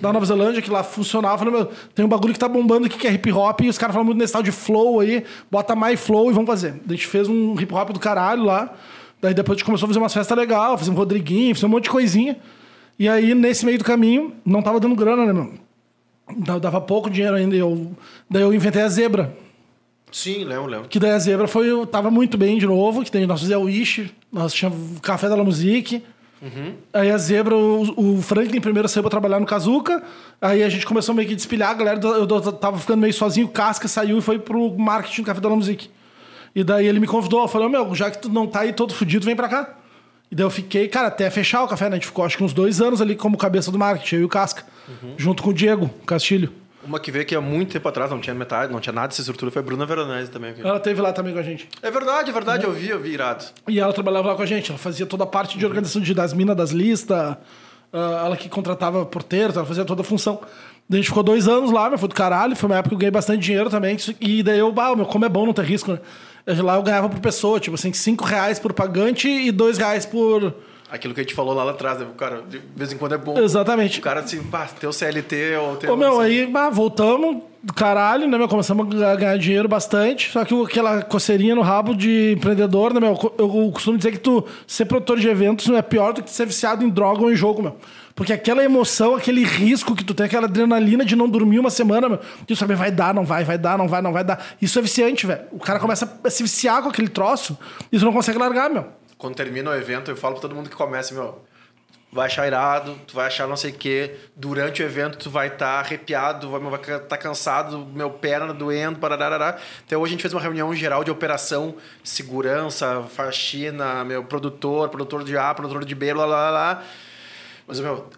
da 0.00 0.12
Nova 0.12 0.24
Zelândia, 0.26 0.60
que 0.62 0.70
lá 0.70 0.82
funcionava. 0.82 1.38
Falei, 1.38 1.52
meu, 1.54 1.66
tem 1.94 2.04
um 2.04 2.08
bagulho 2.08 2.32
que 2.32 2.38
tá 2.38 2.48
bombando 2.48 2.86
aqui 2.86 2.98
que 2.98 3.06
é 3.06 3.12
hip 3.12 3.32
hop, 3.32 3.60
e 3.62 3.68
os 3.68 3.78
caras 3.78 3.94
falam 3.94 4.04
muito 4.06 4.18
nesse 4.18 4.32
tal 4.32 4.42
de 4.42 4.52
flow 4.52 5.00
aí, 5.00 5.24
bota 5.50 5.74
My 5.74 5.96
Flow 5.96 6.30
e 6.30 6.34
vamos 6.34 6.48
fazer. 6.48 6.74
A 6.88 6.92
gente 6.92 7.06
fez 7.06 7.28
um 7.28 7.58
hip 7.60 7.72
hop 7.74 7.90
do 7.90 7.98
caralho 8.00 8.44
lá. 8.44 8.72
Daí 9.20 9.34
depois 9.34 9.56
a 9.56 9.58
gente 9.58 9.66
começou 9.66 9.86
a 9.86 9.88
fazer 9.88 9.98
umas 9.98 10.14
festas 10.14 10.36
legais, 10.36 10.78
fizemos 10.78 10.96
um 10.96 11.00
Rodriguinho, 11.00 11.54
fizemos 11.54 11.72
um 11.72 11.76
monte 11.76 11.84
de 11.84 11.90
coisinha. 11.90 12.36
E 12.98 13.08
aí, 13.08 13.34
nesse 13.34 13.64
meio 13.66 13.78
do 13.78 13.84
caminho, 13.84 14.32
não 14.44 14.62
tava 14.62 14.78
dando 14.80 14.94
grana, 14.94 15.26
né, 15.26 15.32
meu? 15.32 15.54
Dava- 16.58 16.80
pouco 16.80 17.10
dinheiro 17.10 17.34
ainda. 17.36 17.56
Eu, 17.56 17.92
daí 18.28 18.42
eu 18.42 18.52
inventei 18.54 18.82
a 18.82 18.88
zebra. 18.88 19.34
Sim, 20.12 20.44
lembro, 20.44 20.66
lembro. 20.66 20.88
Que 20.88 20.98
daí 20.98 21.10
a 21.10 21.18
zebra 21.18 21.46
foi, 21.46 21.70
eu 21.70 21.86
tava 21.86 22.10
muito 22.10 22.36
bem 22.38 22.58
de 22.58 22.66
novo, 22.66 23.04
que 23.04 23.10
daí 23.10 23.26
nós 23.26 23.40
fizemos 23.40 23.64
o 23.66 23.68
Ishi, 23.68 24.10
nós 24.32 24.52
tínhamos 24.52 24.98
o 24.98 25.00
Café 25.00 25.28
da 25.28 25.36
La 25.36 25.44
Musique. 25.44 26.02
Aí 26.92 27.10
a 27.10 27.18
zebra, 27.18 27.54
o, 27.54 28.16
o 28.16 28.22
Franklin 28.22 28.60
primeiro 28.60 28.88
saiu 28.88 29.02
pra 29.02 29.10
trabalhar 29.10 29.38
no 29.38 29.46
Kazuca. 29.46 30.02
Aí 30.40 30.62
a 30.62 30.68
gente 30.68 30.86
começou 30.86 31.14
meio 31.14 31.28
que 31.28 31.34
a 31.34 31.36
despilhar, 31.36 31.70
a 31.70 31.74
galera, 31.74 32.00
eu, 32.00 32.26
eu 32.26 32.52
tava 32.52 32.78
ficando 32.78 33.00
meio 33.00 33.12
sozinho, 33.12 33.46
o 33.46 33.50
Casca 33.50 33.86
saiu 33.86 34.18
e 34.18 34.22
foi 34.22 34.38
pro 34.38 34.76
marketing 34.78 35.22
do 35.22 35.26
Café 35.26 35.40
da 35.40 35.48
La 35.48 35.56
Musique. 35.56 35.90
E 36.54 36.64
daí 36.64 36.86
ele 36.86 36.98
me 36.98 37.06
convidou, 37.06 37.46
falou, 37.46 37.68
meu, 37.68 37.94
já 37.94 38.10
que 38.10 38.18
tu 38.18 38.28
não 38.28 38.46
tá 38.46 38.60
aí 38.60 38.72
todo 38.72 38.94
fudido, 38.94 39.24
vem 39.24 39.36
pra 39.36 39.48
cá. 39.48 39.76
E 40.30 40.34
daí 40.34 40.46
eu 40.46 40.50
fiquei, 40.50 40.88
cara, 40.88 41.08
até 41.08 41.28
fechar 41.28 41.62
o 41.64 41.68
café, 41.68 41.84
né? 41.86 41.92
A 41.92 41.94
gente 41.94 42.06
ficou 42.06 42.24
acho 42.24 42.36
que 42.36 42.44
uns 42.44 42.52
dois 42.52 42.80
anos 42.80 43.00
ali 43.00 43.16
como 43.16 43.36
cabeça 43.36 43.70
do 43.70 43.78
marketing, 43.78 44.14
eu 44.16 44.20
e 44.22 44.24
o 44.24 44.28
Casca. 44.28 44.64
Junto 45.16 45.42
com 45.42 45.50
o 45.50 45.54
Diego 45.54 45.88
Castilho. 46.06 46.52
Uma 46.82 46.98
que 46.98 47.10
veio 47.10 47.22
aqui 47.22 47.34
há 47.34 47.40
muito 47.40 47.72
tempo 47.72 47.86
atrás, 47.88 48.10
não 48.10 48.20
tinha 48.20 48.34
metade, 48.34 48.72
não 48.72 48.80
tinha 48.80 48.92
nada 48.92 49.08
dessa 49.08 49.20
estrutura, 49.20 49.50
foi 49.50 49.60
a 49.60 49.62
Bruna 49.62 49.84
Veronese 49.84 50.30
também. 50.30 50.50
aqui. 50.52 50.62
Ela 50.62 50.80
teve 50.80 51.00
lá 51.00 51.12
também 51.12 51.32
com 51.32 51.38
a 51.38 51.42
gente. 51.42 51.68
É 51.82 51.90
verdade, 51.90 52.30
é 52.30 52.32
verdade, 52.32 52.64
eu 52.64 52.72
vi, 52.72 52.88
eu 52.88 52.98
vi 52.98 53.10
irado. 53.12 53.44
E 53.68 53.78
ela 53.78 53.92
trabalhava 53.92 54.28
lá 54.28 54.34
com 54.34 54.42
a 54.42 54.46
gente, 54.46 54.70
ela 54.70 54.78
fazia 54.78 55.04
toda 55.04 55.24
a 55.24 55.26
parte 55.26 55.58
de 55.58 55.66
organização 55.66 56.00
de, 56.00 56.14
das 56.14 56.32
minas, 56.32 56.56
das 56.56 56.70
listas, 56.70 57.36
ah, 57.92 58.22
ela 58.24 58.36
que 58.36 58.48
contratava 58.48 59.04
porteiro, 59.04 59.52
ela 59.54 59.66
fazia 59.66 59.84
toda 59.84 60.00
a 60.00 60.04
função. 60.04 60.40
A 60.90 60.96
gente 60.96 61.06
ficou 61.06 61.22
dois 61.22 61.46
anos 61.46 61.70
lá, 61.70 61.88
meu, 61.88 61.98
foi 61.98 62.08
do 62.08 62.14
caralho, 62.14 62.56
foi 62.56 62.68
uma 62.68 62.76
época 62.76 62.90
que 62.90 62.94
eu 62.94 62.98
ganhei 62.98 63.10
bastante 63.10 63.40
dinheiro 63.40 63.68
também, 63.68 63.96
e 64.20 64.42
daí 64.42 64.58
eu, 64.58 64.72
bah, 64.72 64.96
meu, 64.96 65.06
como 65.06 65.24
é 65.24 65.28
bom 65.28 65.46
não 65.46 65.52
ter 65.52 65.64
risco, 65.64 65.92
né? 65.92 66.00
Lá 66.46 66.76
eu 66.76 66.82
ganhava 66.82 67.08
por 67.08 67.20
pessoa, 67.20 67.60
tipo 67.60 67.74
assim, 67.74 67.92
cinco 67.92 68.24
reais 68.24 68.58
por 68.58 68.72
pagante 68.72 69.28
e 69.28 69.52
dois 69.52 69.78
reais 69.78 70.06
por... 70.06 70.54
Aquilo 70.90 71.14
que 71.14 71.20
a 71.20 71.22
gente 71.22 71.34
falou 71.34 71.54
lá 71.54 71.70
atrás, 71.70 71.98
né? 71.98 72.06
O 72.10 72.14
cara, 72.14 72.42
de 72.48 72.60
vez 72.74 72.92
em 72.92 72.96
quando 72.96 73.14
é 73.14 73.18
bom. 73.18 73.38
Exatamente. 73.38 74.00
O 74.00 74.02
cara, 74.02 74.20
assim, 74.20 74.42
pá, 74.42 74.68
teu 74.78 74.92
CLT 74.92 75.56
ou 75.56 75.76
teu. 75.76 75.92
Ô, 75.92 75.96
meu, 75.96 76.20
aí, 76.20 76.46
bah, 76.46 76.68
voltamos 76.68 77.42
do 77.62 77.74
caralho, 77.74 78.26
né, 78.26 78.38
meu? 78.38 78.48
Começamos 78.48 79.00
a 79.02 79.14
ganhar 79.14 79.36
dinheiro 79.36 79.68
bastante. 79.68 80.30
Só 80.32 80.44
que 80.44 80.54
aquela 80.62 81.02
coceirinha 81.02 81.54
no 81.54 81.60
rabo 81.60 81.94
de 81.94 82.32
empreendedor, 82.32 82.92
né, 82.92 83.00
meu? 83.00 83.34
Eu, 83.38 83.64
eu 83.64 83.70
costumo 83.72 83.96
dizer 83.96 84.12
que 84.12 84.18
tu 84.18 84.44
ser 84.66 84.86
produtor 84.86 85.18
de 85.18 85.28
eventos 85.28 85.66
não 85.68 85.76
é 85.76 85.82
pior 85.82 86.12
do 86.12 86.22
que 86.22 86.30
ser 86.30 86.46
viciado 86.46 86.84
em 86.84 86.88
droga 86.88 87.22
ou 87.22 87.30
em 87.30 87.36
jogo, 87.36 87.62
meu. 87.62 87.76
Porque 88.14 88.32
aquela 88.32 88.62
emoção, 88.64 89.14
aquele 89.14 89.44
risco 89.44 89.94
que 89.94 90.04
tu 90.04 90.12
tem, 90.12 90.26
aquela 90.26 90.46
adrenalina 90.46 91.04
de 91.04 91.14
não 91.14 91.28
dormir 91.28 91.58
uma 91.58 91.70
semana, 91.70 92.08
meu. 92.08 92.18
Tu 92.46 92.56
sabe, 92.56 92.74
vai 92.74 92.90
dar, 92.90 93.14
não 93.14 93.24
vai, 93.24 93.44
vai 93.44 93.56
dar, 93.56 93.78
não 93.78 93.88
vai, 93.88 94.02
não 94.02 94.12
vai 94.12 94.24
dar. 94.24 94.44
Isso 94.60 94.78
é 94.78 94.82
viciante, 94.82 95.26
velho. 95.26 95.42
O 95.52 95.58
cara 95.58 95.78
começa 95.78 96.18
a 96.24 96.30
se 96.30 96.42
viciar 96.42 96.82
com 96.82 96.88
aquele 96.88 97.08
troço 97.08 97.56
e 97.92 97.98
tu 97.98 98.04
não 98.04 98.12
consegue 98.12 98.38
largar, 98.38 98.68
meu. 98.70 98.99
Quando 99.20 99.34
termina 99.34 99.70
o 99.70 99.74
evento, 99.74 100.10
eu 100.10 100.16
falo 100.16 100.34
pra 100.34 100.40
todo 100.42 100.54
mundo 100.54 100.70
que 100.70 100.74
começa, 100.74 101.12
meu. 101.14 101.44
Vai 102.12 102.26
achar 102.26 102.44
irado, 102.46 102.98
tu 103.06 103.14
vai 103.14 103.26
achar 103.26 103.46
não 103.46 103.54
sei 103.54 103.70
o 103.70 103.74
quê. 103.74 104.16
Durante 104.34 104.82
o 104.82 104.84
evento, 104.84 105.16
tu 105.18 105.30
vai 105.30 105.46
estar 105.48 105.78
arrepiado, 105.78 106.50
vai 106.50 106.60
estar 106.80 106.98
tá 107.00 107.16
cansado, 107.16 107.86
meu 107.94 108.10
perna 108.10 108.52
doendo, 108.54 108.98
pararará. 108.98 109.58
Até 109.86 109.96
hoje 109.96 110.10
a 110.10 110.12
gente 110.14 110.22
fez 110.22 110.32
uma 110.34 110.40
reunião 110.40 110.74
geral 110.74 111.04
de 111.04 111.10
operação, 111.10 111.76
segurança, 112.02 113.02
faxina, 113.10 114.02
meu 114.04 114.24
produtor, 114.24 114.88
produtor 114.88 115.22
de 115.22 115.36
A, 115.36 115.54
produtor 115.54 115.84
de 115.84 115.94
B, 115.94 116.12
lá, 116.14 116.24
lá, 116.24 116.50
lá. 116.50 116.82
Mas, 117.66 117.78
meu, 117.78 118.08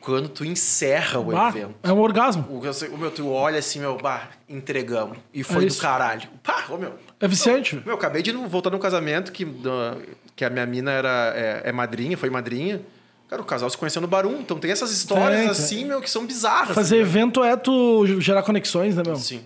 quando 0.00 0.28
tu 0.28 0.44
encerra 0.44 1.18
o 1.18 1.24
Bah, 1.24 1.48
evento, 1.48 1.74
é 1.82 1.92
um 1.92 1.98
orgasmo. 1.98 2.46
o, 2.48 2.60
o 2.94 2.98
meu, 2.98 3.10
tu 3.10 3.28
olha 3.32 3.58
assim, 3.58 3.80
meu, 3.80 3.96
bah, 3.96 4.28
entregamos. 4.48 5.18
E 5.34 5.40
É 5.40 5.44
foi 5.44 5.62
do 5.62 5.68
isso. 5.68 5.82
caralho. 5.82 6.28
Pá, 6.42 6.64
ô, 6.68 6.76
meu, 6.76 6.94
É 7.20 7.26
velho. 7.26 7.82
meu, 7.84 7.94
eu 7.94 7.94
acabei 7.94 8.22
de 8.22 8.30
voltar 8.32 8.70
num 8.70 8.78
casamento 8.78 9.32
que, 9.32 9.44
da- 9.44 9.96
que 10.40 10.44
a 10.46 10.48
minha 10.48 10.64
mina 10.64 10.90
era, 10.90 11.34
é, 11.36 11.62
é 11.66 11.72
madrinha, 11.72 12.16
foi 12.16 12.30
madrinha. 12.30 12.80
Cara, 13.28 13.42
o 13.42 13.44
casal 13.44 13.68
se 13.68 13.76
conheceu 13.76 14.00
no 14.00 14.08
Barum. 14.08 14.38
Então 14.40 14.58
tem 14.58 14.70
essas 14.70 14.90
histórias 14.90 15.50
assim, 15.50 15.84
meu, 15.84 16.00
que 16.00 16.08
são 16.08 16.24
bizarras. 16.24 16.74
Fazer 16.74 16.96
né? 16.96 17.02
evento 17.02 17.44
é 17.44 17.54
tu 17.56 18.06
gerar 18.22 18.42
conexões, 18.42 18.96
né, 18.96 19.02
meu? 19.04 19.16
Sim. 19.16 19.42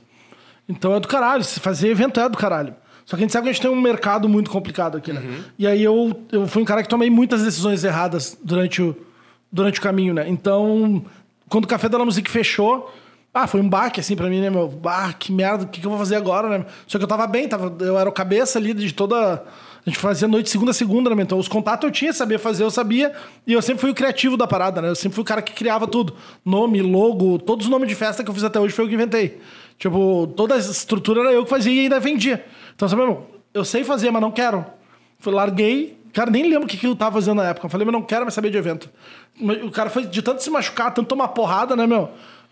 Então 0.68 0.94
é 0.94 1.00
do 1.00 1.08
caralho. 1.08 1.42
Se 1.42 1.58
fazer 1.58 1.88
evento 1.88 2.20
é 2.20 2.28
do 2.28 2.38
caralho. 2.38 2.76
Só 3.04 3.16
que 3.16 3.22
a 3.22 3.24
gente 3.24 3.32
sabe 3.32 3.42
que 3.42 3.50
a 3.50 3.52
gente 3.52 3.60
tem 3.60 3.70
um 3.72 3.80
mercado 3.80 4.28
muito 4.28 4.52
complicado 4.52 4.96
aqui, 4.98 5.12
né? 5.12 5.20
E 5.58 5.66
aí 5.66 5.82
eu, 5.82 6.16
eu 6.30 6.46
fui 6.46 6.62
um 6.62 6.64
cara 6.64 6.80
que 6.80 6.88
tomei 6.88 7.10
muitas 7.10 7.42
decisões 7.42 7.82
erradas 7.82 8.38
durante 8.40 8.80
o, 8.80 8.96
durante 9.50 9.80
o 9.80 9.82
caminho, 9.82 10.14
né? 10.14 10.28
Então, 10.28 11.04
quando 11.48 11.64
o 11.64 11.66
Café 11.66 11.88
da 11.88 11.98
La 11.98 12.04
Musique 12.04 12.30
fechou, 12.30 12.94
ah, 13.34 13.48
foi 13.48 13.60
um 13.60 13.68
baque, 13.68 13.98
assim, 13.98 14.14
pra 14.14 14.28
mim, 14.28 14.40
né, 14.40 14.48
meu? 14.48 14.80
Ah, 14.84 15.12
que 15.12 15.32
merda, 15.32 15.64
o 15.64 15.66
que, 15.66 15.80
que 15.80 15.86
eu 15.86 15.90
vou 15.90 15.98
fazer 15.98 16.14
agora, 16.14 16.48
né? 16.48 16.64
Só 16.86 16.98
que 16.98 17.04
eu 17.04 17.08
tava 17.08 17.26
bem, 17.26 17.48
tava, 17.48 17.74
eu 17.84 17.98
era 17.98 18.08
o 18.08 18.12
cabeça 18.12 18.60
ali 18.60 18.72
de 18.72 18.94
toda... 18.94 19.42
A 19.86 19.90
gente 19.90 19.98
fazia 19.98 20.26
noite 20.26 20.48
segunda 20.48 20.70
a 20.70 20.74
segunda, 20.74 21.14
né? 21.14 21.22
Então, 21.22 21.38
os 21.38 21.46
contatos 21.46 21.84
eu 21.86 21.90
tinha, 21.90 22.12
sabia 22.12 22.38
fazer, 22.38 22.64
eu 22.64 22.70
sabia. 22.70 23.12
E 23.46 23.52
eu 23.52 23.60
sempre 23.60 23.82
fui 23.82 23.90
o 23.90 23.94
criativo 23.94 24.34
da 24.34 24.46
parada, 24.46 24.80
né? 24.80 24.88
Eu 24.88 24.94
sempre 24.94 25.14
fui 25.14 25.22
o 25.22 25.26
cara 25.26 25.42
que 25.42 25.52
criava 25.52 25.86
tudo. 25.86 26.14
Nome, 26.42 26.80
logo, 26.80 27.38
todos 27.38 27.66
os 27.66 27.70
nomes 27.70 27.88
de 27.88 27.94
festa 27.94 28.24
que 28.24 28.30
eu 28.30 28.34
fiz 28.34 28.44
até 28.44 28.58
hoje 28.58 28.72
foi 28.72 28.86
eu 28.86 28.88
que 28.88 28.94
inventei. 28.94 29.38
Tipo, 29.78 30.26
toda 30.34 30.54
a 30.54 30.58
estrutura 30.58 31.20
era 31.20 31.32
eu 31.32 31.44
que 31.44 31.50
fazia 31.50 31.72
e 31.72 31.80
ainda 31.80 32.00
vendia. 32.00 32.46
Então, 32.74 32.88
sabe, 32.88 33.02
meu, 33.02 33.26
eu 33.52 33.62
sei 33.62 33.84
fazer, 33.84 34.10
mas 34.10 34.22
não 34.22 34.30
quero. 34.30 34.64
Fui, 35.18 35.32
larguei. 35.32 35.98
Cara, 36.14 36.30
nem 36.30 36.48
lembro 36.48 36.64
o 36.64 36.66
que, 36.66 36.78
que 36.78 36.86
eu 36.86 36.96
tava 36.96 37.16
fazendo 37.16 37.36
na 37.36 37.48
época. 37.48 37.66
Eu 37.66 37.70
falei, 37.70 37.84
mas 37.84 37.92
não 37.92 38.02
quero 38.02 38.22
mais 38.22 38.32
saber 38.32 38.48
de 38.48 38.56
evento. 38.56 38.88
O 39.64 39.70
cara 39.70 39.90
foi 39.90 40.06
de 40.06 40.22
tanto 40.22 40.42
se 40.42 40.48
machucar, 40.48 40.94
tanto 40.94 41.08
tomar 41.08 41.28
porrada, 41.28 41.76
né, 41.76 41.86
meu? 41.86 42.08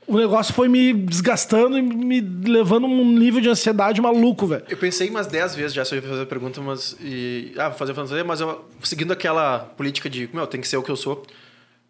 O 0.06 0.16
negócio 0.16 0.52
foi 0.52 0.68
me 0.68 0.92
desgastando 0.92 1.78
e 1.78 1.82
me 1.82 2.20
levando 2.20 2.86
um 2.86 3.12
nível 3.16 3.40
de 3.40 3.48
ansiedade 3.48 4.00
maluco, 4.00 4.46
velho. 4.46 4.64
Eu 4.68 4.76
pensei 4.76 5.08
umas 5.08 5.26
10 5.26 5.54
vezes 5.54 5.72
já 5.72 5.84
se 5.84 5.94
eu 5.94 6.02
ia 6.02 6.08
fazer 6.08 6.22
a 6.22 6.26
pergunta, 6.26 6.60
mas. 6.60 6.96
E, 7.00 7.52
ah, 7.56 7.68
vou 7.68 7.78
fazer, 7.78 7.92
vou 7.92 8.06
fazer, 8.06 8.24
mas 8.24 8.40
eu, 8.40 8.64
seguindo 8.82 9.12
aquela 9.12 9.60
política 9.60 10.10
de, 10.10 10.28
meu, 10.32 10.46
tem 10.46 10.60
que 10.60 10.66
ser 10.66 10.76
o 10.76 10.82
que 10.82 10.90
eu 10.90 10.96
sou. 10.96 11.24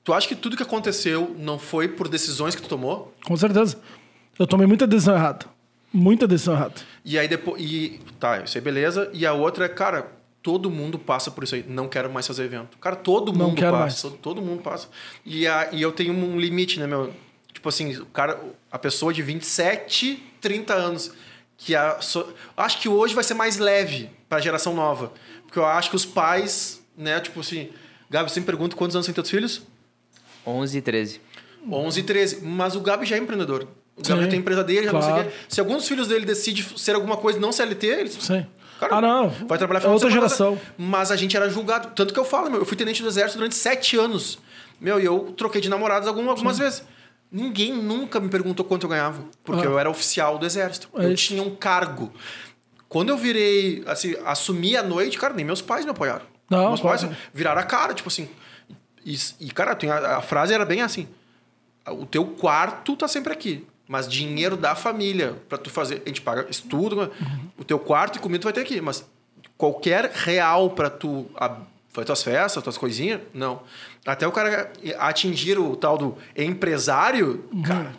Tu 0.05 0.13
acha 0.13 0.29
que 0.29 0.35
tudo 0.35 0.57
que 0.57 0.63
aconteceu 0.63 1.35
não 1.39 1.59
foi 1.59 1.89
por 1.89 2.09
decisões 2.09 2.55
que 2.55 2.63
tu 2.63 2.69
tomou? 2.69 3.15
Com 3.25 3.37
certeza. 3.37 3.79
Eu 4.39 4.47
tomei 4.47 4.67
muita 4.67 4.87
decisão 4.87 5.15
errada. 5.15 5.47
Muita 5.93 6.27
decisão 6.27 6.55
errada. 6.55 6.75
E 7.05 7.19
aí 7.19 7.29
depois. 7.29 7.63
E, 7.63 8.01
tá, 8.19 8.43
isso 8.43 8.59
aí 8.59 8.63
beleza. 8.63 9.11
E 9.13 9.25
a 9.25 9.33
outra 9.33 9.65
é, 9.67 9.69
cara, 9.69 10.11
todo 10.43 10.71
mundo 10.71 10.99
passa 10.99 11.31
por 11.31 11.45
isso 11.45 11.55
aí. 11.55 11.65
Não 11.67 11.89
quero 11.89 12.11
mais 12.11 12.27
fazer 12.27 12.45
evento. 12.45 12.77
Cara, 12.79 12.97
todo 12.97 13.33
Não 13.33 13.47
mundo 13.49 13.57
quero 13.57 13.73
passa. 13.73 14.03
Todo, 14.03 14.17
todo 14.19 14.43
mundo 14.43 14.63
passa. 14.63 14.89
E, 15.25 15.47
a, 15.47 15.69
e 15.73 15.81
eu 15.81 15.93
tenho 15.93 16.13
um 16.13 16.39
limite, 16.39 16.81
né, 16.81 16.87
meu? 16.87 17.13
Tipo 17.53 17.69
assim, 17.69 17.97
o 17.97 18.07
cara, 18.07 18.41
a 18.71 18.79
pessoa 18.79 19.13
de 19.13 19.23
27, 19.23 20.23
30 20.41 20.75
anos. 20.75 21.13
Que 21.57 21.77
a, 21.77 22.01
so- 22.01 22.33
acho 22.57 22.81
que 22.81 22.89
hoje 22.89 23.15
vai 23.15 23.23
ser 23.23 23.35
mais 23.35 23.59
leve 23.59 24.11
pra 24.29 24.41
geração 24.41 24.75
nova. 24.75 25.13
Porque 25.45 25.59
eu 25.59 25.67
acho 25.67 25.91
que 25.91 25.97
os 25.97 26.05
pais, 26.05 26.83
né, 26.97 27.21
tipo 27.21 27.41
assim. 27.41 27.71
Gabi, 28.11 28.31
você 28.31 28.41
me 28.41 28.47
pergunta 28.47 28.75
quantos 28.77 28.97
anos 28.97 29.07
tem 29.07 29.15
teus 29.15 29.31
filhos? 29.31 29.63
11 30.47 30.79
e 30.79 30.83
13. 30.83 31.21
11 31.71 32.01
e 32.01 32.03
13. 32.03 32.41
Mas 32.43 32.75
o 32.75 32.81
Gabi 32.81 33.07
já 33.07 33.17
é 33.17 33.19
empreendedor. 33.19 33.69
O 33.97 34.03
Gabi 34.03 34.21
Sim, 34.21 34.25
já 34.25 34.31
tem 34.31 34.39
empresa 34.41 34.65
dele, 34.65 34.87
já 34.87 34.93
não 34.93 35.03
sei 35.03 35.11
o 35.11 35.15
claro. 35.15 35.31
quê. 35.31 35.37
Se 35.49 35.61
alguns 35.61 35.87
filhos 35.87 36.09
dele 36.09 36.25
decidem 36.25 36.65
ser 36.77 36.95
alguma 36.95 37.17
coisa 37.17 37.39
não 37.39 37.53
CLT, 37.53 37.87
eles 37.87 38.15
Sim. 38.15 38.47
Cara, 38.81 38.97
ah, 38.97 39.01
não. 39.01 39.29
Vai 39.47 39.59
trabalhar 39.59 39.85
é 39.85 39.89
outra 39.89 40.11
geração. 40.11 40.59
Mas 40.77 41.13
a 41.13 41.17
gente 41.17 41.37
era 41.37 41.49
julgado. 41.49 41.93
Tanto 41.95 42.13
que 42.13 42.19
eu 42.19 42.25
falo, 42.25 42.51
meu, 42.51 42.61
eu 42.61 42.65
fui 42.65 42.77
tenente 42.77 43.01
do 43.01 43.09
exército 43.09 43.39
durante 43.39 43.55
sete 43.55 43.97
anos. 43.97 44.39
Meu, 44.81 44.99
e 44.99 45.05
eu 45.05 45.33
troquei 45.37 45.61
de 45.61 45.69
namorados 45.69 46.09
algumas, 46.09 46.31
algumas 46.31 46.59
vezes. 46.59 46.83
Ninguém 47.33 47.73
nunca 47.73 48.21
me 48.21 48.29
perguntou 48.29 48.65
quanto 48.65 48.83
eu 48.85 48.91
ganhava. 48.91 49.23
Porque 49.43 49.63
Ah. 49.63 49.71
eu 49.71 49.79
era 49.79 49.89
oficial 49.89 50.37
do 50.39 50.45
exército. 50.45 50.89
É 50.97 51.07
eu 51.07 51.15
tinha 51.17 51.43
um 51.43 51.55
cargo. 51.57 52.13
Quando 52.89 53.09
eu 53.09 53.17
virei, 53.17 53.83
assim, 53.87 54.15
assumi 54.27 54.77
a 54.77 54.83
noite, 54.83 55.19
cara, 55.19 55.33
nem 55.33 55.45
meus 55.45 55.63
pais 55.63 55.85
me 55.87 55.91
apoiaram. 55.91 56.27
Não, 56.51 56.69
meus 56.69 56.81
pais 56.83 57.07
viraram 57.33 57.61
a 57.61 57.65
cara, 57.65 57.95
tipo 57.95 58.09
assim. 58.09 58.29
E, 59.05 59.17
e, 59.41 59.51
cara, 59.51 59.77
a, 59.91 60.17
a 60.19 60.21
frase 60.23 60.53
era 60.53 60.67
bem 60.67 60.83
assim: 60.83 61.09
o 61.89 62.05
teu 62.05 62.27
quarto 62.27 62.95
tá 62.95 63.09
sempre 63.09 63.33
aqui. 63.33 63.67
Mas 63.89 64.07
dinheiro 64.07 64.57
da 64.57 64.75
família 64.75 65.37
pra 65.49 65.57
tu 65.59 65.71
fazer. 65.71 66.03
A 66.05 66.09
gente 66.09 66.21
paga 66.21 66.47
estudo, 66.51 66.97
Uhum. 67.01 67.49
o 67.59 67.65
teu 67.65 67.79
quarto 67.79 68.17
e 68.17 68.21
comida 68.21 68.41
tu 68.43 68.45
vai 68.45 68.53
ter 68.53 68.61
aqui. 68.61 68.81
Mas 68.81 69.05
qualquer 69.57 70.11
real 70.15 70.71
pra 70.71 70.91
tu 70.91 71.27
fazer 71.93 72.07
tuas 72.07 72.23
festas, 72.23 72.63
tuas 72.63 72.79
coisinhas, 72.79 73.21
não. 73.35 73.63
Até 74.07 74.27
o 74.27 74.33
cara 74.33 74.73
atingir 74.99 75.59
o 75.59 75.77
tal 75.77 75.97
do 75.99 76.17
empresário, 76.37 77.45
Uhum. 77.53 77.63
cara, 77.63 77.93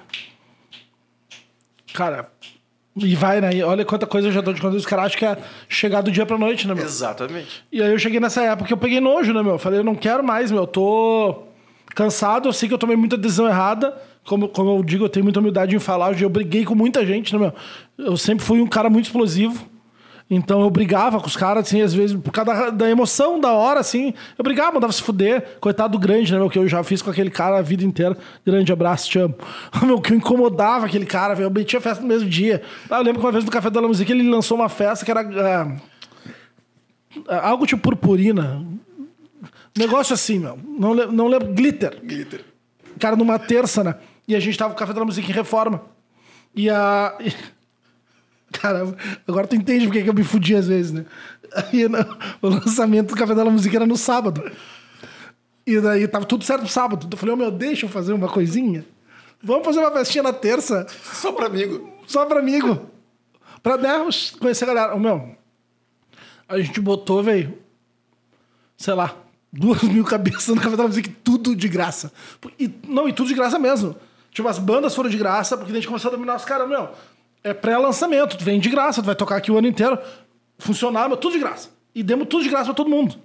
Cara, 1.93 2.31
e 2.95 3.15
vai, 3.15 3.39
né? 3.39 3.53
E 3.53 3.63
olha 3.63 3.85
quanta 3.85 4.05
coisa 4.07 4.27
eu 4.27 4.31
já 4.31 4.41
dou 4.41 4.53
de 4.53 4.59
conta. 4.61 4.75
Os 4.75 4.85
caras 4.85 5.05
acham 5.05 5.19
que 5.19 5.25
é 5.25 5.37
chegar 5.69 6.01
do 6.01 6.11
dia 6.11 6.25
pra 6.25 6.37
noite, 6.37 6.67
né, 6.67 6.73
meu? 6.73 6.83
exatamente. 6.83 7.63
E 7.71 7.81
aí 7.81 7.91
eu 7.91 7.99
cheguei 7.99 8.19
nessa 8.19 8.41
época 8.43 8.67
que 8.67 8.73
eu 8.73 8.77
peguei 8.77 8.99
nojo, 8.99 9.31
né, 9.33 9.41
meu? 9.43 9.53
Eu 9.53 9.59
falei, 9.59 9.79
eu 9.79 9.83
não 9.83 9.95
quero 9.95 10.23
mais, 10.23 10.51
meu. 10.51 10.61
Eu 10.63 10.67
tô 10.67 11.43
cansado, 11.95 12.49
eu 12.49 12.53
sei 12.53 12.67
que 12.67 12.73
eu 12.73 12.79
tomei 12.79 12.95
muita 12.95 13.15
decisão 13.17 13.47
errada. 13.47 13.95
Como, 14.25 14.47
como 14.47 14.77
eu 14.77 14.83
digo, 14.83 15.05
eu 15.05 15.09
tenho 15.09 15.23
muita 15.23 15.39
humildade 15.39 15.75
em 15.75 15.79
falar. 15.79 16.19
Eu 16.19 16.29
briguei 16.29 16.65
com 16.65 16.73
muita 16.73 17.05
gente, 17.05 17.31
né, 17.33 17.39
meu? 17.39 17.53
Eu 18.07 18.17
sempre 18.17 18.43
fui 18.43 18.59
um 18.61 18.67
cara 18.67 18.89
muito 18.89 19.05
explosivo. 19.05 19.69
Então 20.29 20.61
eu 20.61 20.69
brigava 20.69 21.19
com 21.19 21.27
os 21.27 21.35
caras, 21.35 21.67
assim, 21.67 21.81
às 21.81 21.93
vezes, 21.93 22.15
por 22.19 22.31
causa 22.31 22.53
da, 22.53 22.69
da 22.69 22.89
emoção 22.89 23.39
da 23.39 23.51
hora, 23.51 23.79
assim. 23.79 24.13
Eu 24.37 24.43
brigava, 24.43 24.73
mandava 24.73 24.93
se 24.93 25.01
fuder. 25.01 25.57
Coitado 25.59 25.97
do 25.97 25.99
grande, 25.99 26.31
né, 26.31 26.39
meu? 26.39 26.49
Que 26.49 26.57
eu 26.57 26.67
já 26.67 26.83
fiz 26.83 27.01
com 27.01 27.11
aquele 27.11 27.29
cara 27.29 27.57
a 27.57 27.61
vida 27.61 27.83
inteira. 27.83 28.17
Grande 28.45 28.71
abraço, 28.71 29.09
te 29.09 29.19
amo. 29.19 29.35
Meu, 29.83 30.01
que 30.01 30.13
eu 30.13 30.17
incomodava 30.17 30.85
aquele 30.85 31.05
cara, 31.05 31.33
velho. 31.33 31.47
Eu 31.47 31.51
metia 31.51 31.79
festa 31.81 32.01
no 32.01 32.07
mesmo 32.07 32.29
dia. 32.29 32.61
Ah, 32.89 32.97
eu 32.97 33.03
lembro 33.03 33.19
que 33.19 33.25
uma 33.25 33.31
vez 33.31 33.43
no 33.43 33.51
Café 33.51 33.69
da 33.69 33.81
La 33.81 33.87
Musique 33.87 34.11
ele 34.11 34.27
lançou 34.27 34.57
uma 34.57 34.69
festa 34.69 35.05
que 35.05 35.11
era. 35.11 35.21
ah, 37.27 37.49
algo 37.49 37.65
tipo 37.65 37.81
purpurina. 37.81 38.65
Negócio 39.77 40.13
assim, 40.13 40.39
meu. 40.39 40.57
Não, 40.63 40.93
não 40.93 41.27
lembro. 41.27 41.53
Glitter. 41.53 41.99
Glitter. 42.03 42.45
Cara, 42.99 43.15
numa 43.15 43.37
terça, 43.37 43.83
né? 43.83 43.95
E 44.27 44.35
a 44.35 44.39
gente 44.39 44.57
tava 44.57 44.71
com 44.71 44.77
o 44.77 44.79
Café 44.79 44.93
da 44.93 45.03
Música 45.03 45.29
em 45.29 45.33
reforma. 45.33 45.81
E 46.55 46.69
a. 46.69 47.17
Cara, 48.53 48.95
agora 49.27 49.47
tu 49.47 49.55
entende 49.55 49.85
porque 49.85 50.03
que 50.03 50.09
eu 50.09 50.13
me 50.13 50.23
fudi 50.23 50.55
às 50.55 50.67
vezes, 50.67 50.91
né? 50.91 51.05
Aí 51.53 51.85
o 52.41 52.47
lançamento 52.47 53.09
do 53.09 53.15
Café 53.15 53.35
da 53.35 53.45
Música 53.45 53.75
era 53.75 53.85
no 53.85 53.97
sábado. 53.97 54.43
E 55.65 55.79
daí 55.79 56.07
tava 56.07 56.25
tudo 56.25 56.43
certo 56.43 56.61
no 56.61 56.67
sábado. 56.67 57.07
Eu 57.09 57.17
falei, 57.17 57.33
ô 57.33 57.37
meu, 57.37 57.51
deixa 57.51 57.85
eu 57.85 57.89
fazer 57.89 58.13
uma 58.13 58.27
coisinha. 58.27 58.85
Vamos 59.41 59.65
fazer 59.65 59.79
uma 59.79 59.91
festinha 59.91 60.23
na 60.23 60.33
terça, 60.33 60.87
Só 61.13 61.31
pra 61.31 61.47
amigo. 61.47 61.89
só 62.07 62.25
pra 62.25 62.39
amigo. 62.39 62.89
Pra 63.61 63.77
né, 63.77 63.91
conhecer 64.39 64.63
a 64.65 64.67
galera. 64.67 64.95
Ô 64.95 64.99
meu, 64.99 65.35
a 66.47 66.59
gente 66.59 66.79
botou, 66.79 67.21
velho, 67.23 67.57
sei 68.77 68.93
lá, 68.93 69.15
duas 69.51 69.81
mil 69.83 70.03
cabeças 70.03 70.47
no 70.55 70.61
Café 70.61 70.75
da 70.75 70.83
Música, 70.83 71.11
tudo 71.23 71.55
de 71.55 71.67
graça. 71.67 72.11
E, 72.59 72.69
não, 72.87 73.07
e 73.07 73.13
tudo 73.13 73.27
de 73.27 73.33
graça 73.33 73.57
mesmo. 73.59 73.95
Tipo, 74.31 74.47
as 74.47 74.59
bandas 74.59 74.95
foram 74.95 75.09
de 75.09 75.17
graça, 75.17 75.55
porque 75.55 75.71
a 75.71 75.75
gente 75.75 75.87
começou 75.87 76.09
a 76.09 76.11
dominar 76.11 76.35
os 76.35 76.45
caras, 76.45 76.67
meu. 76.67 76.89
É 77.43 77.53
pré-lançamento, 77.53 78.37
tu 78.37 78.43
vem 78.43 78.59
de 78.59 78.69
graça, 78.69 79.01
tu 79.01 79.05
vai 79.05 79.15
tocar 79.15 79.35
aqui 79.35 79.51
o 79.51 79.57
ano 79.57 79.67
inteiro. 79.67 79.99
Funcionar, 80.57 81.07
meu, 81.07 81.17
tudo 81.17 81.33
de 81.33 81.39
graça. 81.39 81.69
E 81.93 82.01
demos 82.01 82.27
tudo 82.27 82.43
de 82.43 82.49
graça 82.49 82.65
pra 82.65 82.73
todo 82.73 82.89
mundo. 82.89 83.15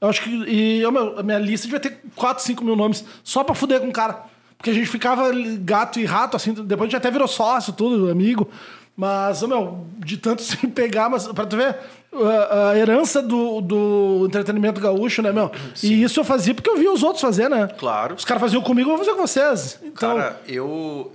Eu 0.00 0.08
acho 0.08 0.22
que. 0.22 0.30
E 0.30 0.84
ô, 0.86 0.90
meu, 0.90 1.18
a 1.18 1.22
minha 1.22 1.38
lista 1.38 1.66
devia 1.66 1.80
ter 1.80 2.00
4, 2.16 2.42
5 2.42 2.64
mil 2.64 2.74
nomes 2.74 3.04
só 3.22 3.44
pra 3.44 3.54
fuder 3.54 3.80
com 3.80 3.88
o 3.88 3.92
cara. 3.92 4.24
Porque 4.56 4.70
a 4.70 4.74
gente 4.74 4.86
ficava 4.86 5.30
gato 5.60 5.98
e 6.00 6.04
rato, 6.04 6.36
assim, 6.36 6.52
depois 6.52 6.82
a 6.82 6.84
gente 6.90 6.96
até 6.96 7.10
virou 7.10 7.28
sócio, 7.28 7.72
tudo, 7.72 8.10
amigo. 8.10 8.48
Mas, 8.96 9.42
meu, 9.42 9.86
de 9.98 10.16
tanto 10.16 10.40
se 10.42 10.56
pegar, 10.68 11.08
mas 11.08 11.26
pra 11.28 11.46
tu 11.46 11.56
ver, 11.56 11.76
a, 12.12 12.70
a 12.70 12.78
herança 12.78 13.22
do, 13.22 13.60
do 13.60 14.26
entretenimento 14.26 14.80
gaúcho, 14.80 15.22
né, 15.22 15.32
meu? 15.32 15.50
E 15.82 16.02
isso 16.02 16.20
eu 16.20 16.24
fazia 16.24 16.54
porque 16.54 16.68
eu 16.68 16.76
via 16.76 16.92
os 16.92 17.02
outros 17.02 17.20
fazer, 17.20 17.48
né? 17.48 17.68
Claro. 17.78 18.14
Os 18.14 18.24
caras 18.24 18.40
faziam 18.40 18.62
comigo, 18.62 18.90
eu 18.90 18.96
vou 18.96 19.04
fazer 19.04 19.16
com 19.16 19.26
vocês. 19.26 19.78
Então, 19.82 20.16
Cara, 20.16 20.40
eu, 20.46 21.12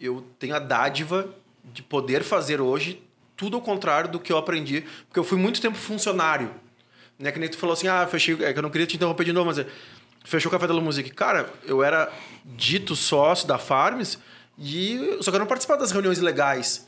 eu 0.00 0.24
tenho 0.38 0.56
a 0.56 0.58
dádiva 0.58 1.28
de 1.72 1.82
poder 1.82 2.22
fazer 2.22 2.60
hoje 2.60 3.02
tudo 3.36 3.56
ao 3.56 3.62
contrário 3.62 4.10
do 4.10 4.20
que 4.20 4.32
eu 4.32 4.36
aprendi, 4.36 4.84
porque 5.08 5.18
eu 5.18 5.24
fui 5.24 5.38
muito 5.38 5.60
tempo 5.60 5.76
funcionário. 5.76 6.50
Né? 7.18 7.30
Que 7.32 7.38
nem 7.38 7.48
tu 7.48 7.56
falou 7.58 7.72
assim, 7.74 7.88
ah, 7.88 8.06
fechei. 8.06 8.34
É 8.44 8.52
que 8.52 8.58
eu 8.58 8.62
não 8.62 8.70
queria 8.70 8.86
te 8.86 8.96
interromper 8.96 9.24
de 9.24 9.32
novo, 9.32 9.46
mas 9.46 9.58
é, 9.58 9.66
fechou 10.24 10.48
o 10.48 10.52
Café 10.52 10.66
da 10.66 10.74
Música. 10.74 11.08
Cara, 11.14 11.50
eu 11.64 11.82
era 11.82 12.10
dito 12.44 12.94
sócio 12.96 13.46
da 13.48 13.58
Farms, 13.58 14.18
e, 14.58 15.18
só 15.22 15.30
que 15.30 15.36
eu 15.36 15.40
não 15.40 15.46
participava 15.46 15.80
das 15.80 15.90
reuniões 15.90 16.18
legais. 16.18 16.86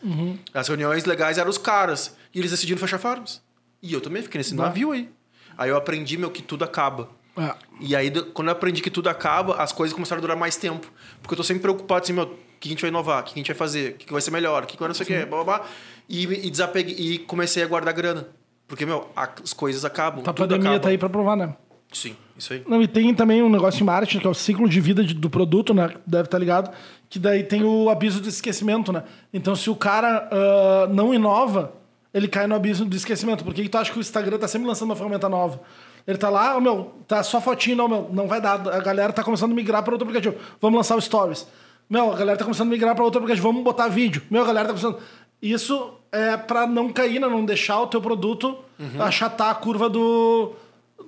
As 0.53 0.69
reuniões 0.69 1.05
legais 1.05 1.39
eram 1.39 1.49
os 1.51 1.59
caras, 1.59 2.15
e 2.35 2.39
eles 2.39 2.51
decidiram 2.51 2.79
fechar 2.79 2.99
Farms. 2.99 3.41
E 3.83 3.93
eu 3.93 4.01
também 4.01 4.23
fiquei 4.23 4.39
nesse 4.39 4.55
navio 4.55 4.93
aí. 4.93 5.09
Aí 5.57 5.71
eu 5.71 5.77
aprendi, 5.77 6.17
meu, 6.19 6.31
que 6.31 6.43
tudo 6.43 6.65
acaba. 6.65 7.09
é. 7.37 7.55
E 7.81 7.97
aí, 7.97 8.11
do- 8.11 8.27
quando 8.27 8.49
eu 8.49 8.53
aprendi 8.53 8.81
que 8.83 8.91
tudo 8.91 9.09
acaba, 9.09 9.57
as 9.57 9.73
coisas 9.73 9.95
começaram 9.95 10.19
a 10.19 10.23
durar 10.23 10.37
mais 10.37 10.57
tempo. 10.57 10.91
Porque 11.21 11.33
eu 11.33 11.37
tô 11.37 11.43
sempre 11.43 11.63
preocupado 11.63 12.05
assim, 12.05 12.13
meu, 12.13 12.39
que 12.63 12.69
a 12.69 12.71
gente 12.71 12.81
vai 12.81 12.89
inovar, 12.89 13.21
o 13.21 13.25
que 13.25 13.33
a 13.33 13.35
gente 13.37 13.49
vai 13.49 13.57
fazer, 13.57 13.93
o 13.93 13.95
que 13.99 14.13
vai 14.13 14.23
ser 14.23 14.31
melhor, 14.31 14.63
o 14.63 14.67
que 14.67 14.79
vai 14.79 14.89
não 14.89 14.95
sei 14.95 15.05
o 15.05 15.07
quê, 15.07 15.27
blá, 15.27 15.45
blá, 15.45 15.59
blá. 15.59 15.67
E, 16.09 16.23
e 16.47 16.51
desapeguei, 16.51 16.95
e 16.95 17.19
comecei 17.19 17.63
a 17.63 17.67
guardar 17.67 17.93
grana. 17.95 18.29
Porque, 18.69 18.87
meu, 18.87 19.09
as 19.17 19.53
coisas 19.53 19.85
acabam. 19.85 20.23
a 20.27 20.33
pandemia 20.33 20.71
acaba. 20.71 20.81
tá 20.81 20.89
aí 20.89 20.97
pra 20.99 21.09
provar, 21.09 21.37
né? 21.37 21.55
Sim, 21.93 22.17
isso 22.39 22.53
aí. 22.55 22.63
Não, 22.67 22.81
e 22.81 22.89
tem 22.89 23.15
também 23.15 23.43
um 23.43 23.51
negócio 23.51 23.83
em 23.83 23.85
marketing, 23.85 24.21
que 24.21 24.27
é 24.27 24.31
o 24.31 24.35
ciclo 24.35 24.67
de 24.69 24.81
vida 24.81 25.05
de- 25.05 25.13
do 25.15 25.29
produto, 25.29 25.75
né? 25.75 25.91
Deve 26.07 26.25
estar 26.25 26.39
ligado. 26.39 26.71
Que 27.11 27.19
daí 27.19 27.43
tem 27.43 27.63
o 27.65 27.91
abismo 27.91 28.21
do 28.23 28.29
esquecimento, 28.29 28.91
né? 28.93 29.03
Então, 29.35 29.55
se 29.55 29.69
o 29.69 29.77
cara 29.77 30.29
ah, 30.33 30.89
não 30.91 31.13
inova, 31.13 31.73
ele 32.15 32.27
cai 32.29 32.47
no 32.47 32.55
abismo 32.55 32.87
do 32.87 32.97
esquecimento. 32.97 33.45
Por 33.45 33.53
que 33.53 33.69
tu 33.69 33.77
acha 33.77 33.93
que 33.93 33.99
o 33.99 34.01
Instagram 34.01 34.39
tá 34.39 34.49
sempre 34.49 34.67
lançando 34.67 34.89
uma 34.89 34.97
ferramenta 34.97 35.29
nova? 35.29 35.61
Ele 36.07 36.17
tá 36.19 36.31
lá, 36.31 36.57
ô, 36.57 36.61
meu, 36.61 36.95
tá 37.07 37.23
só 37.23 37.41
fotinho, 37.41 37.77
não, 37.77 37.89
meu, 37.89 38.11
não 38.13 38.27
vai 38.27 38.41
dar. 38.41 38.55
A 38.69 38.81
galera 38.81 39.13
tá 39.13 39.23
começando 39.23 39.53
a 39.53 39.55
migrar 39.55 39.83
para 39.83 39.93
outro 39.93 40.09
aplicativo. 40.09 40.43
Vamos 40.61 40.79
lançar 40.79 40.97
o 40.97 41.01
Stories. 41.01 41.47
Meu, 41.89 42.11
a 42.13 42.17
galera 42.17 42.39
tá 42.39 42.45
começando 42.45 42.69
a 42.69 42.71
migrar 42.71 42.95
para 42.95 43.05
outro 43.05 43.19
aplicativo. 43.21 43.47
Vamos 43.49 43.63
botar 43.65 43.89
vídeo. 43.89 44.23
Meu, 44.31 44.43
a 44.43 44.47
galera 44.47 44.69
tá 44.69 44.75
começando. 44.75 44.99
Isso 45.41 45.95
é 46.11 46.37
para 46.37 46.67
não 46.67 46.93
cair, 46.93 47.19
né? 47.21 47.27
não 47.29 47.45
deixar 47.45 47.81
o 47.81 47.87
teu 47.87 48.01
produto 48.01 48.57
achatar 48.99 49.51
a 49.51 49.55
curva 49.55 49.89
do, 49.89 50.53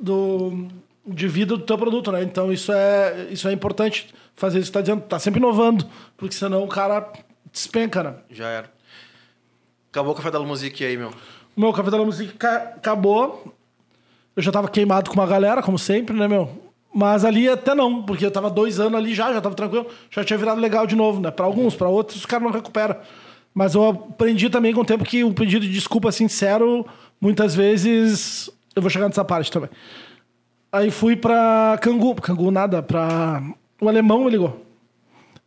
do 0.01 0.69
de 1.07 1.27
vida 1.29 1.57
do 1.57 1.65
teu 1.65 1.77
produto, 1.77 2.11
né? 2.13 2.23
Então 2.23 2.53
isso 2.53 2.73
é 2.73 3.29
isso 3.31 3.47
é 3.49 3.53
importante 3.53 4.13
fazer 4.37 4.59
isso. 4.61 4.71
Tá 4.73 4.81
dizendo, 4.81 5.03
tá 5.03 5.19
sempre 5.19 5.39
inovando, 5.41 5.87
porque 6.17 6.35
senão 6.35 6.63
o 6.65 6.69
cara 6.69 7.11
despenca, 7.53 8.03
né? 8.03 8.15
Já 8.31 8.49
era. 8.49 8.73
Acabou 9.91 10.13
o 10.13 10.17
café 10.17 10.31
da 10.31 10.41
music 10.41 10.85
aí, 10.85 10.97
meu. 10.97 11.11
O 11.57 11.61
meu 11.61 11.73
café 11.73 11.91
da 11.91 11.99
música 11.99 12.33
ca- 12.37 12.73
acabou. 12.77 13.55
Eu 14.37 14.43
já 14.43 14.51
tava 14.51 14.69
queimado 14.69 15.09
com 15.11 15.15
uma 15.15 15.27
galera, 15.27 15.63
como 15.63 15.79
sempre, 15.79 16.17
né, 16.17 16.27
meu? 16.27 16.64
Mas 16.95 17.25
ali 17.25 17.49
até 17.49 17.75
não, 17.75 18.03
porque 18.03 18.25
eu 18.25 18.31
tava 18.31 18.49
dois 18.49 18.79
anos 18.79 18.95
ali 18.95 19.13
já, 19.13 19.33
já 19.33 19.41
tava 19.41 19.57
tranquilo, 19.57 19.87
já 20.09 20.23
tinha 20.23 20.39
virado 20.39 20.61
legal 20.61 20.87
de 20.87 20.95
novo, 20.95 21.21
né? 21.21 21.29
Pra 21.29 21.45
alguns, 21.45 21.75
pra 21.75 21.89
outros, 21.89 22.19
os 22.21 22.27
caras 22.27 22.45
não 22.45 22.53
recuperam. 22.53 22.97
Mas 23.53 23.75
eu 23.75 23.89
aprendi 23.89 24.49
também 24.49 24.73
com 24.73 24.83
o 24.83 24.85
tempo 24.85 25.05
que 25.05 25.25
um 25.25 25.33
pedido 25.33 25.67
de 25.67 25.73
desculpa 25.73 26.13
sincero, 26.13 26.87
muitas 27.21 27.53
vezes. 27.53 28.49
Eu 28.77 28.83
vou 28.83 28.91
chegar 28.91 29.09
nessa 29.09 29.25
parte 29.25 29.51
também. 29.51 29.71
Aí 30.73 30.91
fui 30.91 31.17
pra 31.17 31.77
Cangu, 31.83 32.15
Cangu 32.15 32.51
nada, 32.53 32.81
pra. 32.81 33.43
O 33.81 33.89
alemão 33.89 34.25
me 34.25 34.31
ligou. 34.31 34.65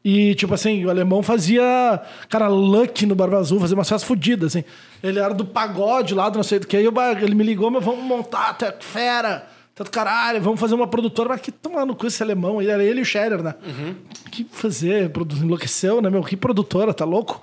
E, 0.03 0.35
tipo 0.35 0.53
assim, 0.53 0.85
o 0.85 0.89
alemão 0.89 1.21
fazia, 1.21 2.01
cara, 2.29 2.47
luck 2.47 3.05
no 3.05 3.15
Barba 3.15 3.37
Azul, 3.37 3.59
fazia 3.59 3.75
umas 3.75 3.89
festas 3.89 4.07
fodidas, 4.07 4.55
assim. 4.55 4.65
Ele 5.03 5.19
era 5.19 5.33
do 5.33 5.45
pagode 5.45 6.13
lá, 6.13 6.29
do 6.29 6.37
não 6.37 6.43
sei 6.43 6.59
do 6.59 6.67
que. 6.67 6.77
Aí 6.77 6.85
eu, 6.85 6.93
ele 7.21 7.35
me 7.35 7.43
ligou, 7.43 7.69
mas 7.71 7.83
vamos 7.83 8.03
montar, 8.03 8.53
tu 8.53 8.63
é 8.63 8.73
fera, 8.79 9.47
tanto 9.77 9.91
caralho, 9.91 10.41
vamos 10.41 10.59
fazer 10.59 10.73
uma 10.75 10.87
produtora. 10.87 11.29
Mas 11.29 11.39
que 11.41 11.51
tomando 11.51 11.95
com 11.95 12.07
esse 12.07 12.21
alemão 12.23 12.59
aí, 12.59 12.67
era 12.67 12.83
ele 12.83 12.99
e 12.99 13.03
o 13.03 13.05
Scherer, 13.05 13.41
né? 13.43 13.53
Que 14.31 14.43
fazer, 14.51 15.11
enlouqueceu, 15.41 16.01
né, 16.01 16.09
meu? 16.09 16.23
Que 16.23 16.35
produtora, 16.35 16.93
tá 16.93 17.05
louco? 17.05 17.39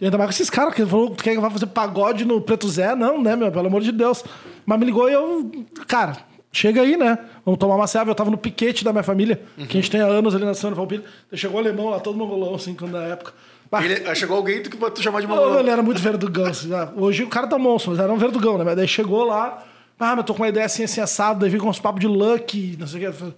E 0.00 0.04
ainda 0.04 0.18
mais 0.18 0.28
com 0.28 0.34
esses 0.34 0.50
caras 0.50 0.74
que 0.74 0.84
falou, 0.84 1.10
tu 1.10 1.24
quer 1.24 1.34
que 1.34 1.40
vai 1.40 1.50
fazer 1.50 1.66
pagode 1.66 2.24
no 2.24 2.40
Preto 2.40 2.68
Zé? 2.68 2.94
Não, 2.94 3.22
né, 3.22 3.34
meu? 3.36 3.50
Pelo 3.50 3.66
amor 3.68 3.80
de 3.80 3.90
Deus. 3.92 4.22
Mas 4.66 4.78
me 4.78 4.84
ligou 4.84 5.08
e 5.08 5.12
eu, 5.12 5.50
cara, 5.88 6.16
chega 6.52 6.82
aí, 6.82 6.96
né? 6.96 7.18
Vamos 7.44 7.58
tomar 7.58 7.76
uma 7.76 7.86
cerveja. 7.86 8.10
Eu 8.10 8.14
tava 8.14 8.30
no 8.30 8.36
piquete 8.36 8.84
da 8.84 8.92
minha 8.92 9.02
família, 9.04 9.40
que 9.56 9.78
a 9.78 9.80
gente 9.80 9.90
tem 9.90 10.00
há 10.00 10.06
anos 10.06 10.34
ali 10.34 10.44
na 10.44 10.54
Santa 10.54 10.76
Palpilha. 10.76 11.04
Chegou 11.32 11.56
o 11.56 11.60
alemão 11.60 11.88
lá, 11.88 12.00
todo 12.00 12.18
mongolão, 12.18 12.54
assim, 12.54 12.74
quando 12.74 12.92
na 12.92 13.04
época. 13.04 13.32
Bah, 13.70 13.82
Ele, 13.82 14.06
ah, 14.06 14.14
chegou 14.14 14.36
alguém 14.36 14.62
que 14.62 14.68
tu 14.68 15.02
chamar 15.02 15.20
de 15.22 15.26
mongolão. 15.26 15.58
ele 15.60 15.70
era 15.70 15.82
muito 15.82 15.98
verdugão. 16.02 16.44
assim, 16.46 16.68
né? 16.68 16.88
Hoje 16.94 17.22
o 17.22 17.28
cara 17.28 17.46
tá 17.46 17.56
monstro, 17.58 17.92
mas 17.92 18.00
era 18.00 18.12
um 18.12 18.18
verdugão, 18.18 18.58
né? 18.58 18.64
Mas 18.64 18.76
daí 18.76 18.86
chegou 18.86 19.24
lá, 19.24 19.64
ah, 20.04 20.16
mas 20.16 20.24
tô 20.24 20.34
com 20.34 20.42
uma 20.42 20.48
ideia 20.48 20.66
assim, 20.66 20.84
assim, 20.84 21.00
assado, 21.00 21.40
daí 21.40 21.50
vem 21.50 21.60
com 21.60 21.68
uns 21.68 21.80
papos 21.80 22.00
de 22.00 22.06
luck, 22.06 22.76
não 22.78 22.86
sei 22.86 23.06
o 23.06 23.12
que. 23.12 23.34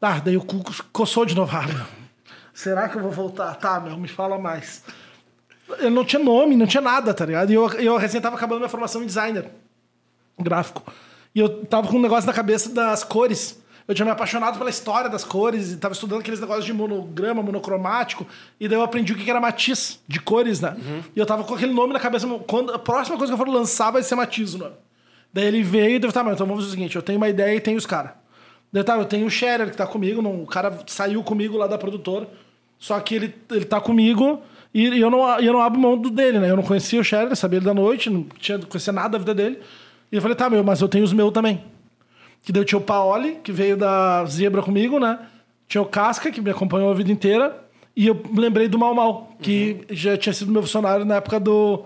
Ah, 0.00 0.20
daí 0.20 0.36
o 0.36 0.42
cu 0.42 0.62
coçou 0.92 1.24
de 1.24 1.34
novo. 1.34 1.54
Ah, 1.56 1.66
meu, 1.66 1.84
será 2.52 2.88
que 2.88 2.96
eu 2.96 3.02
vou 3.02 3.10
voltar? 3.10 3.54
Tá, 3.56 3.80
meu, 3.80 3.96
me 3.96 4.08
fala 4.08 4.38
mais. 4.38 4.82
Eu 5.78 5.90
não 5.90 6.04
tinha 6.04 6.22
nome, 6.22 6.56
não 6.56 6.66
tinha 6.66 6.80
nada, 6.80 7.12
tá 7.12 7.26
ligado? 7.26 7.50
E 7.50 7.54
eu, 7.54 7.68
eu 7.72 7.96
recém 7.96 8.20
tava 8.20 8.36
acabando 8.36 8.58
minha 8.58 8.68
formação 8.68 9.02
em 9.02 9.06
designer 9.06 9.50
gráfico. 10.38 10.82
E 11.34 11.40
eu 11.40 11.64
tava 11.66 11.88
com 11.88 11.96
um 11.96 12.02
negócio 12.02 12.26
na 12.26 12.32
cabeça 12.32 12.70
das 12.70 13.04
cores. 13.04 13.60
Eu 13.86 13.94
tinha 13.94 14.04
me 14.04 14.10
apaixonado 14.10 14.58
pela 14.58 14.68
história 14.68 15.08
das 15.08 15.24
cores 15.24 15.72
e 15.72 15.76
tava 15.78 15.94
estudando 15.94 16.20
aqueles 16.20 16.40
negócios 16.40 16.64
de 16.64 16.72
monograma, 16.74 17.42
monocromático. 17.42 18.26
E 18.60 18.68
daí 18.68 18.76
eu 18.76 18.82
aprendi 18.82 19.12
o 19.12 19.16
que 19.16 19.28
era 19.28 19.40
matiz 19.40 19.98
de 20.06 20.20
cores, 20.20 20.60
né? 20.60 20.76
E 21.16 21.18
eu 21.18 21.24
tava 21.24 21.42
com 21.42 21.54
aquele 21.54 21.72
nome 21.72 21.92
na 21.92 22.00
cabeça. 22.00 22.26
Quando, 22.46 22.72
a 22.72 22.78
próxima 22.78 23.16
coisa 23.16 23.32
que 23.32 23.40
eu 23.40 23.44
for 23.44 23.50
lançar 23.50 23.90
vai 23.90 24.02
ser 24.02 24.14
matiz 24.14 24.54
o 24.54 24.58
nome. 24.58 24.74
Daí 25.32 25.46
ele 25.46 25.62
veio 25.62 25.96
e 25.96 25.98
deu, 25.98 26.12
tá, 26.12 26.24
mas 26.24 26.34
então 26.34 26.46
vamos 26.46 26.62
fazer 26.64 26.74
o 26.74 26.76
seguinte: 26.76 26.96
eu 26.96 27.02
tenho 27.02 27.18
uma 27.18 27.28
ideia 27.28 27.54
e 27.54 27.60
tenho 27.60 27.76
os 27.76 27.86
caras. 27.86 28.12
Daí 28.72 28.84
tá, 28.84 28.96
eu 28.96 29.04
tenho 29.04 29.26
o 29.26 29.30
Scherer 29.30 29.70
que 29.70 29.76
tá 29.76 29.86
comigo, 29.86 30.20
não, 30.20 30.42
o 30.42 30.46
cara 30.46 30.78
saiu 30.86 31.22
comigo 31.22 31.56
lá 31.56 31.66
da 31.66 31.78
produtora. 31.78 32.28
Só 32.78 32.98
que 33.00 33.14
ele, 33.14 33.34
ele 33.50 33.64
tá 33.64 33.80
comigo 33.80 34.40
e, 34.72 34.88
e 34.88 35.00
eu, 35.00 35.10
não, 35.10 35.40
e 35.40 35.46
eu 35.46 35.52
não 35.52 35.60
abro 35.60 35.80
mão 35.80 35.96
do 35.96 36.10
dele, 36.10 36.38
né? 36.38 36.50
Eu 36.50 36.56
não 36.56 36.62
conhecia 36.62 37.00
o 37.00 37.04
Scherer, 37.04 37.34
sabia 37.34 37.58
ele 37.58 37.66
da 37.66 37.74
noite, 37.74 38.10
não 38.10 38.24
tinha 38.38 38.58
conhecia 38.58 38.92
nada 38.92 39.10
da 39.10 39.18
vida 39.18 39.34
dele. 39.34 39.58
E 40.12 40.16
eu 40.16 40.22
falei, 40.22 40.36
tá, 40.36 40.48
meu, 40.48 40.62
mas 40.62 40.80
eu 40.80 40.88
tenho 40.88 41.04
os 41.04 41.12
meus 41.12 41.32
também. 41.32 41.64
Que 42.42 42.52
daí 42.52 42.62
eu 42.62 42.64
tinha 42.64 42.78
o 42.78 42.82
Paoli, 42.82 43.38
que 43.42 43.50
veio 43.50 43.76
da 43.76 44.24
Zebra 44.26 44.62
comigo, 44.62 44.98
né? 45.00 45.18
Tinha 45.66 45.82
o 45.82 45.86
Casca, 45.86 46.30
que 46.30 46.40
me 46.40 46.50
acompanhou 46.50 46.90
a 46.90 46.94
vida 46.94 47.10
inteira. 47.10 47.64
E 47.96 48.06
eu 48.06 48.22
lembrei 48.34 48.68
do 48.68 48.78
Mal 48.78 48.94
Mal, 48.94 49.36
que 49.42 49.80
já 49.90 50.16
tinha 50.16 50.32
sido 50.32 50.52
meu 50.52 50.62
funcionário 50.62 51.04
na 51.04 51.16
época 51.16 51.40
do 51.40 51.84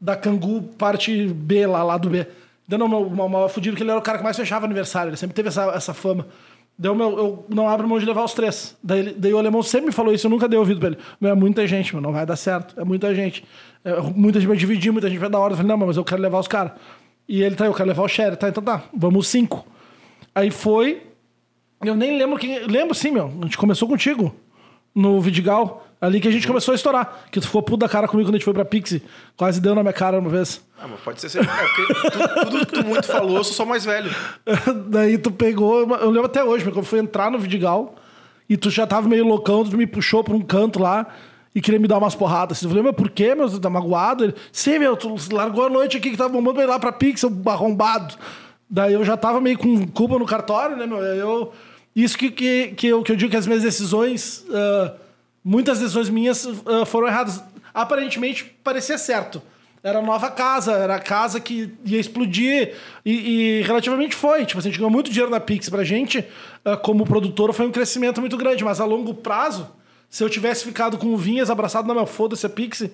da 0.00 0.14
Cangu, 0.14 0.62
parte 0.78 1.26
B, 1.26 1.66
lá, 1.66 1.82
lá 1.82 1.98
do 1.98 2.08
B. 2.08 2.26
Daí 2.68 2.78
não, 2.78 2.86
o 2.86 3.16
Mal 3.16 3.28
Mal 3.28 3.46
é 3.46 3.48
fudido, 3.48 3.74
que 3.76 3.82
ele 3.82 3.90
era 3.90 3.98
o 3.98 4.02
cara 4.02 4.18
que 4.18 4.24
mais 4.24 4.36
fechava 4.36 4.66
aniversário. 4.66 5.08
Ele 5.10 5.16
sempre 5.16 5.34
teve 5.34 5.48
essa, 5.48 5.64
essa 5.74 5.94
fama. 5.94 6.26
Daí 6.78 6.90
eu, 6.90 6.94
meu, 6.94 7.18
eu 7.18 7.46
não 7.48 7.66
abro 7.68 7.88
mão 7.88 7.98
de 7.98 8.04
levar 8.04 8.22
os 8.24 8.34
três. 8.34 8.76
Daí, 8.82 8.98
ele- 9.00 9.14
daí 9.18 9.32
o 9.32 9.38
alemão 9.38 9.62
sempre 9.62 9.86
me 9.86 9.92
falou 9.92 10.12
isso, 10.12 10.26
eu 10.26 10.30
nunca 10.30 10.46
dei 10.46 10.58
ouvido 10.58 10.78
pra 10.78 10.90
ele. 10.90 10.98
Meu, 11.20 11.30
é 11.30 11.34
muita 11.34 11.66
gente, 11.66 11.94
meu, 11.94 12.02
não 12.02 12.12
vai 12.12 12.24
dar 12.26 12.36
certo. 12.36 12.78
É 12.78 12.84
muita 12.84 13.12
gente. 13.14 13.42
É, 13.84 14.00
muita 14.14 14.38
gente 14.38 14.48
vai 14.48 14.56
dividir, 14.56 14.92
muita 14.92 15.08
gente 15.08 15.18
vai 15.18 15.30
dar 15.30 15.38
hora. 15.38 15.54
Eu 15.54 15.56
falei, 15.56 15.68
não, 15.70 15.78
mas 15.86 15.96
eu 15.96 16.04
quero 16.04 16.20
levar 16.22 16.38
os 16.38 16.46
caras. 16.46 16.72
E 17.28 17.42
ele, 17.42 17.56
tá, 17.56 17.66
eu 17.66 17.74
quero 17.74 17.88
levar 17.88 18.02
o 18.02 18.08
Sherry. 18.08 18.36
Tá, 18.36 18.48
então 18.48 18.62
tá, 18.62 18.84
vamos 18.94 19.20
os 19.20 19.28
cinco. 19.28 19.66
Aí 20.34 20.50
foi. 20.50 21.02
Eu 21.84 21.94
nem 21.96 22.16
lembro 22.18 22.38
quem. 22.38 22.58
Lembro 22.66 22.94
sim, 22.94 23.10
meu. 23.10 23.26
A 23.40 23.44
gente 23.44 23.56
começou 23.58 23.88
contigo. 23.88 24.34
No 24.94 25.20
Vidigal. 25.20 25.84
Ali 26.00 26.20
que 26.20 26.28
a 26.28 26.30
gente 26.30 26.46
começou 26.46 26.72
a 26.72 26.74
estourar. 26.76 27.24
Que 27.30 27.40
tu 27.40 27.46
ficou 27.46 27.60
puto 27.62 27.78
da 27.78 27.88
cara 27.88 28.06
comigo 28.06 28.28
quando 28.28 28.36
a 28.36 28.38
gente 28.38 28.44
foi 28.44 28.54
pra 28.54 28.64
Pixie. 28.64 29.02
Quase 29.36 29.60
deu 29.60 29.74
na 29.74 29.82
minha 29.82 29.92
cara 29.92 30.18
uma 30.18 30.30
vez. 30.30 30.64
Ah, 30.80 30.86
mas 30.88 31.00
pode 31.00 31.20
ser. 31.20 31.28
ser- 31.28 31.40
É, 31.42 31.44
porque 31.44 32.10
tu- 32.10 32.44
tudo 32.50 32.66
que 32.66 32.72
tu 32.72 32.84
muito 32.86 33.06
falou, 33.06 33.36
eu 33.38 33.44
sou 33.44 33.52
só 33.54 33.64
mais 33.64 33.84
velho. 33.84 34.10
Daí 34.88 35.18
tu 35.18 35.30
pegou. 35.32 35.80
Eu 35.96 36.10
lembro 36.10 36.26
até 36.26 36.42
hoje, 36.44 36.62
porque 36.64 36.78
eu 36.78 36.84
fui 36.84 37.00
entrar 37.00 37.30
no 37.30 37.38
Vidigal 37.38 37.96
e 38.48 38.56
tu 38.56 38.70
já 38.70 38.86
tava 38.86 39.08
meio 39.08 39.26
loucão, 39.26 39.64
tu 39.64 39.76
me 39.76 39.86
puxou 39.88 40.22
pra 40.22 40.34
um 40.34 40.40
canto 40.40 40.78
lá 40.80 41.06
e 41.52 41.60
queria 41.60 41.80
me 41.80 41.88
dar 41.88 41.98
umas 41.98 42.14
porradas. 42.14 42.62
Eu 42.62 42.68
falei, 42.68 42.84
mas 42.84 42.94
por 42.94 43.10
quê, 43.10 43.34
meu? 43.34 43.48
Você 43.48 43.58
tá 43.58 43.68
magoado? 43.68 44.22
Ele, 44.24 44.34
sim, 44.52 44.78
meu, 44.78 44.96
tu 44.96 45.14
largou 45.32 45.66
a 45.66 45.68
noite 45.68 45.96
aqui 45.96 46.10
que 46.12 46.16
tava 46.16 46.28
bombando 46.30 46.54
pra 46.54 46.62
ir 46.64 46.66
lá 46.68 46.78
pra 46.78 46.92
Pixel, 46.92 47.32
arrombado. 47.46 48.14
Daí 48.70 48.92
eu 48.92 49.04
já 49.04 49.16
tava 49.16 49.40
meio 49.40 49.58
com 49.58 49.84
culpa 49.88 50.16
no 50.18 50.26
cartório, 50.26 50.76
né, 50.76 50.86
meu? 50.86 50.98
Aí 50.98 51.18
eu. 51.18 51.52
Isso 51.98 52.16
que, 52.16 52.30
que, 52.30 52.68
que, 52.76 52.86
eu, 52.86 53.02
que 53.02 53.10
eu 53.10 53.16
digo 53.16 53.28
que 53.28 53.36
as 53.36 53.44
minhas 53.44 53.64
decisões. 53.64 54.44
ah, 54.54 54.94
muitas 55.42 55.80
decisões 55.80 56.08
minhas 56.08 56.46
ah, 56.46 56.86
foram 56.86 57.08
erradas. 57.08 57.42
Aparentemente 57.74 58.44
parecia 58.62 58.96
certo. 58.96 59.42
Era 59.82 60.00
nova 60.00 60.30
casa, 60.30 60.74
era 60.74 60.94
a 60.94 61.00
casa 61.00 61.40
que 61.40 61.74
ia 61.84 61.98
explodir. 61.98 62.76
E, 63.04 63.12
e 63.58 63.62
relativamente 63.62 64.14
foi. 64.14 64.46
Tipo 64.46 64.60
assim, 64.60 64.68
a 64.68 64.70
gente 64.70 64.78
ganhou 64.78 64.92
muito 64.92 65.10
dinheiro 65.10 65.28
na 65.28 65.40
Pix. 65.40 65.68
Pra 65.68 65.82
gente, 65.82 66.24
ah, 66.64 66.76
como 66.76 67.04
produtora, 67.04 67.52
foi 67.52 67.66
um 67.66 67.72
crescimento 67.72 68.20
muito 68.20 68.36
grande. 68.36 68.62
Mas 68.62 68.80
a 68.80 68.84
longo 68.84 69.12
prazo, 69.12 69.68
se 70.08 70.22
eu 70.22 70.30
tivesse 70.30 70.64
ficado 70.64 70.98
com 70.98 71.08
o 71.08 71.16
Vinhas 71.16 71.50
abraçado 71.50 71.88
na 71.88 71.94
minha 71.94 72.06
foda-se 72.06 72.46
a 72.46 72.48
Pix, 72.48 72.88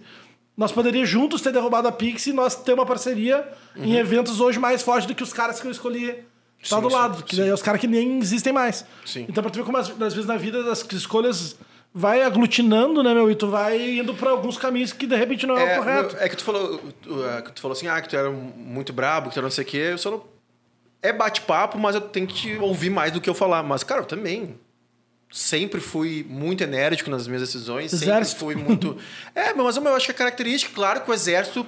nós 0.56 0.72
poderíamos 0.72 1.10
juntos 1.10 1.43
ter 1.43 1.52
derrubado 1.52 1.86
a 1.86 1.93
Pix 1.93 2.26
e 2.26 2.32
nós 2.32 2.55
ter 2.55 2.72
uma 2.72 2.86
parceria 2.86 3.47
em 3.76 3.97
eventos 3.97 4.40
hoje 4.40 4.59
mais 4.59 4.81
forte 4.81 5.06
do 5.06 5.14
que 5.14 5.22
os 5.22 5.32
caras 5.35 5.60
que 5.60 5.66
eu 5.66 5.70
escolhi. 5.70 6.24
Tá 6.69 6.77
Sim, 6.77 6.82
do 6.82 6.89
sim, 6.89 6.97
lado, 6.97 7.23
que 7.23 7.36
daí 7.36 7.49
é 7.49 7.55
os 7.55 7.62
caras 7.62 7.81
que 7.81 7.86
nem 7.86 8.19
existem 8.19 8.53
mais. 8.53 8.85
Sim. 9.05 9.27
Então, 9.28 9.43
pra 9.43 9.51
tu 9.51 9.57
ver 9.57 9.65
como 9.65 9.77
às, 9.77 9.89
vezes 9.89 10.24
na 10.24 10.36
vida 10.36 10.70
as 10.70 10.82
escolhas 10.93 11.57
vai 11.93 12.23
aglutinando, 12.23 13.03
né, 13.03 13.12
meu? 13.12 13.31
E 13.31 13.35
tu 13.35 13.49
vai 13.49 13.99
indo 13.99 14.15
pra 14.15 14.31
alguns 14.31 14.57
caminhos 14.57 14.93
que 14.93 15.07
de 15.07 15.15
repente 15.15 15.47
não 15.47 15.57
é, 15.57 15.62
o 15.62 15.69
É, 15.69 15.77
correto. 15.77 16.16
é 16.19 16.28
que 16.28 16.36
tu 16.36 16.43
falou, 16.43 16.78
tu, 17.03 17.24
é, 17.24 17.43
que 17.43 17.53
tu 17.53 17.61
falou 17.61 17.77
assim, 17.77 17.86
ah, 17.86 18.01
que 18.01 18.09
tu 18.09 18.16
era 18.16 18.31
muito 18.31 18.93
brabo, 18.93 19.28
que 19.28 19.35
tu 19.35 19.39
era 19.39 19.47
não 19.47 19.51
sei 19.51 19.62
o 19.62 19.66
quê. 19.66 19.89
Eu 19.93 19.99
só 19.99 20.11
não... 20.11 20.24
É 21.03 21.12
bate-papo, 21.12 21.78
mas 21.78 21.95
eu 21.95 22.01
tenho 22.01 22.27
que 22.27 22.35
te 22.35 22.57
ouvir 22.57 22.91
mais 22.91 23.12
do 23.12 23.20
que 23.20 23.28
eu 23.28 23.35
falar. 23.35 23.62
Mas, 23.62 23.85
cara, 23.85 24.01
eu 24.01 24.07
também 24.07 24.59
sempre 25.31 25.81
fui 25.81 26.24
muito 26.28 26.65
enérgico 26.65 27.11
nas 27.11 27.27
minhas 27.27 27.43
decisões. 27.43 27.93
Exército. 27.93 28.41
Sempre 28.41 28.55
fui 28.55 28.65
muito... 28.65 28.97
é, 29.35 29.53
mas 29.53 29.77
eu 29.77 29.95
acho 29.95 30.07
que 30.07 30.12
é 30.12 30.15
característica. 30.15 30.74
Claro 30.74 31.03
que 31.03 31.11
o 31.11 31.15
exército... 31.15 31.66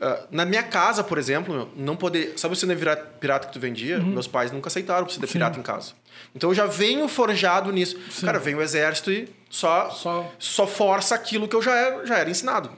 ah, 0.00 0.26
na 0.30 0.44
minha 0.44 0.62
casa, 0.62 1.02
por 1.02 1.18
exemplo, 1.18 1.70
não 1.76 1.96
poder... 1.96 2.38
Sabe 2.38 2.54
o 2.54 2.56
cinema 2.56 2.96
pirata 3.20 3.46
que 3.48 3.52
tu 3.52 3.60
vendia? 3.60 3.98
Uhum. 3.98 4.06
Meus 4.06 4.26
pais 4.28 4.50
nunca 4.52 4.68
aceitaram 4.68 5.06
o 5.06 5.10
cinema 5.10 5.32
pirata 5.32 5.58
em 5.58 5.62
casa. 5.62 5.92
Então 6.34 6.50
eu 6.50 6.54
já 6.54 6.66
venho 6.66 7.06
forjado 7.08 7.72
nisso. 7.72 7.96
Cara, 8.24 8.38
vem 8.38 8.54
o 8.54 8.62
exército 8.62 9.10
e 9.10 9.28
só, 9.50 9.90
Só- 9.90 10.32
só 10.38 10.66
força 10.66 11.14
aquilo 11.14 11.48
que 11.48 11.56
eu 11.56 11.62
já 11.62 11.74
era, 11.74 12.06
já 12.06 12.18
era 12.18 12.30
ensinado. 12.30 12.70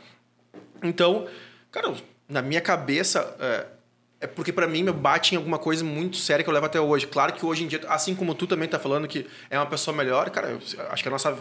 Então, 0.83 1.27
cara, 1.71 1.93
na 2.29 2.41
minha 2.43 2.61
cabeça, 2.61 3.35
é, 3.41 3.67
é 4.23 4.27
porque 4.27 4.53
pra 4.53 4.67
mim 4.67 4.83
me 4.83 4.93
bate 4.93 5.35
em 5.35 5.39
alguma 5.39 5.59
coisa 5.59 5.85
muito 5.85 6.17
séria 6.17 6.43
que 6.43 6.49
eu 6.49 6.55
levo 6.55 6.67
até 6.67 6.81
hoje. 6.81 7.07
Claro 7.07 7.33
que 7.33 7.45
hoje 7.45 7.65
em 7.65 7.67
dia, 7.67 7.81
assim 7.89 8.15
como 8.15 8.35
tu 8.35 8.47
também 8.47 8.69
tá 8.69 8.79
falando 8.79 9.07
que 9.09 9.27
é 9.51 9.59
uma 9.59 9.67
pessoa 9.67 9.97
melhor, 9.97 10.31
cara, 10.31 10.51
eu 10.51 10.61
acho 10.91 11.03
que 11.03 11.09
a 11.09 11.13
nossa, 11.13 11.31
a 11.31 11.37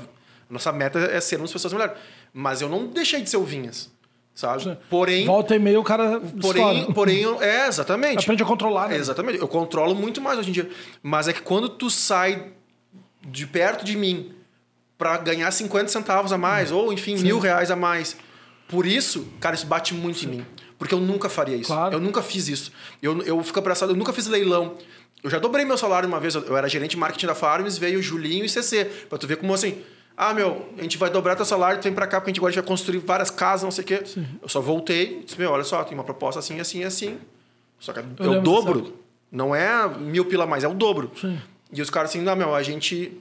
nossa 0.49 0.71
meta 0.71 0.99
é 0.99 1.19
sermos 1.21 1.53
pessoas 1.53 1.71
melhores. 1.73 1.95
Mas 2.33 2.61
eu 2.61 2.67
não 2.69 2.87
deixei 2.87 3.21
de 3.21 3.29
ser 3.29 3.37
o 3.37 3.43
Vinhas, 3.43 3.89
sabe? 4.33 4.77
Porém, 4.89 5.25
Volta 5.25 5.55
e 5.55 5.59
meia 5.59 5.79
o 5.79 5.83
cara 5.83 6.19
porém, 6.41 6.77
estoura. 6.79 6.93
porém, 6.93 7.25
é, 7.41 7.67
exatamente. 7.67 8.23
Aprende 8.23 8.43
a 8.43 8.45
controlar, 8.45 8.89
né? 8.89 8.97
Exatamente. 8.97 9.39
Eu 9.39 9.47
controlo 9.47 9.93
muito 9.93 10.21
mais 10.21 10.39
hoje 10.39 10.49
em 10.49 10.53
dia. 10.53 10.69
Mas 11.03 11.27
é 11.27 11.33
que 11.33 11.41
quando 11.41 11.69
tu 11.69 11.89
sai 11.89 12.51
de 13.27 13.45
perto 13.45 13.83
de 13.83 13.97
mim 13.97 14.33
para 14.97 15.17
ganhar 15.17 15.49
50 15.51 15.87
centavos 15.89 16.31
a 16.31 16.37
mais, 16.37 16.71
ou 16.71 16.91
enfim, 16.91 17.17
mil 17.17 17.39
reais 17.39 17.71
a 17.71 17.75
mais, 17.75 18.17
por 18.67 18.85
isso, 18.85 19.27
cara, 19.39 19.55
isso 19.55 19.65
bate 19.65 19.93
muito 19.93 20.23
em 20.25 20.27
mim. 20.27 20.45
Porque 20.77 20.93
eu 20.93 20.99
nunca 20.99 21.27
faria 21.27 21.55
isso. 21.57 21.67
Claro. 21.67 21.95
Eu 21.95 21.99
nunca 21.99 22.21
fiz 22.21 22.47
isso. 22.47 22.71
Eu, 23.01 23.21
eu 23.23 23.43
fico 23.43 23.59
abraçado, 23.59 23.91
eu 23.91 23.95
nunca 23.95 24.13
fiz 24.13 24.27
leilão. 24.27 24.77
Eu 25.21 25.29
já 25.29 25.37
dobrei 25.37 25.65
meu 25.65 25.77
salário 25.77 26.07
uma 26.07 26.19
vez, 26.19 26.35
eu 26.35 26.55
era 26.55 26.69
gerente 26.69 26.91
de 26.91 26.97
marketing 26.97 27.25
da 27.27 27.35
Farms, 27.35 27.77
veio 27.77 28.01
Julinho 28.01 28.45
e 28.45 28.49
CC. 28.49 28.85
Pra 29.09 29.17
tu 29.17 29.27
ver 29.27 29.35
como 29.35 29.53
assim, 29.53 29.81
ah, 30.21 30.33
meu, 30.33 30.67
a 30.77 30.81
gente 30.81 30.97
vai 30.97 31.09
dobrar 31.09 31.33
teu 31.37 31.45
salário, 31.45 31.79
tu 31.79 31.85
vem 31.85 31.93
pra 31.93 32.05
cá 32.05 32.19
porque 32.19 32.29
a 32.29 32.33
gente 32.33 32.41
agora 32.41 32.53
vai 32.53 32.61
construir 32.61 32.97
várias 32.97 33.31
casas, 33.31 33.63
não 33.63 33.71
sei 33.71 33.85
o 33.85 33.87
quê. 33.87 34.03
Eu 34.41 34.49
só 34.49 34.59
voltei 34.59 35.23
disse, 35.23 35.39
meu, 35.39 35.49
olha 35.49 35.63
só, 35.63 35.81
tem 35.85 35.97
uma 35.97 36.03
proposta 36.03 36.41
assim, 36.41 36.59
assim, 36.59 36.83
assim. 36.83 37.17
Só 37.79 37.93
que 37.93 37.99
é 37.99 38.03
Eu 38.19 38.31
o 38.33 38.41
dobro. 38.41 38.81
dessa 38.81 38.93
Não 39.31 39.55
é 39.55 39.87
mil 39.87 40.25
pila 40.25 40.45
mais, 40.45 40.65
é 40.65 40.67
o 40.67 40.73
dobro. 40.73 41.09
Sim. 41.15 41.39
E 41.71 41.81
os 41.81 41.89
caras 41.89 42.09
assim, 42.09 42.19
não, 42.19 42.35
meu, 42.35 42.53
a 42.53 42.61
gente 42.61 43.17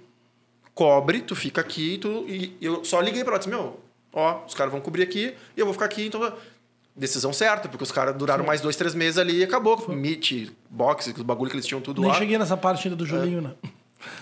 cobre, 0.74 1.20
tu 1.20 1.36
fica 1.36 1.60
aqui, 1.60 1.98
tu... 1.98 2.24
e 2.26 2.56
eu 2.60 2.84
só 2.84 3.00
liguei 3.00 3.22
pra 3.22 3.34
lá, 3.34 3.38
disse, 3.38 3.48
meu, 3.48 3.78
ó, 4.12 4.40
os 4.44 4.54
caras 4.54 4.72
vão 4.72 4.80
cobrir 4.80 5.04
aqui 5.04 5.34
e 5.56 5.60
eu 5.60 5.66
vou 5.66 5.72
ficar 5.72 5.86
aqui, 5.86 6.04
então... 6.04 6.32
Decisão 6.96 7.32
certa, 7.32 7.68
porque 7.68 7.84
os 7.84 7.92
caras 7.92 8.16
duraram 8.16 8.44
mais 8.44 8.60
dois, 8.60 8.74
três 8.74 8.92
meses 8.92 9.18
ali 9.18 9.36
e 9.36 9.44
acabou. 9.44 9.88
Meet, 9.88 10.50
boxe, 10.68 11.14
os 11.16 11.22
bagulho 11.22 11.48
que 11.48 11.54
eles 11.54 11.64
tinham 11.64 11.80
tudo 11.80 12.00
Nem 12.00 12.10
lá. 12.10 12.16
cheguei 12.16 12.36
nessa 12.36 12.56
parte 12.56 12.88
ainda 12.88 12.96
do 12.96 13.06
Julinho, 13.06 13.40
né? 13.40 13.52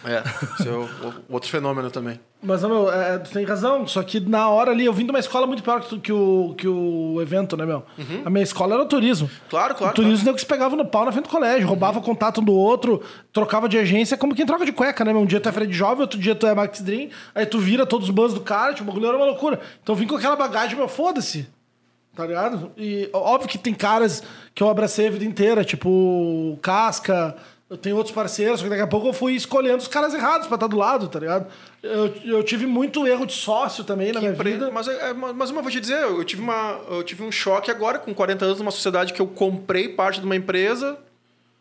É, 0.05 0.23
esse 0.59 0.69
é 0.69 0.73
o, 0.73 0.83
o- 0.85 1.15
outro 1.29 1.51
fenômeno 1.51 1.91
também. 1.91 2.19
Mas, 2.43 2.63
meu, 2.63 2.91
é, 2.93 3.19
tu 3.19 3.31
tem 3.31 3.45
razão. 3.45 3.87
Só 3.87 4.03
que 4.03 4.21
na 4.21 4.49
hora 4.49 4.71
ali, 4.71 4.85
eu 4.85 4.93
vim 4.93 5.05
de 5.05 5.11
uma 5.11 5.19
escola 5.19 5.47
muito 5.47 5.63
pior 5.63 5.81
que, 5.81 5.99
que 5.99 6.13
o, 6.13 6.55
que 6.57 6.67
o 6.69 7.19
evento, 7.21 7.57
né, 7.57 7.67
meu? 7.67 7.83
A 8.25 8.31
minha 8.31 8.43
escola 8.43 8.75
era 8.75 8.83
o 8.83 8.87
turismo. 8.87 9.29
Claro, 9.51 9.75
claro, 9.75 9.93
O 9.93 9.95
turismo 9.95 10.25
nego 10.25 10.35
que 10.37 10.41
se 10.43 10.47
pegava 10.47 10.77
no 10.77 10.85
pau 10.85 11.05
na 11.05 11.13
frente 11.13 11.25
do 11.25 11.31
colégio, 11.31 11.67
roubava 11.67 12.01
contato 12.01 12.41
um 12.41 12.45
do 12.45 12.53
outro, 12.55 13.03
trocava 13.33 13.69
de 13.69 13.77
agência, 13.79 14.17
como 14.17 14.35
quem 14.35 14.47
troca 14.47 14.65
de 14.65 14.73
cueca, 14.73 15.05
né, 15.05 15.13
meu? 15.13 15.23
Um 15.23 15.27
dia 15.27 15.41
tu 15.41 15.49
é 15.49 15.53
Fred 15.53 15.73
Jovem, 15.73 16.03
outro 16.03 16.19
dia 16.19 16.35
tu 16.35 16.47
é 16.47 16.55
Max 16.55 16.81
Dream, 16.81 17.09
aí 17.35 17.45
tu 17.47 17.59
vira 17.59 17.85
todos 17.85 18.09
os 18.09 18.15
bans 18.15 18.33
do 18.33 18.41
cara, 18.41 18.73
tipo, 18.75 18.85
o 18.85 18.93
bagulho 18.93 19.09
era 19.09 19.17
uma 19.17 19.27
loucura. 19.27 19.61
Então 19.83 19.95
eu 19.95 19.99
vim 19.99 20.07
com 20.07 20.17
aquela 20.17 20.37
bagagem, 20.37 20.77
meu, 20.77 20.89
foda-se. 20.89 21.49
Tá 22.15 22.25
ligado? 22.27 22.71
E 22.79 23.11
óbvio 23.13 23.47
que 23.49 23.59
tem 23.59 23.75
caras 23.75 24.23
que 24.55 24.63
eu 24.63 24.71
abracei 24.71 25.09
a 25.09 25.11
vida 25.11 25.25
inteira, 25.27 25.63
tipo 25.65 26.59
Casca, 26.63 27.37
eu 27.69 27.77
tenho 27.77 27.97
outros 27.97 28.15
parceiros, 28.15 28.61
só 28.61 28.65
que 28.65 28.71
daqui 28.71 28.83
a 28.83 28.87
pouco 28.87 29.09
eu 29.09 29.13
fui 29.13 29.35
escolhendo 29.35 29.79
os 29.79 29.89
caras 29.89 30.15
errados 30.15 30.47
pra 30.47 30.55
estar 30.55 30.67
do 30.69 30.77
lado, 30.77 31.09
tá 31.09 31.19
ligado? 31.19 31.47
Eu, 31.83 32.15
eu 32.25 32.43
tive 32.45 32.65
muito 32.67 33.07
erro 33.07 33.27
de 33.27 33.33
sócio 33.33 33.83
também 33.83 34.13
na 34.13 34.21
minha 34.21 34.33
Empre- 34.33 34.53
vida. 34.53 34.71
Mas, 34.71 34.87
é- 34.87 35.11
é- 35.11 35.13
mas 35.13 35.51
uma 35.51 35.63
vou 35.63 35.71
te 35.71 35.81
dizer, 35.81 36.01
eu 36.03 36.23
tive, 36.25 36.43
uma, 36.43 36.81
eu 36.89 37.03
tive 37.03 37.23
um 37.25 37.33
choque 37.33 37.71
agora, 37.71 37.99
com 37.99 38.15
40 38.15 38.45
anos, 38.45 38.59
numa 38.59 38.71
sociedade 38.71 39.13
que 39.13 39.21
eu 39.21 39.27
comprei 39.27 39.89
parte 39.89 40.21
de 40.21 40.27
uma 40.27 40.37
empresa. 40.37 40.97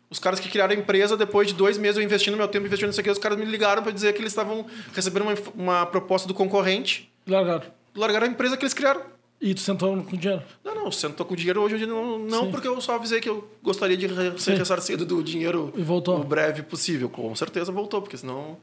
Os 0.08 0.20
caras 0.20 0.38
que 0.38 0.48
criaram 0.48 0.72
a 0.72 0.76
empresa, 0.78 1.16
depois 1.16 1.48
de 1.48 1.54
dois 1.54 1.76
meses 1.76 1.96
eu 1.96 2.02
investindo 2.04 2.36
meu 2.36 2.46
tempo, 2.46 2.66
investindo 2.66 2.86
nisso 2.88 3.00
aqui, 3.00 3.10
os 3.10 3.18
caras 3.18 3.36
me 3.36 3.44
ligaram 3.44 3.82
para 3.82 3.90
dizer 3.90 4.12
que 4.12 4.20
eles 4.20 4.30
estavam 4.30 4.64
recebendo 4.94 5.22
uma, 5.22 5.34
uma 5.56 5.86
proposta 5.86 6.28
do 6.28 6.34
concorrente, 6.34 7.10
Largaram. 7.26 7.64
largaram 7.96 8.26
a 8.26 8.30
empresa 8.30 8.56
que 8.56 8.62
eles 8.64 8.72
criaram. 8.74 9.00
E 9.40 9.52
tu 9.52 9.60
sentou 9.60 9.94
com 10.02 10.16
dinheiro. 10.16 10.42
Não, 10.64 10.74
não, 10.74 10.90
tô 10.90 11.24
com 11.24 11.36
dinheiro 11.36 11.60
hoje, 11.60 11.84
não, 11.84 12.18
não 12.18 12.44
Sim. 12.46 12.50
porque 12.50 12.66
eu 12.66 12.80
só 12.80 12.94
avisei 12.94 13.20
que 13.20 13.28
eu 13.28 13.46
gostaria 13.62 13.96
de 13.96 14.06
re- 14.06 14.30
ser 14.38 14.52
Sim. 14.52 14.54
ressarcido 14.58 15.04
do 15.04 15.22
dinheiro 15.22 15.72
E 15.76 15.82
voltou. 15.82 16.18
o 16.20 16.24
breve 16.24 16.62
possível. 16.62 17.08
Com 17.10 17.34
certeza 17.36 17.70
voltou, 17.70 18.00
porque 18.00 18.16
senão. 18.16 18.56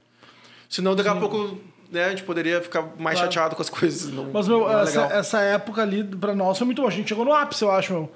Senão 0.67 0.95
daqui 0.95 1.09
a 1.09 1.15
pouco 1.15 1.57
né, 1.91 2.05
a 2.05 2.09
gente 2.09 2.23
poderia 2.23 2.59
ficar 2.59 2.81
mais 2.97 3.19
Claro. 3.19 3.31
chateado 3.31 3.55
com 3.55 3.61
as 3.61 3.69
coisas. 3.69 4.11
Não, 4.11 4.31
Mas, 4.33 4.47
meu, 4.47 4.67
é 4.67 4.81
essa, 4.81 5.01
essa 5.03 5.39
época 5.41 5.83
ali 5.83 6.03
pra 6.03 6.33
nós 6.33 6.57
foi 6.57 6.65
muito 6.65 6.81
bom. 6.81 6.87
A 6.87 6.91
gente 6.91 7.07
chegou 7.09 7.23
no 7.23 7.31
ápice, 7.33 7.63
eu 7.63 7.71
acho, 7.71 7.93
meu. 7.93 8.11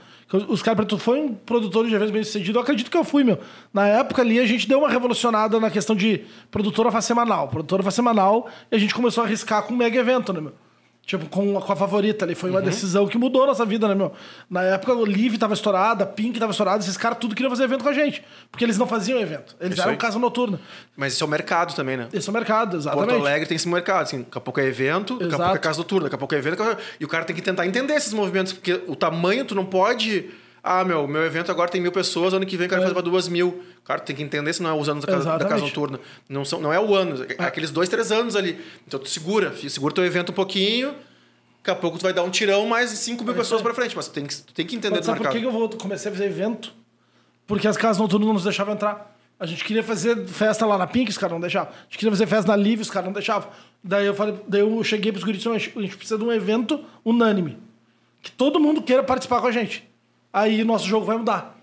Os 0.50 0.62
caras, 0.64 0.86
tu 0.88 0.98
foi 0.98 1.20
um 1.20 1.34
produtor 1.36 1.88
de 1.88 1.94
eventos 1.94 2.12
bem 2.12 2.24
sucedido, 2.24 2.58
eu 2.58 2.62
acredito 2.64 2.90
que 2.90 2.98
eu 2.98 3.04
fui, 3.04 3.24
meu. 3.24 3.38
Na 3.72 3.88
época 3.88 4.24
ali, 4.24 4.40
a 4.40 4.46
gente 4.48 4.68
deu 4.68 4.80
uma 4.80 4.90
revolucionada 4.90 5.60
na 5.60 5.70
questão 5.70 5.96
de 5.96 6.26
produtora 6.50 6.92
faz 6.92 7.06
semanal. 7.06 7.48
Produtora 7.50 7.84
faz 7.84 7.94
semanal, 7.96 8.50
e 8.72 8.76
a 8.76 8.80
gente 8.80 8.94
começou 8.96 9.24
a 9.24 9.28
arriscar 9.28 9.62
com 9.64 9.74
um 9.74 9.78
mega 9.78 9.98
evento, 10.00 10.34
né, 10.34 10.42
meu? 10.42 10.54
Tipo, 11.08 11.26
com, 11.30 11.58
a- 11.58 11.62
com 11.62 11.72
a 11.72 11.76
favorita 11.76 12.26
ali. 12.26 12.36
Foi 12.36 12.50
uma 12.50 12.62
decisão 12.62 13.08
que 13.08 13.18
mudou 13.18 13.44
a 13.44 13.48
nossa 13.48 13.66
vida, 13.66 13.88
né, 13.88 13.96
meu? 13.96 14.12
Na 14.50 14.62
época, 14.62 14.94
o 14.94 15.06
Live 15.06 15.38
tava 15.38 15.54
estourada, 15.54 16.04
a 16.04 16.08
Pink 16.08 16.38
tava 16.38 16.52
estourada, 16.52 16.84
esses 16.84 16.98
caras 16.98 17.18
tudo 17.18 17.34
queriam 17.34 17.50
fazer 17.50 17.64
evento 17.64 17.82
com 17.82 17.88
a 17.90 17.94
gente. 17.94 18.22
Porque 18.52 18.66
eles 18.66 18.78
não 18.78 18.86
faziam 18.86 19.18
evento. 19.18 19.56
Eles 19.62 19.76
Isso 19.76 19.82
eram 19.84 19.94
aí. 19.94 19.98
casa 19.98 20.20
noturna. 20.20 20.60
Mas 20.98 21.14
isso 21.14 21.24
é 21.24 21.28
o 21.28 21.30
mercado 21.30 21.74
também, 21.74 21.96
né? 21.96 22.10
Esse 22.12 22.28
é 22.28 22.32
o 22.32 22.34
mercado, 22.34 22.76
exatamente. 22.76 23.08
Porto 23.10 23.22
Alegre 23.22 23.48
tem 23.48 23.56
esse 23.56 23.70
mercado, 23.70 24.02
assim, 24.04 24.18
daqui 24.24 24.38
a 24.38 24.42
pouco 24.42 24.60
é 24.60 24.66
evento, 24.66 25.14
daqui 25.14 25.24
a 25.24 25.28
Exato. 25.28 25.44
pouco 25.44 25.56
é 25.56 25.60
casa 25.60 25.78
noturna, 25.78 26.04
daqui 26.04 26.16
a 26.16 26.20
pouco 26.20 26.36
é 26.36 26.38
evento, 26.40 26.78
e 27.00 27.06
o 27.06 27.08
cara 27.08 27.24
tem 27.24 27.34
que 27.34 27.42
tentar 27.42 27.66
entender 27.66 27.94
esses 27.94 28.12
movimentos, 28.14 28.52
porque 28.52 28.74
o 28.86 28.96
tamanho 28.96 29.46
tu 29.46 29.56
não 29.56 29.64
pode. 29.66 30.30
Ah, 30.70 30.84
meu, 30.84 31.08
meu 31.08 31.24
evento 31.26 31.50
agora 31.50 31.70
tem 31.72 31.80
mil 31.80 31.94
pessoas, 31.94 32.34
ano 32.34 32.46
que 32.46 32.58
vem 32.58 32.66
eu 32.66 32.70
quero 32.70 32.82
fazer 32.82 32.94
pra 32.94 33.02
duas 33.02 33.30
mil. 33.30 33.64
Cara, 33.86 34.02
tu 34.02 34.08
tem 34.08 34.16
que 34.18 34.22
entender 34.22 34.52
se 34.52 34.62
não 34.62 34.70
é 34.70 34.74
os 34.74 34.90
anos 34.90 35.06
da 35.06 35.14
casa, 35.14 35.38
da 35.38 35.46
casa 35.46 35.64
noturna. 35.64 35.98
Não, 36.28 36.44
são, 36.44 36.60
não 36.60 36.74
é 36.74 36.80
o 36.80 36.94
ano, 36.94 37.26
é 37.38 37.46
aqueles 37.46 37.72
dois, 37.72 37.88
três 37.88 38.12
anos 38.12 38.36
ali. 38.36 38.60
Então 38.86 39.00
tu 39.00 39.08
segura, 39.08 39.56
segura 39.70 39.94
teu 39.94 40.04
evento 40.04 40.34
um 40.34 40.36
pouquinho, 40.36 40.94
daqui 41.60 41.72
a 41.72 41.76
pouco 41.76 41.98
tu 41.98 42.04
vai 42.04 42.12
dar 42.12 42.24
um 42.24 42.30
tirão, 42.30 42.68
mais 42.68 42.90
cinco 42.90 43.24
mil 43.24 43.34
pessoas 43.34 43.62
pra 43.62 43.74
frente, 43.74 43.96
mas 43.96 44.10
tu 44.10 44.14
tem 44.14 44.26
que, 44.26 44.36
tu 44.36 44.54
tem 44.54 44.66
que 44.66 44.76
entender 44.76 44.96
Mas 44.96 45.00
do 45.00 45.06
sabe 45.06 45.20
por 45.20 45.24
mercado. 45.24 45.42
que 45.42 45.50
que 45.50 45.56
eu 45.56 45.58
vou, 45.58 45.70
comecei 45.70 46.12
a 46.12 46.14
fazer 46.14 46.26
evento? 46.26 46.74
Porque 47.48 47.66
as 47.66 47.78
casas 47.78 47.98
noturnas 47.98 48.28
não 48.28 48.34
nos 48.34 48.44
deixavam 48.44 48.74
entrar. 48.74 49.16
A 49.40 49.46
gente 49.46 49.64
queria 49.64 49.84
fazer 49.84 50.26
festa 50.26 50.66
lá 50.66 50.78
na 50.78 50.86
Pink, 50.86 51.10
os 51.10 51.18
caras 51.18 51.32
não 51.32 51.40
deixavam. 51.40 51.72
A 51.72 51.84
gente 51.84 51.98
queria 51.98 52.12
fazer 52.12 52.28
festa 52.28 52.52
na 52.52 52.62
Live, 52.62 52.82
os 52.82 52.90
caras 52.90 53.06
não 53.06 53.14
deixavam. 53.14 53.50
Daí 53.82 54.06
eu 54.06 54.14
falei, 54.14 54.36
daí 54.50 54.60
eu 54.60 54.84
cheguei 54.84 55.14
pros 55.14 55.24
guris 55.24 55.48
a 55.48 55.58
gente 55.58 55.96
precisa 55.96 56.18
de 56.18 56.26
um 56.26 56.32
evento 56.34 56.84
unânime. 57.06 57.58
Que 58.22 58.32
todo 58.32 58.60
mundo 58.60 58.82
queira 58.82 59.02
participar 59.02 59.40
com 59.40 59.48
a 59.48 59.52
gente. 59.52 59.88
Aí 60.32 60.64
nosso 60.64 60.86
jogo 60.88 61.06
vai 61.06 61.18
mudar. 61.18 61.56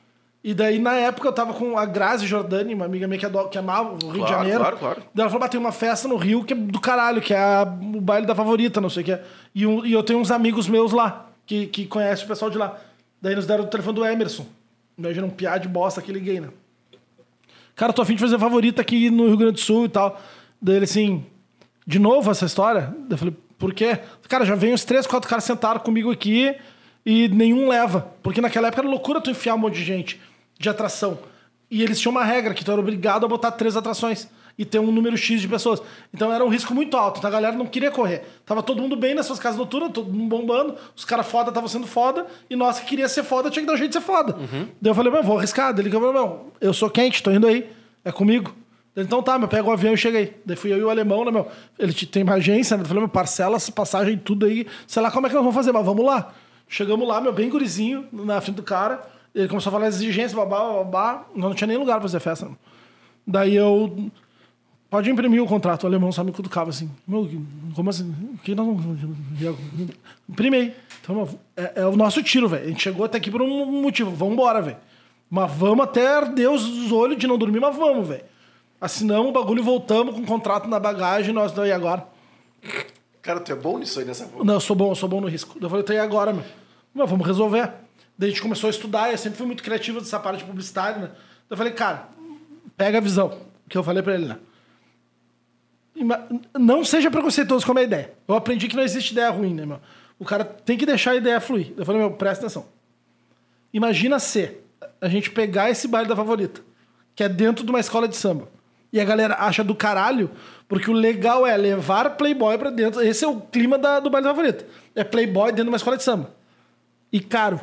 E 0.43 0.53
daí, 0.53 0.79
na 0.79 0.93
época, 0.95 1.27
eu 1.29 1.33
tava 1.33 1.55
com 1.55 1.79
a 1.79 1.87
Grazi 1.87 2.27
Jordani, 2.27 2.75
uma 2.75 2.85
amiga 2.85 3.07
minha 3.07 3.19
que, 3.19 3.25
ado- 3.25 3.49
que 3.49 3.57
amava 3.57 3.93
o 3.93 4.11
Rio 4.11 4.13
de 4.13 4.19
Claro, 4.19 4.29
Janeiro. 4.35 4.59
claro, 4.61 4.77
claro. 4.77 5.03
Daí 5.15 5.23
ela 5.23 5.31
falou, 5.31 5.41
"Bah, 5.41 5.49
tem 5.49 5.59
uma 5.59 5.73
festa 5.73 6.07
no 6.07 6.17
Rio 6.17 6.45
que 6.45 6.53
é 6.53 6.57
do 6.57 6.79
caralho, 6.81 7.23
que 7.23 7.33
é 7.33 7.39
a- 7.39 7.63
o 7.63 8.01
baile 8.01 8.27
da 8.27 8.35
favorita, 8.35 8.79
não 8.81 8.91
sei 8.91 9.03
o 9.03 9.07
que 9.07 9.13
é. 9.13 9.25
E, 9.55 9.67
um- 9.67 9.87
e 9.87 9.93
eu 9.93 10.03
tenho 10.03 10.19
uns 10.19 10.31
amigos 10.31 10.69
meus 10.69 10.93
lá, 10.93 11.31
que, 11.47 11.67
que 11.69 11.87
conhecem 11.87 12.27
o 12.27 12.29
pessoal 12.29 12.51
de 12.51 12.59
lá. 12.59 12.79
Daí 13.23 13.35
nos 13.35 13.47
deram 13.47 13.65
o 13.65 13.67
telefone 13.69 13.95
do 13.97 14.05
Emerson. 14.05 14.45
Imagina 14.99 15.27
um 15.27 15.31
piá 15.31 15.57
de 15.57 15.67
bosta 15.67 16.03
que 16.03 16.13
liguei, 16.13 16.41
né? 16.41 16.49
Cara, 17.75 17.93
tô 17.93 18.03
afim 18.03 18.15
de 18.15 18.21
fazer 18.21 18.39
favorita 18.39 18.83
aqui 18.83 19.11
no 19.11 19.27
Rio 19.27 19.37
Grande 19.37 19.55
do 19.55 19.61
Sul 19.61 19.87
e 19.87 19.89
tal. 19.89 20.21
Daí 20.61 20.77
ele 20.77 20.85
assim, 20.85 21.25
de 21.87 21.99
novo 21.99 22.31
essa 22.31 22.45
história? 22.45 22.95
Daí 22.99 23.13
eu 23.13 23.19
falei, 23.19 23.35
por 23.59 23.73
quê? 23.75 23.99
Cara, 24.29 24.45
já 24.45 24.55
vem 24.55 24.73
uns 24.75 24.85
três, 24.85 25.07
quatro 25.07 25.29
caras 25.29 25.45
sentaram 25.45 25.81
comigo 25.81 26.11
aqui 26.11 26.55
e 27.05 27.29
nenhum 27.29 27.69
leva. 27.69 28.13
Porque 28.23 28.41
naquela 28.41 28.69
época 28.69 28.83
era 28.83 28.89
loucura 28.89 29.21
tu 29.21 29.31
enfiar 29.31 29.55
um 29.55 29.59
monte 29.59 29.75
de 29.75 29.85
gente 29.85 30.21
de 30.59 30.69
atração. 30.69 31.19
E 31.71 31.83
eles 31.83 31.99
tinham 32.01 32.13
uma 32.13 32.25
regra 32.25 32.55
que 32.55 32.65
tu 32.65 32.71
era 32.71 32.81
obrigado 32.81 33.25
a 33.25 33.29
botar 33.29 33.51
três 33.53 33.77
atrações 33.77 34.29
e 34.57 34.65
ter 34.65 34.79
um 34.79 34.93
número 34.93 35.17
X 35.17 35.41
de 35.41 35.49
pessoas. 35.49 35.83
Então 36.13 36.33
era 36.33 36.45
um 36.45 36.49
risco 36.49 36.73
muito 36.73 36.97
alto. 36.97 37.19
Então 37.19 37.29
a 37.29 37.33
galera 37.33 37.57
não 37.57 37.67
queria 37.67 37.91
correr. 37.91 38.23
Tava 38.47 38.63
todo 38.63 38.81
mundo 38.81 38.95
bem 38.95 39.13
nas 39.15 39.27
suas 39.27 39.41
casas 39.41 39.59
noturnas, 39.59 39.91
todo 39.91 40.13
mundo 40.13 40.29
bombando, 40.29 40.77
os 40.95 41.05
caras 41.05 41.27
foda 41.27 41.49
estavam 41.51 41.69
sendo 41.69 41.87
foda, 41.89 42.25
e 42.49 42.55
nós 42.55 42.79
que 42.79 42.87
queria 42.87 43.09
ser 43.09 43.25
foda 43.25 43.51
tinha 43.51 43.63
que 43.63 43.67
dar 43.67 43.73
um 43.75 43.77
jeito 43.77 43.91
de 43.91 43.99
ser 43.99 44.05
foda. 44.05 44.37
Daí 44.81 44.91
eu 44.91 44.95
falei, 44.95 45.11
meu, 45.11 45.23
vou 45.25 45.39
arriscar. 45.39 45.77
Ele 45.77 45.91
falou, 45.91 46.13
meu, 46.13 46.53
eu 46.61 46.73
sou 46.73 46.89
quente, 46.89 47.21
tô 47.21 47.33
indo 47.33 47.49
aí, 47.49 47.69
é 48.05 48.13
comigo. 48.13 48.55
Então 48.97 49.21
tá, 49.21 49.37
meu, 49.37 49.49
pega 49.49 49.67
o 49.69 49.73
avião 49.73 49.93
e 49.95 49.97
cheguei. 49.97 50.37
Daí 50.47 50.55
fui 50.57 50.73
eu 50.73 50.79
e 50.79 50.85
o 50.85 50.91
alemão, 50.91 51.25
né, 51.25 51.33
meu? 51.33 51.49
Ele 51.77 51.93
te- 51.93 52.07
tem 52.07 52.23
uma 52.23 52.35
agência, 52.35 52.77
né? 52.77 52.85
Eu 52.85 52.87
falei, 52.87 53.01
meu, 53.01 53.09
parcela 53.09 53.59
passagem, 53.75 54.17
tudo 54.17 54.47
aí. 54.47 54.69
Sei 54.87 55.03
lá 55.03 55.11
como 55.11 55.27
é 55.27 55.29
que 55.31 55.35
nós 55.35 55.43
vamos 55.43 55.57
fazer, 55.57 55.73
mas 55.73 55.85
vamos 55.85 56.05
lá. 56.07 56.33
Chegamos 56.75 57.07
lá, 57.07 57.21
meu, 57.21 57.33
bem 57.33 57.49
gurizinho, 57.49 58.09
na 58.13 58.41
frente 58.41 58.57
do 58.57 58.63
cara. 58.65 59.01
Ele 59.33 59.47
começou 59.47 59.71
a 59.71 59.73
falar 59.73 59.87
as 59.87 59.95
exigências, 59.95 60.33
babá, 60.33 60.59
babá. 60.83 61.25
Nós 61.33 61.51
não 61.51 61.55
tinha 61.55 61.69
nem 61.69 61.77
lugar 61.77 62.01
pra 62.01 62.03
fazer 62.03 62.19
festa. 62.19 62.47
Não. 62.47 62.57
Daí 63.25 63.55
eu. 63.55 64.11
Pode 64.91 65.09
imprimir 65.09 65.41
o 65.41 65.47
contrato. 65.47 65.85
O 65.85 65.87
alemão 65.87 66.11
só 66.11 66.25
me 66.25 66.33
cutucava 66.33 66.71
assim. 66.71 66.91
Meu, 67.07 67.31
como 67.77 67.91
assim? 67.91 68.13
Que 68.43 68.57
nós 68.57 68.67
vamos- 68.67 68.99
Imprimei. 70.29 70.75
Então, 71.01 71.15
meu, 71.15 71.29
é, 71.57 71.83
é 71.83 71.87
o 71.87 71.95
nosso 71.95 72.21
tiro, 72.25 72.49
velho. 72.49 72.65
A 72.65 72.69
gente 72.69 72.83
chegou 72.83 73.05
até 73.07 73.19
aqui 73.19 73.31
por 73.31 73.41
um 73.41 73.67
motivo. 73.81 74.11
Vamos 74.11 74.35
embora, 74.35 74.61
velho. 74.61 74.77
Mas 75.31 75.53
vamos 75.53 75.85
até 75.85 76.05
arder 76.09 76.51
os 76.51 76.91
olhos 76.91 77.17
de 77.17 77.29
não 77.29 77.39
dormir, 77.39 77.61
mas 77.61 77.77
vamos, 77.77 78.09
velho. 78.09 78.25
Assinamos 78.81 79.29
o 79.29 79.33
bagulho 79.33 79.61
e 79.61 79.65
voltamos 79.65 80.13
com 80.17 80.23
o 80.23 80.27
contrato 80.27 80.69
na 80.69 80.81
bagagem. 80.81 81.33
Nós, 81.33 81.53
daí 81.53 81.71
agora. 81.71 82.05
Cara, 83.23 83.39
tu 83.39 83.53
é 83.53 83.55
bom 83.55 83.79
nisso 83.79 84.01
aí 84.01 84.05
nessa 84.05 84.29
Não, 84.43 84.55
eu 84.55 84.61
sou 84.61 84.75
bom, 84.75 84.91
eu 84.91 84.97
sou 84.97 85.09
bom 85.09 85.21
no 85.21 85.29
risco. 85.29 85.57
Eu 85.61 85.71
falei, 85.71 85.85
tá 85.85 85.93
aí 85.93 86.01
agora, 86.01 86.33
meu. 86.33 86.43
Meu, 86.95 87.07
vamos 87.07 87.27
resolver. 87.27 87.71
Daí 88.17 88.29
a 88.29 88.33
gente 88.33 88.43
começou 88.43 88.69
a 88.69 88.71
estudar, 88.71 89.11
eu 89.11 89.19
sempre 89.19 89.37
fui 89.37 89.47
muito 89.47 89.63
criativo 89.63 89.99
dessa 90.01 90.21
parte 90.21 90.39
de 90.39 90.45
publicidade, 90.45 91.01
né? 91.01 91.07
Daí 91.09 91.17
eu 91.51 91.57
falei, 91.57 91.73
cara, 91.73 92.09
pega 92.77 92.99
a 92.99 93.01
visão, 93.01 93.41
que 93.69 93.77
eu 93.77 93.83
falei 93.83 94.03
pra 94.03 94.15
ele, 94.15 94.27
né? 94.27 94.39
Não 96.59 96.85
seja 96.85 97.11
preconceituoso 97.11 97.65
com 97.65 97.73
a 97.73 97.75
minha 97.75 97.85
ideia. 97.85 98.13
Eu 98.27 98.35
aprendi 98.35 98.69
que 98.69 98.77
não 98.77 98.83
existe 98.83 99.13
ideia 99.13 99.31
ruim, 99.31 99.55
né, 99.55 99.65
meu? 99.65 99.81
O 100.19 100.25
cara 100.25 100.45
tem 100.45 100.77
que 100.77 100.87
deixar 100.87 101.13
a 101.13 101.17
ideia 101.17 101.41
fluir. 101.41 101.73
Eu 101.77 101.85
falei, 101.85 102.01
meu, 102.01 102.11
presta 102.13 102.45
atenção. 102.47 102.67
Imagina 103.73 104.19
se 104.19 104.57
a 105.01 105.09
gente 105.09 105.31
pegar 105.31 105.71
esse 105.71 105.87
baile 105.89 106.09
da 106.09 106.17
favorita, 106.17 106.61
que 107.15 107.23
é 107.23 107.29
dentro 107.29 107.65
de 107.65 107.71
uma 107.71 107.81
escola 107.81 108.07
de 108.09 108.17
samba, 108.17 108.49
e 108.93 109.01
a 109.01 109.05
galera 109.05 109.35
acha 109.41 109.65
do 109.65 109.75
caralho, 109.75 110.31
porque 110.69 110.89
o 110.91 110.95
legal 110.95 111.45
é 111.47 111.57
levar 111.57 112.11
Playboy 112.11 112.57
pra 112.59 112.71
dentro. 112.71 113.01
Esse 113.03 113.25
é 113.25 113.29
o 113.29 113.41
clima 113.41 113.77
da- 113.77 113.99
do 113.99 114.09
baile 114.09 114.27
da 114.27 114.35
favorita. 114.35 114.65
É 114.95 115.03
Playboy 115.03 115.47
dentro 115.51 115.65
de 115.65 115.71
uma 115.71 115.77
escola 115.77 115.97
de 115.97 116.05
samba. 116.05 116.31
E 117.15 117.21
caro. 117.21 117.61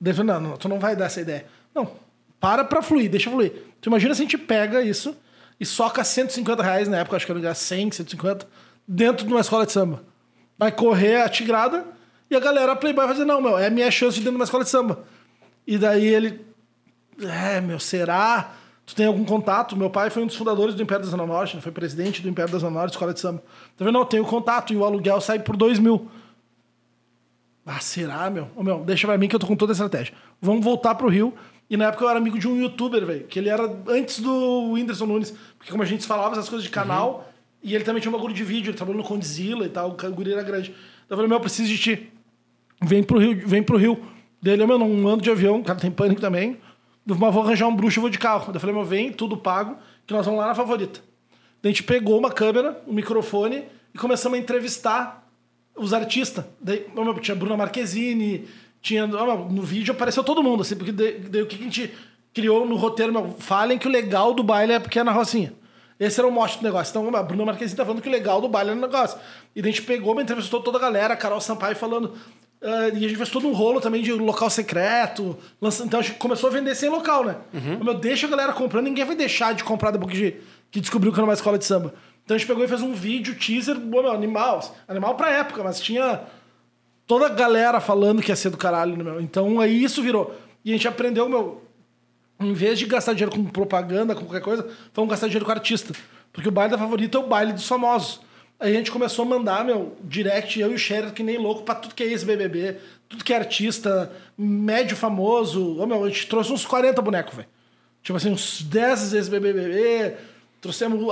Falei, 0.00 0.22
não, 0.22 0.40
não, 0.40 0.56
tu 0.56 0.68
não 0.68 0.78
vai 0.78 0.94
dar 0.94 1.06
essa 1.06 1.20
ideia. 1.20 1.46
Não, 1.74 1.90
para 2.38 2.62
pra 2.62 2.80
fluir, 2.80 3.10
deixa 3.10 3.28
fluir. 3.28 3.52
Tu 3.80 3.88
imagina 3.88 4.14
se 4.14 4.22
a 4.22 4.24
gente 4.24 4.38
pega 4.38 4.80
isso 4.80 5.16
e 5.58 5.66
soca 5.66 6.04
150 6.04 6.62
reais 6.62 6.86
na 6.86 6.98
época, 6.98 7.16
acho 7.16 7.26
que 7.26 7.32
era 7.32 7.54
100, 7.56 7.90
150, 7.90 8.46
dentro 8.86 9.26
de 9.26 9.32
uma 9.32 9.40
escola 9.40 9.66
de 9.66 9.72
samba. 9.72 10.04
Vai 10.56 10.70
correr 10.70 11.22
a 11.22 11.28
tigrada 11.28 11.86
E 12.30 12.36
a 12.36 12.40
galera 12.40 12.76
Playboy 12.76 13.04
vai 13.04 13.14
dizer, 13.14 13.26
não, 13.26 13.40
meu, 13.40 13.58
é 13.58 13.66
a 13.66 13.70
minha 13.70 13.90
chance 13.90 14.14
de 14.14 14.20
dentro 14.20 14.34
de 14.34 14.36
uma 14.36 14.44
escola 14.44 14.62
de 14.62 14.70
samba. 14.70 15.04
E 15.66 15.76
daí 15.76 16.06
ele, 16.06 16.40
é, 17.20 17.60
meu, 17.60 17.80
será? 17.80 18.52
Tu 18.86 18.94
tem 18.94 19.06
algum 19.06 19.24
contato? 19.24 19.76
Meu 19.76 19.90
pai 19.90 20.08
foi 20.08 20.22
um 20.22 20.26
dos 20.26 20.36
fundadores 20.36 20.76
do 20.76 20.82
Império 20.84 21.04
da 21.04 21.10
Zona 21.10 21.26
Norte, 21.26 21.56
né? 21.56 21.60
foi 21.60 21.72
presidente 21.72 22.22
do 22.22 22.28
Império 22.28 22.52
da 22.52 22.58
Zona 22.58 22.78
Norte, 22.78 22.92
escola 22.92 23.12
de 23.12 23.18
samba. 23.18 23.42
Tá 23.76 23.84
vendo? 23.84 23.94
Não, 23.94 24.02
eu 24.02 24.06
tenho 24.06 24.24
contato 24.24 24.72
e 24.72 24.76
o 24.76 24.84
aluguel 24.84 25.20
sai 25.20 25.40
por 25.40 25.56
dois 25.56 25.80
mil. 25.80 26.08
Ah, 27.70 27.80
será, 27.80 28.30
meu? 28.30 28.48
Ô, 28.56 28.62
meu, 28.62 28.82
deixa 28.82 29.06
pra 29.06 29.18
mim 29.18 29.28
que 29.28 29.36
eu 29.36 29.38
tô 29.38 29.46
com 29.46 29.54
toda 29.54 29.72
a 29.72 29.74
estratégia. 29.74 30.14
Vamos 30.40 30.64
voltar 30.64 30.94
pro 30.94 31.06
Rio. 31.06 31.34
E 31.68 31.76
na 31.76 31.88
época 31.88 32.02
eu 32.02 32.08
era 32.08 32.18
amigo 32.18 32.38
de 32.38 32.48
um 32.48 32.56
youtuber, 32.56 33.04
velho, 33.04 33.26
que 33.26 33.38
ele 33.38 33.50
era 33.50 33.70
antes 33.88 34.20
do 34.20 34.72
Whindersson 34.72 35.04
Nunes. 35.04 35.34
Porque 35.58 35.70
como 35.70 35.82
a 35.82 35.86
gente 35.86 36.06
falava 36.06 36.32
essas 36.32 36.48
coisas 36.48 36.64
de 36.64 36.70
canal, 36.70 37.30
e 37.62 37.74
ele 37.74 37.84
também 37.84 38.00
tinha 38.00 38.10
um 38.10 38.16
bagulho 38.16 38.32
de 38.32 38.42
vídeo, 38.42 38.70
ele 38.70 38.76
trabalhou 38.76 39.02
no 39.02 39.06
Condzilla 39.06 39.66
e 39.66 39.68
tal, 39.68 39.90
o 39.90 40.12
guri 40.12 40.32
era 40.32 40.42
grande. 40.42 40.70
Então 40.70 41.10
eu 41.10 41.16
falei, 41.16 41.28
meu, 41.28 41.36
eu 41.36 41.40
preciso 41.42 41.68
de 41.68 41.76
ti. 41.76 42.10
Vem 42.82 43.02
pro 43.02 43.18
Rio, 43.18 43.46
vem 43.46 43.62
pro 43.62 43.76
Rio. 43.76 44.02
Dele, 44.40 44.64
meu, 44.64 44.78
não 44.78 45.06
ando 45.06 45.22
de 45.22 45.30
avião, 45.30 45.60
o 45.60 45.62
cara 45.62 45.78
tem 45.78 45.90
pânico 45.90 46.22
também. 46.22 46.56
Mas 47.04 47.18
vou 47.18 47.42
arranjar 47.42 47.66
um 47.66 47.76
bruxo 47.76 47.98
e 47.98 48.00
vou 48.00 48.08
de 48.08 48.18
carro. 48.18 48.50
Eu 48.54 48.60
falei, 48.60 48.74
meu, 48.74 48.84
vem, 48.84 49.12
tudo 49.12 49.36
pago, 49.36 49.76
que 50.06 50.14
nós 50.14 50.24
vamos 50.24 50.40
lá 50.40 50.46
na 50.46 50.54
favorita. 50.54 51.00
Daí 51.62 51.70
a 51.70 51.74
gente 51.74 51.82
pegou 51.82 52.18
uma 52.18 52.30
câmera, 52.30 52.82
um 52.86 52.94
microfone 52.94 53.64
e 53.92 53.98
começamos 53.98 54.38
a 54.38 54.40
entrevistar 54.40 55.27
os 55.78 55.92
artistas. 55.92 56.44
Daí, 56.60 56.86
tinha 57.20 57.34
Bruna 57.34 57.56
Marquezine, 57.56 58.46
tinha. 58.82 59.06
no 59.06 59.62
vídeo 59.62 59.92
apareceu 59.92 60.22
todo 60.24 60.42
mundo, 60.42 60.62
assim, 60.62 60.76
porque 60.76 60.92
daí, 60.92 61.18
daí 61.20 61.42
o 61.42 61.46
que 61.46 61.56
a 61.56 61.58
gente 61.64 61.92
criou 62.34 62.66
no 62.66 62.76
roteiro, 62.76 63.12
meu, 63.12 63.30
falem 63.38 63.78
que 63.78 63.88
o 63.88 63.90
legal 63.90 64.32
do 64.34 64.42
baile 64.42 64.72
é 64.74 64.78
porque 64.78 64.98
é 64.98 65.04
na 65.04 65.12
Rocinha. 65.12 65.52
Esse 65.98 66.20
era 66.20 66.28
o 66.28 66.30
mote 66.32 66.58
do 66.58 66.62
negócio. 66.64 66.90
Então, 66.90 67.16
a 67.16 67.22
Bruna 67.22 67.44
Marquezine 67.44 67.76
tá 67.76 67.84
falando 67.84 68.00
que 68.00 68.08
o 68.08 68.12
legal 68.12 68.40
do 68.40 68.48
baile 68.48 68.70
é 68.70 68.74
no 68.74 68.80
negócio. 68.82 69.18
E 69.56 69.60
daí 69.60 69.72
a 69.72 69.74
gente 69.74 69.84
pegou, 69.84 70.14
me 70.14 70.22
entrevistou 70.22 70.60
toda 70.60 70.78
a 70.78 70.80
galera, 70.80 71.14
a 71.14 71.16
Carol 71.16 71.40
Sampaio 71.40 71.74
falando. 71.74 72.12
ah, 72.62 72.88
e 72.94 73.04
a 73.04 73.08
gente 73.08 73.16
fez 73.16 73.30
todo 73.30 73.48
um 73.48 73.52
rolo 73.52 73.80
também 73.80 74.00
de 74.02 74.12
local 74.12 74.48
secreto. 74.48 75.36
lança- 75.60 75.84
Então 75.84 75.98
a 75.98 76.02
gente 76.04 76.16
começou 76.16 76.50
a 76.50 76.52
vender 76.52 76.74
sem 76.76 76.88
local, 76.88 77.24
né? 77.24 77.36
Meu, 77.82 77.94
deixa 77.94 78.26
a 78.28 78.30
galera 78.30 78.52
comprando, 78.52 78.84
ninguém 78.84 79.04
vai 79.04 79.16
deixar 79.16 79.54
de 79.54 79.64
comprar 79.64 79.90
depois 79.90 80.12
que, 80.12 80.36
que 80.70 80.80
descobriu 80.80 81.12
que 81.12 81.18
era 81.18 81.24
uma 81.26 81.34
escola 81.34 81.58
de 81.58 81.64
samba. 81.64 81.92
Então 82.28 82.34
a 82.34 82.38
gente 82.38 82.46
pegou 82.46 82.62
e 82.62 82.68
fez 82.68 82.82
um 82.82 82.92
vídeo, 82.92 83.34
teaser, 83.36 83.80
bom, 83.80 84.06
animal. 84.06 84.76
Animal 84.86 85.14
pra 85.14 85.30
época, 85.30 85.64
mas 85.64 85.80
tinha 85.80 86.20
toda 87.06 87.24
a 87.24 87.30
galera 87.30 87.80
falando 87.80 88.20
que 88.20 88.30
ia 88.30 88.36
ser 88.36 88.50
do 88.50 88.58
caralho, 88.58 88.98
né, 88.98 89.02
meu? 89.02 89.18
Então 89.18 89.58
aí 89.60 89.82
isso 89.82 90.02
virou. 90.02 90.38
E 90.62 90.68
a 90.68 90.74
gente 90.74 90.86
aprendeu, 90.86 91.26
meu, 91.26 91.62
em 92.38 92.52
vez 92.52 92.78
de 92.78 92.84
gastar 92.84 93.14
dinheiro 93.14 93.34
com 93.34 93.42
propaganda, 93.46 94.14
com 94.14 94.26
qualquer 94.26 94.42
coisa, 94.42 94.68
vamos 94.92 95.10
gastar 95.10 95.28
dinheiro 95.28 95.46
com 95.46 95.52
artista. 95.52 95.94
Porque 96.30 96.50
o 96.50 96.52
baile 96.52 96.70
da 96.70 96.76
favorita 96.76 97.16
é 97.16 97.20
o 97.22 97.26
baile 97.26 97.54
dos 97.54 97.66
famosos. 97.66 98.20
Aí 98.60 98.74
a 98.74 98.76
gente 98.76 98.90
começou 98.90 99.24
a 99.24 99.28
mandar, 99.28 99.64
meu, 99.64 99.96
direct, 100.04 100.60
eu 100.60 100.70
e 100.70 100.74
o 100.74 100.78
Scherer, 100.78 101.14
que 101.14 101.22
nem 101.22 101.38
louco, 101.38 101.62
pra 101.62 101.76
tudo 101.76 101.94
que 101.94 102.02
é 102.02 102.08
ex-BBB, 102.08 102.76
tudo 103.08 103.24
que 103.24 103.32
é 103.32 103.36
artista, 103.36 104.12
médio 104.36 104.98
famoso. 104.98 105.80
Ô, 105.80 105.86
meu, 105.86 106.04
a 106.04 106.08
gente 106.10 106.26
trouxe 106.26 106.52
uns 106.52 106.66
40 106.66 107.00
bonecos, 107.00 107.34
velho. 107.34 107.48
Tipo 108.02 108.18
assim, 108.18 108.30
uns 108.30 108.60
10 108.60 109.14
ex-BBB, 109.14 110.14
trouxemos 110.60 111.04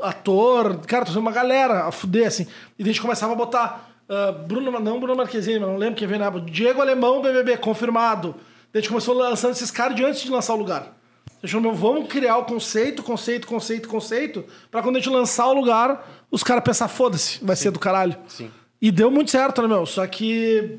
ator, 0.00 0.78
cara, 0.86 1.04
trouxemos 1.04 1.28
uma 1.28 1.32
galera 1.32 1.84
a 1.84 1.92
fuder, 1.92 2.26
assim. 2.26 2.46
E 2.78 2.82
a 2.82 2.86
gente 2.86 3.00
começava 3.00 3.32
a 3.32 3.36
botar 3.36 3.92
ah, 4.08 4.30
Bruno, 4.30 4.70
não 4.78 5.00
Bruno 5.00 5.16
Marquezine, 5.16 5.58
mas 5.58 5.68
não 5.70 5.78
lembro 5.78 5.94
quem 5.96 6.06
veio 6.06 6.20
na 6.20 6.26
época. 6.26 6.44
Diego 6.50 6.82
Alemão, 6.82 7.22
BBB, 7.22 7.56
confirmado. 7.56 8.34
Daí 8.72 8.78
a 8.78 8.78
gente 8.80 8.90
começou 8.90 9.14
lançando 9.14 9.52
esses 9.52 9.70
caras 9.70 9.96
de 9.96 10.04
antes 10.04 10.20
de 10.22 10.30
lançar 10.30 10.52
o 10.52 10.58
lugar. 10.58 10.94
A 11.42 11.46
gente 11.46 11.56
falou, 11.56 11.72
meu, 11.72 11.74
vamos 11.74 12.08
criar 12.08 12.36
o 12.36 12.44
conceito, 12.44 13.02
conceito, 13.02 13.46
conceito, 13.46 13.88
conceito, 13.88 14.44
pra 14.70 14.82
quando 14.82 14.96
a 14.96 14.98
gente 15.00 15.10
lançar 15.10 15.46
o 15.46 15.54
lugar, 15.54 16.06
os 16.30 16.42
caras 16.42 16.62
pensar, 16.62 16.88
foda-se, 16.88 17.42
vai 17.42 17.56
ser 17.56 17.70
do 17.70 17.78
caralho. 17.78 18.16
Sim. 18.28 18.50
E 18.80 18.90
deu 18.90 19.10
muito 19.10 19.30
certo, 19.30 19.62
né, 19.62 19.68
meu? 19.68 19.86
Só 19.86 20.06
que 20.06 20.78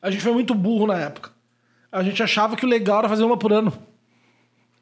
a 0.00 0.10
gente 0.10 0.22
foi 0.22 0.32
muito 0.32 0.54
burro 0.54 0.86
na 0.86 0.98
época. 0.98 1.30
A 1.90 2.02
gente 2.02 2.22
achava 2.22 2.54
que 2.54 2.66
o 2.66 2.68
legal 2.68 2.98
era 2.98 3.08
fazer 3.08 3.24
uma 3.24 3.36
por 3.36 3.52
ano. 3.52 3.72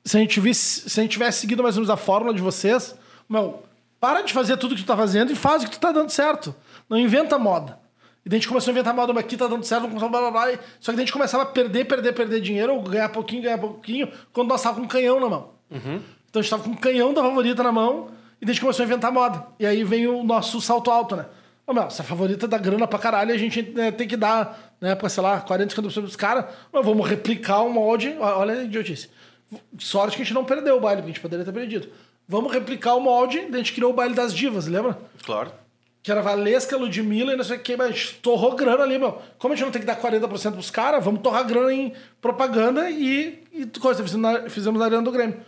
Se 0.05 0.16
a 0.16 0.20
gente, 0.20 0.39
visse, 0.39 0.89
se 0.89 1.01
a 1.01 1.02
gente 1.02 1.12
tivesse 1.12 1.40
seguido 1.40 1.62
mais 1.62 1.76
ou 1.76 1.81
menos 1.81 1.90
a 1.90 1.97
fórmula 1.97 2.35
de 2.35 2.43
vocês, 2.43 2.94
meu, 3.28 3.62
para 3.98 4.20
de 4.20 4.35
fazer 4.35 4.59
tudo 4.59 4.74
que 4.74 4.82
tu 4.82 4.86
tá 4.86 4.97
fazendo 4.97 5.32
e 5.32 5.35
faz 5.35 5.62
o 5.62 5.66
que 5.66 5.72
tu 5.72 5.81
tá 5.81 5.90
dando 5.90 6.10
certo. 6.10 6.55
Não 6.90 6.98
inventa 6.98 7.39
moda. 7.39 7.78
E 8.24 8.28
daí 8.28 8.36
a 8.36 8.40
gente 8.40 8.48
começou 8.48 8.70
a 8.70 8.72
inventar 8.72 8.94
moda, 8.94 9.12
mas 9.14 9.24
aqui 9.24 9.36
tá 9.36 9.47
dando 9.47 9.64
certo, 9.64 9.82
vamos 9.82 9.98
começar 9.98 10.10
blá 10.10 10.31
blá 10.31 10.47
blá. 10.47 10.59
Só 10.78 10.93
que 10.93 10.97
daí 10.97 11.05
a 11.05 11.06
gente 11.06 11.12
começava 11.12 11.43
a 11.43 11.47
perder, 11.47 11.86
perder, 11.86 12.12
perder 12.12 12.40
dinheiro, 12.40 12.74
ou 12.74 12.82
ganhar 12.82 13.09
pouquinho, 13.09 13.43
ganhar 13.43 13.59
pouquinho, 13.59 14.09
quando 14.32 14.48
nós 14.48 14.62
tava 14.62 14.76
com 14.76 14.82
um 14.82 14.89
canhão 14.89 15.18
na 15.20 15.28
mão. 15.28 15.51
Então 16.28 16.40
a 16.40 16.43
gente 16.43 16.51
tava 16.51 16.62
com 16.62 16.70
um 16.70 16.76
canhão 16.76 17.14
da 17.14 17.22
favorita 17.22 17.62
na 17.62 17.72
mão, 17.72 18.09
e 18.40 18.44
daí 18.44 18.51
a 18.51 18.52
gente 18.52 18.60
começou 18.60 18.82
a 18.82 18.86
inventar 18.86 19.10
moda. 19.10 19.47
E 19.59 19.66
aí 19.66 19.85
vem 19.85 20.06
o 20.06 20.22
nosso 20.22 20.60
salto 20.60 20.90
alto, 20.90 21.16
né? 21.16 21.26
Ô, 21.66 21.72
meu, 21.72 21.89
se 21.90 22.02
a 22.02 22.05
favorita 22.05 22.47
dá 22.47 22.59
grana 22.59 22.86
pra 22.86 22.98
caralho, 22.98 23.32
a 23.32 23.39
gente 23.39 23.62
né, 23.62 23.90
tem 23.90 24.06
que 24.06 24.18
dar, 24.18 24.74
né, 24.81 24.94
pra, 24.94 25.09
sei 25.09 25.22
lá, 25.22 25.40
40, 25.40 25.74
50% 25.74 26.02
dos 26.02 26.16
caras. 26.16 26.44
Mas 26.70 26.85
vamos 26.85 27.09
replicar 27.09 27.62
o 27.62 27.70
molde. 27.70 28.14
Olha 28.20 28.52
a 28.52 28.64
idiotice. 28.64 29.09
Sorte 29.78 30.16
que 30.16 30.22
a 30.22 30.24
gente 30.24 30.35
não 30.35 30.44
perdeu 30.44 30.76
o 30.76 30.81
baile, 30.81 31.02
porque 31.02 31.10
a 31.10 31.14
gente 31.14 31.22
poderia 31.22 31.44
ter 31.44 31.52
perdido. 31.52 31.89
Vamos 32.26 32.52
replicar 32.52 32.94
o 32.94 33.01
molde, 33.01 33.39
a 33.39 33.56
gente 33.56 33.72
criou 33.72 33.93
o 33.93 33.94
baile 33.94 34.14
das 34.14 34.35
divas, 34.35 34.66
lembra? 34.66 34.98
Claro. 35.24 35.52
Que 36.02 36.10
era 36.10 36.22
Valesca, 36.22 36.76
Ludmilla 36.76 37.32
e 37.32 37.36
não 37.36 37.44
sei 37.44 37.56
o 37.56 37.60
que, 37.60 37.76
mas 37.76 37.89
a 37.89 37.90
gente 37.90 38.14
torrou 38.16 38.55
grana 38.55 38.82
ali, 38.82 38.98
meu. 38.98 39.18
Como 39.39 39.52
a 39.52 39.56
gente 39.56 39.64
não 39.64 39.72
tem 39.72 39.81
que 39.81 39.86
dar 39.86 40.01
40% 40.01 40.52
pros 40.52 40.70
caras, 40.70 41.05
vamos 41.05 41.20
torrar 41.20 41.47
grana 41.47 41.72
em 41.72 41.93
propaganda 42.20 42.90
e, 42.90 43.43
e 43.52 43.66
coisa. 43.78 44.02
Fizemos 44.02 44.22
na, 44.22 44.51
fizemos 44.51 44.78
na 44.78 44.86
Arena 44.86 45.02
do 45.02 45.10
Grêmio. 45.10 45.39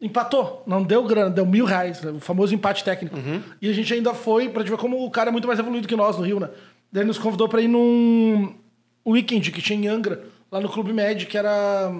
Empatou, 0.00 0.62
não 0.66 0.82
deu 0.82 1.04
grana, 1.04 1.30
deu 1.30 1.46
mil 1.46 1.64
reais, 1.64 2.02
né? 2.02 2.10
o 2.10 2.20
famoso 2.20 2.54
empate 2.54 2.82
técnico. 2.82 3.16
E 3.60 3.68
a 3.68 3.72
gente 3.72 3.94
ainda 3.94 4.12
foi, 4.12 4.48
pra 4.48 4.62
gente 4.62 4.70
ver 4.70 4.78
como 4.78 5.04
o 5.04 5.10
cara 5.10 5.30
é 5.30 5.32
muito 5.32 5.46
mais 5.46 5.58
evoluído 5.58 5.86
que 5.86 5.94
nós 5.94 6.18
no 6.18 6.24
Rio, 6.24 6.40
né? 6.40 6.50
Daí 6.90 7.02
ele 7.02 7.08
nos 7.08 7.18
convidou 7.18 7.48
pra 7.48 7.60
ir 7.62 7.68
num 7.68 8.54
weekend 9.06 9.50
que 9.52 9.62
tinha 9.62 9.78
em 9.78 9.88
Angra, 9.88 10.24
lá 10.50 10.60
no 10.60 10.68
Clube 10.68 10.92
Med, 10.92 11.26
que 11.26 11.38
era 11.38 11.92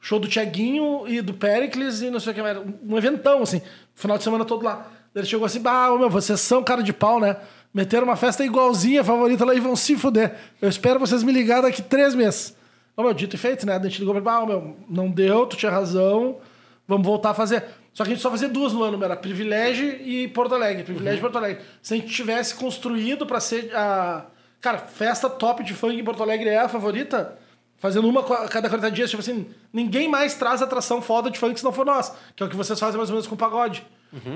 show 0.00 0.18
do 0.18 0.28
Tiaguinho 0.28 1.04
e 1.06 1.20
do 1.20 1.34
Pericles 1.34 2.00
e 2.00 2.10
não 2.10 2.20
sei 2.20 2.32
o 2.32 2.34
que 2.34 2.42
mais. 2.42 2.58
Um 2.82 2.96
eventão, 2.96 3.42
assim, 3.42 3.60
final 3.94 4.16
de 4.18 4.24
semana 4.24 4.44
todo 4.44 4.64
lá. 4.64 4.86
Daí 5.14 5.22
ele 5.22 5.26
chegou 5.26 5.46
assim, 5.46 5.60
bah, 5.60 5.96
meu, 5.98 6.10
vocês 6.10 6.40
são 6.40 6.62
cara 6.62 6.82
de 6.82 6.92
pau, 6.92 7.18
né? 7.18 7.36
Meteram 7.72 8.04
uma 8.04 8.16
festa 8.16 8.44
igualzinha, 8.44 9.04
favorita 9.04 9.44
lá 9.44 9.54
e 9.54 9.60
vão 9.60 9.76
se 9.76 9.96
fuder. 9.96 10.34
Eu 10.60 10.68
espero 10.68 10.98
vocês 10.98 11.22
me 11.22 11.32
ligarem 11.32 11.64
daqui 11.64 11.82
três 11.82 12.14
meses. 12.14 12.56
Ô, 12.96 13.02
meu, 13.02 13.14
dito 13.14 13.36
e 13.36 13.38
feito, 13.38 13.64
né? 13.66 13.76
A 13.76 13.82
gente 13.82 13.98
ligou 14.00 14.14
pra 14.14 14.18
ele, 14.18 14.24
bah, 14.24 14.40
ô, 14.40 14.46
meu, 14.46 14.76
não 14.88 15.10
deu, 15.10 15.46
tu 15.46 15.56
tinha 15.56 15.70
razão, 15.70 16.38
vamos 16.86 17.06
voltar 17.06 17.30
a 17.30 17.34
fazer. 17.34 17.64
Só 17.92 18.04
que 18.04 18.10
a 18.10 18.14
gente 18.14 18.22
só 18.22 18.30
fazia 18.30 18.48
duas 18.48 18.72
no 18.72 18.82
ano, 18.82 19.02
era 19.02 19.16
Privilégio 19.16 19.88
e 19.88 20.28
Porto 20.28 20.54
Alegre. 20.54 20.84
Privilégio 20.84 21.18
e 21.18 21.20
Porto 21.20 21.38
Alegre. 21.38 21.62
Se 21.82 21.94
a 21.94 21.96
gente 21.96 22.12
tivesse 22.12 22.54
construído 22.54 23.26
pra 23.26 23.40
ser 23.40 23.74
a... 23.74 24.26
Cara, 24.60 24.78
festa 24.78 25.28
top 25.28 25.64
de 25.64 25.74
funk 25.74 25.96
em 25.96 26.04
Porto 26.04 26.22
Alegre 26.22 26.48
é 26.48 26.58
a 26.58 26.68
favorita, 26.68 27.36
fazendo 27.78 28.08
uma 28.08 28.20
a 28.20 28.48
cada 28.48 28.68
40 28.68 28.90
dias, 28.90 29.10
tipo 29.10 29.20
assim, 29.20 29.46
ninguém 29.72 30.08
mais 30.08 30.34
traz 30.34 30.60
atração 30.62 31.00
foda 31.00 31.30
de 31.30 31.38
funk 31.38 31.58
se 31.58 31.64
não 31.64 31.72
for 31.72 31.86
nós, 31.86 32.12
que 32.36 32.42
é 32.42 32.46
o 32.46 32.48
que 32.48 32.56
vocês 32.56 32.78
fazem 32.78 32.96
mais 32.98 33.08
ou 33.10 33.14
menos 33.14 33.26
com 33.26 33.34
o 33.34 33.38
pagode. 33.38 33.84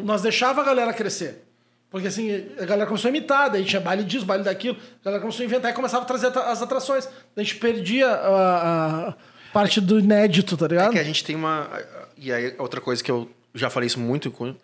Nós 0.05 0.23
deixava 0.23 0.61
a 0.61 0.65
galera 0.65 0.93
crescer. 0.93 1.45
Porque 1.91 2.07
assim, 2.07 2.31
a 2.59 2.65
galera 2.65 2.87
começou 2.87 3.09
a 3.09 3.11
imitar, 3.11 3.51
daí 3.51 3.65
tinha 3.67 3.81
baile 3.81 4.03
disso, 4.03 4.25
baile 4.25 4.43
daquilo, 4.45 4.77
a 5.03 5.05
galera 5.05 5.21
começou 5.21 5.43
a 5.43 5.47
inventar 5.47 5.71
e 5.71 5.75
começava 5.75 6.05
a 6.05 6.07
trazer 6.07 6.29
as 6.39 6.63
atrações. 6.63 7.07
A 7.37 7.43
gente 7.43 7.57
perdia 7.57 8.09
a, 8.09 9.09
a 9.11 9.15
parte 9.53 9.79
do 9.81 9.99
inédito, 9.99 10.57
tá 10.57 10.65
É 10.65 10.69
ligado? 10.69 10.93
que 10.93 10.99
a 10.99 11.05
gente 11.05 11.23
tem 11.23 11.37
uma. 11.37 11.69
E 12.17 12.33
aí, 12.33 12.55
outra 12.59 12.81
coisa 12.81 13.03
que 13.05 13.11
eu 13.11 13.29
já 13.55 13.69
falei 13.69 13.87
isso 13.89 14.01
muito 14.01 14.31
com. 14.31 14.47
A 14.47 14.55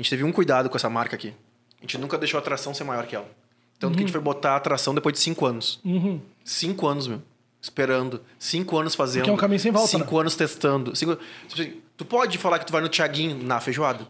gente 0.00 0.08
teve 0.08 0.24
um 0.24 0.32
cuidado 0.32 0.70
com 0.70 0.76
essa 0.76 0.88
marca 0.88 1.14
aqui. 1.14 1.34
A 1.78 1.82
gente 1.82 1.98
nunca 1.98 2.16
deixou 2.16 2.38
a 2.38 2.40
atração 2.40 2.72
ser 2.72 2.84
maior 2.84 3.04
que 3.06 3.14
ela. 3.14 3.28
Tanto 3.78 3.92
que 3.94 3.98
a 3.98 4.06
gente 4.06 4.12
foi 4.12 4.20
botar 4.20 4.52
a 4.52 4.56
atração 4.56 4.94
depois 4.94 5.12
de 5.12 5.18
cinco 5.20 5.44
anos. 5.44 5.80
Cinco 6.44 6.86
anos, 6.86 7.06
meu. 7.06 7.20
Esperando. 7.60 8.20
Cinco 8.38 8.78
anos 8.78 8.94
fazendo. 8.94 9.22
Porque 9.22 9.30
é 9.30 9.32
um 9.32 9.36
caminho 9.36 9.60
sem 9.60 9.72
volta, 9.72 9.88
Cinco 9.88 10.18
anos 10.18 10.36
testando. 10.36 10.94
Cinco... 10.94 11.16
tipo 11.48 11.60
assim, 11.60 11.80
Tu 11.98 12.04
pode 12.04 12.38
falar 12.38 12.60
que 12.60 12.66
tu 12.66 12.72
vai 12.72 12.80
no 12.80 12.88
Tiaguinho 12.88 13.42
na 13.42 13.58
feijoada. 13.58 14.06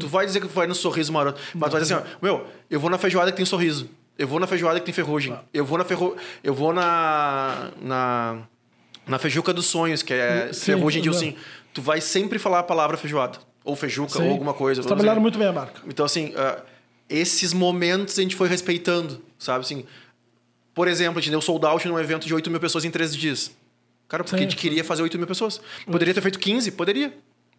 Tu 0.00 0.08
vai 0.08 0.24
dizer 0.24 0.40
que 0.40 0.48
tu 0.48 0.54
vai 0.54 0.66
no 0.66 0.74
sorriso 0.74 1.12
maroto. 1.12 1.38
Mas 1.54 1.68
tu 1.68 1.72
vai 1.72 1.82
dizer 1.82 1.94
assim, 1.94 2.04
ó, 2.06 2.16
meu, 2.22 2.46
eu 2.70 2.80
vou 2.80 2.88
na 2.88 2.96
feijoada 2.96 3.30
que 3.30 3.36
tem 3.36 3.44
sorriso. 3.44 3.90
Eu 4.18 4.26
vou 4.26 4.40
na 4.40 4.46
feijoada 4.46 4.80
que 4.80 4.86
tem 4.86 4.94
ferrugem. 4.94 5.38
Eu 5.52 5.66
vou 5.66 5.76
na 5.76 5.84
ferro... 5.84 6.16
Eu 6.42 6.54
vou 6.54 6.72
na. 6.72 7.70
na. 7.80 8.38
Na 9.06 9.18
feijuca 9.20 9.52
dos 9.52 9.66
sonhos, 9.66 10.02
que 10.02 10.12
é 10.14 10.52
Sim, 10.52 10.64
ferrugem 10.64 11.00
de 11.00 11.08
ursinho. 11.08 11.36
Tu 11.72 11.80
vai 11.80 12.00
sempre 12.00 12.40
falar 12.40 12.60
a 12.60 12.62
palavra 12.62 12.96
feijoada. 12.96 13.38
Ou 13.62 13.76
feijuca, 13.76 14.14
Sim. 14.14 14.24
ou 14.24 14.30
alguma 14.30 14.54
coisa. 14.54 14.82
Trabalharam 14.82 15.20
muito 15.20 15.38
bem 15.38 15.46
a 15.46 15.52
marca. 15.52 15.82
Então, 15.86 16.04
assim, 16.04 16.32
ah, 16.36 16.60
esses 17.08 17.52
momentos 17.52 18.18
a 18.18 18.22
gente 18.22 18.34
foi 18.34 18.48
respeitando, 18.48 19.22
sabe? 19.38 19.60
Assim, 19.60 19.84
por 20.76 20.86
exemplo, 20.86 21.18
a 21.18 21.22
gente 21.22 21.30
deu 21.30 21.40
sold 21.40 21.64
out 21.64 21.88
num 21.88 21.98
evento 21.98 22.26
de 22.26 22.34
8 22.34 22.50
mil 22.50 22.60
pessoas 22.60 22.84
em 22.84 22.90
13 22.90 23.16
dias. 23.16 23.50
Cara, 24.06 24.22
porque 24.22 24.36
Sim. 24.36 24.44
a 24.44 24.48
gente 24.48 24.56
queria 24.56 24.84
fazer 24.84 25.02
8 25.02 25.16
mil 25.18 25.26
pessoas. 25.26 25.58
Poderia 25.90 26.12
ter 26.14 26.20
feito 26.20 26.38
15? 26.38 26.70
Poderia. 26.72 27.12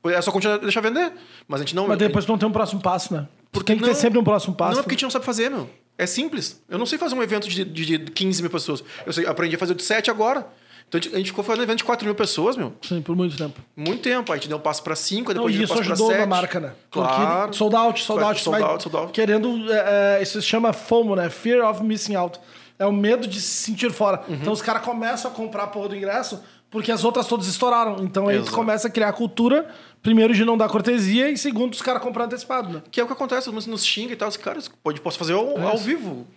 É 0.06 0.22
só 0.22 0.32
continuar 0.32 0.58
deixar 0.60 0.80
vender. 0.82 1.12
Mas 1.48 1.60
a 1.60 1.64
gente 1.64 1.76
não. 1.76 1.88
Mas 1.88 1.98
depois 1.98 2.24
tu 2.24 2.30
não 2.30 2.38
tem 2.38 2.48
um 2.48 2.52
próximo 2.52 2.80
passo, 2.80 3.14
né? 3.14 3.28
Porque 3.52 3.66
tem 3.74 3.78
que 3.78 3.84
ter 3.84 3.90
não- 3.90 3.96
sempre 3.96 4.20
um 4.20 4.24
próximo 4.24 4.54
passo. 4.56 4.74
Não, 4.74 4.80
é 4.80 4.84
porque 4.84 4.94
a 4.94 4.96
gente 4.96 5.04
não 5.04 5.10
sabe 5.10 5.26
fazer, 5.26 5.50
meu. 5.50 5.68
É 5.98 6.06
simples. 6.06 6.62
Eu 6.70 6.78
não 6.78 6.86
sei 6.86 7.00
fazer 7.00 7.16
um 7.16 7.24
evento 7.24 7.50
de, 7.50 7.66
de, 7.66 7.98
de 7.98 8.12
15 8.12 8.42
mil 8.44 8.52
pessoas. 8.52 8.84
Eu 9.04 9.12
sei, 9.12 9.26
aprendi 9.26 9.56
a 9.56 9.60
fazer 9.60 9.74
de 9.74 9.82
7 9.84 10.12
agora. 10.12 10.48
Então 10.88 11.00
a 11.00 11.04
gente, 11.04 11.14
a 11.16 11.18
gente 11.18 11.28
ficou 11.32 11.44
fazendo 11.44 11.64
evento 11.64 11.80
de 11.80 11.84
4 11.84 12.06
mil 12.06 12.16
pessoas, 12.16 12.56
meu. 12.56 12.74
Sim, 12.82 13.02
por 13.02 13.16
muito 13.16 13.36
tempo. 13.36 13.60
Muito 13.76 14.02
tempo. 14.04 14.32
Aí 14.32 14.38
a 14.38 14.40
gente 14.40 14.48
deu 14.48 14.58
um 14.58 14.62
passo 14.62 14.82
pra 14.84 14.96
5, 14.96 15.34
Não, 15.34 15.34
depois 15.34 15.56
e 15.56 15.58
deu 15.58 15.62
um 15.62 15.66
isso 15.66 15.74
passo 15.74 15.84
pra 15.84 15.94
ajudou 15.94 16.12
7. 16.12 16.20
na 16.20 16.26
marca, 16.28 16.60
né? 16.62 16.74
Claro. 16.92 17.42
Porque 17.42 17.58
sold 17.58 17.76
out, 17.76 18.00
sold 18.04 18.24
out. 18.24 18.40
Sold 18.42 18.64
out, 18.64 18.84
sold 18.84 18.96
out. 18.96 19.12
Querendo. 19.12 19.74
é, 19.74 20.18
é, 20.20 20.24
isso 20.24 20.40
se 20.42 20.48
chama 20.48 20.72
FOMO, 20.72 21.16
né? 21.16 21.30
Fear 21.30 21.68
of 21.70 21.84
Missing 21.84 22.16
Out. 22.16 22.40
É 22.80 22.86
o 22.86 22.92
medo 22.92 23.28
de 23.28 23.42
se 23.42 23.66
sentir 23.66 23.92
fora. 23.92 24.22
Então 24.30 24.54
os 24.54 24.62
caras 24.62 24.84
começam 24.84 25.32
a 25.32 25.34
comprar 25.34 25.64
a 25.64 25.68
porra 25.68 25.90
do 25.90 25.96
ingresso 25.96 26.42
porque 26.70 26.92
as 26.92 27.04
outras 27.04 27.28
todas 27.28 27.48
estouraram. 27.48 28.04
Então 28.04 28.28
aí 28.28 28.38
tu 28.38 28.42
Exato. 28.44 28.56
começa 28.56 28.88
a 28.88 28.92
criar 28.92 29.10
a 29.10 29.14
cultura, 29.14 29.68
primeiro, 30.04 30.34
de 30.34 30.44
não 30.44 30.58
dar 30.58 30.68
cortesia 30.68 31.30
e 31.30 31.38
segundo, 31.38 31.74
os 31.74 31.82
caras 31.82 32.02
comprar 32.02 32.26
antecipado, 32.26 32.70
né? 32.70 32.82
Que 32.92 33.00
é 33.00 33.04
o 33.04 33.08
que 33.08 33.14
acontece, 33.14 33.50
nos, 33.52 33.66
nos 33.66 33.86
xinga 33.86 34.14
e 34.14 34.16
tal. 34.16 34.28
Os 34.28 34.38
caras, 34.38 34.70
pode, 34.84 35.00
posso 35.02 35.18
fazer 35.18 35.34
ao, 35.34 35.58
É 35.58 35.64
ao 35.64 35.78
vivo. 35.78 36.28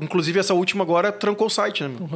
Inclusive, 0.00 0.40
essa 0.40 0.54
última 0.54 0.82
agora 0.82 1.12
trancou 1.12 1.46
o 1.46 1.50
site, 1.50 1.82
né? 1.82 1.88
meu? 1.88 2.08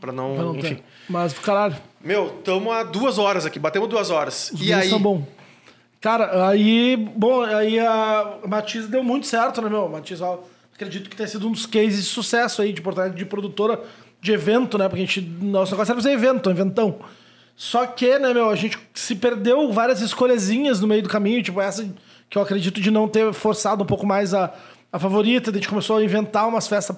Pra 0.00 0.10
não. 0.12 0.34
Pra 0.34 0.44
não 0.44 0.56
enfim. 0.56 0.74
ter. 0.76 0.84
Mas, 1.08 1.32
caralho, 1.38 1.76
Meu, 2.00 2.34
estamos 2.38 2.72
há 2.72 2.82
duas 2.82 3.18
horas 3.18 3.46
aqui, 3.46 3.58
batemos 3.60 3.88
duas 3.88 4.10
horas. 4.10 4.50
os 4.52 4.60
e 4.60 4.72
aí? 4.72 4.88
são 4.88 5.00
bom. 5.00 5.24
Cara, 6.00 6.48
aí, 6.48 6.96
bom, 6.96 7.42
aí 7.42 7.78
a 7.78 8.38
Matiz 8.48 8.88
deu 8.88 9.04
muito 9.04 9.24
certo, 9.28 9.62
né, 9.62 9.68
meu? 9.68 9.88
Matiz, 9.88 10.20
ó, 10.20 10.42
acredito 10.82 11.08
que 11.08 11.16
tenha 11.16 11.28
sido 11.28 11.48
um 11.48 11.52
dos 11.52 11.66
cases 11.66 12.04
de 12.04 12.10
sucesso 12.10 12.62
aí 12.62 12.72
de 12.72 12.80
Porto 12.80 13.00
Alegre, 13.00 13.18
de 13.18 13.24
produtora 13.24 13.80
de 14.20 14.32
evento, 14.32 14.78
né? 14.78 14.88
Porque 14.88 15.02
a 15.02 15.06
gente, 15.06 15.20
nosso 15.20 15.72
negócio 15.72 15.92
era 15.92 16.00
fazer 16.00 16.12
evento, 16.12 16.48
um 16.48 16.52
eventão. 16.52 17.00
Só 17.56 17.86
que, 17.86 18.18
né, 18.18 18.32
meu, 18.32 18.48
a 18.48 18.56
gente 18.56 18.78
se 18.94 19.14
perdeu 19.14 19.72
várias 19.72 20.00
escolhezinhas 20.00 20.80
no 20.80 20.86
meio 20.86 21.02
do 21.02 21.08
caminho, 21.08 21.42
tipo 21.42 21.60
essa 21.60 21.88
que 22.30 22.38
eu 22.38 22.42
acredito 22.42 22.80
de 22.80 22.90
não 22.90 23.06
ter 23.06 23.32
forçado 23.32 23.82
um 23.82 23.86
pouco 23.86 24.06
mais 24.06 24.32
a, 24.32 24.54
a 24.90 24.98
favorita, 24.98 25.50
daí 25.50 25.58
a 25.58 25.60
gente 25.60 25.68
começou 25.68 25.98
a 25.98 26.04
inventar 26.04 26.48
umas 26.48 26.66
festas 26.66 26.96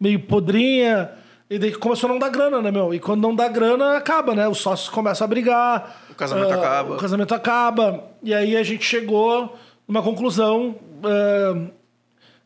meio 0.00 0.18
podrinha, 0.18 1.12
e 1.48 1.58
daí 1.58 1.72
começou 1.72 2.08
a 2.08 2.12
não 2.12 2.18
dar 2.18 2.30
grana, 2.30 2.60
né, 2.60 2.70
meu? 2.70 2.92
E 2.92 2.98
quando 2.98 3.20
não 3.20 3.34
dá 3.34 3.46
grana, 3.46 3.96
acaba, 3.96 4.34
né? 4.34 4.48
Os 4.48 4.58
sócios 4.58 4.88
começam 4.88 5.26
a 5.26 5.28
brigar. 5.28 6.02
O 6.10 6.14
casamento 6.14 6.52
ah, 6.52 6.56
acaba. 6.56 6.94
O 6.94 6.96
casamento 6.96 7.34
acaba. 7.34 8.04
E 8.22 8.34
aí 8.34 8.56
a 8.56 8.62
gente 8.62 8.84
chegou 8.84 9.56
numa 9.86 10.02
conclusão. 10.02 10.76
ah, 11.04 11.70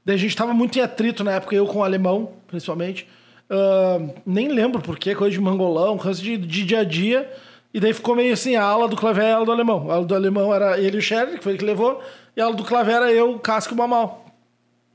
daí 0.08 0.14
a 0.14 0.18
gente 0.18 0.34
tava 0.34 0.54
muito 0.54 0.78
em 0.78 0.80
atrito 0.80 1.22
na 1.22 1.32
época, 1.32 1.54
eu 1.54 1.66
com 1.66 1.80
o 1.80 1.84
alemão, 1.84 2.32
principalmente. 2.46 3.06
Ah, 3.50 3.98
nem 4.24 4.48
lembro 4.48 4.80
por 4.80 4.98
quê, 4.98 5.14
coisa 5.14 5.32
de 5.32 5.40
mangolão, 5.40 5.98
coisa 5.98 6.22
de, 6.22 6.38
de 6.38 6.64
dia 6.64 6.80
a 6.80 6.84
dia. 6.84 7.30
E 7.74 7.78
daí 7.78 7.92
ficou 7.92 8.16
meio 8.16 8.32
assim, 8.32 8.56
a 8.56 8.64
ala 8.64 8.88
do 8.88 8.96
clavé 8.96 9.28
e 9.28 9.32
a 9.32 9.36
ala 9.36 9.44
do 9.44 9.52
alemão. 9.52 9.90
A 9.90 9.96
ala 9.96 10.06
do 10.06 10.14
alemão 10.14 10.54
era 10.54 10.80
ele 10.80 10.96
e 10.96 10.98
o 10.98 11.02
Sherry, 11.02 11.36
que 11.36 11.44
foi 11.44 11.52
ele 11.52 11.58
que 11.58 11.64
levou. 11.66 12.02
E 12.34 12.40
a 12.40 12.46
ala 12.46 12.54
do 12.54 12.64
clavé 12.64 12.92
era 12.92 13.12
eu, 13.12 13.32
o 13.32 13.38
Casco 13.38 13.74
e 13.74 13.76
o 13.76 13.76
Mamal. 13.76 14.24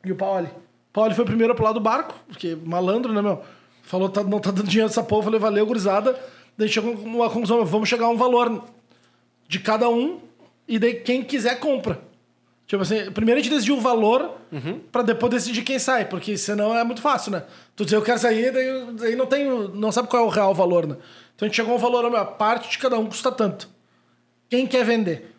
E 0.03 0.11
o 0.11 0.15
Paoli. 0.15 0.47
O 0.47 0.93
Paoli 0.93 1.13
foi 1.13 1.25
primeiro 1.25 1.53
a 1.53 1.55
pular 1.55 1.73
do 1.73 1.79
barco, 1.79 2.15
porque 2.27 2.57
malandro, 2.65 3.13
né, 3.13 3.21
meu? 3.21 3.39
Falou, 3.83 4.09
tá, 4.09 4.23
não 4.23 4.39
tá 4.39 4.49
dando 4.49 4.67
dinheiro 4.67 4.89
dessa 4.89 5.03
porra. 5.03 5.19
Eu 5.19 5.25
falei, 5.25 5.39
valeu, 5.39 5.65
gurizada. 5.67 6.19
Daí 6.57 6.67
chegou 6.67 6.91
uma 6.95 7.29
conclusão, 7.29 7.63
vamos 7.63 7.87
chegar 7.87 8.07
a 8.07 8.09
um 8.09 8.17
valor 8.17 8.63
de 9.47 9.59
cada 9.59 9.87
um, 9.87 10.19
e 10.67 10.79
daí 10.79 10.95
quem 10.95 11.21
quiser 11.21 11.59
compra. 11.59 11.99
Tipo 12.65 12.81
assim, 12.81 13.11
primeiro 13.11 13.39
a 13.39 13.43
gente 13.43 13.53
decidiu 13.53 13.75
o 13.77 13.81
valor 13.81 14.37
pra 14.91 15.01
depois 15.01 15.31
decidir 15.31 15.63
quem 15.63 15.77
sai, 15.77 16.05
porque 16.05 16.37
senão 16.37 16.75
é 16.75 16.83
muito 16.83 17.01
fácil, 17.01 17.31
né? 17.31 17.43
Tu 17.75 17.83
dizer 17.83 17.97
eu 17.97 18.01
quero 18.01 18.19
sair, 18.19 18.51
daí, 18.51 18.93
daí 18.93 19.15
não 19.15 19.25
tem, 19.25 19.45
não 19.73 19.91
sabe 19.91 20.07
qual 20.07 20.23
é 20.23 20.25
o 20.25 20.29
real 20.29 20.53
valor, 20.53 20.87
né? 20.87 20.95
Então 21.35 21.45
a 21.45 21.49
gente 21.49 21.55
chegou 21.55 21.73
a 21.73 21.75
um 21.75 21.79
valor, 21.79 22.09
meu, 22.09 22.19
a 22.19 22.25
parte 22.25 22.69
de 22.69 22.77
cada 22.77 22.97
um 22.97 23.05
custa 23.05 23.31
tanto. 23.31 23.67
Quem 24.49 24.65
quer 24.65 24.85
vender? 24.85 25.33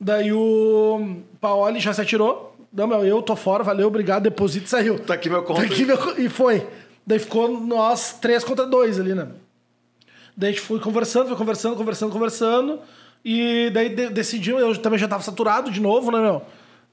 Daí 0.00 0.32
o 0.32 1.18
Paoli 1.40 1.80
já 1.80 1.92
se 1.92 2.00
atirou. 2.00 2.56
Não, 2.72 2.86
meu, 2.86 3.04
eu 3.04 3.20
tô 3.20 3.34
fora, 3.34 3.64
valeu, 3.64 3.88
obrigado, 3.88 4.22
deposito 4.22 4.66
e 4.66 4.70
saiu. 4.70 4.98
Tá 4.98 5.14
aqui 5.14 5.28
meu 5.28 5.42
conto. 5.42 5.58
Tá 5.58 5.64
aqui 5.66 5.84
meu 5.84 6.18
E 6.18 6.28
foi. 6.28 6.66
Daí 7.06 7.18
ficou 7.18 7.60
nós 7.60 8.18
três 8.20 8.44
contra 8.44 8.66
dois 8.66 9.00
ali, 9.00 9.14
né? 9.14 9.28
Daí 10.36 10.50
a 10.50 10.52
gente 10.52 10.62
foi 10.62 10.78
conversando, 10.78 11.28
foi 11.28 11.36
conversando, 11.36 11.76
conversando, 11.76 12.12
conversando. 12.12 12.80
E 13.24 13.70
daí 13.70 13.88
de, 13.88 14.10
decidimos, 14.10 14.60
eu 14.60 14.76
também 14.78 14.98
já 14.98 15.08
tava 15.08 15.22
saturado 15.22 15.70
de 15.70 15.80
novo, 15.80 16.10
né, 16.10 16.20
meu? 16.20 16.42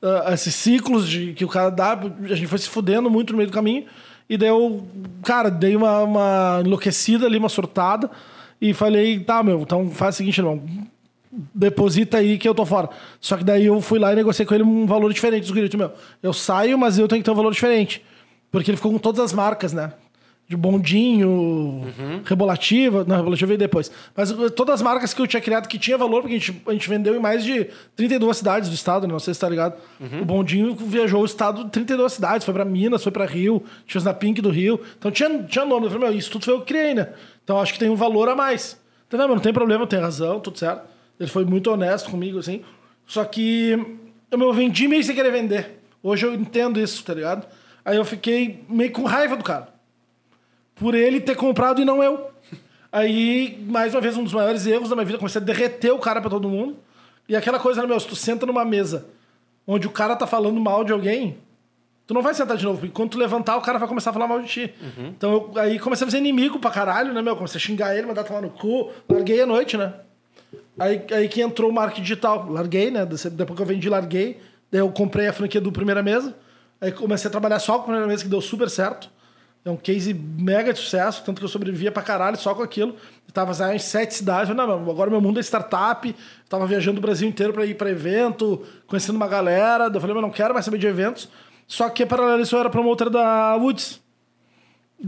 Ah, 0.01 0.33
esses 0.33 0.53
ciclos 0.53 1.07
de, 1.07 1.33
que 1.33 1.43
o 1.43 1.47
cara 1.47 1.69
dá, 1.69 1.93
a 1.93 2.35
gente 2.35 2.47
foi 2.47 2.59
se 2.59 2.69
fudendo 2.69 3.09
muito 3.09 3.31
no 3.31 3.37
meio 3.37 3.49
do 3.49 3.53
caminho. 3.53 3.85
E 4.29 4.37
daí 4.37 4.49
eu, 4.49 4.85
cara, 5.23 5.49
dei 5.49 5.75
uma, 5.75 6.01
uma 6.01 6.61
enlouquecida 6.65 7.25
ali, 7.25 7.37
uma 7.37 7.49
surtada. 7.49 8.09
E 8.59 8.73
falei, 8.73 9.19
tá, 9.19 9.43
meu, 9.43 9.61
então 9.61 9.89
faz 9.89 10.15
o 10.15 10.17
seguinte, 10.17 10.39
irmão. 10.39 10.61
Deposita 11.53 12.17
aí 12.17 12.37
que 12.37 12.47
eu 12.47 12.55
tô 12.55 12.65
fora. 12.65 12.89
Só 13.19 13.35
que 13.37 13.43
daí 13.43 13.65
eu 13.65 13.81
fui 13.81 13.99
lá 13.99 14.13
e 14.13 14.15
negociei 14.15 14.45
com 14.45 14.53
ele 14.53 14.63
um 14.63 14.85
valor 14.85 15.11
diferente 15.11 15.43
dos 15.43 15.51
gritos, 15.51 15.77
meu. 15.77 15.91
Eu 16.23 16.33
saio, 16.33 16.77
mas 16.77 16.97
eu 16.97 17.07
tenho 17.07 17.21
que 17.21 17.25
ter 17.25 17.31
um 17.31 17.35
valor 17.35 17.51
diferente. 17.51 18.03
Porque 18.51 18.71
ele 18.71 18.77
ficou 18.77 18.91
com 18.91 18.97
todas 18.97 19.19
as 19.19 19.33
marcas, 19.33 19.73
né? 19.73 19.91
De 20.47 20.55
bondinho, 20.55 21.91
rebolativa. 22.23 23.03
Não, 23.03 23.15
rebolativa 23.15 23.47
veio 23.47 23.57
depois. 23.57 23.91
Mas 24.15 24.29
uh, 24.29 24.49
todas 24.51 24.75
as 24.75 24.81
marcas 24.81 25.11
que 25.11 25.19
eu 25.19 25.25
tinha 25.25 25.41
criado 25.41 25.67
que 25.67 25.79
tinha 25.79 25.97
valor, 25.97 26.21
porque 26.21 26.35
a 26.35 26.39
gente, 26.39 26.61
a 26.67 26.71
gente 26.71 26.87
vendeu 26.87 27.15
em 27.15 27.19
mais 27.19 27.43
de 27.43 27.67
32 27.95 28.37
cidades 28.37 28.69
do 28.69 28.75
estado, 28.75 29.07
né? 29.07 29.13
Não 29.13 29.19
sei 29.19 29.33
se 29.33 29.39
tá 29.39 29.49
ligado. 29.49 29.75
O 30.21 30.25
bondinho 30.25 30.75
viajou 30.75 31.23
o 31.23 31.25
estado 31.25 31.63
de 31.63 31.71
32 31.71 32.13
cidades. 32.13 32.45
Foi 32.45 32.53
pra 32.53 32.63
Minas, 32.63 33.01
foi 33.01 33.11
pra 33.11 33.25
Rio, 33.25 33.63
tinha 33.87 34.03
na 34.03 34.13
Pink 34.13 34.39
do 34.39 34.51
Rio. 34.51 34.79
Então 34.99 35.09
tinha, 35.09 35.43
tinha 35.43 35.65
nome. 35.65 35.87
Eu 35.87 35.91
falei, 35.91 36.09
meu, 36.09 36.17
isso 36.17 36.29
tudo 36.29 36.45
foi 36.45 36.53
eu 36.53 36.59
que 36.59 36.67
criei, 36.67 36.93
né? 36.93 37.09
Então 37.43 37.59
acho 37.59 37.73
que 37.73 37.79
tem 37.79 37.89
um 37.89 37.95
valor 37.95 38.29
a 38.29 38.35
mais. 38.35 38.79
Entendeu? 39.07 39.27
Não 39.27 39.39
tem 39.39 39.51
problema, 39.53 39.87
tem 39.87 39.99
razão, 39.99 40.39
tudo 40.39 40.59
certo. 40.59 40.83
Ele 41.19 41.29
foi 41.29 41.45
muito 41.45 41.71
honesto 41.71 42.11
comigo, 42.11 42.37
assim. 42.37 42.61
Só 43.07 43.23
que 43.23 43.71
eu 44.29 44.37
meu, 44.37 44.51
vendi 44.53 44.87
meio 44.87 45.03
sem 45.03 45.15
querer 45.15 45.31
vender. 45.31 45.79
Hoje 46.03 46.25
eu 46.25 46.33
entendo 46.33 46.79
isso, 46.79 47.03
tá 47.03 47.13
ligado? 47.13 47.47
Aí 47.83 47.97
eu 47.97 48.05
fiquei 48.05 48.63
meio 48.67 48.91
com 48.91 49.03
raiva 49.03 49.35
do 49.35 49.43
cara. 49.43 49.69
Por 50.75 50.93
ele 50.93 51.21
ter 51.21 51.35
comprado 51.35 51.81
e 51.81 51.85
não 51.85 52.03
eu. 52.03 52.29
Aí, 52.91 53.63
mais 53.67 53.93
uma 53.93 54.01
vez, 54.01 54.15
um 54.15 54.23
dos 54.23 54.33
maiores 54.33 54.65
erros 54.65 54.89
da 54.89 54.95
minha 54.95 55.05
vida, 55.05 55.17
comecei 55.17 55.41
a 55.41 55.43
derreter 55.43 55.91
o 55.91 55.99
cara 55.99 56.21
pra 56.21 56.29
todo 56.29 56.47
mundo. 56.47 56.77
E 57.27 57.35
aquela 57.35 57.59
coisa, 57.59 57.81
né, 57.81 57.87
meu, 57.87 57.99
se 57.99 58.07
tu 58.07 58.15
senta 58.15 58.45
numa 58.45 58.63
mesa 58.63 59.07
onde 59.67 59.87
o 59.87 59.89
cara 59.89 60.15
tá 60.15 60.27
falando 60.27 60.59
mal 60.59 60.83
de 60.83 60.93
alguém, 60.93 61.37
tu 62.05 62.13
não 62.13 62.21
vai 62.21 62.33
sentar 62.33 62.55
de 62.55 62.63
novo, 62.63 62.79
porque 62.79 62.93
quando 62.93 63.09
tu 63.11 63.17
levantar, 63.17 63.57
o 63.57 63.61
cara 63.61 63.79
vai 63.79 63.87
começar 63.87 64.11
a 64.11 64.13
falar 64.13 64.27
mal 64.27 64.39
de 64.41 64.47
ti. 64.47 64.73
Então, 64.97 65.33
eu, 65.33 65.51
aí 65.59 65.79
comecei 65.79 66.05
a 66.05 66.07
fazer 66.07 66.19
inimigo 66.19 66.59
pra 66.59 66.69
caralho, 66.69 67.13
né, 67.13 67.21
meu? 67.21 67.35
Comecei 67.35 67.57
a 67.57 67.61
xingar 67.61 67.97
ele, 67.97 68.05
mandar 68.07 68.23
tomar 68.23 68.41
no 68.41 68.49
cu. 68.49 68.91
Larguei 69.09 69.41
a 69.41 69.45
noite, 69.45 69.75
né? 69.75 69.93
Aí, 70.77 71.01
aí 71.11 71.27
que 71.27 71.41
entrou 71.41 71.69
o 71.69 71.73
marketing 71.73 72.01
digital. 72.01 72.47
Larguei, 72.49 72.91
né? 72.91 73.05
Depois 73.05 73.55
que 73.55 73.61
eu 73.61 73.65
vendi, 73.65 73.89
larguei. 73.89 74.39
Daí 74.71 74.81
eu 74.81 74.89
comprei 74.91 75.27
a 75.27 75.33
franquia 75.33 75.59
do 75.59 75.71
Primeira 75.71 76.03
Mesa. 76.03 76.35
Aí 76.79 76.91
comecei 76.91 77.27
a 77.27 77.31
trabalhar 77.31 77.59
só 77.59 77.73
com 77.73 77.79
a 77.79 77.83
Primeira 77.85 78.07
Mesa, 78.07 78.23
que 78.23 78.29
deu 78.29 78.41
super 78.41 78.69
certo. 78.69 79.09
É 79.65 79.71
um 79.71 79.75
case 79.75 80.13
mega 80.13 80.71
de 80.71 80.77
sucesso, 80.77 81.23
tanto 81.25 81.39
que 81.39 81.43
eu 81.43 81.49
sobrevivia 81.49 81.91
pra 81.91 82.03
caralho 82.03 82.37
só 82.37 82.53
com 82.53 82.61
aquilo. 82.61 82.95
Eu 83.27 83.33
tava 83.33 83.73
em 83.73 83.79
sete 83.79 84.13
cidades. 84.13 84.47
Eu, 84.47 84.55
não, 84.55 84.71
agora 84.91 85.09
meu 85.09 85.19
mundo 85.19 85.39
é 85.39 85.41
startup. 85.41 86.07
Eu 86.07 86.15
tava 86.47 86.67
viajando 86.67 86.99
o 86.99 87.01
Brasil 87.01 87.27
inteiro 87.27 87.51
pra 87.51 87.65
ir 87.65 87.75
pra 87.75 87.89
evento, 87.89 88.63
conhecendo 88.85 89.15
uma 89.15 89.27
galera. 89.27 89.89
Eu 89.91 89.99
falei, 89.99 90.13
mas 90.13 90.21
não 90.21 90.29
quero 90.29 90.53
mais 90.53 90.65
saber 90.65 90.77
de 90.77 90.85
eventos. 90.85 91.27
Só 91.67 91.89
que, 91.89 92.05
paralelo 92.05 92.43
isso, 92.43 92.55
eu 92.55 92.59
era 92.59 92.69
promotor 92.69 93.09
da 93.09 93.55
Woods 93.55 93.99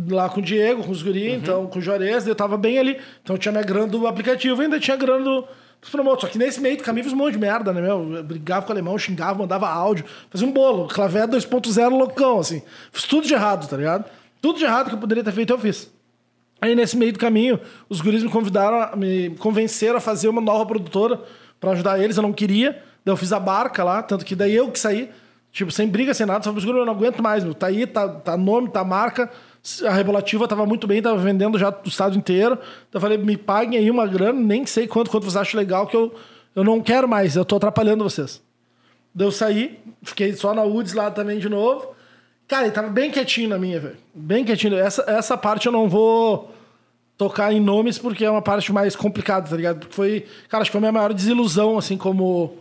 lá 0.10 0.28
com 0.28 0.40
o 0.40 0.44
Diego, 0.44 0.84
com 0.84 0.92
os 0.92 1.02
guri, 1.02 1.32
então, 1.32 1.68
com 1.68 1.80
o 1.80 1.82
Juarez, 1.82 2.28
eu 2.28 2.36
tava 2.36 2.58
bem 2.58 2.80
ali. 2.80 3.00
Então 3.24 3.36
eu 3.36 3.40
tinha 3.40 3.52
minha 3.52 3.64
grana 3.64 3.88
do 3.88 4.08
aplicativo 4.08 4.62
e 4.62 4.66
ainda 4.66 4.80
tinha 4.80 4.98
grana 4.98 5.24
do, 5.24 5.48
dos 5.80 5.90
promotores. 5.90 6.22
Só 6.22 6.28
que 6.28 6.38
nesse 6.38 6.60
meio 6.60 6.78
do 6.78 6.84
caminho 6.84 7.04
fiz 7.04 7.14
um 7.14 7.18
monte 7.18 7.34
de 7.34 7.40
merda, 7.40 7.72
né, 7.72 7.82
meu? 7.82 8.16
Eu 8.16 8.24
brigava 8.24 8.66
com 8.66 8.70
o 8.70 8.74
alemão, 8.74 8.98
xingava, 8.98 9.38
mandava 9.38 9.70
áudio, 9.70 10.06
fazia 10.30 10.48
um 10.48 10.52
bolo, 10.52 10.88
clavé 10.88 11.28
2.0 11.28 11.90
loucão, 11.90 12.40
assim. 12.40 12.62
Fiz 12.92 13.04
tudo 13.04 13.28
de 13.28 13.34
errado, 13.34 13.68
tá 13.68 13.78
ligado? 13.78 14.06
Tudo 14.42 14.60
de 14.60 14.66
errado 14.66 14.90
que 14.90 14.96
eu 14.96 15.00
poderia 15.00 15.24
ter 15.24 15.32
feito, 15.32 15.52
eu 15.52 15.60
fiz. 15.60 15.92
Aí 16.60 16.76
nesse 16.76 16.98
meio 16.98 17.14
do 17.14 17.20
caminho, 17.20 17.60
os 17.88 18.02
guris 18.02 18.24
me 18.24 18.30
convidaram, 18.30 18.98
me 18.98 19.32
convenceram 19.38 19.98
a 19.98 20.02
fazer 20.02 20.28
uma 20.28 20.42
nova 20.42 20.66
produtora 20.66 21.22
pra 21.60 21.72
ajudar 21.72 22.00
eles, 22.00 22.18
eu 22.18 22.24
não 22.24 22.34
queria. 22.34 22.72
Daí 23.06 23.14
eu 23.14 23.18
fiz 23.18 23.32
a 23.32 23.40
barca 23.40 23.84
lá, 23.84 24.02
tanto 24.02 24.26
que 24.26 24.36
daí 24.36 24.56
eu 24.56 24.72
que 24.72 24.80
saí, 24.80 25.10
tipo, 25.52 25.72
sem 25.72 25.88
briga, 25.88 26.14
sem 26.14 26.26
nada, 26.26 26.44
só 26.44 26.52
falei, 26.52 26.66
guris, 26.66 26.80
eu 26.80 26.86
não 26.86 26.94
aguento 26.94 27.22
mais, 27.22 27.44
meu. 27.44 27.54
Tá 27.54 27.68
aí, 27.68 27.86
tá, 27.86 28.08
tá 28.10 28.36
nome, 28.36 28.70
tá 28.70 28.84
marca. 28.84 29.30
A 29.86 29.92
Rebolativa 29.92 30.48
tava 30.48 30.66
muito 30.66 30.88
bem, 30.88 31.02
tava 31.02 31.18
vendendo 31.18 31.58
já 31.60 31.70
do 31.70 31.90
estado 31.90 32.18
inteiro. 32.18 32.56
Então 32.90 33.00
eu 33.00 33.02
falei, 33.02 33.18
me 33.18 33.38
paguem 33.38 33.78
aí 33.78 33.92
uma 33.92 34.08
grana, 34.08 34.40
nem 34.40 34.66
sei 34.66 34.88
quanto, 34.88 35.12
quanto 35.12 35.24
vocês 35.24 35.38
acham 35.38 35.60
legal, 35.60 35.86
que 35.86 35.96
eu, 35.96 36.14
eu 36.56 36.64
não 36.64 36.82
quero 36.82 37.08
mais, 37.08 37.36
eu 37.36 37.46
tô 37.46 37.58
atrapalhando 37.58 38.04
vocês. 38.04 38.42
Daí 39.14 39.28
eu 39.28 39.32
saí, 39.32 39.80
fiquei 40.04 40.34
só 40.34 40.54
na 40.54 40.64
UDS 40.64 40.94
lá 40.94 41.12
também 41.12 41.40
de 41.40 41.50
novo. 41.50 41.97
Cara, 42.48 42.64
ele 42.64 42.72
tava 42.72 42.88
bem 42.90 43.12
quietinho 43.12 43.50
na 43.50 43.58
minha, 43.58 43.80
velho. 43.80 43.98
Bem 44.14 44.44
quietinho. 44.46 44.78
Essa, 44.78 45.04
essa 45.08 45.38
parte 45.38 45.66
eu 45.66 45.72
não 45.72 45.90
vou 45.90 46.54
tocar 47.18 47.52
em 47.52 47.60
nomes 47.60 47.98
porque 47.98 48.24
é 48.24 48.30
uma 48.30 48.42
parte 48.42 48.72
mais 48.72 48.96
complicada, 48.96 49.50
tá 49.50 49.56
ligado? 49.56 49.80
Porque 49.80 49.94
foi, 49.94 50.26
cara, 50.48 50.62
acho 50.62 50.70
que 50.70 50.74
foi 50.74 50.80
a 50.80 50.82
minha 50.82 50.92
maior 50.92 51.14
desilusão, 51.14 51.78
assim, 51.78 51.98
como 51.98 52.56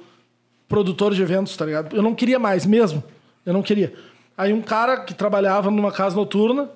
produtor 0.68 1.14
de 1.14 1.22
eventos, 1.22 1.56
tá 1.56 1.64
ligado? 1.64 1.94
Eu 1.94 2.02
não 2.02 2.14
queria 2.14 2.38
mais 2.38 2.66
mesmo. 2.66 3.02
Eu 3.44 3.52
não 3.52 3.62
queria. 3.62 3.92
Aí 4.36 4.52
um 4.52 4.60
cara 4.62 4.98
que 5.00 5.14
trabalhava 5.14 5.70
numa 5.70 5.92
casa 5.92 6.16
noturna 6.16 6.68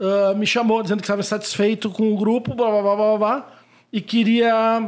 ah, 0.00 0.34
me 0.34 0.46
chamou 0.46 0.82
dizendo 0.82 0.98
que 0.98 1.04
estava 1.04 1.20
insatisfeito 1.20 1.88
com 1.90 2.12
o 2.12 2.16
grupo, 2.16 2.54
blá 2.54 2.68
blá 2.70 2.82
blá 2.82 2.96
blá 2.96 3.18
blá, 3.18 3.52
e 3.92 4.00
queria. 4.00 4.82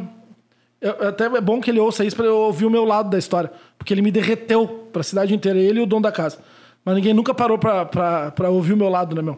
eu- 0.80 1.08
até 1.08 1.26
é 1.26 1.40
bom 1.40 1.60
que 1.60 1.70
ele 1.70 1.78
ouça 1.80 2.04
isso 2.04 2.16
para 2.16 2.26
eu 2.26 2.36
ouvir 2.36 2.66
o 2.66 2.70
meu 2.70 2.84
lado 2.84 3.08
da 3.08 3.18
história, 3.18 3.52
porque 3.78 3.94
ele 3.94 4.02
me 4.02 4.10
derreteu 4.10 4.88
para 4.92 5.00
a 5.00 5.04
cidade 5.04 5.34
inteira, 5.34 5.58
ele 5.58 5.78
e 5.80 5.82
o 5.82 5.86
dono 5.86 6.02
da 6.02 6.12
casa. 6.12 6.38
Mas 6.86 6.94
ninguém 6.94 7.12
nunca 7.12 7.34
parou 7.34 7.58
para 7.58 8.48
ouvir 8.48 8.72
o 8.72 8.76
meu 8.76 8.88
lado, 8.88 9.16
né, 9.16 9.20
meu? 9.20 9.36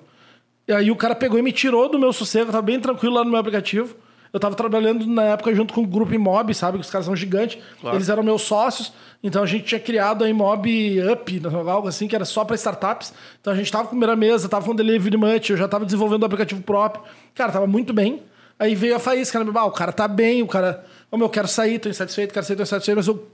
E 0.69 0.73
aí 0.73 0.91
o 0.91 0.97
cara 0.97 1.15
pegou 1.15 1.39
e 1.39 1.43
me 1.43 1.51
tirou 1.51 1.89
do 1.89 1.99
meu 1.99 2.12
sossego, 2.12 2.49
eu 2.49 2.53
tava 2.53 2.61
bem 2.61 2.79
tranquilo 2.79 3.15
lá 3.15 3.25
no 3.25 3.31
meu 3.31 3.41
aplicativo. 3.41 3.97
Eu 4.31 4.39
tava 4.39 4.55
trabalhando 4.55 5.07
na 5.07 5.23
época 5.23 5.55
junto 5.55 5.73
com 5.73 5.81
o 5.81 5.87
grupo 5.87 6.12
Imob, 6.12 6.53
sabe? 6.53 6.77
Que 6.77 6.85
os 6.85 6.91
caras 6.91 7.07
são 7.07 7.16
gigantes. 7.16 7.59
Claro. 7.81 7.97
Eles 7.97 8.11
eram 8.11 8.23
meus 8.23 8.43
sócios. 8.43 8.93
Então 9.23 9.43
a 9.43 9.47
gente 9.47 9.65
tinha 9.65 9.81
criado 9.81 10.23
a 10.23 10.29
Imob 10.29 10.69
Up, 11.11 11.43
algo 11.66 11.89
assim, 11.89 12.07
que 12.07 12.15
era 12.15 12.27
só 12.27 12.45
para 12.45 12.55
startups. 12.55 13.15
Então 13.41 13.55
a 13.55 13.57
gente 13.57 13.73
tava 13.73 13.85
com 13.85 13.91
primeira 13.91 14.15
mesa, 14.15 14.47
tava 14.47 14.66
com 14.66 14.75
delivery 14.75 15.16
much, 15.16 15.49
eu 15.49 15.57
já 15.57 15.66
tava 15.66 15.87
desenvolvendo 15.87 16.25
o 16.25 16.27
aplicativo 16.27 16.61
próprio. 16.61 17.03
Cara, 17.35 17.51
tava 17.51 17.66
muito 17.66 17.95
bem. 17.95 18.23
Aí 18.59 18.75
veio 18.75 18.95
a 18.95 18.99
faísca, 18.99 19.43
né? 19.43 19.51
Ah, 19.55 19.65
o 19.65 19.70
cara 19.70 19.91
tá 19.91 20.07
bem, 20.07 20.43
o 20.43 20.47
cara. 20.47 20.85
Ô, 21.11 21.16
meu, 21.16 21.25
eu 21.25 21.31
quero 21.31 21.49
sair, 21.49 21.79
tô 21.79 21.89
insatisfeito, 21.89 22.35
quero 22.35 22.45
sair, 22.45 22.57
tô 22.57 22.62
insatisfeito, 22.62 22.99
mas 22.99 23.09
eu 23.09 23.27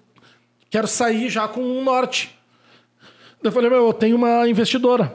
quero 0.70 0.86
sair 0.86 1.28
já 1.28 1.48
com 1.48 1.60
um 1.60 1.82
norte. 1.82 2.38
Eu 3.44 3.52
falei, 3.52 3.68
meu, 3.68 3.86
eu 3.86 3.92
tenho 3.92 4.16
uma 4.16 4.48
investidora. 4.48 5.14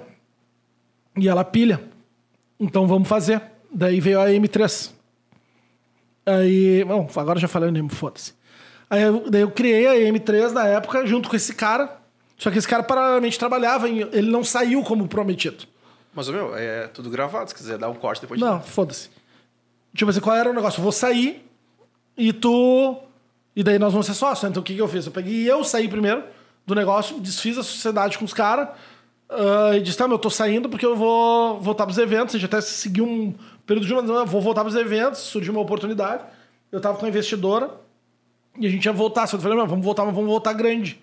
E 1.18 1.28
ela 1.28 1.44
pilha. 1.44 1.84
Então 2.60 2.86
vamos 2.86 3.10
fazer. 3.10 3.42
Daí 3.74 4.00
veio 4.00 4.22
a 4.22 4.28
M3. 4.28 4.92
Aí. 6.28 6.84
Bom, 6.86 7.10
agora 7.16 7.40
já 7.40 7.48
falei 7.48 7.70
o 7.70 7.72
nome, 7.72 7.90
foda-se. 7.90 8.34
Aí 8.88 9.02
eu, 9.02 9.28
daí 9.32 9.42
eu 9.42 9.50
criei 9.50 9.88
a 9.88 10.12
M3 10.12 10.52
na 10.52 10.68
época 10.68 11.08
junto 11.08 11.28
com 11.28 11.36
esse 11.36 11.56
cara. 11.56 11.98
Só 12.38 12.52
que 12.52 12.60
esse 12.60 12.68
cara 12.68 12.84
paralelamente 12.84 13.38
trabalhava, 13.38 13.90
em, 13.90 14.02
ele 14.14 14.30
não 14.30 14.44
saiu 14.44 14.84
como 14.84 15.08
prometido. 15.08 15.66
Mas, 16.14 16.30
meu, 16.30 16.56
é 16.56 16.88
tudo 16.88 17.10
gravado. 17.10 17.50
Se 17.50 17.56
quiser 17.56 17.80
dar 17.80 17.90
um 17.90 17.96
corte 17.96 18.22
depois. 18.22 18.40
Não, 18.40 18.62
foda-se. 18.62 19.10
Tipo 19.96 20.12
assim, 20.12 20.20
qual 20.20 20.36
era 20.36 20.52
o 20.52 20.54
negócio? 20.54 20.80
Eu 20.80 20.84
vou 20.84 20.92
sair 20.92 21.44
e 22.16 22.32
tu. 22.32 22.96
E 23.56 23.64
daí 23.64 23.80
nós 23.80 23.92
vamos 23.92 24.06
ser 24.06 24.14
sócios. 24.14 24.48
Então 24.48 24.62
o 24.62 24.64
que, 24.64 24.76
que 24.76 24.82
eu 24.82 24.88
fiz? 24.88 25.08
Eu 25.08 25.12
peguei 25.12 25.52
eu 25.52 25.64
saí 25.64 25.88
primeiro 25.88 26.24
do 26.70 26.76
negócio, 26.76 27.20
desfiz 27.20 27.58
a 27.58 27.64
sociedade 27.64 28.18
com 28.18 28.26
os 28.26 28.34
caras. 28.34 28.70
ah, 29.30 29.76
e 29.76 29.82
disse, 29.82 29.98
tá, 29.98 30.08
meu, 30.08 30.16
eu 30.16 30.20
tô 30.20 30.30
saindo 30.30 30.70
porque 30.70 30.86
eu 30.86 30.96
vou 30.96 31.60
voltar 31.60 31.86
pros 31.86 31.98
eventos. 31.98 32.36
A 32.36 32.38
gente 32.38 32.46
até 32.46 32.62
seguiu 32.62 33.06
um 33.06 33.34
período 33.66 33.86
de 33.86 33.94
uma. 33.94 34.26
Vou 34.26 34.42
voltar 34.42 34.64
pros 34.64 34.76
eventos, 34.76 35.20
surgiu 35.20 35.52
uma 35.52 35.62
oportunidade. 35.62 36.24
Eu 36.72 36.80
tava 36.80 36.98
com 36.98 37.06
a 37.06 37.10
investidora 37.10 37.72
e 38.58 38.68
a 38.68 38.70
gente 38.70 38.86
ia 38.86 38.94
voltar. 38.94 39.28
Só 39.28 39.38
eu 39.38 39.42
falei, 39.42 39.58
vamos 39.58 39.84
voltar, 39.84 40.06
mas 40.06 40.14
vamos 40.14 40.30
voltar 40.30 40.54
grande. 40.54 41.00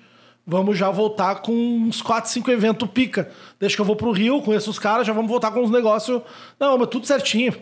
Vamos 0.46 0.78
já 0.78 0.88
voltar 0.90 1.42
com 1.42 1.52
uns 1.52 2.00
4, 2.00 2.30
5 2.30 2.48
eventos 2.52 2.88
pica. 2.90 3.28
Deixa 3.58 3.74
que 3.74 3.80
eu 3.82 3.86
vou 3.86 3.96
pro 3.96 4.12
Rio, 4.12 4.40
conheço 4.40 4.70
os 4.70 4.78
caras, 4.78 5.04
já 5.04 5.12
vamos 5.12 5.28
voltar 5.28 5.50
com 5.50 5.60
uns 5.60 5.72
negócios. 5.72 6.22
Não, 6.60 6.78
mas 6.78 6.88
tudo 6.88 7.04
certinho. 7.04 7.52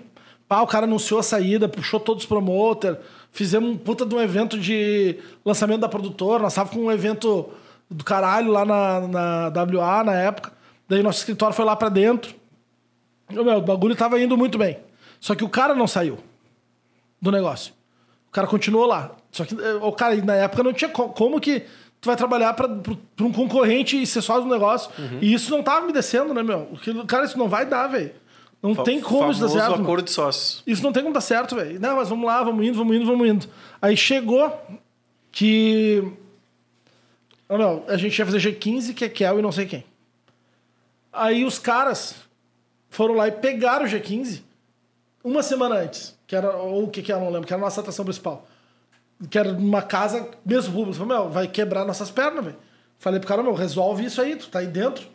Pá, 0.47 0.61
o 0.61 0.67
cara 0.67 0.85
anunciou 0.85 1.19
a 1.19 1.23
saída, 1.23 1.67
puxou 1.67 1.99
todos 1.99 2.25
os 2.25 2.29
promoters. 2.29 2.99
Fizemos 3.33 3.71
um 3.71 3.77
puta 3.79 4.05
de 4.05 4.15
um 4.15 4.21
evento 4.21 4.59
de 4.59 5.17
lançamento 5.43 5.81
da 5.81 5.89
produtora. 5.89 6.43
Nós 6.43 6.55
tava 6.55 6.69
com 6.69 6.81
um 6.81 6.93
evento 6.93 7.49
do 7.91 8.05
caralho 8.05 8.51
lá 8.51 8.65
na, 8.65 9.01
na 9.51 9.63
WA 9.79 10.05
na 10.05 10.15
época. 10.15 10.53
Daí 10.89 11.03
nosso 11.03 11.19
escritório 11.19 11.55
foi 11.55 11.65
lá 11.65 11.75
pra 11.77 11.89
dentro. 11.89 12.35
Ô, 13.31 13.43
Meu, 13.45 13.59
o 13.59 13.63
bagulho 13.63 13.95
tava 13.97 14.21
indo 14.21 14.37
muito 14.37 14.59
bem. 14.59 14.79
Só 15.21 15.35
que 15.35 15.45
o 15.45 15.49
cara 15.49 15.75
não 15.75 15.87
saiu 15.87 16.19
do 17.21 17.31
negócio. 17.33 17.73
O 18.29 18.31
cara 18.31 18.47
continuou 18.47 18.87
lá. 18.87 19.13
Só 19.31 19.45
que 19.45 19.55
eh, 19.55 19.75
o 19.81 19.93
cara, 19.93 20.15
na 20.17 20.35
época, 20.35 20.63
não 20.63 20.73
tinha 20.73 20.91
co- 20.91 21.09
como 21.11 21.41
que 21.41 21.61
tu 22.01 22.07
vai 22.07 22.17
trabalhar 22.17 22.53
pra 22.53 22.69
um 23.21 23.33
concorrente 23.33 24.01
e 24.01 24.07
ser 24.07 24.21
sócio 24.21 24.43
do 24.45 24.51
negócio. 24.51 24.91
E 25.23 25.33
isso 25.33 25.51
não 25.51 25.63
tava 25.63 25.87
me 25.87 25.93
descendo, 25.93 26.35
né, 26.35 26.43
meu? 26.43 26.69
Cara, 27.07 27.25
isso 27.25 27.39
não 27.39 27.49
vai 27.49 27.65
dar, 27.65 27.87
velho. 27.87 28.13
Não 28.63 28.75
tem 28.85 29.01
como 29.01 29.31
isso 29.31 29.41
dar 29.41 29.49
certo. 29.49 29.75
acordo 29.83 30.05
de 30.05 30.11
sócios. 30.11 30.63
Isso 30.67 30.83
não 30.83 30.93
tem 30.93 31.03
como 31.03 31.15
dar 31.15 31.21
certo, 31.21 31.55
velho. 31.55 31.79
Não, 31.81 31.97
mas 31.97 32.09
vamos 32.09 32.27
lá, 32.27 32.43
vamos 32.43 32.67
indo, 32.67 32.77
vamos 32.77 32.97
indo, 32.97 33.07
vamos 33.07 33.27
indo. 33.29 33.47
Aí 33.81 33.97
chegou 33.97 34.53
que. 35.31 36.03
Ah, 37.49 37.59
não, 37.59 37.85
a 37.89 37.97
gente 37.97 38.19
ia 38.19 38.25
fazer 38.27 38.39
G15, 38.39 38.95
que 38.95 39.05
é 39.05 39.09
Kel 39.09 39.39
e 39.39 39.43
não 39.43 39.53
sei 39.53 39.67
quem. 39.67 39.85
Aí 41.13 41.45
os 41.45 41.59
caras 41.59 42.15
foram 42.91 43.15
lá 43.15 43.29
e 43.29 43.33
pegaram 43.33 43.85
o 43.85 43.89
G15 43.89 44.43
uma 45.23 45.43
semana 45.43 45.77
antes. 45.77 46.15
Que 46.27 46.35
era, 46.35 46.57
ou 46.57 46.85
o 46.85 46.89
que 46.91 47.03
que 47.03 47.13
era, 47.13 47.21
não 47.21 47.31
lembro, 47.31 47.47
que 47.47 47.53
era 47.53 47.61
a 47.63 47.65
nossa 47.65 47.81
atração 47.81 48.05
principal. 48.05 48.47
Que 49.31 49.39
era 49.39 49.53
numa 49.53 49.83
casa 49.83 50.29
mesmo 50.45 50.73
público. 50.73 50.95
Falei, 50.97 51.17
meu, 51.17 51.31
vai 51.31 51.47
quebrar 51.47 51.85
nossas 51.85 52.11
pernas, 52.11 52.45
velho. 52.45 52.57
Falei 52.99 53.21
pro 53.21 53.29
cara, 53.29 53.43
meu, 53.43 53.53
resolve 53.53 54.05
isso 54.05 54.21
aí, 54.21 54.37
tu 54.37 54.49
tá 54.49 54.61
aí 54.61 54.67
dentro. 54.67 55.07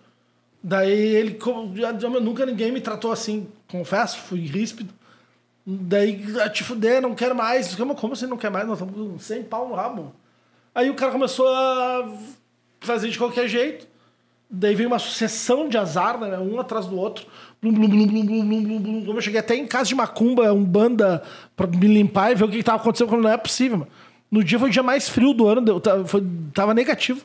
Daí 0.61 0.91
ele, 0.91 1.33
como- 1.35 1.75
já- 1.75 1.91
nunca 1.93 2.45
ninguém 2.45 2.71
me 2.71 2.79
tratou 2.81 3.11
assim, 3.11 3.47
confesso, 3.67 4.19
fui 4.19 4.41
ríspido. 4.41 4.93
Daí, 5.65 6.23
ah, 6.43 6.49
te 6.49 6.63
fuder, 6.63 7.01
não 7.01 7.15
quero 7.15 7.35
mais. 7.35 7.73
Como, 7.75 7.95
como 7.95 8.15
você 8.15 8.27
não 8.27 8.37
quer 8.37 8.51
mais? 8.51 8.67
Nós 8.67 8.79
estamos 8.79 8.95
com 9.13 9.19
100 9.19 9.43
pau 9.43 9.67
no 9.67 9.75
rabo. 9.75 10.13
Aí 10.79 10.89
o 10.89 10.93
cara 10.93 11.11
começou 11.11 11.45
a 11.45 12.09
fazer 12.79 13.09
de 13.09 13.17
qualquer 13.17 13.49
jeito. 13.49 13.85
Daí 14.49 14.73
veio 14.73 14.87
uma 14.87 14.97
sucessão 14.97 15.67
de 15.67 15.77
azar, 15.77 16.17
né? 16.17 16.39
Um 16.39 16.57
atrás 16.57 16.85
do 16.85 16.95
outro. 16.97 17.25
Blum, 17.61 17.73
blum, 17.73 17.89
blum, 17.89 18.07
blum, 18.07 18.25
blum, 18.25 18.45
blum, 18.47 18.81
blum, 18.81 19.01
blum. 19.01 19.15
Eu 19.15 19.21
cheguei 19.21 19.41
até 19.41 19.57
em 19.57 19.67
casa 19.67 19.89
de 19.89 19.95
macumba, 19.95 20.53
um 20.53 20.63
banda, 20.63 21.21
pra 21.53 21.67
me 21.67 21.85
limpar 21.85 22.31
e 22.31 22.35
ver 22.35 22.45
o 22.45 22.47
que, 22.47 22.57
que 22.59 22.63
tava 22.63 22.77
acontecendo, 22.77 23.09
quando 23.09 23.23
não 23.23 23.29
é 23.29 23.35
possível, 23.35 23.79
mano. 23.79 23.91
No 24.31 24.41
dia 24.41 24.57
foi 24.57 24.69
o 24.69 24.71
dia 24.71 24.81
mais 24.81 25.09
frio 25.09 25.33
do 25.33 25.47
ano, 25.47 25.59
deu, 25.59 25.81
tava, 25.81 26.05
foi, 26.05 26.25
tava 26.53 26.73
negativo. 26.73 27.21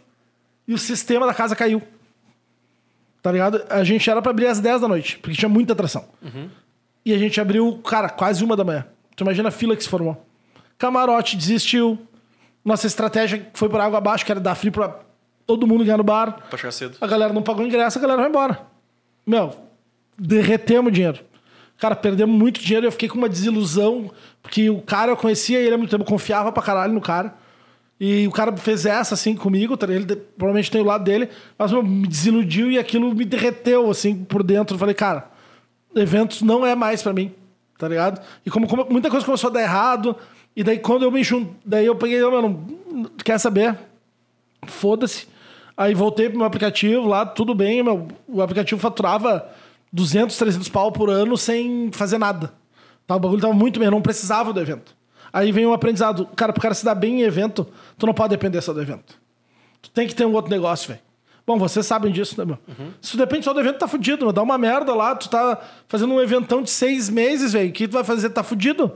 E 0.66 0.74
o 0.74 0.78
sistema 0.78 1.24
da 1.24 1.32
casa 1.32 1.55
caiu. 1.55 1.81
Tá 3.22 3.31
ligado? 3.31 3.64
A 3.70 3.85
gente 3.85 4.10
era 4.10 4.20
pra 4.20 4.32
abrir 4.32 4.48
às 4.48 4.59
10 4.59 4.81
da 4.81 4.89
noite, 4.89 5.18
porque 5.18 5.36
tinha 5.36 5.48
muita 5.48 5.74
atração. 5.74 6.06
E 7.05 7.14
a 7.14 7.18
gente 7.18 7.40
abriu, 7.40 7.78
cara, 7.85 8.09
quase 8.09 8.43
uma 8.43 8.56
da 8.56 8.64
manhã. 8.64 8.85
Tu 9.14 9.22
imagina 9.22 9.48
a 9.48 9.52
fila 9.52 9.76
que 9.76 9.85
se 9.85 9.89
formou. 9.89 10.26
Camarote 10.76 11.36
desistiu. 11.36 12.05
Nossa 12.65 12.86
estratégia 12.86 13.47
foi 13.53 13.69
por 13.69 13.81
água 13.81 13.99
abaixo, 13.99 14.24
que 14.24 14.32
era 14.32 14.41
dar 14.41 14.55
free 14.55 14.70
pra 14.70 15.01
todo 15.47 15.66
mundo 15.66 15.85
ganhar 15.85 15.99
no 15.99 16.05
bar. 16.05 16.39
Pra 16.49 16.59
chegar 16.59 16.73
cedo. 16.73 16.97
A 17.01 17.07
galera 17.07 17.32
não 17.32 17.43
pagou 17.43 17.65
ingresso, 17.65 17.99
a 17.99 18.01
galera 18.01 18.20
vai 18.20 18.31
embora. 18.31 18.61
Meu, 19.27 19.55
derretemos 20.19 20.93
dinheiro. 20.93 21.20
Cara, 21.78 21.95
perdemos 21.97 22.35
muito 22.35 22.61
dinheiro 22.61 22.86
e 22.86 22.89
eu 22.89 22.93
fiquei 22.93 23.09
com 23.09 23.19
uma 23.19 23.28
desilusão, 23.28 24.11
porque 24.41 24.70
o 24.70 24.81
cara 24.81 25.12
eu 25.12 25.16
conhecia 25.16 25.59
ele 25.59 25.74
há 25.74 25.78
muito 25.78 25.91
tempo, 25.91 26.05
confiava 26.05 26.53
pra 26.53 26.62
caralho 26.62 26.93
no 26.93 27.01
cara. 27.01 27.35
E 27.99 28.27
o 28.27 28.31
cara 28.31 28.57
fez 28.57 28.86
essa 28.86 29.15
assim 29.15 29.35
comigo, 29.35 29.77
tá? 29.77 29.86
ele 29.86 30.05
provavelmente 30.16 30.70
tem 30.70 30.81
o 30.81 30.85
lado 30.85 31.05
dele, 31.05 31.28
mas 31.57 31.70
meu, 31.70 31.82
me 31.82 32.07
desiludiu 32.07 32.70
e 32.70 32.78
aquilo 32.78 33.15
me 33.15 33.24
derreteu 33.24 33.91
assim 33.91 34.24
por 34.24 34.43
dentro. 34.43 34.74
Eu 34.74 34.78
falei, 34.78 34.95
cara, 34.95 35.31
eventos 35.95 36.43
não 36.43 36.66
é 36.66 36.74
mais 36.74 37.03
pra 37.03 37.13
mim, 37.13 37.32
tá 37.79 37.88
ligado? 37.88 38.21
E 38.45 38.51
como, 38.51 38.66
como 38.66 38.87
muita 38.90 39.11
coisa 39.11 39.24
começou 39.24 39.48
a 39.48 39.53
dar 39.53 39.63
errado, 39.63 40.16
e 40.57 40.63
daí 40.63 40.79
quando 40.79 41.03
eu 41.05 41.11
me 41.11 41.23
junto, 41.23 41.55
daí 41.65 41.87
eu 41.87 41.97
peguei, 41.97 42.23
mano, 42.23 42.66
quer 43.24 43.39
saber? 43.39 43.79
Foda-se. 44.66 45.27
Aí 45.77 45.95
voltei 45.95 46.29
pro 46.29 46.39
meu 46.39 46.47
aplicativo 46.47 47.07
lá, 47.07 47.27
tudo 47.27 47.55
bem, 47.55 47.83
meu, 47.83 48.09
o 48.29 48.41
aplicativo 48.41 48.81
faturava 48.81 49.49
200, 49.93 50.37
300 50.37 50.69
pau 50.69 50.93
por 50.93 51.11
ano 51.11 51.37
sem 51.37 51.91
fazer 51.93 52.19
nada. 52.19 52.53
Tá, 53.07 53.16
o 53.16 53.21
bagulho 53.21 53.41
tava 53.41 53.55
muito 53.55 53.79
bem, 53.79 53.87
eu 53.87 53.93
não 53.93 54.01
precisava 54.01 54.53
do 54.53 54.61
evento. 54.61 54.97
Aí 55.33 55.51
vem 55.51 55.66
um 55.66 55.73
aprendizado, 55.73 56.27
cara, 56.37 56.53
pro 56.53 56.63
cara 56.63 56.74
se 56.74 56.85
dar 56.85 56.95
bem 56.95 57.21
em 57.21 57.23
evento, 57.23 57.66
tu 57.99 58.07
não 58.07 58.15
pode 58.15 58.31
depender 58.31 58.61
só 58.61 58.73
do 58.73 58.81
evento. 58.81 59.19
Tu 59.83 59.91
tem 59.91 60.07
que 60.07 60.15
ter 60.15 60.24
um 60.24 60.33
outro 60.33 60.51
negócio, 60.51 60.89
velho. 60.89 61.01
Bom, 61.47 61.59
vocês 61.59 61.85
sabem 61.85 62.11
disso, 62.11 62.37
né, 62.39 62.45
meu? 62.45 62.59
Se 63.03 63.11
tu 63.11 63.19
depende 63.19 63.45
só 63.45 63.53
do 63.53 63.61
evento, 63.61 63.79
tá 63.79 63.87
fudido, 63.89 64.24
meu. 64.24 64.33
Dá 64.33 64.43
uma 64.43 64.57
merda 64.57 64.95
lá, 64.95 65.15
tu 65.15 65.29
tá 65.29 65.61
fazendo 65.89 66.15
um 66.15 66.21
eventão 66.21 66.63
de 66.63 66.71
seis 66.71 67.11
meses, 67.11 67.53
velho. 67.53 67.69
O 67.69 67.73
que 67.73 67.87
tu 67.87 67.93
vai 67.93 68.05
fazer? 68.05 68.31
Tá 68.31 68.43
fudido. 68.43 68.93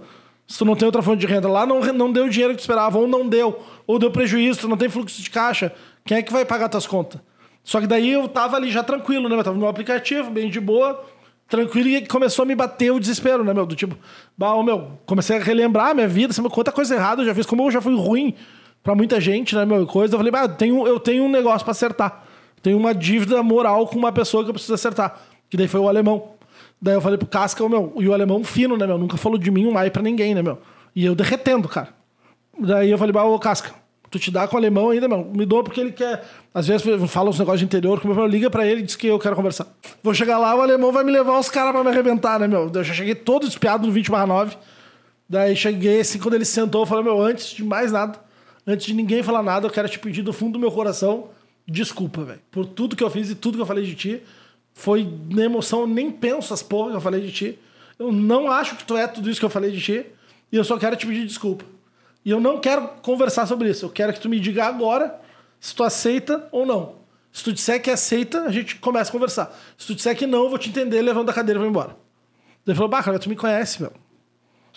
Se 0.49 0.59
tu 0.59 0.65
não 0.65 0.75
tem 0.75 0.87
outra 0.87 1.03
fonte 1.03 1.21
de 1.21 1.27
renda 1.27 1.47
lá, 1.47 1.67
não, 1.67 1.81
não 1.93 2.11
deu 2.11 2.25
o 2.25 2.31
dinheiro 2.31 2.55
que 2.55 2.59
tu 2.59 2.63
esperava, 2.63 2.99
ou 2.99 3.07
não 3.07 3.29
deu, 3.29 3.63
ou 3.87 3.99
deu 3.99 4.11
prejuízo, 4.11 4.61
tu 4.61 4.69
não 4.69 4.79
tem 4.79 4.89
fluxo 4.89 5.23
de 5.23 5.29
caixa. 5.29 5.71
Quem 6.07 6.17
é 6.17 6.23
que 6.23 6.33
vai 6.33 6.43
pagar 6.43 6.71
tuas 6.71 6.87
contas? 6.87 7.21
Só 7.63 7.83
que 7.83 7.87
daí 7.87 8.11
eu 8.11 8.27
tava 8.27 8.57
ali 8.57 8.71
já 8.71 8.83
tranquilo, 8.83 9.29
né? 9.29 9.37
Eu 9.37 9.45
tava 9.45 9.53
no 9.53 9.61
meu 9.61 9.69
aplicativo, 9.69 10.31
bem 10.31 10.49
de 10.49 10.59
boa, 10.59 11.05
tranquilo, 11.47 11.91
e 11.91 12.07
começou 12.07 12.45
a 12.45 12.47
me 12.47 12.55
bater 12.55 12.91
o 12.91 12.99
desespero, 12.99 13.45
né, 13.45 13.53
meu? 13.53 13.67
Do 13.67 13.77
tipo, 13.77 13.95
bah, 14.39 14.61
meu, 14.63 14.93
comecei 15.05 15.37
a 15.37 15.41
relembrar 15.41 15.89
a 15.91 15.95
minha 15.95 16.09
vida, 16.09 16.33
sabe, 16.33 16.49
quanta 16.49 16.73
coisa 16.73 16.95
errada 16.95 17.21
eu 17.21 17.27
já 17.27 17.35
fiz, 17.35 17.45
como 17.45 17.65
eu 17.65 17.71
já 17.71 17.83
fui 17.83 17.95
ruim 17.95 18.35
pra 18.83 18.95
muita 18.95 19.21
gente, 19.21 19.55
né, 19.55 19.67
meu? 19.67 19.87
Coisa. 19.87 20.15
Eu 20.15 20.19
falei, 20.19 20.33
bah, 20.33 20.45
eu 20.45 20.49
tenho, 20.49 20.87
eu 20.87 20.99
tenho 20.99 21.25
um 21.25 21.31
negócio 21.31 21.63
pra 21.63 21.73
acertar. 21.73 22.25
Tenho 22.63 22.79
uma 22.79 22.95
dívida 22.95 23.43
moral 23.43 23.87
com 23.87 23.99
uma 23.99 24.13
pessoa 24.13 24.43
que 24.43 24.49
eu 24.49 24.55
preciso 24.55 24.73
acertar. 24.73 25.21
Que 25.51 25.59
daí 25.59 25.69
foi 25.69 25.79
o 25.79 25.89
alemão. 25.89 26.38
Daí 26.81 26.95
eu 26.95 27.01
falei 27.01 27.19
pro 27.19 27.27
Casca, 27.27 27.69
meu, 27.69 27.93
e 27.97 28.09
o 28.09 28.15
alemão 28.15 28.45
fino, 28.45 28.77
né, 28.77 28.87
meu? 28.87 28.99
Nunca 28.99 29.17
falou 29.17 29.39
de 29.39 29.51
mim 29.51 29.67
um 29.67 29.77
ai 29.77 29.91
pra 29.91 30.03
ninguém, 30.03 30.35
né, 30.35 30.43
meu? 30.43 30.59
E 30.95 31.05
eu 31.05 31.15
derretendo, 31.15 31.69
cara. 31.69 31.89
Daí 32.59 32.91
eu 32.91 32.99
falei, 32.99 33.13
bah, 33.13 33.25
ô 33.25 33.39
Casca, 33.39 33.75
tu 34.11 34.19
te 34.19 34.31
dá 34.31 34.47
com 34.47 34.57
o 34.57 34.59
alemão 34.59 34.91
ainda, 34.91 35.09
meu? 35.09 35.25
Me 35.25 35.45
doa 35.45 35.65
porque 35.65 35.81
ele 35.81 35.93
quer. 35.93 36.25
Às 36.55 36.67
vezes 36.69 36.87
fala 37.11 37.31
uns 37.31 37.39
negócios 37.39 37.61
de 37.61 37.67
interior, 37.67 38.01
como 38.01 38.19
eu 38.19 38.27
liga 38.27 38.49
pra 38.49 38.67
ele 38.67 38.81
e 38.81 38.85
diz 38.85 38.97
que 38.97 39.07
eu 39.07 39.19
quero 39.19 39.35
conversar. 39.35 39.67
Vou 40.03 40.15
chegar 40.15 40.39
lá, 40.39 40.55
o 40.55 40.61
alemão 40.61 40.93
vai 40.93 41.05
me 41.05 41.11
levar 41.11 41.39
os 41.39 41.49
caras 41.49 41.73
pra 41.73 41.83
me 41.83 41.91
arrebentar, 41.91 42.39
né, 42.39 42.47
meu? 42.47 42.71
Eu 42.73 42.85
já 42.85 42.95
cheguei 42.95 43.15
todo 43.15 43.47
espiado 43.47 43.87
no 43.87 43.93
20 43.93 44.11
9. 44.11 44.57
Daí 45.29 45.55
cheguei 45.55 46.01
assim, 46.01 46.19
quando 46.19 46.35
ele 46.35 46.45
sentou, 46.45 46.83
eu 46.83 46.87
falei, 46.87 47.05
meu, 47.05 47.21
antes 47.21 47.51
de 47.51 47.63
mais 47.63 47.93
nada, 47.93 48.19
antes 48.67 48.87
de 48.87 48.95
ninguém 48.95 49.23
falar 49.23 49.43
nada, 49.43 49.67
eu 49.67 49.71
quero 49.71 49.89
te 49.89 49.99
pedir 49.99 50.23
do 50.23 50.33
fundo 50.33 50.55
do 50.55 50.59
meu 50.59 50.71
coração 50.71 51.29
desculpa, 51.69 52.25
velho. 52.25 52.41
Por 52.51 52.65
tudo 52.65 52.97
que 52.97 53.05
eu 53.05 53.11
fiz 53.11 53.31
e 53.31 53.35
tudo 53.35 53.57
que 53.57 53.63
eu 53.63 53.67
falei 53.67 53.85
de 53.85 53.95
ti. 53.95 54.23
Foi 54.79 55.13
na 55.29 55.43
emoção, 55.43 55.81
eu 55.81 55.87
nem 55.89 56.09
penso 56.09 56.55
as 56.55 56.63
porra 56.63 56.91
que 56.91 56.97
eu 56.97 57.01
falei 57.01 57.21
de 57.21 57.33
ti. 57.33 57.59
Eu 57.99 58.13
não 58.13 58.49
acho 58.49 58.77
que 58.77 58.85
tu 58.85 58.97
é 58.97 59.09
tudo 59.09 59.29
isso 59.29 59.41
que 59.41 59.45
eu 59.45 59.51
falei 59.51 59.73
de 59.73 59.81
ti. 59.81 60.07
E 60.53 60.57
eu 60.57 60.63
só 60.63 60.79
quero 60.79 60.95
te 60.95 61.05
pedir 61.05 61.27
desculpa. 61.27 61.65
E 62.25 62.31
eu 62.31 62.39
não 62.39 62.61
quero 62.61 62.87
conversar 63.03 63.45
sobre 63.49 63.69
isso. 63.69 63.87
Eu 63.87 63.91
quero 63.91 64.13
que 64.13 64.21
tu 64.21 64.29
me 64.29 64.39
diga 64.39 64.67
agora 64.67 65.21
se 65.59 65.75
tu 65.75 65.83
aceita 65.83 66.49
ou 66.53 66.65
não. 66.65 66.95
Se 67.33 67.43
tu 67.43 67.53
disser 67.53 67.83
que 67.83 67.91
aceita, 67.91 68.43
a 68.43 68.53
gente 68.53 68.77
começa 68.77 69.11
a 69.11 69.13
conversar. 69.13 69.53
Se 69.77 69.85
tu 69.85 69.97
disser 69.97 70.17
que 70.17 70.29
não, 70.29 70.45
eu 70.45 70.49
vou 70.49 70.59
te 70.61 70.69
entender, 70.69 71.03
levando 71.03 71.29
a 71.29 71.33
cadeira 71.33 71.59
e 71.59 71.63
vou 71.63 71.69
embora. 71.69 71.97
Ele 72.65 72.77
falou, 72.77 72.89
bah, 72.89 73.03
cara, 73.03 73.19
tu 73.19 73.29
me 73.29 73.35
conhece, 73.35 73.83
meu. 73.83 73.93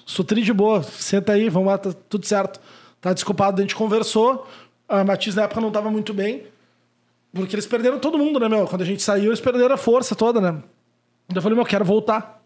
Sou 0.03 0.25
tri 0.25 0.41
de 0.41 0.51
boa, 0.51 0.81
senta 0.81 1.33
aí, 1.33 1.47
vamos 1.47 1.67
lá, 1.67 1.77
tá 1.77 1.93
tudo 2.09 2.25
certo. 2.25 2.59
Tá 2.99 3.13
desculpado, 3.13 3.59
a 3.59 3.61
gente 3.61 3.75
conversou. 3.75 4.47
A 4.89 5.03
Matiz 5.03 5.35
na 5.35 5.43
época 5.43 5.61
não 5.61 5.69
tava 5.69 5.91
muito 5.91 6.11
bem. 6.11 6.47
Porque 7.33 7.55
eles 7.55 7.65
perderam 7.65 7.97
todo 7.99 8.17
mundo, 8.17 8.39
né, 8.39 8.49
meu? 8.49 8.67
Quando 8.67 8.81
a 8.81 8.85
gente 8.85 9.01
saiu, 9.01 9.27
eles 9.27 9.39
perderam 9.39 9.75
a 9.75 9.77
força 9.77 10.15
toda, 10.15 10.41
né? 10.41 10.49
Então 11.27 11.37
eu 11.37 11.41
falei, 11.41 11.55
meu, 11.55 11.65
quero 11.65 11.85
voltar. 11.85 12.41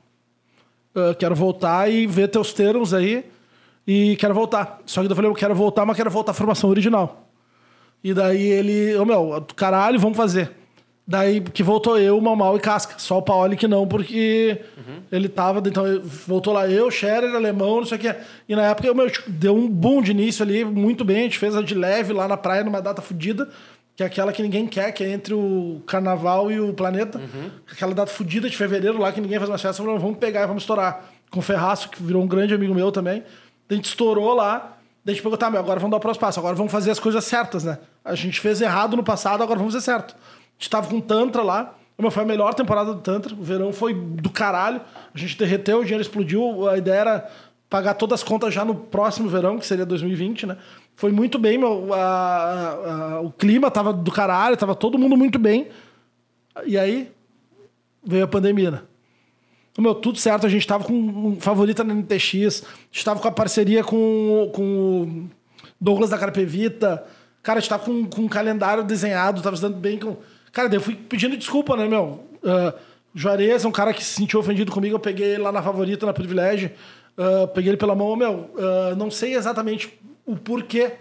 Eu 0.93 1.15
quero 1.15 1.35
voltar 1.35 1.91
e 1.91 2.05
ver 2.05 2.27
teus 2.27 2.53
termos 2.53 2.93
aí. 2.93 3.25
E 3.87 4.15
quero 4.17 4.33
voltar. 4.33 4.79
Só 4.85 5.03
que 5.03 5.11
eu 5.11 5.15
falei, 5.15 5.29
eu 5.29 5.35
quero 5.35 5.55
voltar, 5.55 5.85
mas 5.85 5.97
quero 5.97 6.09
voltar 6.09 6.31
à 6.31 6.35
formação 6.35 6.69
original. 6.69 7.29
E 8.03 8.13
daí 8.13 8.47
ele, 8.47 8.95
ô 8.95 9.01
oh, 9.01 9.05
meu, 9.05 9.47
caralho, 9.55 9.99
vamos 9.99 10.17
fazer. 10.17 10.51
Daí 11.07 11.39
que 11.39 11.61
voltou 11.61 11.99
eu, 11.99 12.19
Mamal 12.19 12.57
e 12.57 12.59
Casca. 12.59 12.95
Só 12.97 13.19
o 13.19 13.21
Paoli 13.21 13.55
que 13.55 13.67
não, 13.67 13.87
porque 13.87 14.61
uhum. 14.75 15.01
ele 15.11 15.29
tava. 15.29 15.59
Então 15.67 15.83
voltou 16.03 16.51
lá 16.51 16.67
eu, 16.67 16.89
Scherer, 16.89 17.35
alemão, 17.35 17.77
não 17.77 17.85
sei 17.85 17.97
o 17.97 18.01
que. 18.01 18.15
E 18.49 18.55
na 18.55 18.63
época 18.63 18.91
meu, 18.93 19.11
deu 19.27 19.55
um 19.55 19.67
boom 19.69 20.01
de 20.01 20.11
início 20.11 20.43
ali, 20.43 20.65
muito 20.65 21.05
bem. 21.05 21.17
A 21.17 21.23
gente 21.23 21.37
fez 21.37 21.55
a 21.55 21.61
de 21.61 21.75
leve 21.75 22.11
lá 22.11 22.27
na 22.27 22.37
praia, 22.37 22.63
numa 22.63 22.81
data 22.81 23.03
fodida, 23.03 23.47
que 23.95 24.03
é 24.03 24.05
aquela 24.05 24.33
que 24.33 24.41
ninguém 24.43 24.67
quer, 24.67 24.91
que 24.91 25.03
é 25.03 25.09
entre 25.09 25.33
o 25.33 25.81
carnaval 25.87 26.51
e 26.51 26.59
o 26.59 26.73
planeta. 26.73 27.17
Uhum. 27.17 27.49
Aquela 27.71 27.93
data 27.93 28.11
fodida 28.11 28.49
de 28.49 28.57
fevereiro 28.57 28.99
lá, 28.99 29.11
que 29.11 29.21
ninguém 29.21 29.37
faz 29.37 29.49
uma 29.49 29.57
festa. 29.57 29.81
Falou, 29.81 29.97
vamos 29.97 30.17
pegar 30.17 30.43
e 30.43 30.47
vamos 30.47 30.63
estourar. 30.63 31.05
Com 31.31 31.39
o 31.39 31.41
Ferraço, 31.41 31.89
que 31.89 32.03
virou 32.03 32.21
um 32.21 32.27
grande 32.27 32.53
amigo 32.53 32.73
meu 32.73 32.91
também. 32.91 33.23
A 33.69 33.73
gente 33.73 33.85
estourou 33.85 34.33
lá. 34.33 34.77
Daí 35.03 35.13
a 35.13 35.15
gente 35.15 35.23
pegou, 35.23 35.37
tá, 35.37 35.49
meu, 35.49 35.59
agora 35.59 35.79
vamos 35.79 35.91
dar 35.91 35.97
o 35.97 35.99
próximo 35.99 36.21
passo. 36.21 36.39
Agora 36.39 36.55
vamos 36.55 36.71
fazer 36.71 36.91
as 36.91 36.99
coisas 36.99 37.23
certas, 37.23 37.63
né? 37.63 37.77
A 38.03 38.15
gente 38.15 38.39
fez 38.39 38.59
errado 38.59 38.97
no 38.97 39.03
passado, 39.03 39.41
agora 39.41 39.57
vamos 39.57 39.73
fazer 39.73 39.85
certo. 39.85 40.13
A 40.13 40.59
gente 40.59 40.69
tava 40.69 40.87
com 40.89 40.99
Tantra 40.99 41.41
lá. 41.41 41.75
Foi 42.11 42.23
a 42.23 42.25
melhor 42.25 42.53
temporada 42.53 42.93
do 42.93 42.99
Tantra. 42.99 43.33
O 43.33 43.43
verão 43.43 43.71
foi 43.71 43.93
do 43.93 44.29
caralho. 44.29 44.81
A 45.13 45.17
gente 45.17 45.37
derreteu, 45.37 45.79
o 45.79 45.83
dinheiro 45.83 46.01
explodiu. 46.01 46.67
A 46.67 46.77
ideia 46.77 46.99
era 46.99 47.31
pagar 47.69 47.93
todas 47.93 48.19
as 48.19 48.23
contas 48.23 48.53
já 48.53 48.65
no 48.65 48.75
próximo 48.75 49.29
verão, 49.29 49.57
que 49.57 49.65
seria 49.65 49.85
2020, 49.85 50.45
né? 50.47 50.57
Foi 50.95 51.11
muito 51.11 51.37
bem, 51.37 51.57
meu. 51.57 51.93
A, 51.93 52.69
a, 53.17 53.21
o 53.21 53.31
clima 53.31 53.69
tava 53.69 53.91
do 53.91 54.11
caralho, 54.11 54.57
tava 54.57 54.75
todo 54.75 54.97
mundo 54.97 55.17
muito 55.17 55.37
bem. 55.37 55.67
E 56.65 56.77
aí 56.77 57.11
veio 58.03 58.23
a 58.23 58.27
pandemia, 58.27 58.71
né? 58.71 58.81
Meu, 59.77 59.93
tudo 59.93 60.17
certo, 60.17 60.45
a 60.45 60.49
gente 60.49 60.65
tava 60.65 60.85
com 60.85 60.93
um 60.93 61.37
favorita 61.39 61.83
na 61.83 61.93
NTX, 61.93 62.63
a 62.63 62.93
gente 62.93 63.03
tava 63.03 63.19
com 63.19 63.27
a 63.27 63.31
parceria 63.31 63.83
com, 63.83 64.49
com 64.53 65.01
o 65.01 65.29
Douglas 65.81 66.11
da 66.11 66.17
Carpevita. 66.17 67.03
Cara, 67.43 67.59
a 67.59 67.61
gente 67.61 67.69
tava 67.69 67.83
com, 67.83 68.05
com 68.05 68.21
um 68.21 68.27
calendário 68.29 68.85
desenhado, 68.85 69.41
tava 69.41 69.57
dando 69.57 69.75
bem 69.75 69.99
com 69.99 70.15
Cara, 70.55 70.69
daí 70.69 70.77
eu 70.77 70.81
fui 70.81 70.95
pedindo 70.95 71.35
desculpa, 71.35 71.75
né, 71.75 71.85
meu? 71.85 72.23
Uh, 72.41 72.73
Juarez 73.13 73.65
é 73.65 73.67
um 73.67 73.73
cara 73.73 73.93
que 73.93 74.01
se 74.01 74.13
sentiu 74.13 74.39
ofendido 74.39 74.71
comigo, 74.71 74.95
eu 74.95 74.99
peguei 74.99 75.31
ele 75.31 75.43
lá 75.43 75.51
na 75.51 75.61
favorita, 75.61 76.05
na 76.05 76.13
privilégio, 76.13 76.71
uh, 77.17 77.45
peguei 77.49 77.71
ele 77.71 77.77
pela 77.77 77.93
mão, 77.93 78.15
meu, 78.15 78.49
uh, 78.55 78.95
não 78.95 79.11
sei 79.11 79.35
exatamente 79.35 79.99
o 80.25 80.35
porquê 80.35 80.93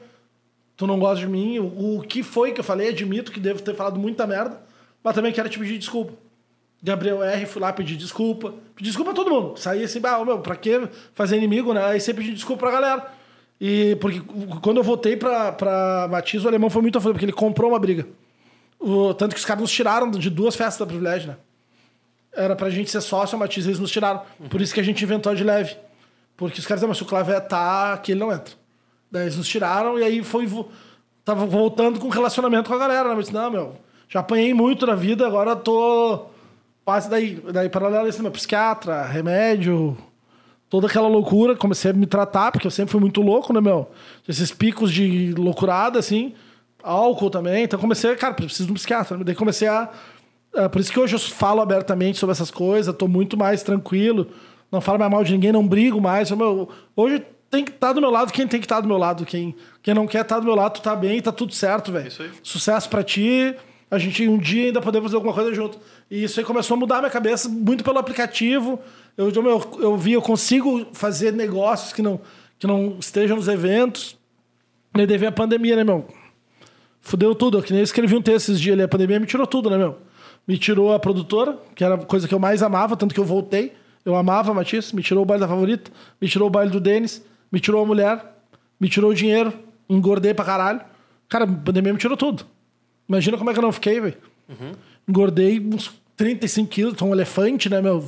tu 0.76 0.86
não 0.86 0.98
gosta 0.98 1.20
de 1.20 1.28
mim, 1.28 1.58
o, 1.58 1.98
o, 1.98 2.02
que 2.02 2.22
foi 2.22 2.52
que 2.52 2.60
eu 2.60 2.64
falei, 2.64 2.88
admito 2.88 3.32
que 3.32 3.40
devo 3.40 3.62
ter 3.62 3.74
falado 3.74 3.98
muita 3.98 4.26
merda, 4.26 4.60
mas 5.02 5.14
também 5.14 5.32
quero 5.32 5.48
te 5.48 5.58
pedir 5.58 5.78
desculpa. 5.78 6.12
Gabriel 6.82 7.22
R, 7.22 7.46
fui 7.46 7.62
lá 7.62 7.72
pedir 7.72 7.96
desculpa. 7.96 8.52
Pedi 8.74 8.90
desculpa 8.90 9.12
a 9.12 9.14
todo 9.14 9.30
mundo. 9.30 9.56
Saí 9.56 9.82
assim, 9.82 10.00
ah, 10.04 10.22
meu, 10.22 10.40
pra 10.40 10.54
que 10.54 10.86
fazer 11.14 11.38
inimigo, 11.38 11.72
né? 11.72 11.82
Aí 11.82 11.98
sempre 11.98 12.22
pedi 12.22 12.34
desculpa 12.34 12.60
pra 12.60 12.72
galera. 12.72 13.10
E 13.58 13.96
porque 13.96 14.20
quando 14.60 14.76
eu 14.76 14.82
voltei 14.82 15.16
pra, 15.16 15.50
pra 15.52 16.08
Matiz, 16.10 16.44
o 16.44 16.48
alemão 16.48 16.68
foi 16.68 16.82
muito 16.82 16.98
aflito, 16.98 17.14
porque 17.14 17.24
ele 17.24 17.32
comprou 17.32 17.70
uma 17.70 17.78
briga. 17.78 18.06
O, 18.78 19.14
tanto 19.14 19.34
que 19.34 19.38
os 19.38 19.46
caras 19.46 19.62
nos 19.62 19.72
tiraram 19.72 20.10
de 20.10 20.28
duas 20.28 20.54
festas 20.56 20.78
da 20.78 20.84
privilégio, 20.84 21.28
né? 21.28 21.36
Era 22.36 22.54
pra 22.54 22.68
gente 22.68 22.90
ser 22.90 23.00
sócio, 23.00 23.36
a 23.36 23.38
Matiz, 23.38 23.64
eles 23.64 23.78
nos 23.78 23.90
tiraram. 23.90 24.20
Por 24.50 24.60
isso 24.60 24.74
que 24.74 24.80
a 24.80 24.82
gente 24.82 25.02
inventou 25.02 25.34
de 25.34 25.42
leve. 25.42 25.74
Porque 26.36 26.58
os 26.58 26.66
caras 26.66 26.80
diziam, 26.80 26.88
mas 26.88 26.98
se 26.98 27.02
o 27.02 27.06
Clavé 27.06 27.40
tá 27.40 27.94
aqui, 27.94 28.12
ele 28.12 28.20
não 28.20 28.30
entra. 28.30 28.52
Daí 29.14 29.22
eles 29.22 29.36
nos 29.36 29.46
tiraram 29.46 29.96
e 29.96 30.02
aí 30.02 30.24
foi. 30.24 30.50
Tava 31.24 31.46
voltando 31.46 32.00
com 32.00 32.08
relacionamento 32.08 32.68
com 32.68 32.74
a 32.74 32.78
galera, 32.78 33.10
né? 33.10 33.14
Mas 33.14 33.30
não, 33.30 33.48
meu, 33.48 33.76
já 34.08 34.18
apanhei 34.18 34.52
muito 34.52 34.84
na 34.84 34.96
vida, 34.96 35.24
agora 35.24 35.54
tô. 35.54 36.26
Passe 36.84 37.08
daí. 37.08 37.40
Daí, 37.52 37.68
paralelo 37.68 38.06
a 38.06 38.08
isso, 38.08 38.20
meu 38.20 38.32
psiquiatra, 38.32 39.04
remédio, 39.04 39.96
toda 40.68 40.88
aquela 40.88 41.06
loucura. 41.06 41.54
Comecei 41.54 41.92
a 41.92 41.94
me 41.94 42.06
tratar, 42.06 42.50
porque 42.50 42.66
eu 42.66 42.72
sempre 42.72 42.90
fui 42.90 43.00
muito 43.00 43.22
louco, 43.22 43.52
né, 43.52 43.60
meu? 43.60 43.88
Esses 44.28 44.50
picos 44.50 44.92
de 44.92 45.32
loucurada, 45.38 45.96
assim 45.96 46.34
álcool 46.82 47.30
também. 47.30 47.62
Então 47.62 47.78
comecei, 47.78 48.16
cara, 48.16 48.34
preciso 48.34 48.66
de 48.66 48.72
um 48.72 48.74
psiquiatra. 48.74 49.16
Daí 49.22 49.34
comecei 49.36 49.68
a. 49.68 49.90
É, 50.52 50.68
por 50.68 50.80
isso 50.80 50.92
que 50.92 50.98
hoje 50.98 51.14
eu 51.14 51.20
falo 51.20 51.60
abertamente 51.60 52.18
sobre 52.18 52.32
essas 52.32 52.50
coisas, 52.50 52.94
tô 52.96 53.06
muito 53.06 53.36
mais 53.36 53.62
tranquilo, 53.62 54.28
não 54.70 54.80
falo 54.80 54.98
mais 54.98 55.10
mal 55.10 55.22
de 55.22 55.32
ninguém, 55.32 55.52
não 55.52 55.66
brigo 55.66 56.00
mais. 56.00 56.32
Meu, 56.32 56.68
hoje 56.96 57.24
tem 57.54 57.64
que 57.64 57.70
estar 57.70 57.88
tá 57.88 57.92
do 57.92 58.00
meu 58.00 58.10
lado 58.10 58.32
quem 58.32 58.48
tem 58.48 58.60
que 58.60 58.66
estar 58.66 58.76
tá 58.76 58.80
do 58.80 58.88
meu 58.88 58.98
lado. 58.98 59.24
Quem, 59.24 59.54
quem 59.82 59.94
não 59.94 60.06
quer 60.06 60.22
estar 60.22 60.36
tá 60.36 60.40
do 60.40 60.46
meu 60.46 60.54
lado, 60.54 60.74
tu 60.74 60.82
tá 60.82 60.96
bem, 60.96 61.20
tá 61.20 61.30
tudo 61.30 61.54
certo, 61.54 61.92
velho. 61.92 62.10
Sucesso 62.42 62.88
para 62.88 63.02
ti. 63.02 63.54
A 63.90 63.98
gente 63.98 64.26
um 64.26 64.38
dia 64.38 64.66
ainda 64.66 64.80
podemos 64.80 65.06
fazer 65.06 65.16
alguma 65.16 65.32
coisa 65.32 65.54
junto. 65.54 65.78
E 66.10 66.24
isso 66.24 66.40
aí 66.40 66.44
começou 66.44 66.76
a 66.76 66.80
mudar 66.80 66.96
a 66.96 67.00
minha 67.00 67.10
cabeça 67.10 67.48
muito 67.48 67.84
pelo 67.84 67.98
aplicativo. 67.98 68.80
Eu, 69.16 69.30
eu, 69.30 69.72
eu 69.78 69.96
vi, 69.96 70.12
eu 70.12 70.22
consigo 70.22 70.86
fazer 70.92 71.32
negócios 71.32 71.92
que 71.92 72.02
não, 72.02 72.20
que 72.58 72.66
não 72.66 72.96
estejam 72.98 73.36
nos 73.36 73.46
eventos. 73.46 74.18
E 74.96 75.06
daí 75.06 75.26
a 75.26 75.32
pandemia, 75.32 75.76
né, 75.76 75.84
meu? 75.84 76.06
Fudeu 77.00 77.34
tudo. 77.34 77.62
Que 77.62 77.70
nem 77.70 77.80
eu 77.80 77.84
escrevi 77.84 78.16
um 78.16 78.22
texto 78.22 78.48
esses 78.48 78.60
dias 78.60 78.74
ali. 78.74 78.82
A 78.82 78.88
pandemia 78.88 79.20
me 79.20 79.26
tirou 79.26 79.46
tudo, 79.46 79.70
né, 79.70 79.78
meu? 79.78 79.98
Me 80.46 80.58
tirou 80.58 80.92
a 80.92 80.98
produtora, 80.98 81.56
que 81.74 81.84
era 81.84 81.94
a 81.94 81.98
coisa 81.98 82.26
que 82.26 82.34
eu 82.34 82.38
mais 82.38 82.62
amava, 82.62 82.96
tanto 82.96 83.14
que 83.14 83.20
eu 83.20 83.24
voltei. 83.24 83.72
Eu 84.04 84.16
amava 84.16 84.50
a 84.50 84.54
Matisse, 84.54 84.94
me 84.94 85.02
tirou 85.02 85.22
o 85.22 85.26
baile 85.26 85.40
da 85.40 85.48
favorita, 85.48 85.90
me 86.20 86.28
tirou 86.28 86.48
o 86.48 86.50
baile 86.50 86.70
do 86.70 86.78
Denis, 86.78 87.24
me 87.54 87.60
tirou 87.60 87.82
a 87.82 87.86
mulher, 87.86 88.22
me 88.80 88.88
tirou 88.88 89.12
o 89.12 89.14
dinheiro, 89.14 89.52
engordei 89.88 90.34
pra 90.34 90.44
caralho. 90.44 90.80
Cara, 91.28 91.44
a 91.44 91.48
pandemia 91.48 91.92
me 91.92 91.98
tirou 91.98 92.16
tudo. 92.16 92.44
Imagina 93.08 93.38
como 93.38 93.48
é 93.48 93.52
que 93.52 93.58
eu 93.58 93.62
não 93.62 93.72
fiquei, 93.72 94.00
velho. 94.00 94.16
Uhum. 94.48 94.72
Engordei 95.08 95.60
uns 95.60 95.92
35 96.16 96.68
quilos, 96.68 96.94
tô 96.94 97.06
um 97.06 97.12
elefante, 97.12 97.70
né, 97.70 97.80
meu? 97.80 98.04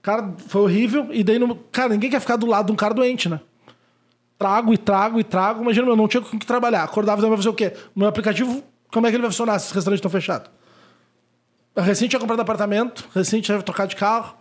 Cara, 0.00 0.34
foi 0.48 0.62
horrível. 0.62 1.08
E 1.12 1.24
daí, 1.24 1.38
no... 1.38 1.56
cara, 1.56 1.90
ninguém 1.90 2.10
quer 2.10 2.20
ficar 2.20 2.36
do 2.36 2.46
lado 2.46 2.66
de 2.66 2.72
um 2.72 2.76
cara 2.76 2.94
doente, 2.94 3.28
né? 3.28 3.40
trago 4.38 4.72
e 4.72 4.78
trago 4.78 5.18
e 5.18 5.24
trago. 5.24 5.62
Imagina, 5.62 5.88
eu 5.88 5.96
não 5.96 6.08
tinha 6.08 6.22
com 6.22 6.38
que 6.38 6.46
trabalhar. 6.46 6.84
Acordava 6.84 7.20
e 7.20 7.28
vai 7.28 7.36
fazer 7.36 7.48
o 7.48 7.54
quê? 7.54 7.72
Meu 7.94 8.08
aplicativo, 8.08 8.62
como 8.92 9.06
é 9.06 9.10
que 9.10 9.16
ele 9.16 9.22
vai 9.22 9.30
funcionar 9.30 9.58
se 9.58 9.66
os 9.66 9.72
restaurantes 9.72 9.98
estão 9.98 10.10
fechados? 10.10 10.50
Recente 11.76 12.10
tinha 12.10 12.20
comprado 12.20 12.40
apartamento, 12.40 13.06
recente 13.14 13.44
tinha 13.44 13.60
trocado 13.62 13.90
de 13.90 13.96
carro, 13.96 14.36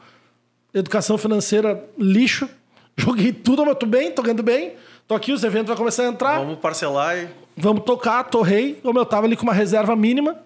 educação 0.73 1.17
financeira, 1.17 1.83
lixo. 1.97 2.49
Joguei 2.97 3.33
tudo, 3.33 3.65
mas 3.65 3.77
tô 3.77 3.85
bem, 3.85 4.11
tô 4.11 4.21
ganhando 4.21 4.43
bem. 4.43 4.73
Tô 5.07 5.13
aqui, 5.13 5.31
os 5.31 5.43
eventos 5.43 5.67
vão 5.67 5.77
começar 5.77 6.03
a 6.03 6.07
entrar. 6.07 6.39
Vamos 6.39 6.59
parcelar 6.59 7.17
e. 7.17 7.29
Vamos 7.55 7.83
tocar, 7.83 8.23
torrei. 8.23 8.79
Como 8.81 8.97
eu 8.97 9.05
tava 9.05 9.27
ali 9.27 9.35
com 9.35 9.43
uma 9.43 9.53
reserva 9.53 9.95
mínima. 9.95 10.37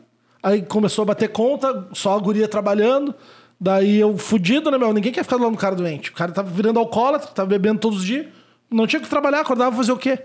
Aí 0.41 0.61
começou 0.61 1.03
a 1.03 1.05
bater 1.05 1.29
conta, 1.29 1.87
só 1.93 2.15
a 2.15 2.19
guria 2.19 2.47
trabalhando. 2.47 3.13
Daí 3.59 3.99
eu 3.99 4.17
fudido, 4.17 4.71
né, 4.71 4.77
meu? 4.77 4.93
Ninguém 4.93 5.11
quer 5.11 5.23
ficar 5.23 5.37
do 5.37 5.43
lado 5.43 5.51
do 5.53 5.57
cara 5.57 5.75
doente. 5.75 6.11
O 6.11 6.13
cara 6.13 6.31
tava 6.31 6.49
virando 6.49 6.79
alcoólatra, 6.79 7.29
tava 7.31 7.49
bebendo 7.49 7.79
todos 7.79 7.99
os 7.99 8.05
dias. 8.05 8.27
Não 8.71 8.87
tinha 8.87 9.01
que 9.01 9.09
trabalhar, 9.09 9.41
acordava 9.41 9.75
fazer 9.75 9.91
o 9.91 9.97
quê? 9.97 10.19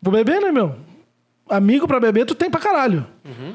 Vou 0.00 0.12
beber, 0.12 0.40
né, 0.40 0.50
meu? 0.50 0.76
Amigo 1.48 1.86
pra 1.86 2.00
beber, 2.00 2.24
tu 2.24 2.34
tem 2.34 2.50
pra 2.50 2.60
caralho. 2.60 3.06
Uhum. 3.24 3.54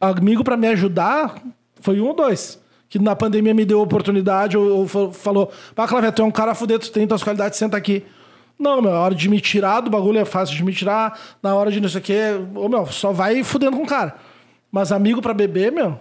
Amigo 0.00 0.42
pra 0.42 0.56
me 0.56 0.66
ajudar, 0.68 1.40
foi 1.80 2.00
um 2.00 2.06
ou 2.06 2.14
dois. 2.14 2.59
Que 2.90 2.98
na 2.98 3.14
pandemia 3.16 3.54
me 3.54 3.64
deu 3.64 3.80
oportunidade, 3.80 4.58
ou, 4.58 4.80
ou 4.80 5.12
falou: 5.12 5.50
Pá, 5.74 5.86
Clavete, 5.86 6.16
tu 6.16 6.22
é 6.22 6.24
um 6.24 6.30
cara 6.30 6.54
fudido, 6.54 6.80
tu 6.80 6.90
tem 6.90 7.06
tuas 7.06 7.22
qualidades, 7.22 7.56
senta 7.58 7.76
aqui. 7.76 8.04
Não, 8.58 8.82
meu, 8.82 8.92
a 8.92 9.00
hora 9.00 9.14
de 9.14 9.28
me 9.28 9.40
tirar 9.40 9.80
do 9.80 9.88
bagulho 9.88 10.18
é 10.18 10.24
fácil 10.24 10.54
de 10.54 10.62
me 10.62 10.74
tirar, 10.74 11.18
na 11.42 11.54
hora 11.54 11.70
de 11.70 11.80
não 11.80 11.88
sei 11.88 12.00
o 12.00 12.04
quê, 12.04 12.20
ô, 12.54 12.68
meu, 12.68 12.84
só 12.86 13.12
vai 13.12 13.42
fudendo 13.42 13.76
com 13.76 13.84
o 13.84 13.86
cara. 13.86 14.16
Mas 14.70 14.92
amigo 14.92 15.22
pra 15.22 15.32
beber, 15.32 15.72
meu, 15.72 15.98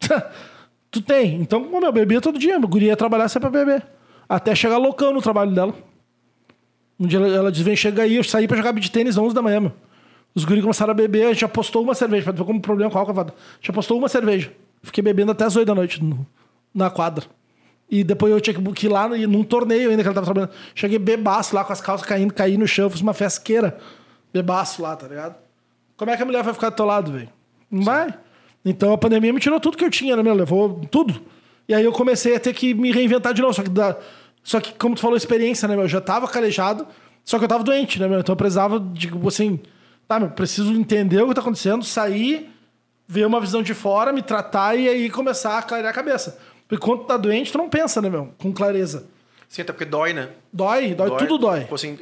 tu 0.90 1.00
tem. 1.00 1.40
Então, 1.40 1.64
como 1.64 1.84
eu 1.84 1.90
bebia 1.90 2.20
todo 2.20 2.38
dia, 2.38 2.58
meu 2.60 2.68
guria 2.68 2.88
ia 2.88 2.96
trabalhar 2.96 3.28
sempre 3.28 3.50
pra 3.50 3.64
beber. 3.64 3.84
Até 4.28 4.54
chegar 4.54 4.76
loucão 4.76 5.12
no 5.12 5.22
trabalho 5.22 5.52
dela. 5.52 5.74
Um 7.00 7.06
dia 7.06 7.18
ela, 7.18 7.28
ela 7.28 7.50
disse: 7.50 7.64
vem, 7.64 7.74
chega 7.74 8.02
aí, 8.02 8.16
eu 8.16 8.24
saí 8.24 8.46
pra 8.46 8.56
jogar 8.58 8.72
beat 8.72 8.90
tênis 8.90 9.16
às 9.16 9.24
11 9.24 9.34
da 9.34 9.40
manhã, 9.42 9.60
meu. 9.60 9.72
Os 10.34 10.44
guris 10.44 10.60
começaram 10.60 10.90
a 10.90 10.94
beber, 10.94 11.28
a 11.28 11.32
gente 11.32 11.46
apostou 11.46 11.82
uma 11.82 11.94
cerveja. 11.94 12.24
Pra 12.24 12.32
ver 12.32 12.44
como 12.44 12.60
problema 12.60 12.90
com 12.90 12.98
álcool, 12.98 13.18
a 13.18 13.24
gente 13.58 13.70
apostou 13.70 13.96
uma 13.96 14.08
cerveja. 14.08 14.52
Fiquei 14.86 15.02
bebendo 15.02 15.32
até 15.32 15.44
as 15.44 15.56
8 15.56 15.66
da 15.66 15.74
noite 15.74 16.02
no, 16.02 16.26
na 16.72 16.88
quadra. 16.88 17.26
E 17.90 18.02
depois 18.02 18.32
eu 18.32 18.40
tinha 18.40 18.54
que 18.72 18.86
ir 18.86 18.88
lá 18.88 19.08
num 19.08 19.44
torneio 19.44 19.90
ainda 19.90 20.02
que 20.02 20.08
ela 20.08 20.14
tava 20.14 20.26
trabalhando. 20.26 20.50
Cheguei 20.74 20.98
bebaço 20.98 21.54
lá 21.54 21.64
com 21.64 21.72
as 21.72 21.80
calças 21.80 22.06
caindo, 22.06 22.32
caí 22.32 22.56
no 22.56 22.66
chão, 22.66 22.88
fiz 22.88 23.00
uma 23.00 23.14
fesqueira. 23.14 23.78
Bebaço 24.32 24.82
lá, 24.82 24.96
tá 24.96 25.06
ligado? 25.06 25.36
Como 25.96 26.10
é 26.10 26.16
que 26.16 26.22
a 26.22 26.26
mulher 26.26 26.42
vai 26.42 26.54
ficar 26.54 26.70
do 26.70 26.76
teu 26.76 26.84
lado, 26.84 27.12
velho? 27.12 27.28
Não 27.70 27.82
vai. 27.82 28.12
Então 28.64 28.92
a 28.92 28.98
pandemia 28.98 29.32
me 29.32 29.40
tirou 29.40 29.60
tudo 29.60 29.76
que 29.76 29.84
eu 29.84 29.90
tinha, 29.90 30.16
né, 30.16 30.22
meu? 30.22 30.34
Levou 30.34 30.80
tudo. 30.90 31.20
E 31.68 31.74
aí 31.74 31.84
eu 31.84 31.92
comecei 31.92 32.34
a 32.36 32.40
ter 32.40 32.52
que 32.52 32.74
me 32.74 32.92
reinventar 32.92 33.34
de 33.34 33.42
novo. 33.42 33.54
Só 33.54 33.62
que 33.62 33.70
da, 33.70 33.96
só 34.46 34.60
que, 34.60 34.72
como 34.74 34.94
tu 34.94 35.00
falou, 35.00 35.16
experiência, 35.16 35.66
né, 35.66 35.74
meu? 35.74 35.84
Eu 35.84 35.88
já 35.88 36.00
tava 36.00 36.28
calejado, 36.28 36.86
só 37.24 37.36
que 37.36 37.44
eu 37.44 37.48
tava 37.48 37.64
doente, 37.64 38.00
né, 38.00 38.06
meu? 38.06 38.20
Então 38.20 38.32
eu 38.32 38.36
precisava, 38.36 38.80
tipo 38.94 39.26
assim, 39.26 39.58
tá, 40.06 40.20
meu, 40.20 40.30
preciso 40.30 40.72
entender 40.72 41.20
o 41.20 41.28
que 41.28 41.34
tá 41.34 41.40
acontecendo, 41.40 41.84
sair, 41.84 42.48
ver 43.08 43.26
uma 43.26 43.40
visão 43.40 43.62
de 43.62 43.74
fora, 43.74 44.12
me 44.12 44.22
tratar 44.22 44.74
e 44.76 44.88
aí 44.88 45.10
começar 45.10 45.58
a 45.58 45.62
clarear 45.62 45.90
a 45.90 45.94
cabeça. 45.94 46.38
Porque 46.68 46.84
quando 46.84 47.04
tá 47.04 47.16
doente, 47.16 47.52
tu 47.52 47.58
não 47.58 47.68
pensa, 47.68 48.02
né, 48.02 48.08
meu? 48.10 48.30
Com 48.38 48.52
clareza. 48.52 49.06
Sim, 49.48 49.62
até 49.62 49.72
porque 49.72 49.84
dói, 49.84 50.12
né? 50.12 50.30
Dói, 50.52 50.94
dói, 50.94 51.16
tudo 51.18 51.38
dói. 51.38 51.60
Tipo 51.60 51.74
assim, 51.76 51.96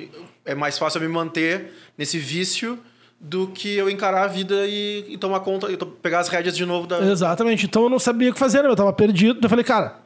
é 0.44 0.54
mais 0.54 0.78
fácil 0.78 1.02
eu 1.02 1.06
me 1.08 1.14
manter 1.14 1.72
nesse 1.98 2.18
vício 2.18 2.78
do 3.20 3.48
que 3.48 3.76
eu 3.76 3.88
encarar 3.90 4.24
a 4.24 4.26
vida 4.26 4.66
e, 4.66 5.04
e 5.08 5.18
tomar 5.18 5.40
conta, 5.40 5.70
e 5.70 5.76
pegar 5.76 6.20
as 6.20 6.28
rédeas 6.28 6.56
de 6.56 6.64
novo 6.64 6.86
da. 6.86 7.00
Exatamente. 7.00 7.66
Então 7.66 7.82
eu 7.84 7.90
não 7.90 7.98
sabia 7.98 8.30
o 8.30 8.32
que 8.32 8.38
fazer, 8.38 8.62
né? 8.62 8.68
eu 8.70 8.76
tava 8.76 8.92
perdido. 8.94 9.40
Eu 9.44 9.48
falei, 9.50 9.64
cara, 9.64 9.96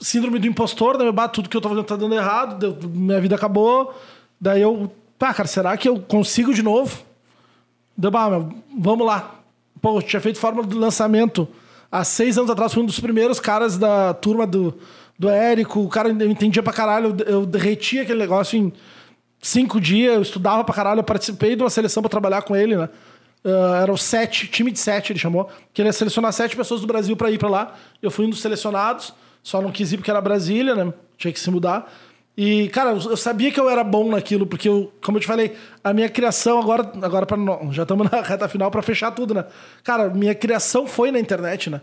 síndrome 0.00 0.38
do 0.40 0.46
impostor, 0.48 0.98
né? 0.98 1.04
Meu, 1.04 1.12
bah, 1.12 1.28
tudo 1.28 1.48
que 1.48 1.56
eu 1.56 1.60
tô 1.60 1.68
fazendo 1.68 1.84
tá 1.84 1.94
dando 1.96 2.14
errado, 2.16 2.58
deu- 2.58 2.88
minha 2.90 3.20
vida 3.20 3.36
acabou. 3.36 3.94
Daí 4.40 4.60
eu, 4.62 4.92
pá, 5.18 5.32
cara, 5.32 5.48
será 5.48 5.76
que 5.76 5.88
eu 5.88 6.00
consigo 6.00 6.52
de 6.52 6.62
novo? 6.64 7.00
Deu, 7.96 8.10
bah, 8.10 8.28
meu, 8.28 8.52
vamos 8.76 9.06
lá. 9.06 9.36
Pô, 9.80 10.00
tinha 10.02 10.20
feito 10.20 10.38
fórmula 10.38 10.66
do 10.66 10.78
lançamento 10.78 11.48
há 11.90 12.04
seis 12.04 12.36
anos 12.38 12.50
atrás, 12.50 12.72
fui 12.72 12.82
um 12.82 12.86
dos 12.86 13.00
primeiros 13.00 13.38
caras 13.38 13.78
da 13.78 14.14
turma 14.14 14.46
do, 14.46 14.74
do 15.18 15.28
Érico. 15.28 15.80
O 15.80 15.88
cara 15.88 16.08
eu 16.08 16.30
entendia 16.30 16.62
pra 16.62 16.72
caralho, 16.72 17.16
eu, 17.20 17.26
eu 17.26 17.46
derreti 17.46 17.98
aquele 17.98 18.18
negócio 18.18 18.58
em 18.58 18.72
cinco 19.40 19.80
dias, 19.80 20.14
eu 20.14 20.22
estudava 20.22 20.64
pra 20.64 20.74
caralho, 20.74 21.00
eu 21.00 21.04
participei 21.04 21.54
de 21.54 21.62
uma 21.62 21.70
seleção 21.70 22.02
pra 22.02 22.10
trabalhar 22.10 22.42
com 22.42 22.56
ele, 22.56 22.76
né? 22.76 22.88
Ah, 23.46 23.80
era 23.82 23.92
o 23.92 23.96
sete, 23.96 24.48
time 24.48 24.72
de 24.72 24.78
sete, 24.78 25.12
ele 25.12 25.18
chamou. 25.20 25.48
Que 25.72 25.80
ele 25.80 25.88
ia 25.88 25.92
selecionar 25.92 26.32
sete 26.32 26.56
pessoas 26.56 26.80
do 26.80 26.86
Brasil 26.86 27.16
pra 27.16 27.30
ir 27.30 27.38
pra 27.38 27.48
lá. 27.48 27.74
Eu 28.02 28.10
fui 28.10 28.26
um 28.26 28.30
dos 28.30 28.40
selecionados, 28.40 29.14
só 29.42 29.62
não 29.62 29.70
quis 29.70 29.92
ir 29.92 29.98
porque 29.98 30.10
era 30.10 30.20
Brasília, 30.20 30.74
né? 30.74 30.92
Tinha 31.16 31.32
que 31.32 31.38
se 31.38 31.50
mudar. 31.50 31.90
E, 32.36 32.68
cara, 32.68 32.90
eu 32.90 33.16
sabia 33.16 33.50
que 33.50 33.58
eu 33.58 33.70
era 33.70 33.82
bom 33.82 34.10
naquilo, 34.10 34.46
porque, 34.46 34.68
eu, 34.68 34.92
como 35.02 35.16
eu 35.16 35.22
te 35.22 35.26
falei, 35.26 35.54
a 35.82 35.94
minha 35.94 36.08
criação 36.08 36.58
agora, 36.60 36.92
agora 37.00 37.26
já 37.70 37.82
estamos 37.84 38.10
na 38.10 38.20
reta 38.22 38.46
final 38.46 38.70
pra 38.70 38.82
fechar 38.82 39.10
tudo, 39.12 39.32
né? 39.32 39.46
Cara, 39.82 40.10
minha 40.10 40.34
criação 40.34 40.86
foi 40.86 41.10
na 41.10 41.18
internet, 41.18 41.70
né? 41.70 41.80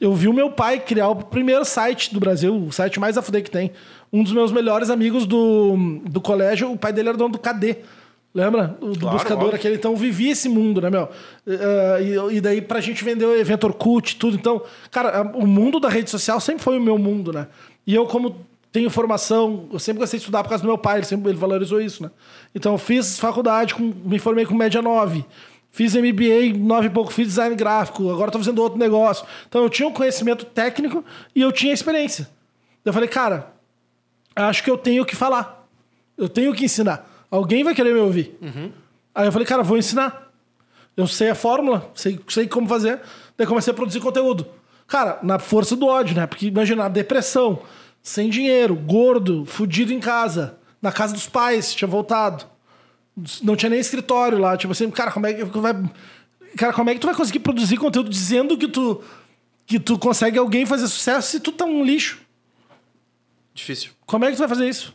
Eu 0.00 0.14
vi 0.14 0.26
o 0.26 0.32
meu 0.32 0.50
pai 0.50 0.80
criar 0.80 1.08
o 1.08 1.16
primeiro 1.16 1.66
site 1.66 2.14
do 2.14 2.18
Brasil, 2.18 2.54
o 2.56 2.72
site 2.72 2.98
mais 2.98 3.18
a 3.18 3.22
fuder 3.22 3.42
que 3.42 3.50
tem. 3.50 3.72
Um 4.10 4.22
dos 4.22 4.32
meus 4.32 4.50
melhores 4.50 4.88
amigos 4.88 5.26
do, 5.26 6.00
do 6.08 6.20
colégio, 6.20 6.72
o 6.72 6.78
pai 6.78 6.92
dele 6.92 7.10
era 7.10 7.18
dono 7.18 7.32
do 7.32 7.38
KD. 7.38 7.76
Lembra? 8.34 8.76
O 8.80 8.88
do 8.88 8.98
Claro, 9.00 9.16
buscador 9.16 9.42
óbvio. 9.44 9.56
aquele. 9.56 9.74
Então 9.76 9.92
eu 9.92 9.96
vivi 9.96 10.30
esse 10.30 10.48
mundo, 10.48 10.80
né, 10.80 10.88
meu? 10.90 11.08
Eh, 11.46 11.98
e, 12.32 12.36
e 12.36 12.40
daí 12.40 12.60
pra 12.60 12.80
gente 12.80 13.04
vender 13.04 13.26
o 13.26 13.36
evento 13.36 13.64
Orkut, 13.64 14.16
tudo. 14.16 14.34
Então, 14.34 14.62
cara, 14.90 15.22
o 15.34 15.46
mundo 15.46 15.78
da 15.78 15.88
rede 15.88 16.10
social 16.10 16.40
sempre 16.40 16.62
foi 16.64 16.76
o 16.78 16.80
meu 16.80 16.98
mundo, 16.98 17.32
né? 17.32 17.46
E 17.86 17.94
eu, 17.94 18.06
como 18.06 18.34
tenho 18.74 18.90
formação, 18.90 19.68
eu 19.72 19.78
sempre 19.78 20.00
gostei 20.00 20.18
de 20.18 20.22
estudar 20.24 20.42
por 20.42 20.48
causa 20.48 20.62
do 20.64 20.66
meu 20.66 20.76
pai, 20.76 20.98
ele 20.98 21.06
sempre 21.06 21.30
ele 21.30 21.38
valorizou 21.38 21.80
isso, 21.80 22.02
né? 22.02 22.10
Então 22.52 22.72
eu 22.72 22.78
fiz 22.78 23.20
faculdade, 23.20 23.72
com- 23.72 23.92
me 24.04 24.18
formei 24.18 24.44
com 24.44 24.52
média 24.54 24.82
9. 24.82 25.24
Fiz 25.70 25.94
MBA, 25.94 26.58
9 26.58 26.88
e 26.88 26.90
pouco, 26.90 27.12
fiz 27.12 27.28
design 27.28 27.54
gráfico, 27.54 28.10
agora 28.10 28.32
tô 28.32 28.38
fazendo 28.38 28.60
outro 28.60 28.76
negócio. 28.76 29.24
Então 29.48 29.62
eu 29.62 29.70
tinha 29.70 29.86
um 29.88 29.92
conhecimento 29.92 30.44
técnico 30.44 31.04
e 31.36 31.40
eu 31.40 31.52
tinha 31.52 31.72
experiência. 31.72 32.28
Eu 32.84 32.92
falei, 32.92 33.08
cara, 33.08 33.52
acho 34.34 34.64
que 34.64 34.70
eu 34.70 34.76
tenho 34.76 35.04
que 35.06 35.14
falar. 35.14 35.66
Eu 36.18 36.28
tenho 36.28 36.52
que 36.52 36.64
ensinar. 36.64 37.08
Alguém 37.30 37.62
vai 37.62 37.74
querer 37.76 37.94
me 37.94 38.00
ouvir. 38.00 38.36
Aí 39.14 39.26
eu 39.26 39.32
falei, 39.32 39.46
cara, 39.46 39.62
vou 39.62 39.78
ensinar. 39.78 40.32
Eu 40.96 41.06
sei 41.06 41.30
a 41.30 41.34
fórmula, 41.36 41.88
sei, 41.94 42.18
sei 42.28 42.48
como 42.48 42.68
fazer. 42.68 43.00
Daí 43.38 43.46
comecei 43.46 43.72
a 43.72 43.74
produzir 43.74 44.00
conteúdo. 44.00 44.46
Cara, 44.86 45.18
na 45.22 45.38
força 45.38 45.74
do 45.76 45.86
ódio, 45.86 46.14
né? 46.16 46.26
Porque 46.26 46.46
imagina, 46.48 46.88
depressão, 46.88 47.60
sem 48.04 48.28
dinheiro, 48.28 48.76
gordo, 48.76 49.46
fudido 49.46 49.90
em 49.90 49.98
casa, 49.98 50.58
na 50.80 50.92
casa 50.92 51.14
dos 51.14 51.26
pais, 51.26 51.74
tinha 51.74 51.88
voltado. 51.88 52.44
Não 53.42 53.56
tinha 53.56 53.70
nem 53.70 53.80
escritório 53.80 54.36
lá. 54.36 54.58
Tipo 54.58 54.72
assim, 54.72 54.90
cara, 54.90 55.10
como 55.10 55.26
é 55.26 55.32
que 55.32 55.44
vai. 55.44 55.72
Cara, 56.58 56.72
como 56.74 56.90
é 56.90 56.94
que 56.94 57.00
tu 57.00 57.06
vai 57.06 57.16
conseguir 57.16 57.38
produzir 57.38 57.78
conteúdo 57.78 58.10
dizendo 58.10 58.58
que 58.58 58.68
tu, 58.68 59.02
que 59.64 59.80
tu 59.80 59.98
consegue 59.98 60.38
alguém 60.38 60.66
fazer 60.66 60.86
sucesso 60.86 61.30
se 61.30 61.40
tu 61.40 61.50
tá 61.50 61.64
um 61.64 61.82
lixo? 61.82 62.20
Difícil. 63.54 63.92
Como 64.04 64.24
é 64.24 64.30
que 64.30 64.36
tu 64.36 64.40
vai 64.40 64.48
fazer 64.48 64.68
isso? 64.68 64.94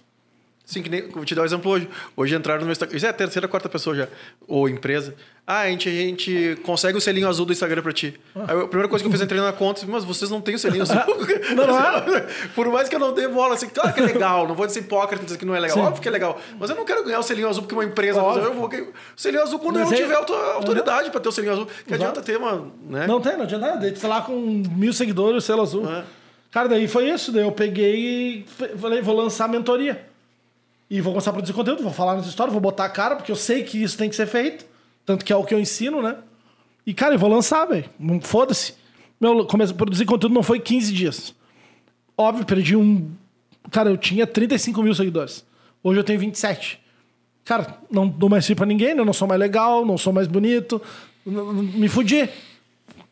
Sim, 0.70 0.84
que 0.84 0.90
nem, 0.90 1.08
vou 1.10 1.26
te 1.26 1.34
dar 1.34 1.42
um 1.42 1.46
exemplo 1.46 1.72
hoje. 1.72 1.90
Hoje 2.16 2.36
entraram 2.36 2.60
no 2.60 2.66
meu 2.68 2.72
Instagram. 2.74 2.96
Isso 2.96 3.04
é 3.08 3.10
a 3.10 3.14
terceira, 3.14 3.48
quarta 3.48 3.68
pessoa 3.68 3.96
já. 3.96 4.08
Ou 4.48 4.70
empresa. 4.70 5.16
Ah, 5.48 5.62
a 5.62 5.68
gente, 5.68 5.90
a 5.90 5.92
gente 5.92 6.60
consegue 6.62 6.96
o 6.96 7.02
selinho 7.02 7.28
azul 7.28 7.44
do 7.44 7.52
Instagram 7.52 7.82
pra 7.82 7.92
ti. 7.92 8.14
Aí 8.36 8.56
a 8.56 8.68
primeira 8.68 8.88
coisa 8.88 9.02
que 9.04 9.08
eu 9.08 9.12
fiz, 9.12 9.20
entrei 9.20 9.42
na 9.42 9.52
conta, 9.52 9.82
mas 9.88 10.04
vocês 10.04 10.30
não 10.30 10.40
têm 10.40 10.54
o 10.54 10.60
selinho 10.60 10.84
azul. 10.84 10.96
Não, 11.56 11.66
não 11.66 11.80
é? 11.80 12.28
Por 12.54 12.68
mais 12.68 12.88
que 12.88 12.94
eu 12.96 13.00
não 13.00 13.12
dê 13.16 13.28
bola, 13.28 13.56
assim, 13.56 13.68
claro 13.68 13.92
que 13.92 14.00
é 14.00 14.04
legal. 14.04 14.48
Não 14.48 14.54
vou 14.54 14.70
ser 14.70 14.82
hipócrita 14.82 15.24
dizer 15.26 15.40
que 15.40 15.46
não 15.46 15.56
é 15.56 15.60
legal. 15.60 15.76
Sim. 15.76 15.84
Óbvio 15.84 16.02
que 16.04 16.08
é 16.08 16.12
legal. 16.12 16.40
Mas 16.60 16.70
eu 16.70 16.76
não 16.76 16.86
quero 16.86 17.04
ganhar 17.04 17.18
o 17.18 17.24
selinho 17.24 17.50
azul 17.50 17.64
porque 17.64 17.74
uma 17.74 17.84
empresa. 17.84 18.20
Eu 18.20 18.54
vou. 18.54 18.68
O 18.70 18.94
selinho 19.16 19.42
azul 19.42 19.58
quando 19.58 19.80
Mas 19.80 19.86
eu 19.86 19.90
não 19.90 19.98
é- 19.98 20.02
tiver 20.04 20.16
auto- 20.16 20.34
autoridade 20.34 21.10
pra 21.10 21.20
ter 21.20 21.30
o 21.30 21.32
selinho 21.32 21.54
azul. 21.54 21.68
Que 21.88 21.96
adianta 21.96 22.22
ter 22.22 22.38
uma. 22.38 22.68
Né? 22.88 23.08
Não 23.08 23.20
tem, 23.20 23.36
não 23.36 23.44
adianta 23.46 23.66
nada. 23.72 23.92
Tá 23.92 24.08
lá 24.08 24.22
com 24.22 24.34
mil 24.40 24.94
seguidores, 24.94 25.44
selo 25.46 25.64
azul. 25.64 25.90
É. 25.92 26.04
Cara, 26.52 26.68
daí 26.70 26.88
foi 26.88 27.10
isso. 27.10 27.32
Daí 27.32 27.42
eu 27.44 27.52
peguei 27.52 28.46
e 28.60 28.78
falei, 28.78 29.02
vou 29.02 29.16
lançar 29.16 29.46
a 29.46 29.48
mentoria. 29.48 30.09
E 30.90 31.02
vou 31.02 31.14
começar 31.14 31.30
a 31.30 31.34
produzir 31.34 31.54
conteúdo, 31.54 31.84
vou 31.84 31.92
falar 31.94 32.16
nas 32.16 32.26
histórias, 32.26 32.52
vou 32.52 32.62
botar 32.62 32.86
a 32.86 32.90
cara, 32.90 33.16
porque 33.16 33.32
eu 33.32 33.36
sei 33.36 33.64
que 33.64 33.82
isso 33.82 33.98
tem 33.98 34.10
que 34.10 34.16
ser 34.16 34.26
feito. 34.26 34.66
Tanto 35.06 35.24
que 35.24 35.32
é 35.32 35.36
o 35.36 35.44
que 35.44 35.54
eu 35.54 35.60
ensino, 35.60 36.02
né? 36.02 36.16
E, 36.86 36.94
cara, 36.94 37.14
eu 37.16 37.20
vou 37.20 37.30
lançar, 37.30 37.66
velho. 37.66 37.86
Não- 38.00 38.20
Foda-se. 38.22 38.74
Meu, 39.22 39.46
comecei 39.46 39.74
a 39.74 39.78
produzir 39.78 40.06
conteúdo 40.06 40.34
não 40.34 40.42
foi 40.44 40.60
15 40.60 40.92
dias. 40.94 41.34
Óbvio, 42.18 42.46
perdi 42.46 42.76
um. 42.76 43.10
Cara, 43.72 43.90
eu 43.90 43.98
tinha 43.98 44.26
35 44.26 44.82
mil 44.82 44.96
seguidores. 44.96 45.46
Hoje 45.84 46.00
eu 46.00 46.04
tenho 46.04 46.20
27. 46.20 46.80
Cara, 47.46 47.78
não 47.92 48.08
dou 48.08 48.30
mais 48.30 48.46
fim 48.46 48.56
pra 48.56 48.66
ninguém, 48.66 48.94
né? 48.96 49.02
Eu 49.02 49.06
não 49.06 49.14
sou 49.14 49.28
mais 49.28 49.40
legal, 49.40 49.86
não 49.86 49.98
sou 49.98 50.12
mais 50.14 50.28
bonito. 50.28 50.82
Me 51.26 51.88
fudi. 51.88 52.30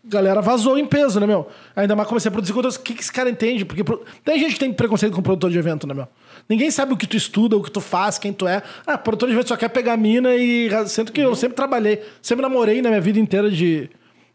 Galera 0.03 0.41
vazou 0.41 0.77
em 0.77 0.85
peso, 0.85 1.19
né, 1.19 1.27
meu? 1.27 1.47
Ainda 1.75 1.95
mais 1.95 2.07
comecei 2.07 2.29
a 2.29 2.31
produzir 2.31 2.53
conteúdo. 2.53 2.75
O 2.75 2.79
que, 2.79 2.93
que 2.93 3.01
esse 3.01 3.11
cara 3.11 3.29
entende? 3.29 3.65
Porque 3.65 3.83
pro- 3.83 4.03
tem 4.23 4.39
gente 4.39 4.53
que 4.53 4.59
tem 4.59 4.71
preconceito 4.73 5.13
com 5.13 5.21
produtor 5.21 5.51
de 5.51 5.57
evento, 5.57 5.85
né, 5.85 5.93
meu? 5.93 6.07
Ninguém 6.49 6.71
sabe 6.71 6.93
o 6.93 6.97
que 6.97 7.05
tu 7.07 7.17
estuda, 7.17 7.57
o 7.57 7.61
que 7.63 7.69
tu 7.71 7.81
faz, 7.81 8.17
quem 8.17 8.31
tu 8.31 8.47
é. 8.47 8.61
Ah, 8.85 8.97
produtor 8.97 9.27
de 9.27 9.35
evento 9.35 9.49
só 9.49 9.57
quer 9.57 9.69
pegar 9.69 9.97
mina 9.97 10.35
e. 10.35 10.69
Sendo 10.87 11.11
que 11.11 11.19
eu 11.21 11.35
sempre 11.35 11.55
trabalhei, 11.55 12.01
sempre 12.21 12.41
namorei 12.41 12.81
na 12.81 12.89
minha 12.89 13.01
vida 13.01 13.19
inteira 13.19 13.49
de 13.51 13.89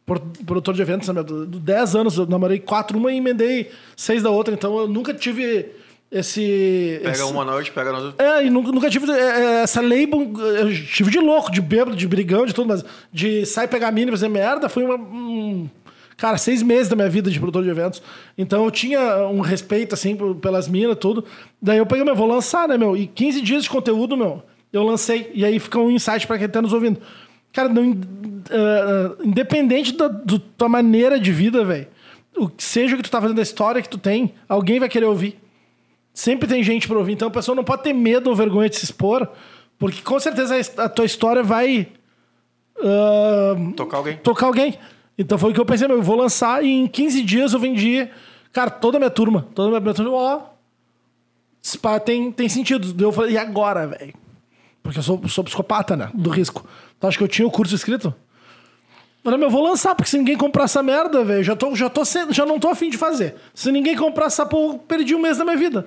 por- 0.05 0.20
produtor 0.44 0.74
de 0.74 0.82
eventos, 0.82 1.08
né, 1.08 1.23
10 1.23 1.94
anos 1.97 2.18
eu 2.18 2.26
namorei 2.26 2.58
quatro 2.58 2.99
uma 2.99 3.10
e 3.12 3.16
emendei 3.16 3.70
seis 3.97 4.23
da 4.23 4.31
outra. 4.31 4.52
Então 4.52 4.76
eu 4.78 4.89
nunca 4.89 5.15
tive 5.15 5.70
esse. 6.10 6.99
Pega 7.02 7.12
esse- 7.12 7.23
uma 7.23 7.44
noite, 7.44 7.70
pega 7.73 7.91
outra. 7.97 8.23
é, 8.23 8.44
e 8.47 8.50
nunca, 8.50 8.70
nunca 8.73 8.91
tive 8.91 9.10
é, 9.10 9.16
é, 9.18 9.62
essa 9.62 9.81
label. 9.81 10.31
Eu 10.58 10.70
tive 10.74 11.10
de 11.10 11.18
louco, 11.18 11.50
de 11.50 11.60
bêbado, 11.62 11.97
de 11.97 12.07
brigão, 12.07 12.44
de 12.44 12.52
tudo, 12.52 12.68
mas 12.68 12.84
de 13.12 13.47
sair 13.47 13.68
pegar 13.68 13.91
mina 13.91 14.10
e 14.10 14.12
fazer 14.12 14.28
merda 14.28 14.68
foi 14.68 14.84
uma. 14.84 14.97
um- 14.97 15.68
cara, 16.23 16.39
seis 16.39 16.62
meses 16.62 16.86
da 16.86 16.94
minha 16.94 17.09
vida 17.09 17.28
de 17.28 17.36
produtor 17.41 17.65
de 17.65 17.68
eventos. 17.68 18.01
Então 18.39 18.65
eu 18.65 18.70
tinha 18.70 19.26
um 19.26 19.41
respeito, 19.41 19.92
assim, 19.92 20.17
pelas 20.41 20.68
minas, 20.68 20.97
tudo. 20.97 21.25
Daí 21.60 21.78
eu 21.78 21.84
peguei, 21.84 22.05
meu, 22.05 22.15
vou 22.15 22.28
lançar, 22.28 22.68
né, 22.68 22.78
meu? 22.78 22.97
E 22.97 23.09
15 23.09 23.41
dias 23.41 23.65
de 23.65 23.70
conteúdo, 23.70 24.17
meu, 24.17 24.41
eu 24.73 24.84
lancei. 24.84 25.33
E 25.34 25.44
aí 25.44 25.59
fica 25.59 25.81
um 25.81 25.91
insight 25.91 26.25
pra 26.25 26.39
quem 26.39 26.49
tá 26.49 26.62
nos 26.62 26.73
ouvindo. 26.73 27.01
Cara, 27.52 27.68
não, 27.68 27.99
ah, 28.52 29.17
independente 29.25 29.94
da 29.94 30.09
tua 30.57 30.68
maneira 30.68 31.18
de 31.18 31.33
vida, 31.33 31.65
velho, 31.65 31.89
o 32.36 32.49
que 32.49 32.62
seja 32.62 32.97
tu 32.97 33.10
tá 33.10 33.20
fazendo, 33.20 33.41
a 33.41 33.42
história 33.42 33.83
que 33.83 33.89
tu 33.89 33.99
tem, 33.99 34.33
alguém 34.49 34.78
vai 34.78 34.89
querer 34.89 35.07
ouvir. 35.07 35.36
Sempre 36.15 36.49
tem 36.49 36.62
gente 36.62 36.86
pra 36.86 36.99
ouvir. 36.99 37.15
Então 37.15 37.26
a 37.26 37.33
pessoa 37.33 37.57
não 37.57 37.65
pode 37.65 37.83
ter 37.83 37.92
medo 37.92 38.31
ou 38.31 38.36
vergonha 38.36 38.68
de 38.68 38.76
se 38.76 38.84
expor, 38.84 39.26
porque 39.76 40.01
com 40.02 40.20
certeza 40.20 40.57
a 40.76 40.89
tua 40.89 41.05
história 41.05 41.42
vai 41.42 41.89
ah, 42.81 43.57
Tocar 43.75 43.97
alguém. 43.97 44.17
tocar 44.18 44.47
alguém. 44.47 44.78
Então 45.23 45.39
foi 45.39 45.52
o 45.52 45.55
que 45.55 45.60
eu 45.60 45.65
pensei, 45.65 45.86
meu, 45.86 45.99
eu 45.99 46.02
vou 46.02 46.17
lançar 46.17 46.65
e 46.65 46.68
em 46.68 46.89
15 46.89 47.23
dias 47.23 47.52
eu 47.52 47.60
vendi, 47.60 48.09
cara, 48.52 48.68
toda 48.70 48.99
a 48.99 49.01
minha 49.01 49.10
turma. 49.10 49.47
Toda 49.55 49.76
a 49.76 49.81
minha 49.81 49.94
turma, 49.94 50.10
ó. 50.12 50.41
tem, 52.01 52.33
tem 52.33 52.49
sentido. 52.49 52.92
Eu 53.02 53.12
falei, 53.12 53.34
e 53.34 53.39
agora, 53.39 53.86
velho? 53.86 54.12
Porque 54.83 54.99
eu 54.99 55.02
sou, 55.02 55.28
sou 55.28 55.44
psicopata, 55.44 55.97
né? 55.97 56.10
Do 56.12 56.28
risco. 56.28 56.67
Então 56.99 57.07
acho 57.07 57.17
que 57.17 57.23
eu 57.23 57.28
tinha 57.28 57.47
o 57.47 57.52
curso 57.52 57.73
escrito. 57.73 58.12
Falei, 59.23 59.39
meu, 59.39 59.47
eu 59.47 59.52
vou 59.52 59.62
lançar, 59.62 59.94
porque 59.94 60.10
se 60.10 60.18
ninguém 60.18 60.36
comprar 60.36 60.65
essa 60.65 60.83
merda, 60.83 61.23
velho, 61.23 61.44
já, 61.44 61.55
tô, 61.55 61.73
já, 61.76 61.89
tô 61.89 62.02
já 62.31 62.44
não 62.44 62.59
tô 62.59 62.68
afim 62.68 62.91
de 62.91 62.99
fazer. 62.99 63.36
Se 63.55 63.70
ninguém 63.70 63.97
comprar 63.97 64.26
essa 64.26 64.44
porra, 64.44 64.75
eu 64.75 64.78
perdi 64.81 65.15
um 65.15 65.20
mês 65.20 65.39
da 65.39 65.44
minha 65.44 65.57
vida. 65.57 65.86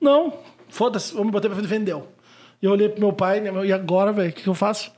Não, 0.00 0.32
foda-se, 0.70 1.12
vamos 1.12 1.30
bater 1.30 1.48
pra 1.48 1.56
frente, 1.56 1.68
vendeu. 1.68 2.08
E 2.62 2.64
eu 2.64 2.72
olhei 2.72 2.88
pro 2.88 3.00
meu 3.00 3.12
pai, 3.12 3.40
né, 3.40 3.50
meu, 3.50 3.66
e 3.66 3.72
agora, 3.74 4.10
velho, 4.10 4.30
o 4.30 4.32
que, 4.32 4.42
que 4.42 4.48
eu 4.48 4.54
faço? 4.54 4.90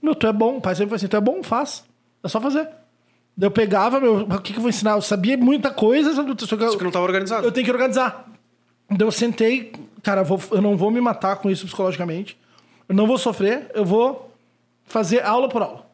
Meu, 0.00 0.14
tu 0.14 0.26
é 0.26 0.32
bom, 0.32 0.56
o 0.56 0.60
pai 0.62 0.74
sempre 0.74 0.88
foi 0.88 0.96
assim, 0.96 1.08
tu 1.08 1.16
é 1.16 1.20
bom, 1.20 1.42
faz. 1.42 1.84
É 2.24 2.28
só 2.28 2.40
fazer. 2.40 2.66
Daí 3.36 3.46
eu 3.46 3.50
pegava, 3.50 3.98
meu, 4.00 4.20
o 4.20 4.40
que, 4.40 4.52
que 4.52 4.58
eu 4.58 4.62
vou 4.62 4.68
ensinar? 4.68 4.92
Eu 4.92 5.02
sabia 5.02 5.36
muita 5.36 5.70
coisa, 5.70 6.12
só 6.14 6.22
que 6.24 6.46
Só 6.46 6.56
que 6.76 6.84
não 6.84 6.90
tava 6.90 7.04
organizado. 7.04 7.46
eu 7.46 7.52
tenho 7.52 7.64
que 7.64 7.72
organizar. 7.72 8.26
Daí 8.90 9.06
eu 9.06 9.12
sentei, 9.12 9.72
cara, 10.02 10.20
eu, 10.20 10.24
vou- 10.24 10.40
eu 10.50 10.60
não 10.60 10.76
vou 10.76 10.90
me 10.90 11.00
matar 11.00 11.36
com 11.36 11.50
isso 11.50 11.64
psicologicamente. 11.66 12.36
Eu 12.88 12.94
não 12.94 13.06
vou 13.06 13.16
sofrer, 13.16 13.70
eu 13.74 13.84
vou 13.84 14.30
fazer 14.84 15.22
aula 15.24 15.48
por 15.48 15.62
aula. 15.62 15.86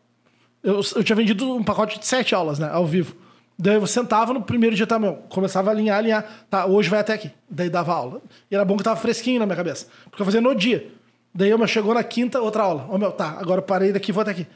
Eu, 0.62 0.80
eu 0.96 1.04
tinha 1.04 1.14
vendido 1.14 1.54
um 1.54 1.62
pacote 1.62 1.98
de 2.00 2.06
sete 2.06 2.34
aulas, 2.34 2.58
né, 2.58 2.68
ao 2.72 2.84
vivo. 2.84 3.14
Daí 3.56 3.74
eu 3.74 3.86
sentava 3.86 4.32
no 4.32 4.42
primeiro 4.42 4.74
dia, 4.74 4.86
tá, 4.86 4.98
meu, 4.98 5.14
começava 5.28 5.70
a 5.70 5.72
alinhar, 5.72 5.98
alinhar. 5.98 6.24
Tá, 6.50 6.66
hoje 6.66 6.88
vai 6.88 6.98
até 7.00 7.12
aqui. 7.12 7.30
Daí 7.48 7.68
dava 7.70 7.92
aula. 7.92 8.20
E 8.50 8.54
era 8.54 8.64
bom 8.64 8.76
que 8.76 8.82
tava 8.84 8.98
fresquinho 9.00 9.38
na 9.40 9.46
minha 9.46 9.56
cabeça. 9.56 9.86
Porque 10.10 10.22
eu 10.22 10.26
fazia 10.26 10.40
no 10.40 10.54
dia. 10.54 10.90
Daí 11.34 11.50
eu, 11.50 11.58
meu, 11.58 11.66
chegou 11.68 11.92
na 11.94 12.02
quinta, 12.04 12.40
outra 12.40 12.62
aula. 12.64 12.86
Ô, 12.88 12.98
meu, 12.98 13.10
tá, 13.12 13.36
agora 13.40 13.58
eu 13.60 13.62
parei 13.64 13.92
daqui, 13.92 14.10
vou 14.12 14.22
até 14.22 14.30
aqui. 14.32 14.46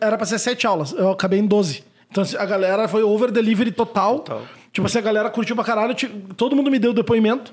Era 0.00 0.16
pra 0.16 0.24
ser 0.26 0.38
sete 0.38 0.66
aulas, 0.66 0.92
eu 0.92 1.10
acabei 1.10 1.38
em 1.38 1.46
12. 1.46 1.84
Então 2.14 2.22
assim, 2.22 2.36
a 2.36 2.46
galera 2.46 2.86
foi 2.86 3.02
over 3.02 3.32
delivery 3.32 3.72
total. 3.72 4.20
Total. 4.20 4.42
Tipo 4.72 4.86
assim, 4.86 4.98
a 4.98 5.00
galera 5.00 5.28
curtiu 5.30 5.56
pra 5.56 5.64
caralho, 5.64 5.96
todo 6.36 6.54
mundo 6.54 6.70
me 6.70 6.78
deu 6.78 6.92
depoimento. 6.92 7.52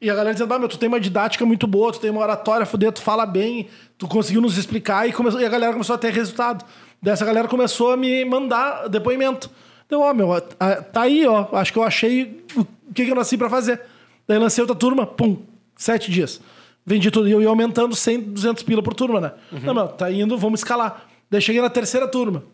E 0.00 0.08
a 0.08 0.14
galera 0.14 0.32
dizendo, 0.32 0.54
ah, 0.54 0.58
meu, 0.60 0.68
tu 0.68 0.78
tem 0.78 0.88
uma 0.88 1.00
didática 1.00 1.44
muito 1.44 1.66
boa, 1.66 1.90
tu 1.90 1.98
tem 1.98 2.08
uma 2.08 2.20
oratória, 2.20 2.64
fuder, 2.64 2.92
tu 2.92 3.02
fala 3.02 3.26
bem, 3.26 3.68
tu 3.98 4.06
conseguiu 4.06 4.40
nos 4.40 4.56
explicar 4.56 5.08
e, 5.08 5.12
começou, 5.12 5.40
e 5.40 5.44
a 5.44 5.48
galera 5.48 5.72
começou 5.72 5.96
a 5.96 5.98
ter 5.98 6.12
resultado. 6.12 6.64
Dessa 7.02 7.24
galera 7.24 7.48
começou 7.48 7.90
a 7.90 7.96
me 7.96 8.24
mandar 8.24 8.88
depoimento. 8.88 9.50
Então, 9.84 10.00
ó, 10.00 10.14
meu, 10.14 10.40
tá 10.40 11.02
aí, 11.02 11.26
ó, 11.26 11.48
acho 11.54 11.72
que 11.72 11.78
eu 11.80 11.82
achei 11.82 12.44
o 12.56 12.64
que, 12.94 13.04
que 13.04 13.10
eu 13.10 13.16
nasci 13.16 13.36
pra 13.36 13.50
fazer. 13.50 13.80
Daí 14.28 14.38
lancei 14.38 14.62
outra 14.62 14.76
turma, 14.76 15.04
pum, 15.04 15.38
sete 15.74 16.08
dias. 16.08 16.40
Vendi 16.86 17.10
tudo. 17.10 17.28
E 17.28 17.32
eu 17.32 17.42
ia 17.42 17.48
aumentando 17.48 17.96
100, 17.96 18.20
200 18.20 18.62
pila 18.62 18.80
por 18.80 18.94
turma, 18.94 19.20
né? 19.20 19.32
Uhum. 19.50 19.60
Não, 19.64 19.74
meu, 19.74 19.88
tá 19.88 20.08
indo, 20.08 20.38
vamos 20.38 20.60
escalar. 20.60 21.04
Daí 21.28 21.42
cheguei 21.42 21.60
na 21.60 21.68
terceira 21.68 22.06
turma. 22.06 22.44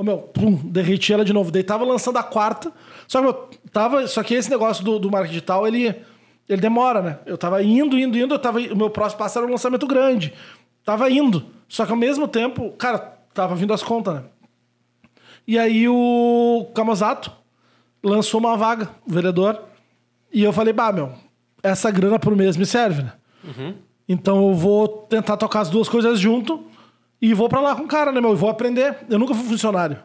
Ô, 0.00 0.02
meu, 0.02 0.16
pum, 0.16 0.54
derreti 0.64 1.12
ela 1.12 1.26
de 1.26 1.32
novo. 1.34 1.50
Daí 1.50 1.62
tava 1.62 1.84
lançando 1.84 2.16
a 2.16 2.22
quarta. 2.22 2.72
Só 3.06 3.18
que, 3.18 3.24
meu, 3.26 3.34
tava. 3.70 4.06
Só 4.06 4.22
que 4.22 4.32
esse 4.32 4.48
negócio 4.48 4.82
do, 4.82 4.98
do 4.98 5.10
marketing 5.10 5.34
digital, 5.34 5.68
ele 5.68 5.94
ele 6.48 6.58
demora, 6.58 7.02
né? 7.02 7.18
Eu 7.26 7.36
tava 7.36 7.62
indo, 7.62 7.98
indo, 7.98 8.16
indo, 8.16 8.32
eu 8.32 8.38
tava, 8.38 8.60
o 8.60 8.76
meu 8.76 8.88
próximo 8.88 9.18
passo 9.18 9.38
era 9.38 9.46
um 9.46 9.50
lançamento 9.50 9.86
grande. 9.86 10.32
Tava 10.86 11.10
indo. 11.10 11.44
Só 11.68 11.84
que 11.84 11.92
ao 11.92 11.98
mesmo 11.98 12.26
tempo, 12.26 12.70
cara, 12.78 12.98
tava 13.34 13.54
vindo 13.54 13.74
as 13.74 13.82
contas, 13.82 14.14
né? 14.14 14.22
E 15.46 15.58
aí 15.58 15.86
o 15.86 16.70
Camozato 16.74 17.30
lançou 18.02 18.40
uma 18.40 18.56
vaga, 18.56 18.88
o 19.06 19.12
vereador, 19.12 19.64
e 20.32 20.42
eu 20.42 20.52
falei, 20.52 20.72
bah, 20.72 20.90
meu, 20.90 21.12
essa 21.62 21.90
grana 21.90 22.18
por 22.18 22.34
mês 22.34 22.56
me 22.56 22.64
serve, 22.64 23.02
né? 23.02 23.12
Uhum. 23.44 23.74
Então 24.08 24.48
eu 24.48 24.54
vou 24.54 24.88
tentar 24.88 25.36
tocar 25.36 25.60
as 25.60 25.68
duas 25.68 25.90
coisas 25.90 26.18
junto 26.18 26.69
e 27.20 27.34
vou 27.34 27.48
para 27.48 27.60
lá 27.60 27.74
com 27.74 27.82
o 27.82 27.88
cara, 27.88 28.10
né, 28.12 28.20
meu? 28.20 28.32
E 28.32 28.36
vou 28.36 28.48
aprender. 28.48 28.96
Eu 29.08 29.18
nunca 29.18 29.34
fui 29.34 29.44
funcionário. 29.44 29.98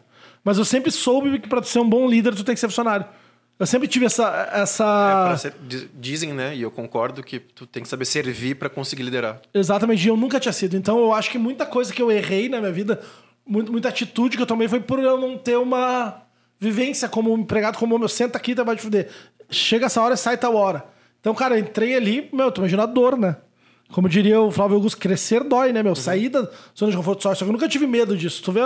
Mas 0.44 0.58
eu 0.58 0.64
sempre 0.64 0.90
soube 0.90 1.38
que 1.38 1.48
para 1.48 1.62
ser 1.62 1.80
um 1.80 1.88
bom 1.88 2.08
líder 2.08 2.34
tu 2.34 2.44
tem 2.44 2.54
que 2.54 2.60
ser 2.60 2.68
funcionário. 2.68 3.06
Eu 3.58 3.66
sempre 3.66 3.88
tive 3.88 4.04
essa. 4.04 4.50
essa... 4.52 5.30
É, 5.32 5.36
ser, 5.36 5.54
dizem, 5.94 6.34
né? 6.34 6.54
E 6.54 6.60
eu 6.60 6.70
concordo 6.70 7.22
que 7.22 7.40
tu 7.40 7.66
tem 7.66 7.82
que 7.82 7.88
saber 7.88 8.04
servir 8.04 8.54
para 8.56 8.68
conseguir 8.68 9.02
liderar. 9.02 9.40
Exatamente, 9.54 10.04
e 10.04 10.08
eu 10.08 10.16
nunca 10.16 10.38
tinha 10.38 10.52
sido. 10.52 10.76
Então 10.76 10.98
eu 10.98 11.12
acho 11.12 11.30
que 11.30 11.38
muita 11.38 11.64
coisa 11.64 11.92
que 11.92 12.02
eu 12.02 12.10
errei 12.10 12.50
na 12.50 12.60
minha 12.60 12.70
vida, 12.72 13.00
muita, 13.46 13.72
muita 13.72 13.88
atitude 13.88 14.36
que 14.36 14.42
eu 14.42 14.46
tomei 14.46 14.68
foi 14.68 14.80
por 14.80 14.98
eu 14.98 15.18
não 15.18 15.38
ter 15.38 15.56
uma 15.56 16.22
vivência 16.60 17.08
como 17.08 17.36
empregado, 17.36 17.78
como 17.78 17.98
meu, 17.98 18.08
senta 18.08 18.36
aqui, 18.36 18.54
tá 18.54 18.62
vai 18.62 18.76
te 18.76 18.82
fuder. 18.82 19.08
Chega 19.48 19.86
essa 19.86 20.02
hora 20.02 20.14
e 20.14 20.18
sai 20.18 20.36
tal 20.36 20.54
hora. 20.54 20.84
Então, 21.20 21.34
cara, 21.34 21.58
entrei 21.58 21.96
ali, 21.96 22.28
meu, 22.32 22.52
tu 22.52 22.60
imagina 22.60 22.82
a 22.82 22.86
dor, 22.86 23.16
né? 23.16 23.36
Como 23.92 24.08
diria 24.08 24.40
o 24.40 24.50
Flávio 24.50 24.76
Augusto, 24.76 24.98
crescer 24.98 25.44
dói, 25.44 25.72
né, 25.72 25.82
meu? 25.82 25.92
Uhum. 25.92 25.96
Sair 25.96 26.28
da 26.28 26.48
zona 26.76 26.90
de 26.90 26.96
conforto 26.96 27.22
social. 27.22 27.34
Só 27.36 27.44
que 27.44 27.50
eu 27.50 27.52
nunca 27.52 27.68
tive 27.68 27.86
medo 27.86 28.16
disso. 28.16 28.42
Tu 28.42 28.52
vê, 28.52 28.60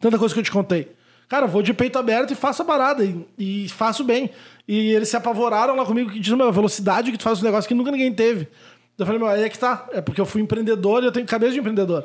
tanta 0.00 0.18
coisa 0.18 0.32
que 0.32 0.40
eu 0.40 0.44
te 0.44 0.50
contei. 0.50 0.92
Cara, 1.28 1.46
vou 1.46 1.62
de 1.62 1.74
peito 1.74 1.98
aberto 1.98 2.30
e 2.30 2.34
faço 2.34 2.62
a 2.62 2.64
parada. 2.64 3.04
E, 3.04 3.26
e 3.38 3.68
faço 3.68 4.04
bem. 4.04 4.30
E 4.68 4.92
eles 4.92 5.08
se 5.08 5.16
apavoraram 5.16 5.74
lá 5.74 5.84
comigo, 5.84 6.10
que 6.10 6.20
diz, 6.20 6.32
meu, 6.32 6.48
a 6.48 6.52
velocidade 6.52 7.10
que 7.10 7.18
tu 7.18 7.24
faz 7.24 7.40
um 7.40 7.44
negócio 7.44 7.66
que 7.66 7.74
nunca 7.74 7.90
ninguém 7.90 8.12
teve. 8.12 8.48
Eu 8.96 9.04
falei, 9.04 9.18
meu, 9.18 9.28
aí 9.28 9.42
é 9.42 9.48
que 9.48 9.58
tá. 9.58 9.88
É 9.92 10.00
porque 10.00 10.20
eu 10.20 10.26
fui 10.26 10.40
empreendedor 10.40 11.02
e 11.02 11.06
eu 11.06 11.12
tenho 11.12 11.26
cabeça 11.26 11.52
de 11.52 11.58
empreendedor. 11.58 12.04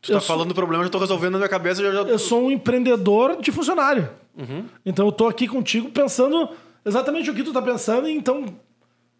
Tu 0.00 0.12
eu 0.12 0.16
tá 0.16 0.20
sou... 0.20 0.34
falando 0.34 0.48
do 0.48 0.54
problema, 0.54 0.82
eu 0.82 0.86
já 0.86 0.90
tô 0.90 0.98
resolvendo 0.98 1.32
na 1.32 1.38
minha 1.38 1.48
cabeça. 1.48 1.82
Já, 1.82 1.92
já... 1.92 2.00
Eu 2.08 2.18
sou 2.18 2.46
um 2.46 2.50
empreendedor 2.50 3.40
de 3.40 3.52
funcionário. 3.52 4.08
Uhum. 4.36 4.64
Então 4.86 5.06
eu 5.06 5.12
tô 5.12 5.28
aqui 5.28 5.46
contigo 5.46 5.90
pensando 5.90 6.48
exatamente 6.84 7.30
o 7.30 7.34
que 7.34 7.42
tu 7.42 7.52
tá 7.52 7.60
pensando, 7.60 8.08
então 8.08 8.46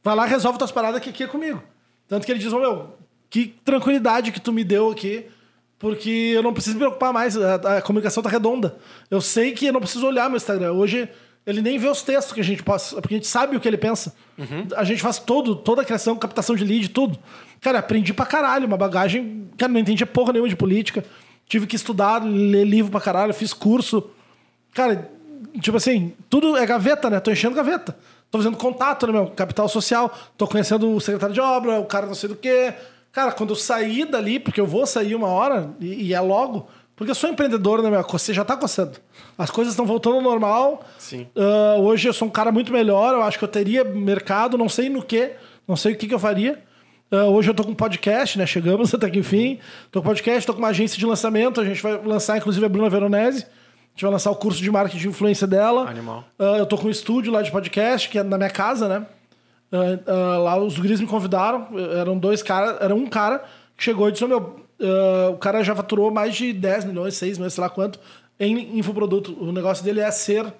vai 0.02 0.16
lá 0.16 0.24
resolve 0.24 0.58
tuas 0.58 0.72
paradas 0.72 1.02
que 1.02 1.10
aqui 1.10 1.24
é 1.24 1.26
comigo. 1.26 1.62
Tanto 2.10 2.26
que 2.26 2.32
ele 2.32 2.40
diz, 2.40 2.52
oh, 2.52 2.58
meu, 2.58 2.98
que 3.30 3.54
tranquilidade 3.64 4.32
que 4.32 4.40
tu 4.40 4.52
me 4.52 4.64
deu 4.64 4.90
aqui 4.90 5.24
porque 5.80 6.32
eu 6.34 6.42
não 6.42 6.52
preciso 6.52 6.76
me 6.76 6.80
preocupar 6.80 7.10
mais, 7.10 7.38
a, 7.38 7.54
a, 7.78 7.82
comunicação 7.82 8.22
tá 8.22 8.28
redonda. 8.28 8.76
Eu 9.10 9.18
sei 9.18 9.52
que 9.52 9.64
eu 9.64 9.72
não 9.72 9.80
preciso 9.80 10.06
olhar 10.06 10.28
meu 10.28 10.36
Instagram. 10.36 10.72
Hoje 10.72 11.08
ele 11.46 11.62
nem 11.62 11.78
vê 11.78 11.88
os 11.88 12.02
textos 12.02 12.34
que 12.34 12.40
a 12.40 12.44
gente 12.44 12.62
passa, 12.62 13.00
porque 13.00 13.14
a 13.14 13.16
gente 13.16 13.26
sabe 13.26 13.56
o 13.56 13.60
que 13.60 13.66
ele 13.66 13.78
pensa. 13.78 14.14
Uhum. 14.36 14.68
A 14.76 14.84
gente 14.84 15.00
faz 15.00 15.18
todo, 15.18 15.56
toda 15.56 15.80
a 15.80 15.84
criação, 15.84 16.14
captação 16.16 16.54
de 16.54 16.64
lead, 16.64 16.90
tudo. 16.90 17.18
Cara, 17.62 17.78
aprendi 17.78 18.12
pra 18.12 18.26
caralho, 18.26 18.66
uma 18.66 18.76
bagagem. 18.76 19.48
Cara, 19.56 19.72
não 19.72 19.80
entendia 19.80 20.06
porra 20.06 20.34
nenhuma 20.34 20.50
de 20.50 20.56
política. 20.56 21.02
Tive 21.46 21.66
que 21.66 21.76
estudar, 21.76 22.22
ler 22.22 22.64
livro 22.64 22.90
pra 22.90 23.00
caralho, 23.00 23.32
fiz 23.32 23.54
curso. 23.54 24.10
Cara, 24.74 25.10
tipo 25.62 25.78
assim, 25.78 26.12
tudo 26.28 26.58
é 26.58 26.66
gaveta, 26.66 27.08
né? 27.08 27.20
Tô 27.20 27.30
enchendo 27.30 27.56
gaveta. 27.56 27.96
Tô 28.30 28.38
fazendo 28.38 28.56
contato, 28.56 29.06
né, 29.06 29.12
meu? 29.12 29.26
Capital 29.28 29.68
social. 29.68 30.12
Tô 30.36 30.46
conhecendo 30.46 30.94
o 30.94 31.00
secretário 31.00 31.34
de 31.34 31.40
obra, 31.40 31.80
o 31.80 31.84
cara 31.84 32.06
não 32.06 32.14
sei 32.14 32.28
do 32.28 32.36
que 32.36 32.72
Cara, 33.12 33.32
quando 33.32 33.50
eu 33.50 33.56
sair 33.56 34.04
dali, 34.04 34.38
porque 34.38 34.60
eu 34.60 34.66
vou 34.66 34.86
sair 34.86 35.14
uma 35.14 35.26
hora, 35.26 35.70
e, 35.80 36.08
e 36.08 36.14
é 36.14 36.20
logo, 36.20 36.68
porque 36.94 37.10
eu 37.10 37.14
sou 37.14 37.28
empreendedor, 37.28 37.82
né, 37.82 37.90
meu? 37.90 38.02
Você 38.02 38.32
já 38.32 38.44
tá 38.44 38.56
coçando. 38.56 38.98
As 39.36 39.50
coisas 39.50 39.72
estão 39.72 39.84
voltando 39.84 40.16
ao 40.16 40.22
normal. 40.22 40.84
Sim. 40.98 41.26
Uh, 41.34 41.80
hoje 41.80 42.08
eu 42.08 42.12
sou 42.12 42.28
um 42.28 42.30
cara 42.30 42.52
muito 42.52 42.72
melhor, 42.72 43.14
eu 43.14 43.22
acho 43.22 43.38
que 43.38 43.44
eu 43.44 43.48
teria 43.48 43.82
mercado, 43.82 44.56
não 44.56 44.68
sei 44.68 44.88
no 44.88 45.02
que, 45.02 45.32
não 45.66 45.76
sei 45.76 45.94
o 45.94 45.96
que, 45.96 46.06
que 46.06 46.14
eu 46.14 46.18
faria. 46.18 46.62
Uh, 47.10 47.24
hoje 47.32 47.50
eu 47.50 47.54
tô 47.54 47.64
com 47.64 47.72
um 47.72 47.74
podcast, 47.74 48.38
né? 48.38 48.46
Chegamos 48.46 48.92
até 48.94 49.10
que 49.10 49.18
enfim. 49.18 49.58
Tô 49.90 50.00
com 50.00 50.06
podcast, 50.06 50.46
tô 50.46 50.52
com 50.52 50.60
uma 50.60 50.68
agência 50.68 50.96
de 50.96 51.04
lançamento. 51.04 51.60
A 51.60 51.64
gente 51.64 51.82
vai 51.82 52.00
lançar, 52.04 52.38
inclusive, 52.38 52.64
a 52.64 52.68
Bruna 52.68 52.88
Veronese. 52.88 53.46
A 54.00 54.02
gente 54.02 54.04
vai 54.04 54.12
lançar 54.12 54.30
o 54.30 54.36
curso 54.36 54.62
de 54.62 54.70
marketing 54.70 54.96
de 54.98 55.08
influência 55.08 55.46
dela. 55.46 55.86
Animal. 55.86 56.24
Uh, 56.38 56.56
eu 56.56 56.64
tô 56.64 56.78
com 56.78 56.86
um 56.86 56.90
estúdio 56.90 57.30
lá 57.30 57.42
de 57.42 57.50
podcast, 57.50 58.08
que 58.08 58.18
é 58.18 58.22
na 58.22 58.38
minha 58.38 58.48
casa, 58.48 58.88
né? 58.88 59.06
Uh, 59.70 60.10
uh, 60.10 60.42
lá 60.42 60.56
os 60.58 60.78
guris 60.78 61.00
me 61.00 61.06
convidaram, 61.06 61.68
eram 61.98 62.16
dois 62.16 62.42
caras, 62.42 62.78
era 62.80 62.94
um 62.94 63.06
cara 63.06 63.44
que 63.76 63.84
chegou 63.84 64.08
e 64.08 64.12
disse: 64.12 64.24
meu, 64.24 64.64
o 65.30 65.36
cara 65.36 65.62
já 65.62 65.76
faturou 65.76 66.10
mais 66.10 66.34
de 66.34 66.50
10 66.50 66.86
milhões, 66.86 67.14
6 67.14 67.36
milhões, 67.36 67.52
sei 67.52 67.60
lá 67.60 67.68
quanto, 67.68 68.00
em 68.38 68.78
infoproduto. 68.78 69.36
O 69.38 69.52
negócio 69.52 69.84
dele 69.84 70.00
é 70.00 70.10
ser 70.10 70.50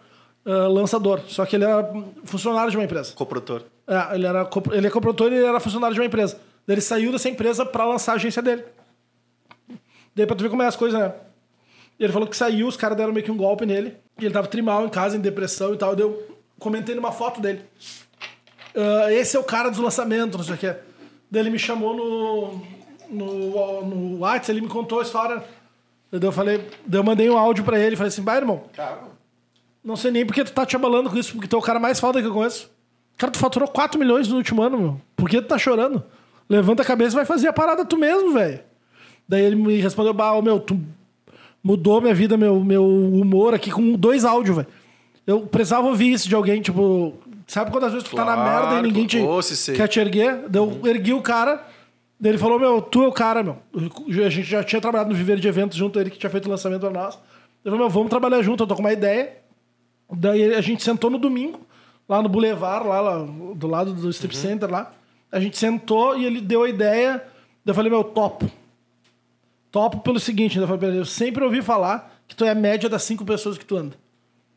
lançador, 0.44 1.22
só 1.26 1.46
que 1.46 1.56
ele 1.56 1.64
era 1.64 1.90
funcionário 2.24 2.70
de 2.70 2.76
uma 2.76 2.84
empresa. 2.84 3.14
Coprodutor. 3.14 3.62
É, 3.86 4.16
ele, 4.16 4.26
era, 4.26 4.46
ele 4.72 4.86
é 4.86 4.90
coprodutor 4.90 5.32
e 5.32 5.36
ele 5.36 5.46
era 5.46 5.58
funcionário 5.60 5.94
de 5.94 6.00
uma 6.00 6.06
empresa. 6.06 6.38
Ele 6.68 6.82
saiu 6.82 7.10
dessa 7.10 7.30
empresa 7.30 7.64
para 7.64 7.86
lançar 7.86 8.12
a 8.12 8.14
agência 8.16 8.42
dele. 8.42 8.64
Daí 10.14 10.26
pra 10.26 10.36
tu 10.36 10.42
ver 10.42 10.50
como 10.50 10.62
é 10.62 10.66
as 10.66 10.76
coisas, 10.76 11.00
né? 11.00 11.14
Ele 12.00 12.12
falou 12.12 12.26
que 12.26 12.36
saiu, 12.36 12.66
os 12.66 12.78
caras 12.78 12.96
deram 12.96 13.12
meio 13.12 13.24
que 13.24 13.30
um 13.30 13.36
golpe 13.36 13.66
nele. 13.66 13.94
E 14.18 14.24
ele 14.24 14.32
tava 14.32 14.46
trimal 14.46 14.86
em 14.86 14.88
casa, 14.88 15.18
em 15.18 15.20
depressão 15.20 15.74
e 15.74 15.76
tal. 15.76 15.94
Daí 15.94 16.06
eu 16.06 16.38
comentei 16.58 16.94
numa 16.94 17.12
foto 17.12 17.42
dele. 17.42 17.60
Uh, 18.74 19.10
esse 19.10 19.36
é 19.36 19.40
o 19.40 19.44
cara 19.44 19.68
dos 19.68 19.78
lançamentos, 19.78 20.38
não 20.38 20.44
sei 20.44 20.54
o 20.54 20.58
que. 20.58 20.80
Daí 21.30 21.42
ele 21.42 21.50
me 21.50 21.58
chamou 21.58 21.94
no, 21.94 22.62
no, 23.10 23.84
no 23.84 24.18
WhatsApp, 24.20 24.52
ele 24.52 24.62
me 24.62 24.68
contou 24.68 25.00
a 25.00 25.02
história. 25.02 25.44
Daí 26.10 26.22
eu 26.22 26.32
falei, 26.32 26.66
daí 26.86 26.98
eu 26.98 27.04
mandei 27.04 27.28
um 27.28 27.36
áudio 27.36 27.64
pra 27.64 27.78
ele, 27.78 27.96
falei 27.96 28.08
assim, 28.08 28.22
vai, 28.22 28.38
irmão. 28.38 28.64
Não 29.84 29.94
sei 29.94 30.10
nem 30.10 30.24
porque 30.24 30.42
tu 30.42 30.52
tá 30.52 30.64
te 30.64 30.76
abalando 30.76 31.10
com 31.10 31.18
isso, 31.18 31.32
porque 31.34 31.48
tu 31.48 31.56
é 31.56 31.58
o 31.58 31.62
cara 31.62 31.78
mais 31.78 32.00
foda 32.00 32.20
que 32.20 32.26
eu 32.26 32.32
conheço. 32.32 32.70
Cara, 33.18 33.30
tu 33.30 33.38
faturou 33.38 33.68
4 33.68 33.98
milhões 33.98 34.26
no 34.26 34.36
último 34.36 34.62
ano, 34.62 34.78
meu. 34.78 35.00
Por 35.14 35.28
que 35.28 35.42
tu 35.42 35.48
tá 35.48 35.58
chorando? 35.58 36.02
Levanta 36.48 36.82
a 36.82 36.86
cabeça 36.86 37.14
e 37.14 37.16
vai 37.16 37.26
fazer 37.26 37.48
a 37.48 37.52
parada 37.52 37.84
tu 37.84 37.98
mesmo, 37.98 38.32
velho. 38.32 38.60
Daí 39.28 39.42
ele 39.42 39.56
me 39.56 39.76
respondeu, 39.80 40.14
bah, 40.14 40.40
meu, 40.42 40.58
tu 40.58 40.80
mudou 41.62 42.00
minha 42.00 42.14
vida, 42.14 42.36
meu, 42.36 42.60
meu 42.64 42.84
humor 42.86 43.54
aqui 43.54 43.70
com 43.70 43.92
dois 43.92 44.24
áudios, 44.24 44.56
velho. 44.56 44.68
Eu 45.26 45.40
precisava 45.42 45.86
ouvir 45.86 46.12
isso 46.12 46.28
de 46.28 46.34
alguém, 46.34 46.60
tipo, 46.60 47.14
Sabe 47.50 47.72
quando 47.72 47.82
às 47.82 47.92
vezes 47.92 48.08
tu 48.08 48.14
claro, 48.14 48.30
tá 48.30 48.36
na 48.36 48.44
merda 48.44 48.78
e 48.78 48.82
ninguém 48.82 49.06
te, 49.06 49.18
quer 49.74 49.88
te 49.88 49.98
erguer? 49.98 50.44
Eu 50.54 50.66
uhum. 50.66 50.86
ergui 50.86 51.12
o 51.12 51.20
cara, 51.20 51.66
ele 52.22 52.38
falou, 52.38 52.60
meu, 52.60 52.80
tu 52.80 53.02
é 53.02 53.08
o 53.08 53.12
cara, 53.12 53.42
meu. 53.42 53.56
A 54.24 54.28
gente 54.28 54.44
já 54.44 54.62
tinha 54.62 54.80
trabalhado 54.80 55.10
no 55.10 55.16
Viveiro 55.16 55.40
de 55.40 55.48
Eventos 55.48 55.76
junto, 55.76 55.98
ele 55.98 56.10
que 56.10 56.18
tinha 56.18 56.30
feito 56.30 56.46
o 56.46 56.48
lançamento 56.48 56.82
pra 56.82 56.90
nós. 56.90 57.16
Ele 57.64 57.72
falou, 57.72 57.78
meu, 57.80 57.90
vamos 57.90 58.08
trabalhar 58.08 58.40
junto, 58.42 58.62
eu 58.62 58.68
tô 58.68 58.76
com 58.76 58.82
uma 58.82 58.92
ideia. 58.92 59.36
Daí 60.12 60.54
a 60.54 60.60
gente 60.60 60.84
sentou 60.84 61.10
no 61.10 61.18
domingo, 61.18 61.60
lá 62.08 62.22
no 62.22 62.28
Boulevard, 62.28 62.86
lá, 62.86 63.00
lá 63.00 63.26
do 63.56 63.66
lado 63.66 63.94
do 63.94 64.08
Strip 64.10 64.32
uhum. 64.32 64.42
Center 64.42 64.70
lá. 64.70 64.92
A 65.32 65.40
gente 65.40 65.58
sentou 65.58 66.16
e 66.16 66.24
ele 66.24 66.40
deu 66.40 66.62
a 66.62 66.68
ideia. 66.68 67.14
Daí 67.64 67.72
eu 67.72 67.74
falei, 67.74 67.90
meu, 67.90 68.04
topo. 68.04 68.48
Topo 69.70 70.00
pelo 70.00 70.18
seguinte, 70.18 70.58
eu, 70.58 70.66
falei, 70.66 70.98
eu 70.98 71.04
sempre 71.04 71.44
ouvi 71.44 71.62
falar 71.62 72.12
que 72.26 72.34
tu 72.34 72.44
é 72.44 72.50
a 72.50 72.54
média 72.54 72.88
das 72.88 73.02
cinco 73.02 73.24
pessoas 73.24 73.56
que 73.56 73.64
tu 73.64 73.76
anda. 73.76 73.96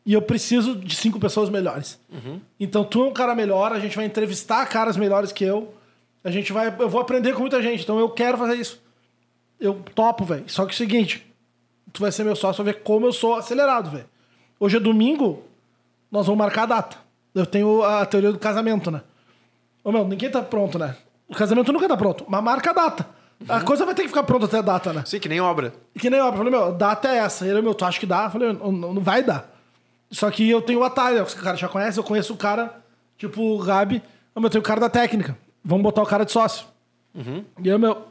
E 0.05 0.13
eu 0.13 0.21
preciso 0.21 0.75
de 0.75 0.95
cinco 0.95 1.19
pessoas 1.19 1.49
melhores. 1.49 1.99
Uhum. 2.11 2.41
Então 2.59 2.83
tu 2.83 3.03
é 3.03 3.07
um 3.07 3.13
cara 3.13 3.33
melhor, 3.33 3.71
a 3.71 3.79
gente 3.79 3.95
vai 3.95 4.05
entrevistar 4.05 4.65
caras 4.65 4.97
melhores 4.97 5.31
que 5.31 5.43
eu. 5.43 5.73
A 6.23 6.31
gente 6.31 6.51
vai. 6.51 6.75
Eu 6.79 6.89
vou 6.89 6.99
aprender 6.99 7.33
com 7.33 7.41
muita 7.41 7.61
gente, 7.61 7.83
então 7.83 7.99
eu 7.99 8.09
quero 8.09 8.37
fazer 8.37 8.55
isso. 8.55 8.81
Eu 9.59 9.75
topo, 9.95 10.25
velho. 10.25 10.43
Só 10.47 10.65
que 10.65 10.71
é 10.71 10.73
o 10.73 10.77
seguinte: 10.77 11.25
tu 11.91 12.01
vai 12.01 12.11
ser 12.11 12.23
meu 12.23 12.35
sócio, 12.35 12.63
vai 12.63 12.73
ver 12.73 12.81
como 12.81 13.05
eu 13.05 13.13
sou 13.13 13.35
acelerado, 13.35 13.91
velho. 13.91 14.05
Hoje 14.59 14.77
é 14.77 14.79
domingo, 14.79 15.43
nós 16.11 16.25
vamos 16.25 16.39
marcar 16.39 16.63
a 16.63 16.67
data. 16.67 16.97
Eu 17.33 17.45
tenho 17.45 17.83
a 17.83 18.05
teoria 18.05 18.31
do 18.31 18.39
casamento, 18.39 18.91
né? 18.91 19.01
Ô 19.83 19.91
meu, 19.91 20.07
ninguém 20.07 20.29
tá 20.29 20.41
pronto, 20.41 20.77
né? 20.77 20.95
O 21.27 21.33
casamento 21.33 21.71
nunca 21.71 21.87
tá 21.87 21.97
pronto, 21.97 22.25
mas 22.27 22.43
marca 22.43 22.71
a 22.71 22.73
data. 22.73 23.22
Uhum. 23.39 23.55
A 23.55 23.61
coisa 23.61 23.85
vai 23.85 23.93
ter 23.93 24.03
que 24.03 24.07
ficar 24.07 24.23
pronta 24.23 24.45
até 24.45 24.57
a 24.57 24.61
data, 24.61 24.93
né? 24.93 25.03
Sim, 25.05 25.19
que 25.19 25.29
nem 25.29 25.41
obra. 25.41 25.73
Que 25.99 26.09
nem 26.09 26.19
obra. 26.19 26.33
Eu 26.33 26.43
falei, 26.45 26.51
meu, 26.51 26.73
data 26.73 27.09
é 27.09 27.17
essa. 27.17 27.47
Ele, 27.47 27.61
meu, 27.61 27.73
tu 27.73 27.85
acha 27.85 27.99
que 27.99 28.05
dá? 28.05 28.25
Eu 28.25 28.31
falei, 28.31 28.53
não, 28.53 28.71
não 28.71 29.01
vai 29.01 29.23
dar. 29.23 29.53
Só 30.11 30.29
que 30.29 30.47
eu 30.49 30.61
tenho 30.61 30.79
o 30.79 30.83
atalho, 30.83 31.23
o 31.23 31.35
cara 31.37 31.57
já 31.57 31.67
conhece, 31.67 31.97
eu 31.97 32.03
conheço 32.03 32.33
o 32.33 32.37
cara, 32.37 32.79
tipo 33.17 33.41
o 33.41 33.57
Gabi, 33.63 34.01
eu 34.35 34.49
tenho 34.49 34.61
o 34.61 34.65
cara 34.65 34.79
da 34.79 34.89
técnica. 34.89 35.35
Vamos 35.65 35.83
botar 35.83 36.03
o 36.03 36.05
cara 36.05 36.23
de 36.23 36.31
sócio. 36.31 36.67
Uhum. 37.15 37.43
E 37.63 37.67
eu, 37.67 37.79
meu, 37.79 38.07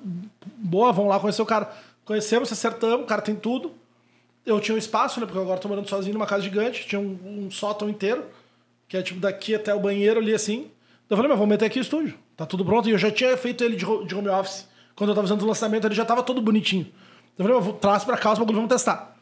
boa, 0.57 0.93
vamos 0.93 1.11
lá 1.11 1.21
conhecer 1.21 1.43
o 1.43 1.47
cara. 1.47 1.71
Conhecemos, 2.05 2.51
acertamos, 2.51 3.05
o 3.05 3.07
cara 3.07 3.23
tem 3.23 3.37
tudo. 3.37 3.73
Eu 4.45 4.59
tinha 4.59 4.75
um 4.75 4.79
espaço, 4.79 5.21
né? 5.21 5.27
Porque 5.27 5.39
agora 5.39 5.61
tô 5.61 5.69
morando 5.69 5.89
sozinho 5.89 6.15
numa 6.15 6.27
casa 6.27 6.43
gigante, 6.43 6.87
tinha 6.87 7.01
um, 7.01 7.47
um 7.47 7.51
sótão 7.51 7.89
inteiro, 7.89 8.25
que 8.89 8.97
é 8.97 9.03
tipo 9.03 9.21
daqui 9.21 9.55
até 9.55 9.73
o 9.73 9.79
banheiro 9.79 10.19
ali 10.19 10.35
assim. 10.35 10.71
Eu 11.09 11.17
falei, 11.17 11.29
mas 11.29 11.39
vou 11.39 11.47
meter 11.47 11.67
aqui 11.67 11.79
o 11.79 11.83
estúdio. 11.83 12.19
Tá 12.37 12.47
tudo 12.47 12.65
pronto. 12.65 12.89
E 12.89 12.93
eu 12.93 12.99
já 12.99 13.11
tinha 13.11 13.37
feito 13.37 13.63
ele 13.63 13.77
de 13.77 13.85
home 13.87 14.29
office. 14.29 14.67
Quando 14.95 15.11
eu 15.11 15.15
tava 15.15 15.27
fazendo 15.27 15.43
o 15.43 15.47
lançamento, 15.47 15.87
ele 15.87 15.95
já 15.95 16.05
tava 16.05 16.23
todo 16.23 16.41
bonitinho. 16.41 16.87
Eu 17.39 17.45
falei, 17.45 17.57
eu 17.57 17.63
vou, 17.63 17.73
traz 17.75 18.05
pra 18.05 18.17
cá 18.17 18.33
os 18.33 18.39
bagulho, 18.39 18.57
vamos 18.57 18.71
testar. 18.71 19.17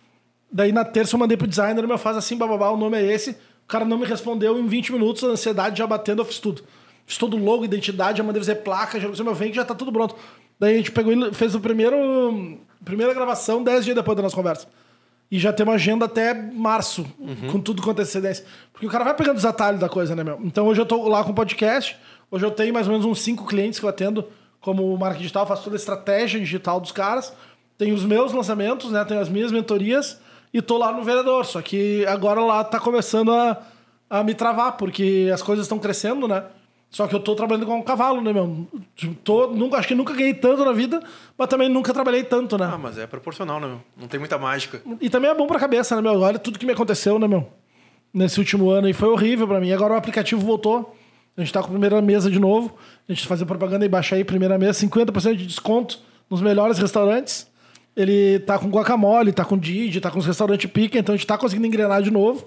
Daí 0.52 0.72
na 0.72 0.84
terça 0.84 1.14
eu 1.14 1.18
mandei 1.18 1.36
pro 1.36 1.46
designer, 1.46 1.86
meu 1.86 1.98
faz 1.98 2.16
assim, 2.16 2.36
bababá, 2.36 2.70
o 2.70 2.76
nome 2.76 2.98
é 2.98 3.12
esse. 3.12 3.30
O 3.30 3.68
cara 3.68 3.84
não 3.84 3.98
me 3.98 4.04
respondeu 4.04 4.58
em 4.58 4.66
20 4.66 4.92
minutos, 4.92 5.22
a 5.22 5.28
ansiedade 5.28 5.78
já 5.78 5.86
batendo, 5.86 6.22
eu 6.22 6.24
fiz 6.26 6.40
tudo. 6.40 6.64
Fiz 7.06 7.16
todo 7.16 7.36
o 7.36 7.44
logo, 7.44 7.64
identidade, 7.64 8.18
já 8.18 8.24
mandei 8.24 8.40
fazer 8.40 8.56
placa, 8.56 8.98
já 8.98 9.08
disse, 9.08 9.22
meu, 9.22 9.34
vem 9.34 9.50
que 9.50 9.56
já 9.56 9.64
tá 9.64 9.74
tudo 9.74 9.92
pronto. 9.92 10.16
Daí 10.58 10.74
a 10.74 10.76
gente 10.76 10.92
pegou 10.92 11.12
e 11.12 11.32
fez 11.32 11.54
o 11.54 11.60
primeiro. 11.60 12.58
Primeira 12.84 13.14
gravação 13.14 13.62
10 13.62 13.84
dias 13.84 13.96
depois 13.96 14.16
da 14.16 14.22
nossa 14.22 14.36
conversa. 14.36 14.66
E 15.30 15.38
já 15.38 15.52
tem 15.52 15.64
uma 15.64 15.74
agenda 15.74 16.06
até 16.06 16.34
março, 16.34 17.06
com 17.50 17.60
tudo 17.60 17.80
com 17.80 17.90
antecedência. 17.90 18.44
Porque 18.72 18.86
o 18.86 18.90
cara 18.90 19.04
vai 19.04 19.14
pegando 19.14 19.36
os 19.36 19.44
atalhos 19.44 19.80
da 19.80 19.88
coisa, 19.88 20.14
né, 20.16 20.24
meu? 20.24 20.40
Então 20.42 20.66
hoje 20.66 20.80
eu 20.80 20.86
tô 20.86 21.08
lá 21.08 21.22
com 21.22 21.30
o 21.30 21.34
podcast. 21.34 21.96
Hoje 22.30 22.44
eu 22.44 22.50
tenho 22.50 22.74
mais 22.74 22.86
ou 22.86 22.92
menos 22.92 23.06
uns 23.06 23.20
cinco 23.20 23.46
clientes 23.46 23.78
que 23.78 23.84
eu 23.84 23.88
atendo 23.88 24.26
como 24.60 24.96
marketing 24.96 25.22
digital, 25.22 25.46
faço 25.46 25.64
toda 25.64 25.76
a 25.76 25.78
estratégia 25.78 26.38
digital 26.38 26.80
dos 26.80 26.92
caras. 26.92 27.32
Tenho 27.78 27.94
os 27.94 28.04
meus 28.04 28.32
lançamentos, 28.32 28.90
né? 28.92 29.04
Tenho 29.04 29.20
as 29.20 29.28
minhas 29.28 29.50
mentorias 29.50 30.20
e 30.52 30.60
tô 30.60 30.76
lá 30.76 30.92
no 30.92 31.02
vereador. 31.02 31.46
Só 31.46 31.62
que 31.62 32.04
agora 32.06 32.40
lá 32.40 32.62
tá 32.62 32.78
começando 32.78 33.32
a, 33.32 33.56
a 34.08 34.22
me 34.22 34.34
travar, 34.34 34.76
porque 34.76 35.30
as 35.32 35.42
coisas 35.42 35.64
estão 35.64 35.78
crescendo, 35.78 36.28
né? 36.28 36.44
Só 36.90 37.06
que 37.06 37.14
eu 37.14 37.20
tô 37.20 37.36
trabalhando 37.36 37.66
com 37.66 37.76
um 37.76 37.82
cavalo, 37.82 38.20
né, 38.20 38.32
meu? 38.32 38.66
Tô, 39.22 39.46
nunca, 39.46 39.76
acho 39.78 39.86
que 39.86 39.94
nunca 39.94 40.12
ganhei 40.12 40.34
tanto 40.34 40.64
na 40.64 40.72
vida, 40.72 41.00
mas 41.38 41.48
também 41.48 41.68
nunca 41.68 41.94
trabalhei 41.94 42.24
tanto, 42.24 42.58
né? 42.58 42.68
Ah, 42.70 42.76
mas 42.76 42.98
é 42.98 43.06
proporcional, 43.06 43.60
né, 43.60 43.68
meu? 43.68 43.80
Não 43.96 44.08
tem 44.08 44.18
muita 44.18 44.36
mágica. 44.36 44.82
E 45.00 45.08
também 45.08 45.30
é 45.30 45.34
bom 45.34 45.46
pra 45.46 45.60
cabeça, 45.60 45.94
né, 45.94 46.02
meu? 46.02 46.20
Olha 46.20 46.38
tudo 46.38 46.58
que 46.58 46.66
me 46.66 46.72
aconteceu, 46.72 47.16
né, 47.16 47.28
meu? 47.28 47.48
Nesse 48.12 48.40
último 48.40 48.70
ano 48.70 48.88
e 48.88 48.92
foi 48.92 49.08
horrível 49.08 49.46
pra 49.46 49.60
mim. 49.60 49.72
Agora 49.72 49.94
o 49.94 49.96
aplicativo 49.96 50.44
voltou. 50.44 50.96
A 51.40 51.44
gente 51.44 51.54
tá 51.54 51.60
com 51.60 51.68
a 51.68 51.70
primeira 51.70 52.02
mesa 52.02 52.30
de 52.30 52.38
novo. 52.38 52.76
A 53.08 53.12
gente 53.12 53.26
fazer 53.26 53.46
propaganda 53.46 53.84
e 53.84 53.88
baixar 53.88 54.16
aí, 54.16 54.24
primeira 54.24 54.58
mesa, 54.58 54.86
50% 54.86 55.36
de 55.36 55.46
desconto 55.46 55.98
nos 56.28 56.42
melhores 56.42 56.78
restaurantes. 56.78 57.48
Ele 57.96 58.38
tá 58.40 58.58
com 58.58 58.68
guacamole, 58.68 59.32
tá 59.32 59.44
com 59.44 59.56
Didi, 59.56 60.00
tá 60.00 60.10
com 60.10 60.18
os 60.18 60.26
restaurantes 60.26 60.70
pica, 60.70 60.98
então 60.98 61.14
a 61.14 61.16
gente 61.16 61.26
tá 61.26 61.38
conseguindo 61.38 61.66
engrenar 61.66 62.02
de 62.02 62.10
novo. 62.10 62.46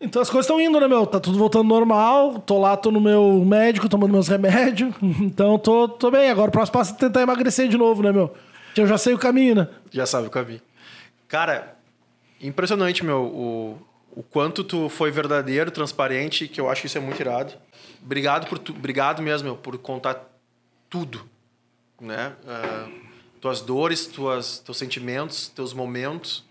Então 0.00 0.22
as 0.22 0.30
coisas 0.30 0.46
estão 0.46 0.60
indo, 0.60 0.80
né, 0.80 0.88
meu? 0.88 1.04
Tá 1.04 1.20
tudo 1.20 1.36
voltando 1.36 1.68
normal. 1.68 2.38
Tô 2.38 2.58
lá, 2.58 2.76
tô 2.76 2.90
no 2.90 3.00
meu 3.00 3.44
médico, 3.44 3.88
tomando 3.88 4.12
meus 4.12 4.28
remédios. 4.28 4.94
Então 5.20 5.58
tô, 5.58 5.88
tô 5.88 6.10
bem. 6.10 6.30
Agora 6.30 6.48
o 6.48 6.52
próximo 6.52 6.72
passo 6.72 6.94
é 6.94 6.96
tentar 6.96 7.22
emagrecer 7.22 7.68
de 7.68 7.76
novo, 7.76 8.02
né, 8.02 8.12
meu? 8.12 8.32
Eu 8.76 8.86
já 8.86 8.96
sei 8.96 9.12
o 9.12 9.18
caminho, 9.18 9.56
né? 9.56 9.68
Já 9.90 10.06
sabe 10.06 10.28
o 10.28 10.44
vi. 10.44 10.62
Cara, 11.28 11.76
impressionante, 12.40 13.04
meu, 13.04 13.22
o, 13.24 13.78
o 14.12 14.22
quanto 14.22 14.64
tu 14.64 14.88
foi 14.88 15.10
verdadeiro, 15.10 15.70
transparente, 15.70 16.48
que 16.48 16.60
eu 16.60 16.68
acho 16.68 16.80
que 16.82 16.86
isso 16.86 16.98
é 16.98 17.00
muito 17.00 17.20
irado. 17.20 17.54
Obrigado 18.04 18.46
por 18.48 18.58
tu, 18.58 18.72
obrigado 18.72 19.22
mesmo, 19.22 19.46
meu, 19.48 19.56
por 19.56 19.76
contar 19.78 20.28
tudo, 20.88 21.24
né? 22.00 22.32
Ah, 22.46 22.88
tuas 23.40 23.60
dores, 23.60 24.06
tuas, 24.06 24.58
teus 24.58 24.76
sentimentos, 24.76 25.48
teus 25.48 25.72
momentos. 25.72 26.44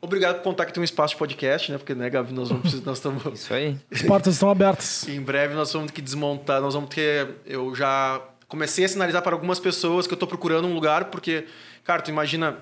Obrigado 0.00 0.36
por 0.36 0.44
contar 0.44 0.66
que 0.66 0.72
tem 0.72 0.80
um 0.80 0.84
espaço 0.84 1.14
de 1.14 1.18
podcast, 1.18 1.72
né? 1.72 1.78
Porque, 1.78 1.94
né, 1.94 2.08
Gabi, 2.10 2.32
nós 2.32 2.48
vamos 2.48 2.62
precisar- 2.62 2.84
nós 2.86 2.98
estamos 2.98 3.24
Isso 3.40 3.52
aí. 3.54 3.76
As 3.90 4.02
portas 4.02 4.34
estão 4.34 4.50
abertas. 4.50 5.08
em 5.08 5.20
breve 5.20 5.54
nós 5.54 5.72
vamos 5.72 5.88
ter 5.88 5.94
que 5.94 6.02
desmontar, 6.02 6.60
nós 6.60 6.74
vamos 6.74 6.90
ter. 6.94 7.36
Eu 7.46 7.74
já 7.74 8.20
comecei 8.46 8.84
a 8.84 8.88
sinalizar 8.88 9.22
para 9.22 9.32
algumas 9.34 9.58
pessoas 9.58 10.06
que 10.06 10.12
eu 10.12 10.16
estou 10.16 10.28
procurando 10.28 10.68
um 10.68 10.74
lugar, 10.74 11.06
porque, 11.06 11.46
cara, 11.82 12.02
tu 12.02 12.10
imagina. 12.10 12.58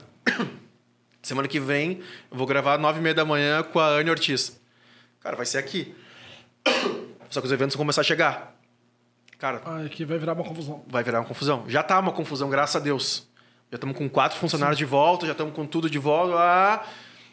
Semana 1.24 1.48
que 1.48 1.58
vem 1.58 2.00
eu 2.30 2.36
vou 2.36 2.46
gravar 2.46 2.78
nove 2.78 2.98
e 3.00 3.02
meia 3.02 3.14
da 3.14 3.24
manhã 3.24 3.62
com 3.62 3.80
a 3.80 3.88
Anne 3.88 4.10
Ortiz. 4.10 4.60
Cara, 5.20 5.34
vai 5.34 5.46
ser 5.46 5.58
aqui. 5.58 5.94
Só 7.30 7.40
que 7.40 7.46
os 7.46 7.52
eventos 7.52 7.74
vão 7.74 7.80
começar 7.82 8.02
a 8.02 8.04
chegar. 8.04 8.54
Cara, 9.38 9.60
Ah, 9.64 9.80
aqui 9.84 10.04
vai 10.04 10.18
virar 10.18 10.34
uma 10.34 10.44
confusão. 10.44 10.84
vai 10.86 11.02
virar 11.02 11.20
uma 11.20 11.26
confusão. 11.26 11.64
Já 11.66 11.82
tá 11.82 11.98
uma 11.98 12.12
confusão, 12.12 12.48
graças 12.48 12.76
a 12.76 12.78
Deus. 12.78 13.26
Já 13.70 13.76
estamos 13.76 13.96
com 13.96 14.08
quatro 14.08 14.38
funcionários 14.38 14.78
de 14.78 14.84
volta, 14.84 15.26
já 15.26 15.32
estamos 15.32 15.54
com 15.54 15.66
tudo 15.66 15.90
de 15.90 15.98
volta. 15.98 16.36
Ah, 16.38 16.84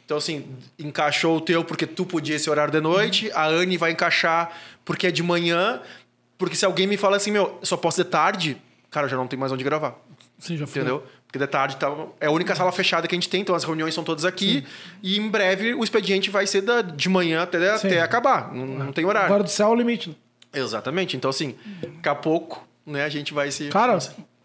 então, 0.06 0.18
assim, 0.18 0.58
encaixou 0.80 1.38
o 1.38 1.42
teu 1.42 1.64
porque 1.64 1.86
tu 1.86 2.06
podia 2.06 2.36
esse 2.36 2.50
horário 2.50 2.72
de 2.72 2.82
noite, 2.82 3.32
a 3.34 3.46
Anne 3.46 3.78
vai 3.78 3.92
encaixar 3.92 4.52
porque 4.84 5.08
é 5.08 5.12
de 5.12 5.22
manhã, 5.22 5.82
porque 6.38 6.56
se 6.56 6.66
alguém 6.66 6.88
me 6.88 6.98
fala 6.98 7.18
assim, 7.18 7.32
meu, 7.32 7.60
só 7.62 7.78
posso 7.78 8.04
de 8.04 8.10
tarde, 8.10 8.58
cara, 8.90 9.08
já 9.08 9.16
não 9.16 9.28
tem 9.28 9.38
mais 9.38 9.52
onde 9.52 9.64
gravar. 9.64 9.96
Sim, 10.40 10.58
já 10.58 10.66
foi. 10.66 10.82
Entendeu? 10.82 11.06
Porque 11.32 11.40
de 11.40 11.48
tarde 11.48 11.78
tá, 11.78 11.88
é 12.20 12.28
a 12.28 12.32
única 12.32 12.54
sala 12.54 12.74
fechada 12.74 13.08
que 13.08 13.16
a 13.16 13.18
gente 13.18 13.30
tem, 13.30 13.40
então 13.40 13.56
as 13.56 13.64
reuniões 13.64 13.94
são 13.94 14.04
todas 14.04 14.26
aqui. 14.26 14.66
E 15.02 15.18
em 15.18 15.30
breve 15.30 15.74
o 15.74 15.82
expediente 15.82 16.30
vai 16.30 16.46
ser 16.46 16.60
da, 16.62 16.82
de 16.82 17.08
manhã 17.08 17.44
até, 17.44 17.78
Sim. 17.78 17.88
até 17.88 18.02
acabar. 18.02 18.54
Não, 18.54 18.66
não 18.66 18.92
tem 18.92 19.06
horário. 19.06 19.28
Agora 19.28 19.44
do 19.44 19.50
céu 19.50 19.70
é 19.70 19.72
o 19.72 19.76
limite. 19.76 20.10
né? 20.10 20.16
Exatamente. 20.54 21.16
Então, 21.16 21.30
assim, 21.30 21.56
daqui 21.82 22.10
a 22.10 22.16
pouco, 22.16 22.68
né, 22.86 23.06
a 23.06 23.10
gente 23.10 23.34
vai 23.34 23.50
se. 23.50 23.70
Cara, 23.70 23.98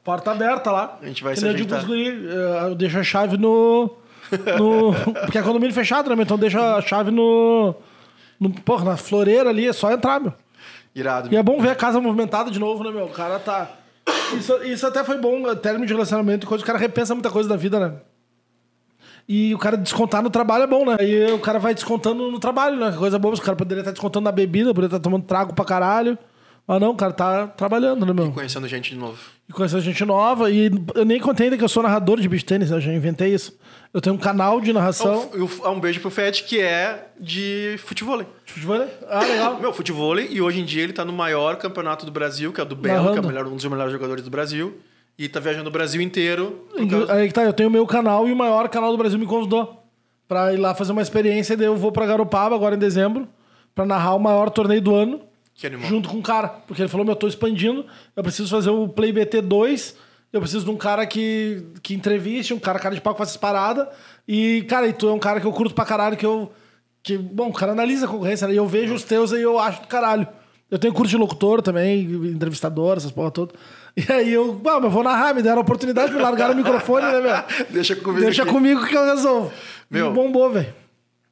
porta 0.04 0.30
aberta 0.30 0.70
lá. 0.70 0.96
A 1.02 1.06
gente 1.06 1.24
vai 1.24 1.34
Que 1.34 1.40
se 1.40 1.48
eu 1.48 1.54
digo 1.54 1.74
eh, 1.74 2.68
Eu 2.68 2.76
deixo 2.76 3.00
a 3.00 3.02
chave 3.02 3.36
no. 3.36 3.90
no 4.56 4.94
porque 5.26 5.38
é 5.38 5.42
condomínio 5.42 5.74
fechado, 5.74 6.14
né? 6.14 6.22
Então 6.22 6.38
deixa 6.38 6.76
a 6.76 6.82
chave 6.82 7.10
no. 7.10 7.74
no 8.38 8.50
porra, 8.50 8.84
na 8.84 8.96
floreira 8.96 9.50
ali, 9.50 9.66
é 9.66 9.72
só 9.72 9.90
entrar, 9.90 10.20
meu. 10.20 10.32
Irado. 10.94 11.34
E 11.34 11.36
é 11.36 11.42
bom 11.42 11.60
ver 11.60 11.70
a 11.70 11.74
casa 11.74 12.00
movimentada 12.00 12.48
de 12.48 12.60
novo, 12.60 12.84
né, 12.84 12.92
meu? 12.92 13.06
O 13.06 13.10
cara 13.10 13.40
tá. 13.40 13.68
Isso, 14.36 14.62
isso 14.64 14.86
até 14.86 15.02
foi 15.04 15.18
bom, 15.18 15.48
eh, 15.48 15.54
término 15.54 15.86
de 15.86 15.92
relacionamento 15.92 16.46
e 16.46 16.48
coisa. 16.48 16.62
O 16.62 16.66
cara 16.66 16.78
repensa 16.78 17.14
muita 17.14 17.30
coisa 17.30 17.48
da 17.48 17.56
vida, 17.56 17.78
né? 17.80 17.96
E 19.28 19.52
o 19.54 19.58
cara 19.58 19.76
descontar 19.76 20.22
no 20.22 20.30
trabalho 20.30 20.64
é 20.64 20.66
bom, 20.66 20.84
né? 20.84 20.96
Aí 21.00 21.32
o 21.32 21.40
cara 21.40 21.58
vai 21.58 21.74
descontando 21.74 22.30
no 22.30 22.38
trabalho, 22.38 22.78
né? 22.78 22.92
Coisa 22.96 23.18
boa. 23.18 23.34
O 23.34 23.40
cara 23.40 23.56
poderia 23.56 23.80
estar 23.80 23.90
descontando 23.90 24.24
na 24.24 24.32
bebida, 24.32 24.72
poderia 24.72 24.86
estar 24.86 25.00
tomando 25.00 25.24
trago 25.24 25.52
pra 25.52 25.64
caralho. 25.64 26.16
Mas 26.66 26.80
não, 26.80 26.90
o 26.90 26.96
cara 26.96 27.12
tá 27.12 27.46
trabalhando, 27.48 28.04
né, 28.06 28.12
meu? 28.12 28.30
Conhecendo 28.32 28.66
gente 28.66 28.90
de 28.90 28.96
novo. 28.96 29.18
E 29.48 29.52
conhecer 29.52 29.80
gente 29.80 30.04
nova. 30.04 30.50
E 30.50 30.70
eu 30.94 31.04
nem 31.04 31.20
contei 31.20 31.46
ainda 31.46 31.56
que 31.56 31.62
eu 31.62 31.68
sou 31.68 31.82
narrador 31.82 32.20
de 32.20 32.28
beach 32.28 32.44
tênis, 32.44 32.70
né? 32.70 32.76
eu 32.76 32.80
já 32.80 32.92
inventei 32.92 33.32
isso. 33.32 33.56
Eu 33.96 34.00
tenho 34.02 34.14
um 34.14 34.18
canal 34.18 34.60
de 34.60 34.74
narração. 34.74 35.30
Um, 35.34 35.70
um- 35.70 35.80
beijo 35.80 36.00
pro 36.02 36.10
Fed, 36.10 36.42
que 36.42 36.60
é 36.60 37.06
de 37.18 37.76
futebol. 37.78 38.18
de 38.44 38.52
futebol? 38.52 38.86
Ah, 39.08 39.20
legal. 39.24 39.58
Meu, 39.58 39.72
futebol, 39.72 40.18
e 40.20 40.38
hoje 40.38 40.60
em 40.60 40.66
dia 40.66 40.82
ele 40.82 40.92
tá 40.92 41.02
no 41.02 41.14
maior 41.14 41.56
campeonato 41.56 42.04
do 42.04 42.12
Brasil, 42.12 42.52
que 42.52 42.60
é 42.60 42.62
o 42.62 42.66
do 42.66 42.76
Belo, 42.76 43.14
que 43.14 43.18
é 43.18 43.22
melhor- 43.22 43.46
um 43.46 43.56
dos 43.56 43.64
melhores 43.64 43.90
jogadores 43.92 44.22
do 44.22 44.28
Brasil. 44.28 44.76
E 45.18 45.30
tá 45.30 45.40
viajando 45.40 45.70
o 45.70 45.72
Brasil 45.72 46.02
inteiro. 46.02 46.66
causa- 46.90 47.10
Aí 47.14 47.26
que 47.28 47.32
tá, 47.32 47.42
eu 47.42 47.54
tenho 47.54 47.70
o 47.70 47.72
meu 47.72 47.86
canal 47.86 48.28
e 48.28 48.32
o 48.32 48.36
maior 48.36 48.68
canal 48.68 48.92
do 48.92 48.98
Brasil 48.98 49.18
me 49.18 49.24
convidou 49.24 49.82
pra 50.28 50.52
ir 50.52 50.58
lá 50.58 50.74
fazer 50.74 50.92
uma 50.92 51.00
experiência. 51.00 51.54
E 51.54 51.56
daí 51.56 51.66
eu 51.66 51.74
vou 51.76 51.90
pra 51.90 52.04
Garopaba 52.04 52.54
agora 52.54 52.74
em 52.74 52.78
dezembro 52.78 53.26
pra 53.74 53.86
narrar 53.86 54.14
o 54.14 54.18
maior 54.20 54.50
torneio 54.50 54.82
do 54.82 54.94
ano. 54.94 55.22
Que 55.54 55.66
animal. 55.68 55.88
Junto 55.88 56.10
com 56.10 56.18
o 56.18 56.22
cara. 56.22 56.48
Porque 56.48 56.82
ele 56.82 56.88
falou: 56.90 57.06
Meu, 57.06 57.12
eu 57.14 57.18
tô 57.18 57.26
expandindo, 57.26 57.86
eu 58.14 58.22
preciso 58.22 58.50
fazer 58.50 58.68
o 58.68 58.86
Play 58.88 59.10
BT 59.10 59.40
2. 59.40 59.96
Eu 60.32 60.40
preciso 60.40 60.64
de 60.64 60.70
um 60.70 60.76
cara 60.76 61.06
que, 61.06 61.62
que 61.82 61.94
entreviste, 61.94 62.52
um 62.52 62.58
cara, 62.58 62.78
cara 62.78 62.94
de 62.94 63.00
pau 63.00 63.14
que 63.14 63.18
faça 63.18 63.30
essas 63.32 63.40
paradas. 63.40 63.88
E, 64.26 64.64
cara, 64.68 64.86
e 64.88 64.92
tu 64.92 65.08
é 65.08 65.12
um 65.12 65.18
cara 65.18 65.40
que 65.40 65.46
eu 65.46 65.52
curto 65.52 65.74
pra 65.74 65.84
caralho, 65.84 66.16
que 66.16 66.26
eu. 66.26 66.50
Que, 67.02 67.16
bom, 67.16 67.48
o 67.48 67.52
cara 67.52 67.72
analisa 67.72 68.06
a 68.06 68.08
concorrência, 68.08 68.48
né? 68.48 68.54
E 68.54 68.56
eu 68.56 68.66
vejo 68.66 68.92
os 68.92 69.04
teus 69.04 69.32
aí 69.32 69.42
eu 69.42 69.58
acho 69.58 69.80
do 69.82 69.88
caralho. 69.88 70.26
Eu 70.68 70.78
tenho 70.78 70.92
curso 70.92 71.10
de 71.10 71.16
locutor 71.16 71.62
também, 71.62 72.00
entrevistador, 72.02 72.96
essas 72.96 73.12
porra 73.12 73.30
toda. 73.30 73.54
E 73.96 74.12
aí 74.12 74.32
eu, 74.32 74.60
ah, 74.66 74.74
mas 74.74 74.84
eu 74.84 74.90
vou 74.90 75.04
narrar, 75.04 75.32
me 75.32 75.40
deram 75.40 75.58
a 75.58 75.60
oportunidade, 75.60 76.12
me 76.12 76.20
largaram 76.20 76.54
o 76.54 76.56
microfone, 76.56 77.06
né, 77.06 77.20
meu? 77.20 77.66
Deixa 77.70 77.94
comigo 77.94 78.24
Deixa 78.24 78.42
aqui. 78.42 78.52
comigo 78.52 78.84
que 78.84 78.96
eu 78.96 79.04
resolvo. 79.04 79.52
Meu. 79.88 80.10
E 80.10 80.12
bombou, 80.12 80.50
velho. 80.50 80.74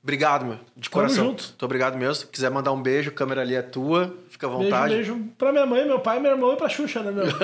Obrigado, 0.05 0.45
meu. 0.45 0.59
De 0.77 0.91
coração. 0.91 1.25
junto. 1.29 1.45
Muito 1.45 1.65
obrigado 1.65 1.97
mesmo. 1.97 2.15
Se 2.15 2.27
quiser 2.27 2.51
mandar 2.51 2.71
um 2.73 2.81
beijo, 2.83 3.09
a 3.09 3.13
câmera 3.13 3.41
ali 3.41 3.55
é 3.55 3.63
tua. 3.63 4.15
Fica 4.29 4.47
à 4.47 4.51
Beijo, 4.51 4.63
vontade. 4.65 4.95
beijo 4.95 5.19
pra 5.39 5.51
minha 5.51 5.65
mãe, 5.65 5.85
meu 5.87 5.99
pai, 5.99 6.21
meu 6.21 6.31
irmão 6.33 6.53
e 6.53 6.57
pra 6.57 6.69
Xuxa, 6.69 7.03
né, 7.03 7.11
meu? 7.11 7.25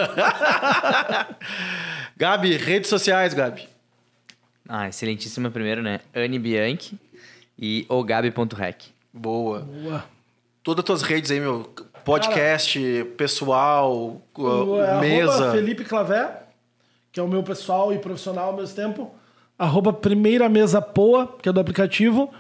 Gabi, 2.17 2.57
redes 2.57 2.89
sociais, 2.91 3.35
Gabi. 3.35 3.69
Ah, 4.69 4.89
excelentíssima 4.89 5.51
primeiro, 5.51 5.83
né? 5.83 6.01
Anne 6.15 6.39
Bianchi 6.39 6.99
e 7.59 7.85
ogabi.rec. 7.89 8.85
Boa. 9.13 9.61
Boa. 9.61 10.05
Todas 10.63 10.83
as 10.83 10.87
tuas 10.87 11.03
redes 11.03 11.31
aí, 11.31 11.41
meu. 11.41 11.73
Podcast, 12.05 12.79
pessoal, 13.17 14.21
O- 14.37 14.81
é 14.83 15.01
mesa. 15.01 15.33
Arroba 15.33 15.53
Felipe 15.53 15.85
Clavé, 15.85 16.43
que 17.11 17.19
é 17.19 17.23
o 17.23 17.29
meu 17.29 17.43
pessoal 17.43 17.93
e 17.93 17.99
profissional 17.99 18.51
ao 18.51 18.57
mesmo 18.57 18.77
tempo. 18.77 19.15
Arroba 19.59 19.93
Primeira 19.93 20.49
Mesa 20.49 20.81
Poa, 20.81 21.35
que 21.43 21.49
é 21.49 21.53
do 21.53 21.61
aplicativo. 21.61 22.33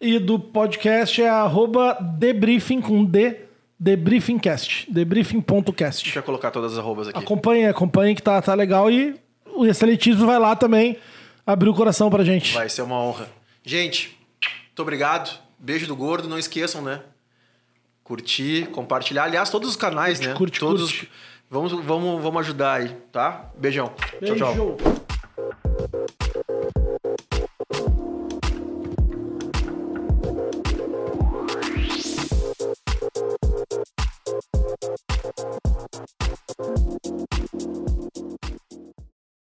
E 0.00 0.18
do 0.18 0.38
podcast 0.38 1.22
é 1.22 1.28
arroba 1.28 1.96
debriefing 2.00 2.80
com 2.80 3.04
D, 3.04 3.36
debriefingcast. 3.78 4.90
Debriefing.cast. 4.90 6.04
gente 6.04 6.14
vai 6.14 6.22
colocar 6.22 6.50
todas 6.50 6.72
as 6.72 6.78
arrobas 6.78 7.08
aqui. 7.08 7.18
Acompanhe, 7.18 7.66
acompanhe 7.66 8.14
que 8.14 8.22
tá, 8.22 8.40
tá 8.42 8.54
legal. 8.54 8.90
E 8.90 9.14
o 9.54 9.66
excelentismo 9.66 10.26
vai 10.26 10.38
lá 10.38 10.54
também 10.54 10.98
abrir 11.46 11.68
o 11.68 11.74
coração 11.74 12.10
pra 12.10 12.24
gente. 12.24 12.52
Vai 12.52 12.68
ser 12.68 12.82
uma 12.82 13.00
honra. 13.00 13.28
Gente, 13.64 14.16
muito 14.66 14.82
obrigado. 14.82 15.38
Beijo 15.58 15.86
do 15.86 15.96
gordo. 15.96 16.28
Não 16.28 16.38
esqueçam, 16.38 16.82
né? 16.82 17.00
Curtir, 18.04 18.66
compartilhar. 18.66 19.24
Aliás, 19.24 19.50
todos 19.50 19.70
os 19.70 19.76
canais, 19.76 20.20
né? 20.20 20.34
curte, 20.34 20.60
todos. 20.60 20.92
curte. 20.92 21.10
Vamos, 21.50 21.72
vamos, 21.72 22.22
vamos 22.22 22.40
ajudar 22.40 22.74
aí, 22.74 22.88
tá? 23.10 23.50
Beijão. 23.56 23.92
Beijo. 24.20 24.36
Tchau, 24.36 24.76
tchau. 24.76 25.05